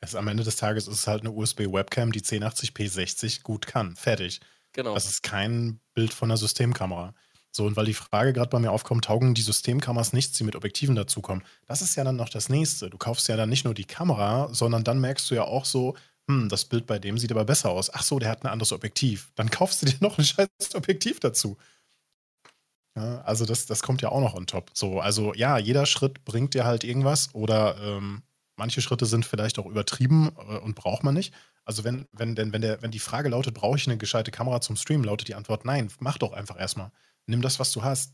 Es, 0.06 0.16
am 0.16 0.28
Ende 0.28 0.44
des 0.44 0.56
Tages 0.56 0.88
ist 0.88 1.00
es 1.00 1.08
halt 1.08 1.22
eine 1.22 1.32
USB-Webcam, 1.32 2.12
die 2.12 2.22
1080p 2.22 2.90
60 2.90 3.44
gut 3.44 3.68
kann. 3.68 3.96
Fertig. 3.96 4.40
Genau. 4.74 4.94
Das 4.94 5.06
ist 5.06 5.24
kein 5.24 5.80
Bild 5.94 6.14
von 6.14 6.30
einer 6.30 6.38
Systemkamera. 6.38 7.14
So, 7.52 7.66
und 7.66 7.78
weil 7.78 7.86
die 7.86 7.94
Frage 7.94 8.34
gerade 8.34 8.50
bei 8.50 8.60
mir 8.60 8.72
aufkommt, 8.72 9.06
taugen 9.06 9.34
die 9.34 9.42
Systemkameras 9.42 10.12
nichts, 10.12 10.38
die 10.38 10.44
mit 10.44 10.58
Objektiven 10.58 10.96
dazukommen. 10.96 11.44
Das 11.66 11.82
ist 11.82 11.96
ja 11.96 12.04
dann 12.04 12.18
noch 12.18 12.28
das 12.28 12.50
nächste. 12.50 12.90
Du 12.90 12.98
kaufst 12.98 13.30
ja 13.30 13.38
dann 13.38 13.50
nicht 13.50 13.64
nur 13.64 13.74
die 13.74 13.86
Kamera, 13.86 14.50
sondern 14.52 14.84
dann 14.84 15.00
merkst 15.00 15.32
du 15.32 15.36
ja 15.36 15.44
auch 15.44 15.64
so, 15.64 15.96
hm, 16.28 16.50
das 16.50 16.66
Bild 16.66 16.86
bei 16.86 17.00
dem 17.00 17.18
sieht 17.18 17.32
aber 17.32 17.46
besser 17.46 17.70
aus. 17.70 17.94
Ach 17.94 18.04
so, 18.04 18.20
der 18.20 18.30
hat 18.30 18.44
ein 18.44 18.52
anderes 18.52 18.74
Objektiv. 18.74 19.32
Dann 19.36 19.50
kaufst 19.50 19.82
du 19.82 19.86
dir 19.86 19.96
noch 20.02 20.18
ein 20.18 20.26
scheiß 20.26 20.50
Objektiv 20.74 21.22
dazu. 21.22 21.58
Ja, 22.98 23.22
also 23.22 23.46
das, 23.46 23.66
das 23.66 23.82
kommt 23.82 24.02
ja 24.02 24.10
auch 24.10 24.22
noch 24.22 24.34
on 24.36 24.48
top. 24.48 24.72
So, 24.74 25.00
also 25.00 25.34
ja, 25.34 25.58
jeder 25.58 25.86
Schritt 25.86 26.26
bringt 26.26 26.54
dir 26.54 26.66
halt 26.66 26.84
irgendwas 26.84 27.34
oder 27.34 27.78
ähm, 27.82 28.24
manche 28.56 28.82
Schritte 28.82 29.06
sind 29.06 29.26
vielleicht 29.26 29.60
auch 29.60 29.66
übertrieben 29.66 30.32
äh, 30.38 30.58
und 30.58 30.76
braucht 30.76 31.04
man 31.04 31.14
nicht. 31.14 31.34
Also 31.64 31.84
wenn, 31.84 32.08
wenn, 32.12 32.36
denn, 32.36 32.54
wenn, 32.54 32.62
der, 32.62 32.82
wenn 32.82 32.92
die 32.92 33.00
Frage 33.00 33.30
lautet, 33.30 33.54
brauche 33.54 33.78
ich 33.78 33.88
eine 33.88 33.98
gescheite 33.98 34.32
Kamera 34.32 34.62
zum 34.62 34.76
Streamen, 34.76 35.06
lautet 35.06 35.28
die 35.28 35.36
Antwort 35.36 35.66
nein, 35.66 35.90
mach 36.00 36.18
doch 36.18 36.34
einfach 36.34 36.60
erstmal. 36.60 36.92
Nimm 37.26 37.42
das, 37.42 37.60
was 37.60 37.72
du 37.72 37.84
hast. 37.84 38.14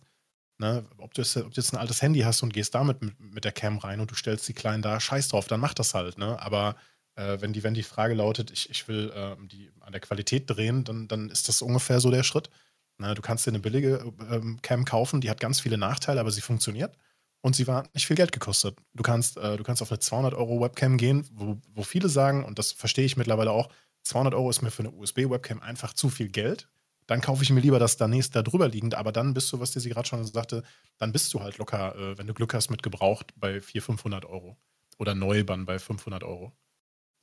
Ne? 0.57 0.85
Ob, 0.97 1.13
du 1.13 1.22
jetzt, 1.22 1.35
ob, 1.38 1.53
du 1.53 1.59
jetzt, 1.59 1.73
ein 1.73 1.77
altes 1.77 2.01
Handy 2.01 2.19
hast 2.22 2.43
und 2.43 2.53
gehst 2.53 2.76
damit 2.76 3.01
mit, 3.01 3.19
mit 3.19 3.45
der 3.45 3.51
Cam 3.51 3.77
rein 3.77 3.99
und 3.99 4.11
du 4.11 4.15
stellst 4.15 4.47
die 4.47 4.53
kleinen 4.53 4.81
da, 4.81 4.99
scheiß 4.99 5.30
drauf, 5.30 5.47
dann 5.47 5.59
mach 5.59 5.73
das 5.73 5.93
halt. 5.93 6.18
Ne? 6.18 6.39
Aber 6.39 6.76
äh, 7.15 7.41
wenn, 7.41 7.51
die, 7.51 7.63
wenn 7.63 7.73
die 7.73 7.84
Frage 7.84 8.13
lautet, 8.13 8.51
ich, 8.51 8.69
ich 8.69 8.88
will 8.88 9.11
äh, 9.13 9.35
die 9.47 9.72
an 9.81 9.91
der 9.91 10.01
Qualität 10.01 10.49
drehen, 10.49 10.84
dann, 10.84 11.07
dann 11.07 11.30
ist 11.30 11.49
das 11.49 11.61
ungefähr 11.61 11.99
so 11.99 12.11
der 12.11 12.23
Schritt. 12.23 12.49
Na, 12.97 13.15
du 13.15 13.22
kannst 13.22 13.45
dir 13.45 13.51
eine 13.51 13.59
billige 13.59 14.13
ähm, 14.30 14.59
Cam 14.61 14.85
kaufen, 14.85 15.22
die 15.22 15.30
hat 15.30 15.39
ganz 15.39 15.59
viele 15.59 15.77
Nachteile, 15.77 16.19
aber 16.19 16.31
sie 16.31 16.41
funktioniert. 16.41 16.95
Und 17.41 17.55
sie 17.55 17.68
war 17.68 17.89
nicht 17.93 18.05
viel 18.05 18.15
Geld 18.15 18.31
gekostet. 18.31 18.77
Du 18.93 19.03
kannst, 19.03 19.38
äh, 19.38 19.57
du 19.57 19.63
kannst 19.63 19.81
auf 19.81 19.91
eine 19.91 19.99
200 19.99 20.34
Euro 20.34 20.61
Webcam 20.61 20.97
gehen, 20.97 21.27
wo, 21.34 21.57
wo 21.73 21.84
viele 21.84 22.07
sagen, 22.07 22.45
und 22.45 22.59
das 22.59 22.72
verstehe 22.72 23.05
ich 23.05 23.18
mittlerweile 23.18 23.51
auch, 23.51 23.69
200 24.03 24.34
Euro 24.34 24.49
ist 24.49 24.61
mir 24.61 24.72
für 24.72 24.84
eine 24.84 24.91
USB-Webcam 24.91 25.61
einfach 25.61 25.93
zu 25.93 26.09
viel 26.09 26.30
Geld. 26.30 26.68
Dann 27.07 27.22
kaufe 27.22 27.43
ich 27.43 27.49
mir 27.49 27.59
lieber 27.59 27.80
das 27.80 27.97
danächst 27.97 28.35
da 28.35 28.43
drüber 28.43 28.68
liegend, 28.68 28.95
aber 28.95 29.11
dann 29.11 29.34
bist 29.34 29.51
du, 29.51 29.59
was 29.59 29.72
dir 29.72 29.80
sie 29.80 29.89
gerade 29.89 30.07
schon 30.07 30.23
sagte, 30.26 30.63
dann 30.97 31.11
bist 31.11 31.34
du 31.34 31.41
halt 31.41 31.57
locker, 31.57 31.95
äh, 31.95 32.18
wenn 32.18 32.27
du 32.27 32.34
Glück 32.34 32.53
hast, 32.53 32.69
mit 32.69 32.84
gebraucht 32.84 33.34
bei 33.35 33.59
400, 33.59 33.84
500 33.84 34.26
Euro. 34.26 34.57
Oder 34.97 35.15
Neubann 35.15 35.65
bei 35.65 35.80
500 35.80 36.23
Euro. 36.23 36.53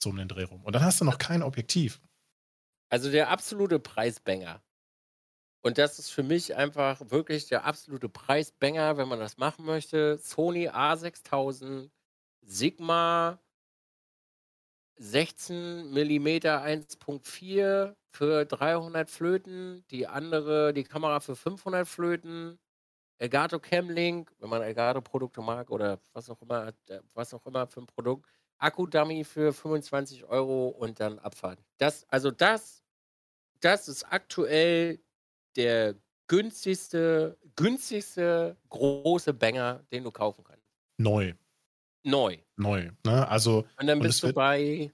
So 0.02 0.10
um 0.10 0.16
den 0.16 0.28
Dreh 0.28 0.44
rum. 0.44 0.64
Und 0.64 0.74
dann 0.74 0.82
hast 0.82 1.00
du 1.00 1.04
noch 1.04 1.18
kein 1.18 1.42
Objektiv. 1.42 2.00
Also 2.88 3.10
der 3.10 3.30
absolute 3.30 3.78
Preisbanger 3.78 4.62
und 5.62 5.78
das 5.78 5.98
ist 5.98 6.10
für 6.10 6.22
mich 6.22 6.56
einfach 6.56 7.00
wirklich 7.10 7.46
der 7.48 7.64
absolute 7.64 8.08
Preisbanger, 8.08 8.96
wenn 8.96 9.08
man 9.08 9.18
das 9.20 9.38
machen 9.38 9.64
möchte. 9.64 10.18
Sony 10.18 10.68
A6000 10.68 11.90
Sigma 12.42 13.40
16 14.98 15.90
mm 15.92 16.26
1.4 16.46 17.94
für 18.10 18.44
300 18.44 19.08
Flöten, 19.10 19.84
die 19.90 20.06
andere, 20.06 20.72
die 20.72 20.84
Kamera 20.84 21.20
für 21.20 21.36
500 21.36 21.86
Flöten, 21.86 22.58
Elgato 23.18 23.58
Camlink, 23.60 24.32
wenn 24.40 24.50
man 24.50 24.62
Elgato 24.62 25.00
Produkte 25.02 25.42
mag 25.42 25.70
oder 25.70 26.00
was 26.12 26.30
auch 26.30 26.40
immer, 26.42 26.68
äh, 26.88 27.00
was 27.14 27.34
auch 27.34 27.46
immer 27.46 27.66
für 27.66 27.80
ein 27.82 27.86
Produkt, 27.86 28.26
Akku-Dummy 28.58 29.24
für 29.24 29.52
25 29.52 30.24
Euro 30.26 30.68
und 30.68 31.00
dann 31.00 31.18
Abfahrt. 31.20 31.60
Das, 31.78 32.06
also 32.10 32.30
das, 32.30 32.82
das 33.60 33.88
ist 33.88 34.04
aktuell 34.12 35.00
der 35.58 35.94
günstigste, 36.28 37.36
günstigste 37.56 38.56
große 38.70 39.34
Banger, 39.34 39.84
den 39.92 40.04
du 40.04 40.10
kaufen 40.10 40.44
kannst. 40.44 40.64
Neu. 40.96 41.34
Neu. 42.04 42.38
Neu. 42.56 42.90
Ne? 43.04 43.28
Also, 43.28 43.66
und 43.78 43.86
dann 43.86 43.98
bist 43.98 44.22
und 44.24 44.30
du 44.30 44.34
bei. 44.34 44.90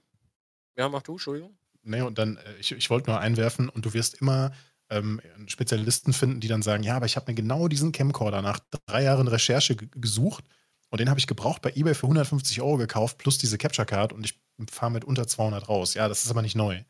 Ja, 0.77 0.89
mach 0.89 1.03
du, 1.03 1.13
Entschuldigung. 1.13 1.57
Nee, 1.83 2.01
und 2.01 2.17
dann, 2.17 2.37
äh, 2.37 2.55
ich, 2.59 2.71
ich 2.71 2.89
wollte 2.89 3.09
nur 3.09 3.19
einwerfen, 3.19 3.69
und 3.69 3.85
du 3.85 3.93
wirst 3.93 4.21
immer 4.21 4.51
ähm, 4.89 5.21
Spezialisten 5.47 6.13
finden, 6.13 6.39
die 6.41 6.47
dann 6.47 6.63
sagen: 6.63 6.83
Ja, 6.83 6.97
aber 6.97 7.05
ich 7.05 7.15
habe 7.15 7.31
mir 7.31 7.35
genau 7.35 7.67
diesen 7.67 7.91
Camcorder 7.91 8.41
nach 8.41 8.59
drei 8.87 9.03
Jahren 9.03 9.27
Recherche 9.27 9.75
gesucht 9.75 10.43
und 10.89 10.99
den 10.99 11.09
habe 11.09 11.19
ich 11.19 11.27
gebraucht 11.27 11.61
bei 11.61 11.71
eBay 11.71 11.93
für 11.93 12.07
150 12.07 12.61
Euro 12.61 12.77
gekauft, 12.77 13.17
plus 13.17 13.37
diese 13.37 13.57
Capture 13.57 13.85
Card 13.85 14.13
und 14.13 14.25
ich 14.25 14.39
fahre 14.69 14.91
mit 14.91 15.05
unter 15.05 15.27
200 15.27 15.69
raus. 15.69 15.93
Ja, 15.93 16.07
das 16.07 16.23
ist 16.23 16.31
aber 16.31 16.41
nicht 16.41 16.55
neu. 16.55 16.83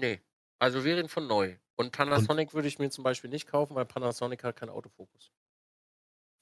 Nee, 0.00 0.20
also 0.58 0.84
wir 0.84 0.96
reden 0.96 1.08
von 1.08 1.26
neu. 1.26 1.56
Und 1.86 1.92
Panasonic 1.92 2.48
und 2.48 2.54
würde 2.54 2.68
ich 2.68 2.78
mir 2.78 2.90
zum 2.90 3.04
Beispiel 3.04 3.30
nicht 3.30 3.46
kaufen, 3.46 3.74
weil 3.74 3.84
Panasonic 3.84 4.42
hat 4.44 4.56
keinen 4.56 4.70
Autofokus. 4.70 5.30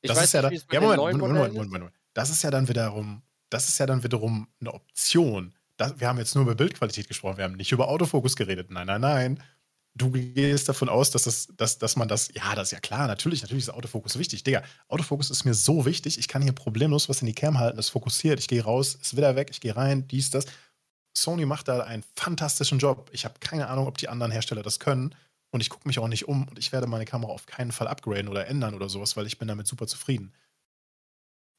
Ich 0.02 0.08
das 0.08 0.24
ist 0.24 0.32
ja 0.32 0.42
dann, 0.42 0.52
ja, 0.52 0.80
Moment, 0.80 0.98
Moment, 0.98 1.18
Moment, 1.18 1.54
Moment, 1.54 1.72
Moment, 1.72 1.92
Das 2.14 2.30
ist 2.30 2.42
ja 2.42 2.50
dann 2.50 2.68
wiederum, 2.68 3.22
das 3.50 3.68
ist 3.68 3.78
ja 3.78 3.86
dann 3.86 4.02
wiederum 4.02 4.48
eine 4.60 4.72
Option. 4.72 5.54
Das, 5.76 5.98
wir 6.00 6.08
haben 6.08 6.18
jetzt 6.18 6.34
nur 6.34 6.44
über 6.44 6.54
Bildqualität 6.54 7.08
gesprochen, 7.08 7.36
wir 7.36 7.44
haben 7.44 7.56
nicht 7.56 7.72
über 7.72 7.88
Autofokus 7.88 8.36
geredet. 8.36 8.70
Nein, 8.70 8.86
nein, 8.86 9.00
nein. 9.00 9.42
Du 9.94 10.10
gehst 10.10 10.68
davon 10.68 10.88
aus, 10.88 11.10
dass, 11.10 11.24
das, 11.24 11.48
dass, 11.56 11.78
dass 11.78 11.96
man 11.96 12.06
das, 12.06 12.30
ja, 12.32 12.54
das 12.54 12.68
ist 12.68 12.72
ja 12.72 12.80
klar, 12.80 13.08
natürlich, 13.08 13.42
natürlich 13.42 13.64
ist 13.64 13.70
Autofokus 13.70 14.18
wichtig. 14.18 14.44
Digga, 14.44 14.62
Autofokus 14.88 15.30
ist 15.30 15.44
mir 15.44 15.54
so 15.54 15.84
wichtig, 15.84 16.18
ich 16.18 16.28
kann 16.28 16.42
hier 16.42 16.52
problemlos 16.52 17.08
was 17.08 17.20
in 17.22 17.26
die 17.26 17.34
Cam 17.34 17.58
halten, 17.58 17.78
es 17.78 17.88
fokussiert, 17.88 18.38
ich 18.38 18.46
gehe 18.46 18.62
raus, 18.62 18.94
ist 18.94 19.16
wieder 19.16 19.34
weg, 19.34 19.48
ich 19.50 19.60
gehe 19.60 19.74
rein, 19.74 20.06
dies, 20.06 20.30
das. 20.30 20.46
Sony 21.12 21.44
macht 21.44 21.68
da 21.68 21.80
einen 21.80 22.04
fantastischen 22.14 22.78
Job. 22.78 23.10
Ich 23.12 23.24
habe 23.24 23.34
keine 23.40 23.68
Ahnung, 23.68 23.88
ob 23.88 23.98
die 23.98 24.08
anderen 24.08 24.30
Hersteller 24.30 24.62
das 24.62 24.78
können. 24.78 25.14
Und 25.50 25.60
ich 25.60 25.70
gucke 25.70 25.88
mich 25.88 25.98
auch 25.98 26.08
nicht 26.08 26.28
um 26.28 26.46
und 26.48 26.58
ich 26.58 26.72
werde 26.72 26.86
meine 26.86 27.04
Kamera 27.04 27.32
auf 27.32 27.46
keinen 27.46 27.72
Fall 27.72 27.88
upgraden 27.88 28.28
oder 28.28 28.46
ändern 28.46 28.74
oder 28.74 28.88
sowas, 28.88 29.16
weil 29.16 29.26
ich 29.26 29.38
bin 29.38 29.48
damit 29.48 29.66
super 29.66 29.86
zufrieden. 29.86 30.32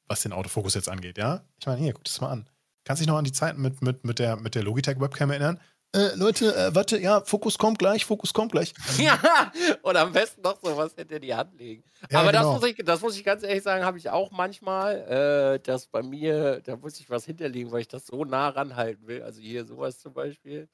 Was 0.08 0.22
den 0.22 0.32
Autofokus 0.32 0.74
jetzt 0.74 0.88
angeht, 0.88 1.18
ja? 1.18 1.44
Ich 1.58 1.66
meine, 1.66 1.80
hier, 1.80 1.92
guck 1.92 2.04
das 2.04 2.20
mal 2.20 2.30
an. 2.30 2.48
Kannst 2.84 3.00
dich 3.00 3.06
noch 3.06 3.18
an 3.18 3.24
die 3.24 3.32
Zeiten 3.32 3.60
mit, 3.60 3.82
mit, 3.82 4.04
mit 4.04 4.18
der, 4.18 4.36
mit 4.36 4.54
der 4.54 4.62
Logitech-Webcam 4.62 5.30
erinnern? 5.30 5.60
Äh, 5.94 6.14
Leute, 6.16 6.56
äh, 6.56 6.74
warte, 6.74 6.98
ja, 6.98 7.20
Fokus 7.20 7.58
kommt 7.58 7.78
gleich, 7.78 8.06
Fokus 8.06 8.32
kommt 8.32 8.52
gleich. 8.52 8.72
ja, 8.98 9.52
oder 9.82 10.00
am 10.00 10.12
besten 10.12 10.40
noch 10.40 10.58
so 10.62 10.74
was 10.74 10.94
hinter 10.94 11.20
die 11.20 11.34
Hand 11.34 11.58
legen. 11.58 11.84
Ja, 12.10 12.20
Aber 12.20 12.32
genau. 12.32 12.54
das, 12.54 12.60
muss 12.62 12.70
ich, 12.70 12.76
das 12.82 13.00
muss 13.02 13.16
ich 13.16 13.24
ganz 13.24 13.42
ehrlich 13.42 13.62
sagen, 13.62 13.84
habe 13.84 13.98
ich 13.98 14.08
auch 14.08 14.30
manchmal, 14.30 15.56
äh, 15.56 15.60
dass 15.60 15.86
bei 15.88 16.02
mir, 16.02 16.62
da 16.64 16.76
muss 16.76 16.98
ich 16.98 17.10
was 17.10 17.26
hinterlegen, 17.26 17.70
weil 17.70 17.82
ich 17.82 17.88
das 17.88 18.06
so 18.06 18.24
nah 18.24 18.48
ranhalten 18.48 19.06
will. 19.06 19.22
Also 19.22 19.42
hier 19.42 19.66
sowas 19.66 19.98
zum 19.98 20.14
Beispiel 20.14 20.66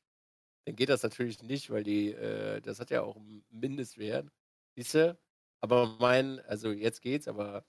dann 0.68 0.76
geht 0.76 0.90
das 0.90 1.02
natürlich 1.02 1.42
nicht, 1.42 1.70
weil 1.70 1.82
die, 1.82 2.12
äh, 2.12 2.60
das 2.60 2.78
hat 2.78 2.90
ja 2.90 3.02
auch 3.02 3.16
einen 3.16 3.42
Mindestwert. 3.50 4.30
Siehst 4.76 4.94
du? 4.94 5.18
Aber 5.60 5.96
mein, 5.98 6.40
also 6.40 6.70
jetzt 6.70 7.00
geht's, 7.00 7.26
aber 7.26 7.64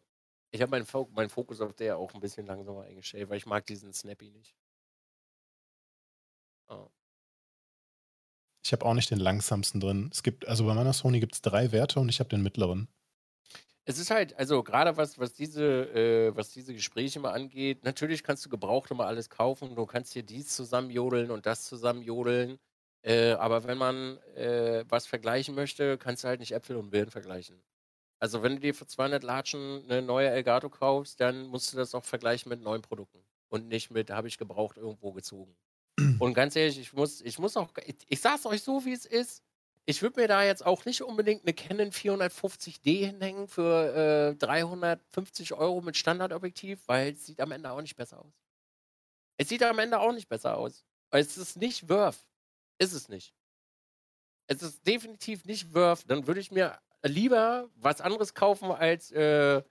ich 0.51 0.61
habe 0.61 0.71
meinen, 0.71 0.85
meinen 1.11 1.29
Fokus 1.29 1.61
auf 1.61 1.73
der 1.73 1.97
auch 1.97 2.13
ein 2.13 2.19
bisschen 2.19 2.45
langsamer 2.45 2.83
eingestellt, 2.83 3.29
weil 3.29 3.37
ich 3.37 3.45
mag 3.45 3.65
diesen 3.65 3.93
Snappy 3.93 4.31
nicht. 4.31 4.53
Oh. 6.67 6.89
Ich 8.65 8.73
habe 8.73 8.85
auch 8.85 8.93
nicht 8.93 9.09
den 9.11 9.19
langsamsten 9.19 9.79
drin. 9.79 10.09
Es 10.11 10.21
gibt, 10.21 10.45
also 10.47 10.65
bei 10.65 10.73
meiner 10.73 10.93
Sony 10.93 11.21
gibt 11.21 11.35
es 11.35 11.41
drei 11.41 11.71
Werte 11.71 12.01
und 12.01 12.09
ich 12.09 12.19
habe 12.19 12.29
den 12.29 12.43
mittleren. 12.43 12.89
Es 13.85 13.97
ist 13.97 14.11
halt, 14.11 14.37
also 14.37 14.61
gerade 14.61 14.97
was, 14.97 15.17
was 15.17 15.33
diese, 15.33 15.63
äh, 15.93 16.35
was 16.35 16.51
diese 16.51 16.73
Gespräche 16.73 17.21
mal 17.21 17.31
angeht, 17.31 17.85
natürlich 17.85 18.23
kannst 18.23 18.45
du 18.45 18.49
gebraucht 18.49 18.91
immer 18.91 19.05
alles 19.05 19.29
kaufen. 19.29 19.73
Du 19.75 19.85
kannst 19.85 20.13
dir 20.13 20.21
dies 20.21 20.53
zusammenjodeln 20.53 21.31
und 21.31 21.45
das 21.45 21.63
zusammenjodeln. 21.65 22.59
Äh, 23.01 23.31
aber 23.33 23.63
wenn 23.63 23.77
man 23.77 24.17
äh, 24.35 24.83
was 24.89 25.07
vergleichen 25.07 25.55
möchte, 25.55 25.97
kannst 25.97 26.23
du 26.23 26.27
halt 26.27 26.39
nicht 26.39 26.51
Äpfel 26.53 26.75
und 26.75 26.89
Birnen 26.89 27.11
vergleichen. 27.11 27.61
Also 28.19 28.43
wenn 28.43 28.55
du 28.55 28.59
dir 28.61 28.75
für 28.75 28.85
200 28.87 29.23
Latschen 29.23 29.83
eine 29.85 30.01
neue 30.01 30.29
Elgato 30.29 30.69
kaufst, 30.69 31.21
dann 31.21 31.47
musst 31.47 31.71
du 31.73 31.77
das 31.77 31.95
auch 31.95 32.03
vergleichen 32.03 32.49
mit 32.49 32.61
neuen 32.61 32.81
Produkten 32.81 33.23
und 33.49 33.67
nicht 33.69 33.91
mit, 33.91 34.11
habe 34.11 34.27
ich 34.27 34.37
gebraucht 34.37 34.77
irgendwo 34.77 35.13
gezogen. 35.13 35.55
Und 36.19 36.33
ganz 36.33 36.55
ehrlich, 36.55 36.79
ich 36.79 36.93
muss, 36.93 37.21
ich 37.21 37.39
muss 37.39 37.57
auch, 37.57 37.69
ich, 37.85 37.95
ich 38.07 38.21
sag's 38.21 38.45
euch 38.45 38.63
so, 38.63 38.85
wie 38.85 38.93
es 38.93 39.05
ist. 39.05 39.43
Ich 39.85 40.01
würde 40.01 40.21
mir 40.21 40.27
da 40.27 40.43
jetzt 40.43 40.65
auch 40.65 40.85
nicht 40.85 41.01
unbedingt 41.01 41.43
eine 41.43 41.53
Canon 41.53 41.91
450D 41.91 43.07
hinhängen 43.07 43.47
für 43.47 44.31
äh, 44.33 44.35
350 44.35 45.53
Euro 45.53 45.81
mit 45.81 45.97
Standardobjektiv, 45.97 46.79
weil 46.87 47.13
es 47.13 47.25
sieht 47.25 47.41
am 47.41 47.51
Ende 47.51 47.71
auch 47.71 47.81
nicht 47.81 47.95
besser 47.95 48.19
aus. 48.19 48.33
Es 49.37 49.49
sieht 49.49 49.63
am 49.63 49.79
Ende 49.79 49.99
auch 49.99 50.11
nicht 50.11 50.29
besser 50.29 50.57
aus. 50.57 50.85
Weil 51.09 51.21
es 51.21 51.37
ist 51.37 51.57
nicht 51.57 51.89
worth. 51.89 52.28
Ist 52.79 52.93
es 52.93 53.09
nicht. 53.09 53.33
es 54.47 54.63
ist 54.63 54.87
definitiv 54.87 55.45
nicht 55.45 55.73
worth. 55.75 56.09
Dann 56.09 56.25
würde 56.25 56.39
ich 56.39 56.51
mir 56.51 56.79
lieber 57.03 57.69
was 57.75 58.01
anderes 58.01 58.33
kaufen 58.33 58.71
als 58.71 59.11
äh, 59.11 59.61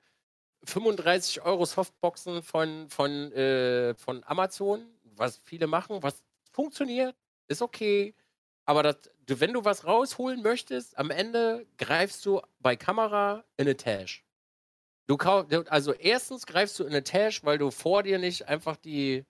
35 0.65 1.43
Euro 1.43 1.65
Softboxen 1.65 2.43
von, 2.43 2.89
von, 2.89 3.33
äh, 3.33 3.95
von 3.95 4.23
Amazon, 4.25 4.87
was 5.03 5.39
viele 5.39 5.67
machen, 5.67 6.03
was 6.03 6.23
funktioniert, 6.53 7.17
ist 7.49 7.63
okay. 7.63 8.15
Aber 8.65 8.83
das, 8.83 8.97
wenn 9.27 9.53
du 9.53 9.65
was 9.65 9.87
rausholen 9.87 10.43
möchtest, 10.43 10.99
am 10.99 11.11
Ende 11.11 11.67
greifst 11.79 12.25
du 12.27 12.43
bei 12.61 12.77
Kamera 12.77 13.45
in 13.57 13.67
eine 13.67 13.77
Tash. 13.77 14.25
Du 15.07 15.17
also 15.17 15.95
erstens 15.95 16.45
greifst 16.45 16.79
du 16.79 16.85
in 16.85 16.91
eine 16.91 17.03
Tash, 17.03 17.43
weil 17.43 17.57
du 17.57 17.71
vor 17.71 18.03
dir 18.03 18.19
nicht 18.19 18.47
einfach 18.47 18.77
die, 18.77 19.25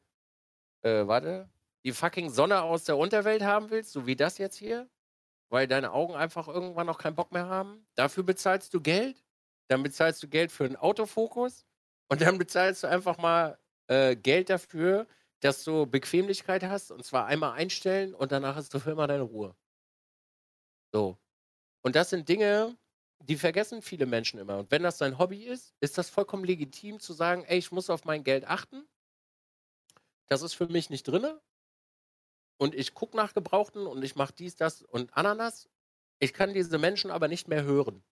äh, 0.83 1.07
warte, 1.07 1.49
die 1.89 1.93
fucking 1.93 2.29
Sonne 2.29 2.61
aus 2.63 2.85
der 2.85 2.99
Unterwelt 2.99 3.43
haben 3.43 3.71
willst, 3.71 3.93
so 3.93 4.07
wie 4.07 4.15
das 4.15 4.37
jetzt 4.37 4.57
hier, 4.57 4.91
weil 5.49 5.67
deine 5.67 5.93
Augen 5.93 6.15
einfach 6.15 6.47
irgendwann 6.47 6.87
noch 6.87 6.99
keinen 6.99 7.15
Bock 7.15 7.33
mehr 7.33 7.47
haben. 7.47 7.87
Dafür 7.95 8.25
bezahlst 8.25 8.75
du 8.75 8.83
Geld, 8.83 9.25
dann 9.69 9.83
bezahlst 9.83 10.23
du 10.23 10.29
Geld 10.29 10.53
für 10.53 10.67
einen 10.67 10.77
Autofokus 10.77 11.65
und 12.11 12.21
dann 12.21 12.37
bezahlst 12.37 12.83
du 12.83 12.89
einfach 12.89 13.17
mal 13.17 13.59
äh, 13.87 14.17
Geld 14.17 14.51
dafür, 14.51 15.07
dass 15.41 15.65
du 15.65 15.87
Bequemlichkeit 15.87 16.63
hast 16.65 16.91
und 16.91 17.07
zwar 17.07 17.25
einmal 17.25 17.53
einstellen 17.53 18.15
und 18.15 18.33
danach 18.33 18.57
hast 18.57 18.75
du 18.75 18.81
für 18.81 18.91
immer 18.91 19.07
deine 19.07 19.23
Ruhe. 19.23 19.57
So. 20.93 21.17
Und 21.81 21.97
das 21.97 22.11
sind 22.11 22.29
Dinge, 22.29 22.77
die 23.21 23.37
vergessen 23.37 23.81
viele 23.81 24.05
Menschen 24.05 24.39
immer. 24.39 24.59
Und 24.59 24.71
wenn 24.71 24.83
das 24.83 24.99
dein 24.99 25.19
Hobby 25.19 25.45
ist, 25.45 25.75
ist 25.81 25.97
das 25.97 26.11
vollkommen 26.11 26.45
legitim 26.45 27.01
zu 27.01 27.15
sagen, 27.15 27.45
ey, 27.45 27.57
ich 27.57 27.73
muss 27.73 27.89
auf 27.89 28.05
mein 28.05 28.25
Geld 28.25 28.47
achten. 28.47 28.87
Das 30.27 30.43
ist 30.43 30.53
für 30.53 30.67
mich 30.67 30.91
nicht 30.91 31.05
drinne. 31.09 31.41
Und 32.59 32.75
ich 32.75 32.95
gucke 32.95 33.17
nach 33.17 33.35
Gebrauchten 33.35 33.87
und 33.87 34.03
ich 34.03 34.17
mache 34.17 34.33
dies, 34.33 34.57
das 34.57 34.83
und 34.83 35.17
Ananas. 35.17 35.69
Ich 36.19 36.33
kann 36.35 36.53
diese 36.53 36.79
Menschen 36.79 37.11
aber 37.11 37.29
nicht 37.29 37.49
mehr 37.49 37.63
hören. 37.63 38.03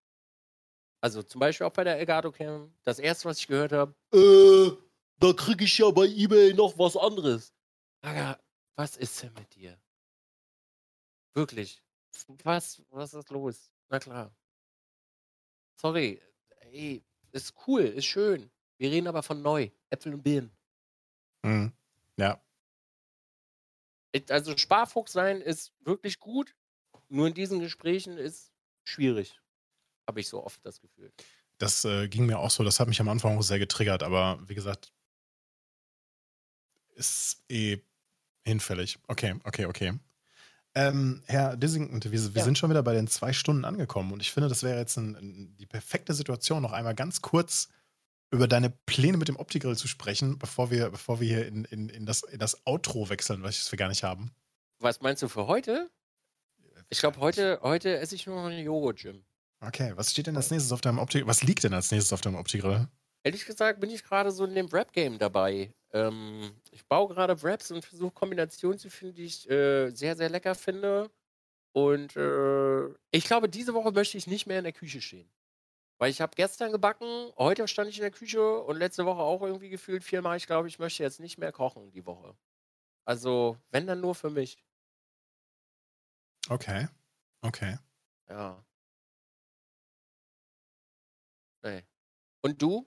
Also 1.00 1.22
zum 1.22 1.40
Beispiel 1.40 1.66
auch 1.66 1.72
bei 1.72 1.84
der 1.84 1.98
Elgato 1.98 2.32
Cam. 2.32 2.72
Das 2.84 2.98
erste, 2.98 3.28
was 3.28 3.38
ich 3.38 3.48
gehört 3.48 3.72
habe, 3.72 3.94
äh, 4.12 4.70
da 5.18 5.32
kriege 5.32 5.64
ich 5.64 5.78
ja 5.78 5.90
bei 5.90 6.06
eBay 6.06 6.54
noch 6.54 6.78
was 6.78 6.96
anderes. 6.96 7.52
Aga, 8.02 8.38
was 8.76 8.96
ist 8.96 9.22
denn 9.22 9.32
mit 9.34 9.54
dir? 9.54 9.78
Wirklich. 11.34 11.82
Was, 12.44 12.82
was 12.90 13.14
ist 13.14 13.30
los? 13.30 13.70
Na 13.88 13.98
klar. 13.98 14.34
Sorry. 15.80 16.20
Ey, 16.60 17.04
ist 17.32 17.54
cool, 17.66 17.82
ist 17.82 18.06
schön. 18.06 18.50
Wir 18.78 18.90
reden 18.90 19.06
aber 19.06 19.22
von 19.22 19.42
neu. 19.42 19.70
Äpfel 19.90 20.14
und 20.14 20.22
Birnen. 20.22 20.56
Mhm. 21.42 21.72
Ja. 22.16 22.40
Also 24.30 24.56
Sparfuchs 24.56 25.12
sein 25.12 25.40
ist 25.40 25.72
wirklich 25.80 26.20
gut. 26.20 26.54
Nur 27.08 27.28
in 27.28 27.34
diesen 27.34 27.60
Gesprächen 27.60 28.18
ist 28.18 28.52
schwierig. 28.84 29.40
Habe 30.06 30.20
ich 30.20 30.28
so 30.28 30.42
oft 30.44 30.64
das 30.64 30.80
Gefühl. 30.80 31.12
Das 31.58 31.84
äh, 31.84 32.08
ging 32.08 32.26
mir 32.26 32.38
auch 32.38 32.50
so. 32.50 32.64
Das 32.64 32.80
hat 32.80 32.88
mich 32.88 33.00
am 33.00 33.08
Anfang 33.08 33.36
auch 33.36 33.42
sehr 33.42 33.58
getriggert. 33.58 34.02
Aber 34.02 34.38
wie 34.46 34.54
gesagt, 34.54 34.92
ist 36.94 37.44
eh 37.48 37.78
hinfällig. 38.44 38.98
Okay, 39.08 39.34
okay, 39.44 39.66
okay. 39.66 39.98
Ähm, 40.74 41.22
Herr 41.26 41.56
Dissington, 41.56 42.02
wir, 42.04 42.12
wir 42.12 42.38
ja. 42.38 42.44
sind 42.44 42.58
schon 42.58 42.68
wieder 42.68 42.82
bei 42.82 42.92
den 42.92 43.08
zwei 43.08 43.32
Stunden 43.32 43.64
angekommen 43.64 44.12
und 44.12 44.20
ich 44.20 44.30
finde, 44.30 44.50
das 44.50 44.62
wäre 44.62 44.78
jetzt 44.78 44.98
ein, 44.98 45.16
ein, 45.16 45.56
die 45.56 45.64
perfekte 45.64 46.12
Situation, 46.12 46.62
noch 46.62 46.72
einmal 46.72 46.94
ganz 46.94 47.22
kurz 47.22 47.70
über 48.30 48.48
deine 48.48 48.70
Pläne 48.70 49.16
mit 49.16 49.28
dem 49.28 49.36
Opti-Grill 49.36 49.76
zu 49.76 49.88
sprechen, 49.88 50.38
bevor 50.38 50.70
wir, 50.70 50.90
bevor 50.90 51.20
wir 51.20 51.28
hier 51.28 51.46
in, 51.46 51.64
in, 51.66 51.88
in, 51.88 52.06
das, 52.06 52.22
in 52.22 52.38
das 52.38 52.66
Outro 52.66 53.08
wechseln, 53.08 53.42
was 53.42 53.70
wir 53.70 53.78
gar 53.78 53.88
nicht 53.88 54.02
haben. 54.02 54.32
Was 54.78 55.00
meinst 55.00 55.22
du 55.22 55.28
für 55.28 55.46
heute? 55.46 55.90
Ich 56.88 56.98
glaube, 56.98 57.18
heute, 57.18 57.60
heute 57.62 57.98
esse 57.98 58.14
ich 58.14 58.26
nur 58.26 58.36
noch 58.36 58.48
eine 58.48 58.62
Joghurt-Gym. 58.62 59.24
Okay, 59.60 59.92
was 59.96 60.10
steht 60.10 60.26
denn 60.26 60.36
als 60.36 60.50
nächstes 60.50 60.72
auf 60.72 60.80
deinem 60.80 60.98
Opti 60.98 61.26
Was 61.26 61.42
liegt 61.42 61.64
denn 61.64 61.72
als 61.72 61.90
nächstes 61.90 62.12
auf 62.12 62.20
deinem 62.20 62.36
Opti-Grill? 62.36 62.88
Ehrlich 63.24 63.46
gesagt 63.46 63.80
bin 63.80 63.90
ich 63.90 64.04
gerade 64.04 64.30
so 64.30 64.44
in 64.44 64.54
dem 64.54 64.66
Rap-Game 64.66 65.18
dabei. 65.18 65.72
Ähm, 65.92 66.52
ich 66.70 66.86
baue 66.86 67.12
gerade 67.12 67.42
Wraps 67.42 67.70
und 67.70 67.84
versuche 67.84 68.12
Kombinationen 68.12 68.78
zu 68.78 68.90
finden, 68.90 69.14
die 69.14 69.24
ich 69.24 69.48
äh, 69.50 69.90
sehr, 69.90 70.16
sehr 70.16 70.28
lecker 70.28 70.54
finde. 70.54 71.10
Und 71.72 72.16
äh, 72.16 72.86
ich 73.10 73.24
glaube, 73.24 73.48
diese 73.48 73.74
Woche 73.74 73.92
möchte 73.92 74.16
ich 74.16 74.26
nicht 74.26 74.46
mehr 74.46 74.58
in 74.58 74.64
der 74.64 74.72
Küche 74.72 75.00
stehen. 75.00 75.28
Weil 75.98 76.10
ich 76.10 76.20
habe 76.20 76.34
gestern 76.36 76.72
gebacken, 76.72 77.32
heute 77.38 77.66
stand 77.68 77.88
ich 77.88 77.96
in 77.96 78.02
der 78.02 78.10
Küche 78.10 78.60
und 78.60 78.76
letzte 78.76 79.06
Woche 79.06 79.20
auch 79.20 79.42
irgendwie 79.42 79.70
gefühlt 79.70 80.04
viermal. 80.04 80.36
Ich 80.36 80.46
glaube, 80.46 80.68
ich 80.68 80.78
möchte 80.78 81.02
jetzt 81.02 81.20
nicht 81.20 81.38
mehr 81.38 81.52
kochen 81.52 81.90
die 81.90 82.04
Woche. 82.04 82.36
Also, 83.04 83.56
wenn 83.70 83.86
dann 83.86 84.00
nur 84.00 84.14
für 84.14 84.30
mich. 84.30 84.62
Okay. 86.48 86.88
Okay. 87.40 87.78
Ja. 88.28 88.64
Nee. 91.62 91.84
Und 92.42 92.60
du? 92.60 92.86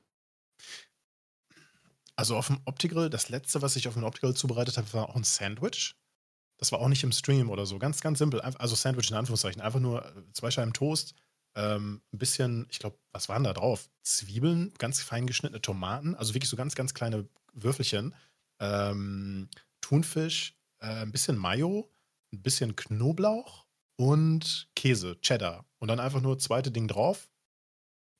Also 2.16 2.36
auf 2.36 2.48
dem 2.48 2.60
Opti-Grill, 2.66 3.10
das 3.10 3.30
letzte, 3.30 3.62
was 3.62 3.76
ich 3.76 3.88
auf 3.88 3.94
dem 3.94 4.04
Opti-Grill 4.04 4.36
zubereitet 4.36 4.78
habe, 4.78 4.92
war 4.94 5.10
auch 5.10 5.16
ein 5.16 5.24
Sandwich. 5.24 5.96
Das 6.58 6.72
war 6.74 6.80
auch 6.80 6.90
nicht 6.90 7.04
im 7.04 7.14
Stream 7.14 7.50
oder 7.50 7.66
so. 7.66 7.80
Ganz, 7.80 8.02
ganz 8.02 8.20
simpel. 8.20 8.42
Also 8.42 8.76
Sandwich 8.76 9.10
in 9.10 9.16
Anführungszeichen. 9.16 9.62
Einfach 9.62 9.80
nur 9.80 10.06
äh, 10.06 10.34
zwei 10.34 10.52
Scheiben 10.52 10.74
Toast, 10.74 11.16
ähm, 11.60 12.02
ein 12.14 12.18
bisschen, 12.18 12.68
ich 12.70 12.80
glaube, 12.80 12.98
was 13.12 13.30
waren 13.30 13.44
da 13.44 13.54
drauf? 13.54 13.90
Zwiebeln, 14.02 14.74
ganz 14.78 15.02
fein 15.02 15.28
geschnittene 15.28 15.62
Tomaten, 15.62 16.16
also 16.16 16.34
wirklich 16.34 16.50
so 16.50 16.58
ganz, 16.58 16.76
ganz 16.76 16.94
kleine 16.94 17.28
Würfelchen. 17.54 18.16
Ähm, 18.60 19.50
Thunfisch, 19.82 20.56
äh, 20.80 20.88
ein 20.88 21.12
bisschen 21.12 21.38
Mayo, 21.38 21.92
ein 22.34 22.42
bisschen 22.42 22.76
Knoblauch 22.76 23.66
und 23.98 24.70
Käse, 24.76 25.20
Cheddar. 25.22 25.66
Und 25.80 25.90
dann 25.90 26.00
einfach 26.00 26.22
nur 26.22 26.40
zweite 26.40 26.72
Ding 26.72 26.88
drauf, 26.88 27.30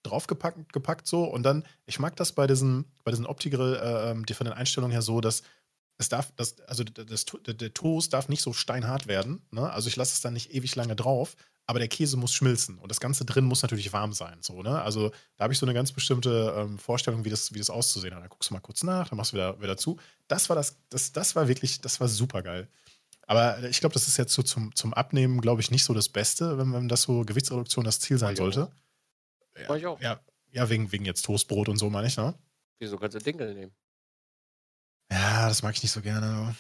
draufgepackt 0.04 0.74
gepackt 0.74 1.08
so 1.08 1.24
und 1.26 1.44
dann, 1.44 1.66
ich 1.86 2.00
mag 2.00 2.16
das 2.16 2.34
bei 2.34 2.48
diesen, 2.48 2.86
bei 3.04 3.12
diesen 3.12 3.26
Opti-Grill, 3.26 3.76
äh, 3.76 4.12
ähm, 4.12 4.26
die 4.26 4.34
von 4.34 4.46
den 4.46 4.54
Einstellungen 4.54 4.92
her 4.92 5.02
so, 5.02 5.22
dass 5.22 5.44
es 5.98 6.10
darf, 6.10 6.32
das, 6.38 6.60
also 6.62 6.84
das, 6.84 7.26
der, 7.26 7.54
der 7.54 7.74
Toast 7.74 8.14
darf 8.14 8.30
nicht 8.30 8.42
so 8.42 8.54
steinhart 8.54 9.08
werden. 9.08 9.42
Ne? 9.52 9.70
Also 9.70 9.90
ich 9.90 9.98
lasse 9.98 10.14
es 10.14 10.22
dann 10.22 10.34
nicht 10.34 10.54
ewig 10.54 10.76
lange 10.76 10.96
drauf, 10.96 11.36
aber 11.70 11.78
der 11.78 11.88
Käse 11.88 12.18
muss 12.18 12.34
schmilzen 12.34 12.80
und 12.80 12.90
das 12.90 13.00
Ganze 13.00 13.26
drin 13.26 13.46
muss 13.46 13.62
natürlich 13.62 13.94
warm 13.94 14.12
sein. 14.12 14.40
So, 14.42 14.64
ne? 14.64 14.82
Also 14.82 15.12
da 15.38 15.44
habe 15.44 15.54
ich 15.54 15.60
so 15.60 15.68
eine 15.68 15.76
ganz 15.76 15.92
bestimmte 15.92 16.52
ähm, 16.58 16.80
Vorstellung, 16.80 17.26
wie 17.26 17.30
das, 17.30 17.54
wie 17.54 17.60
das 17.60 17.70
auszusehen 17.70 18.16
hat. 18.16 18.24
Da 18.24 18.28
guckst 18.28 18.50
du 18.50 18.56
mal 18.56 18.60
kurz 18.60 18.82
nach, 18.82 19.10
dann 19.10 19.18
machst 19.18 19.34
du 19.34 19.36
wieder, 19.36 19.62
wieder 19.62 19.78
zu. 19.78 20.00
Das 20.28 20.50
war 20.50 20.56
das, 20.56 20.78
das, 20.90 21.12
das 21.12 21.36
war 21.36 21.48
wirklich, 21.48 21.80
das 21.80 22.00
war 22.00 22.08
super 22.08 22.42
geil. 22.42 22.68
Aber 23.28 23.62
ich 23.70 23.82
glaube, 23.82 23.94
das 23.94 24.08
ist 24.08 24.18
jetzt 24.18 24.34
so 24.34 24.42
zum, 24.42 24.76
zum 24.76 24.96
Abnehmen, 24.96 25.42
glaube 25.42 25.62
ich, 25.62 25.70
nicht 25.70 25.84
so 25.84 25.94
das 25.94 26.10
Beste, 26.10 26.58
wenn, 26.58 26.74
wenn 26.74 26.90
das 26.90 27.04
so 27.04 27.22
Gewichtsreduktion 27.24 27.86
das 27.86 28.00
Ziel 28.00 28.18
sein 28.18 28.36
sollte. 28.36 28.72
Ja, 29.56 29.76
ich 29.76 29.86
auch. 29.86 30.02
Ja, 30.02 30.20
ja 30.50 30.68
wegen, 30.72 30.92
wegen 30.92 31.06
jetzt 31.06 31.22
Toastbrot 31.22 31.70
und 31.70 31.78
so, 31.78 31.92
meine 31.92 32.08
ich, 32.08 32.18
ne? 32.18 32.34
Wieso 32.80 32.98
kannst 32.98 33.14
du 33.14 33.20
Dinkel 33.20 33.54
nehmen? 33.54 33.76
Ja, 35.12 35.48
das 35.48 35.62
mag 35.62 35.76
ich 35.76 35.84
nicht 35.84 35.92
so 35.92 36.02
gerne. 36.02 36.56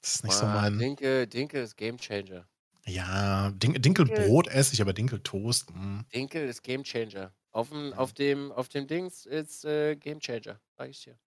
Das 0.00 0.14
ist 0.14 0.22
nicht 0.22 0.34
ah, 0.34 0.38
so 0.38 0.46
mein. 0.46 0.78
Dinkel, 0.78 1.26
Dinkel 1.26 1.64
ist 1.64 1.76
Gamechanger. 1.76 2.46
Ja, 2.86 3.50
Din 3.50 3.74
Dinkelbrot 3.74 4.48
esse 4.48 4.74
ich, 4.74 4.82
aber 4.82 4.92
Dinkeltoast. 4.92 5.70
Mh. 5.70 5.80
Hm. 5.80 6.04
Dinkel 6.14 6.48
ist 6.48 6.62
Gamechanger. 6.62 7.32
Auf 7.52 7.68
dem, 7.68 7.92
auf 7.92 8.12
dem, 8.12 8.50
auf 8.52 8.68
dem 8.68 8.86
Dings 8.86 9.26
ist 9.26 9.64
äh, 9.64 9.94
Gamechanger, 9.96 10.60
sag 10.76 10.88
ich 10.88 11.04
dir. 11.04 11.18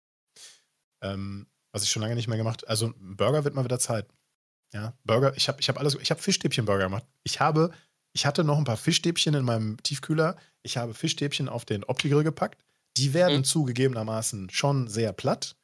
Ähm, 1.02 1.46
was 1.70 1.82
ich 1.82 1.90
schon 1.90 2.02
lange 2.02 2.14
nicht 2.14 2.28
mehr 2.28 2.38
gemacht 2.38 2.66
Also, 2.66 2.94
Burger 2.98 3.44
wird 3.44 3.54
mal 3.54 3.64
wieder 3.64 3.78
Zeit. 3.78 4.06
Ja, 4.72 4.94
Burger, 5.04 5.36
ich 5.36 5.48
habe 5.48 5.60
ich 5.60 5.68
hab 5.68 5.78
alles, 5.78 5.96
ich 6.00 6.10
habe 6.10 6.20
Fischstäbchen-Burger 6.20 6.84
gemacht. 6.84 7.04
Ich 7.22 7.40
habe 7.40 7.72
ich 8.14 8.24
hatte 8.24 8.44
noch 8.44 8.58
ein 8.58 8.64
paar 8.64 8.76
Fischstäbchen 8.76 9.34
in 9.34 9.44
meinem 9.44 9.76
Tiefkühler. 9.82 10.36
Ich 10.62 10.76
habe 10.76 10.94
Fischstäbchen 10.94 11.48
auf 11.48 11.64
den 11.64 11.84
Opti-Grill 11.84 12.22
gepackt. 12.22 12.64
Die 12.96 13.12
werden 13.12 13.38
mhm. 13.38 13.44
zugegebenermaßen 13.44 14.50
schon 14.50 14.88
sehr 14.88 15.12
platt. 15.12 15.56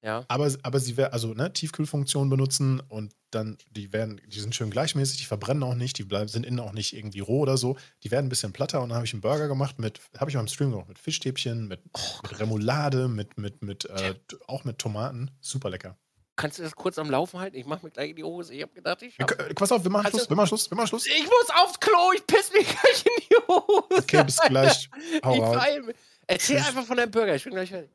Ja. 0.00 0.24
Aber, 0.28 0.52
aber 0.62 0.78
sie 0.78 0.96
werden, 0.96 1.12
also 1.12 1.34
ne, 1.34 1.52
Tiefkühlfunktion 1.52 2.30
benutzen 2.30 2.80
und 2.80 3.12
dann, 3.34 3.58
die 3.70 3.92
werden, 3.92 4.20
die 4.26 4.40
sind 4.40 4.54
schön 4.54 4.70
gleichmäßig, 4.70 5.18
die 5.18 5.24
verbrennen 5.24 5.62
auch 5.62 5.74
nicht, 5.74 5.98
die 5.98 6.04
bleiben, 6.04 6.28
sind 6.28 6.46
innen 6.46 6.60
auch 6.60 6.72
nicht 6.72 6.96
irgendwie 6.96 7.20
roh 7.20 7.40
oder 7.40 7.56
so. 7.56 7.76
Die 8.02 8.10
werden 8.10 8.26
ein 8.26 8.28
bisschen 8.28 8.52
platter 8.52 8.82
und 8.82 8.90
dann 8.90 8.96
habe 8.96 9.06
ich 9.06 9.12
einen 9.12 9.22
Burger 9.22 9.48
gemacht 9.48 9.78
mit, 9.78 10.00
habe 10.18 10.30
ich 10.30 10.36
beim 10.36 10.48
Stream 10.48 10.70
gemacht, 10.70 10.88
mit 10.88 10.98
Fischstäbchen, 10.98 11.68
mit, 11.68 11.80
oh, 11.92 12.00
mit 12.22 12.40
Remoulade, 12.40 13.08
mit, 13.08 13.36
mit, 13.38 13.62
mit, 13.62 13.84
äh, 13.86 14.14
auch 14.46 14.64
mit 14.64 14.78
Tomaten. 14.78 15.30
Super 15.40 15.70
lecker. 15.70 15.96
Kannst 16.36 16.58
du 16.58 16.62
das 16.64 16.74
kurz 16.74 16.98
am 16.98 17.10
Laufen 17.10 17.38
halten? 17.38 17.56
Ich 17.56 17.64
mach 17.64 17.82
mir 17.82 17.90
gleich 17.90 18.10
in 18.10 18.16
die 18.16 18.24
Hose. 18.24 18.54
Ich 18.54 18.62
hab 18.62 18.74
gedacht, 18.74 19.02
ich. 19.02 19.16
Hab... 19.18 19.54
Pass 19.54 19.70
auf, 19.70 19.84
wir 19.84 19.90
machen 19.90 20.08
Schluss, 20.08 20.28
wir 20.28 20.36
machen 20.36 20.48
Schluss, 20.48 20.70
wir 20.70 20.76
machen 20.76 20.88
Schluss. 20.88 21.06
Ich 21.06 21.24
muss 21.24 21.50
aufs 21.54 21.78
Klo, 21.78 22.12
ich 22.14 22.26
piss 22.26 22.52
mich 22.52 22.66
gleich 22.80 23.04
in 23.06 23.24
die 23.30 23.36
Hose. 23.46 24.02
Okay, 24.02 24.24
bis 24.24 24.38
gleich. 24.38 24.90
Hau 25.24 25.54
ich 25.54 25.94
Erzähl 26.26 26.56
Tschüss. 26.56 26.68
einfach 26.68 26.84
von 26.84 26.96
deinem 26.96 27.10
Burger, 27.10 27.34
ich 27.34 27.44
bin 27.44 27.52
gleich 27.52 27.68
fertig. 27.68 27.90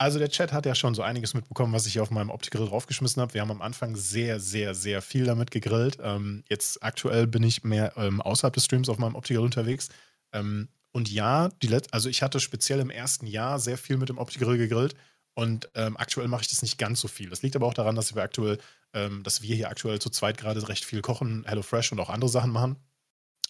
Also 0.00 0.18
der 0.18 0.30
Chat 0.30 0.52
hat 0.54 0.64
ja 0.64 0.74
schon 0.74 0.94
so 0.94 1.02
einiges 1.02 1.34
mitbekommen, 1.34 1.74
was 1.74 1.86
ich 1.86 1.92
hier 1.92 2.02
auf 2.02 2.10
meinem 2.10 2.30
Opti-Grill 2.30 2.66
draufgeschmissen 2.68 3.20
habe. 3.20 3.34
Wir 3.34 3.42
haben 3.42 3.50
am 3.50 3.60
Anfang 3.60 3.96
sehr, 3.96 4.40
sehr, 4.40 4.74
sehr 4.74 5.02
viel 5.02 5.26
damit 5.26 5.50
gegrillt. 5.50 5.98
Ähm, 6.02 6.42
jetzt 6.48 6.82
aktuell 6.82 7.26
bin 7.26 7.42
ich 7.42 7.64
mehr 7.64 7.92
ähm, 7.98 8.22
außerhalb 8.22 8.54
des 8.54 8.64
Streams 8.64 8.88
auf 8.88 8.96
meinem 8.96 9.14
Opti-Grill 9.14 9.44
unterwegs. 9.44 9.90
Ähm, 10.32 10.68
und 10.92 11.10
ja, 11.10 11.50
die 11.62 11.66
Let 11.66 11.92
also 11.92 12.08
ich 12.08 12.22
hatte 12.22 12.40
speziell 12.40 12.80
im 12.80 12.88
ersten 12.88 13.26
Jahr 13.26 13.58
sehr 13.58 13.76
viel 13.76 13.98
mit 13.98 14.08
dem 14.08 14.16
Opti-Grill 14.16 14.56
gegrillt 14.56 14.94
Und 15.34 15.68
ähm, 15.74 15.98
aktuell 15.98 16.28
mache 16.28 16.42
ich 16.42 16.48
das 16.48 16.62
nicht 16.62 16.78
ganz 16.78 17.00
so 17.00 17.08
viel. 17.08 17.28
Das 17.28 17.42
liegt 17.42 17.54
aber 17.56 17.66
auch 17.66 17.74
daran, 17.74 17.94
dass 17.94 18.14
wir 18.14 18.22
aktuell, 18.22 18.58
ähm, 18.94 19.22
dass 19.22 19.42
wir 19.42 19.54
hier 19.54 19.68
aktuell 19.68 19.98
zu 20.00 20.08
zweit 20.08 20.38
gerade 20.38 20.66
recht 20.66 20.84
viel 20.86 21.02
kochen, 21.02 21.44
HelloFresh 21.46 21.92
und 21.92 22.00
auch 22.00 22.10
andere 22.10 22.30
Sachen 22.30 22.52
machen. 22.52 22.76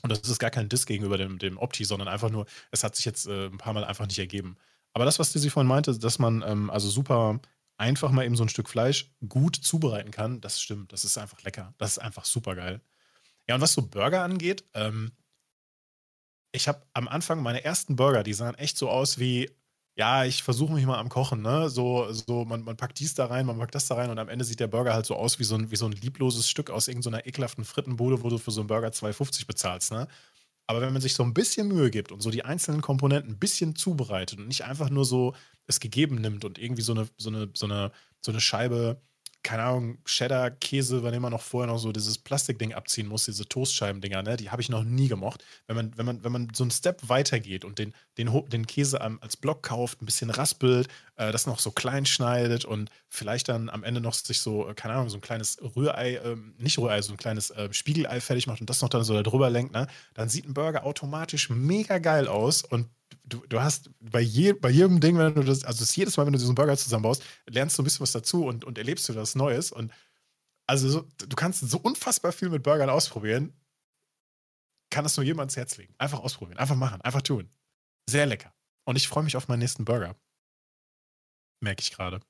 Und 0.03 0.11
das 0.11 0.21
ist 0.29 0.39
gar 0.39 0.51
kein 0.51 0.69
Diss 0.69 0.87
gegenüber 0.87 1.19
dem, 1.19 1.39
dem 1.39 1.59
Opti, 1.59 1.85
sondern 1.85 2.09
einfach 2.09 2.31
nur, 2.31 2.47
es 2.71 2.85
hat 2.85 2.97
sich 2.97 3.05
jetzt 3.05 3.27
äh, 3.29 3.47
ein 3.47 3.59
paar 3.59 3.75
Mal 3.75 3.85
einfach 3.85 4.07
nicht 4.07 4.19
ergeben. 4.19 4.57
Aber 4.93 5.05
das, 5.05 5.19
was 5.19 5.33
Dizzy 5.33 5.51
vorhin 5.51 5.69
meinte, 5.69 5.97
dass 5.99 6.19
man 6.19 6.43
ähm, 6.47 6.71
also 6.71 6.89
super 6.89 7.41
einfach 7.77 8.11
mal 8.11 8.25
eben 8.25 8.37
so 8.37 8.45
ein 8.45 8.49
Stück 8.49 8.69
Fleisch 8.69 9.11
gut 9.27 9.57
zubereiten 9.57 10.11
kann, 10.11 10.41
das 10.41 10.61
stimmt. 10.61 10.93
Das 10.93 11.05
ist 11.05 11.17
einfach 11.17 11.43
lecker. 11.43 11.75
Das 11.79 11.93
ist 11.93 11.99
einfach 11.99 12.27
super 12.27 12.55
geil. 12.55 12.83
Ja, 13.49 13.55
und 13.55 13.63
was 13.63 13.73
so 13.73 13.83
Burger 13.83 14.23
angeht, 14.23 14.65
ähm, 14.75 15.13
ich 16.53 16.69
habe 16.69 16.83
am 16.93 17.09
Anfang 17.09 17.43
meine 17.43 17.65
ersten 17.65 17.97
Burger, 17.97 18.23
die 18.23 18.35
sahen 18.35 18.55
echt 18.57 18.77
so 18.77 18.91
aus 18.91 19.19
wie, 19.19 19.51
ja, 19.97 20.25
ich 20.25 20.43
versuche 20.43 20.73
mich 20.73 20.85
mal 20.85 20.99
am 20.99 21.09
Kochen, 21.09 21.43
ne? 21.43 21.71
So, 21.71 22.13
so 22.13 22.45
man, 22.45 22.63
man 22.63 22.77
packt 22.77 22.99
dies 22.99 23.15
da 23.15 23.27
rein, 23.27 23.47
man 23.47 23.59
packt 23.59 23.75
das 23.75 23.87
da 23.87 23.95
rein 23.95 24.11
und 24.11 24.19
am 24.19 24.29
Ende 24.29 24.45
sieht 24.45 24.61
der 24.61 24.67
Burger 24.67 24.95
halt 24.95 25.07
so 25.07 25.15
aus 25.15 25.39
wie 25.39 25.45
so 25.45 25.55
ein, 25.55 25.71
wie 25.71 25.77
so 25.77 25.87
ein 25.87 25.93
liebloses 25.93 26.49
Stück 26.49 26.71
aus 26.71 26.89
irgendeiner 26.89 27.27
ekelhaften 27.27 27.65
Frittenbude, 27.65 28.23
wo 28.23 28.29
du 28.29 28.39
für 28.39 28.51
so 28.51 28.61
einen 28.61 28.69
Burger 28.69 28.89
2,50 28.89 29.47
bezahlst, 29.47 29.93
ne? 29.93 30.07
Aber 30.71 30.83
wenn 30.83 30.93
man 30.93 31.03
sich 31.03 31.15
so 31.15 31.25
ein 31.25 31.35
bisschen 31.35 31.67
Mühe 31.67 31.91
gibt 31.91 32.13
und 32.13 32.21
so 32.23 32.31
die 32.31 32.45
einzelnen 32.45 32.81
Komponenten 32.81 33.33
ein 33.33 33.39
bisschen 33.41 33.75
zubereitet 33.75 34.39
und 34.39 34.47
nicht 34.47 34.63
einfach 34.63 34.89
nur 34.89 35.05
so 35.05 35.35
es 35.67 35.81
gegeben 35.81 36.21
nimmt 36.21 36.45
und 36.45 36.61
irgendwie 36.61 36.83
so 36.83 36.93
eine, 36.93 37.09
so 37.17 37.29
eine, 37.29 37.51
so 37.55 37.67
eine, 37.67 37.91
so 38.21 38.31
eine 38.31 38.41
Scheibe 38.41 39.03
keine 39.43 39.63
Ahnung, 39.63 39.99
Cheddar, 40.05 40.51
Käse, 40.51 41.03
wenn 41.03 41.21
man 41.21 41.33
noch 41.33 41.41
vorher 41.41 41.71
noch 41.73 41.79
so 41.79 41.93
dieses 41.93 42.19
Plastikding 42.19 42.75
abziehen 42.75 43.07
muss, 43.07 43.25
diese 43.25 43.47
Toastscheibendinger, 43.47 44.23
ne, 44.23 44.37
die 44.37 44.51
habe 44.51 44.61
ich 44.61 44.69
noch 44.69 44.85
nie 44.85 45.09
gemocht. 45.09 45.45
Wenn 45.67 45.77
man, 45.77 45.97
wenn 45.97 46.07
man, 46.07 46.25
wenn 46.25 46.33
man 46.33 46.49
so 46.55 46.65
einen 46.65 46.71
Step 46.71 47.09
weitergeht 47.09 47.65
und 47.65 47.79
den, 47.79 47.95
den, 48.19 48.31
den 48.49 48.67
Käse 48.67 49.01
als 49.01 49.37
Block 49.37 49.63
kauft, 49.63 50.03
ein 50.03 50.07
bisschen 50.07 50.31
raspelt, 50.31 50.89
äh, 51.17 51.33
das 51.33 51.47
noch 51.47 51.59
so 51.59 51.71
klein 51.71 52.07
schneidet 52.07 52.65
und 52.65 52.91
vielleicht 53.09 53.49
dann 53.49 53.71
am 53.71 53.83
Ende 53.83 54.01
noch 54.01 54.15
sich 54.15 54.41
so, 54.41 54.69
äh, 54.69 54.75
keine 54.75 54.95
Ahnung, 54.95 55.09
so 55.09 55.17
ein 55.17 55.23
kleines 55.23 55.59
Rührei, 55.77 56.17
äh, 56.17 56.37
nicht 56.59 56.79
Rührei, 56.79 57.01
so 57.01 57.13
ein 57.13 57.19
kleines 57.19 57.51
äh, 57.51 57.73
Spiegelei 57.73 58.21
fertig 58.21 58.47
macht 58.47 58.61
und 58.61 58.69
das 58.69 58.83
noch 58.83 58.89
dann 58.91 59.05
so 59.05 59.15
da 59.15 59.23
drüber 59.23 59.49
lenkt, 59.49 59.73
ne, 59.73 59.87
dann 60.15 60.29
sieht 60.29 60.47
ein 60.47 60.55
Burger 60.55 60.85
automatisch 60.85 61.49
mega 61.51 61.99
geil 61.99 62.29
aus 62.29 62.63
und 62.63 62.89
du, 63.25 63.45
du 63.47 63.61
hast 63.61 63.91
bei, 64.01 64.21
je, 64.21 64.53
bei 64.53 64.71
jedem 64.71 65.01
Ding, 65.01 65.19
wenn 65.19 65.35
du 65.35 65.43
das, 65.43 65.65
also 65.65 65.81
das 65.81 65.95
jedes 65.95 66.17
Mal, 66.17 66.27
wenn 66.27 66.33
du 66.33 66.39
diesen 66.39 66.55
Burger 66.55 66.77
zusammenbaust, 66.77 67.23
lernst 67.47 67.79
du 67.79 67.83
ein 67.83 67.85
bisschen 67.85 68.01
was 68.01 68.13
dazu 68.13 68.47
und, 68.47 68.65
und 68.65 68.79
erlebst 68.79 69.09
du 69.09 69.15
was 69.15 69.35
Neues. 69.35 69.73
Und 69.73 69.93
also 70.67 70.89
so, 70.89 71.09
du 71.19 71.37
kannst 71.37 71.61
so 71.61 71.79
unfassbar 71.79 72.33
viel 72.33 72.51
mit 72.51 72.63
Burgern 72.63 72.91
ausprobieren. 72.91 73.55
Kann 74.91 75.05
das 75.05 75.17
nur 75.17 75.25
jemand 75.25 75.51
ans 75.51 75.57
Herz 75.57 75.77
legen. 75.77 75.95
Einfach 75.99 76.21
ausprobieren, 76.21 76.59
einfach 76.59 76.77
machen, 76.77 77.01
einfach 77.03 77.23
tun. 77.23 77.51
Sehr 78.09 78.27
lecker. 78.27 78.53
Und 78.85 78.97
ich 78.97 79.09
freue 79.09 79.25
mich 79.25 79.37
auf 79.37 79.49
meinen 79.49 79.61
nächsten 79.61 79.85
Burger. 79.85 80.17
Merke 81.61 81.83
ich 81.83 81.93
gerade. 81.93 82.21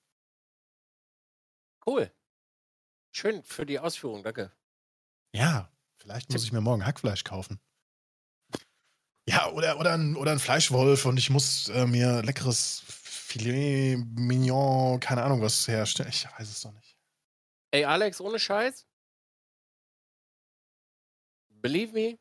Cool. 1.87 2.13
Schön 3.13 3.43
für 3.43 3.65
die 3.65 3.79
Ausführung, 3.79 4.23
danke. 4.23 4.53
Ja, 5.33 5.73
vielleicht 5.97 6.31
muss 6.31 6.45
ich 6.45 6.53
mir 6.53 6.61
morgen 6.61 6.85
Hackfleisch 6.85 7.25
kaufen. 7.25 7.61
Ja, 9.31 9.49
oder, 9.53 9.79
oder, 9.79 9.93
ein, 9.93 10.17
oder 10.17 10.33
ein 10.33 10.41
Fleischwolf 10.41 11.05
und 11.07 11.17
ich 11.17 11.31
muss 11.31 11.69
äh, 11.69 11.87
mir 11.87 12.21
leckeres 12.23 12.83
Filet 12.85 13.97
Mignon, 14.17 14.99
keine 14.99 15.23
Ahnung 15.23 15.41
was 15.41 15.69
herstellen. 15.69 16.09
Ich 16.09 16.27
weiß 16.27 16.49
es 16.51 16.63
doch 16.63 16.73
nicht. 16.73 16.97
Ey, 17.71 17.85
Alex, 17.85 18.21
ohne 18.21 18.41
Scheiß. 18.41 18.89
Believe 21.49 21.93
me, 21.93 22.19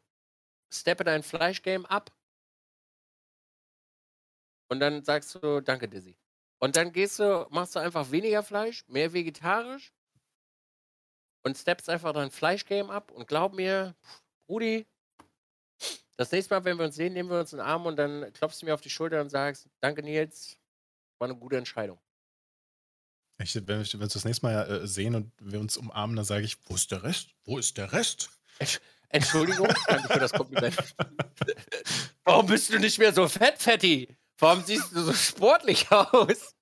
steppe 0.72 1.04
dein 1.04 1.24
Fleischgame 1.24 1.90
ab. 1.90 2.12
Und 4.70 4.80
dann 4.80 5.04
sagst 5.04 5.34
du, 5.34 5.62
danke, 5.62 5.88
Dizzy. 5.88 6.16
Und 6.60 6.76
dann 6.76 6.92
gehst 6.92 7.18
du, 7.18 7.48
machst 7.50 7.76
du 7.76 7.80
einfach 7.80 8.12
weniger 8.12 8.44
Fleisch, 8.44 8.88
mehr 8.88 9.12
vegetarisch 9.14 9.92
und 11.44 11.58
steppst 11.58 11.90
einfach 11.90 12.14
dein 12.14 12.30
Fleischgame 12.30 12.94
ab. 12.94 13.10
Und 13.10 13.28
glaub 13.28 13.56
mir, 13.56 13.96
Rudi, 14.48 14.86
das 16.20 16.34
nächste 16.34 16.54
Mal, 16.54 16.66
wenn 16.66 16.78
wir 16.78 16.84
uns 16.84 16.96
sehen, 16.96 17.14
nehmen 17.14 17.30
wir 17.30 17.40
uns 17.40 17.54
einen 17.54 17.62
Arm 17.62 17.86
und 17.86 17.96
dann 17.96 18.34
klopfst 18.34 18.62
du 18.62 18.66
mir 18.66 18.74
auf 18.74 18.82
die 18.82 18.90
Schulter 18.90 19.22
und 19.22 19.30
sagst, 19.30 19.70
danke 19.80 20.04
Nils, 20.04 20.58
war 21.18 21.30
eine 21.30 21.38
gute 21.38 21.56
Entscheidung. 21.56 21.98
Ich, 23.42 23.56
wenn, 23.56 23.68
wir, 23.68 24.02
uns 24.02 24.14
das 24.14 24.26
nächste 24.26 24.46
Mal 24.46 24.70
äh, 24.70 24.86
sehen 24.86 25.16
und 25.16 25.32
wir 25.40 25.62
uns 25.62 25.78
umarmen, 25.78 26.18
dann 26.18 26.26
sage 26.26 26.44
ich, 26.44 26.58
wo 26.66 26.76
ist 26.76 26.92
der 26.92 27.04
Rest? 27.04 27.30
Wo 27.46 27.58
ist 27.58 27.78
der 27.78 27.94
Rest? 27.94 28.32
Entschuldigung, 29.08 29.70
danke 29.88 30.12
für 30.14 30.20
das 30.20 30.34
Kompliment. 30.34 30.76
Warum 32.26 32.48
bist 32.48 32.70
du 32.70 32.80
nicht 32.80 33.00
mehr 33.00 33.14
so 33.14 33.26
fett, 33.30 33.58
Fetti? 33.58 34.14
Warum 34.40 34.62
siehst 34.66 34.92
du 34.92 35.02
so 35.02 35.14
sportlich 35.14 35.90
aus? 35.90 36.54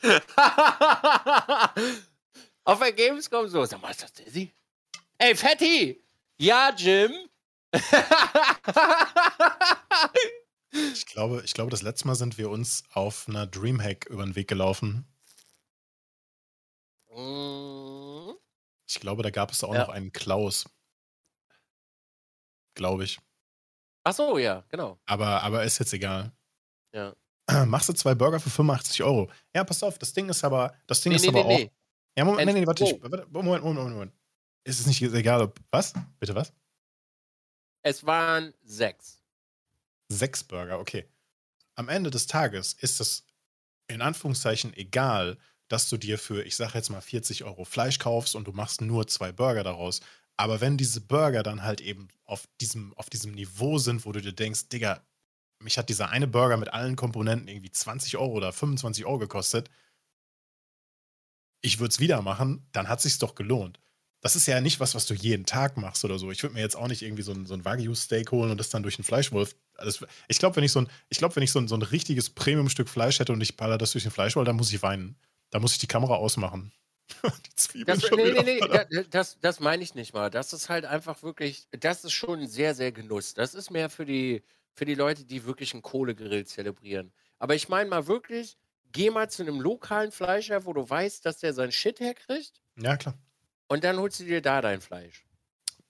Auf 2.64 2.78
der 2.78 2.92
Gamescom 2.94 3.48
so. 3.48 3.66
Sag 3.66 3.82
mal, 3.82 3.90
ist 3.90 4.02
das 4.02 4.14
Dizzy? 4.14 4.50
Ey, 5.18 5.36
Fetti! 5.36 6.02
Ja, 6.38 6.74
Jim? 6.74 7.12
Ich, 10.92 11.06
glaube, 11.06 11.42
ich 11.44 11.54
glaube, 11.54 11.70
das 11.70 11.82
letzte 11.82 12.06
Mal 12.06 12.14
sind 12.14 12.38
wir 12.38 12.50
uns 12.50 12.84
auf 12.92 13.28
einer 13.28 13.46
Dreamhack 13.46 14.06
über 14.06 14.24
den 14.24 14.36
Weg 14.36 14.48
gelaufen. 14.48 15.06
Ich 18.86 19.00
glaube, 19.00 19.22
da 19.22 19.30
gab 19.30 19.52
es 19.52 19.62
auch 19.64 19.74
ja. 19.74 19.80
noch 19.80 19.88
einen 19.90 20.12
Klaus. 20.12 20.68
Glaube 22.74 23.04
ich. 23.04 23.18
Ach 24.04 24.12
so, 24.12 24.38
ja, 24.38 24.64
genau. 24.68 24.98
Aber, 25.06 25.42
aber 25.42 25.64
ist 25.64 25.78
jetzt 25.78 25.92
egal. 25.92 26.32
Ja. 26.92 27.14
Machst 27.66 27.88
du 27.88 27.92
zwei 27.92 28.14
Burger 28.14 28.40
für 28.40 28.50
85 28.50 29.02
Euro? 29.02 29.30
Ja, 29.54 29.64
pass 29.64 29.82
auf, 29.82 29.98
das 29.98 30.12
Ding 30.12 30.28
ist 30.28 30.44
aber, 30.44 30.74
das 30.86 31.00
Ding 31.00 31.10
nee, 31.10 31.16
ist 31.16 31.22
nee, 31.22 31.28
aber 31.28 31.44
nee, 31.44 31.66
auch. 31.66 31.70
Ja, 32.16 32.24
Moment, 32.24 32.46
nee, 32.46 32.60
nee, 32.60 32.66
warte, 32.66 32.84
ich, 32.84 33.02
warte, 33.02 33.26
Moment, 33.30 33.62
Moment, 33.62 33.64
Moment, 33.64 33.94
Moment. 33.94 34.12
Ist 34.64 34.80
es 34.80 34.86
nicht 34.86 35.02
egal, 35.02 35.42
ob. 35.42 35.58
Was? 35.70 35.92
Bitte 36.18 36.34
was? 36.34 36.52
Es 37.84 38.06
waren 38.06 38.54
sechs. 38.64 39.22
Sechs 40.08 40.42
Burger, 40.42 40.80
okay. 40.80 41.06
Am 41.74 41.90
Ende 41.90 42.10
des 42.10 42.26
Tages 42.26 42.72
ist 42.72 42.98
es 42.98 43.26
in 43.88 44.00
Anführungszeichen 44.00 44.72
egal, 44.74 45.36
dass 45.68 45.90
du 45.90 45.98
dir 45.98 46.18
für, 46.18 46.42
ich 46.44 46.56
sage 46.56 46.72
jetzt 46.74 46.88
mal, 46.88 47.02
40 47.02 47.44
Euro 47.44 47.64
Fleisch 47.64 47.98
kaufst 47.98 48.36
und 48.36 48.48
du 48.48 48.52
machst 48.52 48.80
nur 48.80 49.06
zwei 49.06 49.32
Burger 49.32 49.64
daraus. 49.64 50.00
Aber 50.38 50.62
wenn 50.62 50.78
diese 50.78 51.02
Burger 51.02 51.42
dann 51.42 51.62
halt 51.62 51.82
eben 51.82 52.08
auf 52.24 52.48
diesem, 52.58 52.94
auf 52.94 53.10
diesem 53.10 53.32
Niveau 53.32 53.76
sind, 53.76 54.06
wo 54.06 54.12
du 54.12 54.22
dir 54.22 54.32
denkst, 54.32 54.70
Digga, 54.70 55.04
mich 55.58 55.76
hat 55.76 55.90
dieser 55.90 56.08
eine 56.08 56.26
Burger 56.26 56.56
mit 56.56 56.72
allen 56.72 56.96
Komponenten 56.96 57.48
irgendwie 57.48 57.70
20 57.70 58.16
Euro 58.16 58.32
oder 58.32 58.52
25 58.54 59.04
Euro 59.04 59.18
gekostet, 59.18 59.68
ich 61.60 61.80
würde 61.80 61.90
es 61.90 62.00
wieder 62.00 62.22
machen, 62.22 62.66
dann 62.72 62.88
hat 62.88 63.00
es 63.00 63.04
sich 63.04 63.18
doch 63.18 63.34
gelohnt 63.34 63.78
das 64.24 64.36
ist 64.36 64.46
ja 64.46 64.58
nicht 64.62 64.80
was, 64.80 64.94
was 64.94 65.04
du 65.04 65.12
jeden 65.12 65.44
Tag 65.44 65.76
machst 65.76 66.02
oder 66.02 66.18
so. 66.18 66.30
Ich 66.30 66.42
würde 66.42 66.54
mir 66.54 66.62
jetzt 66.62 66.76
auch 66.76 66.88
nicht 66.88 67.02
irgendwie 67.02 67.22
so 67.22 67.32
ein, 67.32 67.44
so 67.44 67.52
ein 67.52 67.66
Wagyu-Steak 67.66 68.32
holen 68.32 68.50
und 68.50 68.56
das 68.56 68.70
dann 68.70 68.82
durch 68.82 68.96
einen 68.96 69.04
Fleischwolf. 69.04 69.54
Das, 69.76 70.02
ich 70.28 70.38
glaube, 70.38 70.56
wenn 70.56 70.64
ich 70.64 70.72
so 70.72 70.80
ein, 70.80 70.88
ich 71.10 71.18
glaub, 71.18 71.36
wenn 71.36 71.42
ich 71.42 71.52
so 71.52 71.58
ein, 71.58 71.68
so 71.68 71.74
ein 71.74 71.82
richtiges 71.82 72.30
Premium-Stück 72.30 72.88
Fleisch 72.88 73.18
hätte 73.18 73.34
und 73.34 73.42
ich 73.42 73.58
baller 73.58 73.76
das 73.76 73.92
durch 73.92 74.04
den 74.04 74.10
Fleischwolf, 74.10 74.46
dann 74.46 74.56
muss 74.56 74.72
ich 74.72 74.82
weinen. 74.82 75.16
Da 75.50 75.58
muss 75.58 75.72
ich 75.72 75.78
die 75.78 75.88
Kamera 75.88 76.14
ausmachen. 76.14 76.72
die 77.22 77.54
Zwiebeln 77.54 78.00
das, 78.00 78.08
schon 78.08 78.16
nee, 78.16 78.32
nee, 78.32 78.60
nee, 78.90 79.04
das, 79.10 79.38
das 79.42 79.60
meine 79.60 79.82
ich 79.82 79.94
nicht 79.94 80.14
mal. 80.14 80.30
Das 80.30 80.54
ist 80.54 80.70
halt 80.70 80.86
einfach 80.86 81.22
wirklich, 81.22 81.68
das 81.78 82.02
ist 82.02 82.12
schon 82.12 82.46
sehr, 82.46 82.74
sehr 82.74 82.92
Genuss. 82.92 83.34
Das 83.34 83.52
ist 83.52 83.70
mehr 83.70 83.90
für 83.90 84.06
die, 84.06 84.42
für 84.72 84.86
die 84.86 84.94
Leute, 84.94 85.24
die 85.24 85.44
wirklich 85.44 85.74
einen 85.74 85.82
Kohlegrill 85.82 86.46
zelebrieren. 86.46 87.12
Aber 87.38 87.56
ich 87.56 87.68
meine 87.68 87.90
mal 87.90 88.06
wirklich, 88.06 88.56
geh 88.90 89.10
mal 89.10 89.28
zu 89.28 89.42
einem 89.42 89.60
lokalen 89.60 90.12
Fleischer, 90.12 90.64
wo 90.64 90.72
du 90.72 90.88
weißt, 90.88 91.26
dass 91.26 91.40
der 91.40 91.52
sein 91.52 91.72
Shit 91.72 92.00
herkriegt. 92.00 92.62
Ja, 92.80 92.96
klar. 92.96 93.18
Und 93.68 93.84
dann 93.84 93.98
holst 93.98 94.20
du 94.20 94.24
dir 94.24 94.42
da 94.42 94.60
dein 94.60 94.80
Fleisch. 94.80 95.24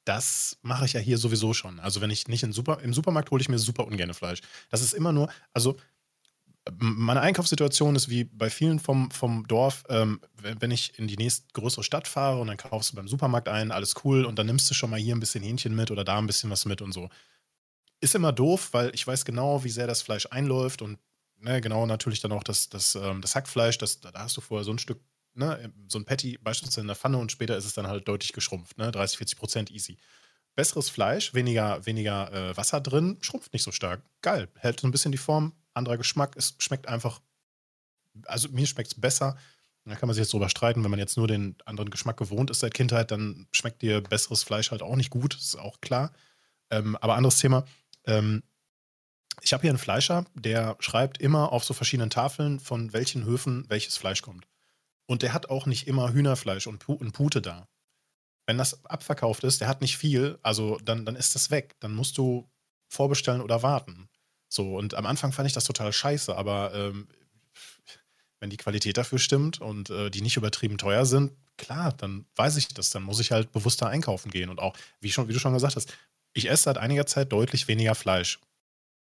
Das 0.04 0.58
mache 0.62 0.84
ich 0.84 0.92
ja 0.92 1.00
hier 1.00 1.18
sowieso 1.18 1.54
schon. 1.54 1.80
Also 1.80 2.00
wenn 2.00 2.10
ich 2.10 2.28
nicht 2.28 2.46
Super, 2.52 2.80
im 2.80 2.92
Supermarkt 2.92 3.30
hole 3.30 3.40
ich 3.40 3.48
mir 3.48 3.58
super 3.58 3.86
ungern 3.86 4.12
Fleisch. 4.12 4.40
Das 4.68 4.82
ist 4.82 4.92
immer 4.92 5.12
nur, 5.12 5.30
also 5.52 5.76
meine 6.78 7.20
Einkaufssituation 7.20 7.94
ist 7.94 8.08
wie 8.08 8.24
bei 8.24 8.48
vielen 8.48 8.78
vom, 8.78 9.10
vom 9.10 9.46
Dorf, 9.46 9.84
ähm, 9.88 10.20
wenn 10.34 10.70
ich 10.70 10.98
in 10.98 11.06
die 11.06 11.16
nächste 11.16 11.46
größere 11.52 11.84
Stadt 11.84 12.08
fahre 12.08 12.40
und 12.40 12.46
dann 12.46 12.56
kaufst 12.56 12.92
du 12.92 12.96
beim 12.96 13.08
Supermarkt 13.08 13.48
ein, 13.48 13.70
alles 13.70 13.94
cool 14.04 14.24
und 14.24 14.38
dann 14.38 14.46
nimmst 14.46 14.70
du 14.70 14.74
schon 14.74 14.90
mal 14.90 14.98
hier 14.98 15.14
ein 15.14 15.20
bisschen 15.20 15.42
Hähnchen 15.42 15.74
mit 15.74 15.90
oder 15.90 16.04
da 16.04 16.16
ein 16.16 16.26
bisschen 16.26 16.50
was 16.50 16.64
mit 16.64 16.80
und 16.80 16.92
so. 16.92 17.10
Ist 18.00 18.14
immer 18.14 18.32
doof, 18.32 18.70
weil 18.72 18.94
ich 18.94 19.06
weiß 19.06 19.24
genau, 19.24 19.64
wie 19.64 19.70
sehr 19.70 19.86
das 19.86 20.02
Fleisch 20.02 20.26
einläuft 20.30 20.80
und 20.80 20.98
ne, 21.38 21.60
genau 21.60 21.84
natürlich 21.84 22.20
dann 22.20 22.32
auch 22.32 22.42
das, 22.44 22.70
das, 22.70 22.94
ähm, 22.94 23.20
das 23.20 23.34
Hackfleisch, 23.34 23.76
das, 23.76 24.00
da 24.00 24.12
hast 24.14 24.36
du 24.36 24.40
vorher 24.40 24.64
so 24.64 24.72
ein 24.72 24.78
Stück 24.78 25.00
ne, 25.34 25.72
so 25.88 25.98
ein 25.98 26.04
Patty 26.04 26.38
beispielsweise 26.42 26.80
in 26.82 26.86
der 26.86 26.96
Pfanne 26.96 27.18
und 27.18 27.32
später 27.32 27.56
ist 27.56 27.64
es 27.64 27.74
dann 27.74 27.86
halt 27.88 28.06
deutlich 28.08 28.32
geschrumpft, 28.32 28.78
ne, 28.78 28.90
30, 28.92 29.18
40 29.18 29.38
Prozent 29.38 29.70
easy. 29.70 29.98
Besseres 30.56 30.88
Fleisch, 30.90 31.34
weniger, 31.34 31.84
weniger 31.86 32.32
äh, 32.32 32.56
Wasser 32.56 32.80
drin, 32.80 33.18
schrumpft 33.20 33.52
nicht 33.52 33.64
so 33.64 33.72
stark. 33.72 34.02
Geil, 34.22 34.48
hält 34.56 34.80
so 34.80 34.86
ein 34.86 34.92
bisschen 34.92 35.12
die 35.12 35.18
Form, 35.18 35.52
anderer 35.74 35.96
Geschmack, 35.98 36.36
es 36.36 36.54
schmeckt 36.58 36.88
einfach, 36.88 37.20
also 38.26 38.48
mir 38.50 38.66
schmeckt 38.66 38.92
es 38.92 39.00
besser. 39.00 39.36
Da 39.86 39.96
kann 39.96 40.06
man 40.08 40.14
sich 40.14 40.22
jetzt 40.22 40.32
drüber 40.32 40.48
streiten, 40.48 40.82
wenn 40.82 40.90
man 40.90 41.00
jetzt 41.00 41.16
nur 41.18 41.28
den 41.28 41.56
anderen 41.66 41.90
Geschmack 41.90 42.16
gewohnt 42.16 42.50
ist 42.50 42.60
seit 42.60 42.72
Kindheit, 42.74 43.10
dann 43.10 43.46
schmeckt 43.52 43.82
dir 43.82 44.00
besseres 44.00 44.42
Fleisch 44.42 44.70
halt 44.70 44.82
auch 44.82 44.96
nicht 44.96 45.10
gut, 45.10 45.34
ist 45.34 45.56
auch 45.58 45.80
klar. 45.82 46.12
Ähm, 46.70 46.96
aber 46.96 47.16
anderes 47.16 47.38
Thema. 47.38 47.64
Ähm, 48.06 48.42
Ich 49.42 49.52
habe 49.52 49.62
hier 49.62 49.70
einen 49.70 49.78
Fleischer, 49.78 50.26
der 50.34 50.76
schreibt 50.80 51.18
immer 51.18 51.52
auf 51.52 51.64
so 51.64 51.74
verschiedenen 51.74 52.10
Tafeln, 52.10 52.58
von 52.60 52.92
welchen 52.92 53.24
Höfen 53.24 53.64
welches 53.68 53.96
Fleisch 53.96 54.22
kommt. 54.22 54.46
Und 55.06 55.22
der 55.22 55.32
hat 55.32 55.50
auch 55.50 55.66
nicht 55.66 55.86
immer 55.86 56.12
Hühnerfleisch 56.12 56.66
und, 56.66 56.78
Pu 56.78 56.94
und 56.94 57.12
Pute 57.12 57.42
da. 57.42 57.68
Wenn 58.46 58.58
das 58.58 58.84
abverkauft 58.84 59.44
ist, 59.44 59.60
der 59.60 59.68
hat 59.68 59.80
nicht 59.80 59.96
viel, 59.96 60.38
also 60.42 60.78
dann, 60.84 61.04
dann 61.04 61.16
ist 61.16 61.34
das 61.34 61.50
weg. 61.50 61.76
Dann 61.80 61.94
musst 61.94 62.18
du 62.18 62.50
vorbestellen 62.88 63.40
oder 63.40 63.62
warten. 63.62 64.08
So, 64.48 64.76
und 64.76 64.94
am 64.94 65.06
Anfang 65.06 65.32
fand 65.32 65.46
ich 65.46 65.52
das 65.52 65.64
total 65.64 65.92
scheiße, 65.92 66.36
aber 66.36 66.72
ähm, 66.74 67.08
wenn 68.40 68.50
die 68.50 68.56
Qualität 68.56 68.96
dafür 68.96 69.18
stimmt 69.18 69.60
und 69.60 69.90
äh, 69.90 70.10
die 70.10 70.20
nicht 70.20 70.36
übertrieben 70.36 70.78
teuer 70.78 71.06
sind, 71.06 71.32
klar, 71.56 71.92
dann 71.92 72.26
weiß 72.36 72.56
ich 72.56 72.68
das. 72.68 72.90
Dann 72.90 73.02
muss 73.02 73.20
ich 73.20 73.32
halt 73.32 73.52
bewusster 73.52 73.88
einkaufen 73.88 74.30
gehen. 74.30 74.50
Und 74.50 74.60
auch, 74.60 74.76
wie, 75.00 75.10
schon, 75.10 75.28
wie 75.28 75.32
du 75.32 75.38
schon 75.38 75.54
gesagt 75.54 75.76
hast, 75.76 75.96
ich 76.34 76.50
esse 76.50 76.64
seit 76.64 76.78
einiger 76.78 77.06
Zeit 77.06 77.32
deutlich 77.32 77.68
weniger 77.68 77.94
Fleisch. 77.94 78.40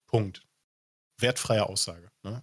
Punkt. 0.08 0.42
Wertfreie 1.18 1.68
Aussage. 1.68 2.10
Ne? 2.24 2.42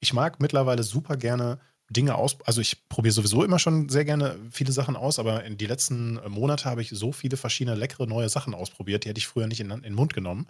Ich 0.00 0.12
mag 0.12 0.40
mittlerweile 0.40 0.82
super 0.82 1.16
gerne 1.16 1.58
Dinge 1.92 2.14
aus. 2.14 2.36
Also 2.44 2.60
ich 2.60 2.88
probiere 2.88 3.12
sowieso 3.12 3.44
immer 3.44 3.58
schon 3.58 3.88
sehr 3.88 4.04
gerne 4.04 4.36
viele 4.50 4.72
Sachen 4.72 4.96
aus, 4.96 5.18
aber 5.18 5.44
in 5.44 5.56
die 5.56 5.66
letzten 5.66 6.20
Monate 6.28 6.66
habe 6.66 6.82
ich 6.82 6.90
so 6.90 7.12
viele 7.12 7.36
verschiedene 7.36 7.76
leckere 7.76 8.06
neue 8.06 8.28
Sachen 8.28 8.54
ausprobiert, 8.54 9.04
die 9.04 9.08
hätte 9.08 9.18
ich 9.18 9.26
früher 9.26 9.46
nicht 9.46 9.60
in, 9.60 9.70
in 9.70 9.82
den 9.82 9.94
Mund 9.94 10.14
genommen. 10.14 10.46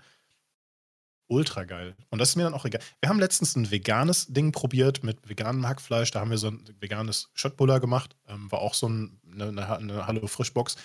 Ultra 1.32 1.64
geil. 1.64 1.97
Und 2.10 2.19
das 2.19 2.31
ist 2.31 2.36
mir 2.36 2.43
dann 2.43 2.52
auch 2.52 2.66
egal. 2.66 2.82
Wir 3.01 3.09
haben 3.09 3.19
letztens 3.19 3.56
ein 3.56 3.70
veganes 3.70 4.27
Ding 4.27 4.52
probiert 4.52 5.02
mit 5.02 5.27
veganem 5.27 5.66
Hackfleisch. 5.66 6.10
Da 6.10 6.20
haben 6.20 6.31
wir 6.31 6.36
so 6.36 6.48
ein 6.48 6.62
veganes 6.78 7.31
Schöttbuller 7.32 7.81
gemacht. 7.81 8.16
Ähm, 8.28 8.52
war 8.52 8.59
auch 8.59 8.74
so 8.74 8.89
ein, 8.89 9.19
eine, 9.32 9.78
eine 9.78 10.06
Hallo 10.06 10.27
Frischbox. 10.27 10.77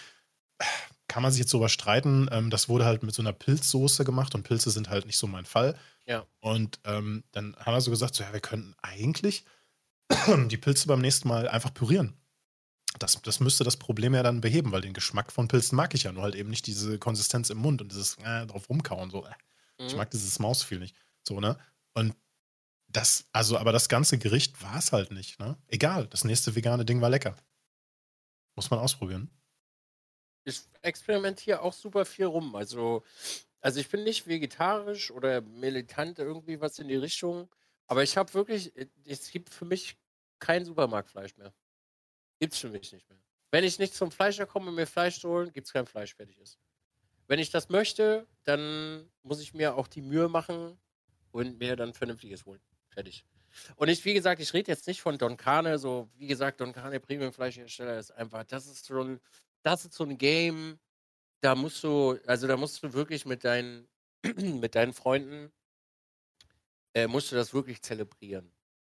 Kann 1.10 1.24
man 1.24 1.34
sich 1.34 1.42
jetzt 1.42 1.52
sowas 1.52 1.74
streiten? 1.74 2.30
Ähm, 2.32 2.50
das 2.50 2.70
wurde 2.70 2.86
halt 2.86 3.04
mit 3.04 3.14
so 3.14 3.22
einer 3.22 3.34
Pilzsoße 3.34 4.06
gemacht 4.06 4.36
und 4.36 4.44
Pilze 4.44 4.72
sind 4.72 4.90
halt 4.90 5.06
nicht 5.06 5.18
so 5.18 5.28
mein 5.28 5.46
Fall. 5.46 5.78
Ja. 6.06 6.26
Und 6.40 6.80
ähm, 6.86 7.26
dann 7.34 7.56
haben 7.58 7.74
wir 7.74 7.82
so 7.82 7.92
gesagt, 7.92 8.16
so, 8.16 8.24
ja, 8.24 8.32
wir 8.32 8.40
könnten 8.40 8.74
eigentlich 8.82 9.44
die 10.50 10.58
Pilze 10.58 10.88
beim 10.88 11.02
nächsten 11.02 11.28
Mal 11.28 11.48
einfach 11.48 11.74
pürieren. 11.74 12.14
Das, 13.00 13.22
das 13.22 13.40
müsste 13.40 13.64
das 13.64 13.78
Problem 13.78 14.16
ja 14.16 14.24
dann 14.24 14.42
beheben, 14.42 14.72
weil 14.72 14.82
den 14.82 14.94
Geschmack 14.94 15.32
von 15.32 15.48
Pilzen 15.48 15.76
mag 15.76 15.94
ich 15.94 16.04
ja, 16.04 16.12
nur 16.12 16.24
halt 16.24 16.36
eben 16.36 16.50
nicht 16.50 16.66
diese 16.66 16.98
Konsistenz 16.98 17.50
im 17.50 17.58
Mund 17.58 17.82
und 17.82 17.92
dieses 17.92 18.18
äh, 18.24 18.46
drauf 18.46 18.70
rumkauen. 18.70 19.12
So. 19.12 19.22
Mhm. 19.22 19.86
Ich 19.86 19.96
mag 19.96 20.10
dieses 20.10 20.40
Mausfeel 20.40 20.80
nicht. 20.80 20.96
So, 21.28 21.40
ne? 21.40 21.58
Und 21.94 22.16
das, 22.88 23.28
also, 23.34 23.58
aber 23.58 23.72
das 23.72 23.90
ganze 23.90 24.18
Gericht 24.18 24.62
war 24.64 24.78
es 24.78 24.92
halt 24.92 25.12
nicht, 25.12 25.40
ne? 25.40 25.58
Egal, 25.68 26.08
das 26.08 26.24
nächste 26.24 26.56
vegane 26.56 26.86
Ding 26.86 27.02
war 27.02 27.10
lecker. 27.10 27.36
Muss 28.56 28.72
man 28.72 28.80
ausprobieren. 28.80 29.30
Ich 30.46 30.62
experimentiere 30.82 31.62
auch 31.62 31.74
super 31.74 32.06
viel 32.06 32.26
rum. 32.26 32.56
Also, 32.56 33.04
also 33.60 33.80
ich 33.80 33.90
bin 33.90 34.04
nicht 34.04 34.28
vegetarisch 34.28 35.12
oder 35.12 35.42
militant 35.42 36.20
irgendwie 36.20 36.62
was 36.62 36.80
in 36.80 36.88
die 36.88 36.96
Richtung. 36.96 37.50
Aber 37.88 38.04
ich 38.04 38.18
habe 38.18 38.34
wirklich, 38.34 38.76
äh, 38.76 38.88
es 39.06 39.32
gibt 39.32 39.50
für 39.50 39.66
mich 39.66 39.98
kein 40.40 40.66
Supermarktfleisch 40.66 41.36
mehr. 41.38 41.54
Gibt 42.40 42.54
es 42.54 42.60
für 42.60 42.70
mich 42.70 42.92
nicht 42.92 43.10
mehr. 43.10 43.20
Wenn 43.50 43.64
ich 43.64 43.80
nicht 43.80 43.96
zum 43.96 44.12
Fleischer 44.12 44.46
komme, 44.46 44.70
um 44.70 44.76
mir 44.76 44.86
Fleisch 44.86 45.24
holen, 45.24 45.52
gibt 45.54 45.68
es 45.68 45.74
kein 45.74 45.88
Fleisch, 45.88 46.14
fertig 46.14 46.40
ist. 46.40 46.60
Wenn 47.28 47.40
ich 47.40 47.50
das 47.50 47.70
möchte, 47.70 48.28
dann 48.44 49.10
muss 49.24 49.42
ich 49.42 49.54
mir 49.54 49.76
auch 49.76 49.88
die 49.88 50.02
Mühe 50.02 50.28
machen 50.30 50.78
und 51.32 51.60
mir 51.60 51.76
dann 51.76 51.94
vernünftiges 51.94 52.46
holen. 52.46 52.62
Fertig. 52.90 53.26
Und 53.76 53.88
ich, 53.88 54.04
wie 54.06 54.14
gesagt, 54.14 54.42
ich 54.42 54.54
rede 54.54 54.72
jetzt 54.72 54.88
nicht 54.88 55.02
von 55.02 55.18
Don 55.18 55.38
Carne, 55.38 55.80
so 55.80 56.10
wie 56.16 56.28
gesagt, 56.28 56.62
Don 56.62 56.74
Carne 56.74 57.00
Premium 57.00 57.34
Fleischhersteller 57.34 57.98
ist 57.98 58.12
einfach, 58.12 58.44
das 58.44 58.68
ist 58.68 58.86
so 58.86 59.02
ein, 59.02 59.20
das 59.64 59.86
ist 59.86 59.94
so 59.94 60.04
ein 60.04 60.18
Game, 60.18 60.80
da 61.42 61.56
musst 61.56 61.84
du, 61.84 62.20
also 62.26 62.48
da 62.48 62.58
musst 62.58 62.84
du 62.84 62.94
wirklich 62.94 63.26
mit 63.26 63.44
deinen, 63.44 63.88
mit 64.36 64.76
deinen 64.76 64.94
Freunden 64.94 65.52
äh, 66.98 67.08
musst 67.08 67.32
du 67.32 67.36
das 67.36 67.54
wirklich 67.54 67.80
zelebrieren. 67.84 68.52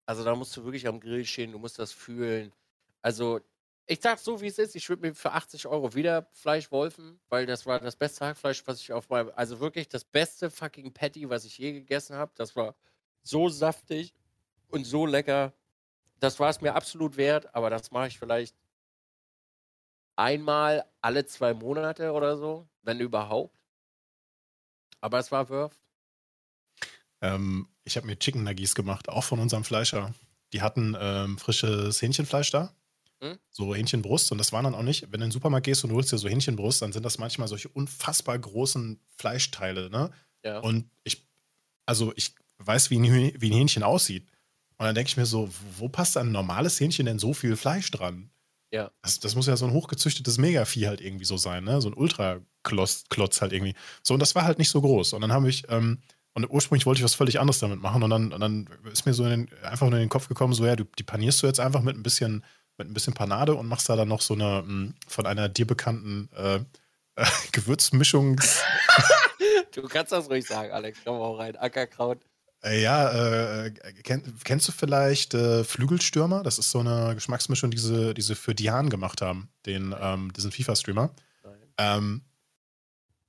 Also 0.06 0.24
da 0.24 0.36
musst 0.36 0.56
du 0.56 0.64
wirklich 0.64 0.88
am 0.88 1.00
Grill 1.00 1.26
stehen, 1.26 1.52
du 1.52 1.58
musst 1.58 1.80
das 1.80 1.92
fühlen. 1.92 2.54
Also 3.02 3.40
ich 3.88 4.00
sag 4.02 4.20
so, 4.20 4.40
wie 4.40 4.48
es 4.48 4.60
ist. 4.60 4.76
Ich 4.76 4.88
würde 4.88 5.08
mir 5.08 5.16
für 5.16 5.32
80 5.32 5.66
Euro 5.66 5.96
wieder 5.96 6.28
Fleisch 6.32 6.72
wolfen, 6.72 7.20
weil 7.30 7.48
das 7.48 7.66
war 7.66 7.80
das 7.80 7.96
beste 7.96 8.26
Hackfleisch, 8.26 8.62
was 8.68 8.82
ich 8.82 8.94
auf 8.94 9.10
meinem, 9.10 9.32
also 9.36 9.60
wirklich 9.60 9.90
das 9.90 10.04
beste 10.04 10.52
fucking 10.52 10.94
Patty, 10.94 11.28
was 11.28 11.44
ich 11.44 11.58
je 11.58 11.74
gegessen 11.74 12.16
habe. 12.16 12.32
Das 12.36 12.56
war 12.56 12.76
so 13.24 13.50
saftig 13.50 14.14
und 14.68 14.86
so 14.86 15.08
lecker. 15.08 15.54
Das 16.20 16.40
war 16.40 16.50
es 16.50 16.62
mir 16.62 16.76
absolut 16.76 17.18
wert, 17.18 17.54
aber 17.56 17.72
das 17.72 17.90
mache 17.90 18.10
ich 18.10 18.20
vielleicht 18.20 18.56
einmal 20.16 20.86
alle 21.02 21.26
zwei 21.26 21.56
Monate 21.56 22.12
oder 22.12 22.38
so, 22.38 22.68
wenn 22.84 23.00
überhaupt. 23.00 23.58
Aber 25.02 25.18
es 25.18 25.32
war 25.32 25.50
worth. 25.50 25.80
Ähm, 27.22 27.68
ich 27.88 27.98
habe 27.98 28.06
mir 28.06 28.20
Chicken 28.20 28.44
Nuggies 28.44 28.76
gemacht, 28.76 29.10
auch 29.10 29.24
von 29.24 29.40
unserem 29.40 29.64
Fleischer. 29.64 30.14
Die 30.54 30.62
hatten 30.62 30.96
ähm, 31.00 31.38
frisches 31.38 32.02
Hähnchenfleisch 32.02 32.52
da. 32.52 32.74
Hm? 33.22 33.40
So 33.50 33.74
Hähnchenbrust. 33.74 34.32
Und 34.32 34.38
das 34.38 34.52
waren 34.52 34.66
dann 34.66 34.76
auch 34.76 34.84
nicht, 34.84 35.04
wenn 35.04 35.12
du 35.12 35.16
in 35.16 35.22
den 35.22 35.32
Supermarkt 35.32 35.66
gehst 35.66 35.84
und 35.84 35.90
du 35.90 35.96
holst 35.96 36.12
dir 36.12 36.18
so 36.18 36.30
Hähnchenbrust, 36.30 36.82
dann 36.82 36.94
sind 36.94 37.04
das 37.04 37.18
manchmal 37.18 37.48
solche 37.48 37.70
unfassbar 37.70 38.38
großen 38.38 39.00
Fleischteile, 39.18 39.90
ne? 39.90 40.12
Ja. 40.44 40.60
Und 40.60 40.90
ich, 41.04 41.26
also 41.86 42.14
ich 42.16 42.36
weiß, 42.60 42.92
wie 42.92 43.00
ein, 43.00 43.34
wie 43.42 43.50
ein 43.50 43.54
Hähnchen 43.54 43.84
aussieht. 43.84 44.28
Und 44.78 44.86
dann 44.86 44.94
denke 44.94 45.10
ich 45.10 45.18
mir 45.18 45.26
so, 45.26 45.50
wo 45.78 45.90
passt 45.90 46.16
ein 46.18 46.32
normales 46.32 46.80
Hähnchen 46.80 47.08
denn 47.08 47.18
so 47.18 47.34
viel 47.34 47.56
Fleisch 47.56 47.90
dran? 47.90 48.30
Ja. 48.72 48.92
Das, 49.02 49.20
das 49.20 49.36
muss 49.36 49.48
ja 49.48 49.58
so 49.58 49.66
ein 49.66 49.72
hochgezüchtetes 49.72 50.38
Megavieh 50.38 50.88
halt 50.88 51.02
irgendwie 51.02 51.26
so 51.26 51.38
sein, 51.38 51.64
ne? 51.64 51.82
So 51.82 51.90
ein 51.90 51.96
Ultraklotz 51.96 53.42
halt 53.42 53.54
irgendwie. 53.54 53.74
So, 54.04 54.14
und 54.14 54.20
das 54.20 54.36
war 54.36 54.44
halt 54.44 54.60
nicht 54.60 54.70
so 54.70 54.82
groß. 54.82 55.14
Und 55.14 55.22
dann 55.22 55.32
habe 55.32 55.50
ich, 55.50 55.64
ähm, 55.70 56.00
und 56.38 56.52
ursprünglich 56.52 56.86
wollte 56.86 57.00
ich 57.00 57.04
was 57.04 57.16
völlig 57.16 57.40
anderes 57.40 57.58
damit 57.58 57.82
machen. 57.82 58.04
Und 58.04 58.12
dann, 58.12 58.32
und 58.32 58.40
dann 58.40 58.70
ist 58.92 59.08
mir 59.08 59.14
so 59.16 59.24
den, 59.24 59.50
einfach 59.64 59.88
nur 59.88 59.98
in 59.98 60.06
den 60.06 60.10
Kopf 60.10 60.28
gekommen, 60.28 60.54
so, 60.54 60.68
ja, 60.68 60.76
du, 60.76 60.84
die 60.84 61.02
panierst 61.04 61.42
du 61.42 61.48
jetzt 61.48 61.60
einfach 61.60 61.82
mit 61.82 61.98
ein 61.98 62.04
bisschen, 62.04 62.46
mit 62.78 62.88
ein 62.88 62.94
bisschen 62.94 63.16
Panade 63.16 63.56
und 63.56 63.66
machst 63.66 63.90
da 63.90 63.96
dann 63.96 64.08
noch 64.08 64.22
so 64.22 64.36
eine 64.36 64.60
hm, 64.60 64.94
von 65.08 65.26
einer 65.26 65.50
dir 65.50 65.66
bekannten 65.66 66.30
äh, 66.38 66.58
äh, 67.16 67.26
Gewürzmischung. 67.54 68.40
du 69.74 69.82
kannst 69.88 70.12
das 70.12 70.30
ruhig 70.30 70.46
sagen, 70.46 70.72
Alex. 70.72 71.00
Komm 71.04 71.16
auch 71.16 71.40
rein. 71.40 71.56
Ackerkraut. 71.56 72.20
Äh, 72.64 72.84
ja, 72.84 73.64
äh, 73.64 73.72
kenn, 74.04 74.22
kennst 74.44 74.68
du 74.68 74.72
vielleicht 74.72 75.34
äh, 75.34 75.64
Flügelstürmer? 75.64 76.44
Das 76.44 76.60
ist 76.60 76.70
so 76.70 76.82
eine 76.82 77.16
Geschmacksmischung, 77.16 77.72
die 77.72 77.80
sie, 77.80 78.14
die 78.14 78.22
sie 78.22 78.36
für 78.36 78.54
Dian 78.54 78.92
gemacht 78.92 79.24
haben, 79.24 79.50
den, 79.66 79.96
ähm, 80.00 80.32
diesen 80.34 80.52
FIFA-Streamer. 80.52 81.10
Ähm, 81.80 82.22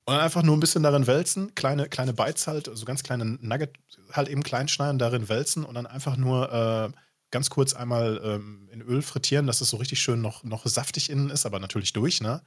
und 0.08 0.14
dann 0.14 0.22
einfach 0.22 0.42
nur 0.42 0.56
ein 0.56 0.60
bisschen 0.60 0.82
darin 0.82 1.06
wälzen, 1.06 1.54
kleine, 1.54 1.86
kleine 1.86 2.14
Bites 2.14 2.46
halt, 2.46 2.70
so 2.72 2.86
ganz 2.86 3.02
kleine 3.02 3.26
Nugget 3.26 3.76
halt 4.10 4.30
eben 4.30 4.42
klein 4.42 4.66
schneiden, 4.66 4.98
darin 4.98 5.28
wälzen 5.28 5.66
und 5.66 5.74
dann 5.74 5.86
einfach 5.86 6.16
nur 6.16 6.50
äh, 6.50 6.96
ganz 7.30 7.50
kurz 7.50 7.74
einmal 7.74 8.18
ähm, 8.24 8.70
in 8.72 8.80
Öl 8.80 9.02
frittieren, 9.02 9.46
dass 9.46 9.60
es 9.60 9.68
so 9.68 9.76
richtig 9.76 10.00
schön 10.00 10.22
noch, 10.22 10.44
noch 10.44 10.64
saftig 10.64 11.10
innen 11.10 11.28
ist, 11.28 11.44
aber 11.44 11.60
natürlich 11.60 11.92
durch, 11.92 12.22
ne? 12.22 12.40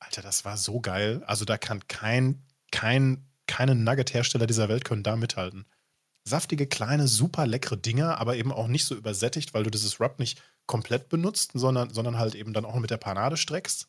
Alter, 0.00 0.22
das 0.22 0.44
war 0.44 0.56
so 0.56 0.80
geil. 0.80 1.22
Also 1.24 1.44
da 1.44 1.56
kann 1.56 1.86
kein, 1.86 2.42
kein, 2.72 3.28
keine 3.46 3.76
Nugget-Hersteller 3.76 4.48
dieser 4.48 4.68
Welt 4.68 4.84
können 4.84 5.04
da 5.04 5.14
mithalten. 5.14 5.66
Saftige, 6.24 6.66
kleine, 6.66 7.06
super 7.06 7.46
leckere 7.46 7.76
Dinger, 7.76 8.18
aber 8.18 8.34
eben 8.34 8.50
auch 8.50 8.66
nicht 8.66 8.86
so 8.86 8.96
übersättigt, 8.96 9.54
weil 9.54 9.62
du 9.62 9.70
dieses 9.70 10.00
Rub 10.00 10.18
nicht 10.18 10.42
komplett 10.66 11.10
benutzt, 11.10 11.52
sondern, 11.54 11.90
sondern 11.94 12.18
halt 12.18 12.34
eben 12.34 12.52
dann 12.52 12.64
auch 12.64 12.74
mit 12.74 12.90
der 12.90 12.96
Panade 12.96 13.36
streckst. 13.36 13.86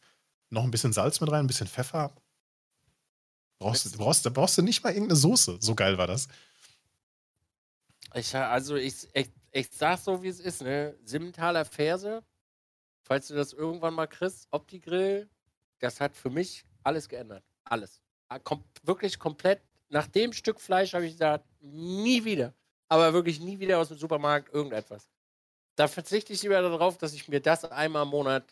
Noch 0.52 0.64
ein 0.64 0.70
bisschen 0.70 0.94
Salz 0.94 1.22
mit 1.22 1.32
rein, 1.32 1.46
ein 1.46 1.48
bisschen 1.48 1.66
Pfeffer. 1.66 2.14
Brauchst, 3.60 3.98
brauchst, 3.98 4.26
da 4.26 4.30
brauchst 4.30 4.58
du 4.58 4.62
nicht 4.62 4.84
mal 4.84 4.92
irgendeine 4.92 5.16
Soße. 5.16 5.58
So 5.60 5.76
geil 5.76 5.98
war 5.98 6.08
das. 6.08 6.28
Ich, 8.14 8.36
also 8.36 8.76
ich, 8.76 9.08
ich, 9.14 9.30
ich 9.52 9.70
sag 9.72 10.00
so, 10.00 10.22
wie 10.24 10.28
es 10.28 10.40
ist, 10.40 10.62
ne? 10.62 10.96
Simmentaler 11.04 11.66
Ferse, 11.66 12.24
falls 13.02 13.28
du 13.28 13.36
das 13.36 13.54
irgendwann 13.54 13.94
mal 13.94 14.08
kriegst, 14.08 14.48
Opti-Grill, 14.52 15.30
das 15.80 16.00
hat 16.00 16.16
für 16.16 16.30
mich 16.30 16.66
alles 16.84 17.10
geändert. 17.10 17.44
Alles. 17.64 18.02
Ah, 18.28 18.40
kom 18.40 18.64
wirklich 18.84 19.20
komplett. 19.20 19.62
Nach 19.90 20.08
dem 20.08 20.34
Stück 20.34 20.60
Fleisch 20.60 20.94
habe 20.94 21.06
ich 21.06 21.14
gesagt, 21.14 21.46
nie 21.62 22.24
wieder. 22.24 22.54
Aber 22.88 23.14
wirklich 23.14 23.40
nie 23.40 23.60
wieder 23.60 23.80
aus 23.80 23.90
dem 23.90 23.98
Supermarkt 23.98 24.54
irgendetwas. 24.54 25.10
Da 25.76 25.88
verzichte 25.88 26.34
ich 26.34 26.42
lieber 26.44 26.62
darauf, 26.62 26.98
dass 26.98 27.14
ich 27.14 27.28
mir 27.28 27.42
das 27.42 27.66
einmal 27.66 28.04
im 28.04 28.10
Monat 28.10 28.46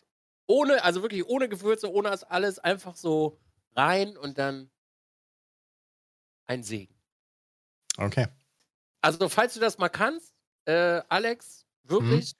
ohne, 0.46 0.84
also 0.84 1.02
wirklich 1.02 1.26
ohne 1.26 1.48
Gewürze, 1.48 1.90
ohne 1.90 2.10
das 2.10 2.24
alles 2.24 2.58
einfach 2.58 2.96
so 2.96 3.38
rein 3.74 4.16
und 4.16 4.38
dann 4.38 4.70
ein 6.46 6.62
Segen. 6.62 6.94
Okay. 7.96 8.26
Also, 9.00 9.28
falls 9.28 9.54
du 9.54 9.60
das 9.60 9.78
mal 9.78 9.88
kannst, 9.88 10.34
äh, 10.66 11.02
Alex, 11.08 11.66
wirklich, 11.82 12.30
hm. 12.30 12.36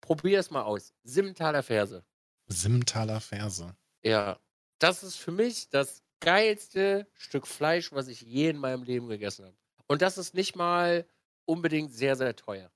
probier 0.00 0.40
es 0.40 0.50
mal 0.50 0.62
aus. 0.62 0.92
Simmentaler 1.04 1.62
Ferse. 1.62 2.04
Simmentaler 2.46 3.20
Ferse. 3.20 3.76
Ja. 4.02 4.38
Das 4.78 5.02
ist 5.02 5.16
für 5.16 5.30
mich 5.30 5.68
das 5.68 6.02
geilste 6.20 7.06
Stück 7.14 7.46
Fleisch, 7.46 7.92
was 7.92 8.08
ich 8.08 8.22
je 8.22 8.48
in 8.48 8.58
meinem 8.58 8.82
Leben 8.82 9.08
gegessen 9.08 9.44
habe. 9.44 9.56
Und 9.86 10.02
das 10.02 10.18
ist 10.18 10.34
nicht 10.34 10.56
mal 10.56 11.06
unbedingt 11.44 11.92
sehr, 11.92 12.16
sehr 12.16 12.34
teuer. 12.36 12.70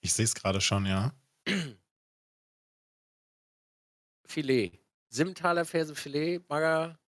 Ich 0.00 0.12
sehe 0.12 0.24
es 0.24 0.34
gerade 0.34 0.60
schon, 0.60 0.86
ja. 0.86 1.12
Filet. 4.26 4.78
Simmentaler 5.08 5.64
Ferse 5.64 5.94
Filet, 5.94 6.40
Bagger, 6.40 6.98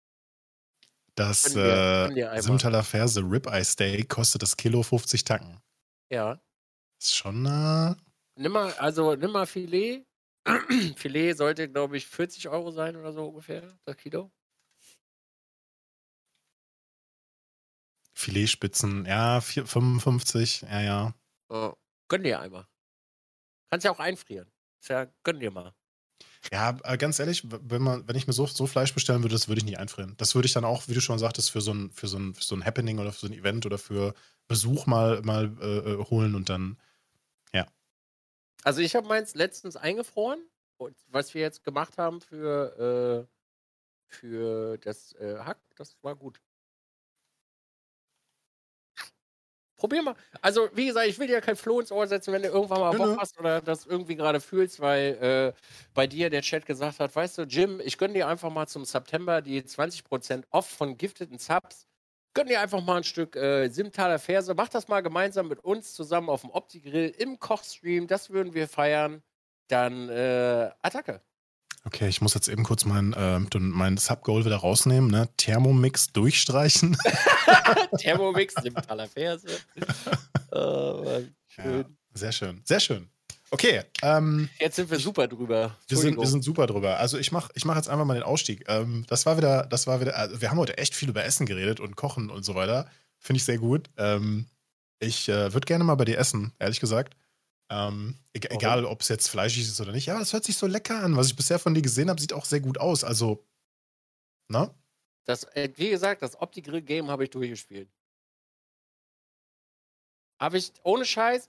Das 1.19 1.55
wir- 1.55 2.11
äh. 2.17 2.41
Simmentaler 2.41 2.85
Ferse 2.85 3.21
Ribeye 3.21 3.65
Steak 3.65 4.09
kostet 4.09 4.43
das 4.43 4.57
Kilo 4.57 4.83
50 4.83 5.25
Tacken. 5.25 5.61
Ja. 6.11 6.41
Ist 7.01 7.17
schon, 7.17 7.45
äh, 7.47 7.95
Nimm 8.37 8.53
mal, 8.53 8.73
also 8.75 9.15
nimm 9.17 9.33
mal 9.33 9.47
Filet. 9.47 10.07
Filet 10.97 11.35
sollte, 11.35 11.69
glaube 11.69 11.97
ich, 11.97 12.07
40 12.07 12.49
Euro 12.49 12.71
sein 12.71 12.97
oder 12.97 13.13
so 13.13 13.27
ungefähr, 13.27 13.77
das 13.85 13.97
Kilo. 13.97 14.31
Filetspitzen, 18.15 19.07
ja, 19.07 19.41
vier- 19.41 19.67
55, 19.67 20.63
ja, 20.63 20.81
ja. 20.81 21.15
Ja. 21.51 21.77
Gönn 22.09 22.23
dir 22.23 22.41
einmal. 22.41 22.67
Kannst 23.71 23.85
ja 23.85 23.91
auch 23.93 24.01
einfrieren. 24.01 24.51
Ist 24.81 24.89
ja, 24.89 25.07
gönn 25.23 25.41
dir 25.41 25.51
mal. 25.51 25.75
Ja, 26.53 26.77
äh, 26.85 26.97
ganz 26.97 27.19
ehrlich, 27.19 27.43
wenn, 27.45 27.83
man, 27.83 28.07
wenn 28.09 28.17
ich 28.17 28.27
mir 28.27 28.33
so, 28.33 28.47
so 28.47 28.67
Fleisch 28.67 28.95
bestellen 28.95 29.23
würde, 29.23 29.35
das 29.35 29.49
würde 29.49 29.59
ich 29.59 29.65
nicht 29.65 29.79
einfrieren. 29.79 30.15
Das 30.19 30.35
würde 30.35 30.47
ich 30.47 30.53
dann 30.53 30.65
auch, 30.65 30.89
wie 30.89 30.95
du 30.95 31.01
schon 31.01 31.19
sagtest, 31.19 31.51
für 31.51 31.61
so 31.61 31.73
ein, 31.73 31.91
für 31.91 32.09
so 32.09 32.19
ein, 32.19 32.35
für 32.35 32.45
so 32.45 32.55
ein 32.55 32.65
Happening 32.65 32.99
oder 32.99 33.13
für 33.13 33.21
so 33.21 33.27
ein 33.27 33.33
Event 33.39 33.67
oder 33.67 33.79
für 33.79 34.15
Besuch 34.47 34.87
mal, 34.87 35.21
mal 35.23 35.53
äh, 35.61 35.93
äh, 35.93 36.05
holen 36.11 36.35
und 36.35 36.49
dann. 36.49 36.79
Also 38.65 38.81
ich 38.81 38.97
habe 38.97 39.09
meins 39.09 39.35
letztens 39.35 39.77
eingefroren. 39.77 40.41
Und 40.77 40.97
was 41.09 41.35
wir 41.35 41.41
jetzt 41.41 41.65
gemacht 41.65 41.99
haben 41.99 42.21
für, 42.21 43.27
äh, 43.27 43.33
für 44.07 44.79
das 44.79 45.13
äh, 45.15 45.39
Hack, 45.39 45.59
das 45.77 45.97
war 46.03 46.15
gut. 46.15 46.41
Probier 49.79 50.03
mal. 50.03 50.17
Also, 50.43 50.69
wie 50.75 50.87
gesagt, 50.87 51.07
ich 51.07 51.19
will 51.21 51.29
dir 51.29 51.41
kein 51.41 51.57
Floh 51.57 51.79
ins 51.79 51.93
Ohr 51.93 52.07
setzen, 52.09 52.33
wenn 52.33 52.43
du 52.43 52.49
irgendwann 52.49 52.81
mal 52.81 52.97
Bock 52.97 53.17
hast 53.21 53.39
oder 53.39 53.61
das 53.61 53.87
irgendwie 53.87 54.17
gerade 54.17 54.41
fühlst, 54.41 54.81
weil 54.81 55.55
äh, 55.55 55.61
bei 55.95 56.09
dir 56.09 56.31
der 56.31 56.43
Chat 56.43 56.67
gesagt 56.67 56.99
hat, 56.99 57.15
weißt 57.15 57.39
du, 57.39 57.43
Jim, 57.43 57.81
ich 57.83 57.97
gönn 57.97 58.13
dir 58.13 58.27
einfach 58.27 58.51
mal 58.51 58.67
zum 58.67 58.85
September 58.85 59.41
die 59.41 59.63
20% 59.63 60.45
off 60.51 60.67
von 60.69 60.97
gifteten 60.99 61.39
Subs. 61.39 61.87
Gönn 62.35 62.49
dir 62.49 62.61
einfach 62.61 62.83
mal 62.83 62.99
ein 62.99 63.05
Stück 63.05 63.37
äh, 63.37 63.69
Simtaler 63.69 64.19
Ferse. 64.19 64.55
Mach 64.55 64.69
das 64.69 64.89
mal 64.89 65.01
gemeinsam 65.01 65.47
mit 65.47 65.61
uns 65.61 65.95
zusammen 65.95 66.29
auf 66.29 66.41
dem 66.41 66.51
Opti-Grill 66.51 67.15
im 67.17 67.39
Kochstream. 67.39 68.09
Das 68.09 68.31
würden 68.31 68.55
wir 68.55 68.67
feiern. 68.67 69.23
Dann 69.69 70.09
äh, 70.09 70.71
Attacke. 70.83 71.23
Okay, 71.85 72.09
ich 72.09 72.21
muss 72.21 72.35
jetzt 72.35 72.49
eben 72.49 72.65
kurz 72.65 72.85
mein, 72.85 73.13
äh, 73.13 73.39
mein 73.59 73.97
Sub-Goal 73.97 74.45
wieder 74.45 74.57
rausnehmen, 74.57 75.11
ne? 75.11 75.29
Thermomix 75.37 76.13
durchstreichen. 76.13 76.97
Thermomix, 77.99 78.55
Simtaler 78.61 79.09
Ferse. 79.09 79.47
oh, 80.53 81.03
Mann, 81.05 81.35
schön. 81.47 81.79
Ja, 81.79 81.85
sehr 82.15 82.33
schön. 82.33 82.61
Sehr 82.65 82.81
schön. 82.81 83.09
Okay, 83.51 83.83
ähm, 84.03 84.51
Jetzt 84.61 84.77
sind 84.77 84.91
wir 84.91 84.99
super 84.99 85.27
drüber. 85.27 85.77
Wir 85.89 85.97
sind, 85.97 86.19
wir 86.19 86.27
sind 86.27 86.45
super 86.45 86.67
drüber. 86.67 86.99
Also 86.99 87.17
ich 87.17 87.33
mache 87.33 87.51
ich 87.55 87.65
mach 87.65 87.77
jetzt 87.77 87.89
einfach 87.89 88.05
mal 88.05 88.15
den 88.15 88.23
Ausstieg. 88.23 88.65
Ähm, 88.69 89.05
das 89.09 89.25
war 89.25 89.39
wieder, 89.39 89.65
das 89.67 89.87
war 89.87 90.01
wieder, 90.01 90.17
also 90.17 90.41
wir 90.43 90.51
haben 90.51 90.59
heute 90.59 90.77
echt 90.77 90.95
viel 90.95 91.09
über 91.09 91.25
Essen 91.25 91.47
geredet 91.47 91.81
und 91.81 91.97
Kochen 91.97 92.29
und 92.29 92.45
so 92.45 92.55
weiter. 92.55 92.91
Finde 93.19 93.39
ich 93.39 93.45
sehr 93.45 93.59
gut. 93.59 93.89
Ähm, 93.97 94.47
ich 94.99 95.29
äh, 95.29 95.53
würde 95.55 95.65
gerne 95.65 95.85
mal 95.85 95.95
bei 95.95 96.05
dir 96.05 96.19
essen, 96.19 96.53
ehrlich 96.59 96.81
gesagt. 96.81 97.15
Ähm, 97.71 98.17
egal, 98.33 98.85
ob 98.87 99.03
es 99.03 99.09
jetzt 99.09 99.29
fleischig 99.29 99.65
ist 99.65 99.81
oder 99.81 99.93
nicht. 99.93 100.07
Ja, 100.07 100.19
das 100.19 100.33
hört 100.33 100.45
sich 100.45 100.57
so 100.57 100.67
lecker 100.67 101.03
an. 101.03 101.17
Was 101.17 101.29
ich 101.29 101.37
bisher 101.37 101.59
von 101.59 101.75
dir 101.75 101.83
gesehen 101.83 102.09
habe, 102.09 102.21
sieht 102.21 102.33
auch 102.33 102.47
sehr 102.47 102.61
gut 102.61 102.79
aus. 102.79 103.05
Also, 103.05 103.45
ne? 104.49 104.75
Das, 105.25 105.45
äh, 105.55 105.69
wie 105.77 105.91
gesagt, 105.91 106.23
das 106.23 106.41
Opti-Grill-Game 106.41 107.11
habe 107.11 107.25
ich 107.25 107.31
durchgespielt. 107.31 107.91
Habe 110.41 110.57
ich, 110.57 110.73
ohne 110.83 111.05
Scheiß, 111.05 111.49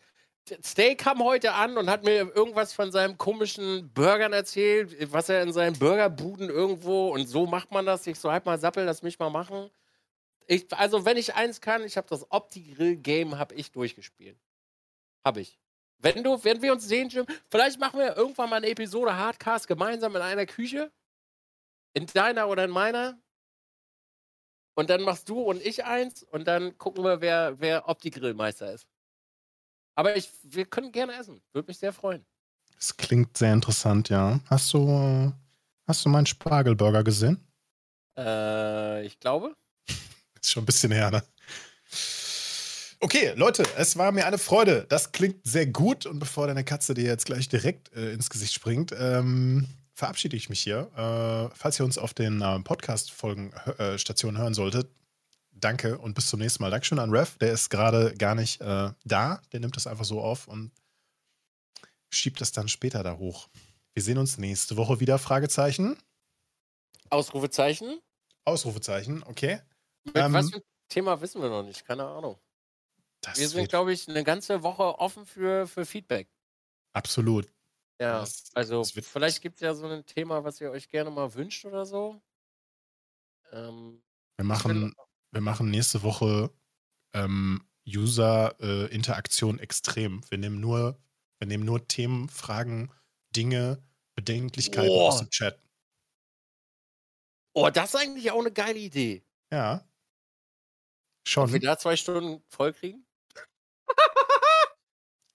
Steak 0.64 0.98
kam 0.98 1.24
heute 1.24 1.54
an 1.54 1.78
und 1.78 1.90
hat 1.90 2.04
mir 2.04 2.36
irgendwas 2.36 2.74
von 2.74 2.92
seinem 2.92 3.18
komischen 3.18 3.90
Burgern 3.94 4.34
erzählt, 4.34 5.12
was 5.14 5.30
er 5.30 5.44
in 5.44 5.54
seinen 5.54 5.78
Burgerbuden 5.78 6.50
irgendwo 6.50 7.10
und 7.14 7.28
so 7.28 7.46
macht 7.46 7.72
man 7.72 7.86
das. 7.86 8.08
Ich 8.08 8.20
so, 8.20 8.32
halt 8.32 8.46
mal 8.46 8.60
Sappel, 8.60 8.84
lass 8.84 9.04
mich 9.04 9.20
mal 9.20 9.30
machen. 9.30 9.70
Ich, 10.48 10.66
also, 10.74 11.06
wenn 11.06 11.18
ich 11.18 11.36
eins 11.36 11.62
kann, 11.62 11.84
ich 11.84 11.98
habe 11.98 12.08
das 12.10 12.30
Opti-Grill-Game 12.32 13.38
habe 13.38 13.56
ich 13.56 13.72
durchgespielt. 13.72 14.38
Habe 15.24 15.42
ich. 15.42 15.60
Wenn 16.02 16.24
du, 16.24 16.42
wenn 16.44 16.62
wir 16.62 16.72
uns 16.72 16.88
sehen, 16.88 17.10
Jim, 17.10 17.26
vielleicht 17.50 17.80
machen 17.80 18.00
wir 18.00 18.16
irgendwann 18.16 18.50
mal 18.50 18.58
eine 18.58 18.70
Episode 18.70 19.16
Hardcast 19.16 19.68
gemeinsam 19.68 20.16
in 20.16 20.22
einer 20.22 20.46
Küche. 20.46 20.92
In 21.94 22.06
deiner 22.08 22.48
oder 22.48 22.66
in 22.66 22.72
meiner. 22.72 23.20
Und 24.76 24.90
dann 24.90 25.02
machst 25.02 25.28
du 25.28 25.42
und 25.42 25.62
ich 25.62 25.84
eins 25.84 26.24
und 26.24 26.48
dann 26.48 26.78
gucken 26.78 27.04
wir, 27.04 27.20
wer, 27.20 27.60
wer 27.60 27.90
Opti-Grillmeister 27.90 28.74
ist. 28.74 28.88
Aber 29.96 30.16
ich, 30.16 30.32
wir 30.44 30.66
können 30.66 30.94
gerne 30.94 31.14
essen. 31.16 31.42
Würde 31.52 31.68
mich 31.68 31.80
sehr 31.80 31.92
freuen. 31.92 32.26
Das 32.76 32.96
klingt 32.96 33.38
sehr 33.38 33.52
interessant, 33.52 34.08
ja. 34.08 34.40
Hast 34.46 34.74
du, 34.74 34.88
äh, 34.88 35.32
hast 35.86 36.06
du 36.06 36.10
meinen 36.10 36.26
Spargelburger 36.26 37.04
gesehen? 37.04 37.46
Äh, 38.18 39.06
ich 39.06 39.20
glaube. 39.20 39.54
Ist 40.42 40.52
schon 40.52 40.64
ein 40.64 40.66
bisschen 40.66 40.94
her, 40.94 41.12
ne? 41.12 41.22
Okay, 43.02 43.34
Leute, 43.38 43.64
es 43.78 43.98
war 43.98 44.12
mir 44.12 44.26
eine 44.26 44.38
Freude. 44.38 44.86
Das 44.90 45.14
klingt 45.14 45.46
sehr 45.48 45.66
gut. 45.66 46.06
Und 46.06 46.20
bevor 46.20 46.48
deine 46.48 46.66
Katze 46.66 46.94
dir 46.94 47.06
jetzt 47.06 47.26
gleich 47.26 47.48
direkt 47.48 47.94
äh, 47.94 48.12
ins 48.12 48.30
Gesicht 48.30 48.54
springt, 48.54 48.94
ähm, 48.98 49.68
verabschiede 49.94 50.36
ich 50.36 50.50
mich 50.50 50.60
hier. 50.62 50.92
Äh, 50.98 51.56
falls 51.56 51.80
ihr 51.80 51.86
uns 51.86 51.98
auf 51.98 52.14
den 52.14 52.42
äh, 52.42 52.60
Podcast-Folgen-Stationen 52.60 54.38
hören 54.38 54.54
solltet, 54.54 54.90
danke 55.52 55.98
und 55.98 56.14
bis 56.14 56.28
zum 56.28 56.42
nächsten 56.42 56.62
Mal. 56.62 56.72
Dankeschön 56.72 57.00
an 57.00 57.10
Rev, 57.10 57.38
der 57.40 57.54
ist 57.54 57.70
gerade 57.70 58.14
gar 58.16 58.36
nicht 58.36 58.60
äh, 58.60 58.92
da. 59.06 59.42
Der 59.54 59.60
nimmt 59.62 59.78
das 59.78 59.88
einfach 59.88 60.06
so 60.06 60.20
auf 60.22 60.50
und 60.50 60.72
schiebt 62.10 62.42
das 62.42 62.52
dann 62.52 62.68
später 62.68 63.02
da 63.02 63.18
hoch. 63.18 63.48
Wir 63.94 64.04
sehen 64.04 64.18
uns 64.18 64.38
nächste 64.38 64.76
Woche 64.76 65.00
wieder. 65.00 65.20
Fragezeichen. 65.20 65.98
Ausrufezeichen. 67.10 68.00
Ausrufezeichen, 68.44 69.24
okay. 69.24 69.62
Mit 70.04 70.18
Ähm, 70.18 70.34
was 70.34 70.50
für 70.50 70.58
ein 70.58 70.64
Thema 70.90 71.22
wissen 71.22 71.42
wir 71.42 71.50
noch 71.50 71.64
nicht. 71.64 71.86
Keine 71.86 72.06
Ahnung. 72.06 72.38
Das 73.22 73.38
Wir 73.38 73.50
sind, 73.50 73.70
glaube 73.70 73.92
ich, 73.94 74.08
eine 74.08 74.24
ganze 74.24 74.64
Woche 74.64 74.98
offen 75.00 75.26
für, 75.26 75.68
für 75.68 75.86
Feedback. 75.86 76.30
absolut. 76.94 77.52
Ja. 78.02 78.20
Das- 78.22 78.50
also, 78.56 78.82
das 78.82 78.92
vielleicht 78.92 79.42
gibt 79.42 79.56
es 79.56 79.62
ja 79.62 79.74
so 79.74 79.86
ein 79.88 80.06
Thema, 80.06 80.44
was 80.46 80.62
ihr 80.62 80.72
euch 80.72 80.88
gerne 80.90 81.10
mal 81.12 81.34
wünscht 81.34 81.66
oder 81.66 81.86
so. 81.86 82.22
Ähm, 83.52 84.02
Wir 84.38 84.46
machen, 84.46 84.96
wir 85.32 85.42
machen 85.42 85.70
nächste 85.70 86.02
Woche 86.04 86.50
ähm, 87.14 87.68
User-Interaktion 87.86 89.60
extrem. 89.60 90.22
Wir 90.30 90.38
nehmen 90.38 90.60
nur, 90.62 90.98
wir 91.40 91.48
nehmen 91.48 91.66
nur 91.66 91.86
Themen, 91.88 92.30
Fragen, 92.30 92.90
Dinge, 93.36 93.84
Bedenklichkeiten 94.16 94.88
Boah. 94.90 95.10
aus 95.10 95.18
dem 95.20 95.30
Chat. 95.30 95.62
oh, 97.54 97.70
das 97.70 97.94
ist 97.94 98.00
eigentlich 98.00 98.32
auch 98.32 98.40
eine 98.40 98.52
geile 98.54 98.80
Idee. 98.80 99.26
Ja. 99.52 99.74
Ob 101.36 101.50
wir 101.50 101.50
Schon. 101.50 101.60
da 101.62 101.78
zwei 101.78 101.96
Stunden 101.98 102.44
voll 102.48 102.72
kriegen? 102.74 103.06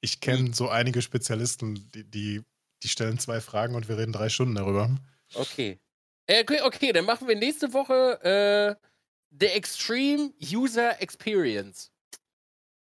Ich 0.05 0.21
kenne 0.21 0.53
so 0.53 0.69
einige 0.69 1.01
Spezialisten, 1.01 1.91
die, 1.95 2.05
die, 2.05 2.43
die 2.83 2.89
stellen 2.89 3.19
zwei 3.19 3.41
Fragen 3.41 3.75
und 3.75 3.89
wir 3.89 3.97
reden 3.97 4.13
drei 4.13 4.29
Stunden 4.29 4.55
darüber. 4.55 4.91
Okay. 5.33 5.81
Äh, 6.27 6.43
okay, 6.43 6.61
okay, 6.61 6.93
dann 6.93 7.07
machen 7.07 7.27
wir 7.27 7.35
nächste 7.37 7.73
Woche 7.73 8.21
äh, 8.23 8.87
The 9.31 9.47
Extreme 9.47 10.35
User 10.53 11.01
Experience. 11.01 11.91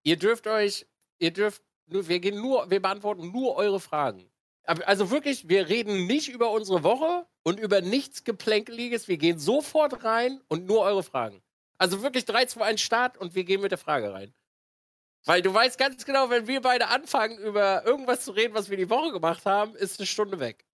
Ihr 0.02 0.16
dürft 0.16 0.48
euch, 0.48 0.84
ihr 1.20 1.32
dürft, 1.32 1.62
wir 1.86 2.18
gehen 2.18 2.40
nur, 2.42 2.68
wir 2.68 2.82
beantworten 2.82 3.30
nur 3.30 3.54
eure 3.54 3.78
Fragen. 3.78 4.28
Also 4.64 5.12
wirklich, 5.12 5.48
wir 5.48 5.68
reden 5.68 6.08
nicht 6.08 6.28
über 6.28 6.50
unsere 6.50 6.82
Woche 6.82 7.24
und 7.44 7.60
über 7.60 7.82
nichts 7.82 8.24
Geplänkeliges. 8.24 9.06
Wir 9.06 9.16
gehen 9.16 9.38
sofort 9.38 10.02
rein 10.02 10.40
und 10.48 10.66
nur 10.66 10.80
eure 10.80 11.04
Fragen. 11.04 11.40
Also 11.78 12.02
wirklich 12.02 12.24
3, 12.24 12.46
2, 12.46 12.64
1 12.64 12.80
Start 12.80 13.16
und 13.16 13.36
wir 13.36 13.44
gehen 13.44 13.60
mit 13.60 13.70
der 13.70 13.78
Frage 13.78 14.12
rein. 14.12 14.34
Weil 15.24 15.42
du 15.42 15.54
weißt 15.54 15.78
ganz 15.78 16.04
genau, 16.04 16.30
wenn 16.30 16.46
wir 16.46 16.60
beide 16.60 16.88
anfangen, 16.88 17.38
über 17.38 17.84
irgendwas 17.84 18.24
zu 18.24 18.32
reden, 18.32 18.54
was 18.54 18.70
wir 18.70 18.76
die 18.76 18.90
Woche 18.90 19.12
gemacht 19.12 19.44
haben, 19.46 19.74
ist 19.76 20.00
eine 20.00 20.06
Stunde 20.06 20.40
weg. 20.40 20.64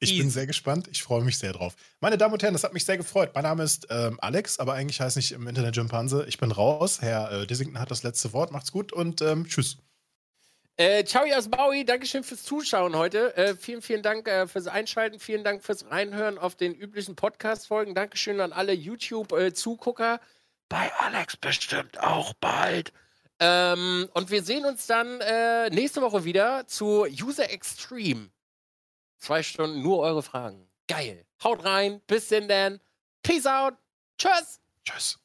Ich 0.00 0.10
Easy. 0.10 0.22
bin 0.22 0.30
sehr 0.30 0.46
gespannt. 0.46 0.88
Ich 0.90 1.04
freue 1.04 1.22
mich 1.22 1.38
sehr 1.38 1.52
drauf. 1.52 1.76
Meine 2.00 2.18
Damen 2.18 2.34
und 2.34 2.42
Herren, 2.42 2.54
das 2.54 2.64
hat 2.64 2.74
mich 2.74 2.84
sehr 2.84 2.96
gefreut. 2.96 3.30
Mein 3.34 3.44
Name 3.44 3.62
ist 3.62 3.86
ähm, 3.88 4.18
Alex, 4.20 4.58
aber 4.58 4.74
eigentlich 4.74 5.00
heiße 5.00 5.20
ich 5.20 5.30
im 5.30 5.46
Internet 5.46 5.76
Jimpanse. 5.76 6.24
Ich 6.26 6.38
bin 6.38 6.50
raus. 6.50 7.00
Herr 7.00 7.30
äh, 7.30 7.46
Dissington 7.46 7.78
hat 7.78 7.92
das 7.92 8.02
letzte 8.02 8.32
Wort. 8.32 8.50
Macht's 8.50 8.72
gut 8.72 8.92
und 8.92 9.22
ähm, 9.22 9.46
tschüss. 9.46 9.76
Äh, 10.76 11.04
ciao 11.04 11.24
aus 11.36 11.48
Maui, 11.48 11.84
Dankeschön 11.84 12.24
fürs 12.24 12.42
Zuschauen 12.42 12.96
heute. 12.96 13.36
Äh, 13.36 13.54
vielen, 13.54 13.82
vielen 13.82 14.02
Dank 14.02 14.26
äh, 14.26 14.48
fürs 14.48 14.66
Einschalten, 14.66 15.20
vielen 15.20 15.44
Dank 15.44 15.62
fürs 15.62 15.88
Reinhören 15.88 16.38
auf 16.38 16.56
den 16.56 16.74
üblichen 16.74 17.14
Podcast-Folgen. 17.14 17.94
Dankeschön 17.94 18.40
an 18.40 18.52
alle 18.52 18.72
YouTube-Zugucker. 18.72 20.18
Bei 20.72 20.90
Alex 20.94 21.36
bestimmt 21.36 21.98
auch 22.00 22.32
bald. 22.32 22.94
Ähm, 23.40 24.08
und 24.14 24.30
wir 24.30 24.42
sehen 24.42 24.64
uns 24.64 24.86
dann 24.86 25.20
äh, 25.20 25.68
nächste 25.68 26.00
Woche 26.00 26.24
wieder 26.24 26.66
zu 26.66 27.04
User 27.04 27.50
Extreme. 27.50 28.30
Zwei 29.18 29.42
Stunden 29.42 29.82
nur 29.82 29.98
eure 29.98 30.22
Fragen. 30.22 30.66
Geil. 30.88 31.26
Haut 31.44 31.62
rein. 31.62 32.00
Bis 32.06 32.28
denn. 32.28 32.80
Peace 33.22 33.44
out. 33.44 33.74
Tschüss. 34.16 34.60
Tschüss. 34.82 35.21